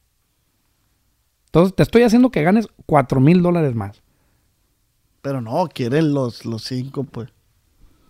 Entonces 1.47 1.75
te 1.77 1.83
estoy 1.85 2.03
haciendo 2.03 2.31
que 2.31 2.43
ganes 2.43 2.69
4 2.87 3.21
mil 3.21 3.43
dólares 3.43 3.75
más. 3.75 4.03
Pero 5.25 5.41
no, 5.41 5.71
quieren 5.73 6.13
los, 6.13 6.45
los 6.45 6.65
cinco, 6.65 7.05
pues. 7.05 7.31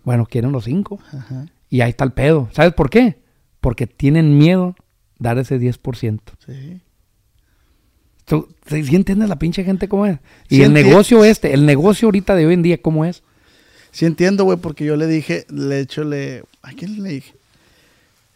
Bueno, 0.03 0.27
quieren 0.27 0.51
los 0.51 0.65
5. 0.65 0.99
Ajá. 1.13 1.47
Y 1.71 1.81
ahí 1.81 1.91
está 1.91 2.03
el 2.03 2.11
pedo. 2.13 2.49
¿Sabes 2.53 2.73
por 2.75 2.91
qué? 2.91 3.21
Porque 3.61 3.87
tienen 3.87 4.37
miedo 4.37 4.75
dar 5.21 5.39
ese 5.39 5.61
10%. 5.61 6.21
Sí. 6.45 6.81
¿Tú 8.25 8.49
sí, 8.67 8.97
entiendes 8.97 9.29
la 9.29 9.39
pinche 9.39 9.63
gente 9.63 9.89
cómo 9.89 10.07
es? 10.07 10.19
Y 10.49 10.57
Sí 10.57 10.63
el 10.63 10.73
negocio 10.73 11.25
este, 11.25 11.55
el 11.55 11.67
negocio 11.67 12.09
ahorita 12.09 12.35
de 12.35 12.47
hoy 12.47 12.55
en 12.55 12.63
día, 12.63 12.83
¿cómo 12.83 13.05
es? 13.05 13.23
Sí 13.93 14.07
entiendo, 14.07 14.43
güey, 14.43 14.59
porque 14.59 14.85
yo 14.85 14.97
le 14.97 15.07
dije, 15.07 15.47
de 15.49 15.79
hecho, 15.81 16.03
le... 16.03 16.43
¿A 16.63 16.73
quién 16.73 17.01
le 17.01 17.11
dije? 17.11 17.33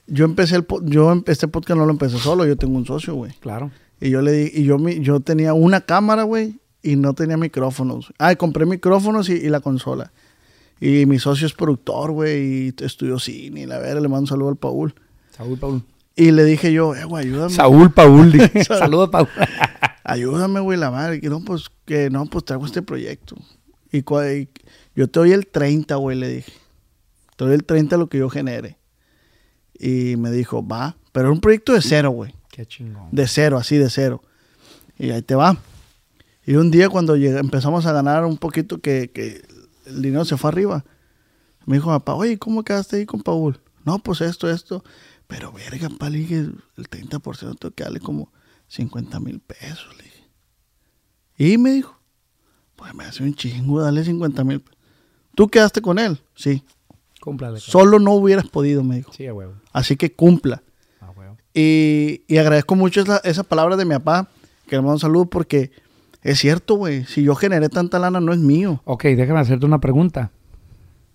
Yo 0.07 0.25
empecé 0.25 0.55
el... 0.55 0.67
Yo 0.85 1.11
em- 1.11 1.25
este 1.27 1.49
podcast 1.49 1.79
no 1.79 1.85
lo 1.85 1.91
empecé 1.91 2.17
solo, 2.19 2.47
yo 2.47 2.57
tengo 2.57 2.77
un 2.77 2.87
socio, 2.87 3.15
güey. 3.17 3.33
Claro. 3.41 3.73
Y 4.01 4.11
yo 4.11 4.23
le 4.23 4.31
di, 4.31 4.51
y 4.55 4.63
yo, 4.63 4.79
mi- 4.79 5.01
yo 5.01 5.19
tenía 5.19 5.53
una 5.53 5.81
cámara, 5.81 6.23
güey, 6.23 6.61
y 6.89 6.97
no 6.97 7.13
tenía 7.13 7.37
micrófonos. 7.37 8.13
Ah, 8.19 8.33
y 8.33 8.37
compré 8.37 8.65
micrófonos 8.65 9.29
y, 9.29 9.35
y 9.35 9.49
la 9.51 9.61
consola. 9.61 10.11
Y 10.81 11.05
mi 11.05 11.19
socio 11.19 11.47
es 11.47 11.53
productor, 11.53 12.13
güey, 12.13 12.69
y 12.69 12.75
estudió 12.79 13.19
cine, 13.19 13.63
y 13.63 13.67
la 13.67 13.79
verdad, 13.79 14.01
le 14.01 14.09
mando 14.09 14.21
un 14.21 14.27
saludo 14.29 14.49
al 14.49 14.57
Paul. 14.57 14.95
Saúl 15.37 15.59
Paul. 15.59 15.83
Y 16.17 16.31
le 16.31 16.45
dije 16.45 16.73
yo, 16.73 16.95
eh, 16.95 17.05
güey, 17.05 17.27
ayúdame. 17.27 17.55
Saúl 17.55 17.93
Paul. 17.93 18.33
dije. 18.33 18.65
Saludos, 18.65 19.11
Paul. 19.11 19.29
Ayúdame, 20.05 20.61
güey, 20.61 20.79
la 20.79 20.91
madre. 20.91 21.21
Que 21.21 21.29
no, 21.29 21.45
pues, 21.45 21.67
que 21.85 22.09
no, 22.09 22.25
pues 22.27 22.45
traigo 22.45 22.65
este 22.65 22.81
proyecto. 22.81 23.37
Y, 23.93 23.99
y 23.99 24.49
yo 24.97 25.09
te 25.09 25.21
doy 25.21 25.33
el 25.33 25.47
30, 25.47 25.95
güey, 25.97 26.19
le 26.19 26.29
dije. 26.29 26.53
Te 27.37 27.45
doy 27.45 27.55
el 27.55 27.65
30 27.65 27.97
de 27.97 28.01
lo 28.01 28.09
que 28.09 28.19
yo 28.19 28.31
genere. 28.31 28.79
Y 29.79 30.17
me 30.17 30.31
dijo, 30.31 30.67
va. 30.67 30.97
Pero 31.13 31.27
era 31.27 31.33
un 31.33 31.41
proyecto 31.41 31.75
de 31.75 31.83
cero, 31.83 32.11
güey. 32.11 32.35
Qué 32.51 32.65
chingón. 32.67 33.09
De 33.13 33.29
cero, 33.29 33.59
así 33.59 33.77
de 33.77 33.91
cero. 33.91 34.23
Y 34.99 35.11
ahí 35.11 35.23
te 35.23 35.35
va. 35.35 35.59
Y 36.49 36.57
un 36.57 36.71
día 36.71 36.89
cuando 36.89 37.15
empezamos 37.15 37.85
a 37.85 37.93
ganar 37.93 38.25
un 38.25 38.39
poquito 38.39 38.81
que, 38.81 39.11
que 39.11 39.43
el 39.85 40.01
dinero 40.01 40.25
se 40.25 40.39
fue 40.39 40.49
arriba, 40.49 40.83
me 41.67 41.77
dijo 41.77 41.91
papá, 41.91 42.15
oye, 42.15 42.39
¿cómo 42.39 42.65
quedaste 42.65 42.97
ahí 42.97 43.05
con 43.05 43.21
Paul? 43.21 43.61
No, 43.85 43.99
pues 43.99 44.23
esto, 44.23 44.49
esto. 44.49 44.83
Pero 45.27 45.53
verga, 45.53 45.91
pa, 45.91 46.09
le 46.09 46.21
dije, 46.21 46.37
el 46.37 46.89
30% 46.89 47.59
tengo 47.59 47.75
que 47.75 47.85
darle 47.85 48.01
como 48.01 48.33
50 48.69 49.21
mil 49.21 49.41
pesos, 49.41 49.95
le 49.99 50.05
dije. 50.05 50.25
Y 51.37 51.59
me 51.59 51.73
dijo, 51.73 52.01
pues 52.77 52.95
me 52.95 53.05
hace 53.05 53.25
un 53.25 53.35
chingo 53.35 53.83
darle 53.83 54.03
50 54.03 54.43
mil. 54.45 54.65
¿Tú 55.35 55.49
quedaste 55.49 55.83
con 55.83 55.99
él? 55.99 56.19
Sí. 56.35 56.65
Cúmplale. 57.21 57.61
Solo 57.61 57.99
no 57.99 58.15
hubieras 58.15 58.49
podido, 58.49 58.83
me 58.83 58.97
dijo. 58.97 59.13
Sí, 59.13 59.27
a 59.27 59.35
huevo. 59.35 59.53
Así 59.75 59.97
que 59.97 60.15
cumpla. 60.15 60.63
A 61.01 61.11
huevo. 61.11 61.37
Y, 61.53 62.23
y 62.27 62.39
agradezco 62.39 62.75
mucho 62.75 63.03
esa, 63.03 63.19
esa 63.19 63.43
palabra 63.43 63.77
de 63.77 63.85
mi 63.85 63.93
papá, 63.97 64.31
que 64.67 64.77
le 64.77 64.81
mando 64.81 64.95
un 64.95 65.01
saludo 65.01 65.27
porque 65.27 65.73
es 66.31 66.39
cierto, 66.39 66.75
güey. 66.77 67.05
Si 67.05 67.23
yo 67.23 67.35
generé 67.35 67.69
tanta 67.69 67.99
lana, 67.99 68.21
no 68.21 68.33
es 68.33 68.39
mío. 68.39 68.81
Ok, 68.85 69.05
déjame 69.05 69.41
hacerte 69.41 69.67
una 69.67 69.81
pregunta. 69.81 70.31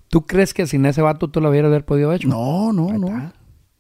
¿Tú 0.09 0.25
crees 0.25 0.53
que 0.53 0.67
sin 0.67 0.85
ese 0.85 1.01
vato 1.01 1.29
tú 1.29 1.41
lo 1.41 1.49
hubieras 1.49 1.69
haber 1.69 1.85
podido 1.85 2.13
hecho? 2.13 2.27
No, 2.27 2.71
no, 2.73 2.89
Ahí 2.91 2.99
no. 2.99 3.07
está. 3.07 3.33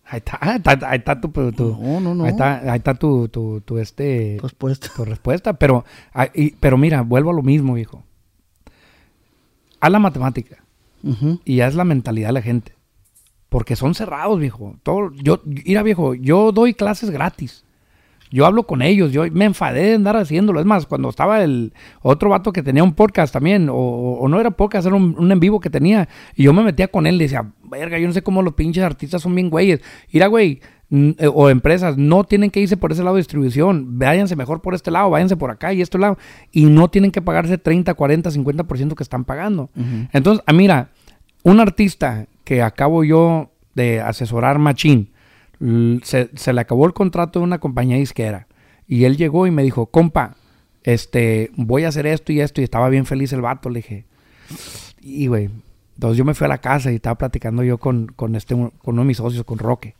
Ahí 0.05 0.17
está, 0.17 0.37
ahí 0.41 0.57
está, 0.57 0.89
ahí 0.89 0.97
está 0.97 1.21
tu, 1.21 1.29
tu- 1.29 1.77
No, 1.81 1.99
no, 1.99 2.13
no. 2.13 2.23
ahí 2.25 2.31
está, 2.31 2.57
ahí 2.71 2.77
está 2.77 2.93
tu, 2.95 3.29
tu, 3.29 3.61
tu, 3.61 3.77
este, 3.77 4.37
Respuesta. 4.41 4.89
tu 4.95 5.05
respuesta. 5.05 5.53
Pero, 5.53 5.85
ah, 6.13 6.27
y- 6.33 6.51
pero 6.59 6.77
mira, 6.77 7.01
vuelvo 7.01 7.29
a 7.31 7.33
lo 7.33 7.41
mismo, 7.41 7.77
hijo. 7.77 8.03
A 9.79 9.89
la 9.89 9.99
matemática. 9.99 10.63
Ujú. 11.03 11.39
Y 11.45 11.57
ya 11.57 11.67
es 11.67 11.75
la 11.75 11.83
mentalidad 11.83 12.29
de 12.29 12.33
la 12.33 12.41
gente. 12.41 12.73
Porque 13.49 13.75
son 13.75 13.93
cerrados, 13.95 14.39
viejo. 14.39 14.75
Todo, 14.83 15.11
yo, 15.13 15.41
mira, 15.45 15.83
viejo, 15.83 16.15
yo 16.15 16.51
doy 16.51 16.73
clases 16.73 17.09
gratis. 17.11 17.63
Yo 18.33 18.47
hablo 18.47 18.63
con 18.63 18.81
ellos, 18.81 19.11
yo 19.11 19.25
me 19.31 19.45
enfadé 19.45 19.89
de 19.89 19.93
andar 19.93 20.17
haciéndolo. 20.17 20.59
Es 20.59 20.65
más, 20.65 20.87
cuando 20.87 21.07
estaba 21.09 21.43
el 21.43 21.71
otro 22.01 22.31
vato 22.31 22.51
que 22.51 22.63
tenía 22.63 22.83
un 22.83 22.93
podcast 22.93 23.31
también, 23.31 23.69
o, 23.69 23.75
o 23.75 24.27
no 24.27 24.39
era 24.39 24.49
podcast, 24.49 24.87
era 24.87 24.95
un, 24.95 25.15
un 25.19 25.31
en 25.31 25.39
vivo 25.39 25.59
que 25.59 25.69
tenía, 25.69 26.09
y 26.35 26.43
yo 26.43 26.53
me 26.53 26.63
metía 26.63 26.87
con 26.87 27.05
él 27.05 27.15
y 27.15 27.25
decía, 27.25 27.45
verga, 27.63 27.99
yo 27.99 28.07
no 28.07 28.13
sé 28.13 28.23
cómo 28.23 28.41
los 28.41 28.55
pinches 28.55 28.83
artistas 28.83 29.21
son 29.21 29.35
bien 29.35 29.51
güeyes. 29.51 29.81
Mira, 30.11 30.25
güey, 30.25 30.61
eh, 30.89 31.27
o 31.33 31.49
empresas, 31.51 31.97
no 31.97 32.23
tienen 32.23 32.49
que 32.51 32.59
irse 32.59 32.75
por 32.75 32.91
ese 32.91 33.03
lado 33.03 33.15
de 33.15 33.21
distribución, 33.21 33.99
váyanse 33.99 34.35
mejor 34.35 34.61
por 34.61 34.75
este 34.75 34.89
lado, 34.89 35.09
váyanse 35.11 35.35
por 35.35 35.51
acá 35.51 35.71
y 35.71 35.81
este 35.81 35.99
lado, 35.99 36.17
y 36.51 36.65
no 36.65 36.87
tienen 36.87 37.11
que 37.11 37.21
pagarse 37.21 37.57
30, 37.57 37.93
40, 37.93 38.31
50% 38.31 38.95
que 38.95 39.03
están 39.03 39.25
pagando. 39.25 39.69
Entonces, 40.11 40.43
ah, 40.47 40.53
mira, 40.53 40.89
un 41.43 41.59
artista 41.59 42.27
que 42.43 42.61
acabo 42.61 43.03
yo 43.03 43.51
de 43.73 44.01
asesorar 44.01 44.59
machín, 44.59 45.09
se, 46.03 46.29
se 46.35 46.53
le 46.53 46.61
acabó 46.61 46.85
el 46.85 46.93
contrato 46.93 47.39
de 47.39 47.45
una 47.45 47.59
compañía 47.59 47.97
disquera 47.97 48.47
y 48.87 49.05
él 49.05 49.17
llegó 49.17 49.47
y 49.47 49.51
me 49.51 49.63
dijo, 49.63 49.87
compa, 49.87 50.35
este, 50.83 51.51
voy 51.55 51.83
a 51.83 51.89
hacer 51.89 52.05
esto 52.05 52.31
y 52.31 52.41
esto 52.41 52.61
y 52.61 52.63
estaba 52.63 52.89
bien 52.89 53.05
feliz 53.05 53.31
el 53.33 53.41
vato, 53.41 53.69
le 53.69 53.79
dije, 53.79 54.05
y 55.01 55.27
güey, 55.27 55.49
entonces 55.95 56.17
yo 56.17 56.25
me 56.25 56.33
fui 56.33 56.45
a 56.45 56.49
la 56.49 56.57
casa 56.59 56.91
y 56.91 56.95
estaba 56.95 57.17
platicando 57.17 57.63
yo 57.63 57.77
con, 57.77 58.07
con 58.07 58.35
este, 58.35 58.55
con 58.55 58.71
uno 58.83 59.01
de 59.01 59.07
mis 59.07 59.17
socios, 59.17 59.45
con 59.45 59.57
Roque, 59.57 59.95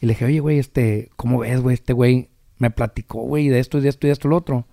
y 0.00 0.06
le 0.06 0.12
dije, 0.12 0.24
oye, 0.24 0.40
güey, 0.40 0.58
este, 0.58 1.10
¿cómo 1.16 1.38
ves, 1.38 1.60
güey? 1.60 1.74
Este 1.74 1.92
güey 1.92 2.28
me 2.58 2.70
platicó, 2.70 3.20
güey, 3.22 3.48
de 3.48 3.60
esto 3.60 3.78
y 3.78 3.82
de 3.82 3.88
esto 3.88 4.06
y 4.06 4.08
de 4.08 4.12
esto 4.12 4.28
y 4.28 4.30
lo 4.30 4.36
otro. 4.36 4.66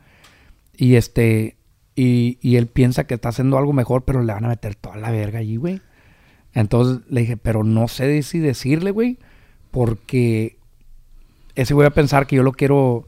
Y 0.76 0.95
este, 0.95 1.57
y, 1.95 2.39
y 2.41 2.55
él 2.57 2.68
piensa 2.68 3.05
que 3.05 3.14
está 3.14 3.30
haciendo 3.30 3.57
algo 3.57 3.73
mejor, 3.73 4.03
pero 4.03 4.22
le 4.23 4.34
van 4.34 4.45
a 4.45 4.49
meter 4.49 4.76
toda 4.76 4.97
la 4.97 5.11
verga 5.11 5.39
allí, 5.39 5.57
güey. 5.57 5.81
Entonces 6.53 7.03
le 7.10 7.22
dije, 7.22 7.38
pero 7.38 7.64
no 7.64 7.88
sé 7.88 8.22
si 8.23 8.39
decirle, 8.39 8.91
güey, 8.91 9.19
porque 9.74 10.56
ese 11.56 11.74
va 11.74 11.88
a 11.88 11.90
pensar 11.90 12.28
que 12.28 12.36
yo 12.36 12.44
lo 12.44 12.52
quiero, 12.52 13.08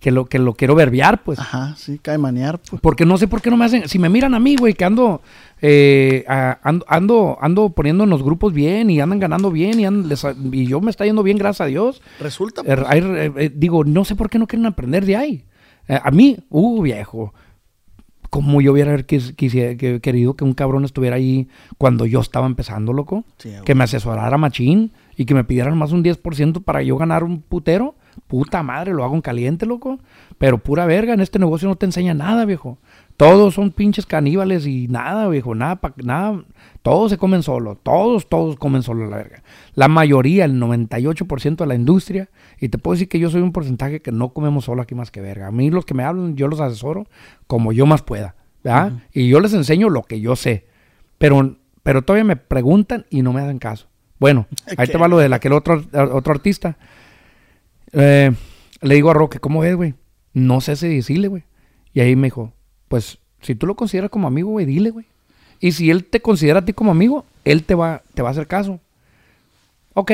que 0.00 0.10
lo, 0.10 0.26
que 0.26 0.40
lo 0.40 0.54
quiero 0.54 0.74
verbiar, 0.74 1.22
pues. 1.22 1.38
Ajá, 1.38 1.76
sí, 1.76 2.00
caimanear, 2.00 2.58
pues. 2.58 2.82
Porque 2.82 3.06
no 3.06 3.16
sé 3.16 3.28
por 3.28 3.40
qué 3.40 3.48
no 3.48 3.56
me 3.56 3.64
hacen. 3.64 3.88
Si 3.88 4.00
me 4.00 4.08
miran 4.08 4.34
a 4.34 4.40
mí, 4.40 4.56
güey, 4.56 4.74
que 4.74 4.84
ando, 4.84 5.22
eh, 5.62 6.24
a- 6.28 6.58
ando, 6.64 6.84
ando, 6.88 7.38
ando 7.40 7.70
poniendo 7.70 8.02
en 8.02 8.10
los 8.10 8.24
grupos 8.24 8.52
bien 8.52 8.90
y 8.90 9.00
andan 9.00 9.20
ganando 9.20 9.52
bien 9.52 9.78
y, 9.78 9.84
andan- 9.86 10.08
les- 10.08 10.26
y 10.52 10.66
yo 10.66 10.80
me 10.80 10.90
está 10.90 11.04
yendo 11.06 11.22
bien, 11.22 11.38
gracias 11.38 11.60
a 11.66 11.66
Dios. 11.66 12.02
Resulta, 12.18 12.62
Eh, 12.62 12.64
pues. 12.76 12.78
hay- 12.88 13.00
eh, 13.00 13.32
eh, 13.36 13.52
digo, 13.54 13.84
no 13.84 14.04
sé 14.04 14.16
por 14.16 14.28
qué 14.28 14.40
no 14.40 14.48
quieren 14.48 14.66
aprender 14.66 15.06
de 15.06 15.14
ahí. 15.16 15.44
A 15.88 16.10
mí, 16.10 16.38
uh, 16.50 16.82
viejo. 16.82 17.32
Como 18.30 18.60
yo 18.60 18.72
hubiera 18.72 18.96
quis- 18.98 19.34
quisiera- 19.34 19.76
que- 19.76 20.00
querido 20.00 20.34
que 20.34 20.44
un 20.44 20.52
cabrón 20.54 20.84
estuviera 20.84 21.16
ahí 21.16 21.48
cuando 21.78 22.06
yo 22.06 22.20
estaba 22.20 22.46
empezando, 22.46 22.92
loco. 22.92 23.24
Sí, 23.38 23.50
que 23.64 23.74
me 23.74 23.82
asesorara 23.84 24.38
machín 24.38 24.92
y 25.20 25.26
que 25.26 25.34
me 25.34 25.44
pidieran 25.44 25.76
más 25.76 25.92
un 25.92 26.02
10% 26.02 26.62
para 26.64 26.82
yo 26.82 26.96
ganar 26.96 27.24
un 27.24 27.42
putero. 27.42 27.94
Puta 28.26 28.62
madre, 28.62 28.94
lo 28.94 29.04
hago 29.04 29.14
en 29.14 29.20
caliente, 29.20 29.66
loco. 29.66 29.98
Pero 30.38 30.62
pura 30.62 30.86
verga, 30.86 31.12
en 31.12 31.20
este 31.20 31.38
negocio 31.38 31.68
no 31.68 31.76
te 31.76 31.84
enseña 31.84 32.14
nada, 32.14 32.46
viejo. 32.46 32.78
Todos 33.18 33.52
son 33.52 33.70
pinches 33.70 34.06
caníbales 34.06 34.66
y 34.66 34.88
nada, 34.88 35.28
viejo, 35.28 35.54
nada, 35.54 35.76
pa- 35.76 35.92
nada. 36.02 36.42
Todos 36.80 37.10
se 37.10 37.18
comen 37.18 37.42
solo, 37.42 37.74
todos, 37.74 38.30
todos 38.30 38.56
comen 38.56 38.82
solo 38.82 39.06
la 39.10 39.18
verga. 39.18 39.42
La 39.74 39.88
mayoría, 39.88 40.46
el 40.46 40.54
98% 40.58 41.64
de 41.64 41.66
la 41.66 41.74
industria, 41.74 42.30
y 42.58 42.70
te 42.70 42.78
puedo 42.78 42.94
decir 42.94 43.10
que 43.10 43.18
yo 43.18 43.28
soy 43.28 43.42
un 43.42 43.52
porcentaje 43.52 44.00
que 44.00 44.12
no 44.12 44.30
comemos 44.30 44.64
solo 44.64 44.80
aquí 44.80 44.94
más 44.94 45.10
que 45.10 45.20
verga. 45.20 45.48
A 45.48 45.52
mí 45.52 45.70
los 45.70 45.84
que 45.84 45.92
me 45.92 46.02
hablan, 46.02 46.34
yo 46.34 46.48
los 46.48 46.60
asesoro 46.60 47.06
como 47.46 47.72
yo 47.72 47.84
más 47.84 48.00
pueda, 48.00 48.36
¿verdad? 48.64 48.92
Y 49.12 49.28
yo 49.28 49.38
les 49.40 49.52
enseño 49.52 49.90
lo 49.90 50.02
que 50.04 50.18
yo 50.22 50.34
sé. 50.34 50.66
Pero, 51.18 51.56
pero 51.82 52.00
todavía 52.00 52.24
me 52.24 52.36
preguntan 52.36 53.04
y 53.10 53.20
no 53.20 53.34
me 53.34 53.42
hacen 53.42 53.58
caso. 53.58 53.89
Bueno, 54.20 54.46
ahí 54.76 54.86
te 54.86 54.98
va 54.98 55.08
lo 55.08 55.18
de 55.18 55.34
aquel 55.34 55.52
otro, 55.52 55.82
otro 56.12 56.32
artista. 56.32 56.76
Eh, 57.92 58.30
le 58.82 58.94
digo 58.94 59.10
a 59.10 59.14
Roque, 59.14 59.40
¿cómo 59.40 59.60
ves, 59.60 59.74
güey? 59.74 59.94
No 60.32 60.60
sé 60.60 60.76
si 60.76 60.88
decirle, 60.94 61.26
güey. 61.28 61.42
Y 61.92 62.00
ahí 62.00 62.14
me 62.16 62.28
dijo, 62.28 62.52
pues, 62.88 63.18
si 63.40 63.54
tú 63.54 63.66
lo 63.66 63.74
consideras 63.74 64.10
como 64.10 64.28
amigo, 64.28 64.50
güey, 64.50 64.66
dile, 64.66 64.90
güey. 64.90 65.06
Y 65.58 65.72
si 65.72 65.90
él 65.90 66.04
te 66.04 66.20
considera 66.22 66.60
a 66.60 66.64
ti 66.64 66.72
como 66.72 66.90
amigo, 66.92 67.24
él 67.44 67.64
te 67.64 67.74
va, 67.74 68.02
te 68.14 68.22
va 68.22 68.28
a 68.28 68.32
hacer 68.32 68.46
caso. 68.46 68.78
Ok. 69.94 70.12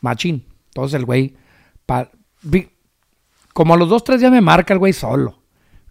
Machín. 0.00 0.44
Entonces 0.68 0.98
el 0.98 1.04
güey, 1.04 1.34
pa- 1.86 2.10
vi- 2.42 2.68
como 3.52 3.74
a 3.74 3.76
los 3.76 3.88
dos, 3.88 4.04
tres 4.04 4.20
días 4.20 4.32
me 4.32 4.40
marca 4.40 4.72
el 4.72 4.78
güey 4.78 4.92
solo. 4.92 5.38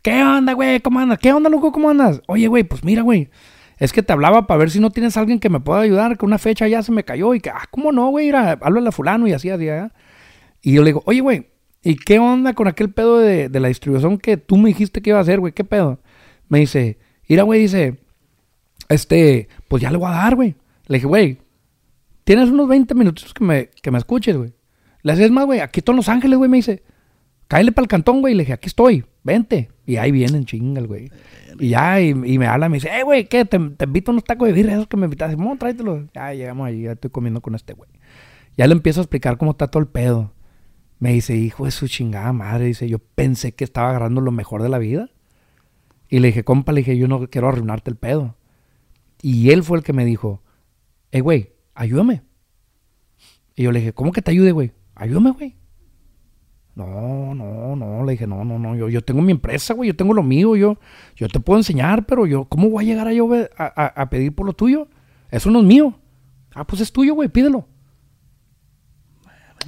¿Qué 0.02 0.24
onda, 0.24 0.54
güey? 0.54 0.80
¿Cómo 0.80 1.00
andas? 1.00 1.20
¿Qué 1.20 1.34
onda, 1.34 1.50
loco? 1.50 1.72
¿Cómo 1.72 1.90
andas? 1.90 2.22
Oye, 2.28 2.48
güey, 2.48 2.64
pues 2.64 2.84
mira, 2.84 3.02
güey. 3.02 3.30
Es 3.78 3.94
que 3.94 4.02
te 4.02 4.12
hablaba 4.14 4.48
para 4.48 4.58
ver 4.58 4.72
si 4.72 4.80
no 4.80 4.90
tienes 4.90 5.18
alguien 5.18 5.40
que 5.40 5.50
me 5.50 5.60
pueda 5.60 5.82
ayudar, 5.82 6.18
que 6.18 6.26
una 6.26 6.40
fecha 6.40 6.68
ya 6.68 6.82
se 6.82 6.92
me 6.92 7.04
cayó 7.04 7.34
y 7.34 7.40
que, 7.40 7.50
ah, 7.50 7.66
¿cómo 7.70 7.92
no, 7.92 8.10
güey? 8.10 8.32
Háblale 8.32 8.90
a 8.90 8.92
fulano 8.92 9.28
y 9.28 9.34
así, 9.34 9.50
así, 9.50 9.68
¿eh? 9.68 9.90
Y 10.62 10.74
yo 10.74 10.82
le 10.82 10.90
digo, 10.90 11.04
oye, 11.06 11.22
güey, 11.22 11.48
¿y 11.84 11.96
qué 11.96 12.18
onda 12.18 12.54
con 12.54 12.68
aquel 12.68 12.92
pedo 12.92 13.20
de, 13.20 13.50
de 13.50 13.60
la 13.60 13.68
distribución 13.68 14.18
que 14.18 14.38
tú 14.38 14.58
me 14.58 14.70
dijiste 14.70 15.02
que 15.02 15.12
iba 15.12 15.20
a 15.20 15.22
hacer, 15.22 15.40
güey? 15.40 15.54
¿Qué 15.54 15.64
pedo? 15.64 16.00
Me 16.50 16.60
dice, 16.60 16.98
mira, 17.30 17.44
güey, 17.44 17.62
dice, 17.62 18.00
este, 18.90 19.48
pues 19.68 19.82
ya 19.82 19.92
le 19.92 19.98
voy 19.98 20.08
a 20.08 20.16
dar, 20.16 20.36
güey. 20.36 20.56
Le 20.88 20.98
dije, 20.98 21.08
güey, 21.08 21.38
tienes 22.24 22.50
unos 22.50 22.68
20 22.68 22.96
minutos 22.96 23.34
que 23.34 23.44
me, 23.44 23.70
que 23.82 23.92
me 23.92 24.00
escuches, 24.00 24.36
güey. 24.36 24.54
Le 25.04 25.12
haces 25.12 25.30
más, 25.30 25.46
güey, 25.46 25.60
aquí 25.60 25.82
estoy 25.82 25.94
en 25.94 25.98
Los 25.98 26.10
Ángeles, 26.10 26.38
güey, 26.38 26.50
me 26.50 26.58
dice, 26.58 26.84
cállale 27.48 27.72
para 27.72 27.84
el 27.84 27.90
cantón, 27.90 28.22
güey. 28.22 28.34
Le 28.34 28.44
dije, 28.44 28.54
aquí 28.54 28.68
estoy, 28.68 29.06
vente. 29.24 29.70
Y 29.86 29.98
ahí 29.98 30.12
vienen, 30.12 30.46
chingas, 30.46 30.86
güey. 30.86 31.10
Y 31.60 31.70
ya, 31.70 32.00
y, 32.02 32.10
y 32.10 32.38
me 32.38 32.48
habla, 32.48 32.70
me 32.70 32.78
dice, 32.78 32.90
eh, 32.90 33.04
güey, 33.04 33.28
¿qué? 33.28 33.46
Te, 33.46 33.58
te 33.58 33.86
invito 33.86 34.12
a 34.12 34.14
unos 34.14 34.24
tacos 34.24 34.48
de 34.48 34.54
birria, 34.54 34.74
esos 34.74 34.88
que 34.88 34.98
me 34.98 35.06
invitaste. 35.06 35.38
No, 35.38 35.58
tráetelos. 35.58 36.06
Ya 36.14 36.34
llegamos 36.34 36.68
ahí, 36.68 36.84
ya 36.84 36.92
estoy 36.94 37.10
comiendo 37.12 37.42
con 37.42 37.56
este 37.56 37.74
güey. 37.74 37.90
Ya 38.58 38.68
le 38.68 38.74
empiezo 38.74 39.00
a 39.02 39.04
explicar 39.04 39.38
cómo 39.38 39.52
está 39.52 39.68
todo 39.68 39.82
el 39.82 39.88
pedo. 39.88 40.34
Me 41.00 41.14
dice, 41.14 41.36
hijo 41.36 41.66
de 41.66 41.72
su 41.72 41.88
chingada 41.88 42.34
madre, 42.34 42.66
dice, 42.66 42.90
yo 42.90 43.00
pensé 43.00 43.54
que 43.54 43.64
estaba 43.64 43.90
agarrando 43.90 44.20
lo 44.22 44.32
mejor 44.32 44.64
de 44.64 44.70
la 44.70 44.80
vida. 44.80 45.10
Y 46.10 46.20
le 46.20 46.30
dije, 46.30 46.44
compa, 46.44 46.72
le 46.72 46.82
dije, 46.82 46.98
yo 46.98 47.08
no 47.08 47.28
quiero 47.30 47.50
arruinarte 47.50 47.92
el 47.92 47.98
pedo. 47.98 48.36
Y 49.22 49.52
él 49.52 49.64
fue 49.64 49.78
el 49.78 49.84
que 49.84 49.94
me 49.94 50.06
dijo, 50.06 50.42
eh, 51.12 51.22
güey, 51.22 51.54
ayúdame. 51.76 52.24
Y 53.56 53.64
yo 53.64 53.72
le 53.72 53.80
dije, 53.80 53.94
¿cómo 53.94 54.12
que 54.12 54.22
te 54.22 54.32
ayude, 54.32 54.52
güey? 54.52 54.72
Ayúdame, 54.96 55.32
güey. 55.32 55.56
No, 56.78 57.34
no, 57.34 57.76
no, 57.76 58.06
le 58.06 58.12
dije, 58.12 58.28
no, 58.28 58.46
no, 58.46 58.60
no, 58.60 58.76
yo, 58.76 58.88
yo 58.88 59.02
tengo 59.04 59.24
mi 59.24 59.32
empresa, 59.32 59.74
güey, 59.74 59.88
yo 59.88 59.96
tengo 59.96 60.14
lo 60.14 60.22
mío, 60.22 60.56
yo, 60.56 60.78
yo 61.16 61.28
te 61.28 61.40
puedo 61.40 61.58
enseñar, 61.58 62.06
pero 62.06 62.28
yo, 62.28 62.46
¿cómo 62.46 62.70
voy 62.70 62.86
a 62.86 62.88
llegar 62.88 63.08
a 63.08 63.14
yo 63.14 63.28
a, 63.58 64.10
pedir 64.12 64.36
por 64.36 64.46
lo 64.46 64.54
tuyo? 64.54 64.88
Eso 65.32 65.50
no 65.50 65.62
es 65.62 65.66
mío. 65.66 65.96
Ah, 66.54 66.68
pues 66.68 66.84
es 66.84 66.92
tuyo, 66.92 67.16
güey, 67.16 67.30
pídelo. 67.30 67.66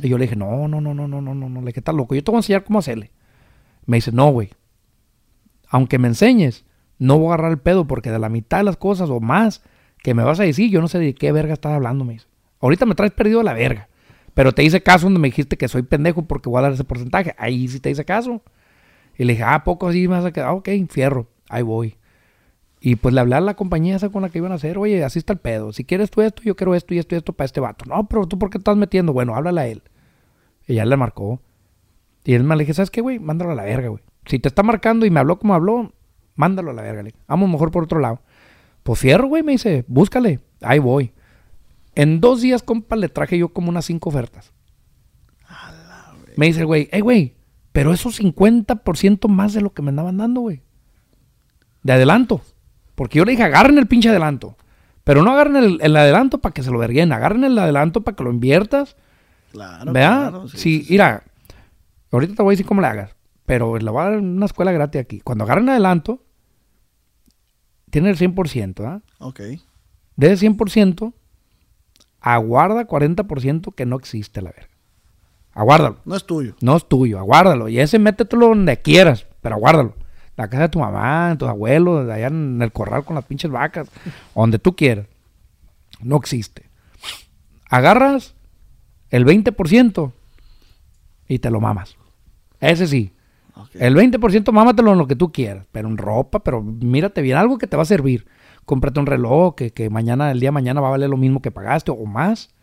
Y 0.04 0.08
yo 0.08 0.20
le 0.20 0.26
dije, 0.26 0.36
no, 0.36 0.68
no, 0.68 0.82
no, 0.82 0.94
no, 0.94 1.08
no, 1.08 1.20
no, 1.20 1.34
no, 1.34 1.50
no, 1.50 1.60
le 1.62 1.66
dije, 1.66 1.80
estás 1.80 1.96
loco, 1.96 2.14
yo 2.14 2.24
te 2.24 2.30
voy 2.30 2.38
a 2.38 2.42
enseñar 2.42 2.64
cómo 2.64 2.78
hacerle. 2.78 3.10
Me 3.88 3.98
dice, 3.98 4.12
no, 4.12 4.30
güey, 4.30 4.52
aunque 5.68 5.98
me 5.98 6.10
enseñes, 6.10 6.64
no 7.00 7.18
voy 7.18 7.32
a 7.32 7.34
agarrar 7.34 7.54
el 7.54 7.60
pedo 7.60 7.88
porque 7.88 8.12
de 8.12 8.20
la 8.20 8.30
mitad 8.30 8.60
de 8.60 8.66
las 8.66 8.78
cosas 8.78 9.10
o 9.10 9.20
más 9.20 9.64
que 10.04 10.14
me 10.14 10.24
vas 10.24 10.40
a 10.40 10.44
decir, 10.44 10.70
yo 10.70 10.80
no 10.80 10.88
sé 10.88 11.00
de 11.00 11.16
qué 11.16 11.32
verga 11.32 11.54
estás 11.54 11.74
hablando, 11.74 12.06
me 12.06 12.14
dice. 12.14 12.28
Ahorita 12.60 12.86
me 12.86 12.94
traes 12.94 13.14
perdido 13.14 13.42
la 13.42 13.54
verga. 13.54 13.90
Pero 14.34 14.54
te 14.54 14.64
hice 14.64 14.82
caso 14.82 15.06
donde 15.06 15.20
me 15.20 15.30
dijiste 15.30 15.58
que 15.58 15.68
soy 15.68 15.84
pendejo 15.84 16.24
porque 16.24 16.50
voy 16.50 16.60
a 16.60 16.64
dar 16.64 16.74
ese 16.74 16.84
porcentaje. 16.84 17.36
Ahí 17.38 17.68
sí 17.68 17.80
te 17.80 17.90
hice 17.90 18.06
caso. 18.06 18.42
Y 19.18 19.26
le 19.26 19.34
dije, 19.34 19.44
ah, 19.44 19.64
poco 19.64 19.88
así 19.88 20.08
me 20.08 20.16
vas 20.16 20.26
a 20.26 20.32
quedar. 20.32 20.50
Ah, 20.50 20.54
ok, 20.54 20.70
fierro, 20.90 21.28
ahí 21.50 21.62
voy. 21.62 21.98
Y 22.82 22.96
pues 22.96 23.14
le 23.14 23.20
hablé 23.20 23.36
a 23.36 23.42
la 23.42 23.56
compañía 23.56 23.98
esa 23.98 24.10
con 24.10 24.22
la 24.22 24.30
que 24.30 24.38
iban 24.38 24.54
a 24.54 24.56
hacer, 24.56 24.78
oye, 24.78 25.04
así 25.04 25.20
está 25.20 25.34
el 25.34 25.40
pedo. 25.40 25.74
Si 25.74 25.84
quieres 25.84 26.10
tú 26.10 26.22
esto, 26.22 26.42
yo 26.44 26.56
quiero 26.56 26.76
esto 26.76 26.94
y 26.94 27.00
esto 27.00 27.16
y 27.16 27.18
esto 27.18 27.34
para 27.34 27.46
este 27.46 27.60
vato. 27.60 27.86
No, 27.86 28.08
pero 28.08 28.26
tú 28.28 28.40
por 28.40 28.50
qué 28.50 28.58
estás 28.58 28.78
metiendo. 28.78 29.12
Bueno, 29.12 29.36
háblale 29.36 29.62
a 29.62 29.68
él. 29.68 29.84
Y 30.66 30.74
le 30.74 30.98
marcó. 30.98 31.42
Y 32.24 32.36
él 32.36 32.44
me 32.44 32.56
le 32.56 32.64
dije, 32.64 32.74
¿sabes 32.74 32.92
qué, 32.92 33.02
güey? 33.02 33.20
Mándalo 33.20 33.52
a 33.52 33.56
la 33.56 33.64
verga, 33.64 33.90
güey. 33.90 34.04
Si 34.26 34.40
te 34.40 34.48
está 34.48 34.64
marcando 34.64 35.06
y 35.06 35.10
me 35.10 35.20
habló 35.20 35.40
como 35.40 35.56
habló, 35.56 35.94
mándalo 36.36 36.72
a 36.72 36.74
la 36.74 36.82
verga. 36.82 37.04
Le 37.04 37.14
vamos 37.28 37.50
mejor 37.50 37.72
por 37.72 37.84
otro 37.84 38.00
lado. 38.00 38.22
Pues 38.84 39.00
fierro, 39.00 39.28
güey, 39.28 39.44
me 39.44 39.54
dice, 39.54 39.84
búscale. 39.88 40.40
Ahí 40.62 40.80
voy. 40.80 41.12
En 42.00 42.22
dos 42.22 42.40
días, 42.40 42.64
compa, 42.64 42.96
le 42.96 43.10
traje 43.10 43.38
yo 43.38 43.50
como 43.50 43.68
unas 43.68 43.84
cinco 43.84 44.08
ofertas. 44.08 44.54
Me 46.38 46.46
dice 46.46 46.62
el 46.62 46.66
güey, 46.66 46.88
hey, 46.94 47.02
güey, 47.02 47.36
pero 47.74 47.92
eso 47.92 48.10
50% 48.10 49.28
más 49.28 49.52
de 49.52 49.60
lo 49.60 49.74
que 49.74 49.82
me 49.82 49.90
andaban 49.90 50.16
dando, 50.16 50.40
güey. 50.40 50.62
De 51.84 51.92
adelanto. 51.92 52.40
Porque 52.96 53.18
yo 53.18 53.26
le 53.26 53.32
dije, 53.32 53.44
agarren 53.44 53.78
el 53.78 53.88
pinche 53.88 54.08
adelanto. 54.08 54.56
Pero 55.04 55.24
no 55.24 55.34
agarren 55.34 55.58
el, 55.58 55.78
el 55.82 55.94
adelanto 55.98 56.38
para 56.38 56.54
que 56.54 56.64
se 56.64 56.72
lo 56.72 56.80
verguen. 56.80 57.12
Agarren 57.12 57.44
el 57.44 57.60
adelanto 57.60 58.00
para 58.00 58.16
que 58.16 58.24
lo 58.24 58.32
inviertas. 58.32 58.96
Claro, 59.52 59.92
¿Verdad? 59.92 60.30
claro, 60.30 60.48
sí, 60.48 60.58
sí, 60.58 60.84
sí. 60.84 60.94
mira, 60.94 61.26
ahorita 62.14 62.34
te 62.34 62.42
voy 62.44 62.54
a 62.54 62.54
decir 62.54 62.66
cómo 62.66 62.80
le 62.80 62.88
hagas. 62.88 63.14
Pero 63.46 63.78
le 63.78 63.92
voy 63.92 64.02
a 64.02 64.10
dar 64.12 64.20
una 64.20 64.46
escuela 64.46 64.72
gratis 64.72 65.02
aquí. 65.02 65.20
Cuando 65.20 65.44
agarren 65.44 65.68
adelanto, 65.68 66.24
tiene 67.90 68.10
el 68.10 68.18
100%, 68.18 68.76
¿verdad? 68.76 69.02
Ok. 69.18 69.42
De 70.16 70.32
ese 70.32 70.50
100%, 70.50 71.14
aguarda 72.22 72.88
40% 72.88 73.74
que 73.74 73.86
no 73.86 73.96
existe 73.98 74.42
la 74.42 74.52
verga. 74.52 74.70
Aguárdalo. 75.54 75.98
No 76.06 76.16
es 76.16 76.26
tuyo. 76.26 76.56
No 76.62 76.78
es 76.78 76.88
tuyo, 76.88 77.20
aguárdalo. 77.20 77.68
Y 77.68 77.80
ese 77.80 78.00
métetelo 78.00 78.48
donde 78.48 78.78
quieras, 78.82 79.26
pero 79.42 79.56
aguárdalo. 79.56 79.96
La 80.38 80.50
casa 80.50 80.64
de 80.64 80.70
tu 80.70 80.80
mamá, 80.80 81.32
de 81.32 81.36
tus 81.36 81.50
abuelos, 81.50 82.10
allá 82.10 82.28
en 82.28 82.62
el 82.62 82.72
corral 82.72 83.04
con 83.04 83.16
las 83.16 83.26
pinches 83.26 83.52
vacas, 83.52 83.90
donde 84.36 84.60
tú 84.60 84.76
quieras. 84.76 85.08
No 86.02 86.16
existe. 86.16 86.70
Agarras 87.70 88.36
el 89.10 89.26
20% 89.26 90.12
y 91.28 91.40
te 91.40 91.52
lo 91.52 91.60
mamas. 91.60 91.98
Ese 92.62 92.88
sí. 92.88 93.14
Ok. 93.56 93.70
El 93.74 93.96
20% 93.96 94.52
mámatelo 94.52 94.94
en 94.94 94.98
lo 94.98 95.08
que 95.08 95.16
tú 95.16 95.32
quieras, 95.32 95.66
pero 95.72 95.90
en 95.90 95.98
ropa, 95.98 96.40
pero 96.40 96.62
mírate 96.62 97.22
bien, 97.22 97.38
algo 97.38 97.58
que 97.58 97.68
te 97.68 97.76
va 97.76 97.84
a 97.84 97.86
servir. 97.86 98.26
Cómprate 98.70 99.00
un 99.00 99.08
reloj 99.08 99.56
que, 99.56 99.72
que 99.72 99.90
mañana, 99.90 100.30
el 100.30 100.40
día 100.40 100.50
de 100.50 100.52
mañana 100.52 100.80
va 100.80 100.90
a 100.90 100.92
valer 100.92 101.10
lo 101.10 101.18
mismo 101.18 101.42
que 101.42 101.50
pagaste 101.50 101.90
o 101.90 102.06
más. 102.06 102.54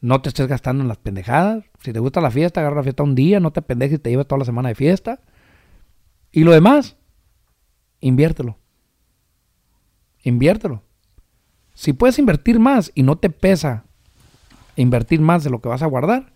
No 0.00 0.22
te 0.22 0.30
estés 0.30 0.48
gastando 0.48 0.80
en 0.80 0.88
las 0.88 0.96
pendejadas. 0.96 1.66
Si 1.82 1.92
te 1.92 1.98
gusta 1.98 2.22
la 2.22 2.30
fiesta, 2.30 2.60
agarra 2.60 2.76
la 2.76 2.82
fiesta 2.82 3.02
un 3.02 3.14
día, 3.14 3.38
no 3.38 3.50
te 3.50 3.60
pendejes 3.60 3.98
y 3.98 3.98
te 3.98 4.08
llevas 4.08 4.26
toda 4.26 4.38
la 4.38 4.46
semana 4.46 4.70
de 4.70 4.74
fiesta. 4.74 5.20
Y 6.32 6.44
lo 6.44 6.52
demás, 6.52 6.96
inviértelo. 8.00 8.56
Inviértelo. 10.22 10.82
Si 11.74 11.92
puedes 11.92 12.18
invertir 12.18 12.58
más 12.58 12.90
y 12.94 13.02
no 13.02 13.18
te 13.18 13.28
pesa 13.28 13.84
invertir 14.76 15.20
más 15.20 15.44
de 15.44 15.50
lo 15.50 15.60
que 15.60 15.68
vas 15.68 15.82
a 15.82 15.86
guardar, 15.88 16.32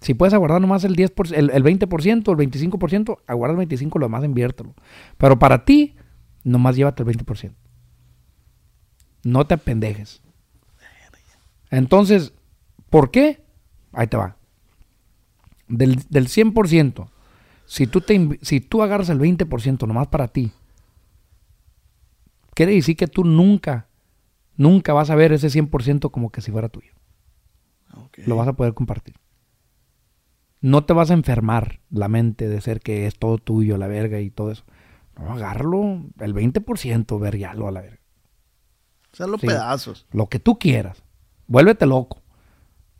si 0.00 0.14
puedes 0.14 0.34
aguardar 0.34 0.60
nomás 0.60 0.84
el 0.84 0.94
10%, 0.94 1.34
el, 1.34 1.50
el 1.50 1.64
20%, 1.64 2.40
el 2.40 2.70
25%, 2.70 3.18
aguarda 3.26 3.60
el 3.60 3.68
25%, 3.68 3.98
lo 3.98 4.06
demás 4.06 4.22
inviértelo. 4.22 4.76
Pero 5.16 5.40
para 5.40 5.64
ti, 5.64 5.96
nomás 6.44 6.76
llévate 6.76 7.02
el 7.02 7.08
20%. 7.08 7.54
No 9.28 9.46
te 9.46 9.54
apendejes. 9.54 10.22
Entonces, 11.70 12.32
¿por 12.90 13.10
qué? 13.10 13.42
Ahí 13.92 14.06
te 14.06 14.16
va. 14.16 14.36
Del, 15.68 16.02
del 16.08 16.28
100%, 16.28 17.08
si 17.66 17.86
tú, 17.86 18.00
te, 18.00 18.38
si 18.40 18.60
tú 18.60 18.82
agarras 18.82 19.10
el 19.10 19.20
20% 19.20 19.86
nomás 19.86 20.08
para 20.08 20.28
ti, 20.28 20.50
quiere 22.54 22.72
decir 22.72 22.96
que 22.96 23.06
tú 23.06 23.24
nunca, 23.24 23.88
nunca 24.56 24.94
vas 24.94 25.10
a 25.10 25.14
ver 25.14 25.32
ese 25.32 25.48
100% 25.48 26.10
como 26.10 26.30
que 26.30 26.40
si 26.40 26.50
fuera 26.50 26.70
tuyo 26.70 26.98
lo 28.26 28.36
vas 28.36 28.48
a 28.48 28.54
poder 28.54 28.74
compartir. 28.74 29.14
no 30.60 30.84
te 30.84 30.92
vas 30.92 31.10
a 31.10 31.14
enfermar 31.14 31.80
la 31.88 32.08
mente 32.08 32.48
de 32.48 32.60
ser 32.60 32.80
que 32.80 33.06
es 33.06 33.16
todo 33.18 33.38
tuyo, 33.38 33.78
la 33.78 33.86
verga 33.86 34.20
y 34.20 34.30
todo 34.30 34.50
eso. 34.50 34.64
No, 35.16 35.32
agárralo, 35.32 36.04
el 36.18 36.34
20%, 36.34 37.20
vergalo 37.20 37.68
a 37.68 37.70
la 37.70 37.80
verga. 37.80 38.02
Sea, 39.12 39.26
los 39.26 39.40
Sí. 39.40 39.46
pedazos. 39.46 40.06
Lo 40.12 40.26
que 40.28 40.38
tú 40.38 40.58
quieras. 40.58 41.02
Vuélvete 41.46 41.86
loco. 41.86 42.22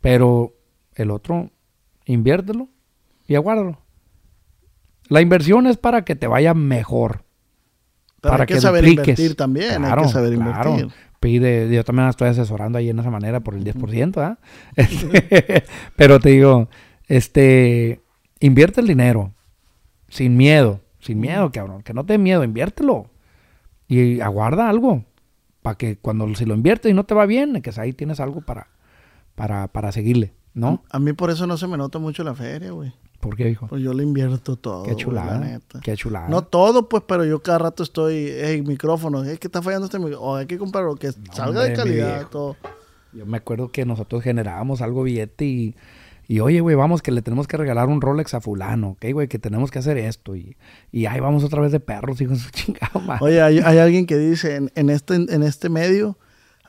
Pero 0.01 0.53
el 0.95 1.11
otro, 1.11 1.49
inviértelo 2.05 2.69
y 3.27 3.35
aguárdalo. 3.35 3.79
La 5.07 5.21
inversión 5.21 5.67
es 5.67 5.77
para 5.77 6.03
que 6.05 6.15
te 6.15 6.27
vaya 6.27 6.53
mejor. 6.53 7.23
Pero 8.21 8.31
para 8.31 8.43
hay 8.43 8.47
que, 8.47 8.53
que 8.55 8.61
saber 8.61 8.83
dupliques. 8.83 9.07
invertir 9.07 9.35
también. 9.35 9.75
Claro, 9.77 10.01
hay 10.01 10.07
que 10.07 10.13
saber 10.13 10.33
claro. 10.35 10.69
invertir. 10.71 10.93
Pide, 11.19 11.69
yo 11.73 11.83
también 11.83 12.07
estoy 12.07 12.29
asesorando 12.29 12.77
ahí 12.77 12.89
en 12.89 12.99
esa 12.99 13.09
manera 13.09 13.41
por 13.41 13.53
el 13.53 13.63
10%, 13.65 14.21
¿ah? 14.21 14.39
Este, 14.75 15.65
pero 15.97 16.19
te 16.19 16.29
digo, 16.29 16.69
este, 17.07 18.01
invierte 18.39 18.79
el 18.79 18.87
dinero 18.87 19.33
sin 20.07 20.37
miedo, 20.37 20.79
sin 21.01 21.19
miedo, 21.19 21.51
cabrón, 21.51 21.81
que 21.83 21.93
no 21.93 22.05
te 22.05 22.13
dé 22.13 22.19
miedo, 22.19 22.43
inviértelo 22.43 23.09
y 23.87 24.21
aguarda 24.21 24.69
algo 24.69 25.03
para 25.69 25.77
que 25.77 25.97
cuando 25.97 26.33
si 26.33 26.45
lo 26.45 26.55
inviertes 26.55 26.91
y 26.91 26.95
no 26.95 27.03
te 27.03 27.13
va 27.13 27.27
bien, 27.27 27.61
que 27.61 27.71
ahí 27.77 27.93
tienes 27.93 28.19
algo 28.19 28.41
para, 28.41 28.69
para, 29.35 29.67
para 29.67 29.91
seguirle, 29.91 30.33
¿no? 30.55 30.83
A 30.89 30.97
mí 30.97 31.13
por 31.13 31.29
eso 31.29 31.45
no 31.45 31.57
se 31.57 31.67
me 31.67 31.77
nota 31.77 31.99
mucho 31.99 32.23
la 32.23 32.33
feria, 32.33 32.71
güey. 32.71 32.91
¿Por 33.19 33.35
qué, 33.35 33.51
hijo? 33.51 33.67
Pues 33.67 33.83
yo 33.83 33.93
le 33.93 34.01
invierto 34.01 34.55
todo. 34.55 34.81
Qué 34.81 34.93
güey, 34.93 35.03
chulada, 35.03 35.39
la 35.39 35.45
neta. 35.45 35.79
qué 35.81 35.95
chulada. 35.95 36.27
No 36.27 36.43
todo, 36.43 36.89
pues, 36.89 37.03
pero 37.05 37.23
yo 37.23 37.43
cada 37.43 37.59
rato 37.59 37.83
estoy, 37.83 38.31
hey, 38.33 38.63
micrófono, 38.65 39.23
es 39.23 39.37
que 39.37 39.47
está 39.47 39.61
fallando 39.61 39.85
este 39.85 39.99
micrófono, 39.99 40.31
o 40.31 40.35
hay 40.37 40.47
que 40.47 40.57
comprarlo, 40.57 40.95
que 40.95 41.11
salga 41.11 41.61
de 41.61 41.67
hombre, 41.67 41.69
mi 41.69 41.75
calidad, 41.75 42.27
todo. 42.29 42.55
Yo 43.13 43.27
me 43.27 43.37
acuerdo 43.37 43.71
que 43.71 43.85
nosotros 43.85 44.23
generábamos 44.23 44.81
algo 44.81 45.03
billete 45.03 45.45
y, 45.45 45.75
y 46.29 46.39
oye, 46.41 46.59
güey, 46.61 46.75
vamos, 46.75 47.01
que 47.01 47.11
le 47.11 47.21
tenemos 47.23 47.47
que 47.47 47.57
regalar 47.57 47.89
un 47.89 48.01
Rolex 48.01 48.35
a 48.35 48.39
fulano, 48.39 48.91
ok, 48.91 49.05
güey, 49.13 49.27
que 49.27 49.39
tenemos 49.39 49.71
que 49.71 49.79
hacer 49.79 49.97
esto. 49.97 50.35
Y, 50.35 50.55
y 50.91 51.07
ahí 51.07 51.19
vamos 51.19 51.43
otra 51.43 51.59
vez 51.59 51.71
de 51.71 51.79
perros, 51.79 52.21
hijo 52.21 52.33
de 52.33 52.39
su 52.39 52.51
chingada 52.51 52.99
madre. 53.05 53.25
Oye, 53.25 53.41
hay, 53.41 53.57
hay 53.59 53.79
alguien 53.79 54.05
que 54.05 54.15
dice, 54.17 54.55
en, 54.55 54.71
en 54.75 54.89
este, 54.91 55.15
en 55.15 55.41
este 55.43 55.69
medio 55.69 56.17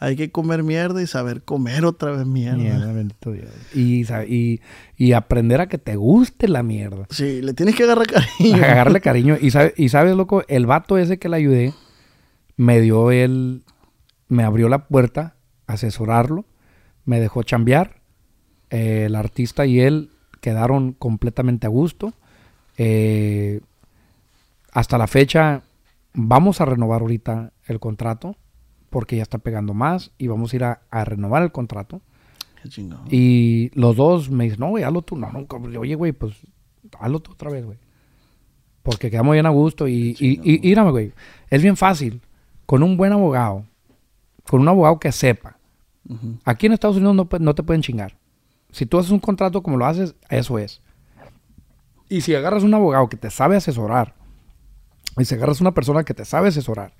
hay 0.02 0.16
que 0.16 0.32
comer 0.32 0.62
mierda 0.62 1.02
y 1.02 1.06
saber 1.06 1.42
comer 1.42 1.84
otra 1.84 2.12
vez 2.12 2.24
mierda. 2.26 2.56
Mierda, 2.56 2.90
bendito 2.90 3.32
Dios. 3.32 3.50
Y, 3.74 4.06
y, 4.34 4.60
y 4.96 5.12
aprender 5.12 5.60
a 5.60 5.68
que 5.68 5.76
te 5.76 5.96
guste 5.96 6.48
la 6.48 6.62
mierda. 6.62 7.06
Sí, 7.10 7.42
le 7.42 7.52
tienes 7.52 7.74
que 7.76 7.82
agarrar 7.82 8.06
cariño. 8.06 8.56
Agarrarle 8.64 9.00
cariño. 9.02 9.36
Y, 9.38 9.50
sabe- 9.50 9.74
y 9.76 9.90
sabes, 9.90 10.16
loco, 10.16 10.42
el 10.48 10.64
vato 10.64 10.96
ese 10.96 11.18
que 11.18 11.28
le 11.28 11.36
ayudé 11.36 11.74
me 12.56 12.80
dio 12.80 13.10
el... 13.10 13.62
Me 14.28 14.42
abrió 14.42 14.70
la 14.70 14.86
puerta 14.88 15.36
asesorarlo. 15.66 16.46
Me 17.04 17.20
dejó 17.20 17.42
chambear. 17.42 17.99
Eh, 18.70 19.04
el 19.06 19.14
artista 19.14 19.66
y 19.66 19.80
él 19.80 20.10
quedaron 20.40 20.92
completamente 20.92 21.66
a 21.66 21.70
gusto. 21.70 22.12
Eh, 22.78 23.60
hasta 24.72 24.96
la 24.98 25.06
fecha 25.06 25.62
vamos 26.14 26.60
a 26.60 26.64
renovar 26.64 27.02
ahorita 27.02 27.52
el 27.66 27.80
contrato 27.80 28.36
porque 28.88 29.16
ya 29.16 29.22
está 29.22 29.38
pegando 29.38 29.74
más 29.74 30.12
y 30.18 30.28
vamos 30.28 30.52
a 30.52 30.56
ir 30.56 30.64
a, 30.64 30.82
a 30.90 31.04
renovar 31.04 31.42
el 31.42 31.52
contrato. 31.52 32.00
Qué. 32.62 32.88
Y 33.08 33.70
los 33.78 33.96
dos 33.96 34.30
me 34.30 34.44
dicen, 34.44 34.60
no, 34.60 34.68
güey, 34.68 34.84
hazlo 34.84 35.02
tú. 35.02 35.16
No, 35.16 35.30
no, 35.32 35.46
cabrón. 35.46 35.76
oye, 35.76 35.94
güey, 35.94 36.12
pues 36.12 36.34
hazlo 36.98 37.20
tú 37.20 37.32
otra 37.32 37.50
vez, 37.50 37.64
güey. 37.64 37.78
Porque 38.82 39.10
quedamos 39.10 39.32
bien 39.32 39.46
a 39.46 39.50
gusto. 39.50 39.88
Y, 39.88 40.16
y, 40.18 40.40
y, 40.42 40.56
y 40.56 40.68
mírame, 40.68 40.90
güey, 40.90 41.12
es 41.48 41.62
bien 41.62 41.76
fácil. 41.76 42.20
Con 42.66 42.82
un 42.82 42.96
buen 42.96 43.12
abogado, 43.12 43.64
con 44.48 44.60
un 44.60 44.68
abogado 44.68 44.98
que 44.98 45.10
sepa. 45.10 45.56
Aquí 46.44 46.66
en 46.66 46.72
Estados 46.72 46.96
Unidos 46.96 47.14
no, 47.14 47.28
no 47.38 47.54
te 47.54 47.62
pueden 47.62 47.82
chingar. 47.82 48.16
Si 48.72 48.86
tú 48.86 48.98
haces 48.98 49.10
un 49.10 49.18
contrato 49.18 49.62
como 49.62 49.76
lo 49.76 49.86
haces, 49.86 50.14
eso 50.28 50.58
es. 50.58 50.80
Y 52.08 52.22
si 52.22 52.34
agarras 52.34 52.62
un 52.62 52.74
abogado 52.74 53.08
que 53.08 53.16
te 53.16 53.30
sabe 53.30 53.56
asesorar, 53.56 54.14
y 55.18 55.24
si 55.24 55.34
agarras 55.34 55.60
una 55.60 55.74
persona 55.74 56.04
que 56.04 56.14
te 56.14 56.24
sabe 56.24 56.48
asesorar, 56.48 56.94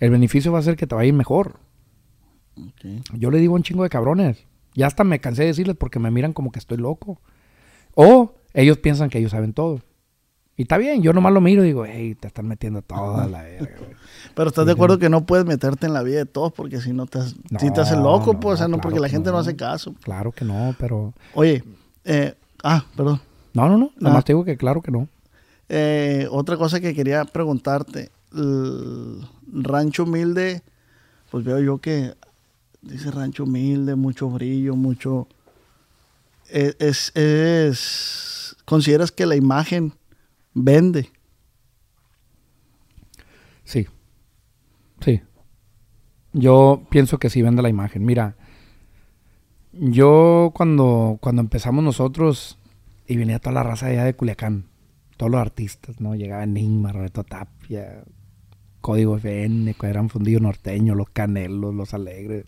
el 0.00 0.10
beneficio 0.10 0.52
va 0.52 0.58
a 0.58 0.62
ser 0.62 0.76
que 0.76 0.86
te 0.86 0.94
va 0.94 1.02
a 1.02 1.04
ir 1.04 1.14
mejor. 1.14 1.58
Yo 3.12 3.30
le 3.30 3.38
digo 3.38 3.54
a 3.54 3.56
un 3.56 3.62
chingo 3.62 3.82
de 3.82 3.88
cabrones. 3.88 4.44
Ya 4.74 4.86
hasta 4.86 5.04
me 5.04 5.20
cansé 5.20 5.42
de 5.42 5.48
decirles 5.48 5.76
porque 5.76 5.98
me 5.98 6.10
miran 6.10 6.32
como 6.32 6.52
que 6.52 6.58
estoy 6.58 6.78
loco. 6.78 7.20
O 7.94 8.34
ellos 8.54 8.78
piensan 8.78 9.10
que 9.10 9.18
ellos 9.18 9.32
saben 9.32 9.52
todo. 9.52 9.80
Y 10.58 10.62
está 10.62 10.76
bien, 10.76 11.02
yo 11.02 11.12
nomás 11.12 11.32
lo 11.32 11.40
miro 11.40 11.62
y 11.62 11.68
digo, 11.68 11.86
hey, 11.86 12.14
te 12.18 12.26
están 12.26 12.46
metiendo 12.48 12.82
toda 12.82 13.26
la 13.28 13.42
verga, 13.44 13.76
güey. 13.78 13.90
Pero 14.34 14.48
estás 14.48 14.66
de 14.66 14.72
acuerdo 14.72 14.98
que 14.98 15.08
no 15.08 15.24
puedes 15.24 15.46
meterte 15.46 15.86
en 15.86 15.92
la 15.94 16.02
vida 16.02 16.18
de 16.18 16.26
todos 16.26 16.52
porque 16.52 16.80
si 16.80 16.92
no 16.92 17.06
te, 17.06 17.20
No, 17.50 17.60
si 17.60 17.72
te 17.72 17.80
haces 17.80 17.96
loco, 17.96 18.32
no, 18.34 18.40
pues, 18.40 18.54
o 18.54 18.56
sea, 18.58 18.66
no, 18.68 18.72
claro 18.78 18.82
porque 18.82 19.00
la 19.00 19.08
gente 19.08 19.28
no. 19.30 19.34
no. 19.36 19.38
hace 19.38 19.54
caso. 19.56 19.94
Claro 20.02 20.32
que 20.32 20.44
no, 20.44 20.74
pero... 20.78 21.14
Oye, 21.34 21.62
eh, 22.04 22.34
ah, 22.64 22.84
perdón. 22.96 23.20
No, 23.54 23.68
no, 23.68 23.78
no. 23.78 23.90
Nada 23.98 24.10
Ah. 24.10 24.14
más 24.14 24.24
te 24.24 24.32
digo 24.32 24.44
que 24.44 24.56
claro 24.56 24.82
que 24.82 24.90
no. 24.90 25.08
Eh, 25.68 26.26
otra 26.30 26.56
cosa 26.56 26.80
que 26.80 26.92
quería 26.92 27.24
preguntarte, 27.24 28.10
el 28.34 29.22
rancho 29.52 30.02
humilde, 30.04 30.62
pues 31.30 31.44
veo 31.44 31.60
yo 31.60 31.78
que 31.78 32.14
dice 32.82 33.10
rancho 33.12 33.44
humilde, 33.44 33.94
mucho 33.94 34.28
brillo, 34.28 34.74
mucho... 34.74 35.28
eh, 36.50 36.74
Es, 36.80 37.12
es, 37.16 38.56
¿Consideras 38.64 39.12
que 39.12 39.24
la 39.24 39.36
imagen 39.36 39.92
vende? 40.54 41.10
Sí. 43.64 43.86
Sí. 45.00 45.22
Yo 46.32 46.86
pienso 46.90 47.18
que 47.18 47.30
sí 47.30 47.42
vende 47.42 47.62
la 47.62 47.68
imagen. 47.68 48.04
Mira, 48.04 48.36
yo 49.72 50.52
cuando, 50.54 51.18
cuando 51.20 51.42
empezamos 51.42 51.84
nosotros 51.84 52.58
y 53.06 53.16
venía 53.16 53.38
toda 53.38 53.54
la 53.54 53.62
raza 53.62 53.86
de 53.86 53.92
allá 53.92 54.04
de 54.04 54.14
Culiacán, 54.14 54.66
todos 55.16 55.30
los 55.32 55.40
artistas, 55.40 56.00
¿no? 56.00 56.14
Llegaba 56.14 56.44
Enigma, 56.44 56.92
Roberto 56.92 57.24
Tapia, 57.24 58.04
Código 58.80 59.16
FN, 59.16 59.74
eran 59.82 60.08
Fundido 60.08 60.40
Norteño, 60.40 60.94
Los 60.94 61.10
Canelos, 61.10 61.74
Los 61.74 61.94
Alegres. 61.94 62.46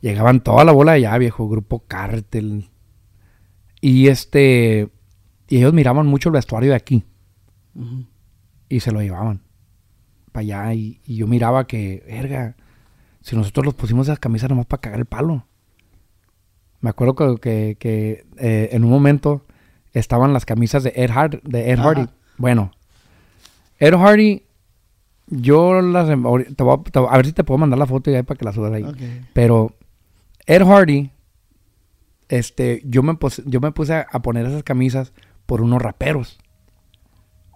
Llegaban 0.00 0.42
toda 0.42 0.64
la 0.64 0.72
bola 0.72 0.92
allá, 0.92 1.16
viejo, 1.18 1.48
Grupo 1.48 1.80
Cártel. 1.86 2.70
Y 3.80 4.08
este, 4.08 4.88
y 5.48 5.56
ellos 5.58 5.72
miraban 5.72 6.06
mucho 6.06 6.28
el 6.28 6.34
vestuario 6.34 6.70
de 6.70 6.76
aquí 6.76 7.04
y 8.68 8.80
se 8.80 8.92
lo 8.92 9.00
llevaban 9.00 9.40
para 10.32 10.42
allá 10.42 10.74
y, 10.74 11.00
y 11.04 11.16
yo 11.16 11.26
miraba 11.26 11.66
que, 11.66 12.04
verga, 12.06 12.56
si 13.22 13.34
nosotros 13.36 13.64
los 13.64 13.74
pusimos 13.74 14.06
esas 14.08 14.18
camisas 14.18 14.48
nomás 14.50 14.66
para 14.66 14.80
cagar 14.80 14.98
el 15.00 15.06
palo. 15.06 15.44
Me 16.80 16.90
acuerdo 16.90 17.14
que, 17.14 17.36
que- 17.40 17.76
que, 17.78 18.26
eh, 18.38 18.68
en 18.72 18.84
un 18.84 18.90
momento 18.90 19.44
estaban 19.92 20.32
las 20.32 20.44
camisas 20.44 20.82
de 20.84 20.92
Ed, 20.94 21.10
Hard, 21.10 21.42
de 21.42 21.70
Ed 21.72 21.78
Ajá. 21.78 21.88
Hardy. 21.88 22.06
Bueno, 22.36 22.70
Ed 23.80 23.94
Hardy, 23.94 24.44
yo 25.28 25.80
las... 25.82 26.08
te 26.08 26.14
voy 26.14 26.44
a, 26.44 26.90
te 26.90 27.00
ver 27.16 27.26
si 27.26 27.32
te 27.32 27.42
puedo 27.44 27.58
mandar 27.58 27.78
la 27.78 27.86
foto 27.86 28.10
ya 28.10 28.22
para 28.22 28.38
que 28.38 28.44
la 28.44 28.52
subas 28.52 28.72
ahí. 28.72 28.84
Pero 29.32 29.74
Ed 30.46 30.62
Hardy, 30.64 31.10
este, 32.28 32.82
yo 32.84 33.02
me, 33.02 33.16
yo 33.46 33.60
me 33.60 33.72
puse 33.72 33.94
a, 33.94 34.06
a 34.10 34.20
poner 34.22 34.46
esas 34.46 34.62
camisas 34.62 35.12
por 35.48 35.62
unos 35.62 35.80
raperos. 35.80 36.38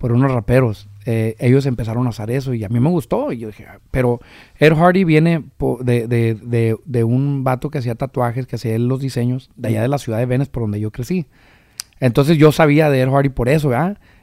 Por 0.00 0.12
unos 0.12 0.32
raperos. 0.32 0.88
Eh, 1.04 1.36
ellos 1.38 1.66
empezaron 1.66 2.06
a 2.06 2.10
usar 2.10 2.30
eso 2.30 2.54
y 2.54 2.64
a 2.64 2.70
mí 2.70 2.80
me 2.80 2.88
gustó. 2.88 3.32
Y 3.32 3.38
yo 3.40 3.48
dije, 3.48 3.66
ah, 3.66 3.80
pero 3.90 4.18
Ed 4.58 4.74
Hardy 4.74 5.04
viene 5.04 5.44
de, 5.80 6.08
de, 6.08 6.76
de, 6.86 7.04
un 7.04 7.44
vato 7.44 7.68
que 7.68 7.78
hacía 7.78 7.94
tatuajes, 7.94 8.46
que 8.46 8.56
hacía 8.56 8.78
los 8.78 8.98
diseños 8.98 9.50
de 9.56 9.68
allá 9.68 9.82
de 9.82 9.88
la 9.88 9.98
ciudad 9.98 10.16
de 10.16 10.24
Venice, 10.24 10.50
por 10.50 10.62
donde 10.62 10.80
yo 10.80 10.90
crecí. 10.90 11.26
Entonces 12.00 12.38
yo 12.38 12.50
sabía 12.50 12.88
de 12.88 13.02
Ed 13.02 13.10
Hardy 13.10 13.28
por 13.28 13.50
eso. 13.50 13.72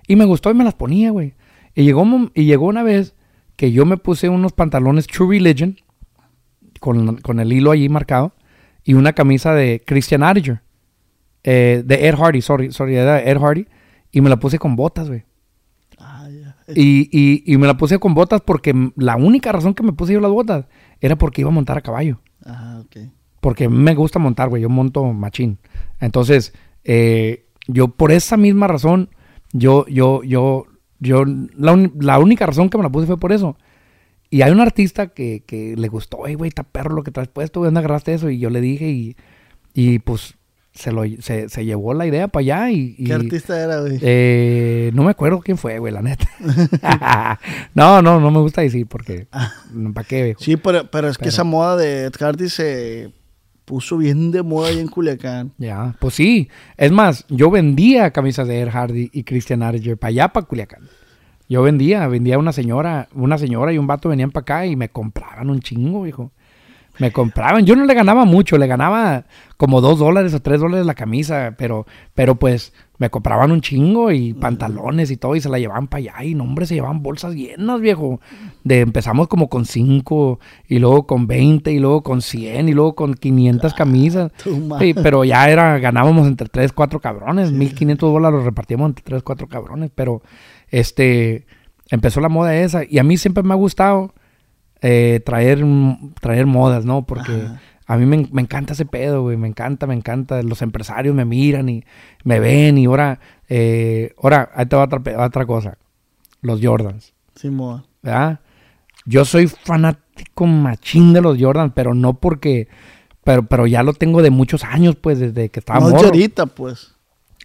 Y 0.08 0.16
me 0.16 0.26
gustó 0.26 0.50
y 0.50 0.56
me 0.56 0.64
las 0.64 0.74
ponía, 0.74 1.12
güey. 1.12 1.36
Y 1.76 1.84
llegó, 1.84 2.04
y 2.34 2.46
llegó 2.46 2.66
una 2.66 2.82
vez 2.82 3.14
que 3.56 3.72
yo 3.72 3.86
me 3.86 3.98
puse 3.98 4.30
unos 4.30 4.52
pantalones 4.52 5.06
True 5.06 5.38
Religion 5.38 5.78
con, 6.80 7.18
con 7.18 7.40
el 7.40 7.54
hilo 7.54 7.70
allí 7.70 7.88
marcado 7.88 8.34
y 8.84 8.96
una 8.96 9.14
camisa 9.14 9.54
de 9.54 9.84
Christian 9.86 10.24
Adiger. 10.24 10.64
Eh, 11.44 11.84
de 11.86 12.08
Ed 12.08 12.16
Hardy, 12.16 12.42
sorry, 12.42 12.72
sorry, 12.72 12.96
era 12.96 13.22
Ed 13.22 13.38
Hardy. 13.40 13.68
Y 14.12 14.22
me 14.22 14.30
la 14.30 14.40
puse 14.40 14.58
con 14.60 14.76
botas, 14.76 15.08
güey. 15.08 15.24
Ah, 15.98 16.28
ya. 16.30 16.56
Y, 16.76 17.10
y, 17.12 17.44
y 17.46 17.58
me 17.58 17.68
la 17.68 17.78
puse 17.78 18.00
con 18.00 18.14
botas 18.14 18.42
porque 18.42 18.74
la 18.96 19.16
única 19.16 19.52
razón 19.52 19.74
que 19.74 19.84
me 19.84 19.94
puse 19.94 20.14
yo 20.14 20.20
las 20.20 20.32
botas 20.32 20.66
era 21.00 21.16
porque 21.18 21.42
iba 21.42 21.50
a 21.50 21.54
montar 21.54 21.78
a 21.78 21.82
caballo. 21.82 22.20
Ajá, 22.46 22.80
ok. 22.80 22.98
Porque 23.42 23.70
me 23.70 23.96
gusta 23.96 24.18
montar, 24.20 24.50
güey. 24.50 24.62
Yo 24.64 24.70
monto 24.70 25.06
machín. 25.14 25.60
Entonces, 26.00 26.54
eh, 26.84 27.46
yo 27.68 27.90
por 27.90 28.12
esa 28.12 28.36
misma 28.38 28.68
razón, 28.68 29.10
yo, 29.54 29.86
yo, 29.88 30.24
yo, 30.24 30.66
yo, 31.00 31.24
la, 31.26 31.74
uni- 31.74 31.92
la 32.00 32.20
única 32.20 32.46
razón 32.46 32.70
que 32.70 32.78
me 32.78 32.84
la 32.84 32.90
puse 32.90 33.08
fue 33.08 33.20
por 33.20 33.32
eso. 33.32 33.58
Y 34.32 34.42
hay 34.42 34.52
un 34.52 34.60
artista 34.60 35.08
que, 35.08 35.44
que 35.46 35.76
le 35.76 35.88
gustó, 35.88 36.20
hey, 36.26 36.36
güey, 36.36 36.50
está 36.50 36.64
perro 36.64 36.96
lo 36.96 37.04
que 37.04 37.12
traes 37.12 37.30
puesto, 37.30 37.60
güey, 37.60 37.68
¿dónde 37.68 37.80
agarraste 37.80 38.14
eso? 38.14 38.30
Y 38.30 38.40
yo 38.40 38.50
le 38.50 38.62
dije 38.62 38.90
y, 38.90 39.16
y 39.74 40.00
pues 40.00 40.36
se, 40.80 40.92
lo, 40.92 41.04
se, 41.20 41.50
se 41.50 41.66
llevó 41.66 41.94
la 41.94 42.08
idea 42.08 42.28
para 42.30 42.42
allá 42.42 42.72
y... 42.72 42.96
y- 42.98 43.04
¿Qué 43.06 43.14
artista 43.14 43.62
era, 43.62 43.82
güey? 43.82 44.00
eh, 44.02 44.92
no 44.94 45.04
me 45.04 45.12
acuerdo 45.12 45.42
quién 45.42 45.58
fue, 45.58 45.78
güey, 45.80 45.94
la 45.94 46.02
neta. 46.02 46.28
no, 47.74 48.02
no, 48.02 48.20
no 48.20 48.32
me 48.32 48.40
gusta 48.40 48.62
decir 48.62 48.88
porque... 48.88 49.28
¿Para 49.94 50.08
qué? 50.08 50.36
Sí, 50.40 50.58
pero, 50.58 50.90
pero 50.90 51.10
es 51.10 51.18
que 51.18 51.30
esa 51.30 51.44
moda 51.44 51.76
de 51.76 52.06
Ed 52.06 52.14
Hardy 52.20 52.50
se 52.50 53.12
puso 53.66 53.98
bien 53.98 54.32
de 54.32 54.42
moda 54.42 54.70
ahí 54.70 54.80
en 54.80 54.88
Culiacán. 54.88 55.52
Ya, 55.58 55.96
pues 56.00 56.16
sí. 56.16 56.50
Es 56.78 56.92
más, 56.92 57.26
yo 57.30 57.52
vendía 57.52 58.12
camisas 58.12 58.48
de 58.48 58.60
Air 58.60 58.70
Hardy 58.72 59.10
y 59.14 59.24
Christian 59.24 59.62
Arger 59.62 59.98
para 59.98 60.10
allá, 60.10 60.28
para 60.30 60.48
Culiacán. 60.48 60.90
Yo 61.48 61.62
vendía, 61.64 62.08
vendía 62.08 62.36
a 62.36 62.40
una 62.40 62.52
señora, 62.54 63.10
una 63.14 63.38
señora 63.38 63.74
y 63.74 63.78
un 63.78 63.88
vato 63.88 64.10
venían 64.10 64.32
para 64.32 64.42
acá 64.44 64.66
y 64.66 64.76
me 64.76 64.90
compraban 64.90 65.50
un 65.50 65.60
chingo, 65.60 66.08
hijo. 66.08 66.32
Me 67.00 67.12
compraban. 67.12 67.66
Yo 67.66 67.76
no 67.76 67.86
le 67.86 67.94
ganaba 67.94 68.26
mucho, 68.26 68.58
le 68.58 68.68
ganaba 68.68 69.26
como 69.58 69.82
dos 69.82 70.00
dólares 70.00 70.34
o 70.34 70.42
tres 70.42 70.60
dólares 70.60 70.86
la 70.86 70.94
camisa, 70.94 71.56
pero, 71.58 71.86
pero 72.14 72.36
pues 72.36 72.74
me 72.98 73.10
compraban 73.10 73.52
un 73.52 73.62
chingo 73.62 74.12
y 74.12 74.34
pantalones 74.34 75.10
y 75.10 75.18
todo 75.18 75.36
y 75.36 75.42
se 75.42 75.48
la 75.48 75.58
llevaban 75.58 75.88
para 75.88 76.00
allá 76.00 76.24
y 76.26 76.36
no, 76.36 76.44
hombre, 76.44 76.66
se 76.66 76.76
llevaban 76.76 77.02
bolsas 77.02 77.34
llenas, 77.34 77.80
viejo. 77.80 78.20
De 78.66 78.82
empezamos 78.82 79.30
como 79.30 79.48
con 79.50 79.66
cinco 79.66 80.40
y 80.68 80.80
luego 80.80 81.08
con 81.08 81.26
20 81.26 81.72
y 81.72 81.80
luego 81.80 82.04
con 82.04 82.22
100 82.22 82.68
y 82.68 82.74
luego 82.74 82.96
con 82.96 83.14
500 83.14 83.74
camisas. 83.74 84.32
tu 84.44 84.58
madre. 84.58 84.88
Sí, 84.88 84.94
pero 85.02 85.24
ya 85.24 85.50
era, 85.50 85.80
ganábamos 85.80 86.28
entre 86.28 86.50
tres, 86.50 86.74
cuatro 86.74 87.00
cabrones. 87.00 87.52
1500 87.52 88.12
dólares 88.12 88.36
los 88.36 88.46
repartíamos 88.46 88.90
entre 88.90 89.06
tres, 89.06 89.24
cuatro 89.24 89.48
cabrones. 89.48 89.92
Pero, 89.96 90.22
este, 90.70 91.46
empezó 91.90 92.20
la 92.20 92.30
moda 92.30 92.56
esa. 92.58 92.82
Y 92.88 93.00
a 93.00 93.04
mí 93.04 93.18
siempre 93.18 93.44
me 93.44 93.54
ha 93.54 93.58
gustado 93.58 94.14
eh, 94.82 95.22
traer, 95.26 95.64
mm, 95.66 96.14
traer 96.22 96.46
modas, 96.46 96.86
¿no? 96.86 97.06
Porque 97.06 97.32
Ajá. 97.32 97.62
a 97.86 97.98
mí 97.98 98.06
me, 98.06 98.28
me 98.32 98.42
encanta 98.42 98.74
ese 98.74 98.86
pedo, 98.86 99.24
güey. 99.24 99.38
Me 99.38 99.48
encanta, 99.48 99.88
me 99.88 99.94
encanta. 99.94 100.42
Los 100.44 100.62
empresarios 100.62 101.16
me 101.16 101.26
miran 101.26 101.70
y 101.70 101.84
me 102.24 102.40
ven. 102.40 102.78
Y 102.78 102.86
ahora, 102.86 103.20
eh, 103.48 104.14
ahora, 104.22 104.50
ahí 104.54 104.66
te 104.66 104.76
va 104.76 104.84
otra, 104.84 105.26
otra 105.26 105.46
cosa. 105.46 105.78
Los 106.42 106.62
Jordans. 106.62 107.14
Sí, 107.36 107.50
moda. 107.50 107.84
¿verdad? 108.02 108.40
Yo 109.06 109.26
soy 109.26 109.48
fanático 109.48 110.46
machín 110.46 111.14
de 111.14 111.22
los 111.22 111.38
Jordans, 111.40 111.74
pero 111.76 111.94
no 111.94 112.14
porque... 112.14 112.68
Pero, 113.24 113.44
pero 113.44 113.68
ya 113.68 113.84
lo 113.84 113.94
tengo 113.94 114.22
de 114.22 114.30
muchos 114.30 114.64
años, 114.64 114.96
pues, 114.96 115.20
desde 115.20 115.50
que 115.50 115.60
estaba 115.60 115.80
no 115.80 115.90
morro. 115.90 116.06
ahorita, 116.06 116.46
pues. 116.48 116.96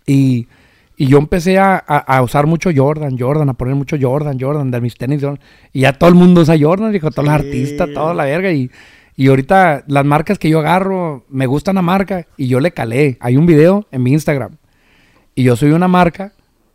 Y, 0.07 0.47
y 0.97 1.07
yo 1.07 1.19
empecé 1.19 1.59
a, 1.59 1.75
a- 1.87 1.99
a 1.99 2.23
usar 2.23 2.47
mucho 2.47 2.71
Jordan, 2.75 3.19
Jordan, 3.19 3.49
a 3.49 3.55
poner 3.55 3.75
mucho 3.75 3.97
Jordan, 4.01 4.39
Jordan, 4.39 4.71
de 4.71 4.81
mis 4.81 4.95
tenis. 4.97 5.21
Jordan. 5.23 5.41
Y 5.73 5.81
ya 5.81 5.93
todo 5.93 6.09
el 6.09 6.15
mundo 6.17 6.43
usa 6.43 6.57
Jordan, 6.61 6.93
dijo, 6.93 7.11
todos 7.11 7.29
los 7.29 7.35
Sí. 7.41 7.47
artistas, 7.47 7.89
toda 7.93 8.15
la 8.15 8.25
verga. 8.25 8.53
Y, 8.53 8.71
y 9.17 9.29
ahorita 9.29 9.85
las 9.89 10.05
marcas 10.05 10.39
que 10.39 10.49
yo 10.49 10.61
agarro, 10.61 11.25
me 11.29 11.47
gusta 11.47 11.71
una 11.73 11.83
marca 11.83 12.27
y 12.37 12.47
yo 12.49 12.61
le 12.61 12.73
calé. 12.73 13.17
Hay 13.21 13.37
un 13.37 13.47
video 13.47 13.87
en 13.91 14.03
mi 14.03 14.13
Instagram. 14.13 14.53
Y 15.35 15.43
yo 15.43 15.57
soy 15.57 15.71
una 15.73 15.89
marca. 15.89 16.33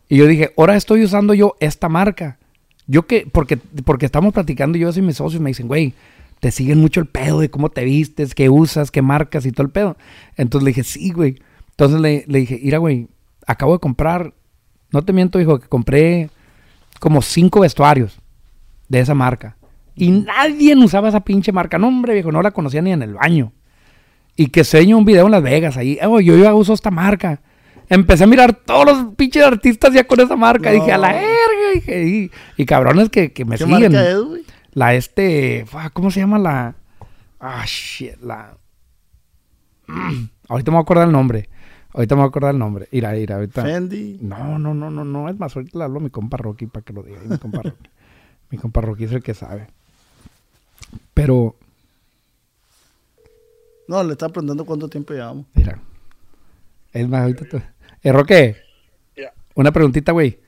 Y 0.08 0.16
yo 0.16 0.26
dije, 0.26 0.52
ahora 0.56 0.76
estoy 0.76 1.02
usando 1.04 1.34
yo 1.34 1.54
esta 1.60 1.88
marca. 1.88 2.38
Yo 2.86 3.06
que, 3.06 3.26
porque, 3.30 3.56
porque 3.84 4.06
estamos 4.06 4.34
platicando 4.34 4.76
yo 4.76 4.90
y 4.94 5.02
mis 5.02 5.16
socios 5.16 5.40
me 5.40 5.50
dicen, 5.50 5.68
güey, 5.68 5.94
te 6.40 6.50
siguen 6.50 6.78
mucho 6.80 7.00
el 7.00 7.06
pedo 7.06 7.40
de 7.40 7.48
cómo 7.50 7.68
te 7.70 7.84
vistes, 7.84 8.34
qué 8.34 8.48
usas, 8.50 8.90
qué 8.90 9.00
marcas 9.02 9.46
y 9.46 9.52
todo 9.52 9.64
el 9.66 9.72
pedo. 9.72 9.96
Entonces 10.36 10.64
le 10.64 10.70
dije, 10.70 10.82
sí, 10.84 11.10
güey. 11.12 11.36
Entonces 11.70 12.00
le, 12.00 12.24
le 12.26 12.40
dije, 12.40 12.60
mira, 12.62 12.78
güey, 12.78 13.06
acabo 13.46 13.72
de 13.72 13.78
comprar, 13.80 14.34
no 14.92 15.02
te 15.02 15.12
miento, 15.12 15.40
hijo, 15.40 15.58
que 15.58 15.68
compré 15.68 16.30
como 16.98 17.22
cinco 17.22 17.60
vestuarios 17.60 18.20
de 18.88 19.00
esa 19.00 19.14
marca. 19.14 19.56
Y 19.94 20.10
nadie 20.10 20.74
usaba 20.76 21.08
esa 21.08 21.20
pinche 21.20 21.52
marca. 21.52 21.78
No, 21.78 21.88
hombre, 21.88 22.14
viejo, 22.14 22.32
no 22.32 22.42
la 22.42 22.50
conocía 22.52 22.80
ni 22.82 22.92
en 22.92 23.02
el 23.02 23.14
baño. 23.14 23.52
Y 24.36 24.46
que 24.46 24.60
enseño 24.60 24.96
un 24.96 25.04
video 25.04 25.26
en 25.26 25.32
Las 25.32 25.42
Vegas 25.42 25.76
ahí. 25.76 25.98
Oh, 26.02 26.20
yo 26.20 26.36
ya 26.38 26.54
uso 26.54 26.72
esta 26.72 26.90
marca. 26.90 27.40
Empecé 27.88 28.24
a 28.24 28.26
mirar 28.26 28.52
todos 28.54 28.86
los 28.86 29.14
pinches 29.14 29.42
artistas 29.42 29.92
ya 29.92 30.06
con 30.06 30.20
esa 30.20 30.36
marca. 30.36 30.70
No. 30.70 30.76
Dije, 30.76 30.92
a 30.92 30.98
la 30.98 31.12
verga. 31.12 31.70
Dije, 31.74 32.04
y, 32.06 32.30
y 32.56 32.64
cabrones 32.64 33.10
que, 33.10 33.32
que 33.32 33.44
me 33.44 33.58
¿Qué 33.58 33.64
siguen. 33.64 33.92
marca 33.92 34.10
es, 34.10 34.20
güey? 34.20 34.42
La 34.72 34.94
este. 34.94 35.66
¿Cómo 35.92 36.10
se 36.10 36.20
llama 36.20 36.38
la.? 36.38 36.76
Ah, 37.40 37.64
shit. 37.66 38.16
La. 38.22 38.56
Mm, 39.88 40.28
ahorita 40.48 40.70
me 40.70 40.76
voy 40.76 40.80
a 40.80 40.82
acordar 40.82 41.06
el 41.08 41.12
nombre. 41.12 41.48
Ahorita 41.92 42.14
me 42.14 42.20
voy 42.20 42.26
a 42.26 42.28
acordar 42.28 42.52
el 42.54 42.58
nombre. 42.58 42.88
Mira, 42.92 43.12
mira, 43.12 43.36
ahorita. 43.36 43.62
Fendi. 43.62 44.18
No, 44.20 44.58
no, 44.58 44.74
no, 44.74 44.90
no, 44.90 45.04
no. 45.04 45.28
Es 45.28 45.38
más, 45.38 45.54
ahorita 45.56 45.78
le 45.78 45.84
hablo 45.84 45.98
a 45.98 46.02
mi 46.02 46.10
compa 46.10 46.36
Rocky 46.36 46.66
para 46.66 46.84
que 46.84 46.92
lo 46.92 47.02
diga. 47.02 47.20
Mi 47.24 47.36
compa 47.38 47.62
Rocky. 47.62 47.88
mi 48.50 48.58
compa 48.58 48.80
Rocky 48.80 49.04
es 49.04 49.12
el 49.12 49.22
que 49.22 49.34
sabe. 49.34 49.66
Pero, 51.14 51.56
No, 53.88 54.02
le 54.04 54.12
estaba 54.12 54.32
preguntando 54.32 54.64
cuánto 54.64 54.88
tiempo 54.88 55.12
llevamos. 55.14 55.46
mira. 55.54 55.80
Es 56.92 57.08
más, 57.08 57.22
ahorita 57.22 57.44
te... 57.44 57.62
Eh, 58.02 58.12
Roque. 58.12 58.56
Ya. 59.16 59.32
Una 59.54 59.72
preguntita, 59.72 60.12
güey. 60.12 60.38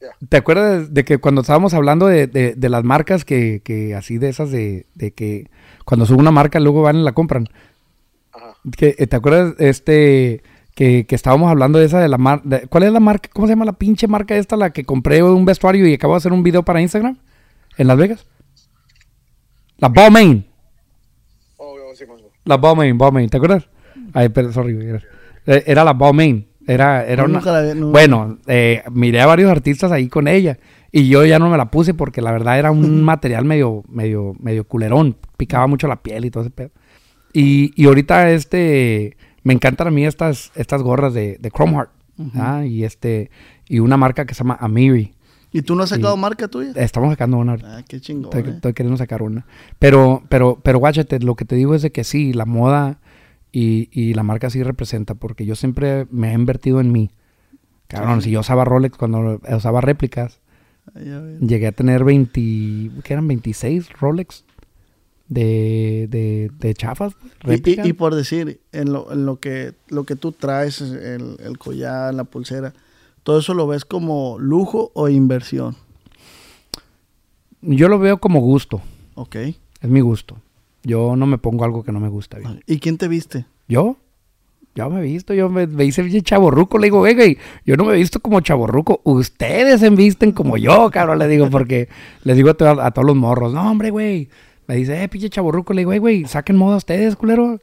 Ya. 0.00 0.08
¿Te 0.28 0.36
acuerdas 0.36 0.92
de 0.94 1.04
que 1.04 1.18
cuando 1.18 1.40
estábamos 1.40 1.74
hablando 1.74 2.06
de, 2.06 2.26
de- 2.26 2.54
de 2.54 2.68
las 2.68 2.84
marcas 2.84 3.24
que, 3.24 3.62
que 3.64 3.94
así 3.94 4.18
de 4.18 4.28
esas 4.28 4.50
de, 4.50 4.86
de 4.94 5.12
que 5.12 5.48
cuando 5.84 6.06
sube 6.06 6.18
una 6.18 6.30
marca 6.32 6.58
luego 6.60 6.82
van 6.82 6.96
y 6.96 7.02
la 7.02 7.12
compran? 7.12 7.48
Ajá. 8.32 8.54
Que, 8.76 8.94
eh, 8.98 9.06
¿Te 9.06 9.16
acuerdas 9.16 9.54
este 9.58 10.42
que, 10.74 11.06
que 11.06 11.14
estábamos 11.14 11.50
hablando 11.50 11.78
de 11.78 11.86
esa 11.86 12.00
de 12.00 12.08
la 12.08 12.18
marca? 12.18 12.62
¿Cuál 12.68 12.84
es 12.84 12.92
la 12.92 13.00
marca? 13.00 13.28
¿Cómo 13.32 13.46
se 13.46 13.52
llama 13.52 13.64
la 13.64 13.72
pinche 13.74 14.06
marca 14.08 14.36
esta? 14.36 14.56
La 14.56 14.70
que 14.72 14.84
compré 14.84 15.22
un 15.22 15.44
vestuario 15.44 15.86
y 15.86 15.94
acabo 15.94 16.14
de 16.14 16.18
hacer 16.18 16.32
un 16.32 16.42
video 16.42 16.62
para 16.62 16.80
Instagram 16.80 17.16
en 17.76 17.86
Las 17.86 17.96
Vegas. 17.96 18.26
La 19.78 19.88
Balmain. 19.88 20.46
Oh, 21.56 21.76
sí, 21.94 22.04
más 22.06 22.14
o 22.14 22.16
menos. 22.24 22.32
La 22.44 22.56
Balmain, 22.56 22.96
Balmain. 22.96 23.28
¿Te 23.28 23.36
acuerdas? 23.36 23.68
Ay, 24.12 24.28
pero 24.28 24.52
sorry. 24.52 24.76
Era, 24.80 25.02
eh, 25.46 25.64
era 25.66 25.84
la 25.84 25.92
Balmain. 25.92 26.46
Era, 26.66 27.04
era 27.04 27.26
No, 27.26 27.38
una... 27.40 27.52
la 27.62 27.74
no. 27.74 27.88
Bueno, 27.88 28.38
eh, 28.46 28.82
miré 28.92 29.20
a 29.20 29.26
varios 29.26 29.50
artistas 29.50 29.90
ahí 29.90 30.08
con 30.08 30.28
ella 30.28 30.58
y 30.92 31.08
yo 31.08 31.24
ya 31.24 31.40
no 31.40 31.50
me 31.50 31.56
la 31.56 31.70
puse 31.70 31.92
porque 31.94 32.22
la 32.22 32.30
verdad 32.30 32.58
era 32.58 32.70
un 32.70 33.02
material 33.04 33.44
medio, 33.44 33.82
medio, 33.88 34.34
medio 34.38 34.64
culerón. 34.64 35.16
Picaba 35.36 35.66
mucho 35.66 35.88
la 35.88 36.02
piel 36.02 36.24
y 36.24 36.30
todo 36.30 36.44
ese 36.44 36.50
pedo. 36.52 36.70
Y, 37.32 37.72
y 37.74 37.86
ahorita 37.86 38.30
este 38.30 39.16
me 39.42 39.52
encantan 39.52 39.88
a 39.88 39.90
mí 39.90 40.04
estas, 40.04 40.52
estas 40.54 40.82
gorras 40.82 41.14
de, 41.14 41.38
de 41.40 41.50
Chrome 41.50 41.72
Heart. 41.74 41.90
¿ah? 42.36 42.64
Y 42.64 42.84
este, 42.84 43.30
y 43.68 43.80
una 43.80 43.96
marca 43.96 44.24
que 44.26 44.34
se 44.34 44.38
llama 44.38 44.56
Amiri. 44.60 45.14
¿Y 45.54 45.62
tú 45.62 45.74
no 45.74 45.82
has 45.82 45.90
sacado 45.90 46.16
marca 46.16 46.48
tuya? 46.48 46.72
Estamos 46.76 47.10
sacando 47.10 47.36
una 47.36 47.52
ahorita. 47.52 47.76
Ah, 47.78 47.82
qué 47.86 48.00
chingón. 48.00 48.32
Estoy, 48.34 48.50
eh. 48.50 48.54
estoy 48.54 48.72
queriendo 48.72 48.96
sacar 48.96 49.22
una. 49.22 49.44
Pero, 49.78 50.22
pero, 50.30 50.58
pero 50.62 50.78
guáchate, 50.78 51.18
lo 51.20 51.34
que 51.34 51.44
te 51.44 51.56
digo 51.56 51.74
es 51.74 51.82
de 51.82 51.92
que 51.92 52.04
sí, 52.04 52.32
la 52.32 52.46
moda 52.46 53.00
y, 53.50 53.88
y 53.92 54.14
la 54.14 54.22
marca 54.22 54.48
sí 54.48 54.62
representa, 54.62 55.14
porque 55.14 55.44
yo 55.44 55.54
siempre 55.54 56.06
me 56.10 56.30
he 56.30 56.34
invertido 56.34 56.80
en 56.80 56.90
mí. 56.90 57.10
Cabrón, 57.86 58.22
si 58.22 58.30
yo 58.30 58.40
usaba 58.40 58.64
Rolex 58.64 58.96
cuando 58.96 59.40
usaba 59.54 59.82
réplicas, 59.82 60.40
Ay, 60.94 61.10
a 61.10 61.20
ver. 61.20 61.38
llegué 61.40 61.66
a 61.66 61.72
tener 61.72 62.02
20, 62.02 62.40
¿qué 63.04 63.12
eran? 63.12 63.28
26 63.28 63.92
Rolex 64.00 64.46
de, 65.32 66.06
de, 66.10 66.50
de 66.58 66.74
chafas, 66.74 67.14
Y-. 67.46 67.70
Y, 67.70 67.88
y 67.88 67.92
por 67.92 68.14
decir, 68.14 68.60
en 68.72 68.92
lo, 68.92 69.12
en 69.12 69.26
lo 69.26 69.40
que 69.40 69.72
lo 69.88 70.04
que 70.04 70.16
tú 70.16 70.32
traes, 70.32 70.80
el, 70.80 71.36
el 71.44 71.58
collar, 71.58 72.12
la 72.14 72.24
pulsera, 72.24 72.72
¿todo 73.22 73.38
eso 73.38 73.54
lo 73.54 73.66
ves 73.66 73.84
como 73.84 74.38
lujo 74.38 74.90
o 74.94 75.08
inversión? 75.08 75.76
Yo 77.60 77.88
lo 77.88 77.98
veo 77.98 78.18
como 78.18 78.40
gusto, 78.40 78.82
Ok. 79.14 79.36
es 79.36 79.56
mi 79.82 80.00
gusto. 80.00 80.36
Yo 80.84 81.14
no 81.14 81.26
me 81.26 81.38
pongo 81.38 81.64
algo 81.64 81.84
que 81.84 81.92
no 81.92 82.00
me 82.00 82.08
gusta. 82.08 82.38
viejo. 82.38 82.54
¿Y 82.66 82.78
quién 82.80 82.98
te 82.98 83.06
viste? 83.06 83.46
¿Yo? 83.68 83.96
Yo 84.74 84.88
me 84.90 85.00
he 85.00 85.02
visto, 85.02 85.34
yo 85.34 85.48
me, 85.50 85.66
me 85.66 85.84
hice 85.84 86.02
bien 86.02 86.22
chaborruco, 86.24 86.78
le 86.78 86.86
digo, 86.86 87.02
venga, 87.02 87.24
yo 87.66 87.76
no 87.76 87.84
me 87.84 87.92
he 87.92 87.96
visto 87.98 88.20
como 88.20 88.40
chaborruco, 88.40 89.02
ustedes 89.04 89.80
se 89.80 89.90
visten 89.90 90.32
como 90.32 90.56
yo, 90.56 90.90
cabrón, 90.90 91.18
le 91.18 91.28
digo, 91.28 91.50
porque 91.50 91.88
les 92.24 92.36
digo 92.36 92.48
a, 92.50 92.54
to- 92.54 92.80
a 92.80 92.90
todos 92.90 93.06
los 93.06 93.14
morros, 93.14 93.52
no, 93.52 93.70
hombre, 93.70 93.90
güey, 93.90 94.30
me 94.66 94.76
dice, 94.76 95.02
eh, 95.02 95.08
pinche 95.08 95.28
chaborruco, 95.28 95.72
le 95.72 95.80
digo, 95.80 95.92
"Ey, 95.92 95.98
güey, 95.98 96.24
saquen 96.24 96.56
moda 96.56 96.76
ustedes, 96.76 97.16
culero, 97.16 97.60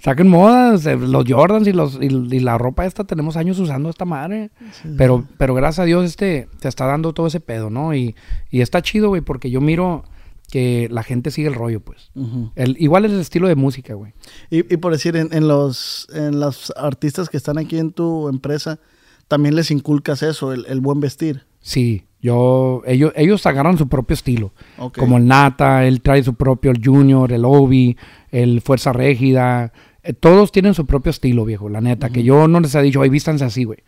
saquen 0.00 0.28
moda, 0.28 0.72
los 0.96 1.24
Jordans 1.28 1.68
y, 1.68 1.72
los, 1.72 1.98
y, 2.00 2.06
y 2.06 2.40
la 2.40 2.56
ropa 2.58 2.86
esta, 2.86 3.04
tenemos 3.04 3.36
años 3.36 3.58
usando 3.58 3.90
esta 3.90 4.04
madre, 4.04 4.50
pero, 4.96 5.26
pero 5.36 5.54
gracias 5.54 5.80
a 5.80 5.84
Dios, 5.84 6.04
este, 6.04 6.48
te 6.60 6.68
está 6.68 6.86
dando 6.86 7.12
todo 7.12 7.26
ese 7.26 7.40
pedo, 7.40 7.70
¿no? 7.70 7.94
Y, 7.94 8.14
y 8.50 8.62
está 8.62 8.80
chido, 8.82 9.08
güey, 9.08 9.20
porque 9.20 9.50
yo 9.50 9.60
miro 9.60 10.04
que 10.50 10.88
la 10.90 11.02
gente 11.04 11.30
sigue 11.30 11.46
el 11.48 11.54
rollo, 11.54 11.80
pues. 11.80 12.10
El, 12.56 12.76
igual 12.80 13.04
es 13.04 13.12
el 13.12 13.20
estilo 13.20 13.46
de 13.46 13.54
música, 13.54 13.94
güey. 13.94 14.14
Y, 14.50 14.58
y 14.72 14.78
por 14.78 14.92
decir, 14.92 15.16
en, 15.16 15.32
en 15.32 15.46
los 15.46 16.08
en 16.12 16.40
los 16.40 16.72
artistas 16.76 17.28
que 17.28 17.36
están 17.36 17.56
aquí 17.58 17.78
en 17.78 17.92
tu 17.92 18.28
empresa, 18.28 18.80
también 19.28 19.54
les 19.54 19.70
inculcas 19.70 20.24
eso, 20.24 20.52
el, 20.52 20.66
el 20.68 20.80
buen 20.80 20.98
vestir. 20.98 21.46
Sí, 21.60 22.02
yo, 22.22 22.82
ellos, 22.86 23.12
ellos 23.16 23.44
agarran 23.46 23.78
su 23.78 23.88
propio 23.88 24.14
estilo. 24.14 24.52
Como 25.00 25.16
el 25.18 25.26
Nata, 25.26 25.84
él 25.86 26.00
trae 26.02 26.22
su 26.22 26.34
propio, 26.34 26.70
el 26.70 26.80
Junior, 26.84 27.32
el 27.32 27.44
Obi, 27.44 27.96
el 28.30 28.60
Fuerza 28.60 28.92
Régida. 28.92 29.72
eh, 30.02 30.12
todos 30.14 30.50
tienen 30.52 30.74
su 30.74 30.86
propio 30.86 31.10
estilo, 31.10 31.44
viejo, 31.44 31.68
la 31.68 31.80
neta. 31.80 32.08
Que 32.10 32.22
yo 32.22 32.48
no 32.48 32.60
les 32.60 32.74
he 32.74 32.82
dicho, 32.82 33.02
ay, 33.02 33.08
vístanse 33.10 33.44
así, 33.44 33.64
güey. 33.64 33.78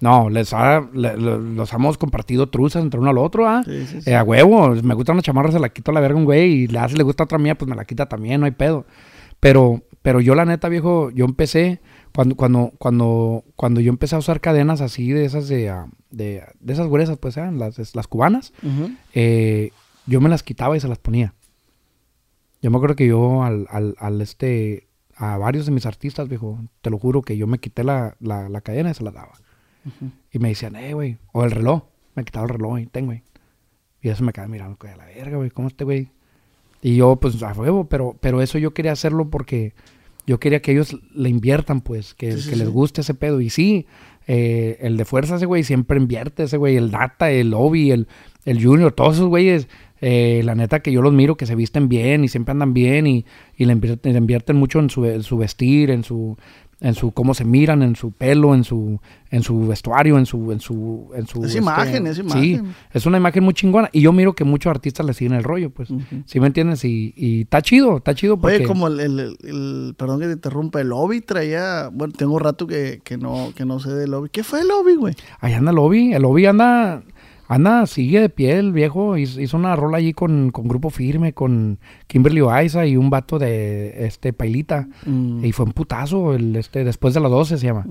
No, 0.00 0.30
les 0.30 0.54
ha, 0.54 0.88
le- 0.94 1.16
le- 1.18 1.38
los 1.38 1.70
hemos 1.74 1.98
compartido 1.98 2.48
truzas 2.48 2.82
entre 2.82 2.98
uno 2.98 3.10
al 3.10 3.18
otro, 3.18 3.46
¿ah? 3.46 3.62
Sí, 3.66 3.84
sí, 3.86 4.00
sí. 4.00 4.10
Eh, 4.10 4.14
a 4.16 4.22
huevo, 4.22 4.74
me 4.82 4.94
gusta 4.94 5.12
una 5.12 5.20
chamarra, 5.20 5.52
se 5.52 5.60
la 5.60 5.68
quito 5.68 5.90
a 5.90 5.94
la 5.94 6.00
verga 6.00 6.16
un 6.18 6.24
güey. 6.24 6.50
Y 6.62 6.66
le 6.68 6.78
hace, 6.78 6.96
le 6.96 7.02
gusta 7.02 7.24
otra 7.24 7.36
mía, 7.36 7.54
pues 7.54 7.68
me 7.68 7.76
la 7.76 7.84
quita 7.84 8.06
también, 8.06 8.40
no 8.40 8.46
hay 8.46 8.52
pedo. 8.52 8.86
Pero, 9.40 9.82
pero 10.00 10.20
yo 10.20 10.34
la 10.34 10.46
neta, 10.46 10.68
viejo, 10.70 11.10
yo 11.10 11.26
empecé, 11.26 11.80
cuando, 12.14 12.34
cuando, 12.36 12.72
cuando, 12.78 13.44
cuando 13.56 13.80
yo 13.80 13.90
empecé 13.90 14.14
a 14.16 14.18
usar 14.18 14.40
cadenas 14.40 14.80
así 14.80 15.10
de 15.12 15.24
esas 15.24 15.48
de, 15.48 15.68
ah, 15.70 15.86
de, 16.10 16.42
de 16.60 16.72
esas 16.72 16.88
gruesas, 16.88 17.18
pues 17.18 17.36
eran 17.36 17.58
las, 17.58 17.94
las 17.94 18.06
cubanas, 18.06 18.52
Ujú. 18.62 18.90
eh, 19.14 19.70
yo 20.06 20.20
me 20.20 20.28
las 20.28 20.42
quitaba 20.42 20.76
y 20.76 20.80
se 20.80 20.88
las 20.88 20.98
ponía. 20.98 21.34
Yo 22.62 22.70
me 22.70 22.76
acuerdo 22.76 22.96
que 22.96 23.06
yo 23.06 23.42
al, 23.42 23.66
al, 23.70 23.94
al 23.98 24.20
este, 24.20 24.88
a 25.16 25.38
varios 25.38 25.66
de 25.66 25.72
mis 25.72 25.86
artistas, 25.86 26.28
viejo. 26.28 26.58
Te 26.82 26.90
lo 26.90 26.98
juro 26.98 27.22
que 27.22 27.36
yo 27.36 27.46
me 27.46 27.58
quité 27.58 27.84
la, 27.84 28.16
la, 28.20 28.48
la 28.48 28.60
cadena 28.60 28.90
y 28.90 28.94
se 28.94 29.02
la 29.04 29.12
daba. 29.12 29.32
Y 30.30 30.38
me 30.38 30.48
decían, 30.50 30.76
eh, 30.76 30.92
güey. 30.92 31.16
O 31.32 31.44
el 31.44 31.50
reloj. 31.52 31.84
Me 32.14 32.24
quitaba 32.24 32.44
el 32.44 32.50
reloj 32.50 32.78
y 32.80 32.86
tengo, 32.86 33.06
güey. 33.08 33.22
Y 34.02 34.08
eso 34.10 34.24
me 34.24 34.32
quedaba 34.32 34.48
mirando, 34.48 34.76
a 34.82 34.96
la 34.96 35.06
verga, 35.06 35.36
güey. 35.38 35.50
¿Cómo 35.50 35.68
este 35.68 35.84
güey? 35.84 36.10
Y 36.82 36.96
yo, 36.96 37.16
pues, 37.16 37.42
a 37.42 37.52
huevo, 37.52 37.84
pero, 37.84 38.16
pero 38.20 38.42
eso 38.42 38.58
yo 38.58 38.74
quería 38.74 38.92
hacerlo 38.92 39.28
porque 39.30 39.74
yo 40.30 40.38
quería 40.38 40.62
que 40.62 40.70
ellos 40.70 40.96
le 41.12 41.28
inviertan, 41.28 41.80
pues, 41.80 42.14
que, 42.14 42.30
Sí, 42.30 42.42
sí, 42.42 42.50
que 42.50 42.56
les 42.56 42.68
guste 42.68 43.00
ese 43.00 43.14
pedo. 43.14 43.40
Y 43.40 43.50
sí, 43.50 43.86
eh, 44.28 44.78
el 44.80 44.96
de 44.96 45.04
fuerza, 45.04 45.34
ese 45.34 45.46
güey, 45.46 45.64
siempre 45.64 45.98
invierte, 45.98 46.44
ese 46.44 46.56
güey, 46.56 46.76
el 46.76 46.92
Data, 46.92 47.32
el 47.32 47.52
Obi, 47.52 47.90
el, 47.90 48.06
el 48.44 48.64
Junior, 48.64 48.92
todos 48.92 49.16
esos 49.16 49.26
güeyes, 49.26 49.66
eh, 50.00 50.42
la 50.44 50.54
neta 50.54 50.82
que 50.82 50.92
yo 50.92 51.02
los 51.02 51.12
miro 51.12 51.36
que 51.36 51.46
se 51.46 51.56
visten 51.56 51.88
bien 51.88 52.22
y 52.22 52.28
siempre 52.28 52.52
andan 52.52 52.72
bien 52.72 53.08
y, 53.08 53.26
y 53.56 53.64
le, 53.64 53.72
invierten, 53.72 54.12
le 54.12 54.18
invierten 54.18 54.54
mucho 54.54 54.78
en 54.78 54.88
su, 54.88 55.04
en 55.04 55.24
su 55.24 55.36
vestir, 55.36 55.90
en 55.90 56.04
su 56.04 56.38
en 56.82 56.94
su 56.94 57.12
cómo 57.12 57.34
se 57.34 57.44
miran, 57.44 57.82
en 57.82 57.94
su 57.94 58.10
pelo, 58.12 58.54
en 58.54 58.64
su 58.64 58.98
en 59.30 59.42
su 59.42 59.68
vestuario, 59.68 60.18
en 60.18 60.26
su 60.26 60.50
en 60.50 60.60
su 60.60 61.10
en 61.14 61.26
su 61.26 61.44
Es 61.44 61.54
imagen, 61.54 62.06
es 62.06 62.16
Sí, 62.16 62.22
imagen. 62.22 62.74
es 62.92 63.06
una 63.06 63.18
imagen 63.18 63.44
muy 63.44 63.52
chingona 63.54 63.90
y 63.92 64.00
yo 64.00 64.12
miro 64.12 64.32
que 64.34 64.44
muchos 64.44 64.70
artistas 64.70 65.04
le 65.06 65.12
siguen 65.14 65.34
el 65.34 65.44
rollo, 65.44 65.70
pues. 65.70 65.90
Ujú. 65.90 66.04
¿Sí 66.24 66.40
me 66.40 66.46
entiendes? 66.46 66.84
Y, 66.84 67.12
y 67.16 67.42
está 67.42 67.60
chido, 67.62 67.98
está 67.98 68.14
chido 68.14 68.38
porque 68.38 68.56
Oye, 68.56 68.66
como 68.66 68.86
el, 68.88 68.98
el- 69.00 69.20
el- 69.20 69.36
el- 69.42 69.94
perdón 69.96 70.20
que 70.20 70.26
te 70.26 70.32
interrumpa, 70.32 70.80
el 70.80 70.88
lobby 70.88 71.20
traía, 71.20 71.90
bueno, 71.92 72.14
tengo 72.16 72.38
rato 72.38 72.66
que, 72.66 73.00
que 73.04 73.16
no, 73.18 73.52
que 73.54 73.64
no 73.66 73.78
sé 73.78 73.90
del 73.92 74.10
lobby. 74.10 74.30
¿Qué 74.32 74.42
fue 74.42 74.60
el 74.62 74.68
lobby, 74.68 74.94
güey? 74.96 75.14
Ahí 75.40 75.52
anda 75.52 75.70
el 75.72 75.78
Obi, 75.78 76.12
el 76.14 76.24
Obi 76.24 76.46
anda, 76.46 77.02
anda, 77.50 77.84
sigue 77.86 78.20
de 78.20 78.28
pie 78.28 78.58
el 78.60 78.72
viejo, 78.72 79.16
hizo, 79.16 79.56
una 79.56 79.74
rola 79.74 79.98
allí 79.98 80.12
con, 80.12 80.52
con 80.52 80.68
Grupo 80.68 80.88
Firme, 80.88 81.32
con 81.32 81.80
Kimberly 82.06 82.40
Oaiza 82.42 82.86
y 82.86 82.96
un 82.96 83.10
vato 83.10 83.40
de 83.40 84.06
este 84.06 84.32
Pailita. 84.32 84.86
Mm. 85.04 85.44
Y 85.44 85.50
fue 85.50 85.66
un 85.66 85.72
putazo, 85.72 86.32
el, 86.32 86.54
este, 86.54 86.84
después 86.84 87.12
de 87.12 87.18
las 87.18 87.30
12 87.32 87.58
se 87.58 87.66
llama. 87.66 87.84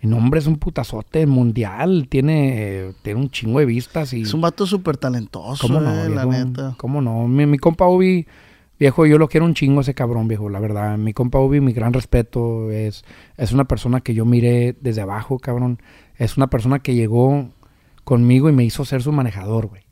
El 0.00 0.10
nombre 0.10 0.40
es 0.40 0.48
un 0.48 0.56
putazote 0.56 1.26
mundial, 1.26 2.08
tiene, 2.08 2.92
tiene 3.02 3.20
un 3.20 3.30
chingo 3.30 3.60
de 3.60 3.66
vistas 3.66 4.12
y... 4.14 4.22
Es 4.22 4.34
un 4.34 4.40
vato 4.40 4.66
súper 4.66 4.96
talentoso, 4.96 5.64
¿Cómo 5.64 5.80
no, 5.80 6.04
eh, 6.04 6.08
la 6.08 6.26
neta. 6.26 6.74
¿Cómo 6.76 7.00
no? 7.00 7.28
Mi, 7.28 7.46
mi 7.46 7.58
compa 7.58 7.86
Ubi, 7.86 8.26
viejo, 8.80 9.06
yo 9.06 9.16
lo 9.18 9.28
quiero 9.28 9.46
un 9.46 9.54
chingo 9.54 9.82
ese 9.82 9.94
cabrón, 9.94 10.26
viejo, 10.26 10.48
la 10.48 10.58
verdad. 10.58 10.98
Mi 10.98 11.12
compa 11.12 11.38
Ubi, 11.38 11.60
mi 11.60 11.72
gran 11.72 11.92
respeto, 11.92 12.72
es, 12.72 13.04
es 13.36 13.52
una 13.52 13.66
persona 13.66 14.00
que 14.00 14.12
yo 14.12 14.24
miré 14.24 14.76
desde 14.80 15.02
abajo, 15.02 15.38
cabrón. 15.38 15.78
Es 16.16 16.36
una 16.36 16.48
persona 16.48 16.80
que 16.80 16.96
llegó 16.96 17.48
conmigo 18.04 18.48
y 18.48 18.52
me 18.52 18.64
hizo 18.64 18.84
ser 18.84 19.02
su 19.02 19.12
manejador, 19.12 19.66
güey. 19.66 19.82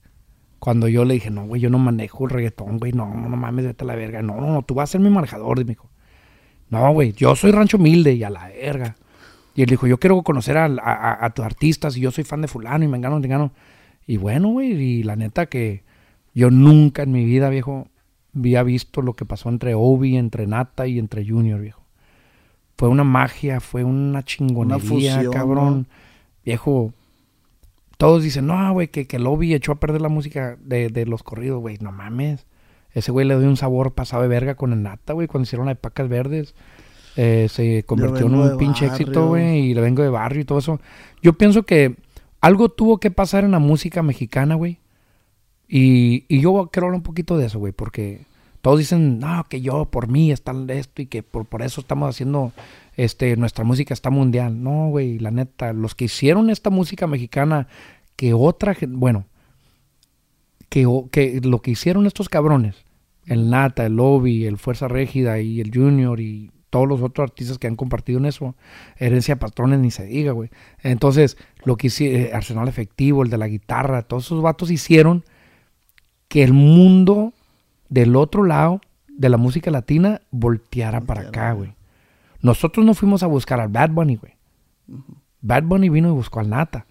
Cuando 0.58 0.86
yo 0.86 1.04
le 1.04 1.14
dije, 1.14 1.30
no, 1.30 1.46
güey, 1.46 1.60
yo 1.60 1.70
no 1.70 1.78
manejo 1.78 2.24
el 2.24 2.30
reggaetón, 2.30 2.78
güey, 2.78 2.92
no, 2.92 3.12
no 3.12 3.36
mames, 3.36 3.64
vete 3.66 3.84
a 3.84 3.86
la 3.86 3.96
verga. 3.96 4.22
No, 4.22 4.40
no, 4.40 4.52
no, 4.52 4.62
tú 4.62 4.74
vas 4.74 4.90
a 4.90 4.92
ser 4.92 5.00
mi 5.00 5.10
manejador, 5.10 5.58
me 5.58 5.64
dijo. 5.64 5.90
No, 6.70 6.92
güey, 6.92 7.12
yo 7.12 7.34
soy 7.34 7.50
rancho 7.50 7.76
humilde 7.78 8.12
y 8.14 8.22
a 8.22 8.30
la 8.30 8.48
verga. 8.48 8.96
Y 9.54 9.62
él 9.62 9.68
dijo, 9.68 9.86
yo 9.86 9.98
quiero 9.98 10.22
conocer 10.22 10.56
a, 10.56 10.64
a, 10.66 11.24
a- 11.26 11.30
tus 11.30 11.44
artistas 11.44 11.96
y 11.96 12.00
yo 12.00 12.10
soy 12.10 12.24
fan 12.24 12.40
de 12.42 12.48
fulano 12.48 12.84
y 12.84 12.88
me 12.88 12.96
engano, 12.96 13.18
me 13.18 13.26
engano. 13.26 13.52
Y 14.06 14.16
bueno, 14.16 14.48
güey, 14.48 14.72
y 14.72 15.02
la 15.02 15.16
neta 15.16 15.46
que 15.46 15.82
yo 16.34 16.50
nunca 16.50 17.02
en 17.02 17.12
mi 17.12 17.24
vida, 17.24 17.50
viejo, 17.50 17.88
había 18.34 18.62
visto 18.62 19.02
lo 19.02 19.14
que 19.14 19.24
pasó 19.26 19.48
entre 19.50 19.74
Obi, 19.74 20.16
entre 20.16 20.46
Nata 20.46 20.86
y 20.86 20.98
entre 20.98 21.26
Junior, 21.28 21.60
viejo. 21.60 21.82
Fue 22.78 22.88
una 22.88 23.04
magia, 23.04 23.60
fue 23.60 23.84
una 23.84 24.22
chingonería, 24.22 24.88
fusión, 24.88 25.32
cabrón. 25.32 25.86
Viejo, 26.44 26.94
todos 28.02 28.24
dicen, 28.24 28.48
no, 28.48 28.72
güey, 28.72 28.88
que, 28.88 29.06
que 29.06 29.16
Obi 29.18 29.54
echó 29.54 29.70
a 29.70 29.74
perder 29.76 30.00
la 30.00 30.08
música 30.08 30.56
de, 30.60 30.88
de 30.88 31.06
los 31.06 31.22
corridos, 31.22 31.60
güey. 31.60 31.78
No 31.80 31.92
mames. 31.92 32.46
Ese 32.90 33.12
güey 33.12 33.24
le 33.24 33.38
dio 33.38 33.48
un 33.48 33.56
sabor 33.56 33.92
pasado 33.92 34.22
de 34.22 34.28
verga 34.28 34.56
con 34.56 34.72
el 34.72 34.82
Nata, 34.82 35.12
güey, 35.12 35.28
cuando 35.28 35.44
hicieron 35.44 35.66
la 35.66 35.74
de 35.74 35.76
Pacas 35.76 36.08
Verdes. 36.08 36.56
Eh, 37.14 37.46
se 37.48 37.84
convirtió 37.84 38.26
en 38.26 38.34
un 38.34 38.58
pinche 38.58 38.88
barrio. 38.88 39.06
éxito, 39.06 39.28
güey, 39.28 39.66
y 39.66 39.74
le 39.74 39.80
vengo 39.82 40.02
de 40.02 40.08
barrio 40.08 40.40
y 40.40 40.44
todo 40.44 40.58
eso. 40.58 40.80
Yo 41.22 41.34
pienso 41.34 41.62
que 41.62 41.94
algo 42.40 42.70
tuvo 42.70 42.98
que 42.98 43.12
pasar 43.12 43.44
en 43.44 43.52
la 43.52 43.60
música 43.60 44.02
mexicana, 44.02 44.56
güey. 44.56 44.80
Y, 45.68 46.24
y 46.26 46.40
yo 46.40 46.70
quiero 46.72 46.88
hablar 46.88 46.98
un 46.98 47.04
poquito 47.04 47.38
de 47.38 47.46
eso, 47.46 47.60
güey, 47.60 47.72
porque 47.72 48.22
todos 48.62 48.80
dicen, 48.80 49.20
no, 49.20 49.44
que 49.48 49.60
yo 49.60 49.84
por 49.84 50.08
mí 50.08 50.32
está 50.32 50.52
esto 50.70 51.02
y 51.02 51.06
que 51.06 51.22
por, 51.22 51.46
por 51.46 51.62
eso 51.62 51.80
estamos 51.80 52.08
haciendo, 52.08 52.50
este, 52.96 53.36
nuestra 53.36 53.64
música 53.64 53.94
está 53.94 54.10
mundial. 54.10 54.62
No, 54.62 54.88
güey, 54.88 55.18
la 55.18 55.30
neta, 55.30 55.72
los 55.72 55.94
que 55.94 56.06
hicieron 56.06 56.50
esta 56.50 56.70
música 56.70 57.06
mexicana, 57.06 57.68
que 58.16 58.34
otra, 58.34 58.76
bueno, 58.88 59.26
que, 60.68 60.86
que 61.10 61.40
lo 61.42 61.60
que 61.60 61.72
hicieron 61.72 62.06
estos 62.06 62.28
cabrones, 62.28 62.76
el 63.26 63.50
Nata, 63.50 63.86
el 63.86 63.96
Lobby, 63.96 64.46
el 64.46 64.58
Fuerza 64.58 64.88
Régida 64.88 65.40
y 65.40 65.60
el 65.60 65.70
Junior 65.72 66.20
y 66.20 66.50
todos 66.70 66.88
los 66.88 67.02
otros 67.02 67.28
artistas 67.28 67.58
que 67.58 67.66
han 67.66 67.76
compartido 67.76 68.18
en 68.18 68.24
eso, 68.24 68.56
Herencia 68.96 69.38
Patrones 69.38 69.78
ni 69.80 69.90
se 69.90 70.06
diga, 70.06 70.32
güey. 70.32 70.48
Entonces, 70.82 71.36
lo 71.64 71.76
que 71.76 71.88
hicieron, 71.88 72.34
Arsenal 72.34 72.66
Efectivo, 72.66 73.22
el 73.22 73.28
de 73.28 73.36
la 73.36 73.46
guitarra, 73.46 74.02
todos 74.02 74.24
esos 74.24 74.40
vatos 74.40 74.70
hicieron 74.70 75.22
que 76.28 76.42
el 76.42 76.54
mundo 76.54 77.34
del 77.90 78.16
otro 78.16 78.42
lado 78.42 78.80
de 79.06 79.28
la 79.28 79.36
música 79.36 79.70
latina 79.70 80.22
volteara 80.30 81.02
para 81.02 81.24
Volteara. 81.24 81.50
acá, 81.50 81.52
güey. 81.52 81.74
Nosotros 82.42 82.84
no 82.84 82.94
fuimos 82.94 83.22
a 83.22 83.26
buscar 83.26 83.60
al 83.60 83.68
Bad 83.68 83.90
Bunny, 83.90 84.16
güey. 84.16 84.34
Bad 85.40 85.62
Bunny 85.62 85.88
vino 85.88 86.08
y 86.08 86.12
buscó 86.12 86.40
al 86.40 86.50
Nata. 86.50 86.86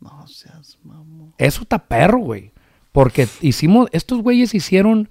No 0.00 0.26
seas 0.26 0.78
mamón. 0.84 1.34
Eso 1.38 1.62
está 1.62 1.78
perro, 1.78 2.18
güey. 2.18 2.52
Porque 2.92 3.26
hicimos, 3.40 3.88
estos 3.92 4.22
güeyes 4.22 4.54
hicieron 4.54 5.08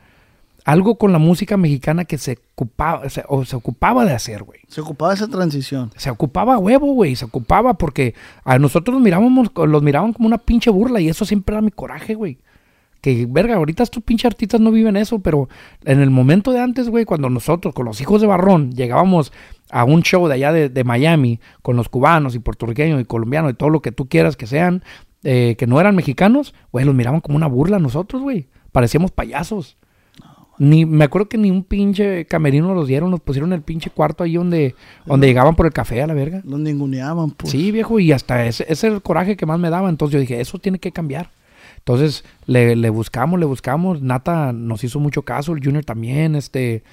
algo 0.63 0.97
con 0.97 1.11
la 1.11 1.19
música 1.19 1.55
mexicana 1.55 2.05
que 2.05 2.17
se 2.17 2.39
ocupaba, 2.53 3.09
se, 3.09 3.23
o 3.29 3.45
se 3.45 3.55
ocupaba 3.55 4.05
de 4.05 4.13
hacer, 4.13 4.43
güey. 4.43 4.59
Se 4.67 4.81
ocupaba 4.81 5.13
esa 5.13 5.27
transición. 5.27 5.91
Se 5.95 6.09
ocupaba 6.09 6.55
a 6.55 6.57
huevo, 6.57 6.93
güey. 6.93 7.15
Se 7.15 7.25
ocupaba 7.25 7.75
porque 7.75 8.15
a 8.43 8.59
nosotros 8.59 8.95
los 8.95 9.03
mirábamos, 9.03 9.49
los 9.55 9.81
miraban 9.81 10.13
como 10.13 10.27
una 10.27 10.37
pinche 10.37 10.69
burla 10.69 10.99
y 10.99 11.09
eso 11.09 11.25
siempre 11.25 11.55
era 11.55 11.61
mi 11.61 11.71
coraje, 11.71 12.15
güey. 12.15 12.37
Que, 13.01 13.27
verga, 13.29 13.55
ahorita 13.55 13.83
estos 13.83 14.03
pinches 14.03 14.25
artistas 14.25 14.59
no 14.59 14.71
viven 14.71 14.97
eso, 14.97 15.19
pero 15.19 15.49
en 15.85 16.01
el 16.01 16.09
momento 16.09 16.51
de 16.51 16.59
antes, 16.59 16.89
güey, 16.89 17.05
cuando 17.05 17.29
nosotros, 17.29 17.73
con 17.73 17.85
los 17.85 18.01
hijos 18.01 18.21
de 18.21 18.27
Barrón, 18.27 18.71
llegábamos 18.71 19.31
a 19.69 19.83
un 19.83 20.01
show 20.01 20.27
de 20.27 20.35
allá 20.35 20.51
de, 20.51 20.69
de 20.69 20.83
Miami, 20.83 21.39
con 21.61 21.75
los 21.75 21.89
cubanos 21.89 22.35
y 22.35 22.39
puertorriqueños 22.39 23.01
y 23.01 23.05
colombianos 23.05 23.51
y 23.51 23.53
todo 23.55 23.69
lo 23.69 23.81
que 23.81 23.91
tú 23.91 24.07
quieras 24.07 24.35
que 24.35 24.47
sean, 24.47 24.83
eh, 25.23 25.55
que 25.57 25.67
no 25.67 25.79
eran 25.79 25.95
mexicanos, 25.95 26.53
güey, 26.71 26.85
los 26.85 26.95
miraban 26.95 27.21
como 27.21 27.35
una 27.35 27.47
burla 27.47 27.77
a 27.77 27.79
nosotros, 27.79 28.21
güey. 28.21 28.47
Parecíamos 28.71 29.11
payasos. 29.11 29.77
Ni, 30.59 30.85
me 30.85 31.05
acuerdo 31.05 31.29
que 31.29 31.37
ni 31.37 31.51
un 31.51 31.63
pinche 31.63 32.25
camerino 32.25 32.73
los 32.73 32.87
dieron, 32.87 33.11
nos 33.11 33.19
pusieron 33.19 33.53
el 33.53 33.61
pinche 33.61 33.89
cuarto 33.89 34.23
ahí 34.23 34.35
donde, 34.35 34.73
donde 35.05 35.27
llegaban 35.27 35.55
por 35.55 35.65
el 35.65 35.73
café 35.73 36.01
a 36.01 36.07
la 36.07 36.13
verga. 36.13 36.41
Los 36.45 36.59
ninguneaban, 36.59 37.31
pues. 37.31 37.51
Sí, 37.51 37.71
viejo, 37.71 37.99
y 37.99 38.11
hasta 38.11 38.45
ese, 38.45 38.63
ese 38.63 38.87
es 38.87 38.93
el 38.93 39.01
coraje 39.01 39.37
que 39.37 39.45
más 39.45 39.59
me 39.59 39.69
daba. 39.69 39.89
Entonces 39.89 40.13
yo 40.13 40.19
dije, 40.19 40.39
eso 40.41 40.57
tiene 40.59 40.79
que 40.79 40.91
cambiar. 40.91 41.29
Entonces 41.87 42.25
le, 42.47 42.75
le 42.75 42.89
buscamos, 42.89 43.39
le 43.39 43.45
buscamos. 43.45 44.01
Nata 44.01 44.51
nos 44.51 44.83
hizo 44.83 44.99
mucho 44.99 45.21
caso, 45.21 45.53
el 45.53 45.63
Junior 45.63 45.85
también, 45.85 46.35
este, 46.35 46.83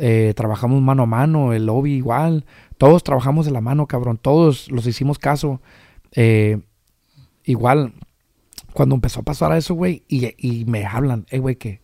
eh, 0.00 0.32
trabajamos 0.34 0.82
mano 0.82 1.04
a 1.04 1.06
mano, 1.06 1.52
el 1.52 1.68
Obi 1.68 1.92
igual. 1.92 2.44
Todos 2.76 3.04
trabajamos 3.04 3.46
de 3.46 3.52
la 3.52 3.60
mano, 3.60 3.86
cabrón. 3.86 4.18
Todos 4.20 4.68
los 4.72 4.88
hicimos 4.88 5.20
caso. 5.20 5.60
Eh, 6.16 6.58
igual, 7.44 7.92
cuando 8.72 8.96
empezó 8.96 9.20
a 9.20 9.22
pasar 9.22 9.52
a 9.52 9.56
eso, 9.56 9.74
güey, 9.74 10.02
y, 10.08 10.34
y 10.36 10.64
me 10.64 10.84
hablan, 10.84 11.26
eh, 11.30 11.38
güey, 11.38 11.54
que 11.54 11.80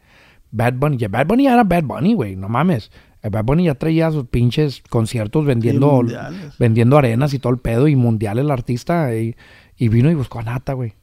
Bad 0.51 0.75
Bunny, 0.75 0.97
ya 0.97 1.07
Bad 1.07 1.29
Bunny 1.29 1.45
ya 1.45 1.53
era 1.53 1.63
Bad 1.63 1.85
Bunny, 1.85 2.15
güey, 2.15 2.35
no 2.35 2.49
mames. 2.49 2.91
El 3.23 3.31
Bad 3.31 3.45
Bunny 3.45 3.67
ya 3.67 3.77
traía 3.77 4.11
sus 4.11 4.27
pinches 4.27 4.83
conciertos 4.91 5.45
vendiendo, 5.45 6.03
vendiendo 6.59 6.99
arenas 6.99 7.33
y 7.33 7.39
todo 7.39 7.53
el 7.53 7.61
pedo 7.61 7.87
y 7.87 7.95
mundial 7.95 8.41
el 8.41 8.51
artista 8.51 9.15
y, 9.15 9.37
y 9.77 9.87
vino 9.87 10.11
y 10.11 10.15
buscó 10.15 10.41
a 10.41 10.43
Nata, 10.43 10.73
güey. 10.73 10.95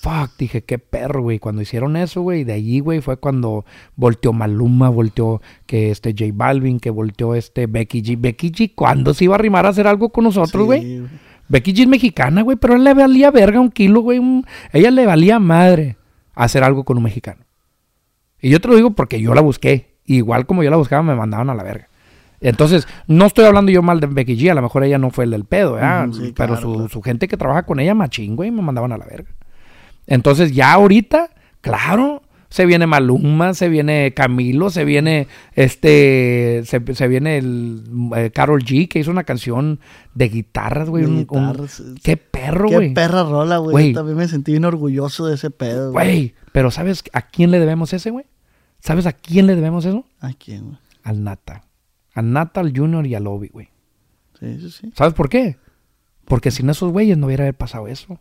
Fuck, 0.00 0.36
dije, 0.38 0.62
qué 0.62 0.78
perro, 0.78 1.22
güey. 1.22 1.38
Cuando 1.38 1.60
hicieron 1.62 1.96
eso, 1.96 2.22
güey, 2.22 2.44
de 2.44 2.52
allí, 2.52 2.80
güey, 2.80 3.00
fue 3.00 3.16
cuando 3.16 3.64
volteó 3.96 4.32
Maluma, 4.32 4.88
volteó 4.88 5.42
que 5.66 5.90
este 5.90 6.12
J 6.16 6.26
Balvin, 6.32 6.78
que 6.78 6.90
volteó 6.90 7.34
este 7.34 7.66
Becky 7.66 8.02
G. 8.02 8.16
Becky 8.18 8.52
G, 8.52 8.72
¿cuándo 8.74 9.12
se 9.14 9.24
iba 9.24 9.34
a 9.34 9.38
arrimar 9.38 9.66
a 9.66 9.70
hacer 9.70 9.86
algo 9.88 10.10
con 10.10 10.24
nosotros, 10.24 10.64
güey? 10.66 10.82
Sí, 10.82 11.04
Becky 11.48 11.72
G 11.74 11.80
es 11.82 11.88
mexicana, 11.88 12.42
güey, 12.42 12.56
pero 12.56 12.74
a 12.74 12.76
él 12.76 12.84
le 12.84 12.94
valía 12.94 13.30
verga 13.30 13.58
un 13.58 13.70
kilo, 13.70 14.00
güey. 14.02 14.18
un- 14.18 14.44
Ella 14.72 14.90
le 14.90 15.04
valía 15.06 15.38
madre 15.40 15.96
hacer 16.34 16.62
algo 16.62 16.84
con 16.84 16.96
un 16.98 17.02
mexicano. 17.02 17.42
Y 18.40 18.50
yo 18.50 18.60
te 18.60 18.68
lo 18.68 18.76
digo 18.76 18.92
porque 18.92 19.20
yo 19.20 19.34
la 19.34 19.40
busqué. 19.40 19.96
Igual 20.04 20.46
como 20.46 20.62
yo 20.62 20.70
la 20.70 20.76
buscaba, 20.76 21.02
me 21.02 21.14
mandaban 21.16 21.50
a 21.50 21.54
la 21.54 21.62
verga. 21.64 21.88
Entonces, 22.40 22.86
no 23.08 23.26
estoy 23.26 23.46
hablando 23.46 23.72
yo 23.72 23.82
mal 23.82 23.98
de 23.98 24.06
Becky 24.06 24.36
G, 24.38 24.48
a 24.50 24.54
lo 24.54 24.62
mejor 24.62 24.84
ella 24.84 24.96
no 24.98 25.10
fue 25.10 25.24
el 25.24 25.32
del 25.32 25.44
pedo, 25.44 25.72
¿verdad? 25.72 26.08
Sí, 26.12 26.20
Pero 26.20 26.34
claro, 26.34 26.56
su, 26.60 26.72
claro. 26.74 26.88
su 26.88 27.02
gente 27.02 27.26
que 27.26 27.36
trabaja 27.36 27.64
con 27.64 27.80
ella, 27.80 27.94
machín, 27.96 28.36
güey, 28.36 28.52
me 28.52 28.62
mandaban 28.62 28.92
a 28.92 28.96
la 28.98 29.04
verga. 29.06 29.30
Entonces, 30.08 30.52
ya 30.52 30.72
ahorita, 30.72 31.30
claro, 31.60 32.22
se 32.50 32.64
viene 32.66 32.86
Maluma, 32.86 33.52
se 33.54 33.68
viene 33.68 34.14
Camilo, 34.14 34.70
se 34.70 34.84
viene 34.84 35.28
este, 35.54 36.62
se, 36.64 36.82
se 36.94 37.08
viene 37.08 37.36
el 37.38 37.82
eh, 38.16 38.30
Carol 38.34 38.64
G, 38.64 38.88
que 38.88 38.98
hizo 39.00 39.10
una 39.10 39.24
canción 39.24 39.80
de 40.14 40.28
guitarras, 40.30 40.88
güey. 40.88 41.04
Un- 41.04 41.26
qué 42.02 42.16
perro, 42.16 42.68
Qué 42.70 42.74
güey. 42.76 42.94
perra 42.94 43.22
rola, 43.22 43.58
güey. 43.58 43.92
También 43.92 44.16
me 44.16 44.26
sentí 44.28 44.52
bien 44.52 44.64
orgulloso 44.64 45.26
de 45.26 45.34
ese 45.34 45.50
pedo, 45.50 45.92
güey. 45.92 46.34
Pero 46.52 46.70
¿sabes 46.70 47.04
a 47.12 47.22
quién 47.22 47.50
le 47.50 47.60
debemos 47.60 47.92
ese, 47.92 48.10
güey? 48.10 48.24
¿Sabes 48.80 49.06
a 49.06 49.12
quién 49.12 49.46
le 49.46 49.54
debemos 49.54 49.84
eso? 49.84 50.06
¿A 50.20 50.32
quién, 50.32 50.64
güey? 50.64 50.78
Al 51.02 51.22
Nata. 51.22 51.64
A 52.14 52.22
Natal 52.22 52.72
Junior 52.74 53.06
y 53.06 53.14
a 53.14 53.20
Lobby, 53.20 53.48
güey. 53.48 53.68
Sí, 54.40 54.58
sí, 54.60 54.70
sí. 54.70 54.92
¿Sabes 54.96 55.14
por 55.14 55.28
qué? 55.28 55.56
Porque 56.24 56.50
sin 56.50 56.70
esos 56.70 56.92
güeyes 56.92 57.18
no 57.18 57.26
hubiera 57.26 57.52
pasado 57.52 57.88
eso. 57.88 58.18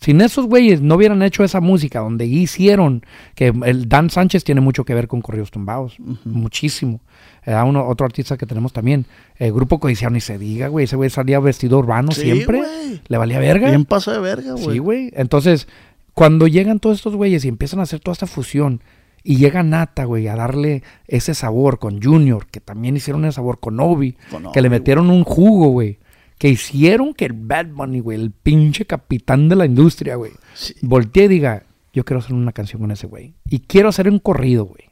Sin 0.00 0.20
esos 0.20 0.46
güeyes 0.46 0.82
no 0.82 0.96
hubieran 0.96 1.22
hecho 1.22 1.44
esa 1.44 1.60
música 1.60 2.00
donde 2.00 2.26
hicieron 2.26 3.04
que 3.34 3.54
el 3.64 3.88
Dan 3.88 4.10
Sánchez 4.10 4.44
tiene 4.44 4.60
mucho 4.60 4.84
que 4.84 4.92
ver 4.92 5.08
con 5.08 5.22
Corridos 5.22 5.50
Tumbados, 5.50 5.96
muchísimo. 6.24 7.00
Era 7.42 7.64
uno, 7.64 7.86
otro 7.86 8.04
artista 8.04 8.36
que 8.36 8.44
tenemos 8.46 8.72
también. 8.72 9.06
El 9.36 9.52
grupo 9.52 9.78
Codiciado 9.80 10.12
ni 10.12 10.20
se 10.20 10.36
diga, 10.38 10.68
güey. 10.68 10.84
Ese 10.84 10.96
güey 10.96 11.08
salía 11.10 11.40
vestido 11.40 11.78
urbano 11.78 12.12
Sí, 12.12 12.22
siempre. 12.22 12.58
güey. 12.58 13.00
Le 13.06 13.18
valía 13.18 13.38
verga. 13.38 13.68
Bien 13.68 13.84
pasa 13.84 14.12
de 14.12 14.18
verga, 14.18 14.52
güey. 14.52 14.64
Sí, 14.72 14.78
güey. 14.78 15.10
Entonces, 15.14 15.68
cuando 16.12 16.46
llegan 16.46 16.80
todos 16.80 16.96
estos 16.98 17.16
güeyes 17.16 17.44
y 17.44 17.48
empiezan 17.48 17.80
a 17.80 17.84
hacer 17.84 18.00
toda 18.00 18.12
esta 18.12 18.26
fusión, 18.26 18.82
y 19.26 19.36
llega 19.36 19.62
Nata, 19.62 20.04
güey, 20.04 20.28
a 20.28 20.36
darle 20.36 20.82
ese 21.08 21.34
sabor 21.34 21.78
con 21.78 22.02
Junior, 22.02 22.46
que 22.46 22.60
también 22.60 22.94
hicieron 22.96 23.24
ese 23.24 23.36
sabor 23.36 23.58
con 23.58 23.80
Obi, 23.80 24.16
Con 24.30 24.52
que 24.52 24.60
le 24.60 24.68
metieron 24.68 25.08
un 25.08 25.24
jugo, 25.24 25.68
güey. 25.68 25.98
Que 26.38 26.48
hicieron 26.48 27.14
que 27.14 27.26
el 27.26 27.32
Bad 27.32 27.66
Bunny, 27.68 28.00
güey, 28.00 28.20
el 28.20 28.30
pinche 28.30 28.84
capitán 28.86 29.48
de 29.48 29.56
la 29.56 29.66
industria, 29.66 30.16
güey, 30.16 30.32
Sí. 30.54 30.74
voltee 30.82 31.24
y 31.24 31.28
diga, 31.28 31.62
yo 31.92 32.04
quiero 32.04 32.18
hacer 32.20 32.34
una 32.34 32.52
canción 32.52 32.80
con 32.82 32.90
ese 32.90 33.06
güey. 33.06 33.34
Y 33.48 33.60
quiero 33.60 33.88
hacer 33.88 34.08
un 34.08 34.18
corrido, 34.18 34.64
güey. 34.64 34.90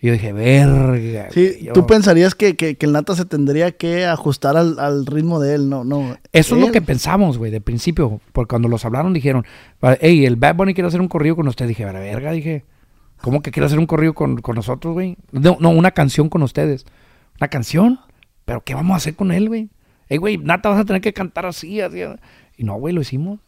Y 0.00 0.06
yo 0.06 0.12
dije, 0.12 0.32
verga. 0.32 1.28
Sí, 1.32 1.46
güey, 1.48 1.64
yo- 1.64 1.72
tú 1.72 1.86
pensarías 1.86 2.34
que, 2.34 2.56
que, 2.56 2.76
que 2.76 2.86
el 2.86 2.92
Nata 2.92 3.14
se 3.16 3.24
tendría 3.24 3.72
que 3.72 4.06
ajustar 4.06 4.56
al, 4.56 4.78
al 4.78 5.04
ritmo 5.06 5.40
de 5.40 5.54
él, 5.56 5.68
no, 5.68 5.84
no. 5.84 6.16
Eso 6.32 6.54
es 6.54 6.60
lo 6.60 6.70
que 6.72 6.80
pensamos, 6.80 7.36
güey, 7.36 7.50
de 7.50 7.60
principio. 7.60 8.20
Porque 8.32 8.50
cuando 8.50 8.68
los 8.68 8.84
hablaron 8.84 9.12
dijeron, 9.12 9.44
hey, 10.00 10.24
el 10.24 10.36
Bad 10.36 10.54
Bunny 10.54 10.72
quiere 10.74 10.88
hacer 10.88 11.00
un 11.00 11.08
corrido 11.08 11.36
con 11.36 11.48
usted. 11.48 11.66
Dije, 11.68 11.84
a 11.84 11.92
verga, 11.92 12.30
dije, 12.32 12.64
¿cómo 13.20 13.42
que 13.42 13.50
quiere 13.50 13.66
hacer 13.66 13.78
un 13.80 13.86
corrido 13.86 14.14
con, 14.14 14.36
con 14.40 14.54
nosotros, 14.56 14.94
güey? 14.94 15.16
No, 15.32 15.56
no, 15.60 15.70
una 15.70 15.90
canción 15.90 16.28
con 16.28 16.42
ustedes. 16.42 16.86
¿Una 17.40 17.48
canción? 17.48 17.98
¿Pero 18.44 18.62
qué 18.62 18.74
vamos 18.74 18.94
a 18.94 18.96
hacer 18.98 19.14
con 19.16 19.30
él, 19.32 19.48
güey? 19.48 19.68
Hey, 20.08 20.18
güey, 20.18 20.38
Nata, 20.38 20.68
vas 20.70 20.80
a 20.80 20.84
tener 20.84 21.02
que 21.02 21.12
cantar 21.12 21.46
así, 21.46 21.80
así. 21.80 22.00
Y 22.56 22.64
no, 22.64 22.74
güey, 22.74 22.94
lo 22.94 23.00
hicimos. 23.00 23.40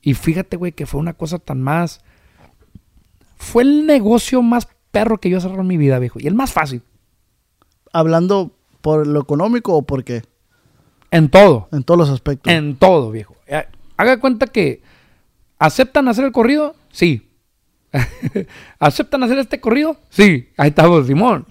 Y 0.00 0.14
fíjate, 0.14 0.56
güey, 0.56 0.72
que 0.72 0.86
fue 0.86 1.00
una 1.00 1.14
cosa 1.14 1.38
tan 1.38 1.60
más... 1.62 2.00
Fue 3.36 3.62
el 3.62 3.86
negocio 3.86 4.42
más 4.42 4.68
perro 4.90 5.18
que 5.18 5.30
yo 5.30 5.38
he 5.38 5.40
cerrado 5.40 5.62
en 5.62 5.66
mi 5.66 5.76
vida, 5.76 5.98
viejo. 5.98 6.20
Y 6.20 6.26
el 6.26 6.34
más 6.34 6.52
fácil. 6.52 6.82
Hablando 7.92 8.56
por 8.80 9.06
lo 9.06 9.20
económico 9.20 9.74
o 9.74 9.82
por 9.82 10.04
qué? 10.04 10.22
En 11.10 11.28
todo. 11.28 11.68
En 11.72 11.82
todos 11.82 11.98
los 11.98 12.10
aspectos. 12.10 12.52
En 12.52 12.76
todo, 12.76 13.10
viejo. 13.10 13.36
Eh, 13.46 13.64
Haga 13.96 14.18
cuenta 14.18 14.46
que 14.46 14.82
aceptan 15.58 16.08
hacer 16.08 16.24
el 16.24 16.32
corrido, 16.32 16.74
sí. 16.90 17.30
¿Aceptan 18.78 19.22
hacer 19.22 19.38
este 19.38 19.60
corrido? 19.60 19.96
Sí. 20.08 20.48
Ahí 20.56 20.70
estamos, 20.70 21.06
Simón. 21.06 21.46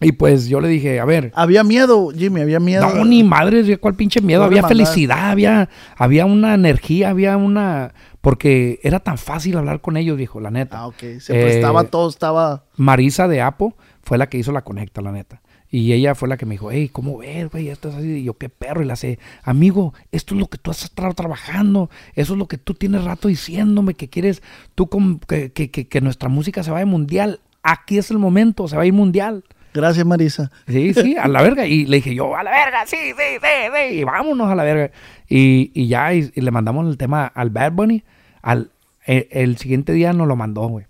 Y 0.00 0.12
pues 0.12 0.46
yo 0.48 0.60
le 0.60 0.68
dije, 0.68 1.00
a 1.00 1.04
ver, 1.04 1.32
Había 1.34 1.64
miedo, 1.64 2.10
Jimmy, 2.16 2.40
había 2.42 2.60
miedo. 2.60 2.88
no, 2.94 3.04
ni 3.04 3.24
madres, 3.24 3.78
¿cuál 3.78 3.94
pinche 3.94 4.20
miedo? 4.20 4.40
No 4.40 4.46
había 4.46 4.62
felicidad, 4.66 5.30
había, 5.30 5.68
había 5.96 6.24
una 6.26 6.54
energía, 6.54 7.10
había 7.10 7.36
una... 7.36 7.92
Porque 8.20 8.78
era 8.82 9.00
tan 9.00 9.18
fácil 9.18 9.56
hablar 9.56 9.80
con 9.80 9.96
ellos, 9.96 10.16
viejo, 10.16 10.40
la 10.40 10.50
neta. 10.50 10.78
Ah, 10.80 10.86
ok. 10.88 11.18
Se 11.20 11.32
prestaba 11.34 11.82
Eh, 11.82 11.88
todo, 11.90 12.08
estaba. 12.08 12.64
Marisa 12.76 13.26
de 13.28 13.40
Apo 13.40 13.76
fue 14.02 14.18
la 14.18 14.28
que 14.28 14.38
hizo 14.38 14.52
la 14.52 14.62
conecta, 14.62 15.00
la 15.02 15.12
neta. 15.12 15.40
Y 15.70 15.92
ella 15.92 16.14
fue 16.14 16.28
la 16.28 16.36
que 16.36 16.46
me 16.46 16.54
dijo, 16.54 16.70
hey, 16.70 16.88
¿cómo 16.90 17.18
ves, 17.18 17.50
güey? 17.50 17.68
Esto 17.68 17.88
es 17.90 17.94
así. 17.96 18.06
Y 18.18 18.24
yo, 18.24 18.34
qué 18.38 18.48
perro. 18.48 18.82
Y 18.82 18.86
la 18.86 18.96
sé, 18.96 19.18
amigo, 19.42 19.94
esto 20.12 20.34
es 20.34 20.40
lo 20.40 20.46
que 20.48 20.58
tú 20.58 20.70
has 20.70 20.82
estado 20.84 21.12
trabajando. 21.14 21.90
Eso 22.14 22.32
es 22.34 22.38
lo 22.38 22.48
que 22.48 22.56
tú 22.58 22.74
tienes 22.74 23.04
rato 23.04 23.28
diciéndome, 23.28 23.94
que 23.94 24.08
quieres 24.08 24.42
tú 24.74 24.88
con- 24.88 25.18
que, 25.20 25.52
que- 25.52 25.70
que- 25.70 25.86
que 25.88 26.00
nuestra 26.00 26.28
música 26.28 26.62
se 26.62 26.70
vaya 26.70 26.86
mundial. 26.86 27.40
Aquí 27.62 27.98
es 27.98 28.10
el 28.10 28.18
momento, 28.18 28.66
se 28.68 28.76
va 28.76 28.82
a 28.82 28.86
ir 28.86 28.92
mundial. 28.94 29.44
Gracias, 29.74 30.04
Marisa. 30.06 30.50
Sí, 30.66 30.94
sí, 30.94 31.16
a 31.16 31.28
la 31.28 31.42
verga. 31.42 31.66
Y 31.66 31.86
le 31.86 31.96
dije 31.98 32.14
yo, 32.14 32.34
a 32.36 32.42
la 32.42 32.50
verga, 32.50 32.86
sí, 32.86 32.96
sí, 32.96 33.12
sí, 33.16 33.46
sí. 33.90 33.94
Y 33.98 34.04
vámonos 34.04 34.50
a 34.50 34.54
la 34.54 34.64
verga. 34.64 34.90
Y, 35.28 35.70
y 35.74 35.88
ya, 35.88 36.12
y, 36.14 36.30
y 36.34 36.40
le 36.40 36.50
mandamos 36.50 36.86
el 36.88 36.96
tema 36.96 37.26
al 37.26 37.50
Bad 37.50 37.72
Bunny. 37.72 38.04
Al, 38.42 38.70
el, 39.04 39.28
el 39.30 39.56
siguiente 39.58 39.92
día 39.92 40.12
nos 40.12 40.26
lo 40.28 40.36
mandó, 40.36 40.66
güey. 40.68 40.86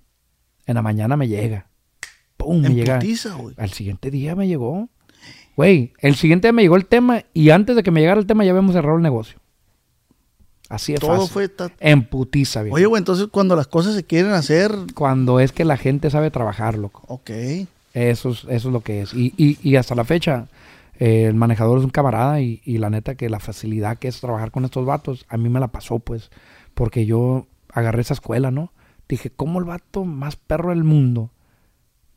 En 0.67 0.75
la 0.77 0.83
mañana 0.83 1.17
me 1.17 1.29
llega. 1.29 1.67
Pum, 2.37 2.61
me 2.63 2.75
llega. 2.75 2.99
putiza. 2.99 3.37
Al 3.57 3.71
siguiente 3.73 4.11
día 4.11 4.37
me 4.37 4.47
llegó. 4.47 4.89
Güey, 5.57 5.93
el 5.99 6.15
siguiente 6.15 6.47
día 6.49 6.53
me 6.53 6.63
llegó 6.63 6.77
el 6.77 6.87
tema 6.87 7.25
y 7.35 7.51
antes 7.51 7.75
de 7.75 7.83
que 7.83 7.91
me 7.91 8.01
llegara 8.01 8.21
el 8.21 8.27
tema 8.27 8.45
ya 8.45 8.51
habíamos 8.53 8.75
cerrado 8.75 8.97
el 8.97 9.03
negocio. 9.03 9.39
Así 10.69 10.93
de 10.93 10.99
Todo 10.99 11.17
fácil. 11.17 11.31
fue. 11.33 11.49
ta- 11.49 11.73
En 11.81 12.05
putiza, 12.05 12.63
viejo. 12.63 12.77
Oye, 12.77 12.87
güey, 12.87 13.01
entonces 13.01 13.27
cuando 13.31 13.57
las 13.57 13.67
cosas 13.67 13.95
se 13.95 14.05
quieren 14.05 14.33
hacer. 14.33 14.71
Cuando 14.95 15.41
es 15.41 15.51
que 15.53 15.65
la 15.65 15.77
gente 15.79 16.11
sabe 16.11 16.31
trabajar, 16.31 16.77
loco. 16.79 17.03
Ok. 17.09 17.31
Eso 17.99 18.31
es, 18.31 18.45
eso 18.45 18.69
es 18.69 18.73
lo 18.73 18.81
que 18.81 19.03
es. 19.03 19.12
Y, 19.12 19.35
y, 19.37 19.59
y 19.62 19.77
hasta 19.77 19.97
la 19.97 20.05
fecha, 20.05 20.47
eh, 20.99 21.25
el 21.25 21.35
manejador 21.35 21.79
es 21.79 21.85
un 21.85 21.91
camarada 21.91 22.41
y, 22.41 22.61
y 22.65 22.79
la 22.79 22.91
neta 22.91 23.16
que 23.16 23.29
la 23.29 23.41
facilidad 23.41 23.99
que 23.99 24.07
es 24.07 24.20
trabajar 24.20 24.53
con 24.53 24.65
estos 24.65 24.87
vatos, 24.87 25.27
a 25.29 25.37
mí 25.37 25.49
me 25.49 25.59
la 25.59 25.69
pasó, 25.69 25.99
pues, 25.99 26.31
porque 26.75 27.07
yo 27.07 27.47
agarré 27.73 28.03
esa 28.03 28.15
escuela, 28.15 28.53
¿no? 28.53 28.73
Dije, 29.09 29.31
¿cómo 29.31 29.59
el 29.59 29.65
vato 29.65 30.05
más 30.05 30.37
perro 30.37 30.70
del 30.70 30.85
mundo? 30.85 31.33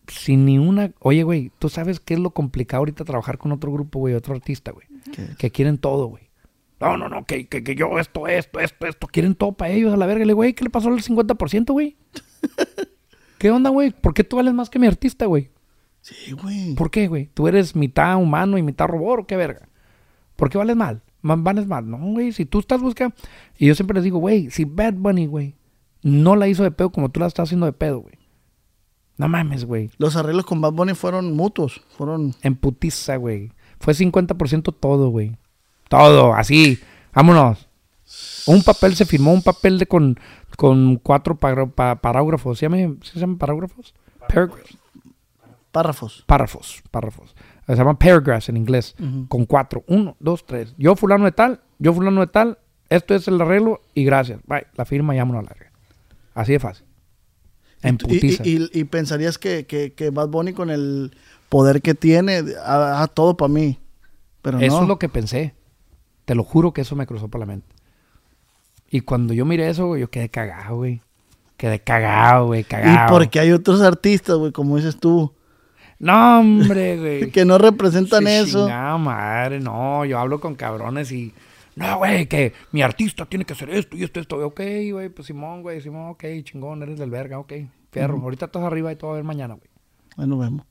Sin 0.08 0.46
ni 0.46 0.60
una... 0.60 0.92
Oye, 1.00 1.24
güey, 1.24 1.52
¿tú 1.58 1.70
sabes 1.70 2.00
qué 2.00 2.14
es 2.14 2.20
lo 2.20 2.32
complicado 2.32 2.82
ahorita 2.82 3.06
trabajar 3.06 3.40
con 3.40 3.52
otro 3.52 3.72
grupo, 3.72 4.00
güey, 4.00 4.14
otro 4.14 4.36
artista, 4.36 4.72
güey? 4.72 4.86
Que 5.40 5.50
quieren 5.50 5.80
todo, 5.80 6.06
güey. 6.08 6.30
No, 6.80 6.98
no, 6.98 7.10
no, 7.10 7.26
que, 7.26 7.48
que, 7.48 7.64
que 7.64 7.76
yo 7.76 7.98
esto, 7.98 8.28
esto, 8.28 8.60
esto, 8.60 8.88
esto. 8.88 9.08
Quieren 9.08 9.36
todo 9.36 9.54
para 9.54 9.72
ellos 9.72 9.94
a 9.94 9.98
la 9.98 10.06
verga. 10.06 10.26
Le 10.26 10.34
güey, 10.34 10.54
¿qué 10.54 10.64
le 10.64 10.70
pasó 10.70 10.90
al 10.90 11.02
50%, 11.02 11.72
güey? 11.72 11.96
¿Qué 13.38 13.52
onda, 13.52 13.70
güey? 13.70 13.92
¿Por 13.92 14.14
qué 14.14 14.24
tú 14.24 14.36
vales 14.36 14.54
más 14.54 14.70
que 14.70 14.80
mi 14.80 14.88
artista, 14.88 15.28
güey? 15.28 15.50
Sí, 16.02 16.32
güey. 16.34 16.74
¿Por 16.76 16.90
qué, 16.92 17.08
güey? 17.08 17.30
¿Tú 17.34 17.48
eres 17.48 17.76
mitad 17.76 18.18
humano 18.18 18.58
y 18.58 18.64
mitad 18.64 18.88
robot 18.88 19.20
o 19.22 19.28
qué 19.28 19.36
verga? 19.38 19.68
¿Por 20.36 20.50
qué 20.50 20.58
vales 20.58 20.76
mal? 20.76 21.02
Ma- 21.22 21.36
¿Vales 21.36 21.68
mal? 21.68 21.88
No, 21.90 21.98
güey, 22.00 22.32
si 22.32 22.46
tú 22.46 22.60
estás 22.60 22.82
buscando... 22.82 23.16
Y 23.58 23.68
yo 23.68 23.76
siempre 23.76 23.96
les 23.96 24.04
digo, 24.04 24.18
güey, 24.18 24.50
si 24.50 24.66
Bad 24.66 24.94
Bunny, 24.96 25.28
güey, 25.28 25.56
no 26.02 26.36
la 26.36 26.48
hizo 26.48 26.64
de 26.64 26.72
pedo 26.72 26.92
como 26.92 27.10
tú 27.10 27.20
la 27.20 27.28
estás 27.28 27.50
haciendo 27.50 27.68
de 27.68 27.74
pedo, 27.74 28.00
güey. 28.00 28.16
No 29.18 29.28
mames, 29.28 29.66
güey. 29.66 29.92
Los 30.00 30.16
arreglos 30.16 30.46
con 30.46 30.62
Bad 30.62 30.72
Bunny 30.74 30.96
fueron 30.96 31.36
mutuos. 31.36 31.82
Fueron. 31.96 32.34
En 32.42 32.56
putiza, 32.56 33.18
güey. 33.18 33.52
Fue 33.80 33.94
50% 33.94 34.74
todo, 34.80 35.10
güey. 35.10 35.38
Todo, 35.90 36.34
así. 36.34 36.80
Vámonos. 37.14 37.68
Un 38.48 38.64
papel 38.64 38.96
se 38.96 39.06
firmó, 39.06 39.32
un 39.32 39.44
papel 39.44 39.78
de 39.78 39.86
con, 39.86 40.18
con 40.58 40.96
cuatro 40.96 41.36
pagra- 41.36 41.70
pa- 41.70 41.98
parágrafos. 42.02 42.58
¿Se 42.58 42.66
llama, 42.68 42.96
¿Se 43.04 43.20
llaman 43.20 43.38
parágrafos? 43.38 43.94
Paragraphs. 44.28 44.78
Párrafos. 45.72 46.24
párrafos, 46.28 46.84
párrafos. 46.92 47.36
Se 47.68 47.76
llaman 47.76 47.96
paragraphs 47.98 48.50
en 48.50 48.58
inglés, 48.58 48.96
con 49.30 49.46
cuatro. 49.46 49.84
Uno, 49.88 50.18
dos, 50.20 50.46
tres. 50.46 50.74
Yo 50.78 50.96
fulano 50.96 51.26
de 51.26 51.32
tal, 51.32 51.62
yo 51.80 51.94
fulano 51.94 52.20
de 52.22 52.28
tal, 52.28 52.58
esto 52.90 53.16
es 53.16 53.28
el 53.30 53.40
arreglo 53.40 53.82
y 53.94 54.04
gracias. 54.04 54.42
Bye. 54.46 54.68
La 54.76 54.84
firma 54.86 55.16
y 55.16 55.20
a 55.20 55.26
la 55.26 55.32
verga. 55.42 55.72
Así 56.34 56.52
de 56.54 56.60
fácil. 56.60 56.86
En 57.82 57.96
Y, 57.96 57.98
putiza. 57.98 58.44
y- 58.46 58.70
y- 58.74 58.80
y 58.82 58.84
pensarías 58.84 59.38
que, 59.38 59.66
que, 59.66 59.94
que 59.94 60.10
Bad 60.10 60.28
Bunny 60.28 60.54
con 60.54 60.70
el 60.70 61.16
poder 61.50 61.82
que 61.82 61.94
tiene, 61.96 62.44
haga 62.64 63.08
todo 63.08 63.38
para 63.38 63.52
mí. 63.54 63.80
Pero 64.42 64.60
eso 64.60 64.78
no. 64.78 64.82
es 64.84 64.88
lo 64.90 65.00
que 65.00 65.08
pensé. 65.10 65.56
Te 66.26 66.36
lo 66.36 66.44
juro 66.44 66.74
que 66.74 66.82
eso 66.82 66.96
me 66.96 67.08
cruzó 67.08 67.28
por 67.30 67.40
la 67.40 67.46
mente. 67.46 67.68
Y 68.90 69.02
cuando 69.02 69.34
yo 69.34 69.46
miré 69.46 69.70
eso, 69.70 69.96
yo 69.98 70.10
quedé 70.10 70.30
cagado, 70.30 70.76
güey. 70.78 71.02
Quedé 71.58 71.80
cagado, 71.80 72.48
güey, 72.48 72.62
Y 72.62 72.64
cagado. 72.66 73.10
porque 73.14 73.40
hay 73.40 73.52
otros 73.52 73.82
artistas, 73.82 74.36
güey, 74.38 74.52
como 74.52 74.76
dices 74.78 74.98
tú, 75.00 75.34
No, 76.02 76.40
hombre, 76.40 76.98
güey. 77.00 77.32
que 77.32 77.46
no 77.46 77.58
representan 77.58 78.24
Sí, 78.26 78.30
eso. 78.32 78.60
chingada 78.66 78.98
madre, 78.98 79.60
no, 79.60 80.04
yo 80.06 80.18
hablo 80.20 80.40
con 80.42 80.56
cabrones 80.56 81.12
y. 81.12 81.34
No, 81.76 82.00
güey, 82.00 82.26
que 82.28 82.54
mi 82.72 82.82
artista 82.82 83.26
tiene 83.26 83.46
que 83.46 83.54
hacer 83.54 83.70
esto 83.70 83.96
y 83.96 84.04
esto, 84.04 84.20
esto. 84.20 84.46
Ok, 84.46 84.60
güey, 84.92 85.10
pues 85.10 85.28
Simón, 85.28 85.62
güey, 85.62 85.80
Simón, 85.80 86.10
ok, 86.10 86.24
chingón, 86.44 86.82
eres 86.84 86.98
del 87.00 87.10
verga, 87.10 87.40
ok. 87.40 87.54
Fierro, 87.92 88.18
ahorita 88.20 88.46
estás 88.48 88.64
arriba 88.64 88.92
y 88.92 88.96
todo 88.96 89.12
va 89.12 89.16
a 89.16 89.20
ver 89.20 89.26
mañana, 89.26 89.54
güey. 89.54 89.70
Ahí 90.18 90.28
nos 90.28 90.40
vemos. 90.40 90.66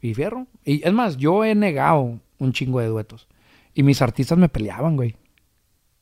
Y 0.00 0.14
fierro. 0.14 0.46
Y 0.64 0.86
es 0.86 0.92
más, 0.92 1.16
yo 1.16 1.44
he 1.44 1.54
negado 1.54 2.18
un 2.38 2.52
chingo 2.52 2.80
de 2.80 2.86
duetos. 2.86 3.26
Y 3.74 3.82
mis 3.82 4.00
artistas 4.00 4.38
me 4.38 4.48
peleaban, 4.48 4.96
güey. 4.96 5.16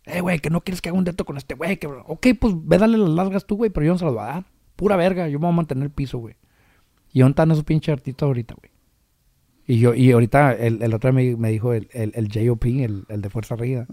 Eh, 0.04 0.20
güey, 0.20 0.38
que 0.38 0.50
no 0.50 0.60
quieres 0.60 0.80
que 0.82 0.90
haga 0.90 0.98
un 0.98 1.04
dueto 1.04 1.24
con 1.24 1.36
este 1.36 1.54
güey. 1.54 1.78
Que... 1.78 1.86
Ok, 1.86 2.26
pues 2.38 2.54
ve 2.56 2.78
dale 2.78 2.98
las 2.98 3.08
largas 3.10 3.46
tú, 3.46 3.56
güey, 3.56 3.70
pero 3.70 3.86
yo 3.86 3.92
no 3.92 3.98
se 3.98 4.04
las 4.04 4.14
voy 4.14 4.22
a 4.22 4.26
dar. 4.26 4.44
Pura 4.76 4.96
verga, 4.96 5.28
yo 5.28 5.38
me 5.38 5.46
voy 5.46 5.52
a 5.54 5.56
mantener 5.56 5.84
el 5.84 5.90
piso, 5.90 6.18
güey. 6.18 6.36
¿Y 7.16 7.20
dónde 7.20 7.30
están 7.30 7.50
esos 7.50 7.64
pinches 7.64 7.94
artistas 7.94 8.26
ahorita, 8.26 8.56
güey? 8.60 8.70
Y 9.66 9.78
yo, 9.78 9.94
y 9.94 10.12
ahorita, 10.12 10.52
el, 10.52 10.82
el 10.82 10.92
otro 10.92 11.14
me, 11.14 11.34
me 11.36 11.50
dijo 11.50 11.72
el, 11.72 11.88
el, 11.92 12.12
el 12.14 12.28
JOP, 12.30 12.66
el, 12.66 13.06
el 13.08 13.22
de 13.22 13.30
Fuerza 13.30 13.56
Rígida. 13.56 13.86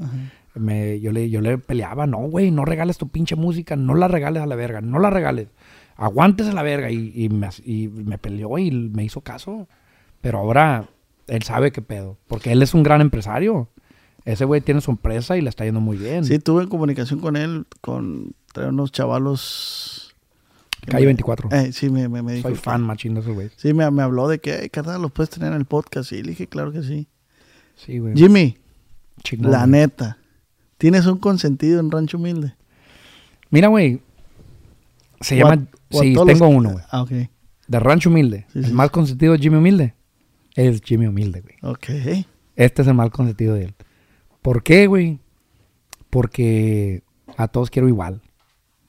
Me, 0.56 1.00
yo, 1.00 1.14
le, 1.14 1.30
yo 1.30 1.40
le 1.40 1.58
peleaba, 1.58 2.06
no, 2.06 2.18
güey, 2.18 2.52
no 2.52 2.66
regales 2.66 2.98
tu 2.98 3.08
pinche 3.08 3.38
música, 3.38 3.78
no 3.78 3.96
la 3.96 4.10
regales 4.10 4.44
a 4.44 4.46
la 4.46 4.58
verga, 4.58 4.82
no 4.82 5.00
la 5.00 5.10
regales. 5.10 5.48
Aguantes 5.96 6.48
a 6.50 6.52
la 6.52 6.64
verga. 6.64 6.92
Y, 6.92 7.14
y, 7.16 7.30
me, 7.30 7.48
y 7.64 7.88
me 7.88 8.18
peleó 8.18 8.58
y 8.58 8.72
me 8.72 9.06
hizo 9.06 9.22
caso. 9.22 9.70
Pero 10.20 10.40
ahora 10.40 10.90
él 11.28 11.44
sabe 11.44 11.72
qué 11.72 11.82
pedo. 11.82 12.18
Porque 12.28 12.52
él 12.52 12.62
es 12.62 12.74
un 12.74 12.84
gran 12.84 13.00
empresario. 13.00 13.70
Ese 14.26 14.44
güey 14.44 14.60
tiene 14.60 14.82
su 14.82 14.92
empresa 14.92 15.38
y 15.38 15.42
le 15.42 15.48
está 15.48 15.64
yendo 15.64 15.80
muy 15.80 15.96
bien. 15.96 16.26
Sí, 16.26 16.40
tuve 16.40 16.68
comunicación 16.68 17.22
con 17.22 17.38
él, 17.38 17.68
con 17.80 18.36
trae 18.52 18.68
unos 18.68 18.92
chavalos. 18.92 20.13
Calle 20.92 21.02
me- 21.04 21.08
24. 21.08 21.50
Eh, 21.52 21.72
sí, 21.72 21.90
me, 21.90 22.08
me, 22.10 22.22
me 22.22 22.34
dijo. 22.34 22.48
Soy 22.50 22.58
fan 22.58 22.82
machín 22.82 23.14
de 23.14 23.22
esos 23.22 23.34
güeyes. 23.34 23.54
Sí, 23.58 23.74
me, 23.74 23.90
me 23.92 24.04
habló 24.04 24.28
de 24.28 24.40
que, 24.40 24.56
"Ey, 24.64 24.70
carnal, 24.70 25.02
los 25.02 25.12
puedes 25.12 25.30
tener 25.30 25.52
en 25.52 25.58
el 25.60 25.66
podcast. 25.66 26.10
Sí, 26.10 26.22
le 26.22 26.32
dije, 26.32 26.48
claro 26.48 26.72
que 26.72 26.84
sí. 26.84 27.08
Sí, 27.76 28.00
güey. 28.00 28.16
Jimmy, 28.16 28.58
Chingón, 29.24 29.52
la 29.52 29.60
güey. 29.60 29.72
neta, 29.72 30.18
¿tienes 30.78 31.06
un 31.06 31.18
consentido 31.18 31.80
en 31.80 31.90
Rancho 31.92 32.18
Humilde? 32.18 32.56
Mira, 33.50 33.68
güey. 33.70 34.02
Se 35.22 35.38
llama. 35.38 35.66
Sí, 35.90 36.14
tengo 36.14 36.26
los- 36.26 36.42
uno, 36.42 36.72
güey. 36.72 36.84
Ah, 36.92 37.02
ok. 37.04 37.12
De 37.68 37.80
Rancho 37.80 38.10
Humilde. 38.10 38.46
Sí, 38.52 38.60
el 38.60 38.66
sí, 38.66 38.74
más 38.74 38.90
consentido 38.92 39.34
de 39.34 39.40
Jimmy 39.40 39.58
Humilde. 39.58 39.94
Es 40.56 40.82
Jimmy 40.84 41.08
Humilde, 41.08 41.42
güey. 41.42 41.56
Ok. 41.62 42.26
Este 42.56 42.82
es 42.82 42.88
el 42.88 42.94
mal 42.94 43.10
consentido 43.12 43.56
de 43.56 43.66
él. 43.66 43.74
¿Por 44.42 44.62
qué, 44.64 44.86
güey? 44.88 45.20
Porque 46.10 47.04
a 47.38 47.48
todos 47.48 47.70
quiero 47.70 47.88
igual. 47.88 48.22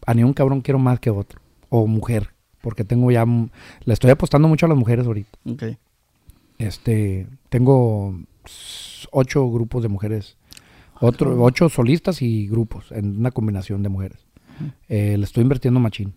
A 0.06 0.12
ni 0.14 0.22
un 0.24 0.34
cabrón 0.34 0.60
quiero 0.60 0.78
más 0.78 1.00
que 1.00 1.10
otro. 1.10 1.40
O 1.76 1.88
mujer. 1.88 2.34
Porque 2.60 2.84
tengo 2.84 3.10
ya... 3.10 3.24
Le 3.24 3.92
estoy 3.92 4.12
apostando 4.12 4.46
mucho 4.46 4.66
a 4.66 4.68
las 4.68 4.78
mujeres 4.78 5.06
ahorita. 5.06 5.38
Ok. 5.44 5.62
Este... 6.58 7.26
Tengo 7.48 8.16
ocho 9.10 9.50
grupos 9.50 9.82
de 9.82 9.88
mujeres. 9.88 10.36
Otro, 11.00 11.42
ocho 11.42 11.68
solistas 11.68 12.22
y 12.22 12.46
grupos. 12.46 12.92
En 12.92 13.18
una 13.18 13.32
combinación 13.32 13.82
de 13.82 13.88
mujeres. 13.88 14.24
Eh, 14.88 15.16
le 15.18 15.24
estoy 15.24 15.42
invirtiendo 15.42 15.80
machín. 15.80 16.14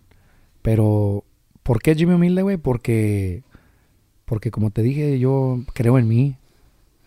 Pero... 0.62 1.24
¿Por 1.64 1.82
qué 1.82 1.96
Jimmy 1.96 2.14
Humilde, 2.14 2.42
güey? 2.42 2.56
Porque... 2.56 3.42
Porque 4.24 4.52
como 4.52 4.70
te 4.70 4.82
dije, 4.82 5.18
yo 5.18 5.60
creo 5.74 5.98
en 5.98 6.06
mí. 6.06 6.36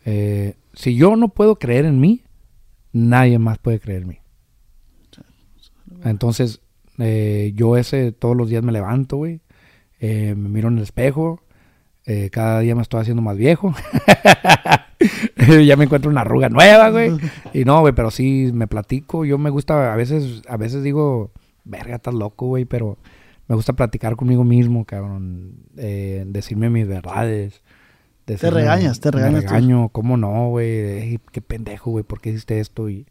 Eh, 0.03 0.56
si 0.73 0.95
yo 0.95 1.15
no 1.15 1.30
puedo 1.30 1.56
creer 1.56 1.86
en 1.86 2.02
mí, 2.02 2.22
nadie 2.91 3.40
más 3.40 3.60
puede 3.60 3.80
creer 3.80 4.02
en 4.02 4.07
mí. 4.10 4.18
Entonces, 6.03 6.60
eh, 7.02 7.52
yo 7.56 7.78
ese 7.78 8.11
todos 8.11 8.36
los 8.38 8.49
días 8.49 8.64
me 8.64 8.72
levanto, 8.72 9.18
güey. 9.18 9.41
eh, 9.99 10.34
me 10.36 10.49
miro 10.49 10.68
en 10.69 10.78
el 10.78 10.84
espejo. 10.84 11.41
eh, 12.06 12.30
cada 12.32 12.60
día 12.61 12.76
me 12.76 12.82
estoy 12.82 13.02
haciendo 13.02 13.22
más 13.22 13.38
viejo. 13.38 13.73
ya 15.65 15.76
me 15.78 15.86
encuentro 15.86 16.10
una 16.11 16.22
arruga 16.22 16.49
nueva, 16.49 16.90
güey. 16.90 17.11
Y 17.53 17.65
no, 17.65 17.82
güey, 17.82 17.94
pero 17.94 18.11
sí 18.11 18.52
me 18.53 18.68
platico. 18.68 19.26
Yo 19.26 19.38
me 19.38 19.49
gusta, 19.49 19.94
a 19.94 19.95
veces, 19.95 20.41
a 20.48 20.57
veces 20.57 20.84
digo, 20.84 21.32
verga, 21.64 21.95
estás 21.95 22.14
loco, 22.14 22.48
güey, 22.48 22.65
pero 22.65 22.98
me 23.48 23.56
gusta 23.56 23.73
platicar 23.73 24.15
conmigo 24.15 24.44
mismo, 24.44 24.86
cabrón. 24.86 25.56
eh, 25.78 26.23
decirme 26.28 26.69
mis 26.69 26.88
verdades. 26.88 27.61
decirme- 28.28 28.52
regañas, 28.61 28.99
te 28.99 29.11
regañas 29.11 29.41
Me 29.44 29.48
tú. 29.48 29.53
regaño, 29.53 29.90
¿cómo 29.90 30.18
no, 30.18 30.49
güey? 30.49 30.68
Ey, 30.69 31.19
Qué 31.32 31.41
pendejo, 31.41 31.91
güey, 31.91 32.03
¿por 32.03 32.22
qué 32.22 32.30
hiciste 32.30 32.60
esto? 32.60 32.90
Y, 32.90 33.06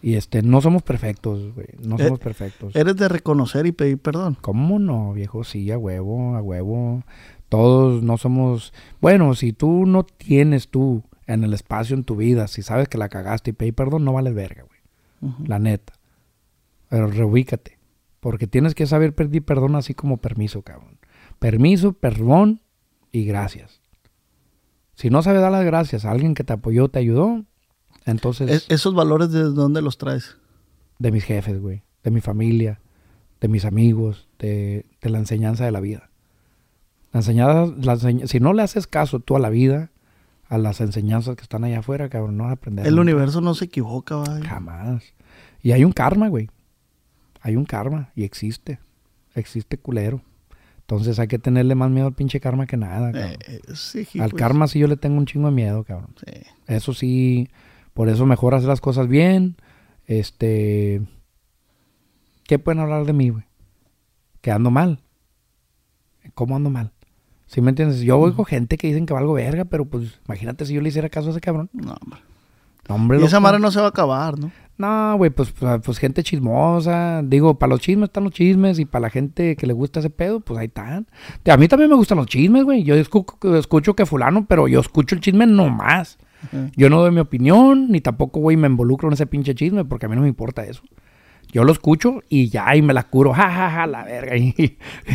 y 0.00 0.14
este, 0.14 0.42
no 0.42 0.60
somos 0.60 0.82
perfectos, 0.82 1.54
güey. 1.54 1.68
No 1.82 1.96
Eh, 1.96 2.04
somos 2.04 2.20
perfectos. 2.20 2.74
Eres 2.76 2.96
de 2.96 3.08
reconocer 3.08 3.66
y 3.66 3.72
pedir 3.72 3.98
perdón. 3.98 4.36
¿Cómo 4.40 4.78
no, 4.78 5.12
viejo? 5.12 5.44
Sí, 5.44 5.70
a 5.70 5.78
huevo, 5.78 6.36
a 6.36 6.42
huevo. 6.42 7.02
Todos 7.48 8.02
no 8.02 8.16
somos... 8.18 8.72
Bueno, 9.00 9.34
si 9.34 9.52
tú 9.52 9.86
no 9.86 10.04
tienes 10.04 10.68
tú 10.68 11.02
en 11.26 11.44
el 11.44 11.54
espacio 11.54 11.96
en 11.96 12.04
tu 12.04 12.16
vida, 12.16 12.46
si 12.46 12.62
sabes 12.62 12.88
que 12.88 12.98
la 12.98 13.08
cagaste 13.08 13.50
y 13.50 13.54
pedí 13.54 13.72
perdón, 13.72 14.04
no 14.04 14.12
vales 14.12 14.34
verga, 14.34 14.64
güey. 14.64 15.34
La 15.46 15.58
neta. 15.58 15.94
Pero 16.88 17.08
reubícate. 17.08 17.78
Porque 18.20 18.46
tienes 18.46 18.74
que 18.74 18.86
saber 18.86 19.14
pedir 19.14 19.44
perdón 19.44 19.76
así 19.76 19.94
como 19.94 20.18
permiso, 20.18 20.62
cabrón. 20.62 20.98
Permiso, 21.38 21.92
perdón 21.92 22.60
y 23.10 23.24
gracias. 23.24 23.80
Si 24.94 25.10
no 25.10 25.22
sabes 25.22 25.40
dar 25.40 25.52
las 25.52 25.64
gracias 25.64 26.04
a 26.04 26.10
alguien 26.10 26.34
que 26.34 26.44
te 26.44 26.52
apoyó, 26.52 26.88
te 26.88 26.98
ayudó, 26.98 27.44
entonces 28.10 28.50
Es- 28.50 28.66
esos 28.68 28.94
valores, 28.94 29.30
¿de 29.30 29.42
dónde 29.44 29.82
los 29.82 29.98
traes? 29.98 30.36
de 30.98 31.12
mis 31.12 31.24
jefes, 31.24 31.60
güey, 31.60 31.82
de 32.02 32.10
mi 32.10 32.20
familia, 32.20 32.80
de 33.40 33.46
mis 33.48 33.64
amigos, 33.64 34.26
de, 34.40 34.84
de 35.00 35.10
la 35.10 35.18
enseñanza 35.18 35.64
de 35.64 35.70
la 35.70 35.78
vida. 35.80 36.10
La 37.12 37.20
enseñanza, 37.20 37.72
la 37.80 37.94
enseñ- 37.96 38.26
si 38.26 38.40
no 38.40 38.52
le 38.52 38.62
haces 38.62 38.86
caso 38.86 39.20
tú 39.20 39.36
a 39.36 39.38
la 39.38 39.48
vida, 39.48 39.90
a 40.48 40.58
las 40.58 40.80
enseñanzas 40.80 41.36
que 41.36 41.42
están 41.42 41.62
allá 41.64 41.78
afuera, 41.80 42.08
cabrón, 42.08 42.36
no 42.36 42.44
vas 42.44 42.50
a 42.50 42.54
aprender. 42.54 42.86
El 42.86 42.92
nunca. 42.96 43.02
universo 43.02 43.40
no 43.40 43.54
se 43.54 43.66
equivoca, 43.66 44.16
vaya. 44.16 44.44
Jamás. 44.44 45.04
Y 45.62 45.72
hay 45.72 45.84
un 45.84 45.92
karma, 45.92 46.28
güey. 46.28 46.50
Hay 47.42 47.54
un 47.54 47.64
karma 47.64 48.10
y 48.16 48.24
existe. 48.24 48.78
Existe 49.34 49.78
culero. 49.78 50.20
Entonces 50.80 51.18
hay 51.18 51.28
que 51.28 51.38
tenerle 51.38 51.74
más 51.74 51.90
miedo 51.90 52.06
al 52.06 52.14
pinche 52.14 52.40
karma 52.40 52.66
que 52.66 52.76
nada, 52.76 53.12
cabrón. 53.12 53.32
Eh, 53.46 53.60
eh, 53.68 53.74
sí, 53.76 54.06
al 54.18 54.30
pues, 54.30 54.40
karma 54.40 54.66
sí 54.68 54.78
yo 54.78 54.86
le 54.88 54.96
tengo 54.96 55.18
un 55.18 55.26
chingo 55.26 55.48
de 55.48 55.54
miedo, 55.54 55.84
cabrón. 55.84 56.10
sí. 56.24 56.32
Eso 56.66 56.92
sí, 56.94 57.48
por 57.98 58.08
eso 58.08 58.26
mejor 58.26 58.54
hacer 58.54 58.68
las 58.68 58.80
cosas 58.80 59.08
bien. 59.08 59.56
Este. 60.06 61.02
¿Qué 62.46 62.60
pueden 62.60 62.78
hablar 62.80 63.04
de 63.06 63.12
mí, 63.12 63.30
güey? 63.30 63.42
Que 64.40 64.52
ando 64.52 64.70
mal. 64.70 65.00
¿Cómo 66.34 66.54
ando 66.54 66.70
mal? 66.70 66.92
¿Sí 67.46 67.60
me 67.60 67.70
entiendes? 67.70 67.98
Yo 68.02 68.16
oigo 68.20 68.44
gente 68.44 68.76
que 68.76 68.86
dicen 68.86 69.04
que 69.04 69.14
valgo 69.14 69.32
verga, 69.32 69.64
pero 69.64 69.84
pues 69.84 70.20
imagínate 70.26 70.64
si 70.64 70.74
yo 70.74 70.80
le 70.80 70.90
hiciera 70.90 71.08
caso 71.08 71.26
a 71.26 71.30
ese 71.32 71.40
cabrón. 71.40 71.70
No, 71.72 71.96
hombre. 72.00 72.20
No, 72.88 72.94
hombre, 72.94 73.20
Y 73.20 73.24
esa 73.24 73.40
madre 73.40 73.58
no 73.58 73.72
se 73.72 73.80
va 73.80 73.86
a 73.86 73.88
acabar, 73.88 74.38
¿no? 74.38 74.52
No, 74.76 75.16
güey, 75.16 75.30
pues, 75.30 75.50
pues, 75.50 75.80
pues, 75.84 75.98
gente 75.98 76.22
chismosa. 76.22 77.20
Digo, 77.24 77.58
para 77.58 77.70
los 77.70 77.80
chismes 77.80 78.10
están 78.10 78.22
los 78.22 78.32
chismes 78.32 78.78
y 78.78 78.84
para 78.84 79.02
la 79.02 79.10
gente 79.10 79.56
que 79.56 79.66
le 79.66 79.72
gusta 79.72 79.98
ese 79.98 80.10
pedo, 80.10 80.38
pues 80.38 80.56
ahí 80.60 80.66
están. 80.66 81.08
A 81.50 81.56
mí 81.56 81.66
también 81.66 81.90
me 81.90 81.96
gustan 81.96 82.18
los 82.18 82.28
chismes, 82.28 82.62
güey. 82.62 82.84
Yo 82.84 82.94
escu- 82.94 83.56
escucho 83.58 83.96
que 83.96 84.06
fulano, 84.06 84.46
pero 84.46 84.68
yo 84.68 84.78
escucho 84.78 85.16
el 85.16 85.20
chisme 85.20 85.46
nomás. 85.46 86.16
Yo 86.76 86.88
no 86.90 87.00
doy 87.00 87.10
mi 87.10 87.20
opinión, 87.20 87.90
ni 87.90 88.00
tampoco, 88.00 88.40
güey, 88.40 88.56
me 88.56 88.68
involucro 88.68 89.08
en 89.08 89.14
ese 89.14 89.26
pinche 89.26 89.54
chisme, 89.54 89.84
porque 89.84 90.06
a 90.06 90.08
mí 90.08 90.16
no 90.16 90.22
me 90.22 90.28
importa 90.28 90.64
eso. 90.64 90.82
Yo 91.50 91.64
lo 91.64 91.72
escucho 91.72 92.22
y 92.28 92.48
ya, 92.50 92.76
y 92.76 92.82
me 92.82 92.92
la 92.92 93.04
curo, 93.04 93.32
ja, 93.32 93.50
ja, 93.50 93.70
ja, 93.70 93.86
la 93.86 94.04
verga. 94.04 94.36
Y, 94.36 94.54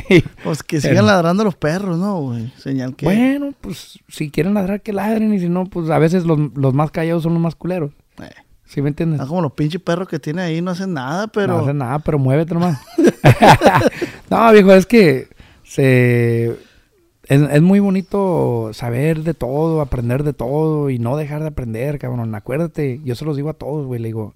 y- 0.09 0.21
Pues 0.43 0.63
que 0.63 0.79
Pero- 0.79 0.89
sigan 0.93 1.05
ladrando 1.07 1.43
los 1.43 1.55
perros, 1.55 1.97
¿no, 1.97 2.19
güey? 2.21 2.51
Señal 2.57 2.95
que... 2.95 3.05
bueno, 3.05 3.51
pues 3.61 3.99
si 4.07 4.31
quieren 4.31 4.53
ladrar, 4.55 4.81
que 4.81 4.93
ladren, 4.93 5.33
y 5.33 5.39
si 5.39 5.47
no, 5.49 5.65
pues 5.65 5.89
a 5.91 5.99
veces 5.99 6.25
los, 6.25 6.39
los 6.55 6.73
más 6.73 6.89
callados 6.91 7.23
son 7.23 7.33
los 7.33 7.41
más 7.41 7.55
culeros. 7.55 7.91
Eh, 8.21 8.29
¿Sí 8.65 8.81
me 8.81 8.89
entiendes? 8.89 9.19
ah, 9.21 9.27
como 9.27 9.41
los 9.43 9.51
pinches 9.53 9.79
perros 9.81 10.07
que 10.07 10.17
tiene 10.19 10.41
ahí 10.41 10.59
no 10.61 10.71
hacen 10.71 10.93
nada, 10.93 11.27
pero... 11.27 11.57
No 11.57 11.63
hace 11.63 11.73
nada, 11.75 11.99
pero 11.99 12.17
muévete 12.17 12.55
nomás. 12.55 12.81
no, 14.29 14.51
viejo, 14.51 14.73
es 14.73 14.85
que 14.87 15.27
se... 15.63 16.55
Es, 17.27 17.41
es 17.41 17.61
muy 17.61 17.79
bonito 17.79 18.71
saber 18.73 19.23
de 19.23 19.33
todo, 19.33 19.81
aprender 19.81 20.23
de 20.23 20.33
todo 20.33 20.89
y 20.89 20.99
no 20.99 21.15
dejar 21.17 21.41
de 21.41 21.47
aprender, 21.47 21.97
cabrón. 21.99 22.35
Acuérdate, 22.35 22.99
yo 23.05 23.15
se 23.15 23.25
los 23.25 23.37
digo 23.37 23.49
a 23.49 23.53
todos, 23.53 23.85
güey. 23.85 24.01
Le 24.01 24.09
digo, 24.09 24.33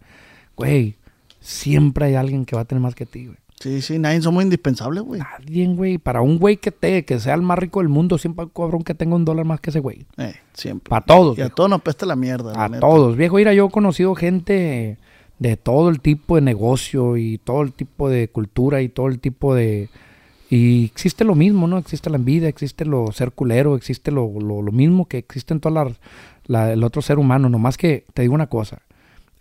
güey, 0.56 0.96
siempre 1.40 2.06
hay 2.06 2.16
alguien 2.16 2.46
que 2.46 2.56
va 2.56 2.62
a 2.62 2.66
tener 2.66 2.82
más 2.82 2.96
que 2.96 3.06
ti, 3.06 3.26
güey. 3.26 3.38
Sí, 3.60 3.82
sí, 3.82 3.98
nadie 3.98 4.22
somos 4.22 4.44
indispensables, 4.44 5.02
güey. 5.04 5.20
Nadie, 5.20 5.68
güey. 5.68 5.98
Para 5.98 6.22
un 6.22 6.38
güey 6.38 6.58
que 6.58 6.72
te, 6.72 7.04
que 7.06 7.20
sea 7.20 7.34
el 7.34 7.42
más 7.42 7.58
rico 7.58 7.80
del 7.80 7.90
mundo, 7.90 8.20
siempre 8.20 8.44
hay 8.44 8.46
un 8.46 8.52
cabrón 8.64 8.84
que 8.84 8.94
tenga 8.94 9.16
un 9.16 9.26
dólar 9.26 9.46
más 9.46 9.60
que 9.60 9.72
ese 9.72 9.80
güey. 9.80 10.06
Eh, 10.18 10.36
siempre. 10.54 10.90
Para 10.90 11.04
todos, 11.04 11.38
Y 11.38 11.42
a 11.42 11.50
todos 11.50 11.68
nos 11.70 11.82
pesta 11.82 12.06
la 12.06 12.16
mierda. 12.16 12.54
la 12.54 12.66
A 12.66 12.70
neta. 12.70 12.80
todos, 12.82 13.18
viejo. 13.18 13.38
Mira, 13.38 13.54
yo 13.56 13.66
he 13.66 13.70
conocido 13.72 14.14
gente 14.14 14.98
de 15.40 15.58
todo 15.58 15.90
el 15.90 16.02
tipo 16.02 16.36
de 16.36 16.42
negocio 16.42 17.18
y 17.18 17.40
todo 17.40 17.64
el 17.64 17.74
tipo 17.74 18.10
de 18.10 18.28
cultura 18.30 18.82
y 18.82 18.90
todo 18.90 19.08
el 19.08 19.20
tipo 19.20 19.56
de... 19.56 19.90
Y 20.50 20.86
existe 20.86 21.24
lo 21.26 21.36
mismo, 21.36 21.68
¿no? 21.68 21.78
Existe 21.78 22.10
la 22.10 22.16
envidia, 22.18 22.48
existe 22.48 22.86
lo 22.86 23.12
ser 23.12 23.34
culero, 23.34 23.76
existe 23.76 24.12
lo, 24.12 24.32
lo, 24.40 24.62
lo 24.62 24.72
mismo 24.72 25.06
que 25.08 25.18
existe 25.18 25.54
en 25.54 25.60
todo 25.60 25.94
el 26.48 26.84
otro 26.84 27.02
ser 27.02 27.20
humano. 27.20 27.50
Nomás 27.50 27.78
que 27.78 28.06
te 28.14 28.22
digo 28.22 28.34
una 28.34 28.48
cosa. 28.48 28.82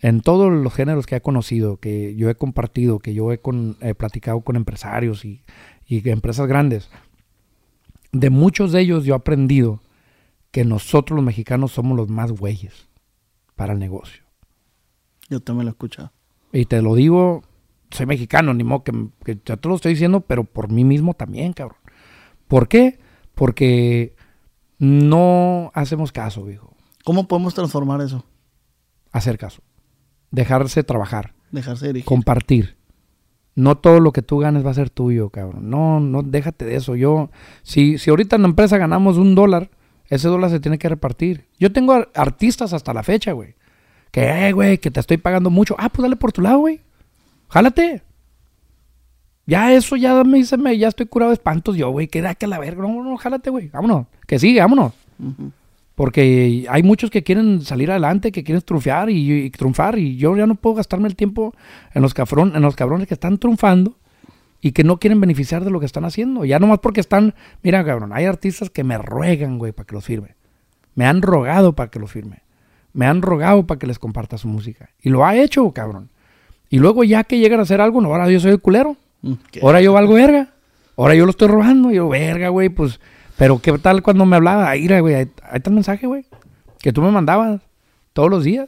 En 0.01 0.21
todos 0.21 0.51
los 0.51 0.73
géneros 0.73 1.05
que 1.05 1.15
he 1.15 1.21
conocido, 1.21 1.77
que 1.77 2.15
yo 2.15 2.29
he 2.29 2.35
compartido, 2.35 2.99
que 2.99 3.13
yo 3.13 3.31
he, 3.31 3.39
con- 3.39 3.77
he 3.81 3.95
platicado 3.95 4.41
con 4.41 4.55
empresarios 4.57 5.23
y, 5.25 5.41
y 5.87 6.07
empresas 6.09 6.47
grandes, 6.47 6.89
de 8.11 8.29
muchos 8.29 8.71
de 8.73 8.81
ellos 8.81 9.05
yo 9.05 9.13
he 9.13 9.17
aprendido 9.17 9.79
que 10.51 10.65
nosotros 10.65 11.15
los 11.15 11.25
mexicanos 11.25 11.71
somos 11.71 11.97
los 11.97 12.09
más 12.09 12.31
güeyes 12.31 12.87
para 13.55 13.73
el 13.73 13.79
negocio. 13.79 14.23
Yo 15.29 15.39
también 15.39 15.65
lo 15.65 15.71
he 15.71 15.73
escuchado. 15.73 16.11
Y 16.53 16.65
te 16.65 16.81
lo 16.81 16.95
digo, 16.95 17.43
soy 17.91 18.05
mexicano, 18.05 18.53
ni 18.53 18.63
modo 18.63 18.83
que, 18.83 18.91
que 19.23 19.39
yo 19.45 19.57
te 19.57 19.69
lo 19.69 19.75
estoy 19.75 19.93
diciendo, 19.93 20.21
pero 20.21 20.43
por 20.43 20.71
mí 20.71 20.83
mismo 20.83 21.13
también, 21.13 21.53
cabrón. 21.53 21.77
¿Por 22.47 22.67
qué? 22.67 22.99
Porque 23.35 24.15
no 24.79 25.71
hacemos 25.73 26.11
caso, 26.11 26.43
viejo. 26.43 26.75
¿Cómo 27.03 27.27
podemos 27.27 27.53
transformar 27.53 28.01
eso? 28.01 28.25
Hacer 29.11 29.37
caso. 29.37 29.61
Dejarse 30.31 30.83
trabajar. 30.83 31.33
Dejarse 31.51 31.87
dirigir. 31.87 32.05
compartir. 32.05 32.77
No 33.55 33.77
todo 33.77 33.99
lo 33.99 34.11
que 34.11 34.21
tú 34.21 34.37
ganes 34.39 34.65
va 34.65 34.71
a 34.71 34.75
ser 34.75 34.89
tuyo, 34.89 35.29
cabrón. 35.29 35.69
No, 35.69 35.99
no, 35.99 36.21
déjate 36.21 36.65
de 36.65 36.75
eso. 36.75 36.95
Yo, 36.95 37.31
si, 37.63 37.97
si 37.97 38.09
ahorita 38.09 38.35
en 38.35 38.43
la 38.43 38.47
empresa 38.49 38.77
ganamos 38.77 39.17
un 39.17 39.33
dólar, 39.33 39.71
ese 40.09 40.27
dólar 40.27 40.51
se 40.51 40.59
tiene 40.59 40.77
que 40.77 40.89
repartir. 40.89 41.47
Yo 41.57 41.71
tengo 41.71 41.93
ar- 41.93 42.09
artistas 42.13 42.73
hasta 42.73 42.93
la 42.93 43.01
fecha, 43.03 43.31
güey. 43.31 43.55
Que, 44.11 44.47
eh, 44.47 44.51
güey, 44.51 44.77
que 44.77 44.91
te 44.91 44.99
estoy 44.99 45.17
pagando 45.17 45.49
mucho. 45.49 45.75
Ah, 45.79 45.89
pues 45.89 46.03
dale 46.03 46.15
por 46.17 46.31
tu 46.31 46.41
lado, 46.41 46.59
güey. 46.59 46.81
Jálate. 47.49 48.03
Ya 49.45 49.73
eso, 49.73 49.95
ya 49.95 50.23
me 50.23 50.39
dice, 50.39 50.57
me, 50.57 50.77
ya 50.77 50.89
estoy 50.89 51.05
curado 51.05 51.29
de 51.31 51.35
espantos 51.35 51.77
yo, 51.77 51.89
güey. 51.89 52.07
Queda 52.07 52.35
que 52.35 52.45
a 52.45 52.49
la 52.49 52.59
verga. 52.59 52.81
No, 52.81 53.03
no, 53.03 53.17
jálate, 53.17 53.49
güey. 53.49 53.69
Vámonos. 53.69 54.07
Que 54.25 54.39
sigue, 54.39 54.59
vámonos. 54.59 54.93
Porque 55.95 56.67
hay 56.69 56.83
muchos 56.83 57.09
que 57.09 57.23
quieren 57.23 57.61
salir 57.61 57.89
adelante, 57.89 58.31
que 58.31 58.43
quieren 58.43 58.61
triunfar 58.61 59.09
y, 59.09 59.45
y 59.45 59.49
triunfar. 59.49 59.97
Y 59.97 60.17
yo 60.17 60.35
ya 60.35 60.45
no 60.45 60.55
puedo 60.55 60.75
gastarme 60.75 61.07
el 61.07 61.15
tiempo 61.15 61.55
en 61.93 62.01
los, 62.01 62.13
cafrón, 62.13 62.55
en 62.55 62.61
los 62.61 62.75
cabrones 62.75 63.07
que 63.07 63.13
están 63.13 63.37
triunfando 63.37 63.95
y 64.61 64.73
que 64.73 64.83
no 64.83 64.99
quieren 64.99 65.21
beneficiar 65.21 65.63
de 65.63 65.71
lo 65.71 65.79
que 65.79 65.85
están 65.85 66.05
haciendo. 66.05 66.45
Ya 66.45 66.59
nomás 66.59 66.79
porque 66.79 66.99
están, 66.99 67.33
mira, 67.63 67.83
cabrón, 67.85 68.11
hay 68.13 68.25
artistas 68.25 68.69
que 68.69 68.83
me 68.83 68.97
ruegan, 68.97 69.57
güey, 69.57 69.71
para 69.71 69.85
que 69.87 69.95
los 69.95 70.05
firme. 70.05 70.35
Me 70.95 71.05
han 71.05 71.21
rogado 71.21 71.73
para 71.73 71.89
que 71.89 71.99
los 71.99 72.11
firme. 72.11 72.43
Me 72.93 73.05
han 73.05 73.21
rogado 73.21 73.65
para 73.65 73.79
que 73.79 73.87
les 73.87 73.99
comparta 73.99 74.37
su 74.37 74.47
música. 74.47 74.89
Y 75.01 75.09
lo 75.09 75.25
ha 75.25 75.35
hecho, 75.35 75.71
cabrón. 75.71 76.09
Y 76.69 76.79
luego 76.79 77.03
ya 77.03 77.23
que 77.23 77.39
llegan 77.39 77.59
a 77.59 77.63
hacer 77.63 77.79
algo, 77.81 78.01
no, 78.01 78.09
ahora 78.09 78.29
yo 78.29 78.39
soy 78.39 78.51
el 78.51 78.59
culero. 78.61 78.97
Mm, 79.21 79.33
¿qué? 79.51 79.59
Ahora 79.61 79.81
yo 79.81 79.93
valgo 79.93 80.13
verga. 80.15 80.49
Ahora 80.97 81.15
yo 81.15 81.25
lo 81.25 81.31
estoy 81.31 81.47
robando. 81.47 81.91
Yo, 81.91 82.09
verga, 82.09 82.49
güey, 82.49 82.69
pues. 82.69 82.99
Pero 83.37 83.59
qué 83.59 83.71
tal 83.77 84.01
cuando 84.01 84.25
me 84.25 84.35
hablaba, 84.35 84.69
ahí, 84.69 84.87
güey, 84.87 85.13
ahí, 85.15 85.27
ahí 85.43 85.57
está 85.57 85.69
el 85.69 85.75
mensaje, 85.75 86.07
güey. 86.07 86.25
Que 86.79 86.91
tú 86.91 87.01
me 87.01 87.11
mandabas 87.11 87.61
todos 88.13 88.29
los 88.29 88.43
días. 88.43 88.67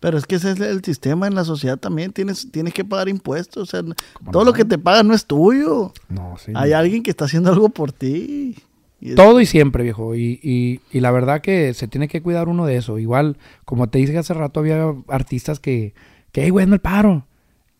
Pero 0.00 0.16
es 0.18 0.26
que 0.26 0.36
ese 0.36 0.52
es 0.52 0.60
el 0.60 0.84
sistema 0.84 1.26
en 1.26 1.34
la 1.34 1.44
sociedad 1.44 1.76
también. 1.78 2.12
Tienes, 2.12 2.50
tienes 2.52 2.72
que 2.74 2.84
pagar 2.84 3.08
impuestos. 3.08 3.62
O 3.62 3.66
sea, 3.66 3.82
todo 4.30 4.44
lo 4.44 4.52
que 4.52 4.64
te 4.64 4.78
pagan 4.78 5.08
no 5.08 5.14
es 5.14 5.26
tuyo. 5.26 5.92
No, 6.08 6.36
sí. 6.38 6.52
Hay 6.54 6.72
alguien 6.72 7.02
que 7.02 7.10
está 7.10 7.24
haciendo 7.24 7.50
algo 7.50 7.68
por 7.70 7.90
ti. 7.92 8.56
Y 9.00 9.10
es- 9.10 9.14
Todo 9.16 9.40
y 9.40 9.46
siempre, 9.46 9.82
viejo. 9.82 10.14
Y, 10.14 10.38
y, 10.42 10.80
y 10.92 11.00
la 11.00 11.10
verdad 11.10 11.40
que 11.40 11.72
se 11.74 11.88
tiene 11.88 12.06
que 12.08 12.22
cuidar 12.22 12.48
uno 12.48 12.64
de 12.66 12.76
eso. 12.76 12.98
Igual, 12.98 13.38
como 13.64 13.88
te 13.88 13.98
dije 13.98 14.16
hace 14.18 14.34
rato, 14.34 14.60
había 14.60 14.94
artistas 15.08 15.58
que, 15.60 15.94
que, 16.32 16.42
hey, 16.42 16.50
güey, 16.50 16.66
no 16.66 16.74
el 16.74 16.80
paro. 16.80 17.26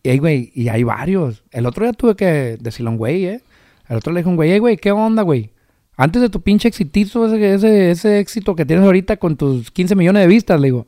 Y, 0.03 0.09
hey, 0.09 0.17
güey, 0.19 0.51
y 0.53 0.69
hay 0.69 0.83
varios. 0.83 1.43
El 1.51 1.65
otro 1.65 1.85
día 1.85 1.93
tuve 1.93 2.15
que 2.15 2.57
decirle 2.59 2.89
a 2.89 2.91
un 2.91 2.97
güey, 2.97 3.25
¿eh? 3.25 3.41
El 3.87 3.97
otro 3.97 4.13
le 4.13 4.19
dije 4.19 4.29
a 4.29 4.31
un 4.31 4.35
güey, 4.35 4.51
hey, 4.51 4.59
güey, 4.59 4.77
¿qué 4.77 4.91
onda, 4.91 5.23
güey? 5.23 5.51
Antes 5.97 6.21
de 6.21 6.29
tu 6.29 6.41
pinche 6.41 6.67
exitizo, 6.67 7.25
ese, 7.25 7.53
ese, 7.53 7.91
ese 7.91 8.19
éxito 8.19 8.55
que 8.55 8.65
tienes 8.65 8.85
ahorita 8.85 9.17
con 9.17 9.35
tus 9.35 9.69
15 9.71 9.95
millones 9.95 10.21
de 10.21 10.27
vistas, 10.27 10.59
le 10.59 10.67
digo. 10.67 10.87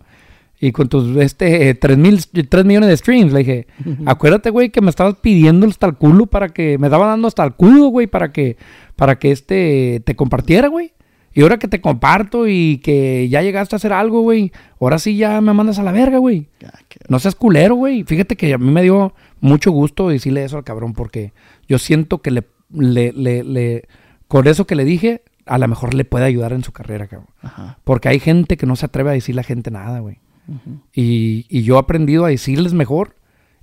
Y 0.63 0.71
con 0.71 0.87
tus 0.87 1.17
este, 1.17 1.73
3, 1.73 1.97
mil, 1.97 2.23
3 2.25 2.65
millones 2.65 2.87
de 2.87 2.95
streams, 2.97 3.33
le 3.33 3.39
dije. 3.39 3.67
Acuérdate, 4.05 4.51
güey, 4.51 4.69
que 4.69 4.79
me 4.79 4.91
estabas 4.91 5.15
pidiendo 5.15 5.67
hasta 5.67 5.87
el 5.87 5.95
culo 5.95 6.27
para 6.27 6.49
que... 6.49 6.77
Me 6.77 6.87
estaba 6.87 7.07
dando 7.07 7.27
hasta 7.27 7.43
el 7.43 7.53
culo, 7.53 7.87
güey, 7.87 8.05
para 8.07 8.31
que... 8.31 8.57
Para 8.95 9.17
que 9.17 9.31
este... 9.31 10.03
Te 10.05 10.15
compartiera, 10.15 10.67
güey. 10.67 10.93
Y 11.33 11.41
ahora 11.43 11.57
que 11.59 11.67
te 11.67 11.79
comparto 11.79 12.47
y 12.47 12.79
que 12.83 13.29
ya 13.29 13.41
llegaste 13.41 13.75
a 13.75 13.77
hacer 13.77 13.93
algo, 13.93 14.21
güey. 14.21 14.51
Ahora 14.79 14.99
sí 14.99 15.15
ya 15.15 15.39
me 15.41 15.53
mandas 15.53 15.79
a 15.79 15.83
la 15.83 15.91
verga, 15.93 16.17
güey. 16.17 16.49
No 17.07 17.19
seas 17.19 17.35
culero, 17.35 17.75
güey. 17.75 18.03
Fíjate 18.03 18.35
que 18.35 18.53
a 18.53 18.57
mí 18.57 18.69
me 18.69 18.81
dio 18.83 19.13
mucho 19.39 19.71
gusto 19.71 20.09
decirle 20.09 20.43
eso 20.43 20.57
al 20.57 20.63
cabrón 20.65 20.93
porque 20.93 21.31
yo 21.69 21.79
siento 21.79 22.21
que 22.21 22.31
le, 22.31 22.43
le, 22.73 23.13
le, 23.13 23.43
le- 23.43 23.87
con 24.27 24.47
eso 24.47 24.67
que 24.67 24.75
le 24.75 24.83
dije, 24.85 25.23
a 25.45 25.57
lo 25.57 25.67
mejor 25.67 25.93
le 25.93 26.03
puede 26.05 26.25
ayudar 26.25 26.51
en 26.53 26.63
su 26.63 26.71
carrera, 26.73 27.07
cabrón. 27.07 27.29
Ajá. 27.41 27.77
Porque 27.85 28.09
hay 28.09 28.19
gente 28.19 28.57
que 28.57 28.65
no 28.65 28.75
se 28.75 28.85
atreve 28.87 29.11
a 29.11 29.13
decirle 29.13 29.39
a 29.39 29.43
la 29.43 29.47
gente 29.47 29.71
nada, 29.71 29.99
güey. 29.99 30.19
y, 30.93 31.45
y 31.49 31.63
yo 31.63 31.75
he 31.75 31.79
aprendido 31.79 32.25
a 32.25 32.29
decirles 32.29 32.73
mejor. 32.73 33.15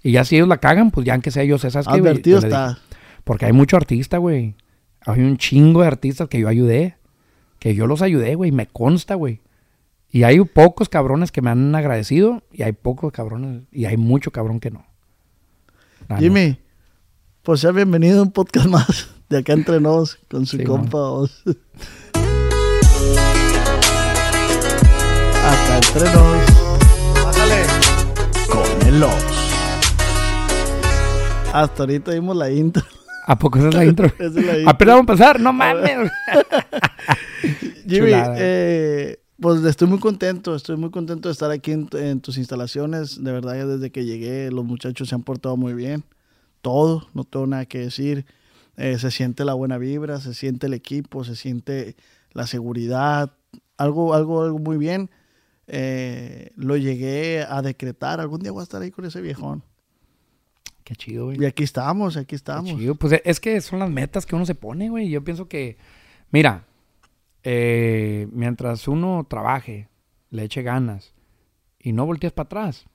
Y 0.02 0.12
ya 0.12 0.24
si 0.24 0.36
ellos 0.36 0.48
la 0.48 0.58
cagan, 0.58 0.90
pues 0.90 1.04
ya 1.06 1.12
aunque 1.14 1.30
sea 1.30 1.44
yo 1.44 1.58
sé, 1.58 1.70
¿sabes 1.70 1.86
qué, 1.88 2.00
güey? 2.00 2.12
Advertido 2.12 2.38
está. 2.38 2.78
Porque 3.24 3.46
hay 3.46 3.52
mucho 3.52 3.76
artista, 3.76 4.18
güey. 4.18 4.54
Hay 5.04 5.20
un 5.20 5.36
chingo 5.36 5.82
de 5.82 5.88
artistas 5.88 6.28
que 6.28 6.38
yo 6.40 6.48
ayudé. 6.48 6.96
Que 7.58 7.74
yo 7.74 7.86
los 7.86 8.02
ayudé, 8.02 8.34
güey. 8.34 8.52
Me 8.52 8.66
consta, 8.66 9.14
güey. 9.14 9.40
Y 10.10 10.22
hay 10.22 10.40
pocos 10.40 10.88
cabrones 10.88 11.32
que 11.32 11.42
me 11.42 11.50
han 11.50 11.74
agradecido. 11.74 12.42
Y 12.52 12.62
hay 12.62 12.72
pocos 12.72 13.12
cabrones. 13.12 13.62
Y 13.72 13.84
hay 13.86 13.96
mucho 13.96 14.30
cabrón 14.30 14.60
que 14.60 14.70
no. 14.70 14.86
Jimmy, 16.18 16.58
pues 17.42 17.60
sea 17.60 17.70
bienvenido 17.72 18.20
a 18.20 18.22
un 18.22 18.32
podcast 18.32 18.66
más 18.66 19.10
de 19.28 19.38
acá 19.38 19.52
entre 19.52 19.78
nos 19.80 20.16
con 20.30 20.46
su 20.46 20.56
Sí, 20.56 20.64
compa. 20.64 20.96
Oz. 20.98 21.42
acá 25.44 25.76
entre 25.76 26.04
nos. 26.12 27.24
Bájale. 27.24 27.62
Con 28.48 28.88
el 28.88 29.02
Oz. 29.02 29.24
Hasta 31.52 31.82
ahorita 31.82 32.12
vimos 32.12 32.36
la 32.36 32.50
intro. 32.50 32.84
¿A 33.26 33.38
poco 33.38 33.58
esa 33.58 33.68
es 33.68 33.74
la 33.74 33.84
intro? 33.90 34.06
Esa 34.06 34.24
es 34.24 34.34
la 34.34 34.56
intro. 34.56 34.70
Apenas 34.70 34.94
vamos 34.96 35.08
a 35.08 35.12
empezar. 35.12 35.40
No 35.40 35.52
mames. 35.52 36.10
Jimmy, 37.88 38.10
eh, 38.36 39.18
pues 39.40 39.62
estoy 39.64 39.88
muy 39.88 39.98
contento, 39.98 40.54
estoy 40.54 40.76
muy 40.76 40.90
contento 40.90 41.28
de 41.28 41.32
estar 41.32 41.50
aquí 41.50 41.72
en, 41.72 41.86
tu- 41.88 41.96
en 41.98 42.20
tus 42.20 42.36
instalaciones. 42.38 43.22
De 43.22 43.32
verdad, 43.32 43.54
ya 43.56 43.66
desde 43.66 43.90
que 43.90 44.04
llegué, 44.04 44.50
los 44.50 44.64
muchachos 44.64 45.08
se 45.08 45.14
han 45.14 45.22
portado 45.22 45.56
muy 45.56 45.74
bien. 45.74 46.04
Todo, 46.62 47.08
no 47.14 47.24
tengo 47.24 47.46
nada 47.46 47.66
que 47.66 47.78
decir. 47.78 48.26
Eh, 48.76 48.98
se 48.98 49.10
siente 49.10 49.44
la 49.44 49.54
buena 49.54 49.78
vibra, 49.78 50.20
se 50.20 50.34
siente 50.34 50.66
el 50.66 50.74
equipo, 50.74 51.24
se 51.24 51.36
siente 51.36 51.96
la 52.32 52.46
seguridad. 52.46 53.32
Algo, 53.76 54.14
algo, 54.14 54.42
algo 54.42 54.58
muy 54.58 54.76
bien. 54.76 55.10
Eh, 55.66 56.50
lo 56.56 56.76
llegué 56.76 57.44
a 57.48 57.62
decretar. 57.62 58.20
Algún 58.20 58.40
día 58.40 58.52
voy 58.52 58.60
a 58.60 58.64
estar 58.64 58.82
ahí 58.82 58.90
con 58.90 59.04
ese 59.04 59.20
viejón. 59.20 59.62
Qué 60.84 60.96
chido, 60.96 61.26
güey. 61.26 61.40
Y 61.40 61.44
aquí 61.44 61.62
estamos, 61.64 62.16
aquí 62.16 62.26
Qué 62.30 62.36
estamos. 62.36 62.76
chido. 62.78 62.94
Pues 62.94 63.20
es 63.24 63.40
que 63.40 63.60
son 63.60 63.78
las 63.78 63.90
metas 63.90 64.26
que 64.26 64.34
uno 64.34 64.46
se 64.46 64.54
pone, 64.54 64.88
güey. 64.88 65.10
Yo 65.10 65.22
pienso 65.22 65.46
que, 65.46 65.76
mira, 66.30 66.64
eh, 67.42 68.28
mientras 68.32 68.88
uno 68.88 69.26
trabaje, 69.28 69.88
le 70.30 70.44
eche 70.44 70.62
ganas 70.62 71.14
y 71.78 71.92
no 71.92 72.06
voltees 72.06 72.32
para 72.32 72.46
atrás, 72.46 72.86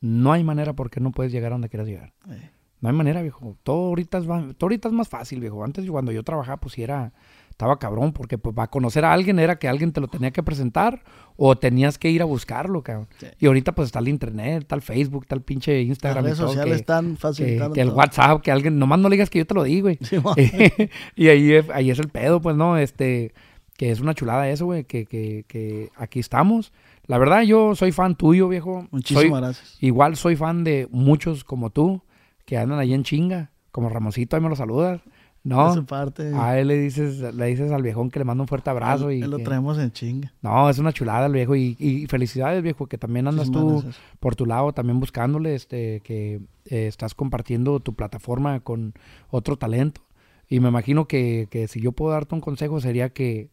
no 0.00 0.32
hay 0.32 0.44
manera 0.44 0.74
por 0.74 0.90
qué 0.90 1.00
no 1.00 1.12
puedes 1.12 1.32
llegar 1.32 1.52
a 1.52 1.54
donde 1.54 1.68
quieras 1.68 1.88
llegar. 1.88 2.12
Eh, 2.30 2.50
No 2.80 2.90
hay 2.90 2.94
manera, 2.94 3.22
viejo. 3.22 3.56
Todo 3.62 3.86
ahorita 3.88 4.18
es, 4.18 4.24
todo 4.26 4.54
ahorita 4.66 4.88
es 4.88 4.94
más 4.94 5.08
fácil, 5.08 5.40
viejo. 5.40 5.64
Antes 5.64 5.88
cuando 5.90 6.12
yo 6.12 6.22
trabajaba, 6.22 6.58
pues 6.58 6.76
era, 6.78 7.14
estaba 7.48 7.78
cabrón, 7.78 8.12
porque 8.12 8.36
pues 8.36 8.54
para 8.54 8.68
conocer 8.70 9.06
a 9.06 9.12
alguien 9.14 9.38
era 9.38 9.58
que 9.58 9.66
alguien 9.66 9.92
te 9.92 10.00
lo 10.02 10.08
tenía 10.08 10.30
que 10.30 10.42
presentar 10.42 11.02
o 11.36 11.56
tenías 11.56 11.96
que 11.96 12.10
ir 12.10 12.20
a 12.20 12.26
buscarlo, 12.26 12.82
cabrón. 12.82 13.08
Sí. 13.18 13.26
Y 13.38 13.46
ahorita 13.46 13.74
pues 13.74 13.86
está 13.86 14.00
el 14.00 14.08
internet, 14.08 14.62
está 14.64 14.74
el 14.74 14.82
Facebook, 14.82 15.22
está 15.24 15.34
el 15.34 15.40
pinche 15.42 15.78
Las 15.78 15.86
Instagram. 15.88 16.24
y 16.24 16.26
redes 16.26 16.38
todo, 16.38 16.48
sociales 16.48 16.74
que- 16.74 16.80
están 16.80 17.14
que, 17.14 17.16
facilitando. 17.20 17.74
que 17.74 17.80
el 17.80 17.88
todo. 17.88 17.96
WhatsApp, 17.96 18.42
que 18.42 18.52
alguien, 18.52 18.78
nomás 18.78 18.98
no 18.98 19.08
le 19.08 19.14
digas 19.16 19.30
que 19.30 19.38
yo 19.38 19.46
te 19.46 19.54
lo 19.54 19.62
di, 19.64 19.80
güey. 19.80 19.98
Sí, 20.02 20.18
y 21.16 21.28
ahí 21.28 21.54
ahí 21.72 21.90
es 21.90 21.98
el 21.98 22.10
pedo, 22.10 22.42
pues, 22.42 22.56
¿no? 22.56 22.76
Este, 22.76 23.32
que 23.76 23.90
es 23.90 24.00
una 24.00 24.14
chulada 24.14 24.48
eso, 24.48 24.66
güey, 24.66 24.84
que, 24.84 25.04
que, 25.06 25.44
que 25.48 25.90
aquí 25.96 26.18
estamos. 26.20 26.72
La 27.06 27.18
verdad, 27.18 27.42
yo 27.42 27.74
soy 27.74 27.92
fan 27.92 28.14
tuyo, 28.16 28.48
viejo. 28.48 28.86
Muchísimas 28.90 29.22
Soy- 29.30 29.40
gracias. 29.40 29.76
Igual 29.80 30.16
soy 30.16 30.36
fan 30.36 30.64
de 30.64 30.88
muchos 30.90 31.44
como 31.44 31.70
tú, 31.70 32.02
que 32.44 32.56
andan 32.58 32.78
ahí 32.78 32.94
en 32.94 33.02
chinga, 33.04 33.50
como 33.70 33.88
Ramosito, 33.88 34.36
ahí 34.36 34.42
me 34.42 34.48
lo 34.48 34.56
saludas. 34.56 35.00
De 35.44 35.54
No, 35.54 35.72
su 35.74 35.84
parte. 35.86 36.32
a 36.34 36.58
él 36.58 36.66
le 36.66 36.76
dices, 36.76 37.20
le 37.20 37.46
dices 37.46 37.70
al 37.70 37.80
viejón 37.82 38.10
que 38.10 38.18
le 38.18 38.24
manda 38.24 38.42
un 38.42 38.48
fuerte 38.48 38.68
abrazo 38.68 39.12
y 39.12 39.22
Él 39.22 39.30
lo 39.30 39.36
que- 39.36 39.44
traemos 39.44 39.78
en 39.78 39.92
chinga. 39.92 40.32
no, 40.42 40.68
es 40.68 40.80
una 40.80 40.92
chulada 40.92 41.26
el 41.26 41.32
viejo 41.32 41.54
y, 41.54 41.76
y 41.78 42.06
felicidades 42.08 42.64
viejo 42.64 42.88
que 42.88 42.98
también 42.98 43.28
andas 43.28 43.48
Muchísimas 43.48 43.74
tú 43.76 43.82
gracias. 43.86 44.04
por 44.18 44.34
tu 44.34 44.44
lado 44.44 44.72
también 44.72 44.98
buscándole 44.98 45.54
este 45.54 46.00
que 46.00 46.40
eh, 46.64 46.88
estás 46.88 47.14
compartiendo 47.14 47.78
tu 47.78 47.94
plataforma 47.94 48.58
con 48.58 48.94
otro 49.30 49.56
talento 49.56 50.00
y 50.48 50.58
me 50.58 50.68
imagino 50.68 51.06
que, 51.06 51.46
que 51.48 51.68
si 51.68 51.80
yo 51.80 51.92
puedo 51.92 52.10
darte 52.12 52.34
un 52.34 52.40
consejo 52.40 52.80
sería 52.80 53.10
que 53.10 53.48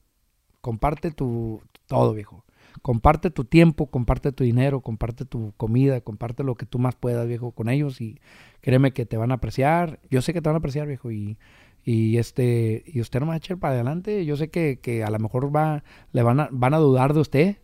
comparte 0.64 1.12
tu 1.12 1.62
todo 1.88 2.14
viejo. 2.14 2.46
Comparte 2.82 3.30
tu 3.30 3.44
tiempo 3.44 3.86
comparte 3.86 4.32
tu 4.32 4.44
dinero 4.44 4.82
comparte 4.82 5.26
tu 5.26 5.54
comida 5.58 6.02
comparte 6.02 6.44
lo 6.44 6.56
que 6.56 6.66
tú 6.66 6.80
más 6.80 6.96
puedas 6.96 7.28
viejo 7.28 7.52
con 7.52 7.70
ellos 7.70 8.02
y 8.02 8.20
créeme 8.62 8.94
que 8.94 9.06
te 9.06 9.18
van 9.18 9.32
a 9.32 9.36
apreciar. 9.36 10.00
Yo 10.10 10.22
sé 10.24 10.34
que 10.34 10.42
te 10.42 10.50
van 10.50 10.56
a 10.56 10.60
apreciar 10.60 10.88
viejo 10.88 11.12
y 11.12 11.38
y 11.86 12.18
este 12.18 12.84
y 12.88 13.02
usted 13.02 13.20
no 13.20 13.28
va 13.28 13.34
a 13.34 13.38
echar 13.38 13.58
para 13.58 13.76
adelante. 13.76 14.26
Yo 14.26 14.38
sé 14.38 14.50
que, 14.50 14.80
que 14.82 15.04
a 15.04 15.10
lo 15.12 15.20
mejor 15.20 15.54
va 15.56 15.84
le 16.14 16.24
van 16.24 16.40
a 16.40 16.50
van 16.52 16.74
a 16.74 16.78
dudar 16.78 17.14
de 17.14 17.20
usted 17.20 17.58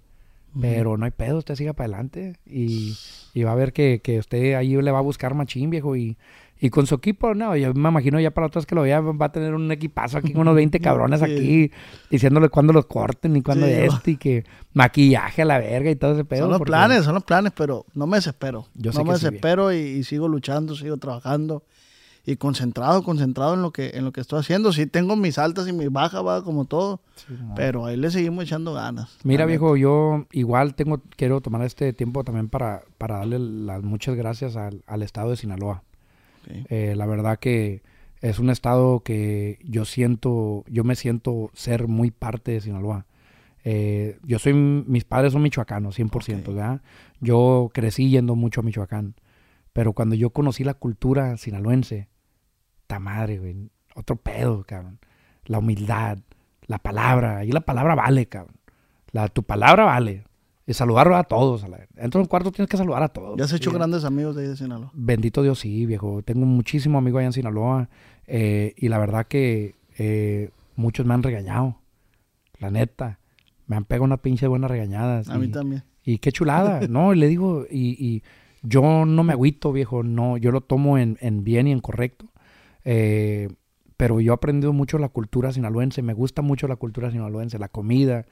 pero 0.60 0.98
no 0.98 1.06
hay 1.06 1.12
pedo, 1.12 1.38
usted 1.38 1.56
siga 1.56 1.74
para 1.74 1.86
adelante 1.86 2.34
y, 2.46 2.98
y 3.34 3.44
va 3.44 3.52
a 3.52 3.56
ver 3.56 3.72
que, 3.72 4.02
que 4.04 4.20
usted 4.20 4.56
ahí 4.56 4.76
le 4.82 4.92
va 4.92 5.00
a 5.00 5.04
buscar 5.04 5.36
machín, 5.36 5.70
viejo. 5.70 5.96
Y, 5.96 6.18
y 6.62 6.70
con 6.70 6.86
su 6.88 6.96
equipo, 6.96 7.34
no, 7.34 7.56
yo 7.56 7.74
me 7.74 7.90
imagino 7.90 8.20
ya 8.20 8.32
para 8.32 8.48
otros 8.48 8.66
que 8.66 8.76
lo 8.76 8.82
vea, 8.82 9.00
va 9.00 9.28
a 9.28 9.32
tener 9.32 9.54
un 9.56 9.72
equipazo 9.72 10.18
aquí 10.18 10.34
con 10.34 10.42
unos 10.42 10.56
20 10.56 10.80
cabrones 10.82 11.22
Sí. 11.22 11.26
aquí 11.26 11.72
diciéndole 12.10 12.50
cuándo 12.50 12.74
los 12.74 12.86
corten 12.86 13.36
y 13.38 13.42
cuándo 13.42 13.66
Sí, 13.66 13.72
esto 13.74 14.10
y 14.12 14.18
que 14.18 14.44
maquillaje 14.74 15.42
a 15.42 15.46
la 15.46 15.58
verga 15.60 15.90
y 15.92 15.96
todo 15.96 16.14
ese 16.14 16.26
pedo. 16.26 16.42
son 16.42 16.52
los 16.52 16.62
planes, 16.62 17.06
son 17.06 17.14
los 17.16 17.24
planes, 17.24 17.54
pero 17.56 17.86
no 17.94 18.08
me 18.08 18.18
desespero. 18.18 18.68
Yo 18.76 18.92
no 18.92 19.04
me 19.06 19.14
desespero 19.14 19.72
y, 19.74 19.78
y 19.78 20.04
sigo 20.04 20.28
luchando, 20.28 20.76
sigo 20.76 20.98
trabajando 20.98 21.64
y 22.26 22.36
concentrado, 22.36 23.02
concentrado 23.04 23.54
en 23.56 23.62
lo 23.62 23.72
que 23.72 23.92
en 23.94 24.04
lo 24.04 24.12
que 24.12 24.20
estoy 24.22 24.40
haciendo. 24.42 24.72
Sí 24.74 24.86
tengo 24.86 25.16
mis 25.16 25.38
altas 25.40 25.68
y 25.68 25.72
mis 25.74 25.90
bajas, 25.92 26.24
va 26.26 26.44
como 26.44 26.66
todo, 26.66 27.00
Sí, 27.16 27.34
pero 27.56 27.86
ahí 27.86 27.96
le 27.98 28.12
seguimos 28.12 28.44
echando 28.44 28.74
ganas. 28.74 29.18
Mira, 29.24 29.46
viejo, 29.46 29.78
yo 29.78 30.26
igual 30.34 30.76
tengo, 30.76 31.02
quiero 31.16 31.40
tomar 31.42 31.62
este 31.64 31.94
tiempo 31.94 32.24
también 32.26 32.50
para, 32.50 32.82
para 32.98 33.20
darle 33.20 33.40
las 33.40 33.82
muchas 33.82 34.16
gracias 34.16 34.58
al, 34.58 34.84
al 34.86 35.02
estado 35.04 35.30
de 35.32 35.38
Sinaloa. 35.38 35.84
Eh, 36.48 36.94
la 36.96 37.06
verdad 37.06 37.40
que 37.40 37.82
es 38.22 38.40
un 38.40 38.50
estado 38.50 39.02
que 39.02 39.60
yo 39.64 39.86
siento, 39.86 40.64
yo 40.68 40.84
me 40.84 40.96
siento 40.96 41.52
ser 41.54 41.88
muy 41.88 42.12
parte 42.12 42.52
de 42.52 42.62
Sinaloa. 42.62 43.06
Eh, 43.64 44.18
yo 44.24 44.40
soy, 44.40 44.54
mis 44.54 45.04
padres 45.04 45.34
son 45.34 45.42
michoacanos, 45.42 45.98
100%, 45.98 46.40
Ok. 46.50 46.56
¿verdad? 46.56 46.82
Yo 47.20 47.70
crecí 47.74 48.10
yendo 48.10 48.36
mucho 48.36 48.62
a 48.62 48.64
Michoacán, 48.64 49.16
pero 49.74 49.94
cuando 49.94 50.16
yo 50.16 50.30
conocí 50.32 50.64
la 50.64 50.74
cultura 50.74 51.38
sinaloense, 51.38 52.08
ta 52.88 53.00
madre, 53.00 53.38
güey, 53.38 53.70
otro 53.96 54.16
pedo, 54.16 54.64
cabrón. 54.66 55.00
La 55.46 55.60
humildad, 55.60 56.20
la 56.68 56.80
palabra, 56.80 57.44
y 57.46 57.52
la 57.52 57.62
palabra 57.62 57.96
vale, 57.96 58.28
cabrón. 58.28 58.56
La, 59.12 59.28
tu 59.28 59.44
palabra 59.44 59.86
vale. 59.86 60.24
Y 60.70 60.74
saludar 60.76 61.12
a 61.14 61.24
todos. 61.24 61.66
Dentro 61.96 62.20
de 62.20 62.24
un 62.24 62.28
cuarto 62.28 62.52
tienes 62.52 62.70
que 62.70 62.78
saludar 62.78 63.02
a 63.02 63.08
todos. 63.10 63.38
Ya 63.38 63.46
has 63.46 63.54
hecho 63.54 63.72
Sí. 63.72 63.76
grandes 63.76 64.04
amigos 64.06 64.36
de 64.36 64.44
ahí 64.44 64.48
de 64.50 64.56
Sinaloa. 64.56 64.92
Bendito 64.94 65.42
Dios, 65.42 65.58
sí, 65.60 65.86
viejo. 65.88 66.22
Tengo 66.22 66.46
muchísimo 66.46 66.98
amigo 67.00 67.18
allá 67.18 67.26
en 67.28 67.34
Sinaloa. 67.34 67.90
eh, 68.28 68.76
y 68.78 68.90
la 68.90 69.00
verdad 69.00 69.26
que 69.26 69.74
eh, 69.98 70.52
muchos 70.76 71.06
me 71.08 71.16
han 71.16 71.24
regañado. 71.24 71.78
La 72.60 72.70
neta. 72.70 73.18
Me 73.66 73.76
han 73.76 73.86
pegado 73.86 74.04
unas 74.06 74.20
pinches 74.20 74.48
buenas 74.48 74.70
regañadas. 74.70 75.30
A 75.30 75.40
mí 75.40 75.48
y- 75.48 75.52
también. 75.52 75.84
y 76.04 76.20
qué 76.20 76.32
chulada, 76.32 76.82
¿no? 76.88 77.14
Y 77.16 77.18
le 77.18 77.28
digo, 77.28 77.66
y, 77.70 77.98
y 78.00 78.22
yo 78.62 79.06
no 79.06 79.24
me 79.24 79.34
agüito, 79.34 79.72
viejo, 79.72 80.04
no, 80.04 80.38
yo 80.38 80.52
lo 80.52 80.62
tomo 80.62 81.00
en, 81.00 81.18
en 81.22 81.44
bien 81.44 81.66
y 81.68 81.72
en 81.72 81.80
correcto. 81.80 82.28
Eh, 82.86 83.50
pero 83.98 84.20
yo 84.22 84.32
he 84.32 84.36
aprendido 84.36 84.72
mucho 84.72 84.98
la 85.00 85.10
cultura 85.10 85.52
sinaloense, 85.52 86.02
me 86.02 86.14
gusta 86.14 86.42
mucho 86.42 86.68
la 86.68 86.76
cultura 86.78 87.12
sinaloense, 87.12 87.58
la 87.60 87.68
comida. 87.70 88.26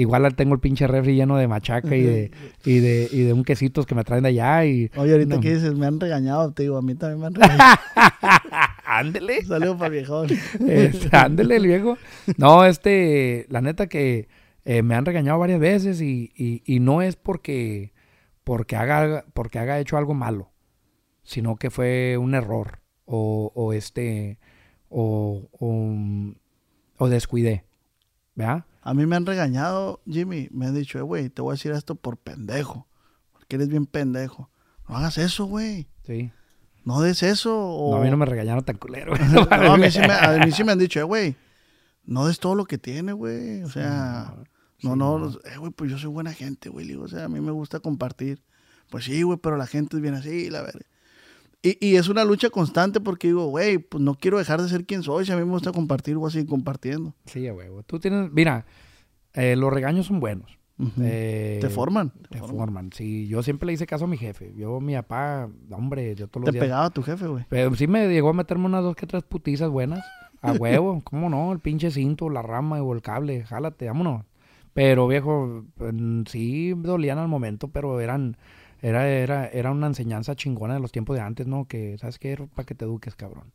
Igual 0.00 0.34
tengo 0.36 0.54
el 0.54 0.60
pinche 0.60 0.86
refri 0.86 1.16
lleno 1.16 1.36
de 1.36 1.48
machaca 1.48 1.96
y 1.96 2.02
de, 2.02 2.30
y 2.64 2.78
de, 2.78 3.08
y 3.10 3.22
de 3.22 3.32
un 3.32 3.42
quesitos 3.42 3.84
que 3.84 3.94
me 3.96 4.04
traen 4.04 4.22
de 4.22 4.28
allá 4.28 4.64
y... 4.64 4.90
Oye, 4.96 5.12
ahorita 5.12 5.34
No. 5.36 5.40
que 5.40 5.54
dices, 5.54 5.74
me 5.74 5.86
han 5.86 5.98
regañado, 5.98 6.52
te 6.52 6.62
digo, 6.62 6.76
a 6.76 6.82
mí 6.82 6.94
también 6.94 7.20
me 7.20 7.26
han 7.26 7.34
regañado. 7.34 7.76
Ándele. 8.84 9.44
Saludos 9.44 9.76
para 9.76 9.86
el 9.88 9.92
viejón. 9.92 10.28
Este, 10.68 11.16
ándele, 11.16 11.56
el 11.56 11.66
viejo. 11.66 11.98
No, 12.36 12.64
este, 12.64 13.46
la 13.48 13.60
neta 13.60 13.88
que 13.88 14.28
eh, 14.64 14.82
me 14.82 14.94
han 14.94 15.04
regañado 15.04 15.38
varias 15.38 15.60
veces 15.60 16.00
y, 16.00 16.32
y- 16.36 16.62
y 16.64 16.80
no 16.80 17.02
es 17.02 17.16
porque, 17.16 17.92
porque, 18.44 18.76
haga, 18.76 19.24
porque 19.34 19.58
haga 19.58 19.78
hecho 19.80 19.96
algo 19.96 20.14
malo, 20.14 20.52
sino 21.22 21.56
que 21.56 21.70
fue 21.70 22.16
un 22.18 22.34
error 22.34 22.80
o, 23.04 23.50
o 23.54 23.72
este, 23.72 24.38
o, 24.88 25.48
o, 25.58 26.34
o 26.98 27.08
descuidé, 27.08 27.64
¿verdad? 28.34 28.64
A 28.88 28.94
mí 28.94 29.04
me 29.04 29.16
han 29.16 29.26
regañado, 29.26 30.00
Jimmy. 30.06 30.48
Me 30.50 30.64
han 30.64 30.74
dicho, 30.74 30.98
eh, 30.98 31.02
güey, 31.02 31.28
te 31.28 31.42
voy 31.42 31.52
a 31.52 31.56
decir 31.56 31.72
esto 31.72 31.94
por 31.94 32.16
pendejo. 32.16 32.88
Porque 33.34 33.56
eres 33.56 33.68
bien 33.68 33.84
pendejo. 33.84 34.50
No 34.88 34.96
hagas 34.96 35.18
eso, 35.18 35.44
güey. 35.44 35.88
Sí. 36.06 36.32
No 36.84 37.02
des 37.02 37.22
eso. 37.22 37.54
O... 37.54 37.90
No, 37.90 38.00
a 38.00 38.02
mí 38.02 38.10
no 38.10 38.16
me 38.16 38.24
regañaron 38.24 38.64
tan 38.64 38.78
culero. 38.78 39.12
No, 39.30 39.42
a, 39.50 39.76
mí 39.76 39.90
sí 39.90 39.98
me, 39.98 40.14
a 40.14 40.42
mí 40.42 40.52
sí 40.52 40.64
me 40.64 40.72
han 40.72 40.78
dicho, 40.78 41.00
eh, 41.00 41.02
güey, 41.02 41.36
no 42.06 42.26
des 42.28 42.40
todo 42.40 42.54
lo 42.54 42.64
que 42.64 42.78
tiene, 42.78 43.12
güey. 43.12 43.62
O 43.62 43.68
sea, 43.68 44.34
no, 44.82 44.96
no, 44.96 45.38
eh, 45.44 45.58
güey, 45.58 45.70
pues 45.70 45.90
yo 45.90 45.98
soy 45.98 46.08
buena 46.08 46.32
gente, 46.32 46.70
güey. 46.70 46.94
O 46.94 47.08
sea, 47.08 47.26
a 47.26 47.28
mí 47.28 47.42
me 47.42 47.52
gusta 47.52 47.80
compartir. 47.80 48.42
Pues 48.88 49.04
sí, 49.04 49.20
güey, 49.20 49.36
pero 49.36 49.58
la 49.58 49.66
gente 49.66 49.96
es 49.96 50.02
bien 50.02 50.14
así, 50.14 50.48
la 50.48 50.62
verdad. 50.62 50.80
Y, 51.62 51.84
y 51.84 51.96
es 51.96 52.08
una 52.08 52.24
lucha 52.24 52.50
constante 52.50 53.00
porque 53.00 53.28
digo, 53.28 53.46
güey, 53.46 53.78
pues 53.78 54.02
no 54.02 54.14
quiero 54.14 54.38
dejar 54.38 54.62
de 54.62 54.68
ser 54.68 54.86
quien 54.86 55.02
soy. 55.02 55.26
Si 55.26 55.32
a 55.32 55.36
mí 55.36 55.44
me 55.44 55.50
gusta 55.50 55.72
compartir, 55.72 56.16
voy 56.16 56.28
a 56.28 56.30
seguir 56.30 56.48
compartiendo. 56.48 57.14
Sí, 57.26 57.46
a 57.48 57.54
huevo. 57.54 57.82
Tú 57.82 57.98
tienes, 57.98 58.30
mira, 58.32 58.64
eh, 59.34 59.56
los 59.56 59.72
regaños 59.72 60.06
son 60.06 60.20
buenos. 60.20 60.58
Eh, 61.00 61.58
te 61.60 61.68
forman. 61.68 62.12
Te 62.30 62.38
forman. 62.38 62.90
Sí, 62.92 63.26
yo 63.26 63.42
siempre 63.42 63.66
le 63.66 63.72
hice 63.72 63.86
caso 63.86 64.04
a 64.04 64.08
mi 64.08 64.16
jefe. 64.16 64.52
Yo, 64.56 64.80
mi 64.80 64.94
papá, 64.94 65.48
hombre, 65.72 66.14
yo 66.14 66.28
todos 66.28 66.42
los 66.42 66.46
Te 66.46 66.52
días. 66.52 66.64
pegaba 66.64 66.90
tu 66.90 67.02
jefe, 67.02 67.26
güey. 67.26 67.44
Pero 67.48 67.74
sí 67.74 67.88
me 67.88 68.08
llegó 68.08 68.28
a 68.30 68.32
meterme 68.32 68.66
unas 68.66 68.84
dos 68.84 68.94
que 68.94 69.06
tres 69.06 69.24
putizas 69.24 69.68
buenas. 69.70 70.04
A 70.40 70.52
huevo, 70.52 71.00
¿cómo 71.02 71.28
no? 71.28 71.52
El 71.52 71.58
pinche 71.58 71.90
cinto, 71.90 72.30
la 72.30 72.42
rama 72.42 72.80
o 72.80 72.94
el 72.94 73.02
cable, 73.02 73.42
jálate, 73.44 73.86
vámonos. 73.86 74.24
Pero 74.72 75.08
viejo, 75.08 75.64
mm, 75.78 76.22
sí 76.28 76.72
dolían 76.76 77.18
al 77.18 77.26
momento, 77.26 77.66
pero 77.68 78.00
eran, 78.00 78.36
era, 78.80 79.08
era, 79.08 79.46
era 79.48 79.70
una 79.70 79.88
enseñanza 79.88 80.36
chingona 80.36 80.74
de 80.74 80.80
los 80.80 80.92
tiempos 80.92 81.16
de 81.16 81.22
antes, 81.22 81.46
¿no? 81.46 81.66
Que, 81.66 81.96
¿sabes 81.98 82.18
qué? 82.18 82.36
Para 82.54 82.66
que 82.66 82.74
te 82.74 82.84
eduques, 82.84 83.14
cabrón. 83.14 83.52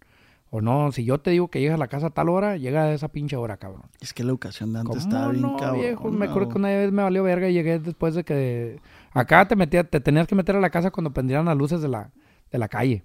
O 0.50 0.62
no, 0.62 0.92
si 0.92 1.04
yo 1.04 1.20
te 1.20 1.32
digo 1.32 1.48
que 1.48 1.60
llegas 1.60 1.76
a 1.76 1.80
la 1.80 1.88
casa 1.88 2.08
a 2.08 2.10
tal 2.12 2.30
hora, 2.30 2.58
llega 2.58 2.84
a 2.84 2.94
esa 2.94 3.08
pinche 3.08 3.36
hora, 3.36 3.58
cabrón. 3.58 3.86
Es 4.00 4.14
que 4.14 4.24
la 4.24 4.30
educación 4.30 4.72
de 4.72 4.82
antes 4.82 4.90
¿Cómo 4.98 5.02
estaba 5.02 5.32
bien 5.32 5.42
no, 5.42 5.58
cabrón. 5.58 5.82
viejo? 5.82 6.12
Me 6.12 6.26
acuerdo 6.26 6.50
que 6.50 6.58
una 6.60 6.68
vez 6.68 6.92
me 6.92 7.02
valió 7.02 7.24
verga 7.24 7.50
y 7.50 7.54
llegué 7.54 7.80
después 7.80 8.14
de 8.14 8.24
que... 8.24 8.80
Acá 9.14 9.48
te 9.48 9.56
metía, 9.56 9.84
te 9.84 10.00
tenías 10.00 10.28
que 10.28 10.36
meter 10.36 10.56
a 10.56 10.60
la 10.60 10.70
casa 10.70 10.92
cuando 10.92 11.12
prendieran 11.12 11.46
las 11.46 11.58
luces 11.58 11.82
de 11.82 11.88
la, 11.88 12.12
de 12.52 12.60
la 12.60 12.68
calle. 12.68 13.04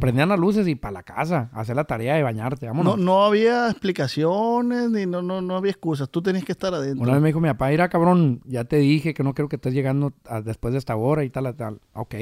Prendían 0.00 0.28
las 0.28 0.38
luces 0.38 0.66
y 0.68 0.74
para 0.74 0.92
la 0.92 1.02
casa, 1.02 1.50
hacer 1.52 1.76
la 1.76 1.84
tarea 1.84 2.14
de 2.16 2.22
bañarte, 2.22 2.66
No, 2.66 2.72
vámonos. 2.72 2.98
no 2.98 3.24
había 3.24 3.68
explicaciones 3.70 4.90
ni 4.90 5.06
no, 5.06 5.22
no, 5.22 5.40
no 5.42 5.56
había 5.56 5.70
excusas. 5.72 6.08
Tú 6.10 6.22
tenías 6.22 6.44
que 6.44 6.52
estar 6.52 6.72
adentro. 6.74 7.02
Una 7.02 7.12
vez 7.12 7.22
me 7.22 7.28
dijo 7.28 7.40
mi 7.40 7.48
papá, 7.48 7.68
mira 7.68 7.88
cabrón, 7.88 8.40
ya 8.44 8.64
te 8.64 8.76
dije 8.76 9.12
que 9.14 9.22
no 9.22 9.34
quiero 9.34 9.48
que 9.48 9.56
estés 9.56 9.74
llegando 9.74 10.12
a- 10.26 10.40
después 10.40 10.72
de 10.72 10.78
esta 10.78 10.96
hora 10.96 11.24
y 11.24 11.30
tal, 11.30 11.54
tal. 11.56 11.80
Ok. 11.94 12.14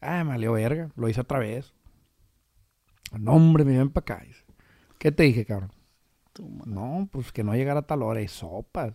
Ah, 0.00 0.24
me 0.24 0.30
valió 0.30 0.52
verga, 0.52 0.90
lo 0.96 1.08
hice 1.08 1.20
otra 1.20 1.38
vez. 1.38 1.72
No, 3.18 3.32
hombre, 3.32 3.64
me 3.64 3.76
ven 3.76 3.90
para 3.90 4.16
acá. 4.16 4.24
¿Qué 4.98 5.10
te 5.12 5.24
dije, 5.24 5.44
cabrón? 5.44 5.72
No, 6.64 7.08
pues 7.10 7.32
que 7.32 7.42
no 7.44 7.54
llegara 7.54 7.80
a 7.80 7.86
tal 7.86 8.02
hora 8.02 8.22
y 8.22 8.28
sopas. 8.28 8.94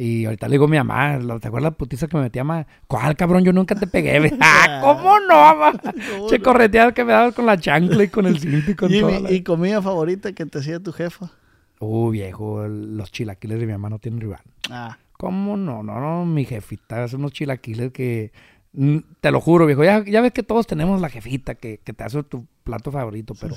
Y 0.00 0.26
ahorita 0.26 0.46
le 0.46 0.52
digo 0.52 0.66
a 0.66 0.68
mi 0.68 0.76
mamá, 0.76 1.16
¿lo- 1.18 1.40
¿te 1.40 1.48
acuerdas 1.48 1.72
la 1.72 1.76
putiza 1.76 2.06
que 2.06 2.16
me 2.16 2.22
metía 2.22 2.44
mamá? 2.44 2.64
¿Cuál, 2.86 3.16
cabrón? 3.16 3.42
Yo 3.44 3.52
nunca 3.52 3.74
te 3.74 3.88
pegué. 3.88 4.20
ve". 4.20 4.32
ah, 4.40 4.78
¿cómo 4.80 5.18
no, 5.18 5.34
mamá? 5.34 5.72
¿Cómo 6.08 6.28
Che 6.28 6.38
no? 6.38 6.44
correteadas 6.44 6.92
que 6.94 7.04
me 7.04 7.12
dabas 7.12 7.34
con 7.34 7.46
la 7.46 7.58
chancla 7.58 8.04
y 8.04 8.08
con 8.08 8.26
el 8.26 8.38
cinto 8.38 8.70
y 8.70 8.74
con 8.76 8.92
todo. 9.00 9.28
¿y 9.28 9.42
comida 9.42 9.82
favorita 9.82 10.32
que 10.32 10.46
te 10.46 10.58
hacía 10.60 10.78
tu 10.80 10.92
jefa? 10.92 11.32
Uh, 11.80 12.10
viejo, 12.10 12.66
los 12.68 13.10
chilaquiles 13.10 13.58
de 13.58 13.66
mi 13.66 13.72
mamá 13.72 13.88
no 13.90 13.98
tienen 13.98 14.20
rival. 14.20 14.40
Ah, 14.70 14.98
¿Cómo 15.14 15.56
no? 15.56 15.82
No, 15.82 15.98
no, 15.98 16.24
mi 16.24 16.44
jefita 16.44 17.02
hace 17.02 17.16
unos 17.16 17.32
chilaquiles 17.32 17.90
que... 17.90 18.30
mm, 18.74 18.98
Te 19.20 19.32
lo 19.32 19.40
juro, 19.40 19.66
viejo. 19.66 19.82
Ya, 19.82 20.04
ya 20.04 20.20
ves 20.20 20.30
que 20.32 20.44
todos 20.44 20.68
tenemos 20.68 21.00
la 21.00 21.08
jefita 21.08 21.56
que, 21.56 21.78
que 21.82 21.92
te 21.92 22.04
hace 22.04 22.22
tu 22.22 22.46
plato 22.62 22.92
favorito, 22.92 23.34
pero 23.40 23.56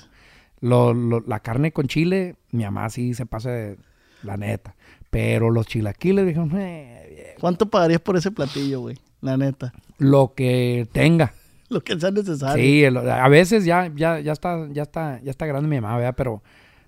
lo- 0.59 0.93
lo- 0.95 1.23
la 1.27 1.39
carne 1.41 1.71
con 1.71 1.85
chile, 1.87 2.35
mi 2.51 2.63
mamá 2.63 2.89
sí 2.89 3.13
se 3.13 3.27
pasa 3.27 3.51
de 3.51 3.77
la 4.23 4.37
neta. 4.37 4.75
Pero 5.11 5.51
los 5.51 5.67
chilaquiles, 5.67 6.25
viejo, 6.25 6.47
eh, 6.55 7.35
¿cuánto 7.39 7.69
pagarías 7.69 8.01
por 8.01 8.17
ese 8.17 8.31
platillo, 8.31 8.79
güey? 8.81 8.97
La 9.21 9.37
neta. 9.37 9.71
lo 9.99 10.33
que 10.33 10.87
tenga. 10.91 11.33
Lo 11.69 11.81
que 11.83 11.99
sea 11.99 12.09
necesario. 12.11 12.61
Sí, 12.63 12.83
el- 12.83 12.97
a 12.97 13.27
veces 13.29 13.63
ya, 13.63 13.91
ya, 13.95 14.19
ya 14.19 14.31
está, 14.33 14.67
ya 14.71 14.81
está, 14.81 15.21
ya 15.21 15.29
está 15.31 15.45
grande 15.45 15.69
mi 15.69 15.79
mamá, 15.79 15.95
¿verdad? 15.97 16.15
Pero 16.17 16.41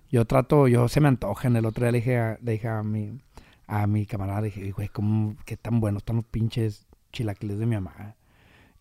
yo 0.10 0.26
trato, 0.26 0.68
yo 0.68 0.88
se 0.88 1.00
me 1.00 1.08
antojan. 1.10 1.56
El 1.56 1.66
otro 1.66 1.84
día 1.86 1.92
le 1.92 2.00
dije 2.00 2.18
a, 2.18 2.38
le 2.42 2.52
dije 2.54 2.68
a 2.68 2.82
mi, 2.82 3.20
a 3.68 3.86
mi 3.88 4.06
camarada, 4.06 4.42
le 4.42 4.48
dije, 4.48 4.72
güey, 4.72 4.88
¿cómo, 4.90 5.36
qué 5.46 5.56
tan 5.58 5.80
buenos 5.80 6.02
están 6.02 6.16
los 6.18 6.26
pinches 6.26 6.88
chilaquiles 7.12 7.60
de 7.60 7.66
mi 7.66 7.76
mamá? 7.76 8.16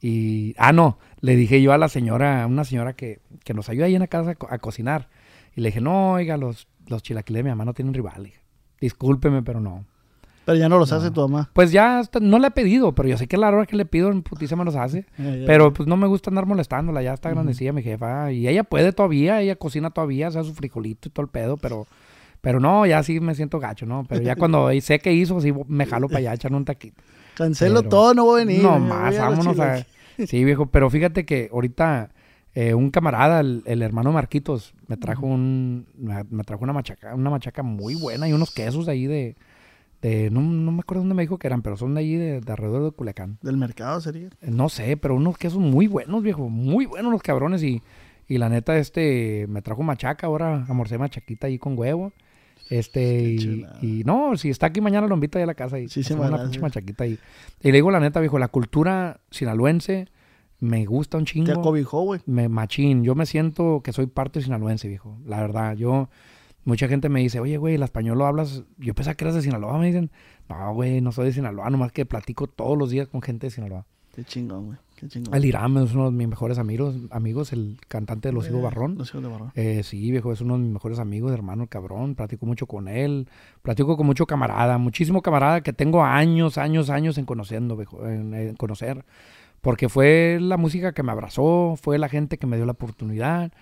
Y, 0.01 0.55
ah, 0.59 0.73
no, 0.73 0.99
le 1.21 1.37
dije 1.37 1.63
yo 1.63 1.73
a 1.73 1.79
la 1.79 1.89
señora, 1.89 2.43
a 2.43 2.47
una 2.47 2.65
señora 2.65 2.95
que, 2.95 3.21
que 3.45 3.55
nos 3.55 3.69
ayuda 3.69 3.87
ahí 3.87 3.95
en 3.95 4.01
la 4.01 4.09
casa 4.09 4.31
a, 4.31 4.35
co- 4.35 4.49
a 4.51 4.59
cocinar. 4.59 5.09
Y 5.55 5.61
le 5.61 5.69
dije, 5.69 5.81
no, 5.81 6.15
oiga, 6.15 6.37
los, 6.37 6.67
los 6.89 7.03
chilaquiles 7.03 7.41
de 7.41 7.45
mi 7.45 7.51
mamá 7.51 7.65
no 7.65 7.75
tienen 7.75 7.95
rival. 7.95 8.23
Le 8.25 8.29
dije, 8.31 8.41
Discúlpeme, 8.83 9.43
pero 9.43 9.61
no. 9.61 9.85
Pero 10.45 10.59
ya 10.59 10.69
no 10.69 10.77
los 10.77 10.91
hace 10.93 11.11
tu 11.13 11.21
mamá. 11.21 11.49
Pues 11.53 11.71
ya 11.71 12.01
hasta- 12.01 12.19
no 12.19 12.39
le 12.41 12.49
he 12.49 12.51
pedido, 12.51 12.93
pero 12.97 13.09
yo 13.09 13.17
sé 13.17 13.29
que 13.29 13.37
a 13.37 13.39
la 13.39 13.49
hora 13.49 13.65
que 13.65 13.77
le 13.77 13.85
pido, 13.87 14.11
en 14.11 14.23
putiza 14.23 14.57
me 14.57 14.65
los 14.65 14.75
hace. 14.75 15.07
Pero 15.47 15.73
pues 15.73 15.87
no 15.89 15.97
me 15.97 16.09
gusta 16.09 16.31
andar 16.31 16.47
molestándola, 16.47 17.01
ya 17.01 17.15
está 17.15 17.31
grandecilla 17.31 17.73
mi 17.73 17.83
jefa. 17.83 18.33
Y 18.33 18.49
ella 18.49 18.65
puede 18.65 18.93
todavía, 18.93 19.41
ella 19.41 19.55
cocina 19.57 19.91
todavía, 19.91 20.27
hace 20.29 20.43
su 20.43 20.53
frijolito 20.53 21.09
y 21.09 21.13
todo 21.13 21.23
el 21.25 21.31
pedo, 21.31 21.57
pero, 21.59 21.87
pero 22.41 22.59
no, 22.59 22.85
ya 22.87 23.03
sí 23.05 23.21
me 23.21 23.37
siento 23.37 23.61
gacho, 23.61 23.87
¿no? 23.87 24.05
Pero 24.09 24.21
ya 24.23 24.35
cuando 24.35 24.69
sé 24.81 24.99
que 24.99 25.13
hizo, 25.13 25.41
sí 25.41 25.53
me 25.69 25.87
jalo 25.87 26.09
para 26.09 26.19
allá, 26.19 26.35
echar 26.35 26.53
un 26.53 26.65
taquito. 26.65 27.01
Cancelo 27.37 27.81
pero- 27.81 27.89
todo, 27.89 28.15
no 28.15 28.25
voy 28.25 28.43
a 28.43 28.45
venir. 28.45 28.63
No 28.65 28.81
más, 28.81 29.17
vámonos 29.17 29.59
a... 29.61 29.87
Sí, 30.27 30.45
viejo, 30.45 30.67
pero 30.67 30.91
fíjate 30.91 31.25
que 31.25 31.49
ahorita 31.53 32.11
eh, 32.55 32.75
un 32.75 32.91
camarada, 32.91 33.41
el, 33.41 33.63
el 33.67 33.83
hermano 33.83 34.13
Marquitos, 34.13 34.75
me 34.87 34.97
trajo 34.97 35.27
un... 35.27 35.87
Me, 35.97 36.25
me 36.31 36.45
trajo 36.45 36.65
una 36.65 36.73
machaca, 36.73 37.15
una 37.15 37.31
machaca 37.31 37.63
muy 37.63 37.95
buena 37.95 38.29
y 38.29 38.33
unos 38.33 38.51
quesos 38.53 38.89
ahí 38.89 39.07
de... 39.07 39.37
de 40.03 40.31
no, 40.31 40.41
no 40.41 40.73
me 40.73 40.81
acuerdo 40.81 41.01
dónde 41.03 41.15
me 41.15 41.23
dijo 41.23 41.39
que 41.39 41.47
eran, 41.47 41.63
pero 41.63 41.77
son 41.77 41.95
de 41.95 42.01
allí, 42.01 42.17
de, 42.17 42.41
de 42.41 42.53
alrededor 42.53 42.85
de 42.85 42.91
Culiacán. 42.91 43.39
Del 43.43 43.57
mercado 43.57 44.01
sería. 44.01 44.29
Eh, 44.41 44.51
No 44.51 44.69
sé, 44.69 44.97
pero 44.97 45.15
unos 45.15 45.39
quesos 45.39 45.59
muy 45.61 45.87
buenos, 45.87 46.23
viejo. 46.23 46.49
Muy 46.49 46.87
buenos 46.87 47.11
los 47.11 47.23
cabrones. 47.23 47.63
Y, 47.63 47.83
y 48.29 48.39
la 48.39 48.49
neta, 48.49 48.77
este, 48.77 49.47
me 49.49 49.63
trajo 49.63 49.83
machaca. 49.83 50.27
Ahora 50.27 50.67
amorcé 50.69 50.99
machaquita 50.99 51.47
ahí 51.47 51.59
con 51.59 51.79
huevo. 51.79 52.13
Este, 52.71 53.23
y, 53.83 54.03
no, 54.05 54.37
si 54.37 54.49
está 54.49 54.67
aquí 54.67 54.81
mañana 54.81 55.07
lo 55.07 55.15
invito 55.15 55.37
ahí 55.37 55.43
a 55.45 55.47
la 55.47 55.55
casa 55.55 55.79
y 55.79 55.89
Sí, 55.89 56.03
me 56.15 56.21
una 56.21 56.43
pinche 56.43 56.61
machaquita 56.61 57.05
ahí. 57.05 57.19
Y 57.61 57.69
le 57.69 57.73
digo 57.75 57.91
la 57.91 58.01
neta, 58.01 58.21
viejo, 58.21 58.39
la 58.39 58.49
cultura 58.49 59.21
sinaloense 59.31 60.09
me 60.63 60.87
gusta 60.87 61.19
un 61.19 61.25
Te 61.25 61.33
chingo. 61.33 61.53
acobijó, 61.53 62.03
güey. 62.03 62.21
Me 62.27 62.49
machín. 62.49 63.03
Yo 63.05 63.15
me 63.15 63.27
siento 63.27 63.81
que 63.83 63.93
soy 63.93 64.07
parte 64.07 64.41
sinaloense, 64.41 64.89
viejo. 64.89 65.19
La 65.27 65.41
verdad, 65.41 65.77
yo... 65.77 66.09
Mucha 66.65 66.87
gente 66.87 67.09
me 67.09 67.19
dice, 67.19 67.41
oye, 67.41 67.57
güey, 67.57 67.75
el 67.75 67.83
español 67.83 68.19
lo 68.19 68.25
hablas... 68.27 68.63
Yo 68.79 68.95
pensaba 68.95 69.17
que 69.17 69.25
eras 69.25 69.35
de 69.35 69.43
Sinaloa, 69.43 69.77
me 69.79 69.87
dicen. 69.89 70.13
No, 70.49 70.73
güey, 70.73 71.01
no 71.01 71.11
soy 71.11 71.27
de 71.27 71.33
Sinaloa, 71.33 71.69
nomás 71.71 71.91
que 71.91 72.07
platico 72.07 72.47
todos 72.47 72.79
los 72.79 72.91
días 72.91 73.09
con 73.09 73.21
gente 73.21 73.49
de 73.49 73.51
Sinaloa. 73.51 73.85
Qué 74.15 74.23
chingón, 74.23 74.67
güey. 74.67 74.79
Qué 74.95 75.09
chingón. 75.09 75.35
El 75.35 75.45
Irán 75.45 75.77
es 75.79 75.93
uno 75.93 76.05
de 76.05 76.17
mis 76.17 76.29
mejores 76.29 76.59
amigos, 76.59 76.95
amigos 77.11 77.53
el 77.53 77.79
cantante 77.89 78.29
de 78.29 78.33
Los 78.35 78.47
Hijos 78.47 78.61
Eh, 78.61 78.63
Barrón. 78.63 78.95
Los 78.97 79.09
hijos 79.09 79.23
de 79.25 79.29
Barrón. 79.29 79.51
Eh, 79.57 79.83
sí, 79.83 80.11
viejo, 80.13 80.33
es 80.33 80.41
uno 80.41 80.55
de 80.55 80.61
mis 80.61 80.73
mejores 80.73 81.01
amigos, 81.01 81.33
hermano, 81.33 81.65
el 81.65 81.69
cabrón. 81.69 82.15
Platico 82.15 82.47
mucho 82.47 82.67
con 82.69 82.87
él. 82.87 83.27
Platico 83.63 83.97
con 83.97 84.07
mucho 84.07 84.27
camarada, 84.27 84.79
muchísimo 84.79 85.21
camarada 85.21 85.63
que 85.63 85.73
tengo 85.73 86.05
años, 86.05 86.59
años, 86.59 86.91
años 86.91 87.19
en 87.19 87.25
conociendo, 87.25 87.77
viejo, 87.77 88.07
en, 88.07 88.35
en 88.35 88.55
conocer. 88.55 89.05
Porque 89.63 89.89
fue 89.89 90.37
la 90.41 90.59
música 90.59 90.93
que 90.93 91.03
me 91.03 91.13
abrazó, 91.13 91.79
fue 91.81 91.97
la 91.99 92.11
gente 92.11 92.37
que 92.37 92.47
me 92.47 92.57
dio 92.57 92.67
la 92.67 92.73
oportunidad. 92.73 93.53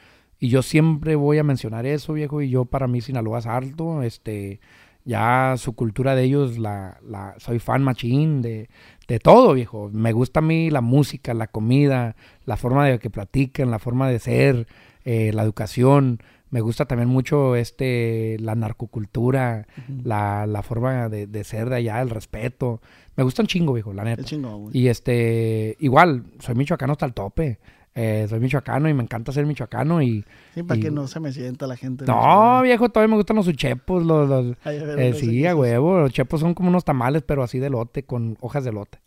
Y 0.40 0.48
yo 0.48 0.62
siempre 0.62 1.14
voy 1.14 1.38
a 1.38 1.44
mencionar 1.44 1.86
eso, 1.86 2.14
viejo. 2.14 2.42
Y 2.42 2.50
yo 2.50 2.64
para 2.64 2.88
mí 2.88 3.00
Sinaloa 3.00 3.38
es 3.38 3.46
alto. 3.46 4.02
Este, 4.02 4.60
ya 5.04 5.54
su 5.58 5.74
cultura 5.74 6.16
de 6.16 6.24
ellos, 6.24 6.58
la, 6.58 6.98
la, 7.06 7.36
soy 7.38 7.60
fan 7.60 7.84
machín 7.84 8.42
de 8.42 8.68
de 9.10 9.18
todo, 9.18 9.54
viejo. 9.54 9.90
Me 9.92 10.12
gusta 10.12 10.38
a 10.38 10.42
mí 10.42 10.70
la 10.70 10.80
música, 10.82 11.34
la 11.34 11.48
comida, 11.48 12.14
la 12.44 12.56
forma 12.56 12.86
de 12.86 13.00
que 13.00 13.10
platican, 13.10 13.68
la 13.68 13.80
forma 13.80 14.08
de 14.08 14.20
ser, 14.20 14.68
eh, 15.04 15.32
la 15.34 15.42
educación. 15.42 16.20
Me 16.50 16.60
gusta 16.60 16.86
también 16.86 17.08
mucho 17.08 17.56
este 17.56 18.36
la 18.38 18.54
narcocultura, 18.54 19.66
la, 20.04 20.46
la 20.46 20.62
forma 20.62 21.08
de, 21.08 21.26
de 21.26 21.42
ser 21.42 21.70
de 21.70 21.76
allá, 21.76 22.00
el 22.00 22.08
respeto. 22.08 22.80
Me 23.20 23.24
gusta 23.24 23.42
un 23.42 23.48
chingo, 23.48 23.74
viejo, 23.74 23.92
la 23.92 24.02
neta. 24.02 24.22
Güey. 24.34 24.70
Y 24.72 24.88
este, 24.88 25.76
igual, 25.80 26.24
soy 26.38 26.54
michoacano 26.54 26.92
hasta 26.92 27.04
el 27.04 27.12
tope. 27.12 27.58
Eh, 27.94 28.24
soy 28.30 28.40
michoacano 28.40 28.88
y 28.88 28.94
me 28.94 29.02
encanta 29.02 29.30
ser 29.30 29.44
michoacano 29.44 30.00
y... 30.00 30.24
Sí, 30.54 30.62
para 30.62 30.80
y- 30.80 30.82
que 30.84 30.90
no 30.90 31.06
se 31.06 31.20
me 31.20 31.30
sienta 31.30 31.66
la 31.66 31.76
gente. 31.76 32.06
No, 32.06 32.62
viejo, 32.62 32.88
todavía 32.88 33.10
me 33.10 33.16
gustan 33.16 33.36
los 33.36 33.46
uchepos, 33.46 34.06
los... 34.06 34.26
los- 34.26 34.56
Ay, 34.64 34.78
a 34.78 34.84
ver, 34.84 34.98
eh, 35.00 35.10
no 35.10 35.16
sí, 35.18 35.46
a 35.46 35.54
huevo, 35.54 35.98
los 36.00 36.12
chepos 36.14 36.40
son 36.40 36.54
como 36.54 36.70
unos 36.70 36.82
tamales, 36.86 37.22
pero 37.26 37.42
así 37.42 37.58
de 37.58 37.68
lote, 37.68 38.04
con 38.04 38.38
hojas 38.40 38.64
de 38.64 38.72
lote. 38.72 39.00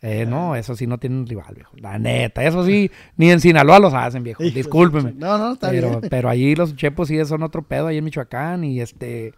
Eh, 0.00 0.24
no, 0.26 0.54
Ah. 0.54 0.58
eso 0.58 0.74
sí 0.74 0.86
no 0.86 0.96
tienen 0.96 1.26
rival, 1.26 1.54
viejo. 1.54 1.72
La 1.76 1.98
neta, 1.98 2.42
eso 2.44 2.64
sí, 2.64 2.90
ni 3.18 3.30
en 3.30 3.40
Sinaloa 3.40 3.80
los 3.80 3.92
hacen, 3.92 4.22
viejo. 4.22 4.42
Discúlpeme. 4.44 5.10
ching- 5.10 5.16
No, 5.18 5.36
no, 5.36 5.52
está 5.52 5.68
Pero, 5.68 5.88
bien. 5.98 6.08
pero 6.08 6.30
ahí 6.30 6.54
los 6.54 6.74
chepos 6.74 7.08
sí 7.08 7.22
son 7.26 7.42
otro 7.42 7.60
pedo, 7.62 7.88
ahí 7.88 7.98
en 7.98 8.04
Michoacán. 8.04 8.64
Y 8.64 8.80
este, 8.80 9.34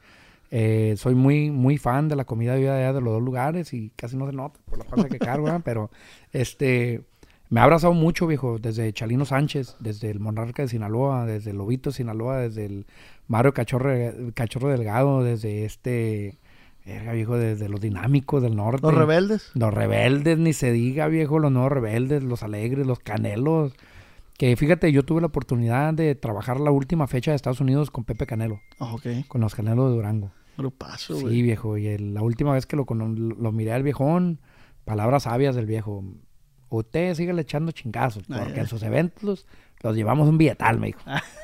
eh, 0.50 0.94
soy 0.96 1.14
muy, 1.14 1.50
muy 1.50 1.78
fan 1.78 2.08
de 2.08 2.16
la 2.16 2.24
comida 2.24 2.54
de 2.54 2.68
allá 2.68 2.92
de 2.92 3.00
los 3.00 3.12
dos 3.14 3.22
lugares 3.22 3.72
y 3.72 3.90
casi 3.94 4.16
no 4.16 4.26
se 4.26 4.32
nota 4.32 4.58
por 4.64 4.78
la 4.78 4.84
panza 4.84 5.08
que 5.08 5.18
cargo, 5.18 5.44
¿verdad? 5.44 5.62
Pero 5.64 5.90
este, 6.32 7.02
me 7.50 7.60
ha 7.60 7.64
abrazado 7.64 7.94
mucho, 7.94 8.26
viejo, 8.26 8.58
desde 8.58 8.92
Chalino 8.92 9.24
Sánchez, 9.24 9.76
desde 9.78 10.10
el 10.10 10.18
Monarca 10.18 10.62
de 10.62 10.68
Sinaloa, 10.68 11.24
desde 11.24 11.50
el 11.50 11.58
Lobito 11.58 11.90
de 11.90 11.96
Sinaloa, 11.96 12.38
desde 12.38 12.66
el 12.66 12.86
Mario 13.28 13.54
Cachorro, 13.54 13.92
Cachorro 14.34 14.70
Delgado, 14.70 15.22
desde 15.22 15.64
este, 15.64 16.38
verga, 16.84 17.12
viejo, 17.12 17.36
desde 17.36 17.68
los 17.68 17.80
dinámicos 17.80 18.42
del 18.42 18.56
norte. 18.56 18.82
Los 18.82 18.94
rebeldes. 18.94 19.50
Los 19.54 19.72
rebeldes, 19.72 20.36
ni 20.38 20.52
se 20.52 20.72
diga, 20.72 21.06
viejo, 21.06 21.38
los 21.38 21.52
nuevos 21.52 21.70
rebeldes, 21.70 22.24
los 22.24 22.42
alegres, 22.42 22.86
los 22.86 22.98
canelos. 22.98 23.72
Que 24.36 24.56
fíjate, 24.56 24.90
yo 24.90 25.04
tuve 25.04 25.20
la 25.20 25.26
oportunidad 25.26 25.94
de 25.94 26.14
trabajar 26.14 26.58
la 26.58 26.70
última 26.70 27.06
fecha 27.06 27.30
de 27.30 27.36
Estados 27.36 27.60
Unidos 27.60 27.90
con 27.90 28.04
Pepe 28.04 28.26
Canelo, 28.26 28.60
con 29.28 29.40
los 29.42 29.54
canelos 29.54 29.90
de 29.90 29.96
Durango. 29.96 30.32
Grupazo, 30.56 31.14
Sí, 31.16 31.22
güey. 31.22 31.42
viejo, 31.42 31.76
y 31.78 31.86
el- 31.86 32.14
la 32.14 32.22
última 32.22 32.52
vez 32.52 32.66
que 32.66 32.76
lo, 32.76 32.84
cono- 32.86 33.08
lo 33.08 33.52
miré 33.52 33.72
al 33.72 33.82
viejón, 33.82 34.38
palabras 34.84 35.24
sabias 35.24 35.54
del 35.56 35.66
viejo. 35.66 36.04
Usted 36.68 37.14
sigue 37.14 37.32
echando 37.40 37.72
chingazos, 37.72 38.22
Ay, 38.28 38.38
porque 38.38 38.54
ay. 38.54 38.60
en 38.60 38.66
sus 38.66 38.82
eventos 38.82 39.22
los, 39.24 39.46
los 39.82 39.96
llevamos 39.96 40.28
un 40.28 40.38
billetal, 40.38 40.78
me 40.78 40.88
dijo. 40.88 41.00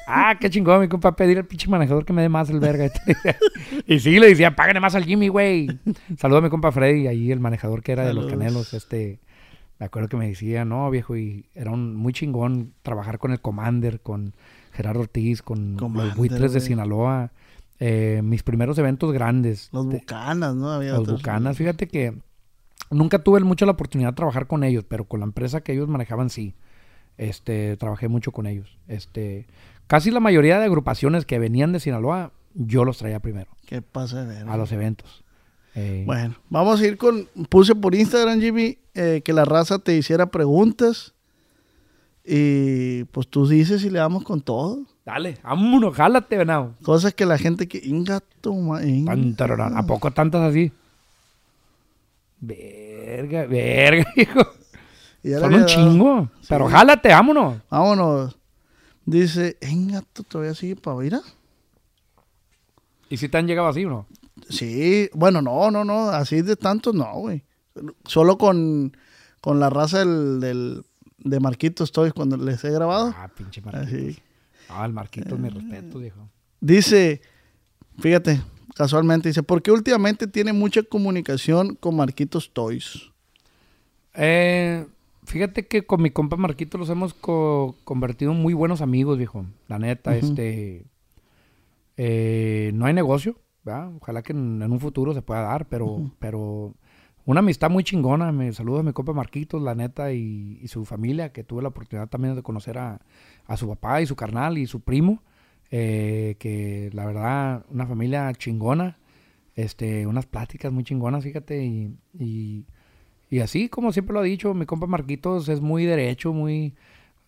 ah, 0.07 0.37
qué 0.41 0.49
chingón, 0.51 0.81
mi 0.81 0.89
compa, 0.89 1.17
pedir 1.17 1.39
al 1.39 1.47
pinche 1.47 1.69
manejador 1.69 2.05
que 2.05 2.13
me 2.13 2.23
dé 2.23 2.29
más 2.29 2.49
el 2.51 2.61
verga. 2.61 2.89
y 3.87 3.99
sí, 3.99 4.19
le 4.21 4.29
decía, 4.29 4.55
págale 4.55 4.79
más 4.81 4.95
al 4.95 5.05
Jimmy, 5.05 5.29
güey. 5.29 5.69
Saludo 6.17 6.39
a 6.39 6.43
mi 6.43 6.49
compa 6.51 6.71
Freddy, 6.73 7.07
ahí 7.09 7.33
el 7.33 7.41
manejador 7.41 7.83
que 7.83 7.93
era 7.93 8.07
de 8.07 8.15
los 8.15 8.27
canelos, 8.27 8.73
este... 8.75 9.19
Me 9.79 9.85
acuerdo 9.85 10.09
que 10.09 10.17
me 10.17 10.27
decía, 10.29 10.65
no, 10.65 10.91
viejo, 10.91 11.19
y 11.19 11.45
era 11.55 11.71
un 11.71 11.95
muy 11.95 12.15
chingón 12.15 12.73
trabajar 12.83 13.19
con 13.19 13.31
el 13.33 13.43
Commander, 13.43 14.01
con 14.01 14.33
Gerardo 14.73 15.01
Ortiz, 15.01 15.43
con 15.43 15.77
Commander, 15.77 16.07
los 16.07 16.17
buitres 16.17 16.55
de. 16.55 16.61
Sinaloa. 16.61 17.31
Eh, 17.79 18.21
mis 18.25 18.43
primeros 18.43 18.79
eventos 18.79 19.13
grandes. 19.13 19.69
Los 19.73 19.87
bucanas, 19.87 20.55
¿no? 20.55 20.71
Había 20.71 20.93
los 20.93 21.01
otros. 21.01 21.21
Bucanas, 21.21 21.57
fíjate 21.57 21.89
que 21.89 22.15
nunca 22.91 23.19
tuve 23.19 23.41
mucho 23.41 23.67
la 23.67 23.73
oportunidad 23.73 24.11
de 24.11 24.17
trabajar 24.17 24.47
con 24.47 24.65
ellos, 24.65 24.85
pero 24.89 25.05
con 25.05 25.21
la 25.21 25.27
empresa 25.27 25.61
que 25.61 25.73
ellos 25.73 25.89
manejaban 25.89 26.31
sí. 26.31 26.55
Este, 27.19 27.77
trabajé 27.77 28.09
mucho 28.09 28.33
con 28.33 28.47
ellos. 28.47 28.79
Este, 28.89 29.47
casi 29.87 30.11
la 30.11 30.21
mayoría 30.21 30.59
de 30.59 30.67
agrupaciones 30.67 31.25
que 31.25 31.39
venían 31.39 31.73
de 31.73 31.81
Sinaloa, 31.81 32.33
yo 32.55 32.85
los 32.85 32.99
traía 32.99 33.21
primero 33.21 33.51
¿Qué 33.67 33.83
pasa 33.83 34.25
de 34.25 34.35
ver? 34.35 34.49
a 34.49 34.57
los 34.57 34.73
eventos. 34.73 35.25
Eh, 35.75 36.05
Bueno, 36.07 36.35
vamos 36.49 36.81
a 36.81 36.87
ir 36.87 36.97
con. 36.97 37.29
Puse 37.51 37.75
por 37.75 37.95
Instagram, 37.95 38.41
Jimmy, 38.41 38.79
eh, 38.95 39.21
que 39.23 39.33
la 39.35 39.45
raza 39.45 39.79
te 39.79 39.95
hiciera 39.97 40.27
preguntas. 40.27 41.13
Y 42.25 43.05
pues 43.05 43.29
tú 43.29 43.47
dices 43.47 43.85
y 43.85 43.91
le 43.91 43.99
damos 43.99 44.25
con 44.25 44.41
todo. 44.41 44.85
Dale, 45.07 45.39
vámonos, 45.43 45.95
jálate, 45.95 46.37
venado. 46.37 46.75
Cosas 46.83 47.15
que 47.15 47.25
la 47.25 47.39
gente 47.39 47.67
que. 47.69 47.79
Ingato. 47.83 48.53
¿A 49.79 49.87
poco 49.87 50.11
tantas 50.11 50.43
así? 50.43 50.73
Verga, 52.41 53.47
verga, 53.47 54.05
hijo. 54.17 54.41
Son 55.41 55.55
un 55.55 55.67
chingo. 55.67 56.29
Pero 56.49 56.69
jálate, 56.69 57.09
vámonos. 57.11 57.57
Vámonos. 57.71 58.37
Dice, 59.05 59.57
Ingato, 59.63 60.23
todavía 60.25 60.55
sigue 60.55 60.77
para 60.77 61.05
ir. 61.05 61.17
¿Y 63.09 63.17
si 63.17 63.29
te 63.29 63.39
han 63.39 63.47
llegado 63.47 63.69
así 63.69 63.85
o 63.85 63.89
no? 63.91 64.07
Sí, 64.51 65.09
bueno, 65.15 65.41
no, 65.41 65.71
no, 65.71 65.85
no, 65.85 66.11
así 66.11 66.43
de 66.43 66.57
tantos 66.57 66.95
no, 66.95 67.13
güey. 67.15 67.43
Solo 68.05 68.37
con, 68.39 68.97
con 69.41 69.61
la 69.61 69.71
raza 69.71 70.01
del, 70.01 70.41
del- 70.41 70.85
de 71.19 71.41
Marquito 71.41 71.83
estoy 71.85 72.11
cuando 72.13 72.37
les 72.37 72.63
he 72.65 72.71
grabado. 72.71 73.15
Ah, 73.17 73.29
pinche 73.35 73.61
Marquitos. 73.61 73.87
Así. 73.89 74.19
Ah, 74.69 74.85
el 74.85 74.93
Marquitos, 74.93 75.39
mi 75.39 75.49
respeto, 75.49 75.99
viejo. 75.99 76.29
Dice, 76.61 77.21
fíjate, 77.99 78.41
casualmente 78.75 79.29
dice, 79.29 79.43
¿por 79.43 79.63
qué 79.63 79.71
últimamente 79.71 80.27
tiene 80.27 80.53
mucha 80.53 80.83
comunicación 80.83 81.75
con 81.77 81.97
Marquitos 81.97 82.53
Toys? 82.53 83.11
Eh, 84.15 84.87
fíjate 85.25 85.67
que 85.67 85.85
con 85.87 86.01
mi 86.03 86.11
compa 86.11 86.37
Marquito 86.37 86.79
los 86.79 86.89
hemos 86.91 87.15
co- 87.15 87.77
convertido 87.85 88.33
en 88.33 88.39
muy 88.41 88.55
buenos 88.55 88.81
amigos, 88.81 89.19
viejo. 89.19 89.47
La 89.69 89.79
neta, 89.79 90.17
este. 90.17 90.87
eh, 91.97 92.71
no 92.75 92.87
hay 92.87 92.95
negocio, 92.95 93.37
¿verdad? 93.65 93.91
Ojalá 94.01 94.23
que 94.23 94.33
en, 94.33 94.63
en 94.63 94.73
un 94.73 94.81
futuro 94.81 95.15
se 95.15 95.23
pueda 95.23 95.43
dar, 95.43 95.67
pero, 95.69 96.11
pero 96.19 96.75
una 97.27 97.41
amistad 97.41 97.71
muy 97.71 97.85
chingona. 97.85 98.33
Me 98.33 98.53
saludo 98.53 98.81
a 98.81 98.83
mi 98.83 98.93
compa 98.93 99.13
Marquitos, 99.13 99.63
la 99.63 99.75
neta, 99.75 100.13
y, 100.13 100.67
su 100.69 100.85
familia, 100.87 101.33
que 101.33 101.45
tuve 101.45 101.63
la 101.63 101.69
oportunidad 101.69 102.09
también 102.09 102.35
de 102.37 102.43
conocer 102.43 102.79
a, 102.79 103.01
a 103.47 103.57
su 103.57 103.69
papá 103.69 104.01
y 104.03 104.07
su 104.07 104.17
carnal 104.17 104.59
y 104.59 104.67
su 104.67 104.81
primo. 104.81 105.23
eh, 105.73 106.37
que 106.39 106.91
la 106.95 107.07
verdad, 107.07 107.67
una 107.71 107.87
familia 107.87 108.33
chingona. 108.35 108.99
Este, 109.57 110.07
unas 110.07 110.27
pláticas 110.27 110.73
muy 110.73 110.85
chingonas, 110.85 111.25
fíjate, 111.25 111.65
y- 111.65 112.65
y 113.31 113.41
así, 113.41 113.69
como 113.69 113.93
siempre 113.93 114.15
lo 114.15 114.21
ha 114.21 114.23
dicho, 114.23 114.55
mi 114.55 114.67
compa 114.67 114.87
Marquitos 114.87 115.49
es 115.49 115.61
muy 115.61 115.85
derecho, 115.85 116.33
muy... 116.33 116.75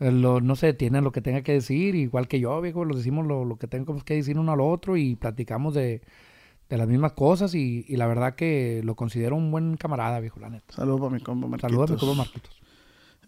eh, 0.00 0.12
lo- 0.12 0.40
no 0.40 0.56
se 0.56 0.66
detiene 0.68 0.98
en 0.98 1.04
lo 1.04 1.12
que 1.12 1.20
tenga 1.22 1.42
que 1.42 1.52
decir, 1.52 1.94
igual 1.96 2.28
que 2.28 2.40
yo, 2.40 2.60
viejo, 2.60 2.84
lo 2.84 2.96
decimos 2.96 3.26
lo, 3.26 3.44
lo 3.44 3.56
que 3.58 3.66
tengamos 3.66 4.04
que 4.04 4.14
decir 4.14 4.38
uno 4.38 4.52
al 4.52 4.60
otro 4.60 4.96
y 4.96 5.16
platicamos 5.16 5.74
de, 5.74 6.02
de 6.68 6.76
las 6.76 6.86
mismas 6.86 7.12
cosas 7.12 7.54
y, 7.54 7.84
y 7.88 7.96
la 7.96 8.06
verdad 8.06 8.34
que 8.34 8.80
lo 8.84 8.94
considero 8.94 9.36
un 9.36 9.50
buen 9.50 9.76
camarada, 9.76 10.20
viejo, 10.20 10.38
la 10.40 10.50
neta. 10.50 10.74
Saludos 10.74 11.00
para 11.00 11.12
mi 11.12 11.20
compa 11.20 11.46
Marquitos. 11.46 11.70
Saludos 11.70 11.90
a 11.90 11.94
mi 11.94 11.98
compa 12.00 12.14
Marquitos. 12.16 12.60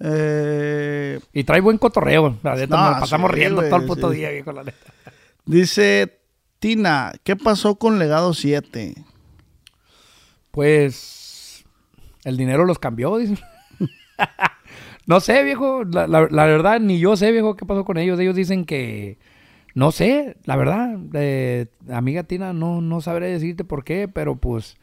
Eh, 0.02 1.20
Y 1.32 1.44
trae 1.44 1.60
buen 1.60 1.78
cotorreo, 1.78 2.36
la 2.42 2.54
neta, 2.56 2.76
No, 2.76 2.90
nos 2.90 3.00
pasamos 3.00 3.30
sí, 3.30 3.36
riendo 3.36 3.62
todo 3.62 3.76
el 3.76 3.86
puto 3.86 4.10
sí. 4.10 4.18
día, 4.18 4.30
viejo, 4.30 4.52
la 4.52 4.64
neta. 4.64 4.92
dice 5.46 6.18
Tina, 6.58 7.12
¿qué 7.24 7.36
pasó 7.36 7.76
con 7.76 7.98
Legado 7.98 8.32
7? 8.34 8.94
Pues 10.50 11.64
el 12.24 12.36
dinero 12.36 12.64
los 12.64 12.78
cambió, 12.78 13.16
dicen. 13.18 13.38
no 15.06 15.20
sé, 15.20 15.42
viejo. 15.44 15.84
La, 15.84 16.06
la- 16.06 16.28
la 16.30 16.44
verdad, 16.46 16.80
ni 16.80 16.98
yo 16.98 17.16
sé, 17.16 17.30
viejo, 17.32 17.56
qué 17.56 17.64
pasó 17.66 17.84
con 17.84 17.98
ellos. 17.98 18.18
Ellos 18.18 18.36
dicen 18.36 18.64
que. 18.64 19.18
No 19.74 19.92
sé, 19.92 20.36
la 20.44 20.56
verdad. 20.56 20.98
eh, 21.14 21.66
amiga 21.90 22.24
Tina, 22.24 22.52
no, 22.52 22.80
no 22.80 23.00
sabré 23.00 23.28
decirte 23.30 23.64
por 23.64 23.84
qué, 23.84 24.08
pero 24.08 24.36
pues. 24.36 24.76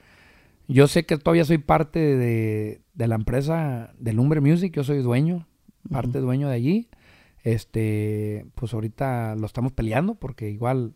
Yo 0.68 0.88
sé 0.88 1.06
que 1.06 1.18
todavía 1.18 1.46
soy 1.46 1.60
parte 1.60 2.00
de, 2.00 2.82
de 2.94 3.08
la 3.08 3.16
empresa 3.16 3.94
de 4.00 4.14
Lumbre 4.14 4.42
Music. 4.42 4.74
Yo 4.74 4.84
soy 4.84 5.00
dueño, 5.02 5.48
parte 5.90 6.20
dueño 6.20 6.50
de 6.50 6.56
allí. 6.56 6.90
Este, 7.44 8.46
pues 8.56 8.74
ahorita 8.74 9.36
lo 9.36 9.46
estamos 9.46 9.72
peleando 9.72 10.16
porque 10.16 10.50
igual 10.50 10.94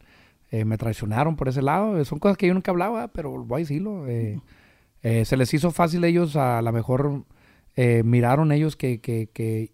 eh, 0.51 0.65
me 0.65 0.77
traicionaron 0.77 1.37
por 1.37 1.47
ese 1.47 1.61
lado. 1.61 2.03
Son 2.05 2.19
cosas 2.19 2.37
que 2.37 2.47
yo 2.47 2.53
nunca 2.53 2.71
hablaba, 2.71 3.09
pero 3.09 3.31
voy 3.45 3.61
a 3.61 3.63
decirlo. 3.63 4.07
eh, 4.07 4.41
eh, 5.03 5.25
se 5.25 5.37
les 5.37 5.53
hizo 5.53 5.71
fácil 5.71 6.03
a 6.03 6.07
ellos, 6.07 6.35
a 6.35 6.61
lo 6.61 6.71
mejor 6.71 7.23
eh, 7.75 8.03
miraron 8.03 8.51
ellos 8.51 8.75
que, 8.75 9.01
que, 9.01 9.29
que, 9.33 9.70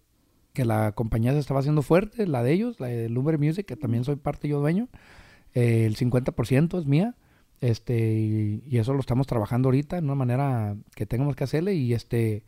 que 0.58 0.64
la 0.64 0.90
compañía 0.90 1.30
se 1.32 1.38
estaba 1.38 1.60
haciendo 1.60 1.82
fuerte, 1.82 2.26
la 2.26 2.42
de 2.42 2.52
ellos, 2.52 2.80
la 2.80 2.88
de 2.88 3.08
Lumber 3.08 3.38
Music, 3.38 3.64
que 3.64 3.76
también 3.76 4.02
soy 4.02 4.16
parte 4.16 4.48
yo 4.48 4.58
dueño. 4.58 4.88
Eh, 5.54 5.86
el 5.86 5.94
50% 5.96 6.80
es 6.80 6.84
mía. 6.86 7.14
Este, 7.60 7.96
y, 8.18 8.64
y 8.68 8.78
eso 8.78 8.92
lo 8.92 8.98
estamos 8.98 9.28
trabajando 9.28 9.68
ahorita 9.68 9.98
en 9.98 10.06
una 10.06 10.16
manera 10.16 10.76
que 10.96 11.06
tengamos 11.06 11.36
que 11.36 11.44
hacerle. 11.44 11.74
Y 11.74 11.94
este, 11.94 12.42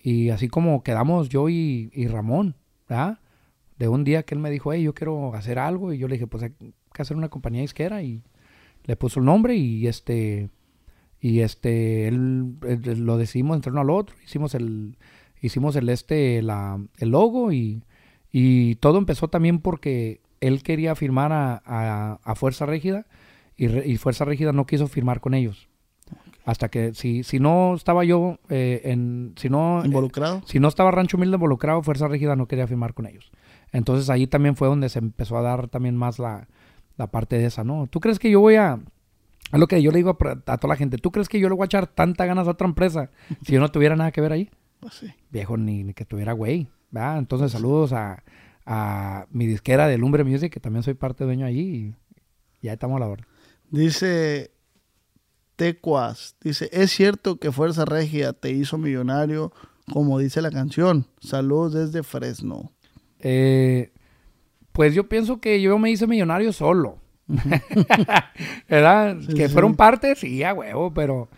y 0.00 0.30
así 0.30 0.48
como 0.48 0.82
quedamos 0.82 1.28
yo 1.28 1.50
y, 1.50 1.90
y 1.92 2.06
Ramón, 2.06 2.56
¿verdad? 2.88 3.18
De 3.78 3.88
un 3.88 4.02
día 4.02 4.22
que 4.22 4.34
él 4.34 4.40
me 4.40 4.50
dijo, 4.50 4.72
hey, 4.72 4.82
yo 4.84 4.94
quiero 4.94 5.34
hacer 5.34 5.58
algo, 5.58 5.92
y 5.92 5.98
yo 5.98 6.08
le 6.08 6.14
dije, 6.14 6.26
pues 6.26 6.42
hay 6.44 6.52
que 6.94 7.02
hacer 7.02 7.18
una 7.18 7.28
compañía 7.28 7.60
disquera, 7.60 8.02
y 8.02 8.22
le 8.84 8.96
puso 8.96 9.20
el 9.20 9.26
nombre, 9.26 9.56
y 9.56 9.86
este, 9.88 10.48
y 11.20 11.40
este, 11.40 12.08
él- 12.08 12.54
él 12.66 13.04
lo 13.04 13.18
decidimos 13.18 13.56
entre 13.56 13.72
uno 13.72 13.82
al 13.82 13.90
otro, 13.90 14.16
hicimos 14.24 14.54
el, 14.54 14.96
hicimos 15.42 15.76
el 15.76 15.88
este, 15.90 16.40
la, 16.40 16.80
el 16.98 17.10
logo, 17.10 17.52
y, 17.52 17.82
y 18.30 18.76
todo 18.76 18.96
empezó 18.96 19.28
también 19.28 19.58
porque 19.58 20.22
él 20.40 20.62
quería 20.62 20.94
firmar 20.94 21.32
a, 21.32 21.62
a- 21.66 22.18
a 22.24 22.34
Fuerza 22.34 22.64
Rígida, 22.64 23.04
y, 23.56 23.66
Re- 23.68 23.86
y 23.86 23.96
Fuerza 23.98 24.24
Rígida 24.24 24.52
no 24.52 24.64
quiso 24.66 24.86
firmar 24.88 25.20
con 25.20 25.34
ellos. 25.34 25.68
Hasta 26.44 26.68
que 26.68 26.92
si, 26.94 27.22
si 27.22 27.38
no 27.38 27.74
estaba 27.74 28.02
yo 28.04 28.38
eh, 28.48 28.80
en... 28.84 29.34
Si 29.36 29.48
no, 29.48 29.82
¿Involucrado? 29.84 30.42
si 30.44 30.58
no 30.58 30.66
estaba 30.66 30.90
Rancho 30.90 31.16
Humilde 31.16 31.36
involucrado, 31.36 31.82
Fuerza 31.84 32.08
Rígida 32.08 32.34
no 32.34 32.48
quería 32.48 32.66
firmar 32.66 32.94
con 32.94 33.06
ellos. 33.06 33.30
Entonces 33.70 34.10
ahí 34.10 34.26
también 34.26 34.56
fue 34.56 34.66
donde 34.66 34.88
se 34.88 34.98
empezó 34.98 35.36
a 35.38 35.42
dar 35.42 35.68
también 35.68 35.96
más 35.96 36.18
la, 36.18 36.48
la 36.96 37.06
parte 37.12 37.38
de 37.38 37.46
esa, 37.46 37.62
¿no? 37.62 37.86
¿Tú 37.86 38.00
crees 38.00 38.18
que 38.18 38.28
yo 38.30 38.40
voy 38.40 38.56
a... 38.56 38.80
Es 39.52 39.60
lo 39.60 39.68
que 39.68 39.80
yo 39.82 39.92
le 39.92 39.98
digo 39.98 40.18
a, 40.20 40.52
a 40.52 40.58
toda 40.58 40.74
la 40.74 40.76
gente. 40.76 40.98
¿Tú 40.98 41.12
crees 41.12 41.28
que 41.28 41.38
yo 41.38 41.48
le 41.48 41.54
voy 41.54 41.62
a 41.62 41.66
echar 41.66 41.86
tanta 41.86 42.26
ganas 42.26 42.48
a 42.48 42.52
otra 42.52 42.66
empresa 42.66 43.10
si 43.46 43.52
yo 43.52 43.60
no 43.60 43.70
tuviera 43.70 43.94
nada 43.94 44.10
que 44.10 44.20
ver 44.20 44.32
ahí? 44.32 44.50
Pues 44.82 44.94
sí. 44.94 45.14
Viejo, 45.30 45.56
ni, 45.56 45.84
ni 45.84 45.94
que 45.94 46.04
tuviera 46.04 46.32
güey. 46.32 46.68
¿verdad? 46.90 47.18
Entonces 47.18 47.52
saludos 47.52 47.92
a, 47.92 48.24
a 48.66 49.26
mi 49.30 49.46
disquera 49.46 49.86
de 49.86 49.96
Lumbre 49.96 50.24
Music, 50.24 50.52
que 50.52 50.58
también 50.58 50.82
soy 50.82 50.94
parte 50.94 51.22
dueño 51.22 51.46
allí. 51.46 51.94
Y 52.60 52.66
ya 52.66 52.72
estamos 52.72 52.96
a 52.96 53.00
la 53.00 53.08
hora. 53.08 53.24
Dice 53.70 54.50
Tecuas, 55.54 56.34
dice, 56.42 56.68
es 56.72 56.90
cierto 56.90 57.36
que 57.36 57.52
Fuerza 57.52 57.84
Regia 57.84 58.32
te 58.32 58.50
hizo 58.50 58.76
millonario, 58.76 59.52
como 59.92 60.18
dice 60.18 60.42
la 60.42 60.50
canción. 60.50 61.06
Saludos 61.20 61.74
desde 61.74 62.02
Fresno. 62.02 62.72
Eh, 63.20 63.92
pues 64.72 64.94
yo 64.94 65.08
pienso 65.08 65.40
que 65.40 65.62
yo 65.62 65.78
me 65.78 65.92
hice 65.92 66.08
millonario 66.08 66.52
solo. 66.52 66.98
¿Verdad? 68.68 69.16
Sí, 69.20 69.34
que 69.34 69.46
sí. 69.46 69.52
fueron 69.52 69.76
parte, 69.76 70.16
sí, 70.16 70.42
a 70.42 70.52
huevo, 70.52 70.92
pero 70.92 71.28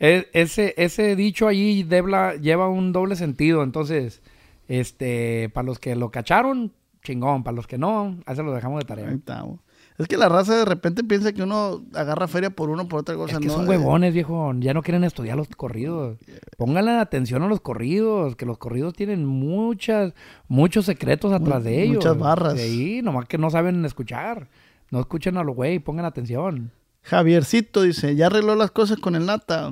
e- 0.00 0.28
ese, 0.32 0.74
ese 0.76 1.14
dicho 1.14 1.46
allí 1.46 1.84
debla- 1.84 2.34
lleva 2.40 2.68
un 2.68 2.92
doble 2.92 3.14
sentido. 3.16 3.62
Entonces, 3.62 4.22
este, 4.68 5.48
para 5.50 5.66
los 5.66 5.78
que 5.78 5.94
lo 5.96 6.10
cacharon, 6.10 6.72
chingón. 7.04 7.44
Para 7.44 7.54
los 7.56 7.66
que 7.66 7.78
no, 7.78 8.18
ahí 8.26 8.34
se 8.36 8.42
lo 8.42 8.52
dejamos 8.52 8.84
de 8.84 8.92
Ahí 8.92 9.18
tarea. 9.18 9.44
Es 9.98 10.08
que 10.08 10.16
la 10.16 10.30
raza 10.30 10.56
de 10.56 10.64
repente 10.64 11.04
piensa 11.04 11.32
que 11.34 11.42
uno 11.42 11.82
agarra 11.94 12.26
feria 12.26 12.48
por 12.48 12.70
uno 12.70 12.88
por 12.88 13.00
otra 13.00 13.16
cosa. 13.16 13.34
Es 13.34 13.38
que 13.40 13.48
no, 13.48 13.52
son 13.52 13.66
eh, 13.66 13.68
huevones, 13.68 14.14
viejo. 14.14 14.50
Ya 14.58 14.72
no 14.72 14.82
quieren 14.82 15.04
estudiar 15.04 15.36
los 15.36 15.48
corridos. 15.48 16.16
Pónganle 16.56 16.92
atención 16.92 17.42
a 17.42 17.48
los 17.48 17.60
corridos, 17.60 18.34
que 18.34 18.46
los 18.46 18.56
corridos 18.56 18.94
tienen 18.94 19.26
muchas, 19.26 20.14
muchos 20.48 20.86
secretos 20.86 21.34
atrás 21.34 21.64
de 21.64 21.82
ellos. 21.82 21.96
muchas 21.96 22.16
barras. 22.18 22.58
Sí, 22.58 23.02
nomás 23.02 23.26
que 23.26 23.36
no 23.36 23.50
saben 23.50 23.84
escuchar. 23.84 24.48
No 24.90 25.00
escuchen 25.00 25.36
a 25.36 25.44
los 25.44 25.54
güey, 25.54 25.78
pongan 25.80 26.06
atención. 26.06 26.70
Javiercito 27.02 27.82
dice, 27.82 28.16
ya 28.16 28.26
arregló 28.26 28.54
las 28.54 28.70
cosas 28.70 28.98
con 28.98 29.14
el 29.16 29.26
Nata. 29.26 29.70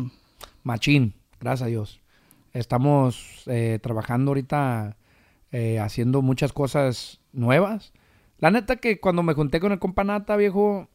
Machín, 0.69 1.15
gracias 1.41 1.67
a 1.67 1.71
Dios. 1.71 2.01
Estamos 2.53 3.45
eh, 3.47 3.79
trabajando 3.83 4.33
ahorita, 4.33 4.99
eh, 5.51 5.81
haciendo 5.81 6.21
muchas 6.21 6.53
cosas 6.53 7.23
nuevas. 7.33 7.95
La 8.37 8.51
neta 8.51 8.77
que 8.77 9.01
cuando 9.01 9.23
me 9.23 9.33
junté 9.33 9.61
con 9.61 9.73
el 9.73 9.79
compa 9.79 10.05
Nata, 10.05 10.37
viejo, 10.37 10.91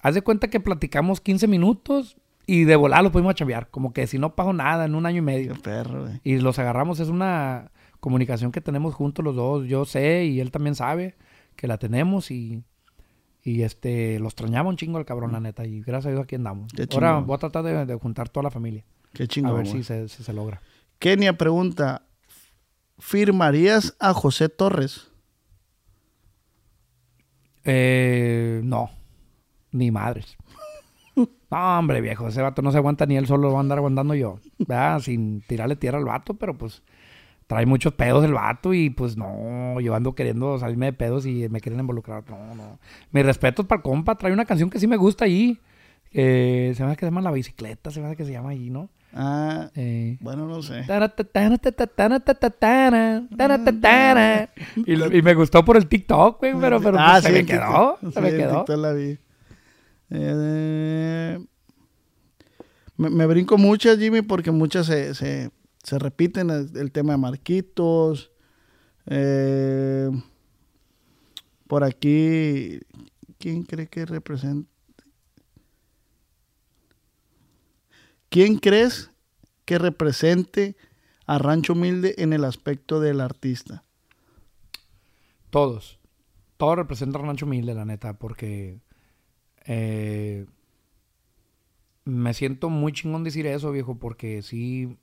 haz 0.00 0.14
de 0.14 0.22
cuenta 0.22 0.48
que 0.48 0.60
platicamos 0.60 1.20
15 1.20 1.48
minutos 1.48 2.16
y 2.46 2.62
de 2.62 2.76
volar 2.76 3.02
lo 3.02 3.10
pudimos 3.10 3.34
chambear. 3.34 3.70
Como 3.70 3.92
que 3.92 4.06
si 4.06 4.20
no 4.20 4.36
pasó 4.36 4.52
nada 4.52 4.84
en 4.84 4.94
un 4.94 5.04
año 5.04 5.16
y 5.16 5.20
Qué 5.20 5.22
medio. 5.22 5.60
perro, 5.60 6.02
güey. 6.02 6.20
Y 6.22 6.38
los 6.38 6.60
agarramos, 6.60 7.00
es 7.00 7.08
una 7.08 7.72
comunicación 7.98 8.52
que 8.52 8.60
tenemos 8.60 8.94
juntos 8.94 9.24
los 9.24 9.34
dos. 9.34 9.66
Yo 9.66 9.84
sé 9.84 10.26
y 10.26 10.38
él 10.38 10.52
también 10.52 10.76
sabe 10.76 11.16
que 11.56 11.66
la 11.66 11.76
tenemos 11.76 12.30
y, 12.30 12.62
y 13.44 13.62
este, 13.62 14.18
los 14.18 14.32
extrañaba 14.32 14.68
un 14.68 14.76
chingo 14.76 14.98
el 14.98 15.04
cabrón, 15.04 15.32
la 15.32 15.40
neta. 15.40 15.66
Y 15.66 15.80
gracias 15.80 16.06
a 16.06 16.10
Dios 16.10 16.22
aquí 16.24 16.36
andamos. 16.36 16.72
Qué 16.72 16.86
Ahora 16.92 17.18
voy 17.18 17.34
a 17.34 17.38
tratar 17.38 17.64
de, 17.64 17.86
de 17.86 17.94
juntar 17.96 18.28
toda 18.28 18.44
la 18.44 18.50
familia. 18.50 18.84
Qué 19.12 19.24
a 19.24 19.26
chingón. 19.26 19.56
ver 19.56 19.66
si 19.66 19.82
se, 19.82 20.08
si 20.08 20.22
se 20.22 20.32
logra. 20.32 20.60
Kenia 20.98 21.36
pregunta, 21.36 22.02
¿firmarías 22.98 23.96
a 23.98 24.14
José 24.14 24.48
Torres? 24.48 25.08
Eh, 27.64 28.60
no, 28.64 28.90
ni 29.70 29.90
madres. 29.90 30.36
No, 31.52 31.78
hombre, 31.78 32.00
viejo, 32.00 32.28
ese 32.28 32.40
vato 32.40 32.62
no 32.62 32.72
se 32.72 32.78
aguanta 32.78 33.04
ni 33.04 33.14
él 33.18 33.26
solo, 33.26 33.48
lo 33.48 33.52
va 33.52 33.58
a 33.58 33.60
andar 33.60 33.76
aguantando 33.76 34.14
yo. 34.14 34.38
¿verdad? 34.56 35.00
Sin 35.00 35.42
tirarle 35.42 35.76
tierra 35.76 35.98
al 35.98 36.06
vato, 36.06 36.32
pero 36.32 36.56
pues 36.56 36.82
trae 37.52 37.66
muchos 37.66 37.92
pedos 37.94 38.24
el 38.24 38.32
vato 38.32 38.72
y 38.72 38.88
pues 38.90 39.16
no, 39.16 39.78
yo 39.80 39.94
ando 39.94 40.14
queriendo 40.14 40.58
salirme 40.58 40.86
de 40.86 40.92
pedos 40.94 41.26
y 41.26 41.48
me 41.50 41.60
quieren 41.60 41.80
involucrar. 41.80 42.24
No, 42.30 42.54
no. 42.54 42.78
Mis 43.10 43.24
respetos 43.26 43.66
para 43.66 43.78
el 43.80 43.82
compa, 43.82 44.16
trae 44.16 44.32
una 44.32 44.44
canción 44.44 44.70
que 44.70 44.78
sí 44.80 44.86
me 44.86 44.96
gusta 44.96 45.24
ahí. 45.26 45.58
Eh, 46.12 46.72
se 46.76 46.82
me 46.82 46.88
hace 46.90 46.96
que 46.96 47.06
se 47.06 47.10
llama 47.10 47.20
La 47.22 47.30
Bicicleta, 47.30 47.90
se 47.90 48.00
me 48.00 48.06
hace 48.06 48.16
que 48.16 48.24
se 48.24 48.32
llama 48.32 48.50
ahí, 48.50 48.70
¿no? 48.70 48.88
Ah, 49.14 49.68
Eh, 49.74 50.16
bueno, 50.20 50.46
no 50.46 50.62
sé. 50.62 50.84
Y, 54.76 54.94
y 55.18 55.22
me 55.22 55.34
gustó 55.34 55.62
por 55.64 55.76
el 55.76 55.86
TikTok, 55.86 56.38
güey, 56.40 56.54
pero, 56.58 56.80
pero 56.80 56.96
Ah, 56.98 57.12
pues, 57.20 57.24
se 57.24 57.28
sí, 57.28 57.34
me 57.34 57.44
quedó. 57.46 57.98
Se 58.02 58.10
Sí, 58.12 58.20
me 58.20 58.30
quedó. 58.30 58.58
TikTok 58.64 58.76
la 58.78 58.92
vi. 58.92 59.18
Eh, 60.10 61.38
me, 62.96 63.10
me 63.10 63.26
brinco 63.26 63.58
muchas, 63.58 63.98
Jimmy, 63.98 64.22
porque 64.22 64.50
muchas 64.50 64.86
se, 64.86 65.14
se, 65.14 65.50
se 65.82 65.98
repiten. 65.98 66.50
El, 66.50 66.92
tema 66.92 67.12
de 67.12 67.18
Marquitos. 67.18 68.30
Eh, 69.06 70.10
por 71.66 71.84
aquí, 71.84 72.80
¿quién 73.38 73.64
cree 73.64 73.88
que 73.88 74.06
representa? 74.06 74.70
¿Quién 78.28 78.58
crees 78.58 79.10
que 79.64 79.78
represente 79.78 80.76
a 81.26 81.38
Rancho 81.38 81.74
Humilde 81.74 82.14
en 82.18 82.32
el 82.32 82.44
aspecto 82.44 83.00
del 83.00 83.20
artista? 83.20 83.84
Todos. 85.50 85.98
Todos 86.56 86.76
representan 86.76 87.22
a 87.22 87.26
Rancho 87.26 87.44
Humilde, 87.44 87.74
la 87.74 87.84
neta, 87.84 88.18
porque 88.18 88.80
eh, 89.66 90.46
me 92.04 92.34
siento 92.34 92.70
muy 92.70 92.92
chingón 92.92 93.24
decir 93.24 93.46
eso, 93.46 93.70
viejo, 93.70 93.98
porque 93.98 94.42
sí, 94.42 94.96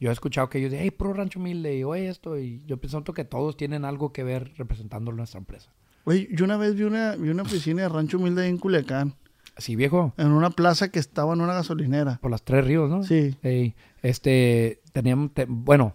yo 0.00 0.10
he 0.10 0.12
escuchado 0.12 0.48
que 0.48 0.58
ellos 0.58 0.70
dicen, 0.70 0.84
hey, 0.84 0.90
pro 0.90 1.12
Rancho 1.12 1.38
Humilde, 1.40 1.76
y 1.76 1.80
yo 1.80 1.94
esto, 1.94 2.38
y 2.38 2.62
yo 2.66 2.76
pienso 2.78 3.02
que 3.04 3.24
todos 3.24 3.56
tienen 3.56 3.84
algo 3.84 4.12
que 4.12 4.22
ver 4.22 4.52
representando 4.56 5.10
nuestra 5.12 5.38
empresa. 5.38 5.70
Oye, 6.04 6.28
yo 6.32 6.44
una 6.44 6.56
vez 6.56 6.74
vi 6.74 6.84
una, 6.84 7.16
vi 7.16 7.28
una 7.28 7.42
oficina 7.42 7.82
de 7.82 7.88
Rancho 7.88 8.18
Humilde 8.18 8.42
ahí 8.42 8.48
en 8.50 8.58
Culiacán, 8.58 9.14
Sí, 9.58 9.74
viejo, 9.74 10.12
en 10.16 10.28
una 10.28 10.50
plaza 10.50 10.88
que 10.92 11.00
estaba 11.00 11.34
en 11.34 11.40
una 11.40 11.52
gasolinera. 11.52 12.18
por 12.22 12.30
las 12.30 12.42
tres 12.44 12.64
ríos, 12.64 12.88
¿no? 12.88 13.02
Sí. 13.02 13.36
Ey, 13.42 13.74
este, 14.02 14.80
teníamos, 14.92 15.34
te- 15.34 15.46
bueno, 15.48 15.94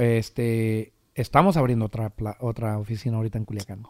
este, 0.00 0.92
estamos 1.14 1.56
abriendo 1.56 1.84
otra, 1.86 2.10
pla- 2.10 2.36
otra 2.40 2.78
oficina 2.78 3.16
ahorita 3.16 3.38
en 3.38 3.44
Culiacán. 3.44 3.82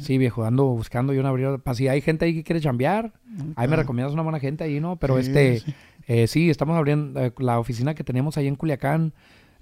Sí, 0.00 0.18
viejo, 0.18 0.44
ando 0.44 0.64
buscando 0.66 1.12
yo 1.12 1.20
una 1.20 1.30
abrir, 1.30 1.58
para 1.60 1.74
si 1.74 1.88
hay 1.88 2.00
gente 2.00 2.24
ahí 2.24 2.34
que 2.34 2.42
quiere 2.44 2.60
chambear, 2.60 3.12
ahí 3.56 3.68
me 3.68 3.76
recomiendas 3.76 4.12
una 4.12 4.22
buena 4.22 4.40
gente 4.40 4.64
ahí, 4.64 4.80
¿no? 4.80 4.96
Pero 4.96 5.14
Sí, 5.16 5.28
este, 5.28 5.60
sí. 5.60 5.74
Eh, 6.06 6.26
sí, 6.26 6.50
estamos 6.50 6.76
abriendo, 6.76 7.20
eh, 7.20 7.32
la 7.38 7.58
oficina 7.58 7.94
que 7.94 8.04
teníamos 8.04 8.36
ahí 8.36 8.46
en 8.46 8.56
Culiacán, 8.56 9.14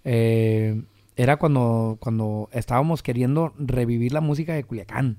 eh, 0.04 0.82
era 1.16 1.36
cuando, 1.36 1.98
cuando 2.00 2.48
estábamos 2.52 3.02
queriendo 3.02 3.52
revivir 3.58 4.12
la 4.12 4.20
música 4.20 4.54
de 4.54 4.64
Culiacán. 4.64 5.18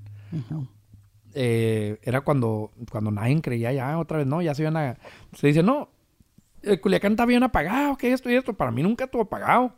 Eh, 1.34 2.00
era 2.04 2.22
cuando, 2.22 2.72
cuando 2.90 3.12
nadie 3.12 3.40
creía 3.42 3.72
ya 3.72 3.98
otra 3.98 4.18
vez, 4.18 4.28
no, 4.28 4.42
ya 4.42 4.56
se 4.56 4.64
iban 4.64 4.78
a, 4.78 4.98
se 5.34 5.48
dice, 5.48 5.64
no, 5.64 5.90
el 6.64 6.82
Culiacán 6.82 7.14
está 7.14 7.26
bien 7.26 7.44
apagado, 7.44 7.98
que 7.98 8.12
esto 8.12 8.30
y 8.30 8.36
esto, 8.36 8.54
para 8.54 8.72
mí 8.72 8.84
nunca 8.84 9.06
estuvo 9.06 9.24
apagado. 9.24 9.74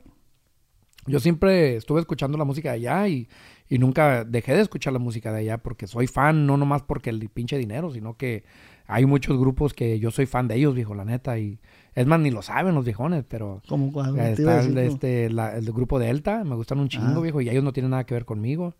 Yo 1.05 1.19
siempre 1.19 1.75
estuve 1.75 1.99
escuchando 1.99 2.37
la 2.37 2.45
música 2.45 2.69
de 2.71 2.75
allá 2.75 3.07
y, 3.09 3.27
y 3.67 3.77
nunca 3.77 4.23
dejé 4.23 4.53
de 4.53 4.61
escuchar 4.61 4.93
la 4.93 4.99
música 4.99 5.33
de 5.33 5.39
allá 5.39 5.57
porque 5.57 5.85
soy 5.87 6.07
fan, 6.07 6.45
no 6.47 6.55
nomás 6.55 6.81
porque 6.83 7.09
el 7.09 7.27
pinche 7.29 7.57
dinero, 7.57 7.91
sino 7.91 8.15
que 8.15 8.45
hay 8.87 9.05
muchos 9.05 9.37
grupos 9.39 9.73
que 9.73 9.99
yo 9.99 10.11
soy 10.11 10.25
fan 10.25 10.47
de 10.47 10.55
ellos, 10.55 10.75
viejo, 10.75 10.93
la 10.95 11.05
neta, 11.05 11.37
y 11.39 11.59
es 11.95 12.05
más, 12.07 12.19
ni 12.19 12.31
lo 12.31 12.41
saben 12.41 12.75
los 12.75 12.85
viejones, 12.85 13.23
pero 13.27 13.61
Como 13.67 13.91
cuando 13.91 14.21
Está 14.21 14.61
el, 14.61 14.77
este, 14.77 15.29
la- 15.29 15.55
el 15.55 15.71
grupo 15.71 15.99
Delta, 15.99 16.43
me 16.43 16.55
gustan 16.55 16.79
un 16.79 16.89
chingo, 16.89 17.19
Ah. 17.19 17.21
viejo, 17.21 17.41
y 17.41 17.49
ellos 17.49 17.63
no 17.63 17.71
tienen 17.73 17.91
nada 17.91 18.05
que 18.05 18.13
ver 18.13 18.25
conmigo. 18.25 18.75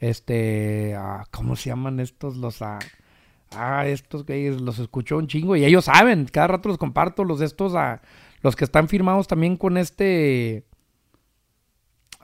Este, 0.00 0.94
ah, 0.96 1.24
¿cómo 1.30 1.56
se 1.56 1.70
llaman 1.70 2.00
estos? 2.00 2.36
Los, 2.36 2.60
ah, 2.62 2.78
ah, 3.52 3.86
estos 3.86 4.26
güeyes, 4.26 4.60
los 4.60 4.78
escucho 4.78 5.16
un 5.16 5.26
chingo, 5.26 5.56
y 5.56 5.64
ellos 5.64 5.86
saben, 5.86 6.26
cada 6.30 6.48
rato 6.48 6.68
los 6.68 6.78
comparto, 6.78 7.24
los 7.24 7.38
de 7.38 7.46
estos, 7.46 7.74
ah, 7.74 8.02
los 8.42 8.56
que 8.56 8.64
están 8.64 8.88
firmados 8.88 9.26
también 9.26 9.56
con 9.56 9.76
este, 9.78 10.64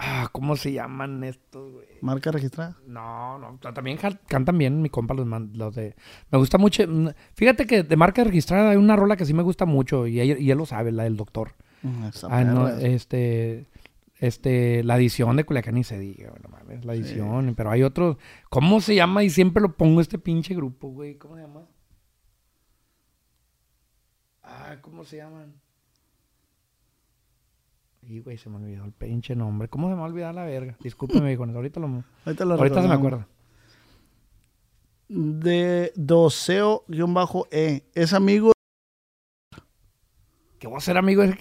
ah, 0.04 0.28
¿cómo 0.32 0.56
se 0.56 0.72
llaman 0.72 1.22
estos, 1.24 1.72
güey? 1.72 1.86
Marca 2.00 2.32
registrada. 2.32 2.76
No, 2.86 3.38
no, 3.38 3.58
ta- 3.60 3.72
también 3.72 3.98
cantan 4.26 4.58
bien, 4.58 4.82
mi 4.82 4.88
compa, 4.90 5.14
los, 5.14 5.26
man- 5.26 5.52
los 5.54 5.74
de... 5.74 5.94
Me 6.30 6.38
gusta 6.38 6.58
mucho, 6.58 6.82
mm, 6.86 7.08
fíjate 7.34 7.66
que 7.66 7.82
de 7.84 7.96
marca 7.96 8.24
registrada 8.24 8.70
hay 8.70 8.76
una 8.76 8.96
rola 8.96 9.16
que 9.16 9.24
sí 9.26 9.32
me 9.34 9.42
gusta 9.42 9.64
mucho, 9.64 10.06
y 10.06 10.18
él, 10.20 10.40
y 10.40 10.50
él 10.50 10.58
lo 10.58 10.66
sabe, 10.66 10.90
la 10.92 11.04
del 11.04 11.16
doctor. 11.16 11.54
Mm, 11.82 12.04
esa 12.06 12.26
Ah, 12.30 12.42
no, 12.44 12.68
este, 12.68 13.66
este, 14.18 14.82
la 14.84 14.96
edición 14.96 15.36
de 15.36 15.44
Culiacán 15.44 15.74
ni 15.76 15.84
se 15.84 15.98
diga, 15.98 16.30
güey, 16.30 16.42
no 16.42 16.48
mames, 16.48 16.84
la 16.84 16.94
edición, 16.94 17.54
pero 17.56 17.70
hay 17.70 17.82
otros, 17.82 18.16
¿cómo 18.50 18.80
se 18.80 18.94
llama? 18.94 19.22
Y 19.24 19.30
siempre 19.30 19.62
lo 19.62 19.76
pongo 19.76 20.00
este 20.00 20.18
pinche 20.18 20.54
grupo, 20.54 20.88
güey, 20.88 21.16
¿cómo 21.16 21.36
se 21.36 21.42
llama? 21.42 21.62
Ah, 24.42 24.76
¿cómo 24.80 25.04
se 25.04 25.16
llaman? 25.18 25.54
Y, 28.02 28.20
güey, 28.20 28.36
se 28.36 28.50
me 28.50 28.56
olvidó 28.56 28.84
el 28.84 28.92
pinche 28.92 29.36
nombre. 29.36 29.68
¿Cómo 29.68 29.88
se 29.88 29.94
me 29.94 30.00
va 30.00 30.06
a 30.06 30.10
olvidar 30.10 30.34
la 30.34 30.44
verga? 30.44 30.76
Discúlpeme, 30.80 31.32
hijos, 31.32 31.48
ahorita 31.54 31.80
lo... 31.80 32.04
Ahorita, 32.24 32.44
lo 32.44 32.54
Ahorita 32.54 32.82
se 32.82 32.88
me 32.88 32.94
acuerda. 32.94 33.28
De 35.08 35.92
Doceo-E. 35.94 37.84
Es 37.94 38.12
amigo. 38.12 38.52
¿qué 40.58 40.68
voy 40.68 40.76
a 40.76 40.80
ser 40.80 40.96
amigo? 40.96 41.24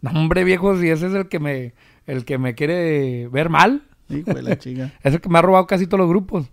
No, 0.00 0.12
hombre, 0.12 0.44
viejo, 0.44 0.78
si 0.78 0.88
ese 0.88 1.08
es 1.08 1.14
el 1.14 1.28
que 1.28 1.40
me, 1.40 1.74
el 2.06 2.24
que 2.24 2.38
me 2.38 2.54
quiere 2.54 3.26
ver 3.26 3.48
mal. 3.48 3.88
Hijo 4.08 4.32
de 4.32 4.42
la 4.42 4.56
chinga. 4.56 4.92
Es 5.02 5.12
el 5.12 5.20
que 5.20 5.28
me 5.28 5.40
ha 5.40 5.42
robado 5.42 5.66
casi 5.66 5.88
todos 5.88 5.98
los 5.98 6.08
grupos. 6.08 6.48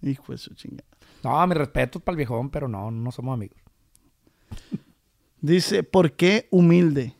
Hijo 0.00 0.30
de 0.30 0.38
su 0.38 0.54
chinga. 0.54 0.84
No, 1.24 1.44
mi 1.48 1.54
respeto 1.54 1.98
para 1.98 2.12
el 2.12 2.18
viejón, 2.18 2.50
pero 2.50 2.68
no, 2.68 2.92
no 2.92 3.10
somos 3.10 3.34
amigos. 3.34 3.58
Dice, 5.40 5.82
¿por 5.82 6.12
qué 6.12 6.46
humilde? 6.52 7.16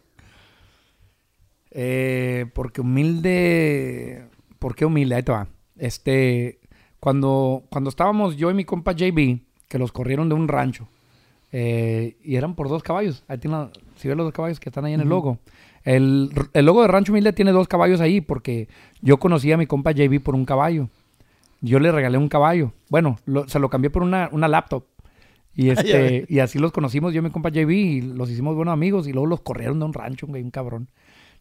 Eh, 1.81 2.47
porque 2.55 2.81
humilde. 2.81 4.25
¿Por 4.59 4.75
qué 4.75 4.85
humilde? 4.85 5.15
Ahí 5.15 5.23
te 5.23 5.31
va. 5.33 5.47
Este. 5.77 6.59
Cuando, 6.99 7.63
cuando 7.71 7.89
estábamos 7.91 8.37
yo 8.37 8.51
y 8.51 8.55
mi 8.55 8.65
compa 8.65 8.91
JB, 8.93 9.39
que 9.69 9.79
los 9.79 9.93
corrieron 9.93 10.29
de 10.29 10.35
un 10.35 10.49
rancho, 10.49 10.89
eh, 11.53 12.17
y 12.25 12.35
eran 12.35 12.57
por 12.57 12.69
dos 12.69 12.83
caballos. 12.83 13.23
Ahí 13.29 13.39
tiene 13.39 13.57
la- 13.57 13.71
si 13.95 14.09
ves 14.09 14.17
los 14.17 14.27
dos 14.27 14.35
caballos 14.35 14.59
que 14.59 14.69
están 14.69 14.85
ahí 14.85 14.95
en 14.95 15.01
el 15.03 15.09
logo. 15.09 15.39
El, 15.85 16.31
el 16.55 16.67
logo 16.67 16.83
de 16.83 16.89
Rancho 16.89 17.13
Humilde 17.13 17.33
tiene 17.33 17.53
dos 17.53 17.69
caballos 17.69 18.01
ahí, 18.01 18.21
porque 18.21 18.69
yo 19.01 19.19
conocí 19.19 19.53
a 19.53 19.57
mi 19.57 19.67
compa 19.67 19.93
JB 19.93 20.19
por 20.21 20.35
un 20.35 20.45
caballo. 20.45 20.89
Yo 21.61 21.79
le 21.79 21.93
regalé 21.93 22.19
un 22.19 22.29
caballo. 22.29 22.73
Bueno, 22.91 23.19
lo- 23.27 23.49
se 23.49 23.61
lo 23.61 23.71
cambié 23.71 23.91
por 23.91 24.03
una, 24.03 24.29
una 24.33 24.49
laptop. 24.49 24.85
Y, 25.55 25.71
este, 25.71 26.25
y 26.29 26.41
así 26.41 26.59
los 26.59 26.73
conocimos 26.73 27.13
yo 27.15 27.21
y 27.21 27.23
mi 27.25 27.31
compa 27.31 27.51
JB 27.51 27.71
y 27.71 28.01
los 28.03 28.29
hicimos 28.31 28.57
buenos 28.57 28.73
amigos 28.73 29.07
y 29.09 29.13
luego 29.13 29.27
los 29.27 29.41
corrieron 29.41 29.79
de 29.79 29.85
un 29.87 29.93
rancho, 29.93 30.27
güey, 30.27 30.43
un 30.43 30.51
cabrón. 30.51 30.89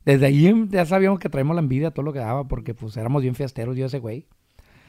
Desde 0.08 0.28
ahí 0.28 0.48
em, 0.48 0.70
ya 0.70 0.86
sabíamos 0.86 1.20
que 1.20 1.28
traíamos 1.28 1.54
la 1.54 1.62
envidia, 1.62 1.92
todo 1.92 2.06
lo 2.06 2.14
que 2.14 2.20
daba, 2.20 2.48
porque 2.48 2.74
pues 2.74 2.96
éramos 2.96 3.24
bien 3.24 3.36
fiesteros 3.36 3.76
yo 3.76 3.88
ese 3.88 4.00
güey. 4.00 4.26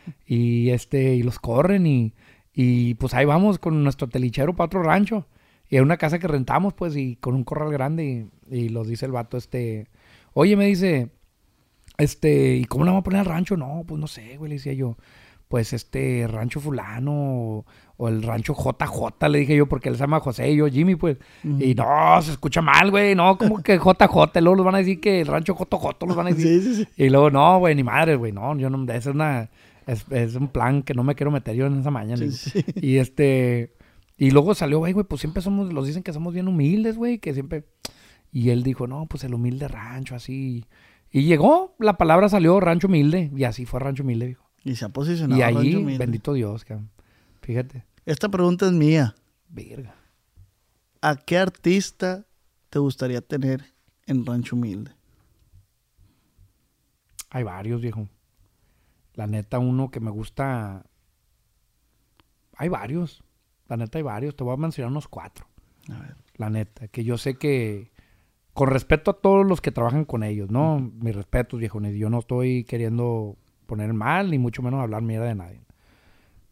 Y 0.27 0.71
este, 0.71 1.17
y 1.17 1.25
los 1.25 1.41
corren 1.41 1.87
y, 1.87 2.15
y 2.55 2.95
pues 2.95 3.15
ahí 3.15 3.25
vamos 3.25 3.59
con 3.59 3.83
nuestro 3.83 4.09
telichero 4.09 4.55
para 4.55 4.67
otro 4.67 4.83
rancho. 4.85 5.27
Y 5.69 5.77
hay 5.77 5.83
una 5.83 5.97
casa 5.97 6.21
que 6.21 6.29
rentamos, 6.29 6.73
pues, 6.73 6.97
y 6.97 7.17
con 7.17 7.35
un 7.35 7.43
corral 7.43 7.73
grande. 7.73 8.29
Y, 8.49 8.57
y 8.57 8.69
los 8.69 8.87
dice 8.87 9.07
el 9.07 9.13
vato, 9.13 9.37
este, 9.37 9.89
oye, 10.35 10.57
me 10.57 10.67
dice, 10.67 11.11
este, 11.99 12.55
¿y 12.55 12.65
cómo 12.67 12.85
le 12.85 12.91
vamos 12.91 13.01
a 13.01 13.05
poner 13.05 13.21
al 13.21 13.27
rancho? 13.27 13.57
No, 13.57 13.83
pues 13.87 14.01
no 14.01 14.07
sé, 14.07 14.37
güey, 14.37 14.51
le 14.51 14.55
decía 14.55 14.73
yo. 14.73 14.97
Pues 15.49 15.73
este 15.73 16.27
rancho 16.29 16.61
fulano 16.61 17.13
o, 17.13 17.65
o 18.01 18.09
el 18.09 18.23
rancho 18.23 18.55
JJ, 18.55 19.29
le 19.29 19.41
dije 19.41 19.57
yo, 19.57 19.67
porque 19.67 19.89
él 19.89 19.97
se 19.97 20.03
llama 20.03 20.21
José 20.21 20.51
y 20.51 20.57
yo 20.57 20.69
Jimmy, 20.69 20.95
pues. 20.95 21.19
Y 21.43 21.75
no, 21.75 22.23
se 22.23 22.31
escucha 22.31 22.63
mal, 22.63 22.93
güey, 22.93 23.17
no, 23.17 23.37
como 23.37 23.61
que 23.61 23.77
JJ, 23.77 24.41
luego 24.41 24.55
los 24.55 24.65
van 24.65 24.77
a 24.77 24.79
decir 24.79 25.01
que 25.01 25.21
el 25.21 25.27
rancho 25.27 25.57
JJ 25.59 26.07
los 26.07 26.17
van 26.17 26.29
a 26.29 26.31
decir. 26.31 26.63
Sí, 26.63 26.63
sí, 26.63 26.85
sí. 26.85 26.89
Y 26.97 27.11
luego, 27.11 27.31
no, 27.31 27.59
güey, 27.59 27.75
ni 27.75 27.83
madre, 27.83 28.15
güey, 28.15 28.31
no, 28.33 28.57
yo 28.57 28.71
no, 28.71 28.85
esa 28.85 29.11
es 29.11 29.15
una, 29.15 29.51
es, 29.87 30.07
es 30.11 30.37
un 30.37 30.49
plan 30.49 30.83
que 30.83 30.95
no 30.95 31.03
me 31.03 31.17
quiero 31.17 31.33
meter 31.33 31.57
yo 31.57 31.67
en 31.67 31.81
esa 31.81 31.91
mañana. 31.91 32.19
Sí, 32.19 32.31
sí. 32.31 32.65
Y 32.77 32.99
este, 32.99 33.75
y 34.17 34.31
luego 34.31 34.55
salió, 34.55 34.79
güey, 34.79 34.93
güey, 34.93 35.05
pues 35.05 35.21
siempre 35.21 35.43
somos, 35.43 35.73
los 35.73 35.85
dicen 35.85 36.05
que 36.05 36.13
somos 36.13 36.33
bien 36.33 36.47
humildes, 36.47 36.97
güey, 36.97 37.19
que 37.19 37.35
siempre, 37.35 37.65
y 38.33 38.51
él 38.51 38.63
dijo, 38.63 38.87
no, 38.87 39.07
pues 39.07 39.25
el 39.25 39.35
humilde 39.35 39.67
rancho, 39.67 40.15
así. 40.15 40.65
Y 41.11 41.23
llegó, 41.23 41.75
la 41.81 41.97
palabra 41.99 42.29
salió 42.29 42.61
rancho 42.61 42.87
humilde, 42.87 43.33
y 43.37 43.43
así 43.43 43.67
fue 43.67 43.81
rancho 43.81 44.05
humilde, 44.05 44.29
dijo. 44.29 44.49
Y 44.63 44.77
se 44.77 44.85
ha 44.85 44.89
posicionado. 44.89 45.39
Y 45.39 45.43
ahí, 45.43 45.55
Rancho 45.55 45.79
Humilde. 45.81 45.99
bendito 45.99 46.33
Dios, 46.33 46.65
cabrón. 46.65 46.91
Fíjate, 47.49 47.83
Esta 48.05 48.29
pregunta 48.29 48.67
es 48.67 48.73
mía. 48.73 49.15
verga. 49.49 49.95
¿A 51.01 51.17
qué 51.17 51.39
artista 51.39 52.27
te 52.69 52.79
gustaría 52.79 53.23
tener 53.23 53.65
en 54.05 54.27
Rancho 54.27 54.55
Humilde? 54.55 54.91
Hay 57.31 57.45
varios, 57.45 57.81
viejo. 57.81 58.07
La 59.15 59.27
neta, 59.27 59.59
uno 59.61 59.91
que 59.91 59.99
me 59.99 60.11
gusta. 60.11 60.85
Hay 62.55 62.69
varios. 62.69 63.25
La 63.67 63.79
neta, 63.79 63.97
hay 63.97 64.03
varios. 64.03 64.37
Te 64.37 64.45
voy 64.45 64.53
a 64.53 64.59
mencionar 64.59 64.91
unos 64.91 65.09
cuatro. 65.09 65.47
A 65.89 66.01
ver. 66.01 66.17
La 66.35 66.51
neta. 66.51 66.89
Que 66.89 67.03
yo 67.03 67.17
sé 67.17 67.37
que. 67.37 67.91
Con 68.53 68.69
respeto 68.69 69.11
a 69.13 69.21
todos 69.23 69.47
los 69.47 69.63
que 69.63 69.73
trabajan 69.73 70.05
con 70.05 70.23
ellos, 70.23 70.51
¿no? 70.51 70.81
Mis 70.81 71.17
respetos, 71.17 71.59
viejo. 71.59 71.81
Yo 71.81 72.11
no 72.11 72.19
estoy 72.19 72.65
queriendo 72.65 73.39
poner 73.65 73.95
mal, 73.95 74.31
ni 74.31 74.39
mucho 74.39 74.61
menos 74.61 74.83
hablar 74.83 75.01
mierda 75.01 75.25
de 75.25 75.35
nadie. 75.35 75.68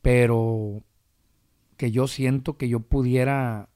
Pero. 0.06 0.84
Que 1.76 1.90
yo 1.90 2.06
siento 2.06 2.56
que 2.56 2.68
yo 2.68 2.78
pudiera. 2.78 3.68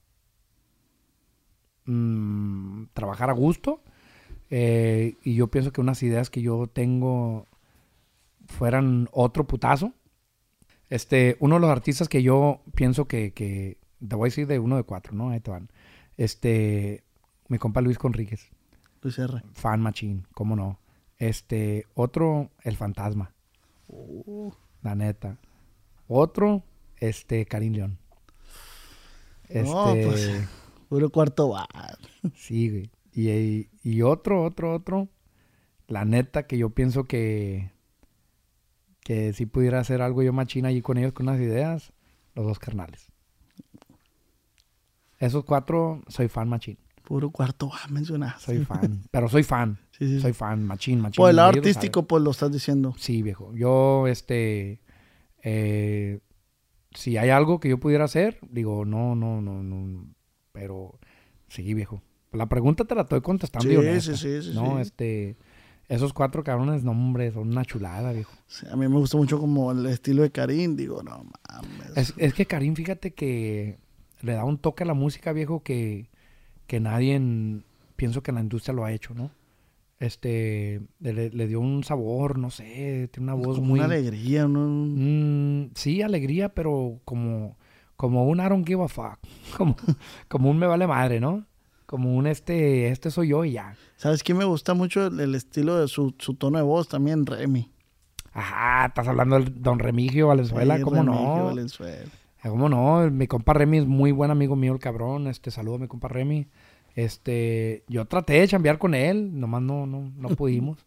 mm, 1.86 2.84
trabajar 2.94 3.30
a 3.30 3.32
gusto. 3.32 3.82
Eh, 4.48 5.16
y 5.24 5.34
yo 5.34 5.48
pienso 5.48 5.72
que 5.72 5.80
unas 5.80 6.00
ideas 6.04 6.30
que 6.30 6.40
yo 6.40 6.68
tengo 6.68 7.48
fueran 8.46 9.08
otro 9.10 9.48
putazo. 9.48 9.92
Este, 10.88 11.36
uno 11.40 11.56
de 11.56 11.62
los 11.62 11.70
artistas 11.70 12.08
que 12.08 12.22
yo 12.22 12.62
pienso 12.76 13.06
que, 13.06 13.32
que 13.32 13.78
te 14.06 14.14
voy 14.14 14.26
a 14.26 14.30
decir 14.30 14.46
de 14.46 14.60
uno 14.60 14.76
de 14.76 14.84
cuatro, 14.84 15.12
¿no? 15.12 15.30
Ahí 15.30 15.40
te 15.40 15.50
van. 15.50 15.68
Este, 16.16 17.02
mi 17.48 17.58
compa 17.58 17.80
Luis 17.80 17.98
Conríquez, 17.98 18.50
Luis 19.02 19.18
R. 19.18 19.42
fan 19.52 19.80
machín, 19.80 20.26
cómo 20.32 20.54
no. 20.54 20.78
Este, 21.18 21.86
otro, 21.94 22.50
el 22.62 22.76
fantasma, 22.76 23.34
la 24.82 24.94
neta. 24.94 25.38
Otro, 26.12 26.64
este, 26.96 27.46
Karim 27.46 27.72
León. 27.74 27.98
Este, 29.44 29.62
No, 29.62 29.84
pues. 29.84 30.48
Puro 30.88 31.08
cuarto 31.10 31.50
bar. 31.50 31.98
Sí, 32.34 32.68
güey. 32.68 32.90
Y, 33.12 33.30
y, 33.30 33.70
y 33.84 34.02
otro, 34.02 34.42
otro, 34.42 34.74
otro. 34.74 35.08
La 35.86 36.04
neta 36.04 36.48
que 36.48 36.58
yo 36.58 36.70
pienso 36.70 37.04
que. 37.04 37.70
Que 39.04 39.32
si 39.32 39.46
pudiera 39.46 39.78
hacer 39.78 40.02
algo 40.02 40.24
yo 40.24 40.32
machina 40.32 40.68
allí 40.70 40.82
con 40.82 40.98
ellos 40.98 41.12
con 41.12 41.28
unas 41.28 41.40
ideas. 41.40 41.92
Los 42.34 42.44
dos 42.44 42.58
carnales. 42.58 43.12
Esos 45.20 45.44
cuatro, 45.44 46.02
soy 46.08 46.26
fan 46.26 46.48
machín. 46.48 46.76
Puro 47.04 47.30
cuarto 47.30 47.68
bar, 47.68 47.88
mencionaste. 47.88 48.46
Soy 48.46 48.64
fan. 48.64 49.04
pero 49.12 49.28
soy 49.28 49.44
fan. 49.44 49.78
Sí, 49.92 50.08
sí. 50.08 50.20
Soy 50.20 50.32
fan, 50.32 50.64
machín, 50.64 51.00
machín. 51.00 51.22
Por 51.22 51.30
el 51.30 51.38
artístico, 51.38 52.08
pues 52.08 52.20
lo 52.20 52.32
estás 52.32 52.50
diciendo. 52.50 52.94
Sí, 52.98 53.22
viejo. 53.22 53.54
Yo, 53.54 54.08
este. 54.08 54.80
Eh, 55.42 56.20
si 56.94 57.16
hay 57.16 57.30
algo 57.30 57.60
que 57.60 57.68
yo 57.68 57.78
pudiera 57.78 58.04
hacer, 58.04 58.38
digo, 58.50 58.84
no, 58.84 59.14
no, 59.14 59.40
no, 59.40 59.62
no. 59.62 60.06
Pero 60.52 60.98
sí, 61.48 61.74
viejo. 61.74 62.02
La 62.32 62.46
pregunta 62.48 62.84
te 62.84 62.94
la 62.94 63.02
estoy 63.02 63.20
contestando 63.20 63.68
Sí, 63.68 63.76
honesta, 63.76 64.16
sí, 64.16 64.42
sí, 64.42 64.50
sí, 64.50 64.54
No, 64.54 64.76
sí. 64.76 64.82
este. 64.82 65.36
Esos 65.88 66.12
cuatro 66.12 66.44
cabrones, 66.44 66.84
no, 66.84 66.92
hombre, 66.92 67.32
son 67.32 67.48
una 67.50 67.64
chulada, 67.64 68.12
viejo. 68.12 68.32
Sí, 68.46 68.64
a 68.70 68.76
mí 68.76 68.86
me 68.86 68.94
gusta 68.96 69.16
mucho 69.16 69.40
como 69.40 69.72
el 69.72 69.86
estilo 69.86 70.22
de 70.22 70.30
Karim. 70.30 70.76
Digo, 70.76 71.02
no 71.02 71.24
mames. 71.48 71.96
Es, 71.96 72.14
es 72.16 72.32
que 72.32 72.46
Karim, 72.46 72.76
fíjate 72.76 73.12
que 73.12 73.76
le 74.22 74.34
da 74.34 74.44
un 74.44 74.58
toque 74.58 74.84
a 74.84 74.86
la 74.86 74.94
música, 74.94 75.32
viejo, 75.32 75.64
que, 75.64 76.08
que 76.68 76.78
nadie, 76.78 77.16
en- 77.16 77.64
pienso 77.96 78.22
que 78.22 78.30
en 78.30 78.36
la 78.36 78.40
industria 78.40 78.72
lo 78.72 78.84
ha 78.84 78.92
hecho, 78.92 79.14
¿no? 79.14 79.32
Este, 80.00 80.80
le, 80.98 81.28
le 81.30 81.46
dio 81.46 81.60
un 81.60 81.84
sabor, 81.84 82.38
no 82.38 82.50
sé, 82.50 83.08
tiene 83.12 83.32
una 83.32 83.34
voz 83.34 83.56
Como 83.56 83.68
muy... 83.68 83.80
una 83.80 83.84
alegría, 83.86 84.48
¿no? 84.48 84.66
Mm, 84.66 85.70
sí, 85.74 86.00
alegría, 86.00 86.48
pero 86.48 87.00
como, 87.04 87.58
como 87.96 88.26
un 88.26 88.40
I 88.40 88.48
don't 88.48 88.66
give 88.66 88.82
a 88.82 88.88
fuck. 88.88 89.18
Como, 89.56 89.76
como 90.26 90.50
un 90.50 90.58
me 90.58 90.66
vale 90.66 90.86
madre, 90.86 91.20
¿no? 91.20 91.44
Como 91.84 92.16
un 92.16 92.26
este, 92.26 92.88
este 92.88 93.10
soy 93.10 93.28
yo 93.28 93.44
y 93.44 93.52
ya. 93.52 93.76
¿Sabes 93.96 94.22
quién 94.22 94.38
me 94.38 94.44
gusta 94.44 94.72
mucho 94.74 95.06
el, 95.08 95.20
el 95.20 95.34
estilo 95.34 95.78
de 95.78 95.86
su, 95.86 96.14
su 96.18 96.34
tono 96.34 96.56
de 96.56 96.64
voz 96.64 96.88
también? 96.88 97.26
Remy. 97.26 97.70
Ajá, 98.32 98.86
estás 98.86 99.06
hablando 99.06 99.36
del 99.38 99.60
Don 99.60 99.78
Remigio 99.80 100.28
Valenzuela, 100.28 100.76
Sí, 100.76 100.82
¿cómo 100.82 101.02
Remigio 101.02 101.20
no? 101.20 101.44
Valenzuela. 101.46 102.10
Ah, 102.42 102.48
¿Cómo 102.48 102.68
no? 102.70 103.10
Mi 103.10 103.26
compa 103.26 103.52
Remy 103.52 103.78
es 103.78 103.86
muy 103.86 104.12
buen 104.12 104.30
amigo 104.30 104.56
mío, 104.56 104.72
el 104.72 104.78
cabrón. 104.78 105.26
Este, 105.26 105.50
saludo 105.50 105.74
a 105.74 105.78
mi 105.80 105.88
compa 105.88 106.08
Remy. 106.08 106.46
Este, 107.04 107.82
yo 107.88 108.04
traté 108.04 108.34
de 108.34 108.48
chambear 108.48 108.76
con 108.78 108.94
él, 108.94 109.40
nomás 109.40 109.62
no, 109.62 109.86
no, 109.86 110.12
no 110.16 110.28
pudimos. 110.36 110.84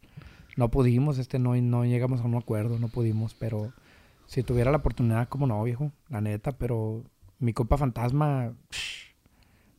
No 0.56 0.70
pudimos, 0.70 1.18
este, 1.18 1.40
no, 1.40 1.56
no 1.56 1.84
llegamos 1.84 2.22
a 2.22 2.26
un 2.26 2.36
acuerdo, 2.36 2.78
no 2.78 2.88
pudimos, 2.88 3.34
pero 3.34 3.74
si 4.28 4.44
tuviera 4.44 4.70
la 4.70 4.78
oportunidad, 4.78 5.28
como 5.28 5.48
no, 5.48 5.64
viejo, 5.64 5.92
la 6.10 6.22
neta, 6.22 6.52
pero 6.52 7.04
mi 7.40 7.54
compa 7.54 7.78
fantasma, 7.78 8.54
psh, 8.70 9.16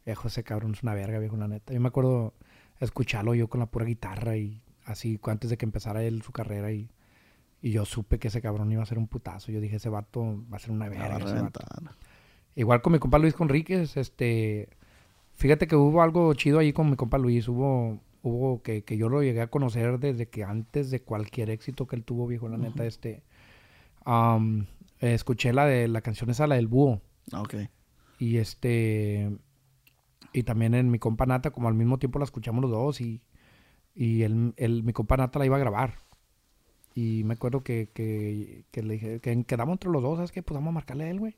viejo, 0.05 0.27
ese 0.27 0.43
cabrón 0.43 0.73
es 0.74 0.82
una 0.82 0.94
verga, 0.94 1.20
viejo, 1.20 1.36
la 1.36 1.47
neta. 1.47 1.73
Yo 1.73 1.81
me 1.81 1.89
acuerdo 1.89 2.35
escucharlo 2.81 3.36
yo 3.36 3.47
con 3.48 3.61
la 3.61 3.66
pura 3.66 3.85
guitarra 3.85 4.36
y 4.36 4.61
así, 4.85 5.20
antes 5.27 5.51
de 5.51 5.56
que 5.56 5.65
empezara 5.65 6.02
él 6.02 6.23
su 6.23 6.32
carrera 6.32 6.73
y, 6.73 6.90
y 7.62 7.70
yo 7.70 7.85
supe 7.85 8.19
que 8.19 8.28
ese 8.28 8.43
cabrón 8.43 8.73
iba 8.73 8.82
a 8.82 8.86
ser 8.86 8.98
un 8.98 9.06
putazo. 9.06 9.52
Yo 9.52 9.61
dije, 9.61 9.77
ese 9.77 9.90
vato 9.90 10.43
va 10.52 10.56
a 10.56 10.61
ser 10.61 10.73
una 10.73 10.89
verga. 10.89 11.05
a 11.05 11.19
ese 11.19 11.40
vato". 11.40 11.61
reventar. 11.61 11.94
Igual 12.56 12.82
con 12.82 12.93
mi 12.93 12.98
compa 12.98 13.20
Luis 13.20 13.35
Conríquez, 13.35 13.97
este, 13.97 14.70
fíjate 15.36 15.66
que 15.66 15.77
hubo 15.77 16.02
algo 16.02 16.32
chido 16.35 16.59
ahí 16.59 16.73
con 16.73 16.90
mi 16.90 16.97
compa 16.97 17.19
Luis, 17.19 17.48
hubo, 17.48 18.01
hubo 18.23 18.62
que, 18.62 18.82
que 18.85 18.97
yo 18.97 19.09
lo 19.09 19.23
llegué 19.23 19.40
a 19.43 19.51
conocer 19.51 19.98
desde 19.98 20.28
que 20.28 20.44
antes 20.44 20.90
de 20.90 21.02
cualquier 21.02 21.51
éxito 21.51 21.86
que 21.86 21.97
él 21.97 22.05
tuvo, 22.05 22.27
viejo, 22.27 22.48
la 22.48 22.56
neta, 22.59 22.85
este, 22.86 23.23
eh, 24.06 25.15
escuché 25.15 25.52
la 25.52 25.66
de 25.66 25.89
la 25.89 26.01
canción 26.01 26.31
esa, 26.31 26.47
la 26.47 26.56
del 26.56 26.66
búho, 26.69 27.01
Ah, 27.32 27.40
Ok. 27.43 27.55
y 28.19 28.36
este, 28.36 29.31
y 30.32 30.43
también 30.43 30.74
en 30.74 30.90
mi 30.90 30.98
compa 30.98 31.27
Nata, 31.27 31.51
como 31.51 31.69
al 31.69 31.74
mismo 31.74 31.98
tiempo 31.98 32.19
la 32.19 32.24
escuchamos 32.24 32.62
los 32.62 32.70
dos, 32.70 33.01
y, 33.01 33.23
y 33.94 34.23
él, 34.23 34.52
él- 34.56 34.82
mi 34.82 34.93
compa 34.93 35.16
Nata 35.16 35.39
la 35.39 35.47
iba 35.47 35.56
a 35.56 35.61
grabar. 35.61 35.94
Y 36.97 37.23
me 37.24 37.35
acuerdo 37.35 37.62
que, 37.65 37.89
que, 37.93 38.65
que 38.70 38.82
le 38.82 38.94
dije, 38.94 39.20
que 39.20 39.44
quedamos 39.44 39.73
entre 39.74 39.90
los 39.90 40.01
dos, 40.02 40.16
¿sabes 40.16 40.31
qué? 40.32 40.43
Pues 40.44 40.55
vamos 40.55 40.69
a 40.70 40.74
marcarle 40.74 41.05
a 41.05 41.11
él, 41.11 41.19
güey. 41.19 41.36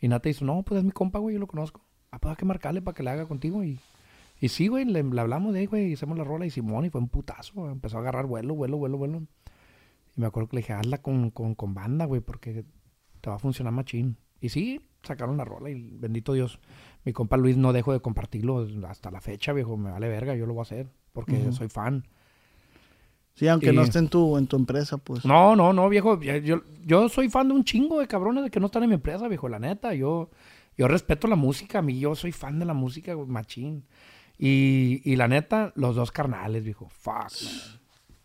Y 0.00 0.08
Nata 0.08 0.28
dijo, 0.28 0.44
no, 0.44 0.62
pues 0.62 0.78
es 0.78 0.84
mi 0.84 0.90
compa, 0.92 1.18
güey, 1.18 1.34
yo 1.34 1.40
lo 1.40 1.46
conozco. 1.46 1.82
Ah, 2.10 2.18
pues 2.18 2.30
hay 2.30 2.36
que 2.36 2.44
marcarle 2.44 2.82
para 2.82 2.94
que 2.94 3.02
le 3.02 3.10
haga 3.10 3.26
contigo. 3.26 3.62
Y, 3.64 3.78
Y 4.40 4.48
sí, 4.48 4.68
güey, 4.68 4.84
le, 4.84 5.02
le 5.02 5.20
hablamos 5.20 5.52
de 5.52 5.60
ahí, 5.60 5.66
güey, 5.66 5.92
hicimos 5.92 6.16
la 6.18 6.24
rola 6.24 6.46
y 6.46 6.50
Simón 6.50 6.84
y 6.84 6.90
fue 6.90 7.00
un 7.00 7.08
putazo, 7.08 7.52
güey, 7.54 7.72
empezó 7.72 7.96
a 7.96 8.00
agarrar 8.00 8.26
vuelo, 8.26 8.54
vuelo, 8.54 8.76
vuelo, 8.76 8.98
vuelo. 8.98 9.22
Y 10.16 10.20
me 10.20 10.26
acuerdo 10.26 10.48
que 10.48 10.56
le 10.56 10.62
dije, 10.62 10.72
hazla 10.72 10.98
con, 10.98 11.30
con, 11.30 11.54
con 11.54 11.74
banda, 11.74 12.04
güey, 12.04 12.20
porque 12.20 12.64
te 13.20 13.30
va 13.30 13.36
a 13.36 13.38
funcionar 13.38 13.72
machín. 13.72 14.16
Y 14.40 14.50
sí, 14.50 14.80
sacaron 15.02 15.36
la 15.36 15.44
rola 15.44 15.70
y 15.70 15.74
bendito 15.74 16.32
Dios, 16.34 16.60
mi 17.04 17.12
compa 17.12 17.36
Luis 17.36 17.56
no 17.56 17.72
dejo 17.72 17.92
de 17.92 18.00
compartirlo 18.00 18.66
hasta 18.86 19.10
la 19.10 19.20
fecha, 19.20 19.52
viejo, 19.52 19.76
me 19.76 19.90
vale 19.90 20.08
verga, 20.08 20.34
yo 20.34 20.46
lo 20.46 20.52
voy 20.52 20.60
a 20.60 20.62
hacer, 20.62 20.88
porque 21.12 21.52
soy 21.52 21.68
fan. 21.68 22.04
Sí, 23.34 23.48
aunque 23.48 23.72
no 23.72 23.82
esté 23.82 23.98
en 23.98 24.08
tu, 24.08 24.38
en 24.38 24.46
tu 24.46 24.56
empresa, 24.56 24.96
pues. 24.96 25.24
No, 25.26 25.54
no, 25.54 25.74
no, 25.74 25.88
viejo. 25.90 26.18
Yo, 26.20 26.62
yo 26.86 27.08
soy 27.10 27.28
fan 27.28 27.48
de 27.48 27.54
un 27.54 27.64
chingo 27.64 28.00
de 28.00 28.06
cabrones 28.06 28.42
de 28.44 28.50
que 28.50 28.60
no 28.60 28.66
están 28.66 28.82
en 28.82 28.88
mi 28.88 28.94
empresa, 28.94 29.28
viejo. 29.28 29.46
La 29.48 29.58
neta, 29.58 29.92
yo, 29.92 30.30
yo 30.76 30.88
respeto 30.88 31.28
la 31.28 31.36
música. 31.36 31.78
A 31.78 31.82
mí, 31.82 31.98
yo 31.98 32.14
soy 32.14 32.32
fan 32.32 32.58
de 32.58 32.64
la 32.64 32.74
música, 32.74 33.14
güey, 33.14 33.28
machín. 33.28 33.84
Y, 34.38 35.00
y 35.04 35.16
la 35.16 35.28
neta, 35.28 35.72
los 35.76 35.96
dos 35.96 36.12
carnales, 36.12 36.64
viejo. 36.64 36.88
Fuck, 36.88 37.32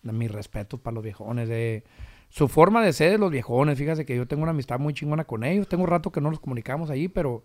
man. 0.03 0.17
Mi 0.17 0.27
respeto 0.27 0.77
para 0.77 0.95
los 0.95 1.03
viejones. 1.03 1.47
De, 1.47 1.83
su 2.31 2.47
forma 2.47 2.83
de 2.83 2.93
ser 2.93 3.11
de 3.11 3.17
los 3.17 3.29
viejones. 3.29 3.77
Fíjate 3.77 4.05
que 4.05 4.15
yo 4.15 4.27
tengo 4.27 4.43
una 4.43 4.51
amistad 4.51 4.79
muy 4.79 4.93
chingona 4.93 5.25
con 5.25 5.43
ellos. 5.43 5.67
Tengo 5.67 5.85
rato 5.85 6.11
que 6.11 6.21
no 6.21 6.29
nos 6.29 6.39
comunicamos 6.39 6.89
ahí, 6.89 7.07
pero 7.07 7.43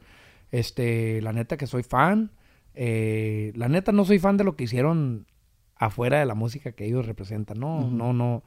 este, 0.53 1.21
la 1.23 1.33
neta 1.33 1.57
que 1.57 1.67
soy 1.67 1.83
fan. 1.83 2.31
Eh, 2.75 3.53
la 3.57 3.69
neta 3.69 3.91
no 3.91 4.05
soy 4.05 4.19
fan 4.19 4.37
de 4.37 4.45
lo 4.45 4.55
que 4.55 4.65
hicieron 4.65 5.27
afuera 5.75 6.21
de 6.21 6.27
la 6.27 6.35
música 6.35 6.73
que 6.73 6.87
ellos 6.87 7.05
representan. 7.05 7.59
No, 7.59 7.91
no, 7.91 8.13
no. 8.13 8.45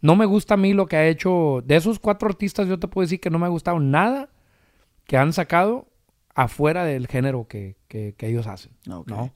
No 0.00 0.16
me 0.16 0.26
gusta 0.26 0.54
a 0.54 0.56
mí 0.56 0.74
lo 0.74 0.86
que 0.86 0.96
ha 0.96 1.08
hecho. 1.08 1.62
De 1.66 1.74
esos 1.74 1.98
cuatro 1.98 2.28
artistas, 2.28 2.68
yo 2.68 2.78
te 2.78 2.86
puedo 2.86 3.04
decir 3.04 3.20
que 3.20 3.30
no 3.30 3.40
me 3.40 3.46
ha 3.46 3.50
gustado 3.50 3.80
nada 3.80 4.30
que 5.06 5.16
han 5.16 5.32
sacado 5.32 5.89
afuera 6.42 6.84
del 6.84 7.06
género 7.06 7.46
que, 7.48 7.76
que- 7.88 8.14
que 8.16 8.28
ellos 8.28 8.46
hacen. 8.46 8.72
Ok. 8.90 9.08
¿no? 9.08 9.32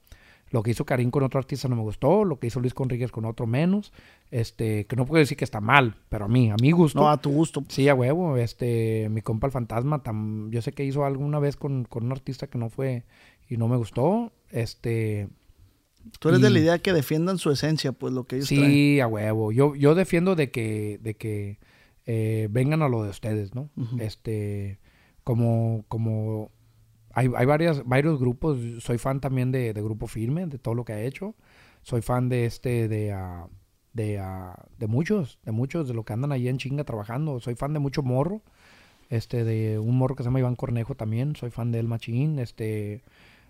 Lo 0.51 0.63
que 0.63 0.71
hizo 0.71 0.85
Karim 0.85 1.09
con 1.11 1.23
otro 1.23 1.39
artista 1.39 1.67
no 1.67 1.75
me 1.75 1.81
gustó, 1.81 2.23
lo 2.23 2.39
que 2.39 2.47
hizo 2.47 2.59
Luis 2.59 2.73
Conríquez 2.73 3.11
con 3.11 3.25
otro 3.25 3.45
menos. 3.47 3.91
Este, 4.31 4.85
que 4.85 4.95
no 4.95 5.05
puedo 5.05 5.19
decir 5.19 5.37
que 5.37 5.43
está 5.43 5.59
mal, 5.59 5.97
pero 6.07 6.25
a 6.25 6.27
mí, 6.27 6.49
a 6.51 6.55
mi 6.61 6.71
gusto. 6.71 6.99
No, 6.99 7.09
a 7.09 7.17
tu 7.21 7.29
gusto. 7.31 7.63
Sí, 7.67 7.89
a 7.89 7.95
huevo. 7.95 8.37
Este, 8.37 9.07
mi 9.09 9.21
compa 9.21 9.47
el 9.47 9.51
fantasma, 9.53 10.03
tam- 10.03 10.49
yo 10.51 10.61
sé 10.61 10.71
que 10.71 10.85
hizo 10.85 11.03
alguna 11.03 11.39
vez 11.39 11.57
con, 11.57 11.83
con 11.85 12.05
un 12.05 12.11
artista 12.11 12.47
que 12.47 12.57
no 12.57 12.69
fue 12.69 13.03
y 13.49 13.57
no 13.57 13.67
me 13.67 13.75
gustó. 13.75 14.31
Este, 14.49 15.27
Tú 16.19 16.29
eres 16.29 16.39
de 16.41 16.51
la 16.51 16.59
idea 16.59 16.77
que 16.79 16.93
defiendan 16.93 17.39
su 17.39 17.49
esencia, 17.51 17.91
pues 17.91 18.13
lo 18.13 18.25
que 18.25 18.35
ellos 18.37 18.47
traen. 18.49 18.65
sí, 18.65 18.99
a 18.99 19.07
huevo. 19.07 19.51
Yo, 19.51 19.73
yo 19.75 19.95
defiendo 19.95 20.35
de 20.35 20.51
que, 20.51 20.99
de 21.01 21.15
que 21.15 21.57
eh, 22.05 22.47
vengan 22.51 22.83
a 22.83 22.87
lo 22.89 23.03
de 23.03 23.09
ustedes, 23.09 23.55
¿no? 23.55 23.69
Este, 23.99 24.79
como, 25.23 25.83
como 25.87 26.51
hay, 27.15 27.31
hay 27.35 27.45
varias, 27.45 27.83
varios 27.85 28.19
grupos. 28.19 28.57
Soy 28.79 28.97
fan 28.97 29.21
también 29.21 29.51
de, 29.51 29.73
de 29.73 29.81
Grupo 29.81 30.05
Firme, 30.05 30.45
de 30.45 30.59
todo 30.59 30.75
lo 30.75 30.83
que 30.83 30.93
ha 30.93 31.01
hecho. 31.01 31.33
Soy 31.81 32.01
fan 32.01 32.27
de 32.27 32.45
este, 32.45 32.89
de, 32.89 33.13
ah, 33.13 33.47
de, 33.93 34.19
ah, 34.19 34.65
de 34.77 34.87
muchos, 34.87 35.39
de 35.43 35.53
muchos, 35.53 35.87
de 35.87 35.93
lo 35.93 36.03
que 36.03 36.11
andan 36.11 36.33
ahí 36.33 36.49
en 36.49 36.57
chinga 36.57 36.83
trabajando. 36.83 37.39
Soy 37.39 37.55
fan 37.55 37.73
de 37.73 37.79
mucho 37.79 38.03
morro. 38.03 38.41
Este, 39.09 39.45
de 39.45 39.79
un 39.79 39.97
morro 39.97 40.15
que 40.15 40.23
se 40.23 40.27
llama 40.27 40.39
Iván 40.39 40.55
Cornejo 40.55 40.95
también. 40.95 41.37
Soy 41.37 41.51
fan 41.51 41.71
de 41.71 41.79
El 41.79 41.87
Machín. 41.87 42.37
Este, 42.37 43.01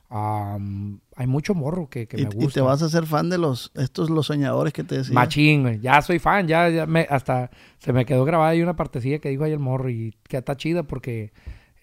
am, 0.10 1.00
hay 1.16 1.26
mucho 1.26 1.56
morro 1.56 1.90
que, 1.90 2.08
que 2.08 2.22
y, 2.22 2.26
me 2.26 2.30
y 2.34 2.36
gusta. 2.36 2.54
te 2.54 2.62
vas 2.62 2.84
a 2.84 2.86
hacer 2.86 3.08
fan 3.08 3.32
de 3.32 3.40
los 3.40 3.72
estos 3.74 4.12
los 4.12 4.28
soñadores 4.28 4.74
que 4.74 4.84
te 4.84 4.98
decía. 5.00 5.16
Machín. 5.16 5.82
Ya 5.82 6.04
soy 6.04 6.20
fan, 6.20 6.48
ya, 6.48 6.70
ya 6.70 6.86
me, 6.86 7.08
hasta 7.10 7.50
se 7.80 7.94
me 7.94 8.06
quedó 8.06 8.26
grabada 8.26 8.52
ahí 8.52 8.62
una 8.62 8.76
partecilla 8.76 9.18
que 9.18 9.30
dijo 9.30 9.44
ahí 9.44 9.54
el 9.54 9.60
morro 9.60 9.90
y 9.90 10.14
que 10.28 10.38
está 10.38 10.56
chida 10.56 10.84
porque 10.84 11.34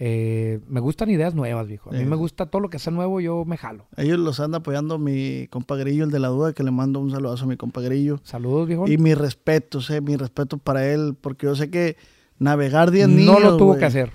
eh, 0.05 0.59
me 0.67 0.81
gustan 0.81 1.11
ideas 1.11 1.33
nuevas, 1.33 1.69
viejo. 1.69 1.91
A 1.91 1.93
mí 1.93 2.01
Sí. 2.01 2.05
me 2.07 2.17
gusta 2.17 2.47
todo 2.47 2.61
lo 2.61 2.71
que 2.71 2.81
sea 2.81 2.93
nuevo, 2.93 3.21
yo 3.21 3.45
me 3.45 3.57
jalo. 3.57 3.87
Ellos 3.97 4.19
los 4.19 4.41
anda 4.41 4.59
apoyando 4.59 4.99
mi 4.99 5.47
compa 5.49 5.77
Grillo, 5.77 6.03
el 6.03 6.11
de 6.11 6.19
la 6.19 6.27
duda, 6.29 6.53
que 6.55 6.65
le 6.65 6.73
mando 6.73 6.99
un 6.99 7.13
saludazo 7.13 7.45
a 7.45 7.47
mi 7.47 7.57
compa 7.57 7.81
Grillo. 7.83 8.19
Saludos, 8.25 8.67
viejo. 8.67 8.89
Y 8.89 8.99
mi 8.99 9.15
respeto, 9.15 9.81
sé, 9.81 10.01
mi 10.01 10.17
respeto 10.17 10.59
para 10.59 10.85
él, 10.93 11.15
porque 11.21 11.47
yo 11.47 11.55
sé 11.55 11.71
que 11.71 11.97
navegar 12.39 12.91
10 12.91 13.09
no 13.09 13.15
niños. 13.15 13.43
lo 13.43 13.57
tuvo 13.57 13.77
que 13.79 13.85
hacer. 13.85 14.11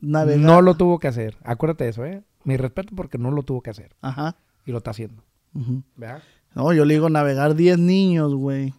Navegar. 0.00 0.40
No 0.40 0.60
lo 0.60 0.74
tuvo 0.76 0.98
que 0.98 1.06
hacer. 1.06 1.36
Acuérdate 1.44 1.84
de 1.84 1.90
eso, 1.90 2.04
¿eh? 2.04 2.24
Mi 2.42 2.56
respeto 2.56 2.94
porque 2.96 3.16
no 3.18 3.30
lo 3.30 3.44
tuvo 3.44 3.60
que 3.62 3.70
hacer. 3.70 3.94
Ajá. 4.00 4.36
Y 4.66 4.72
lo 4.72 4.78
está 4.78 4.90
haciendo. 4.90 5.22
¿Verdad? 5.94 6.22
No, 6.54 6.72
yo 6.72 6.84
le 6.84 6.94
digo 6.94 7.08
navegar 7.10 7.54
10 7.54 7.78
niños, 7.78 8.34
güey. 8.34 8.74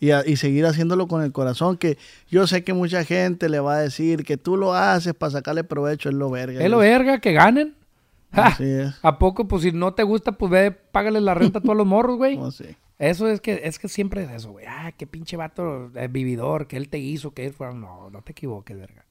Y, 0.00 0.12
a- 0.12 0.26
y 0.26 0.36
seguir 0.36 0.64
haciéndolo 0.66 1.06
con 1.08 1.22
el 1.22 1.30
corazón, 1.30 1.76
que 1.76 1.98
yo 2.28 2.46
sé 2.46 2.64
que 2.64 2.72
mucha 2.72 3.04
gente 3.04 3.48
le 3.50 3.60
va 3.60 3.74
a 3.76 3.80
decir 3.80 4.24
que 4.24 4.36
tú 4.38 4.56
lo 4.56 4.74
haces 4.74 5.12
para 5.14 5.30
sacarle 5.30 5.62
provecho, 5.62 6.08
es 6.08 6.14
lo 6.14 6.30
verga. 6.30 6.60
Es 6.64 6.70
lo 6.70 6.78
verga, 6.78 7.20
que 7.20 7.32
ganen. 7.34 7.74
¡Ja! 8.32 8.46
Así 8.46 8.64
es. 8.64 8.94
¿A 9.02 9.18
poco? 9.18 9.46
Pues 9.46 9.62
si 9.62 9.72
no 9.72 9.92
te 9.92 10.02
gusta, 10.02 10.32
pues 10.32 10.50
ve, 10.50 10.70
págale 10.70 11.20
la 11.20 11.34
renta 11.34 11.58
a 11.58 11.62
todos 11.62 11.76
los 11.76 11.86
morros, 11.86 12.16
güey. 12.16 12.36
No, 12.38 12.50
sí. 12.50 12.64
Eso 12.98 13.28
es 13.28 13.40
que, 13.40 13.60
es 13.64 13.78
que 13.78 13.88
siempre 13.88 14.22
es 14.24 14.30
eso, 14.30 14.52
güey. 14.52 14.66
Ah, 14.68 14.92
qué 14.96 15.06
pinche 15.06 15.36
vato 15.36 15.90
eh, 15.94 16.08
vividor, 16.08 16.66
que 16.66 16.76
él 16.76 16.88
te 16.88 16.98
hizo, 16.98 17.32
que 17.32 17.46
él 17.46 17.52
fue. 17.52 17.72
No, 17.74 18.08
no 18.10 18.22
te 18.22 18.32
equivoques, 18.32 18.76
verga. 18.76 19.04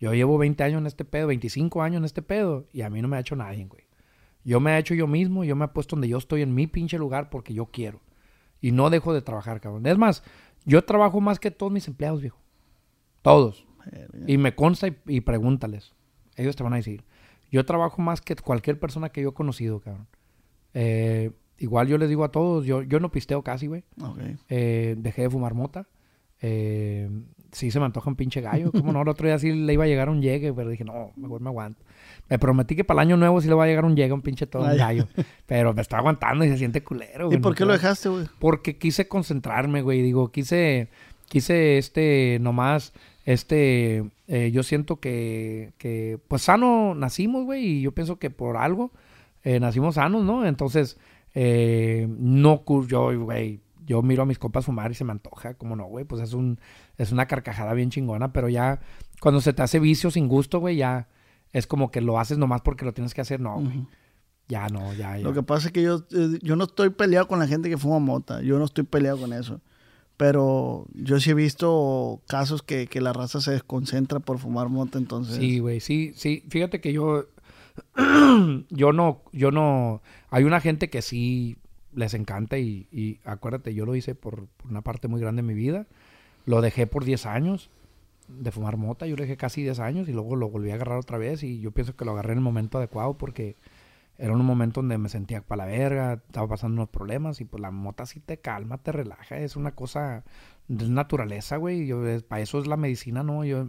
Yo 0.00 0.14
llevo 0.14 0.38
20 0.38 0.62
años 0.64 0.80
en 0.80 0.86
este 0.86 1.04
pedo, 1.04 1.26
25 1.28 1.82
años 1.82 1.98
en 1.98 2.04
este 2.06 2.22
pedo, 2.22 2.64
y 2.72 2.82
a 2.82 2.90
mí 2.90 3.02
no 3.02 3.08
me 3.08 3.16
ha 3.16 3.20
hecho 3.20 3.36
nadie, 3.36 3.66
güey. 3.66 3.82
Yo 4.44 4.58
me 4.58 4.74
he 4.74 4.78
hecho 4.78 4.94
yo 4.94 5.06
mismo, 5.06 5.44
yo 5.44 5.54
me 5.56 5.66
he 5.66 5.68
puesto 5.68 5.94
donde 5.96 6.08
yo 6.08 6.18
estoy 6.18 6.42
en 6.42 6.54
mi 6.54 6.66
pinche 6.66 6.96
lugar 6.98 7.28
porque 7.30 7.52
yo 7.54 7.66
quiero. 7.66 8.00
Y 8.60 8.72
no 8.72 8.90
dejo 8.90 9.12
de 9.12 9.22
trabajar, 9.22 9.60
cabrón. 9.60 9.86
Es 9.86 9.98
más, 9.98 10.22
yo 10.64 10.84
trabajo 10.84 11.20
más 11.20 11.38
que 11.38 11.50
todos 11.50 11.72
mis 11.72 11.88
empleados, 11.88 12.20
viejo. 12.20 12.38
Todos. 13.22 13.66
Y 14.26 14.38
me 14.38 14.54
consta 14.54 14.88
y, 14.88 14.96
y 15.06 15.20
pregúntales. 15.22 15.94
Ellos 16.36 16.56
te 16.56 16.62
van 16.62 16.74
a 16.74 16.76
decir. 16.76 17.04
Yo 17.50 17.64
trabajo 17.64 18.00
más 18.00 18.20
que 18.20 18.36
cualquier 18.36 18.78
persona 18.78 19.08
que 19.10 19.22
yo 19.22 19.30
he 19.30 19.34
conocido, 19.34 19.80
cabrón. 19.80 20.06
Eh, 20.74 21.32
igual 21.58 21.88
yo 21.88 21.98
les 21.98 22.08
digo 22.08 22.24
a 22.24 22.30
todos, 22.30 22.64
yo, 22.64 22.82
yo 22.82 23.00
no 23.00 23.10
pisteo 23.10 23.42
casi, 23.42 23.66
güey. 23.66 23.84
Eh, 24.48 24.94
dejé 24.98 25.22
de 25.22 25.30
fumar 25.30 25.54
mota. 25.54 25.88
Eh, 26.40 27.10
sí 27.52 27.70
se 27.70 27.78
me 27.80 27.86
antoja 27.86 28.08
un 28.08 28.16
pinche 28.16 28.40
gallo. 28.40 28.70
Como 28.72 28.92
no, 28.92 29.02
el 29.02 29.08
otro 29.08 29.26
día 29.26 29.38
sí 29.38 29.52
le 29.52 29.72
iba 29.72 29.84
a 29.84 29.88
llegar 29.88 30.08
un 30.08 30.22
llegue, 30.22 30.52
pero 30.52 30.70
dije, 30.70 30.84
no, 30.84 31.12
mejor 31.16 31.40
me 31.40 31.48
aguanto. 31.48 31.84
Me 32.30 32.38
prometí 32.38 32.76
que 32.76 32.84
para 32.84 33.02
el 33.02 33.08
año 33.08 33.16
nuevo 33.16 33.40
sí 33.40 33.48
le 33.48 33.54
va 33.54 33.64
a 33.64 33.66
llegar 33.66 33.84
un 33.84 33.96
llegue, 33.96 34.12
un 34.12 34.22
pinche 34.22 34.46
todo, 34.46 34.62
un 34.62 34.76
gallo. 34.76 35.08
Pero 35.46 35.74
me 35.74 35.82
está 35.82 35.98
aguantando 35.98 36.44
y 36.44 36.48
se 36.48 36.56
siente 36.58 36.84
culero, 36.84 37.24
¿Y 37.24 37.30
güey. 37.30 37.40
por 37.40 37.52
no 37.52 37.56
qué 37.56 37.64
lo 37.64 37.72
dejaste, 37.72 38.08
güey? 38.08 38.26
porque 38.38 38.78
quise 38.78 39.08
concentrarme, 39.08 39.82
güey. 39.82 40.00
Digo, 40.00 40.30
quise, 40.30 40.90
quise, 41.28 41.76
este, 41.76 42.38
nomás, 42.40 42.92
este, 43.24 44.08
eh, 44.28 44.52
yo 44.52 44.62
siento 44.62 45.00
que, 45.00 45.72
que, 45.76 46.20
pues 46.28 46.42
sano 46.42 46.94
nacimos, 46.94 47.44
güey, 47.44 47.64
y 47.64 47.80
yo 47.82 47.90
pienso 47.92 48.20
que 48.20 48.30
por 48.30 48.56
algo 48.56 48.92
eh, 49.42 49.58
nacimos 49.58 49.96
sanos, 49.96 50.24
¿no? 50.24 50.46
Entonces, 50.46 50.98
eh, 51.34 52.06
no, 52.08 52.62
yo, 52.86 53.24
güey, 53.24 53.58
yo 53.84 54.02
miro 54.02 54.22
a 54.22 54.26
mis 54.26 54.38
copas 54.38 54.66
fumar 54.66 54.92
y 54.92 54.94
se 54.94 55.04
me 55.04 55.10
antoja, 55.10 55.54
como 55.54 55.74
no, 55.74 55.86
güey, 55.86 56.04
pues 56.04 56.22
es 56.22 56.32
un, 56.32 56.60
es 56.96 57.10
una 57.10 57.26
carcajada 57.26 57.74
bien 57.74 57.90
chingona, 57.90 58.32
pero 58.32 58.48
ya, 58.48 58.78
cuando 59.20 59.40
se 59.40 59.52
te 59.52 59.62
hace 59.62 59.80
vicio 59.80 60.12
sin 60.12 60.28
gusto, 60.28 60.60
güey, 60.60 60.76
ya 60.76 61.08
es 61.52 61.66
como 61.66 61.90
que 61.90 62.00
lo 62.00 62.18
haces 62.18 62.38
nomás 62.38 62.60
porque 62.60 62.84
lo 62.84 62.92
tienes 62.92 63.14
que 63.14 63.20
hacer, 63.20 63.40
no, 63.40 63.60
güey. 63.60 63.86
Ya 64.48 64.66
no, 64.66 64.92
ya, 64.94 65.16
ya. 65.16 65.22
Lo 65.22 65.32
que 65.32 65.44
pasa 65.44 65.68
es 65.68 65.72
que 65.72 65.82
yo, 65.82 66.04
eh, 66.10 66.38
yo 66.42 66.56
no 66.56 66.64
estoy 66.64 66.90
peleado 66.90 67.28
con 67.28 67.38
la 67.38 67.46
gente 67.46 67.70
que 67.70 67.78
fuma 67.78 68.00
mota. 68.00 68.42
Yo 68.42 68.58
no 68.58 68.64
estoy 68.64 68.82
peleado 68.82 69.18
con 69.18 69.32
eso. 69.32 69.60
Pero 70.16 70.86
yo 70.92 71.20
sí 71.20 71.30
he 71.30 71.34
visto 71.34 72.20
casos 72.26 72.62
que, 72.62 72.88
que 72.88 73.00
la 73.00 73.12
raza 73.12 73.40
se 73.40 73.52
desconcentra 73.52 74.18
por 74.18 74.38
fumar 74.38 74.68
mota, 74.68 74.98
entonces... 74.98 75.36
Sí, 75.36 75.60
güey, 75.60 75.80
sí, 75.80 76.12
sí. 76.16 76.44
Fíjate 76.48 76.80
que 76.80 76.92
yo, 76.92 77.26
yo 78.70 78.92
no, 78.92 79.22
yo 79.32 79.50
no, 79.50 80.02
hay 80.28 80.44
una 80.44 80.60
gente 80.60 80.90
que 80.90 81.00
sí 81.00 81.56
les 81.94 82.12
encanta 82.12 82.58
y, 82.58 82.86
y 82.92 83.20
acuérdate, 83.24 83.72
yo 83.72 83.86
lo 83.86 83.94
hice 83.94 84.14
por, 84.14 84.46
por 84.48 84.70
una 84.70 84.82
parte 84.82 85.08
muy 85.08 85.20
grande 85.20 85.42
de 85.42 85.48
mi 85.48 85.54
vida. 85.54 85.86
Lo 86.44 86.60
dejé 86.60 86.86
por 86.86 87.04
10 87.04 87.24
años 87.26 87.70
de 88.38 88.50
fumar 88.50 88.76
mota, 88.76 89.06
yo 89.06 89.16
lo 89.16 89.22
dejé 89.22 89.36
casi 89.36 89.62
10 89.62 89.78
años 89.80 90.08
y 90.08 90.12
luego 90.12 90.36
lo 90.36 90.48
volví 90.48 90.70
a 90.70 90.74
agarrar 90.74 90.98
otra 90.98 91.18
vez 91.18 91.42
y 91.42 91.60
yo 91.60 91.72
pienso 91.72 91.96
que 91.96 92.04
lo 92.04 92.12
agarré 92.12 92.32
en 92.32 92.38
el 92.38 92.44
momento 92.44 92.78
adecuado 92.78 93.16
porque 93.18 93.56
era 94.18 94.34
un 94.34 94.44
momento 94.44 94.80
donde 94.80 94.98
me 94.98 95.08
sentía 95.08 95.40
para 95.40 95.64
la 95.64 95.70
verga, 95.70 96.22
estaba 96.26 96.46
pasando 96.48 96.74
unos 96.74 96.90
problemas 96.90 97.40
y 97.40 97.44
pues 97.44 97.60
la 97.60 97.70
mota 97.70 98.04
sí 98.06 98.20
te 98.20 98.38
calma, 98.38 98.78
te 98.78 98.92
relaja, 98.92 99.38
es 99.38 99.56
una 99.56 99.74
cosa 99.74 100.24
de 100.68 100.88
naturaleza, 100.88 101.56
güey. 101.56 101.86
Yo 101.86 102.02
para 102.28 102.42
eso 102.42 102.58
es 102.58 102.66
la 102.66 102.76
medicina, 102.76 103.22
¿no? 103.22 103.44
Yo 103.44 103.68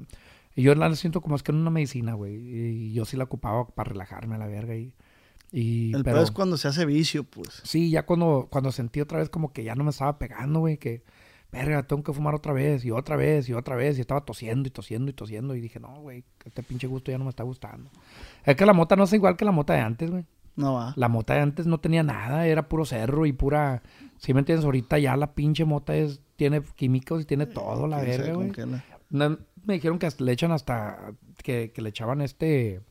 yo 0.55 0.75
la 0.75 0.93
siento 0.95 1.21
como 1.21 1.37
es 1.37 1.43
que 1.43 1.53
es 1.53 1.57
una 1.57 1.69
medicina, 1.69 2.13
güey. 2.13 2.35
Y 2.35 2.93
yo 2.93 3.05
sí 3.05 3.15
la 3.15 3.23
ocupaba 3.23 3.67
para 3.67 3.91
relajarme 3.91 4.35
a 4.35 4.39
la 4.39 4.47
verga 4.47 4.75
y 4.75 4.93
y 5.51 5.93
El 5.93 6.03
pero 6.03 6.15
peor 6.15 6.23
es 6.23 6.31
cuando 6.31 6.57
se 6.57 6.69
hace 6.69 6.85
vicio, 6.85 7.25
pues. 7.25 7.61
sí, 7.63 7.89
ya 7.89 8.05
cuando 8.05 8.47
cuando 8.49 8.71
sentí 8.71 9.01
otra 9.01 9.19
vez 9.19 9.29
como 9.29 9.51
que 9.51 9.63
ya 9.63 9.75
no 9.75 9.83
me 9.83 9.89
estaba 9.89 10.17
pegando, 10.17 10.59
güey, 10.61 10.77
que 10.77 11.03
verga, 11.51 11.83
tengo 11.83 12.01
que 12.03 12.13
fumar 12.13 12.33
otra 12.35 12.53
vez 12.53 12.85
y 12.85 12.91
otra 12.91 13.15
vez 13.15 13.49
y 13.49 13.53
otra 13.53 13.75
vez 13.75 13.97
y 13.97 14.01
estaba 14.01 14.21
tosiendo 14.21 14.67
y 14.67 14.71
tosiendo 14.71 15.09
y 15.11 15.13
tosiendo 15.13 15.55
y 15.55 15.61
dije, 15.61 15.79
"No, 15.79 15.99
güey, 16.01 16.23
este 16.45 16.63
pinche 16.63 16.87
gusto 16.87 17.11
ya 17.11 17.17
no 17.17 17.25
me 17.25 17.29
está 17.29 17.43
gustando." 17.43 17.89
Es 18.45 18.55
que 18.55 18.65
la 18.65 18.73
mota 18.73 18.95
no 18.95 19.03
es 19.03 19.13
igual 19.13 19.35
que 19.35 19.45
la 19.45 19.51
mota 19.51 19.73
de 19.73 19.79
antes, 19.81 20.09
güey. 20.09 20.25
No 20.55 20.73
va. 20.73 20.93
La 20.97 21.07
mota 21.07 21.33
de 21.35 21.39
antes 21.41 21.65
no 21.67 21.79
tenía 21.79 22.03
nada, 22.03 22.45
era 22.47 22.67
puro 22.67 22.85
cerro 22.85 23.25
y 23.25 23.31
pura. 23.33 23.81
Si 24.17 24.33
me 24.33 24.39
entiendes? 24.39 24.65
Ahorita 24.65 24.99
ya 24.99 25.15
la 25.17 25.33
pinche 25.33 25.63
mota 25.65 25.95
es, 25.95 26.21
tiene 26.35 26.61
químicos 26.75 27.21
y 27.21 27.25
tiene 27.25 27.45
todo, 27.45 27.87
la 27.87 28.01
¿Quién 28.01 28.17
sabe 28.17 28.27
verga, 28.33 28.35
güey. 28.65 28.81
la- 29.09 29.37
me 29.63 29.75
dijeron 29.75 29.99
que 29.99 30.09
le 30.19 30.31
echan 30.31 30.51
hasta. 30.51 31.13
Que, 31.43 31.71
que 31.71 31.81
le 31.81 31.89
echaban 31.89 32.21
este. 32.21 32.81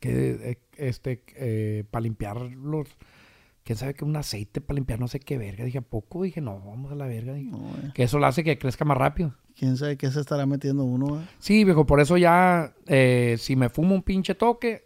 que 0.00 0.50
eh, 0.50 0.58
este 0.76 1.22
eh, 1.36 1.84
para 1.90 2.02
limpiar 2.02 2.40
los 2.40 2.88
quién 3.66 3.76
sabe 3.76 3.94
que 3.94 4.04
un 4.04 4.14
aceite 4.16 4.60
para 4.60 4.76
limpiar 4.76 5.00
no 5.00 5.08
sé 5.08 5.18
qué 5.20 5.36
verga 5.36 5.64
dije 5.64 5.78
a 5.78 5.82
poco 5.82 6.22
dije 6.22 6.40
no 6.40 6.60
vamos 6.60 6.92
a 6.92 6.94
la 6.94 7.06
verga 7.06 7.34
dije, 7.34 7.50
No, 7.50 7.58
eh. 7.84 7.90
que 7.94 8.04
eso 8.04 8.18
lo 8.18 8.26
hace 8.26 8.44
que 8.44 8.56
crezca 8.58 8.84
más 8.86 8.96
rápido 8.96 9.34
¿Quién 9.58 9.76
sabe 9.76 9.96
qué 9.96 10.10
se 10.10 10.20
estará 10.20 10.46
metiendo 10.46 10.84
uno? 10.84 11.20
eh? 11.20 11.24
sí 11.40 11.64
viejo 11.64 11.84
por 11.84 12.00
eso 12.00 12.16
ya 12.16 12.72
eh, 12.86 13.34
si 13.38 13.56
me 13.56 13.68
fumo 13.68 13.94
un 13.94 14.02
pinche 14.02 14.34
toque 14.36 14.84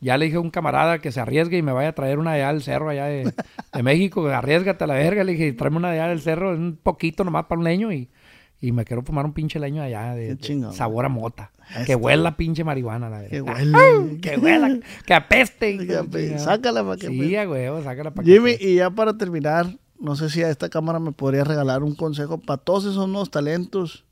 ya 0.00 0.16
le 0.16 0.24
dije 0.24 0.38
a 0.38 0.40
un 0.40 0.50
camarada 0.50 0.98
que 0.98 1.12
se 1.12 1.20
arriesgue 1.20 1.58
y 1.58 1.62
me 1.62 1.72
vaya 1.72 1.90
a 1.90 1.94
traer 1.94 2.18
una 2.18 2.32
de 2.32 2.42
allá 2.42 2.52
del 2.54 2.62
cerro 2.62 2.88
allá 2.88 3.04
de, 3.04 3.32
de 3.72 3.82
México 3.82 4.26
arriesgate 4.26 4.82
a 4.82 4.86
la 4.86 4.94
verga 4.94 5.22
le 5.24 5.32
dije 5.32 5.52
tráeme 5.52 5.76
una 5.76 5.90
de 5.92 6.00
allá 6.00 6.08
del 6.08 6.20
cerro 6.22 6.52
un 6.54 6.78
poquito 6.82 7.22
nomás 7.24 7.44
para 7.44 7.58
un 7.58 7.64
leño 7.64 7.92
y 7.92 8.08
y 8.62 8.70
me 8.70 8.84
quiero 8.84 9.02
fumar 9.02 9.26
un 9.26 9.32
pinche 9.32 9.58
leño 9.58 9.82
allá 9.82 10.14
de, 10.14 10.38
sabor 10.72 11.04
a 11.04 11.08
mota. 11.08 11.50
Esto. 11.70 11.84
Que 11.84 11.94
huela 11.96 12.36
pinche 12.36 12.62
marihuana, 12.62 13.10
la 13.10 13.22
verdad. 13.22 13.30
Que 13.30 13.42
huele. 13.42 14.20
que 14.20 14.36
huela, 14.38 14.78
que 15.04 15.14
apeste. 15.14 15.78
Que 15.78 16.38
sácala 16.38 16.84
pa' 16.84 16.96
que 16.96 17.08
Sí, 17.08 17.34
huevo, 17.34 17.82
sácala 17.82 18.12
para 18.12 18.24
Jimmy, 18.24 18.54
y 18.60 18.76
ya 18.76 18.88
para 18.88 19.18
terminar, 19.18 19.66
no 19.98 20.14
sé 20.14 20.30
si 20.30 20.44
a 20.44 20.48
esta 20.48 20.68
cámara 20.68 21.00
me 21.00 21.10
podría 21.10 21.42
regalar 21.42 21.82
un 21.82 21.96
consejo 21.96 22.38
para 22.38 22.56
todos 22.56 22.84
esos 22.84 23.08
nuevos 23.08 23.32
talentos 23.32 24.04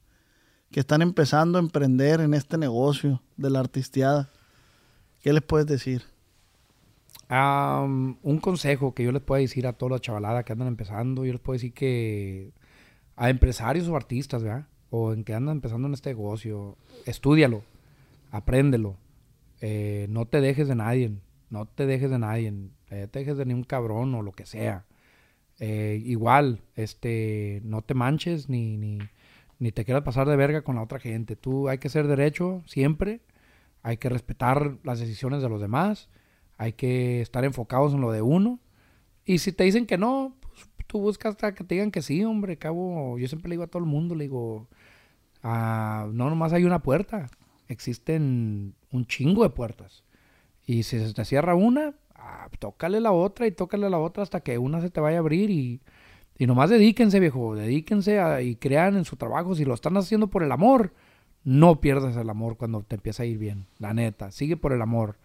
que 0.73 0.81
están 0.81 1.01
empezando 1.01 1.59
a 1.59 1.61
emprender 1.61 2.21
en 2.21 2.35
este 2.35 2.59
negocio 2.59 3.23
de 3.37 3.51
la 3.51 3.61
artisteada. 3.61 4.31
¿Qué 5.23 5.33
les 5.33 5.43
puedes 5.43 5.69
decir? 5.69 6.03
Un 7.29 8.41
consejo 8.43 8.95
que 8.95 9.05
yo 9.05 9.13
les 9.13 9.23
puedo 9.23 9.41
decir 9.41 9.69
a 9.69 9.75
toda 9.75 9.93
la 9.93 10.01
chavalada 10.01 10.43
que 10.43 10.53
andan 10.53 10.67
empezando, 10.67 11.25
yo 11.25 11.33
les 11.35 11.41
puedo 11.41 11.55
decir 11.55 11.73
que 11.73 12.51
a 13.21 13.29
empresarios 13.29 13.87
o 13.87 13.97
artistas, 13.97 14.43
¿verdad? 14.43 14.67
O 14.89 15.13
en 15.13 15.25
que 15.25 15.35
andan 15.35 15.57
empezando 15.57 15.87
en 15.87 15.93
este 15.93 16.09
negocio, 16.09 16.79
estúdialo, 17.05 17.63
apréndelo, 18.31 18.97
eh, 19.61 20.07
no 20.09 20.27
te 20.27 20.41
dejes 20.41 20.69
de 20.69 20.75
nadie, 20.75 21.13
no 21.51 21.67
te 21.67 21.85
dejes 21.85 22.11
de 22.11 22.19
nadie, 22.19 22.55
eh, 22.89 23.09
te 23.11 23.19
dejes 23.19 23.37
de 23.37 23.45
ningún 23.45 23.65
cabrón 23.65 24.15
o 24.15 24.23
lo 24.23 24.33
que 24.33 24.47
sea. 24.47 24.87
Eh, 25.59 26.01
igual, 26.03 26.63
este, 26.77 27.61
no 27.63 27.83
te 27.83 27.93
manches 27.93 28.49
ni, 28.49 28.79
ni, 28.79 28.99
ni 29.59 29.71
te 29.71 29.85
quieras 29.85 30.03
pasar 30.03 30.27
de 30.27 30.37
verga 30.37 30.63
con 30.63 30.77
la 30.77 30.83
otra 30.83 30.99
gente. 30.99 31.37
Tú 31.37 31.69
hay 31.69 31.77
que 31.77 31.91
ser 31.91 32.09
derecho 32.09 32.63
siempre, 32.65 33.21
hay 33.83 33.99
que 33.99 34.09
respetar 34.09 34.79
las 34.83 34.99
decisiones 34.99 35.43
de 35.43 35.51
los 35.51 35.61
demás, 35.61 36.09
hay 36.57 36.73
que 36.73 37.21
estar 37.21 37.45
enfocados 37.45 37.93
en 37.93 38.01
lo 38.01 38.13
de 38.13 38.23
uno. 38.23 38.61
Y 39.27 39.41
si 39.41 39.53
te 39.53 39.65
dicen 39.65 39.85
que 39.85 39.99
no, 39.99 40.40
tú 40.91 41.01
buscas 41.01 41.31
hasta 41.33 41.55
que 41.55 41.65
te 41.65 41.77
digan 41.77 41.91
que 41.93 42.03
sí, 42.03 42.25
hombre. 42.25 42.57
Cabo, 42.59 43.19
yo 43.19 43.29
siempre 43.29 43.49
le 43.49 43.55
digo 43.55 43.65
a 43.65 43.69
todo 43.69 43.81
el 43.83 43.89
mundo, 43.89 44.15
le 44.17 44.25
digo, 44.25 44.67
ah, 45.43 46.09
no 46.13 46.29
nomás 46.31 46.53
hay 46.53 46.65
una 46.65 46.81
puerta, 46.83 47.29
existen 47.69 48.75
un 48.93 49.07
chingo 49.07 49.43
de 49.45 49.51
puertas. 49.51 50.05
Y 50.67 50.85
si 50.85 50.99
se 50.99 51.15
te 51.15 51.25
cierra 51.25 51.55
una, 51.55 51.95
ah, 52.15 52.49
tócale 52.59 53.01
la 53.01 53.13
otra 53.13 53.47
y 53.47 53.53
tócale 53.53 53.91
la 53.91 53.99
otra 53.99 54.23
hasta 54.23 54.41
que 54.41 54.59
una 54.59 54.81
se 54.81 54.91
te 54.91 55.01
vaya 55.01 55.19
a 55.19 55.21
abrir 55.21 55.51
y, 55.51 55.81
y 56.39 56.47
nomás 56.47 56.71
dedíquense, 56.71 57.21
viejo, 57.21 57.55
dedíquense 57.57 58.21
a- 58.21 58.43
y 58.43 58.57
crean 58.57 58.97
en 58.97 59.05
su 59.05 59.17
trabajo. 59.17 59.55
Si 59.55 59.65
lo 59.65 59.75
están 59.75 59.97
haciendo 59.97 60.29
por 60.29 60.43
el 60.43 60.53
amor, 60.53 60.93
no 61.45 61.81
pierdas 61.81 62.17
el 62.17 62.31
amor 62.31 62.57
cuando 62.57 62.83
te 62.83 62.97
empieza 62.97 63.23
a 63.23 63.27
ir 63.27 63.39
bien, 63.39 63.67
la 63.79 63.95
neta. 63.95 64.31
Sigue 64.33 64.57
por 64.57 64.73
el 64.73 64.83
amor. 64.83 65.19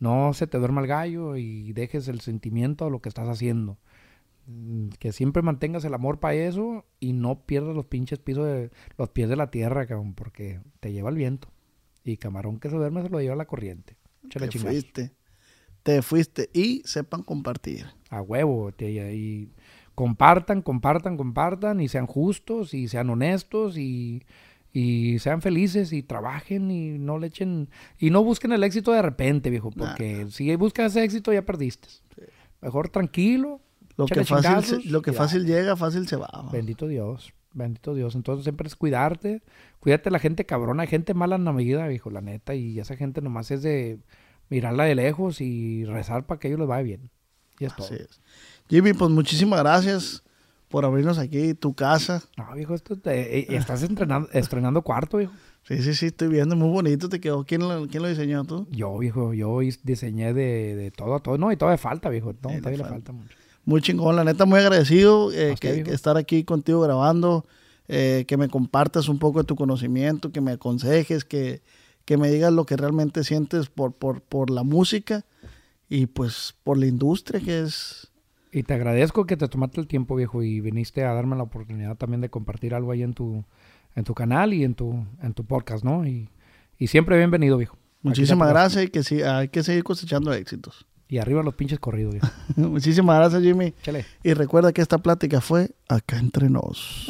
No 0.00 0.32
se 0.34 0.46
te 0.46 0.58
duerma 0.58 0.80
el 0.82 0.86
gallo 0.86 1.36
y 1.36 1.72
dejes 1.72 2.08
el 2.08 2.20
sentimiento 2.20 2.86
a 2.86 2.90
lo 2.90 3.00
que 3.00 3.08
estás 3.08 3.28
haciendo. 3.28 3.78
Mm, 4.50 4.88
Que 4.98 5.12
siempre 5.12 5.42
mantengas 5.42 5.84
el 5.84 5.92
amor 5.94 6.20
para 6.20 6.34
eso 6.34 6.86
y 7.00 7.12
no 7.12 7.44
pierdas 7.44 7.76
los 7.76 7.84
pinches 7.86 8.18
pisos 8.18 8.46
de 8.46 8.70
los 8.96 9.10
pies 9.10 9.28
de 9.28 9.36
la 9.36 9.50
tierra, 9.50 9.86
cabrón, 9.86 10.14
porque 10.14 10.60
te 10.80 10.90
lleva 10.92 11.10
el 11.10 11.16
viento. 11.16 11.48
Y 12.02 12.16
camarón 12.16 12.58
que 12.58 12.70
se 12.70 12.76
duerme 12.76 13.02
se 13.02 13.10
lo 13.10 13.20
lleva 13.20 13.36
la 13.36 13.44
corriente. 13.46 13.96
Te 14.46 14.46
fuiste. 14.70 15.12
Te 15.82 16.00
fuiste. 16.02 16.48
Y 16.54 16.82
sepan 16.86 17.22
compartir. 17.22 17.86
A 18.08 18.22
huevo. 18.22 18.72
te- 18.72 19.14
y 19.14 19.52
compartan, 19.94 20.62
compartan, 20.62 21.16
compartan 21.16 21.80
y 21.80 21.88
sean 21.88 22.06
justos 22.06 22.72
y 22.72 22.88
sean 22.88 23.10
honestos 23.10 23.76
y, 23.76 24.22
y 24.72 25.18
sean 25.18 25.42
felices 25.42 25.92
y 25.92 26.02
trabajen 26.02 26.70
y 26.70 26.98
no 26.98 27.18
le 27.18 27.26
echen... 27.26 27.68
Y 27.98 28.08
no 28.10 28.22
busquen 28.24 28.52
el 28.52 28.64
éxito 28.64 28.92
de 28.92 29.02
repente, 29.02 29.50
viejo, 29.50 29.70
porque 29.70 30.26
si 30.30 30.54
buscas 30.56 30.92
ese 30.92 31.04
éxito 31.04 31.32
ya 31.32 31.44
perdiste. 31.44 31.88
Mejor 32.62 32.88
tranquilo. 32.88 33.60
Lo 33.98 34.06
que, 34.06 34.24
fácil, 34.24 34.92
lo 34.92 35.02
que 35.02 35.12
llega, 35.44 35.76
fácil 35.76 36.08
se 36.08 36.16
va. 36.16 36.48
Bendito 36.52 36.86
Dios, 36.86 37.32
bendito 37.52 37.94
Dios. 37.94 38.14
Entonces 38.14 38.44
siempre 38.44 38.66
es 38.68 38.76
cuidarte, 38.76 39.42
cuídate 39.80 40.04
de 40.04 40.10
la 40.12 40.18
gente 40.18 40.46
cabrona, 40.46 40.82
hay 40.82 40.88
gente 40.88 41.14
mala 41.14 41.36
en 41.36 41.44
la 41.44 41.52
medida, 41.52 41.86
viejo, 41.88 42.10
la 42.10 42.20
neta, 42.20 42.54
y 42.54 42.78
esa 42.78 42.96
gente 42.96 43.20
nomás 43.20 43.50
es 43.50 43.62
de 43.62 43.98
mirarla 44.50 44.84
de 44.84 44.94
lejos 44.94 45.40
y 45.40 45.84
rezar 45.84 46.26
para 46.26 46.38
que 46.38 46.48
ellos 46.48 46.60
les 46.60 46.68
vaya 46.68 46.82
bien. 46.82 47.10
Y 47.58 47.64
es 47.64 47.74
todo. 47.74 47.86
Así 47.86 47.96
es. 47.96 48.20
Jimmy, 48.68 48.92
pues 48.92 49.10
muchísimas 49.10 49.58
gracias 49.60 50.22
por 50.68 50.84
abrirnos 50.84 51.18
aquí 51.18 51.54
tu 51.54 51.74
casa. 51.74 52.22
No, 52.36 52.54
viejo, 52.54 52.74
esto 52.74 52.96
te- 52.98 53.38
eh, 53.40 53.46
eh, 53.50 53.56
estás 53.56 53.82
entrenando, 53.82 54.28
estrenando 54.32 54.82
cuarto, 54.82 55.16
viejo. 55.16 55.32
Sí, 55.64 55.82
sí, 55.82 55.92
sí, 55.94 56.06
estoy 56.06 56.28
viendo, 56.28 56.54
muy 56.56 56.68
bonito 56.70 57.08
te 57.08 57.20
quedó. 57.20 57.44
¿Quién 57.44 57.62
lo, 57.62 57.88
quién 57.88 58.02
lo 58.02 58.08
diseñó 58.08 58.44
tú? 58.44 58.66
Yo, 58.70 58.96
viejo, 58.98 59.34
yo 59.34 59.60
is- 59.60 59.82
diseñé 59.84 60.32
de, 60.32 60.76
de 60.76 60.90
todo 60.92 61.14
a 61.16 61.20
todo. 61.20 61.36
No, 61.36 61.50
y 61.52 61.56
todavía 61.56 61.78
falta, 61.78 62.08
viejo. 62.08 62.32
No, 62.32 62.38
todavía 62.38 62.70
le 62.70 62.76
falta. 62.78 62.90
falta 62.90 63.12
mucho. 63.12 63.36
Muy 63.68 63.82
chingón, 63.82 64.16
la 64.16 64.24
neta, 64.24 64.46
muy 64.46 64.60
agradecido 64.60 65.30
eh, 65.30 65.50
¿A 65.50 65.52
usted, 65.52 65.84
que, 65.84 65.92
estar 65.92 66.16
aquí 66.16 66.42
contigo 66.42 66.80
grabando, 66.80 67.44
eh, 67.86 68.24
que 68.26 68.38
me 68.38 68.48
compartas 68.48 69.10
un 69.10 69.18
poco 69.18 69.40
de 69.40 69.44
tu 69.44 69.56
conocimiento, 69.56 70.32
que 70.32 70.40
me 70.40 70.52
aconsejes, 70.52 71.26
que, 71.26 71.60
que 72.06 72.16
me 72.16 72.30
digas 72.30 72.50
lo 72.50 72.64
que 72.64 72.78
realmente 72.78 73.24
sientes 73.24 73.68
por, 73.68 73.92
por, 73.92 74.22
por 74.22 74.48
la 74.48 74.62
música 74.62 75.26
y 75.86 76.06
pues 76.06 76.54
por 76.64 76.78
la 76.78 76.86
industria 76.86 77.40
que 77.40 77.60
es... 77.60 78.10
Y 78.52 78.62
te 78.62 78.72
agradezco 78.72 79.26
que 79.26 79.36
te 79.36 79.48
tomaste 79.48 79.82
el 79.82 79.86
tiempo, 79.86 80.16
viejo, 80.16 80.42
y 80.42 80.62
viniste 80.62 81.04
a 81.04 81.12
darme 81.12 81.36
la 81.36 81.42
oportunidad 81.42 81.94
también 81.98 82.22
de 82.22 82.30
compartir 82.30 82.74
algo 82.74 82.92
ahí 82.92 83.02
en 83.02 83.12
tu, 83.12 83.44
en 83.94 84.04
tu 84.04 84.14
canal 84.14 84.54
y 84.54 84.64
en 84.64 84.76
tu, 84.76 85.04
en 85.22 85.34
tu 85.34 85.44
podcast, 85.44 85.84
¿no? 85.84 86.06
Y, 86.06 86.30
y 86.78 86.86
siempre 86.86 87.18
bienvenido, 87.18 87.58
viejo. 87.58 87.76
Muchísimas 88.00 88.48
gracias 88.48 88.84
y 88.84 88.88
que 88.88 89.02
sí, 89.02 89.20
hay 89.20 89.48
que 89.48 89.62
seguir 89.62 89.84
cosechando 89.84 90.32
éxitos. 90.32 90.86
Y 91.08 91.18
arriba 91.18 91.42
los 91.42 91.54
pinches 91.54 91.78
corridos. 91.78 92.16
Muchísimas 92.56 93.16
gracias, 93.18 93.42
Jimmy. 93.42 93.72
Chale. 93.82 94.04
Y 94.22 94.34
recuerda 94.34 94.72
que 94.72 94.82
esta 94.82 94.98
plática 94.98 95.40
fue 95.40 95.70
acá 95.88 96.18
entre 96.18 96.50
nos. 96.50 97.06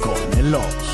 Con 0.00 0.38
el. 0.38 0.93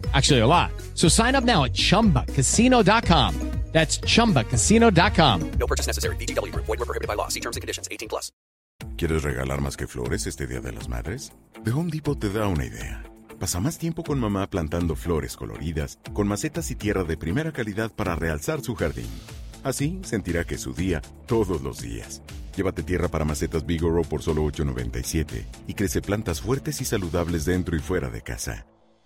Actually, 0.13 0.39
a 0.39 0.47
lot. 0.47 0.71
So 0.95 1.07
sign 1.07 1.35
up 1.35 1.43
now 1.43 1.63
at 1.65 1.73
chumbacasino.com. 1.73 3.51
That's 3.71 3.99
chumbacasino.com. 4.01 5.51
No 5.57 5.65
purchase 5.65 5.87
necessary. 5.87 6.15
VGW 6.17 6.51
Group. 6.51 6.65
Void 6.65 6.79
were 6.79 6.85
prohibited 6.85 7.07
by 7.07 7.15
law. 7.15 7.29
See 7.29 7.39
terms 7.39 7.55
and 7.55 7.61
conditions. 7.61 7.87
18 7.89 8.09
plus. 8.09 8.31
¿Quieres 8.97 9.23
regalar 9.23 9.61
más 9.61 9.77
que 9.77 9.87
flores 9.87 10.27
este 10.27 10.47
Día 10.47 10.59
de 10.59 10.71
las 10.71 10.89
Madres? 10.89 11.31
The 11.63 11.71
Home 11.71 11.89
Depot 11.91 12.19
te 12.19 12.29
da 12.29 12.47
una 12.47 12.65
idea. 12.65 13.03
Pasa 13.39 13.59
más 13.59 13.77
tiempo 13.77 14.03
con 14.03 14.19
mamá 14.19 14.47
plantando 14.49 14.95
flores 14.95 15.35
coloridas, 15.35 15.99
con 16.13 16.27
macetas 16.27 16.69
y 16.71 16.75
tierra 16.75 17.03
de 17.03 17.17
primera 17.17 17.51
calidad 17.51 17.91
para 17.91 18.15
realzar 18.15 18.61
su 18.61 18.75
jardín. 18.75 19.09
Así 19.63 19.99
sentirá 20.03 20.43
que 20.43 20.55
es 20.55 20.61
su 20.61 20.73
día 20.73 21.01
todos 21.27 21.61
los 21.61 21.79
días. 21.79 22.21
Llévate 22.55 22.83
tierra 22.83 23.07
para 23.07 23.25
macetas 23.25 23.65
Bigoro 23.65 24.01
por 24.01 24.21
solo 24.21 24.43
$8.97 24.43 25.45
y 25.67 25.73
crece 25.73 26.01
plantas 26.01 26.41
fuertes 26.41 26.81
y 26.81 26.85
saludables 26.85 27.45
dentro 27.45 27.75
y 27.75 27.79
fuera 27.79 28.09
de 28.09 28.21
casa. 28.21 28.65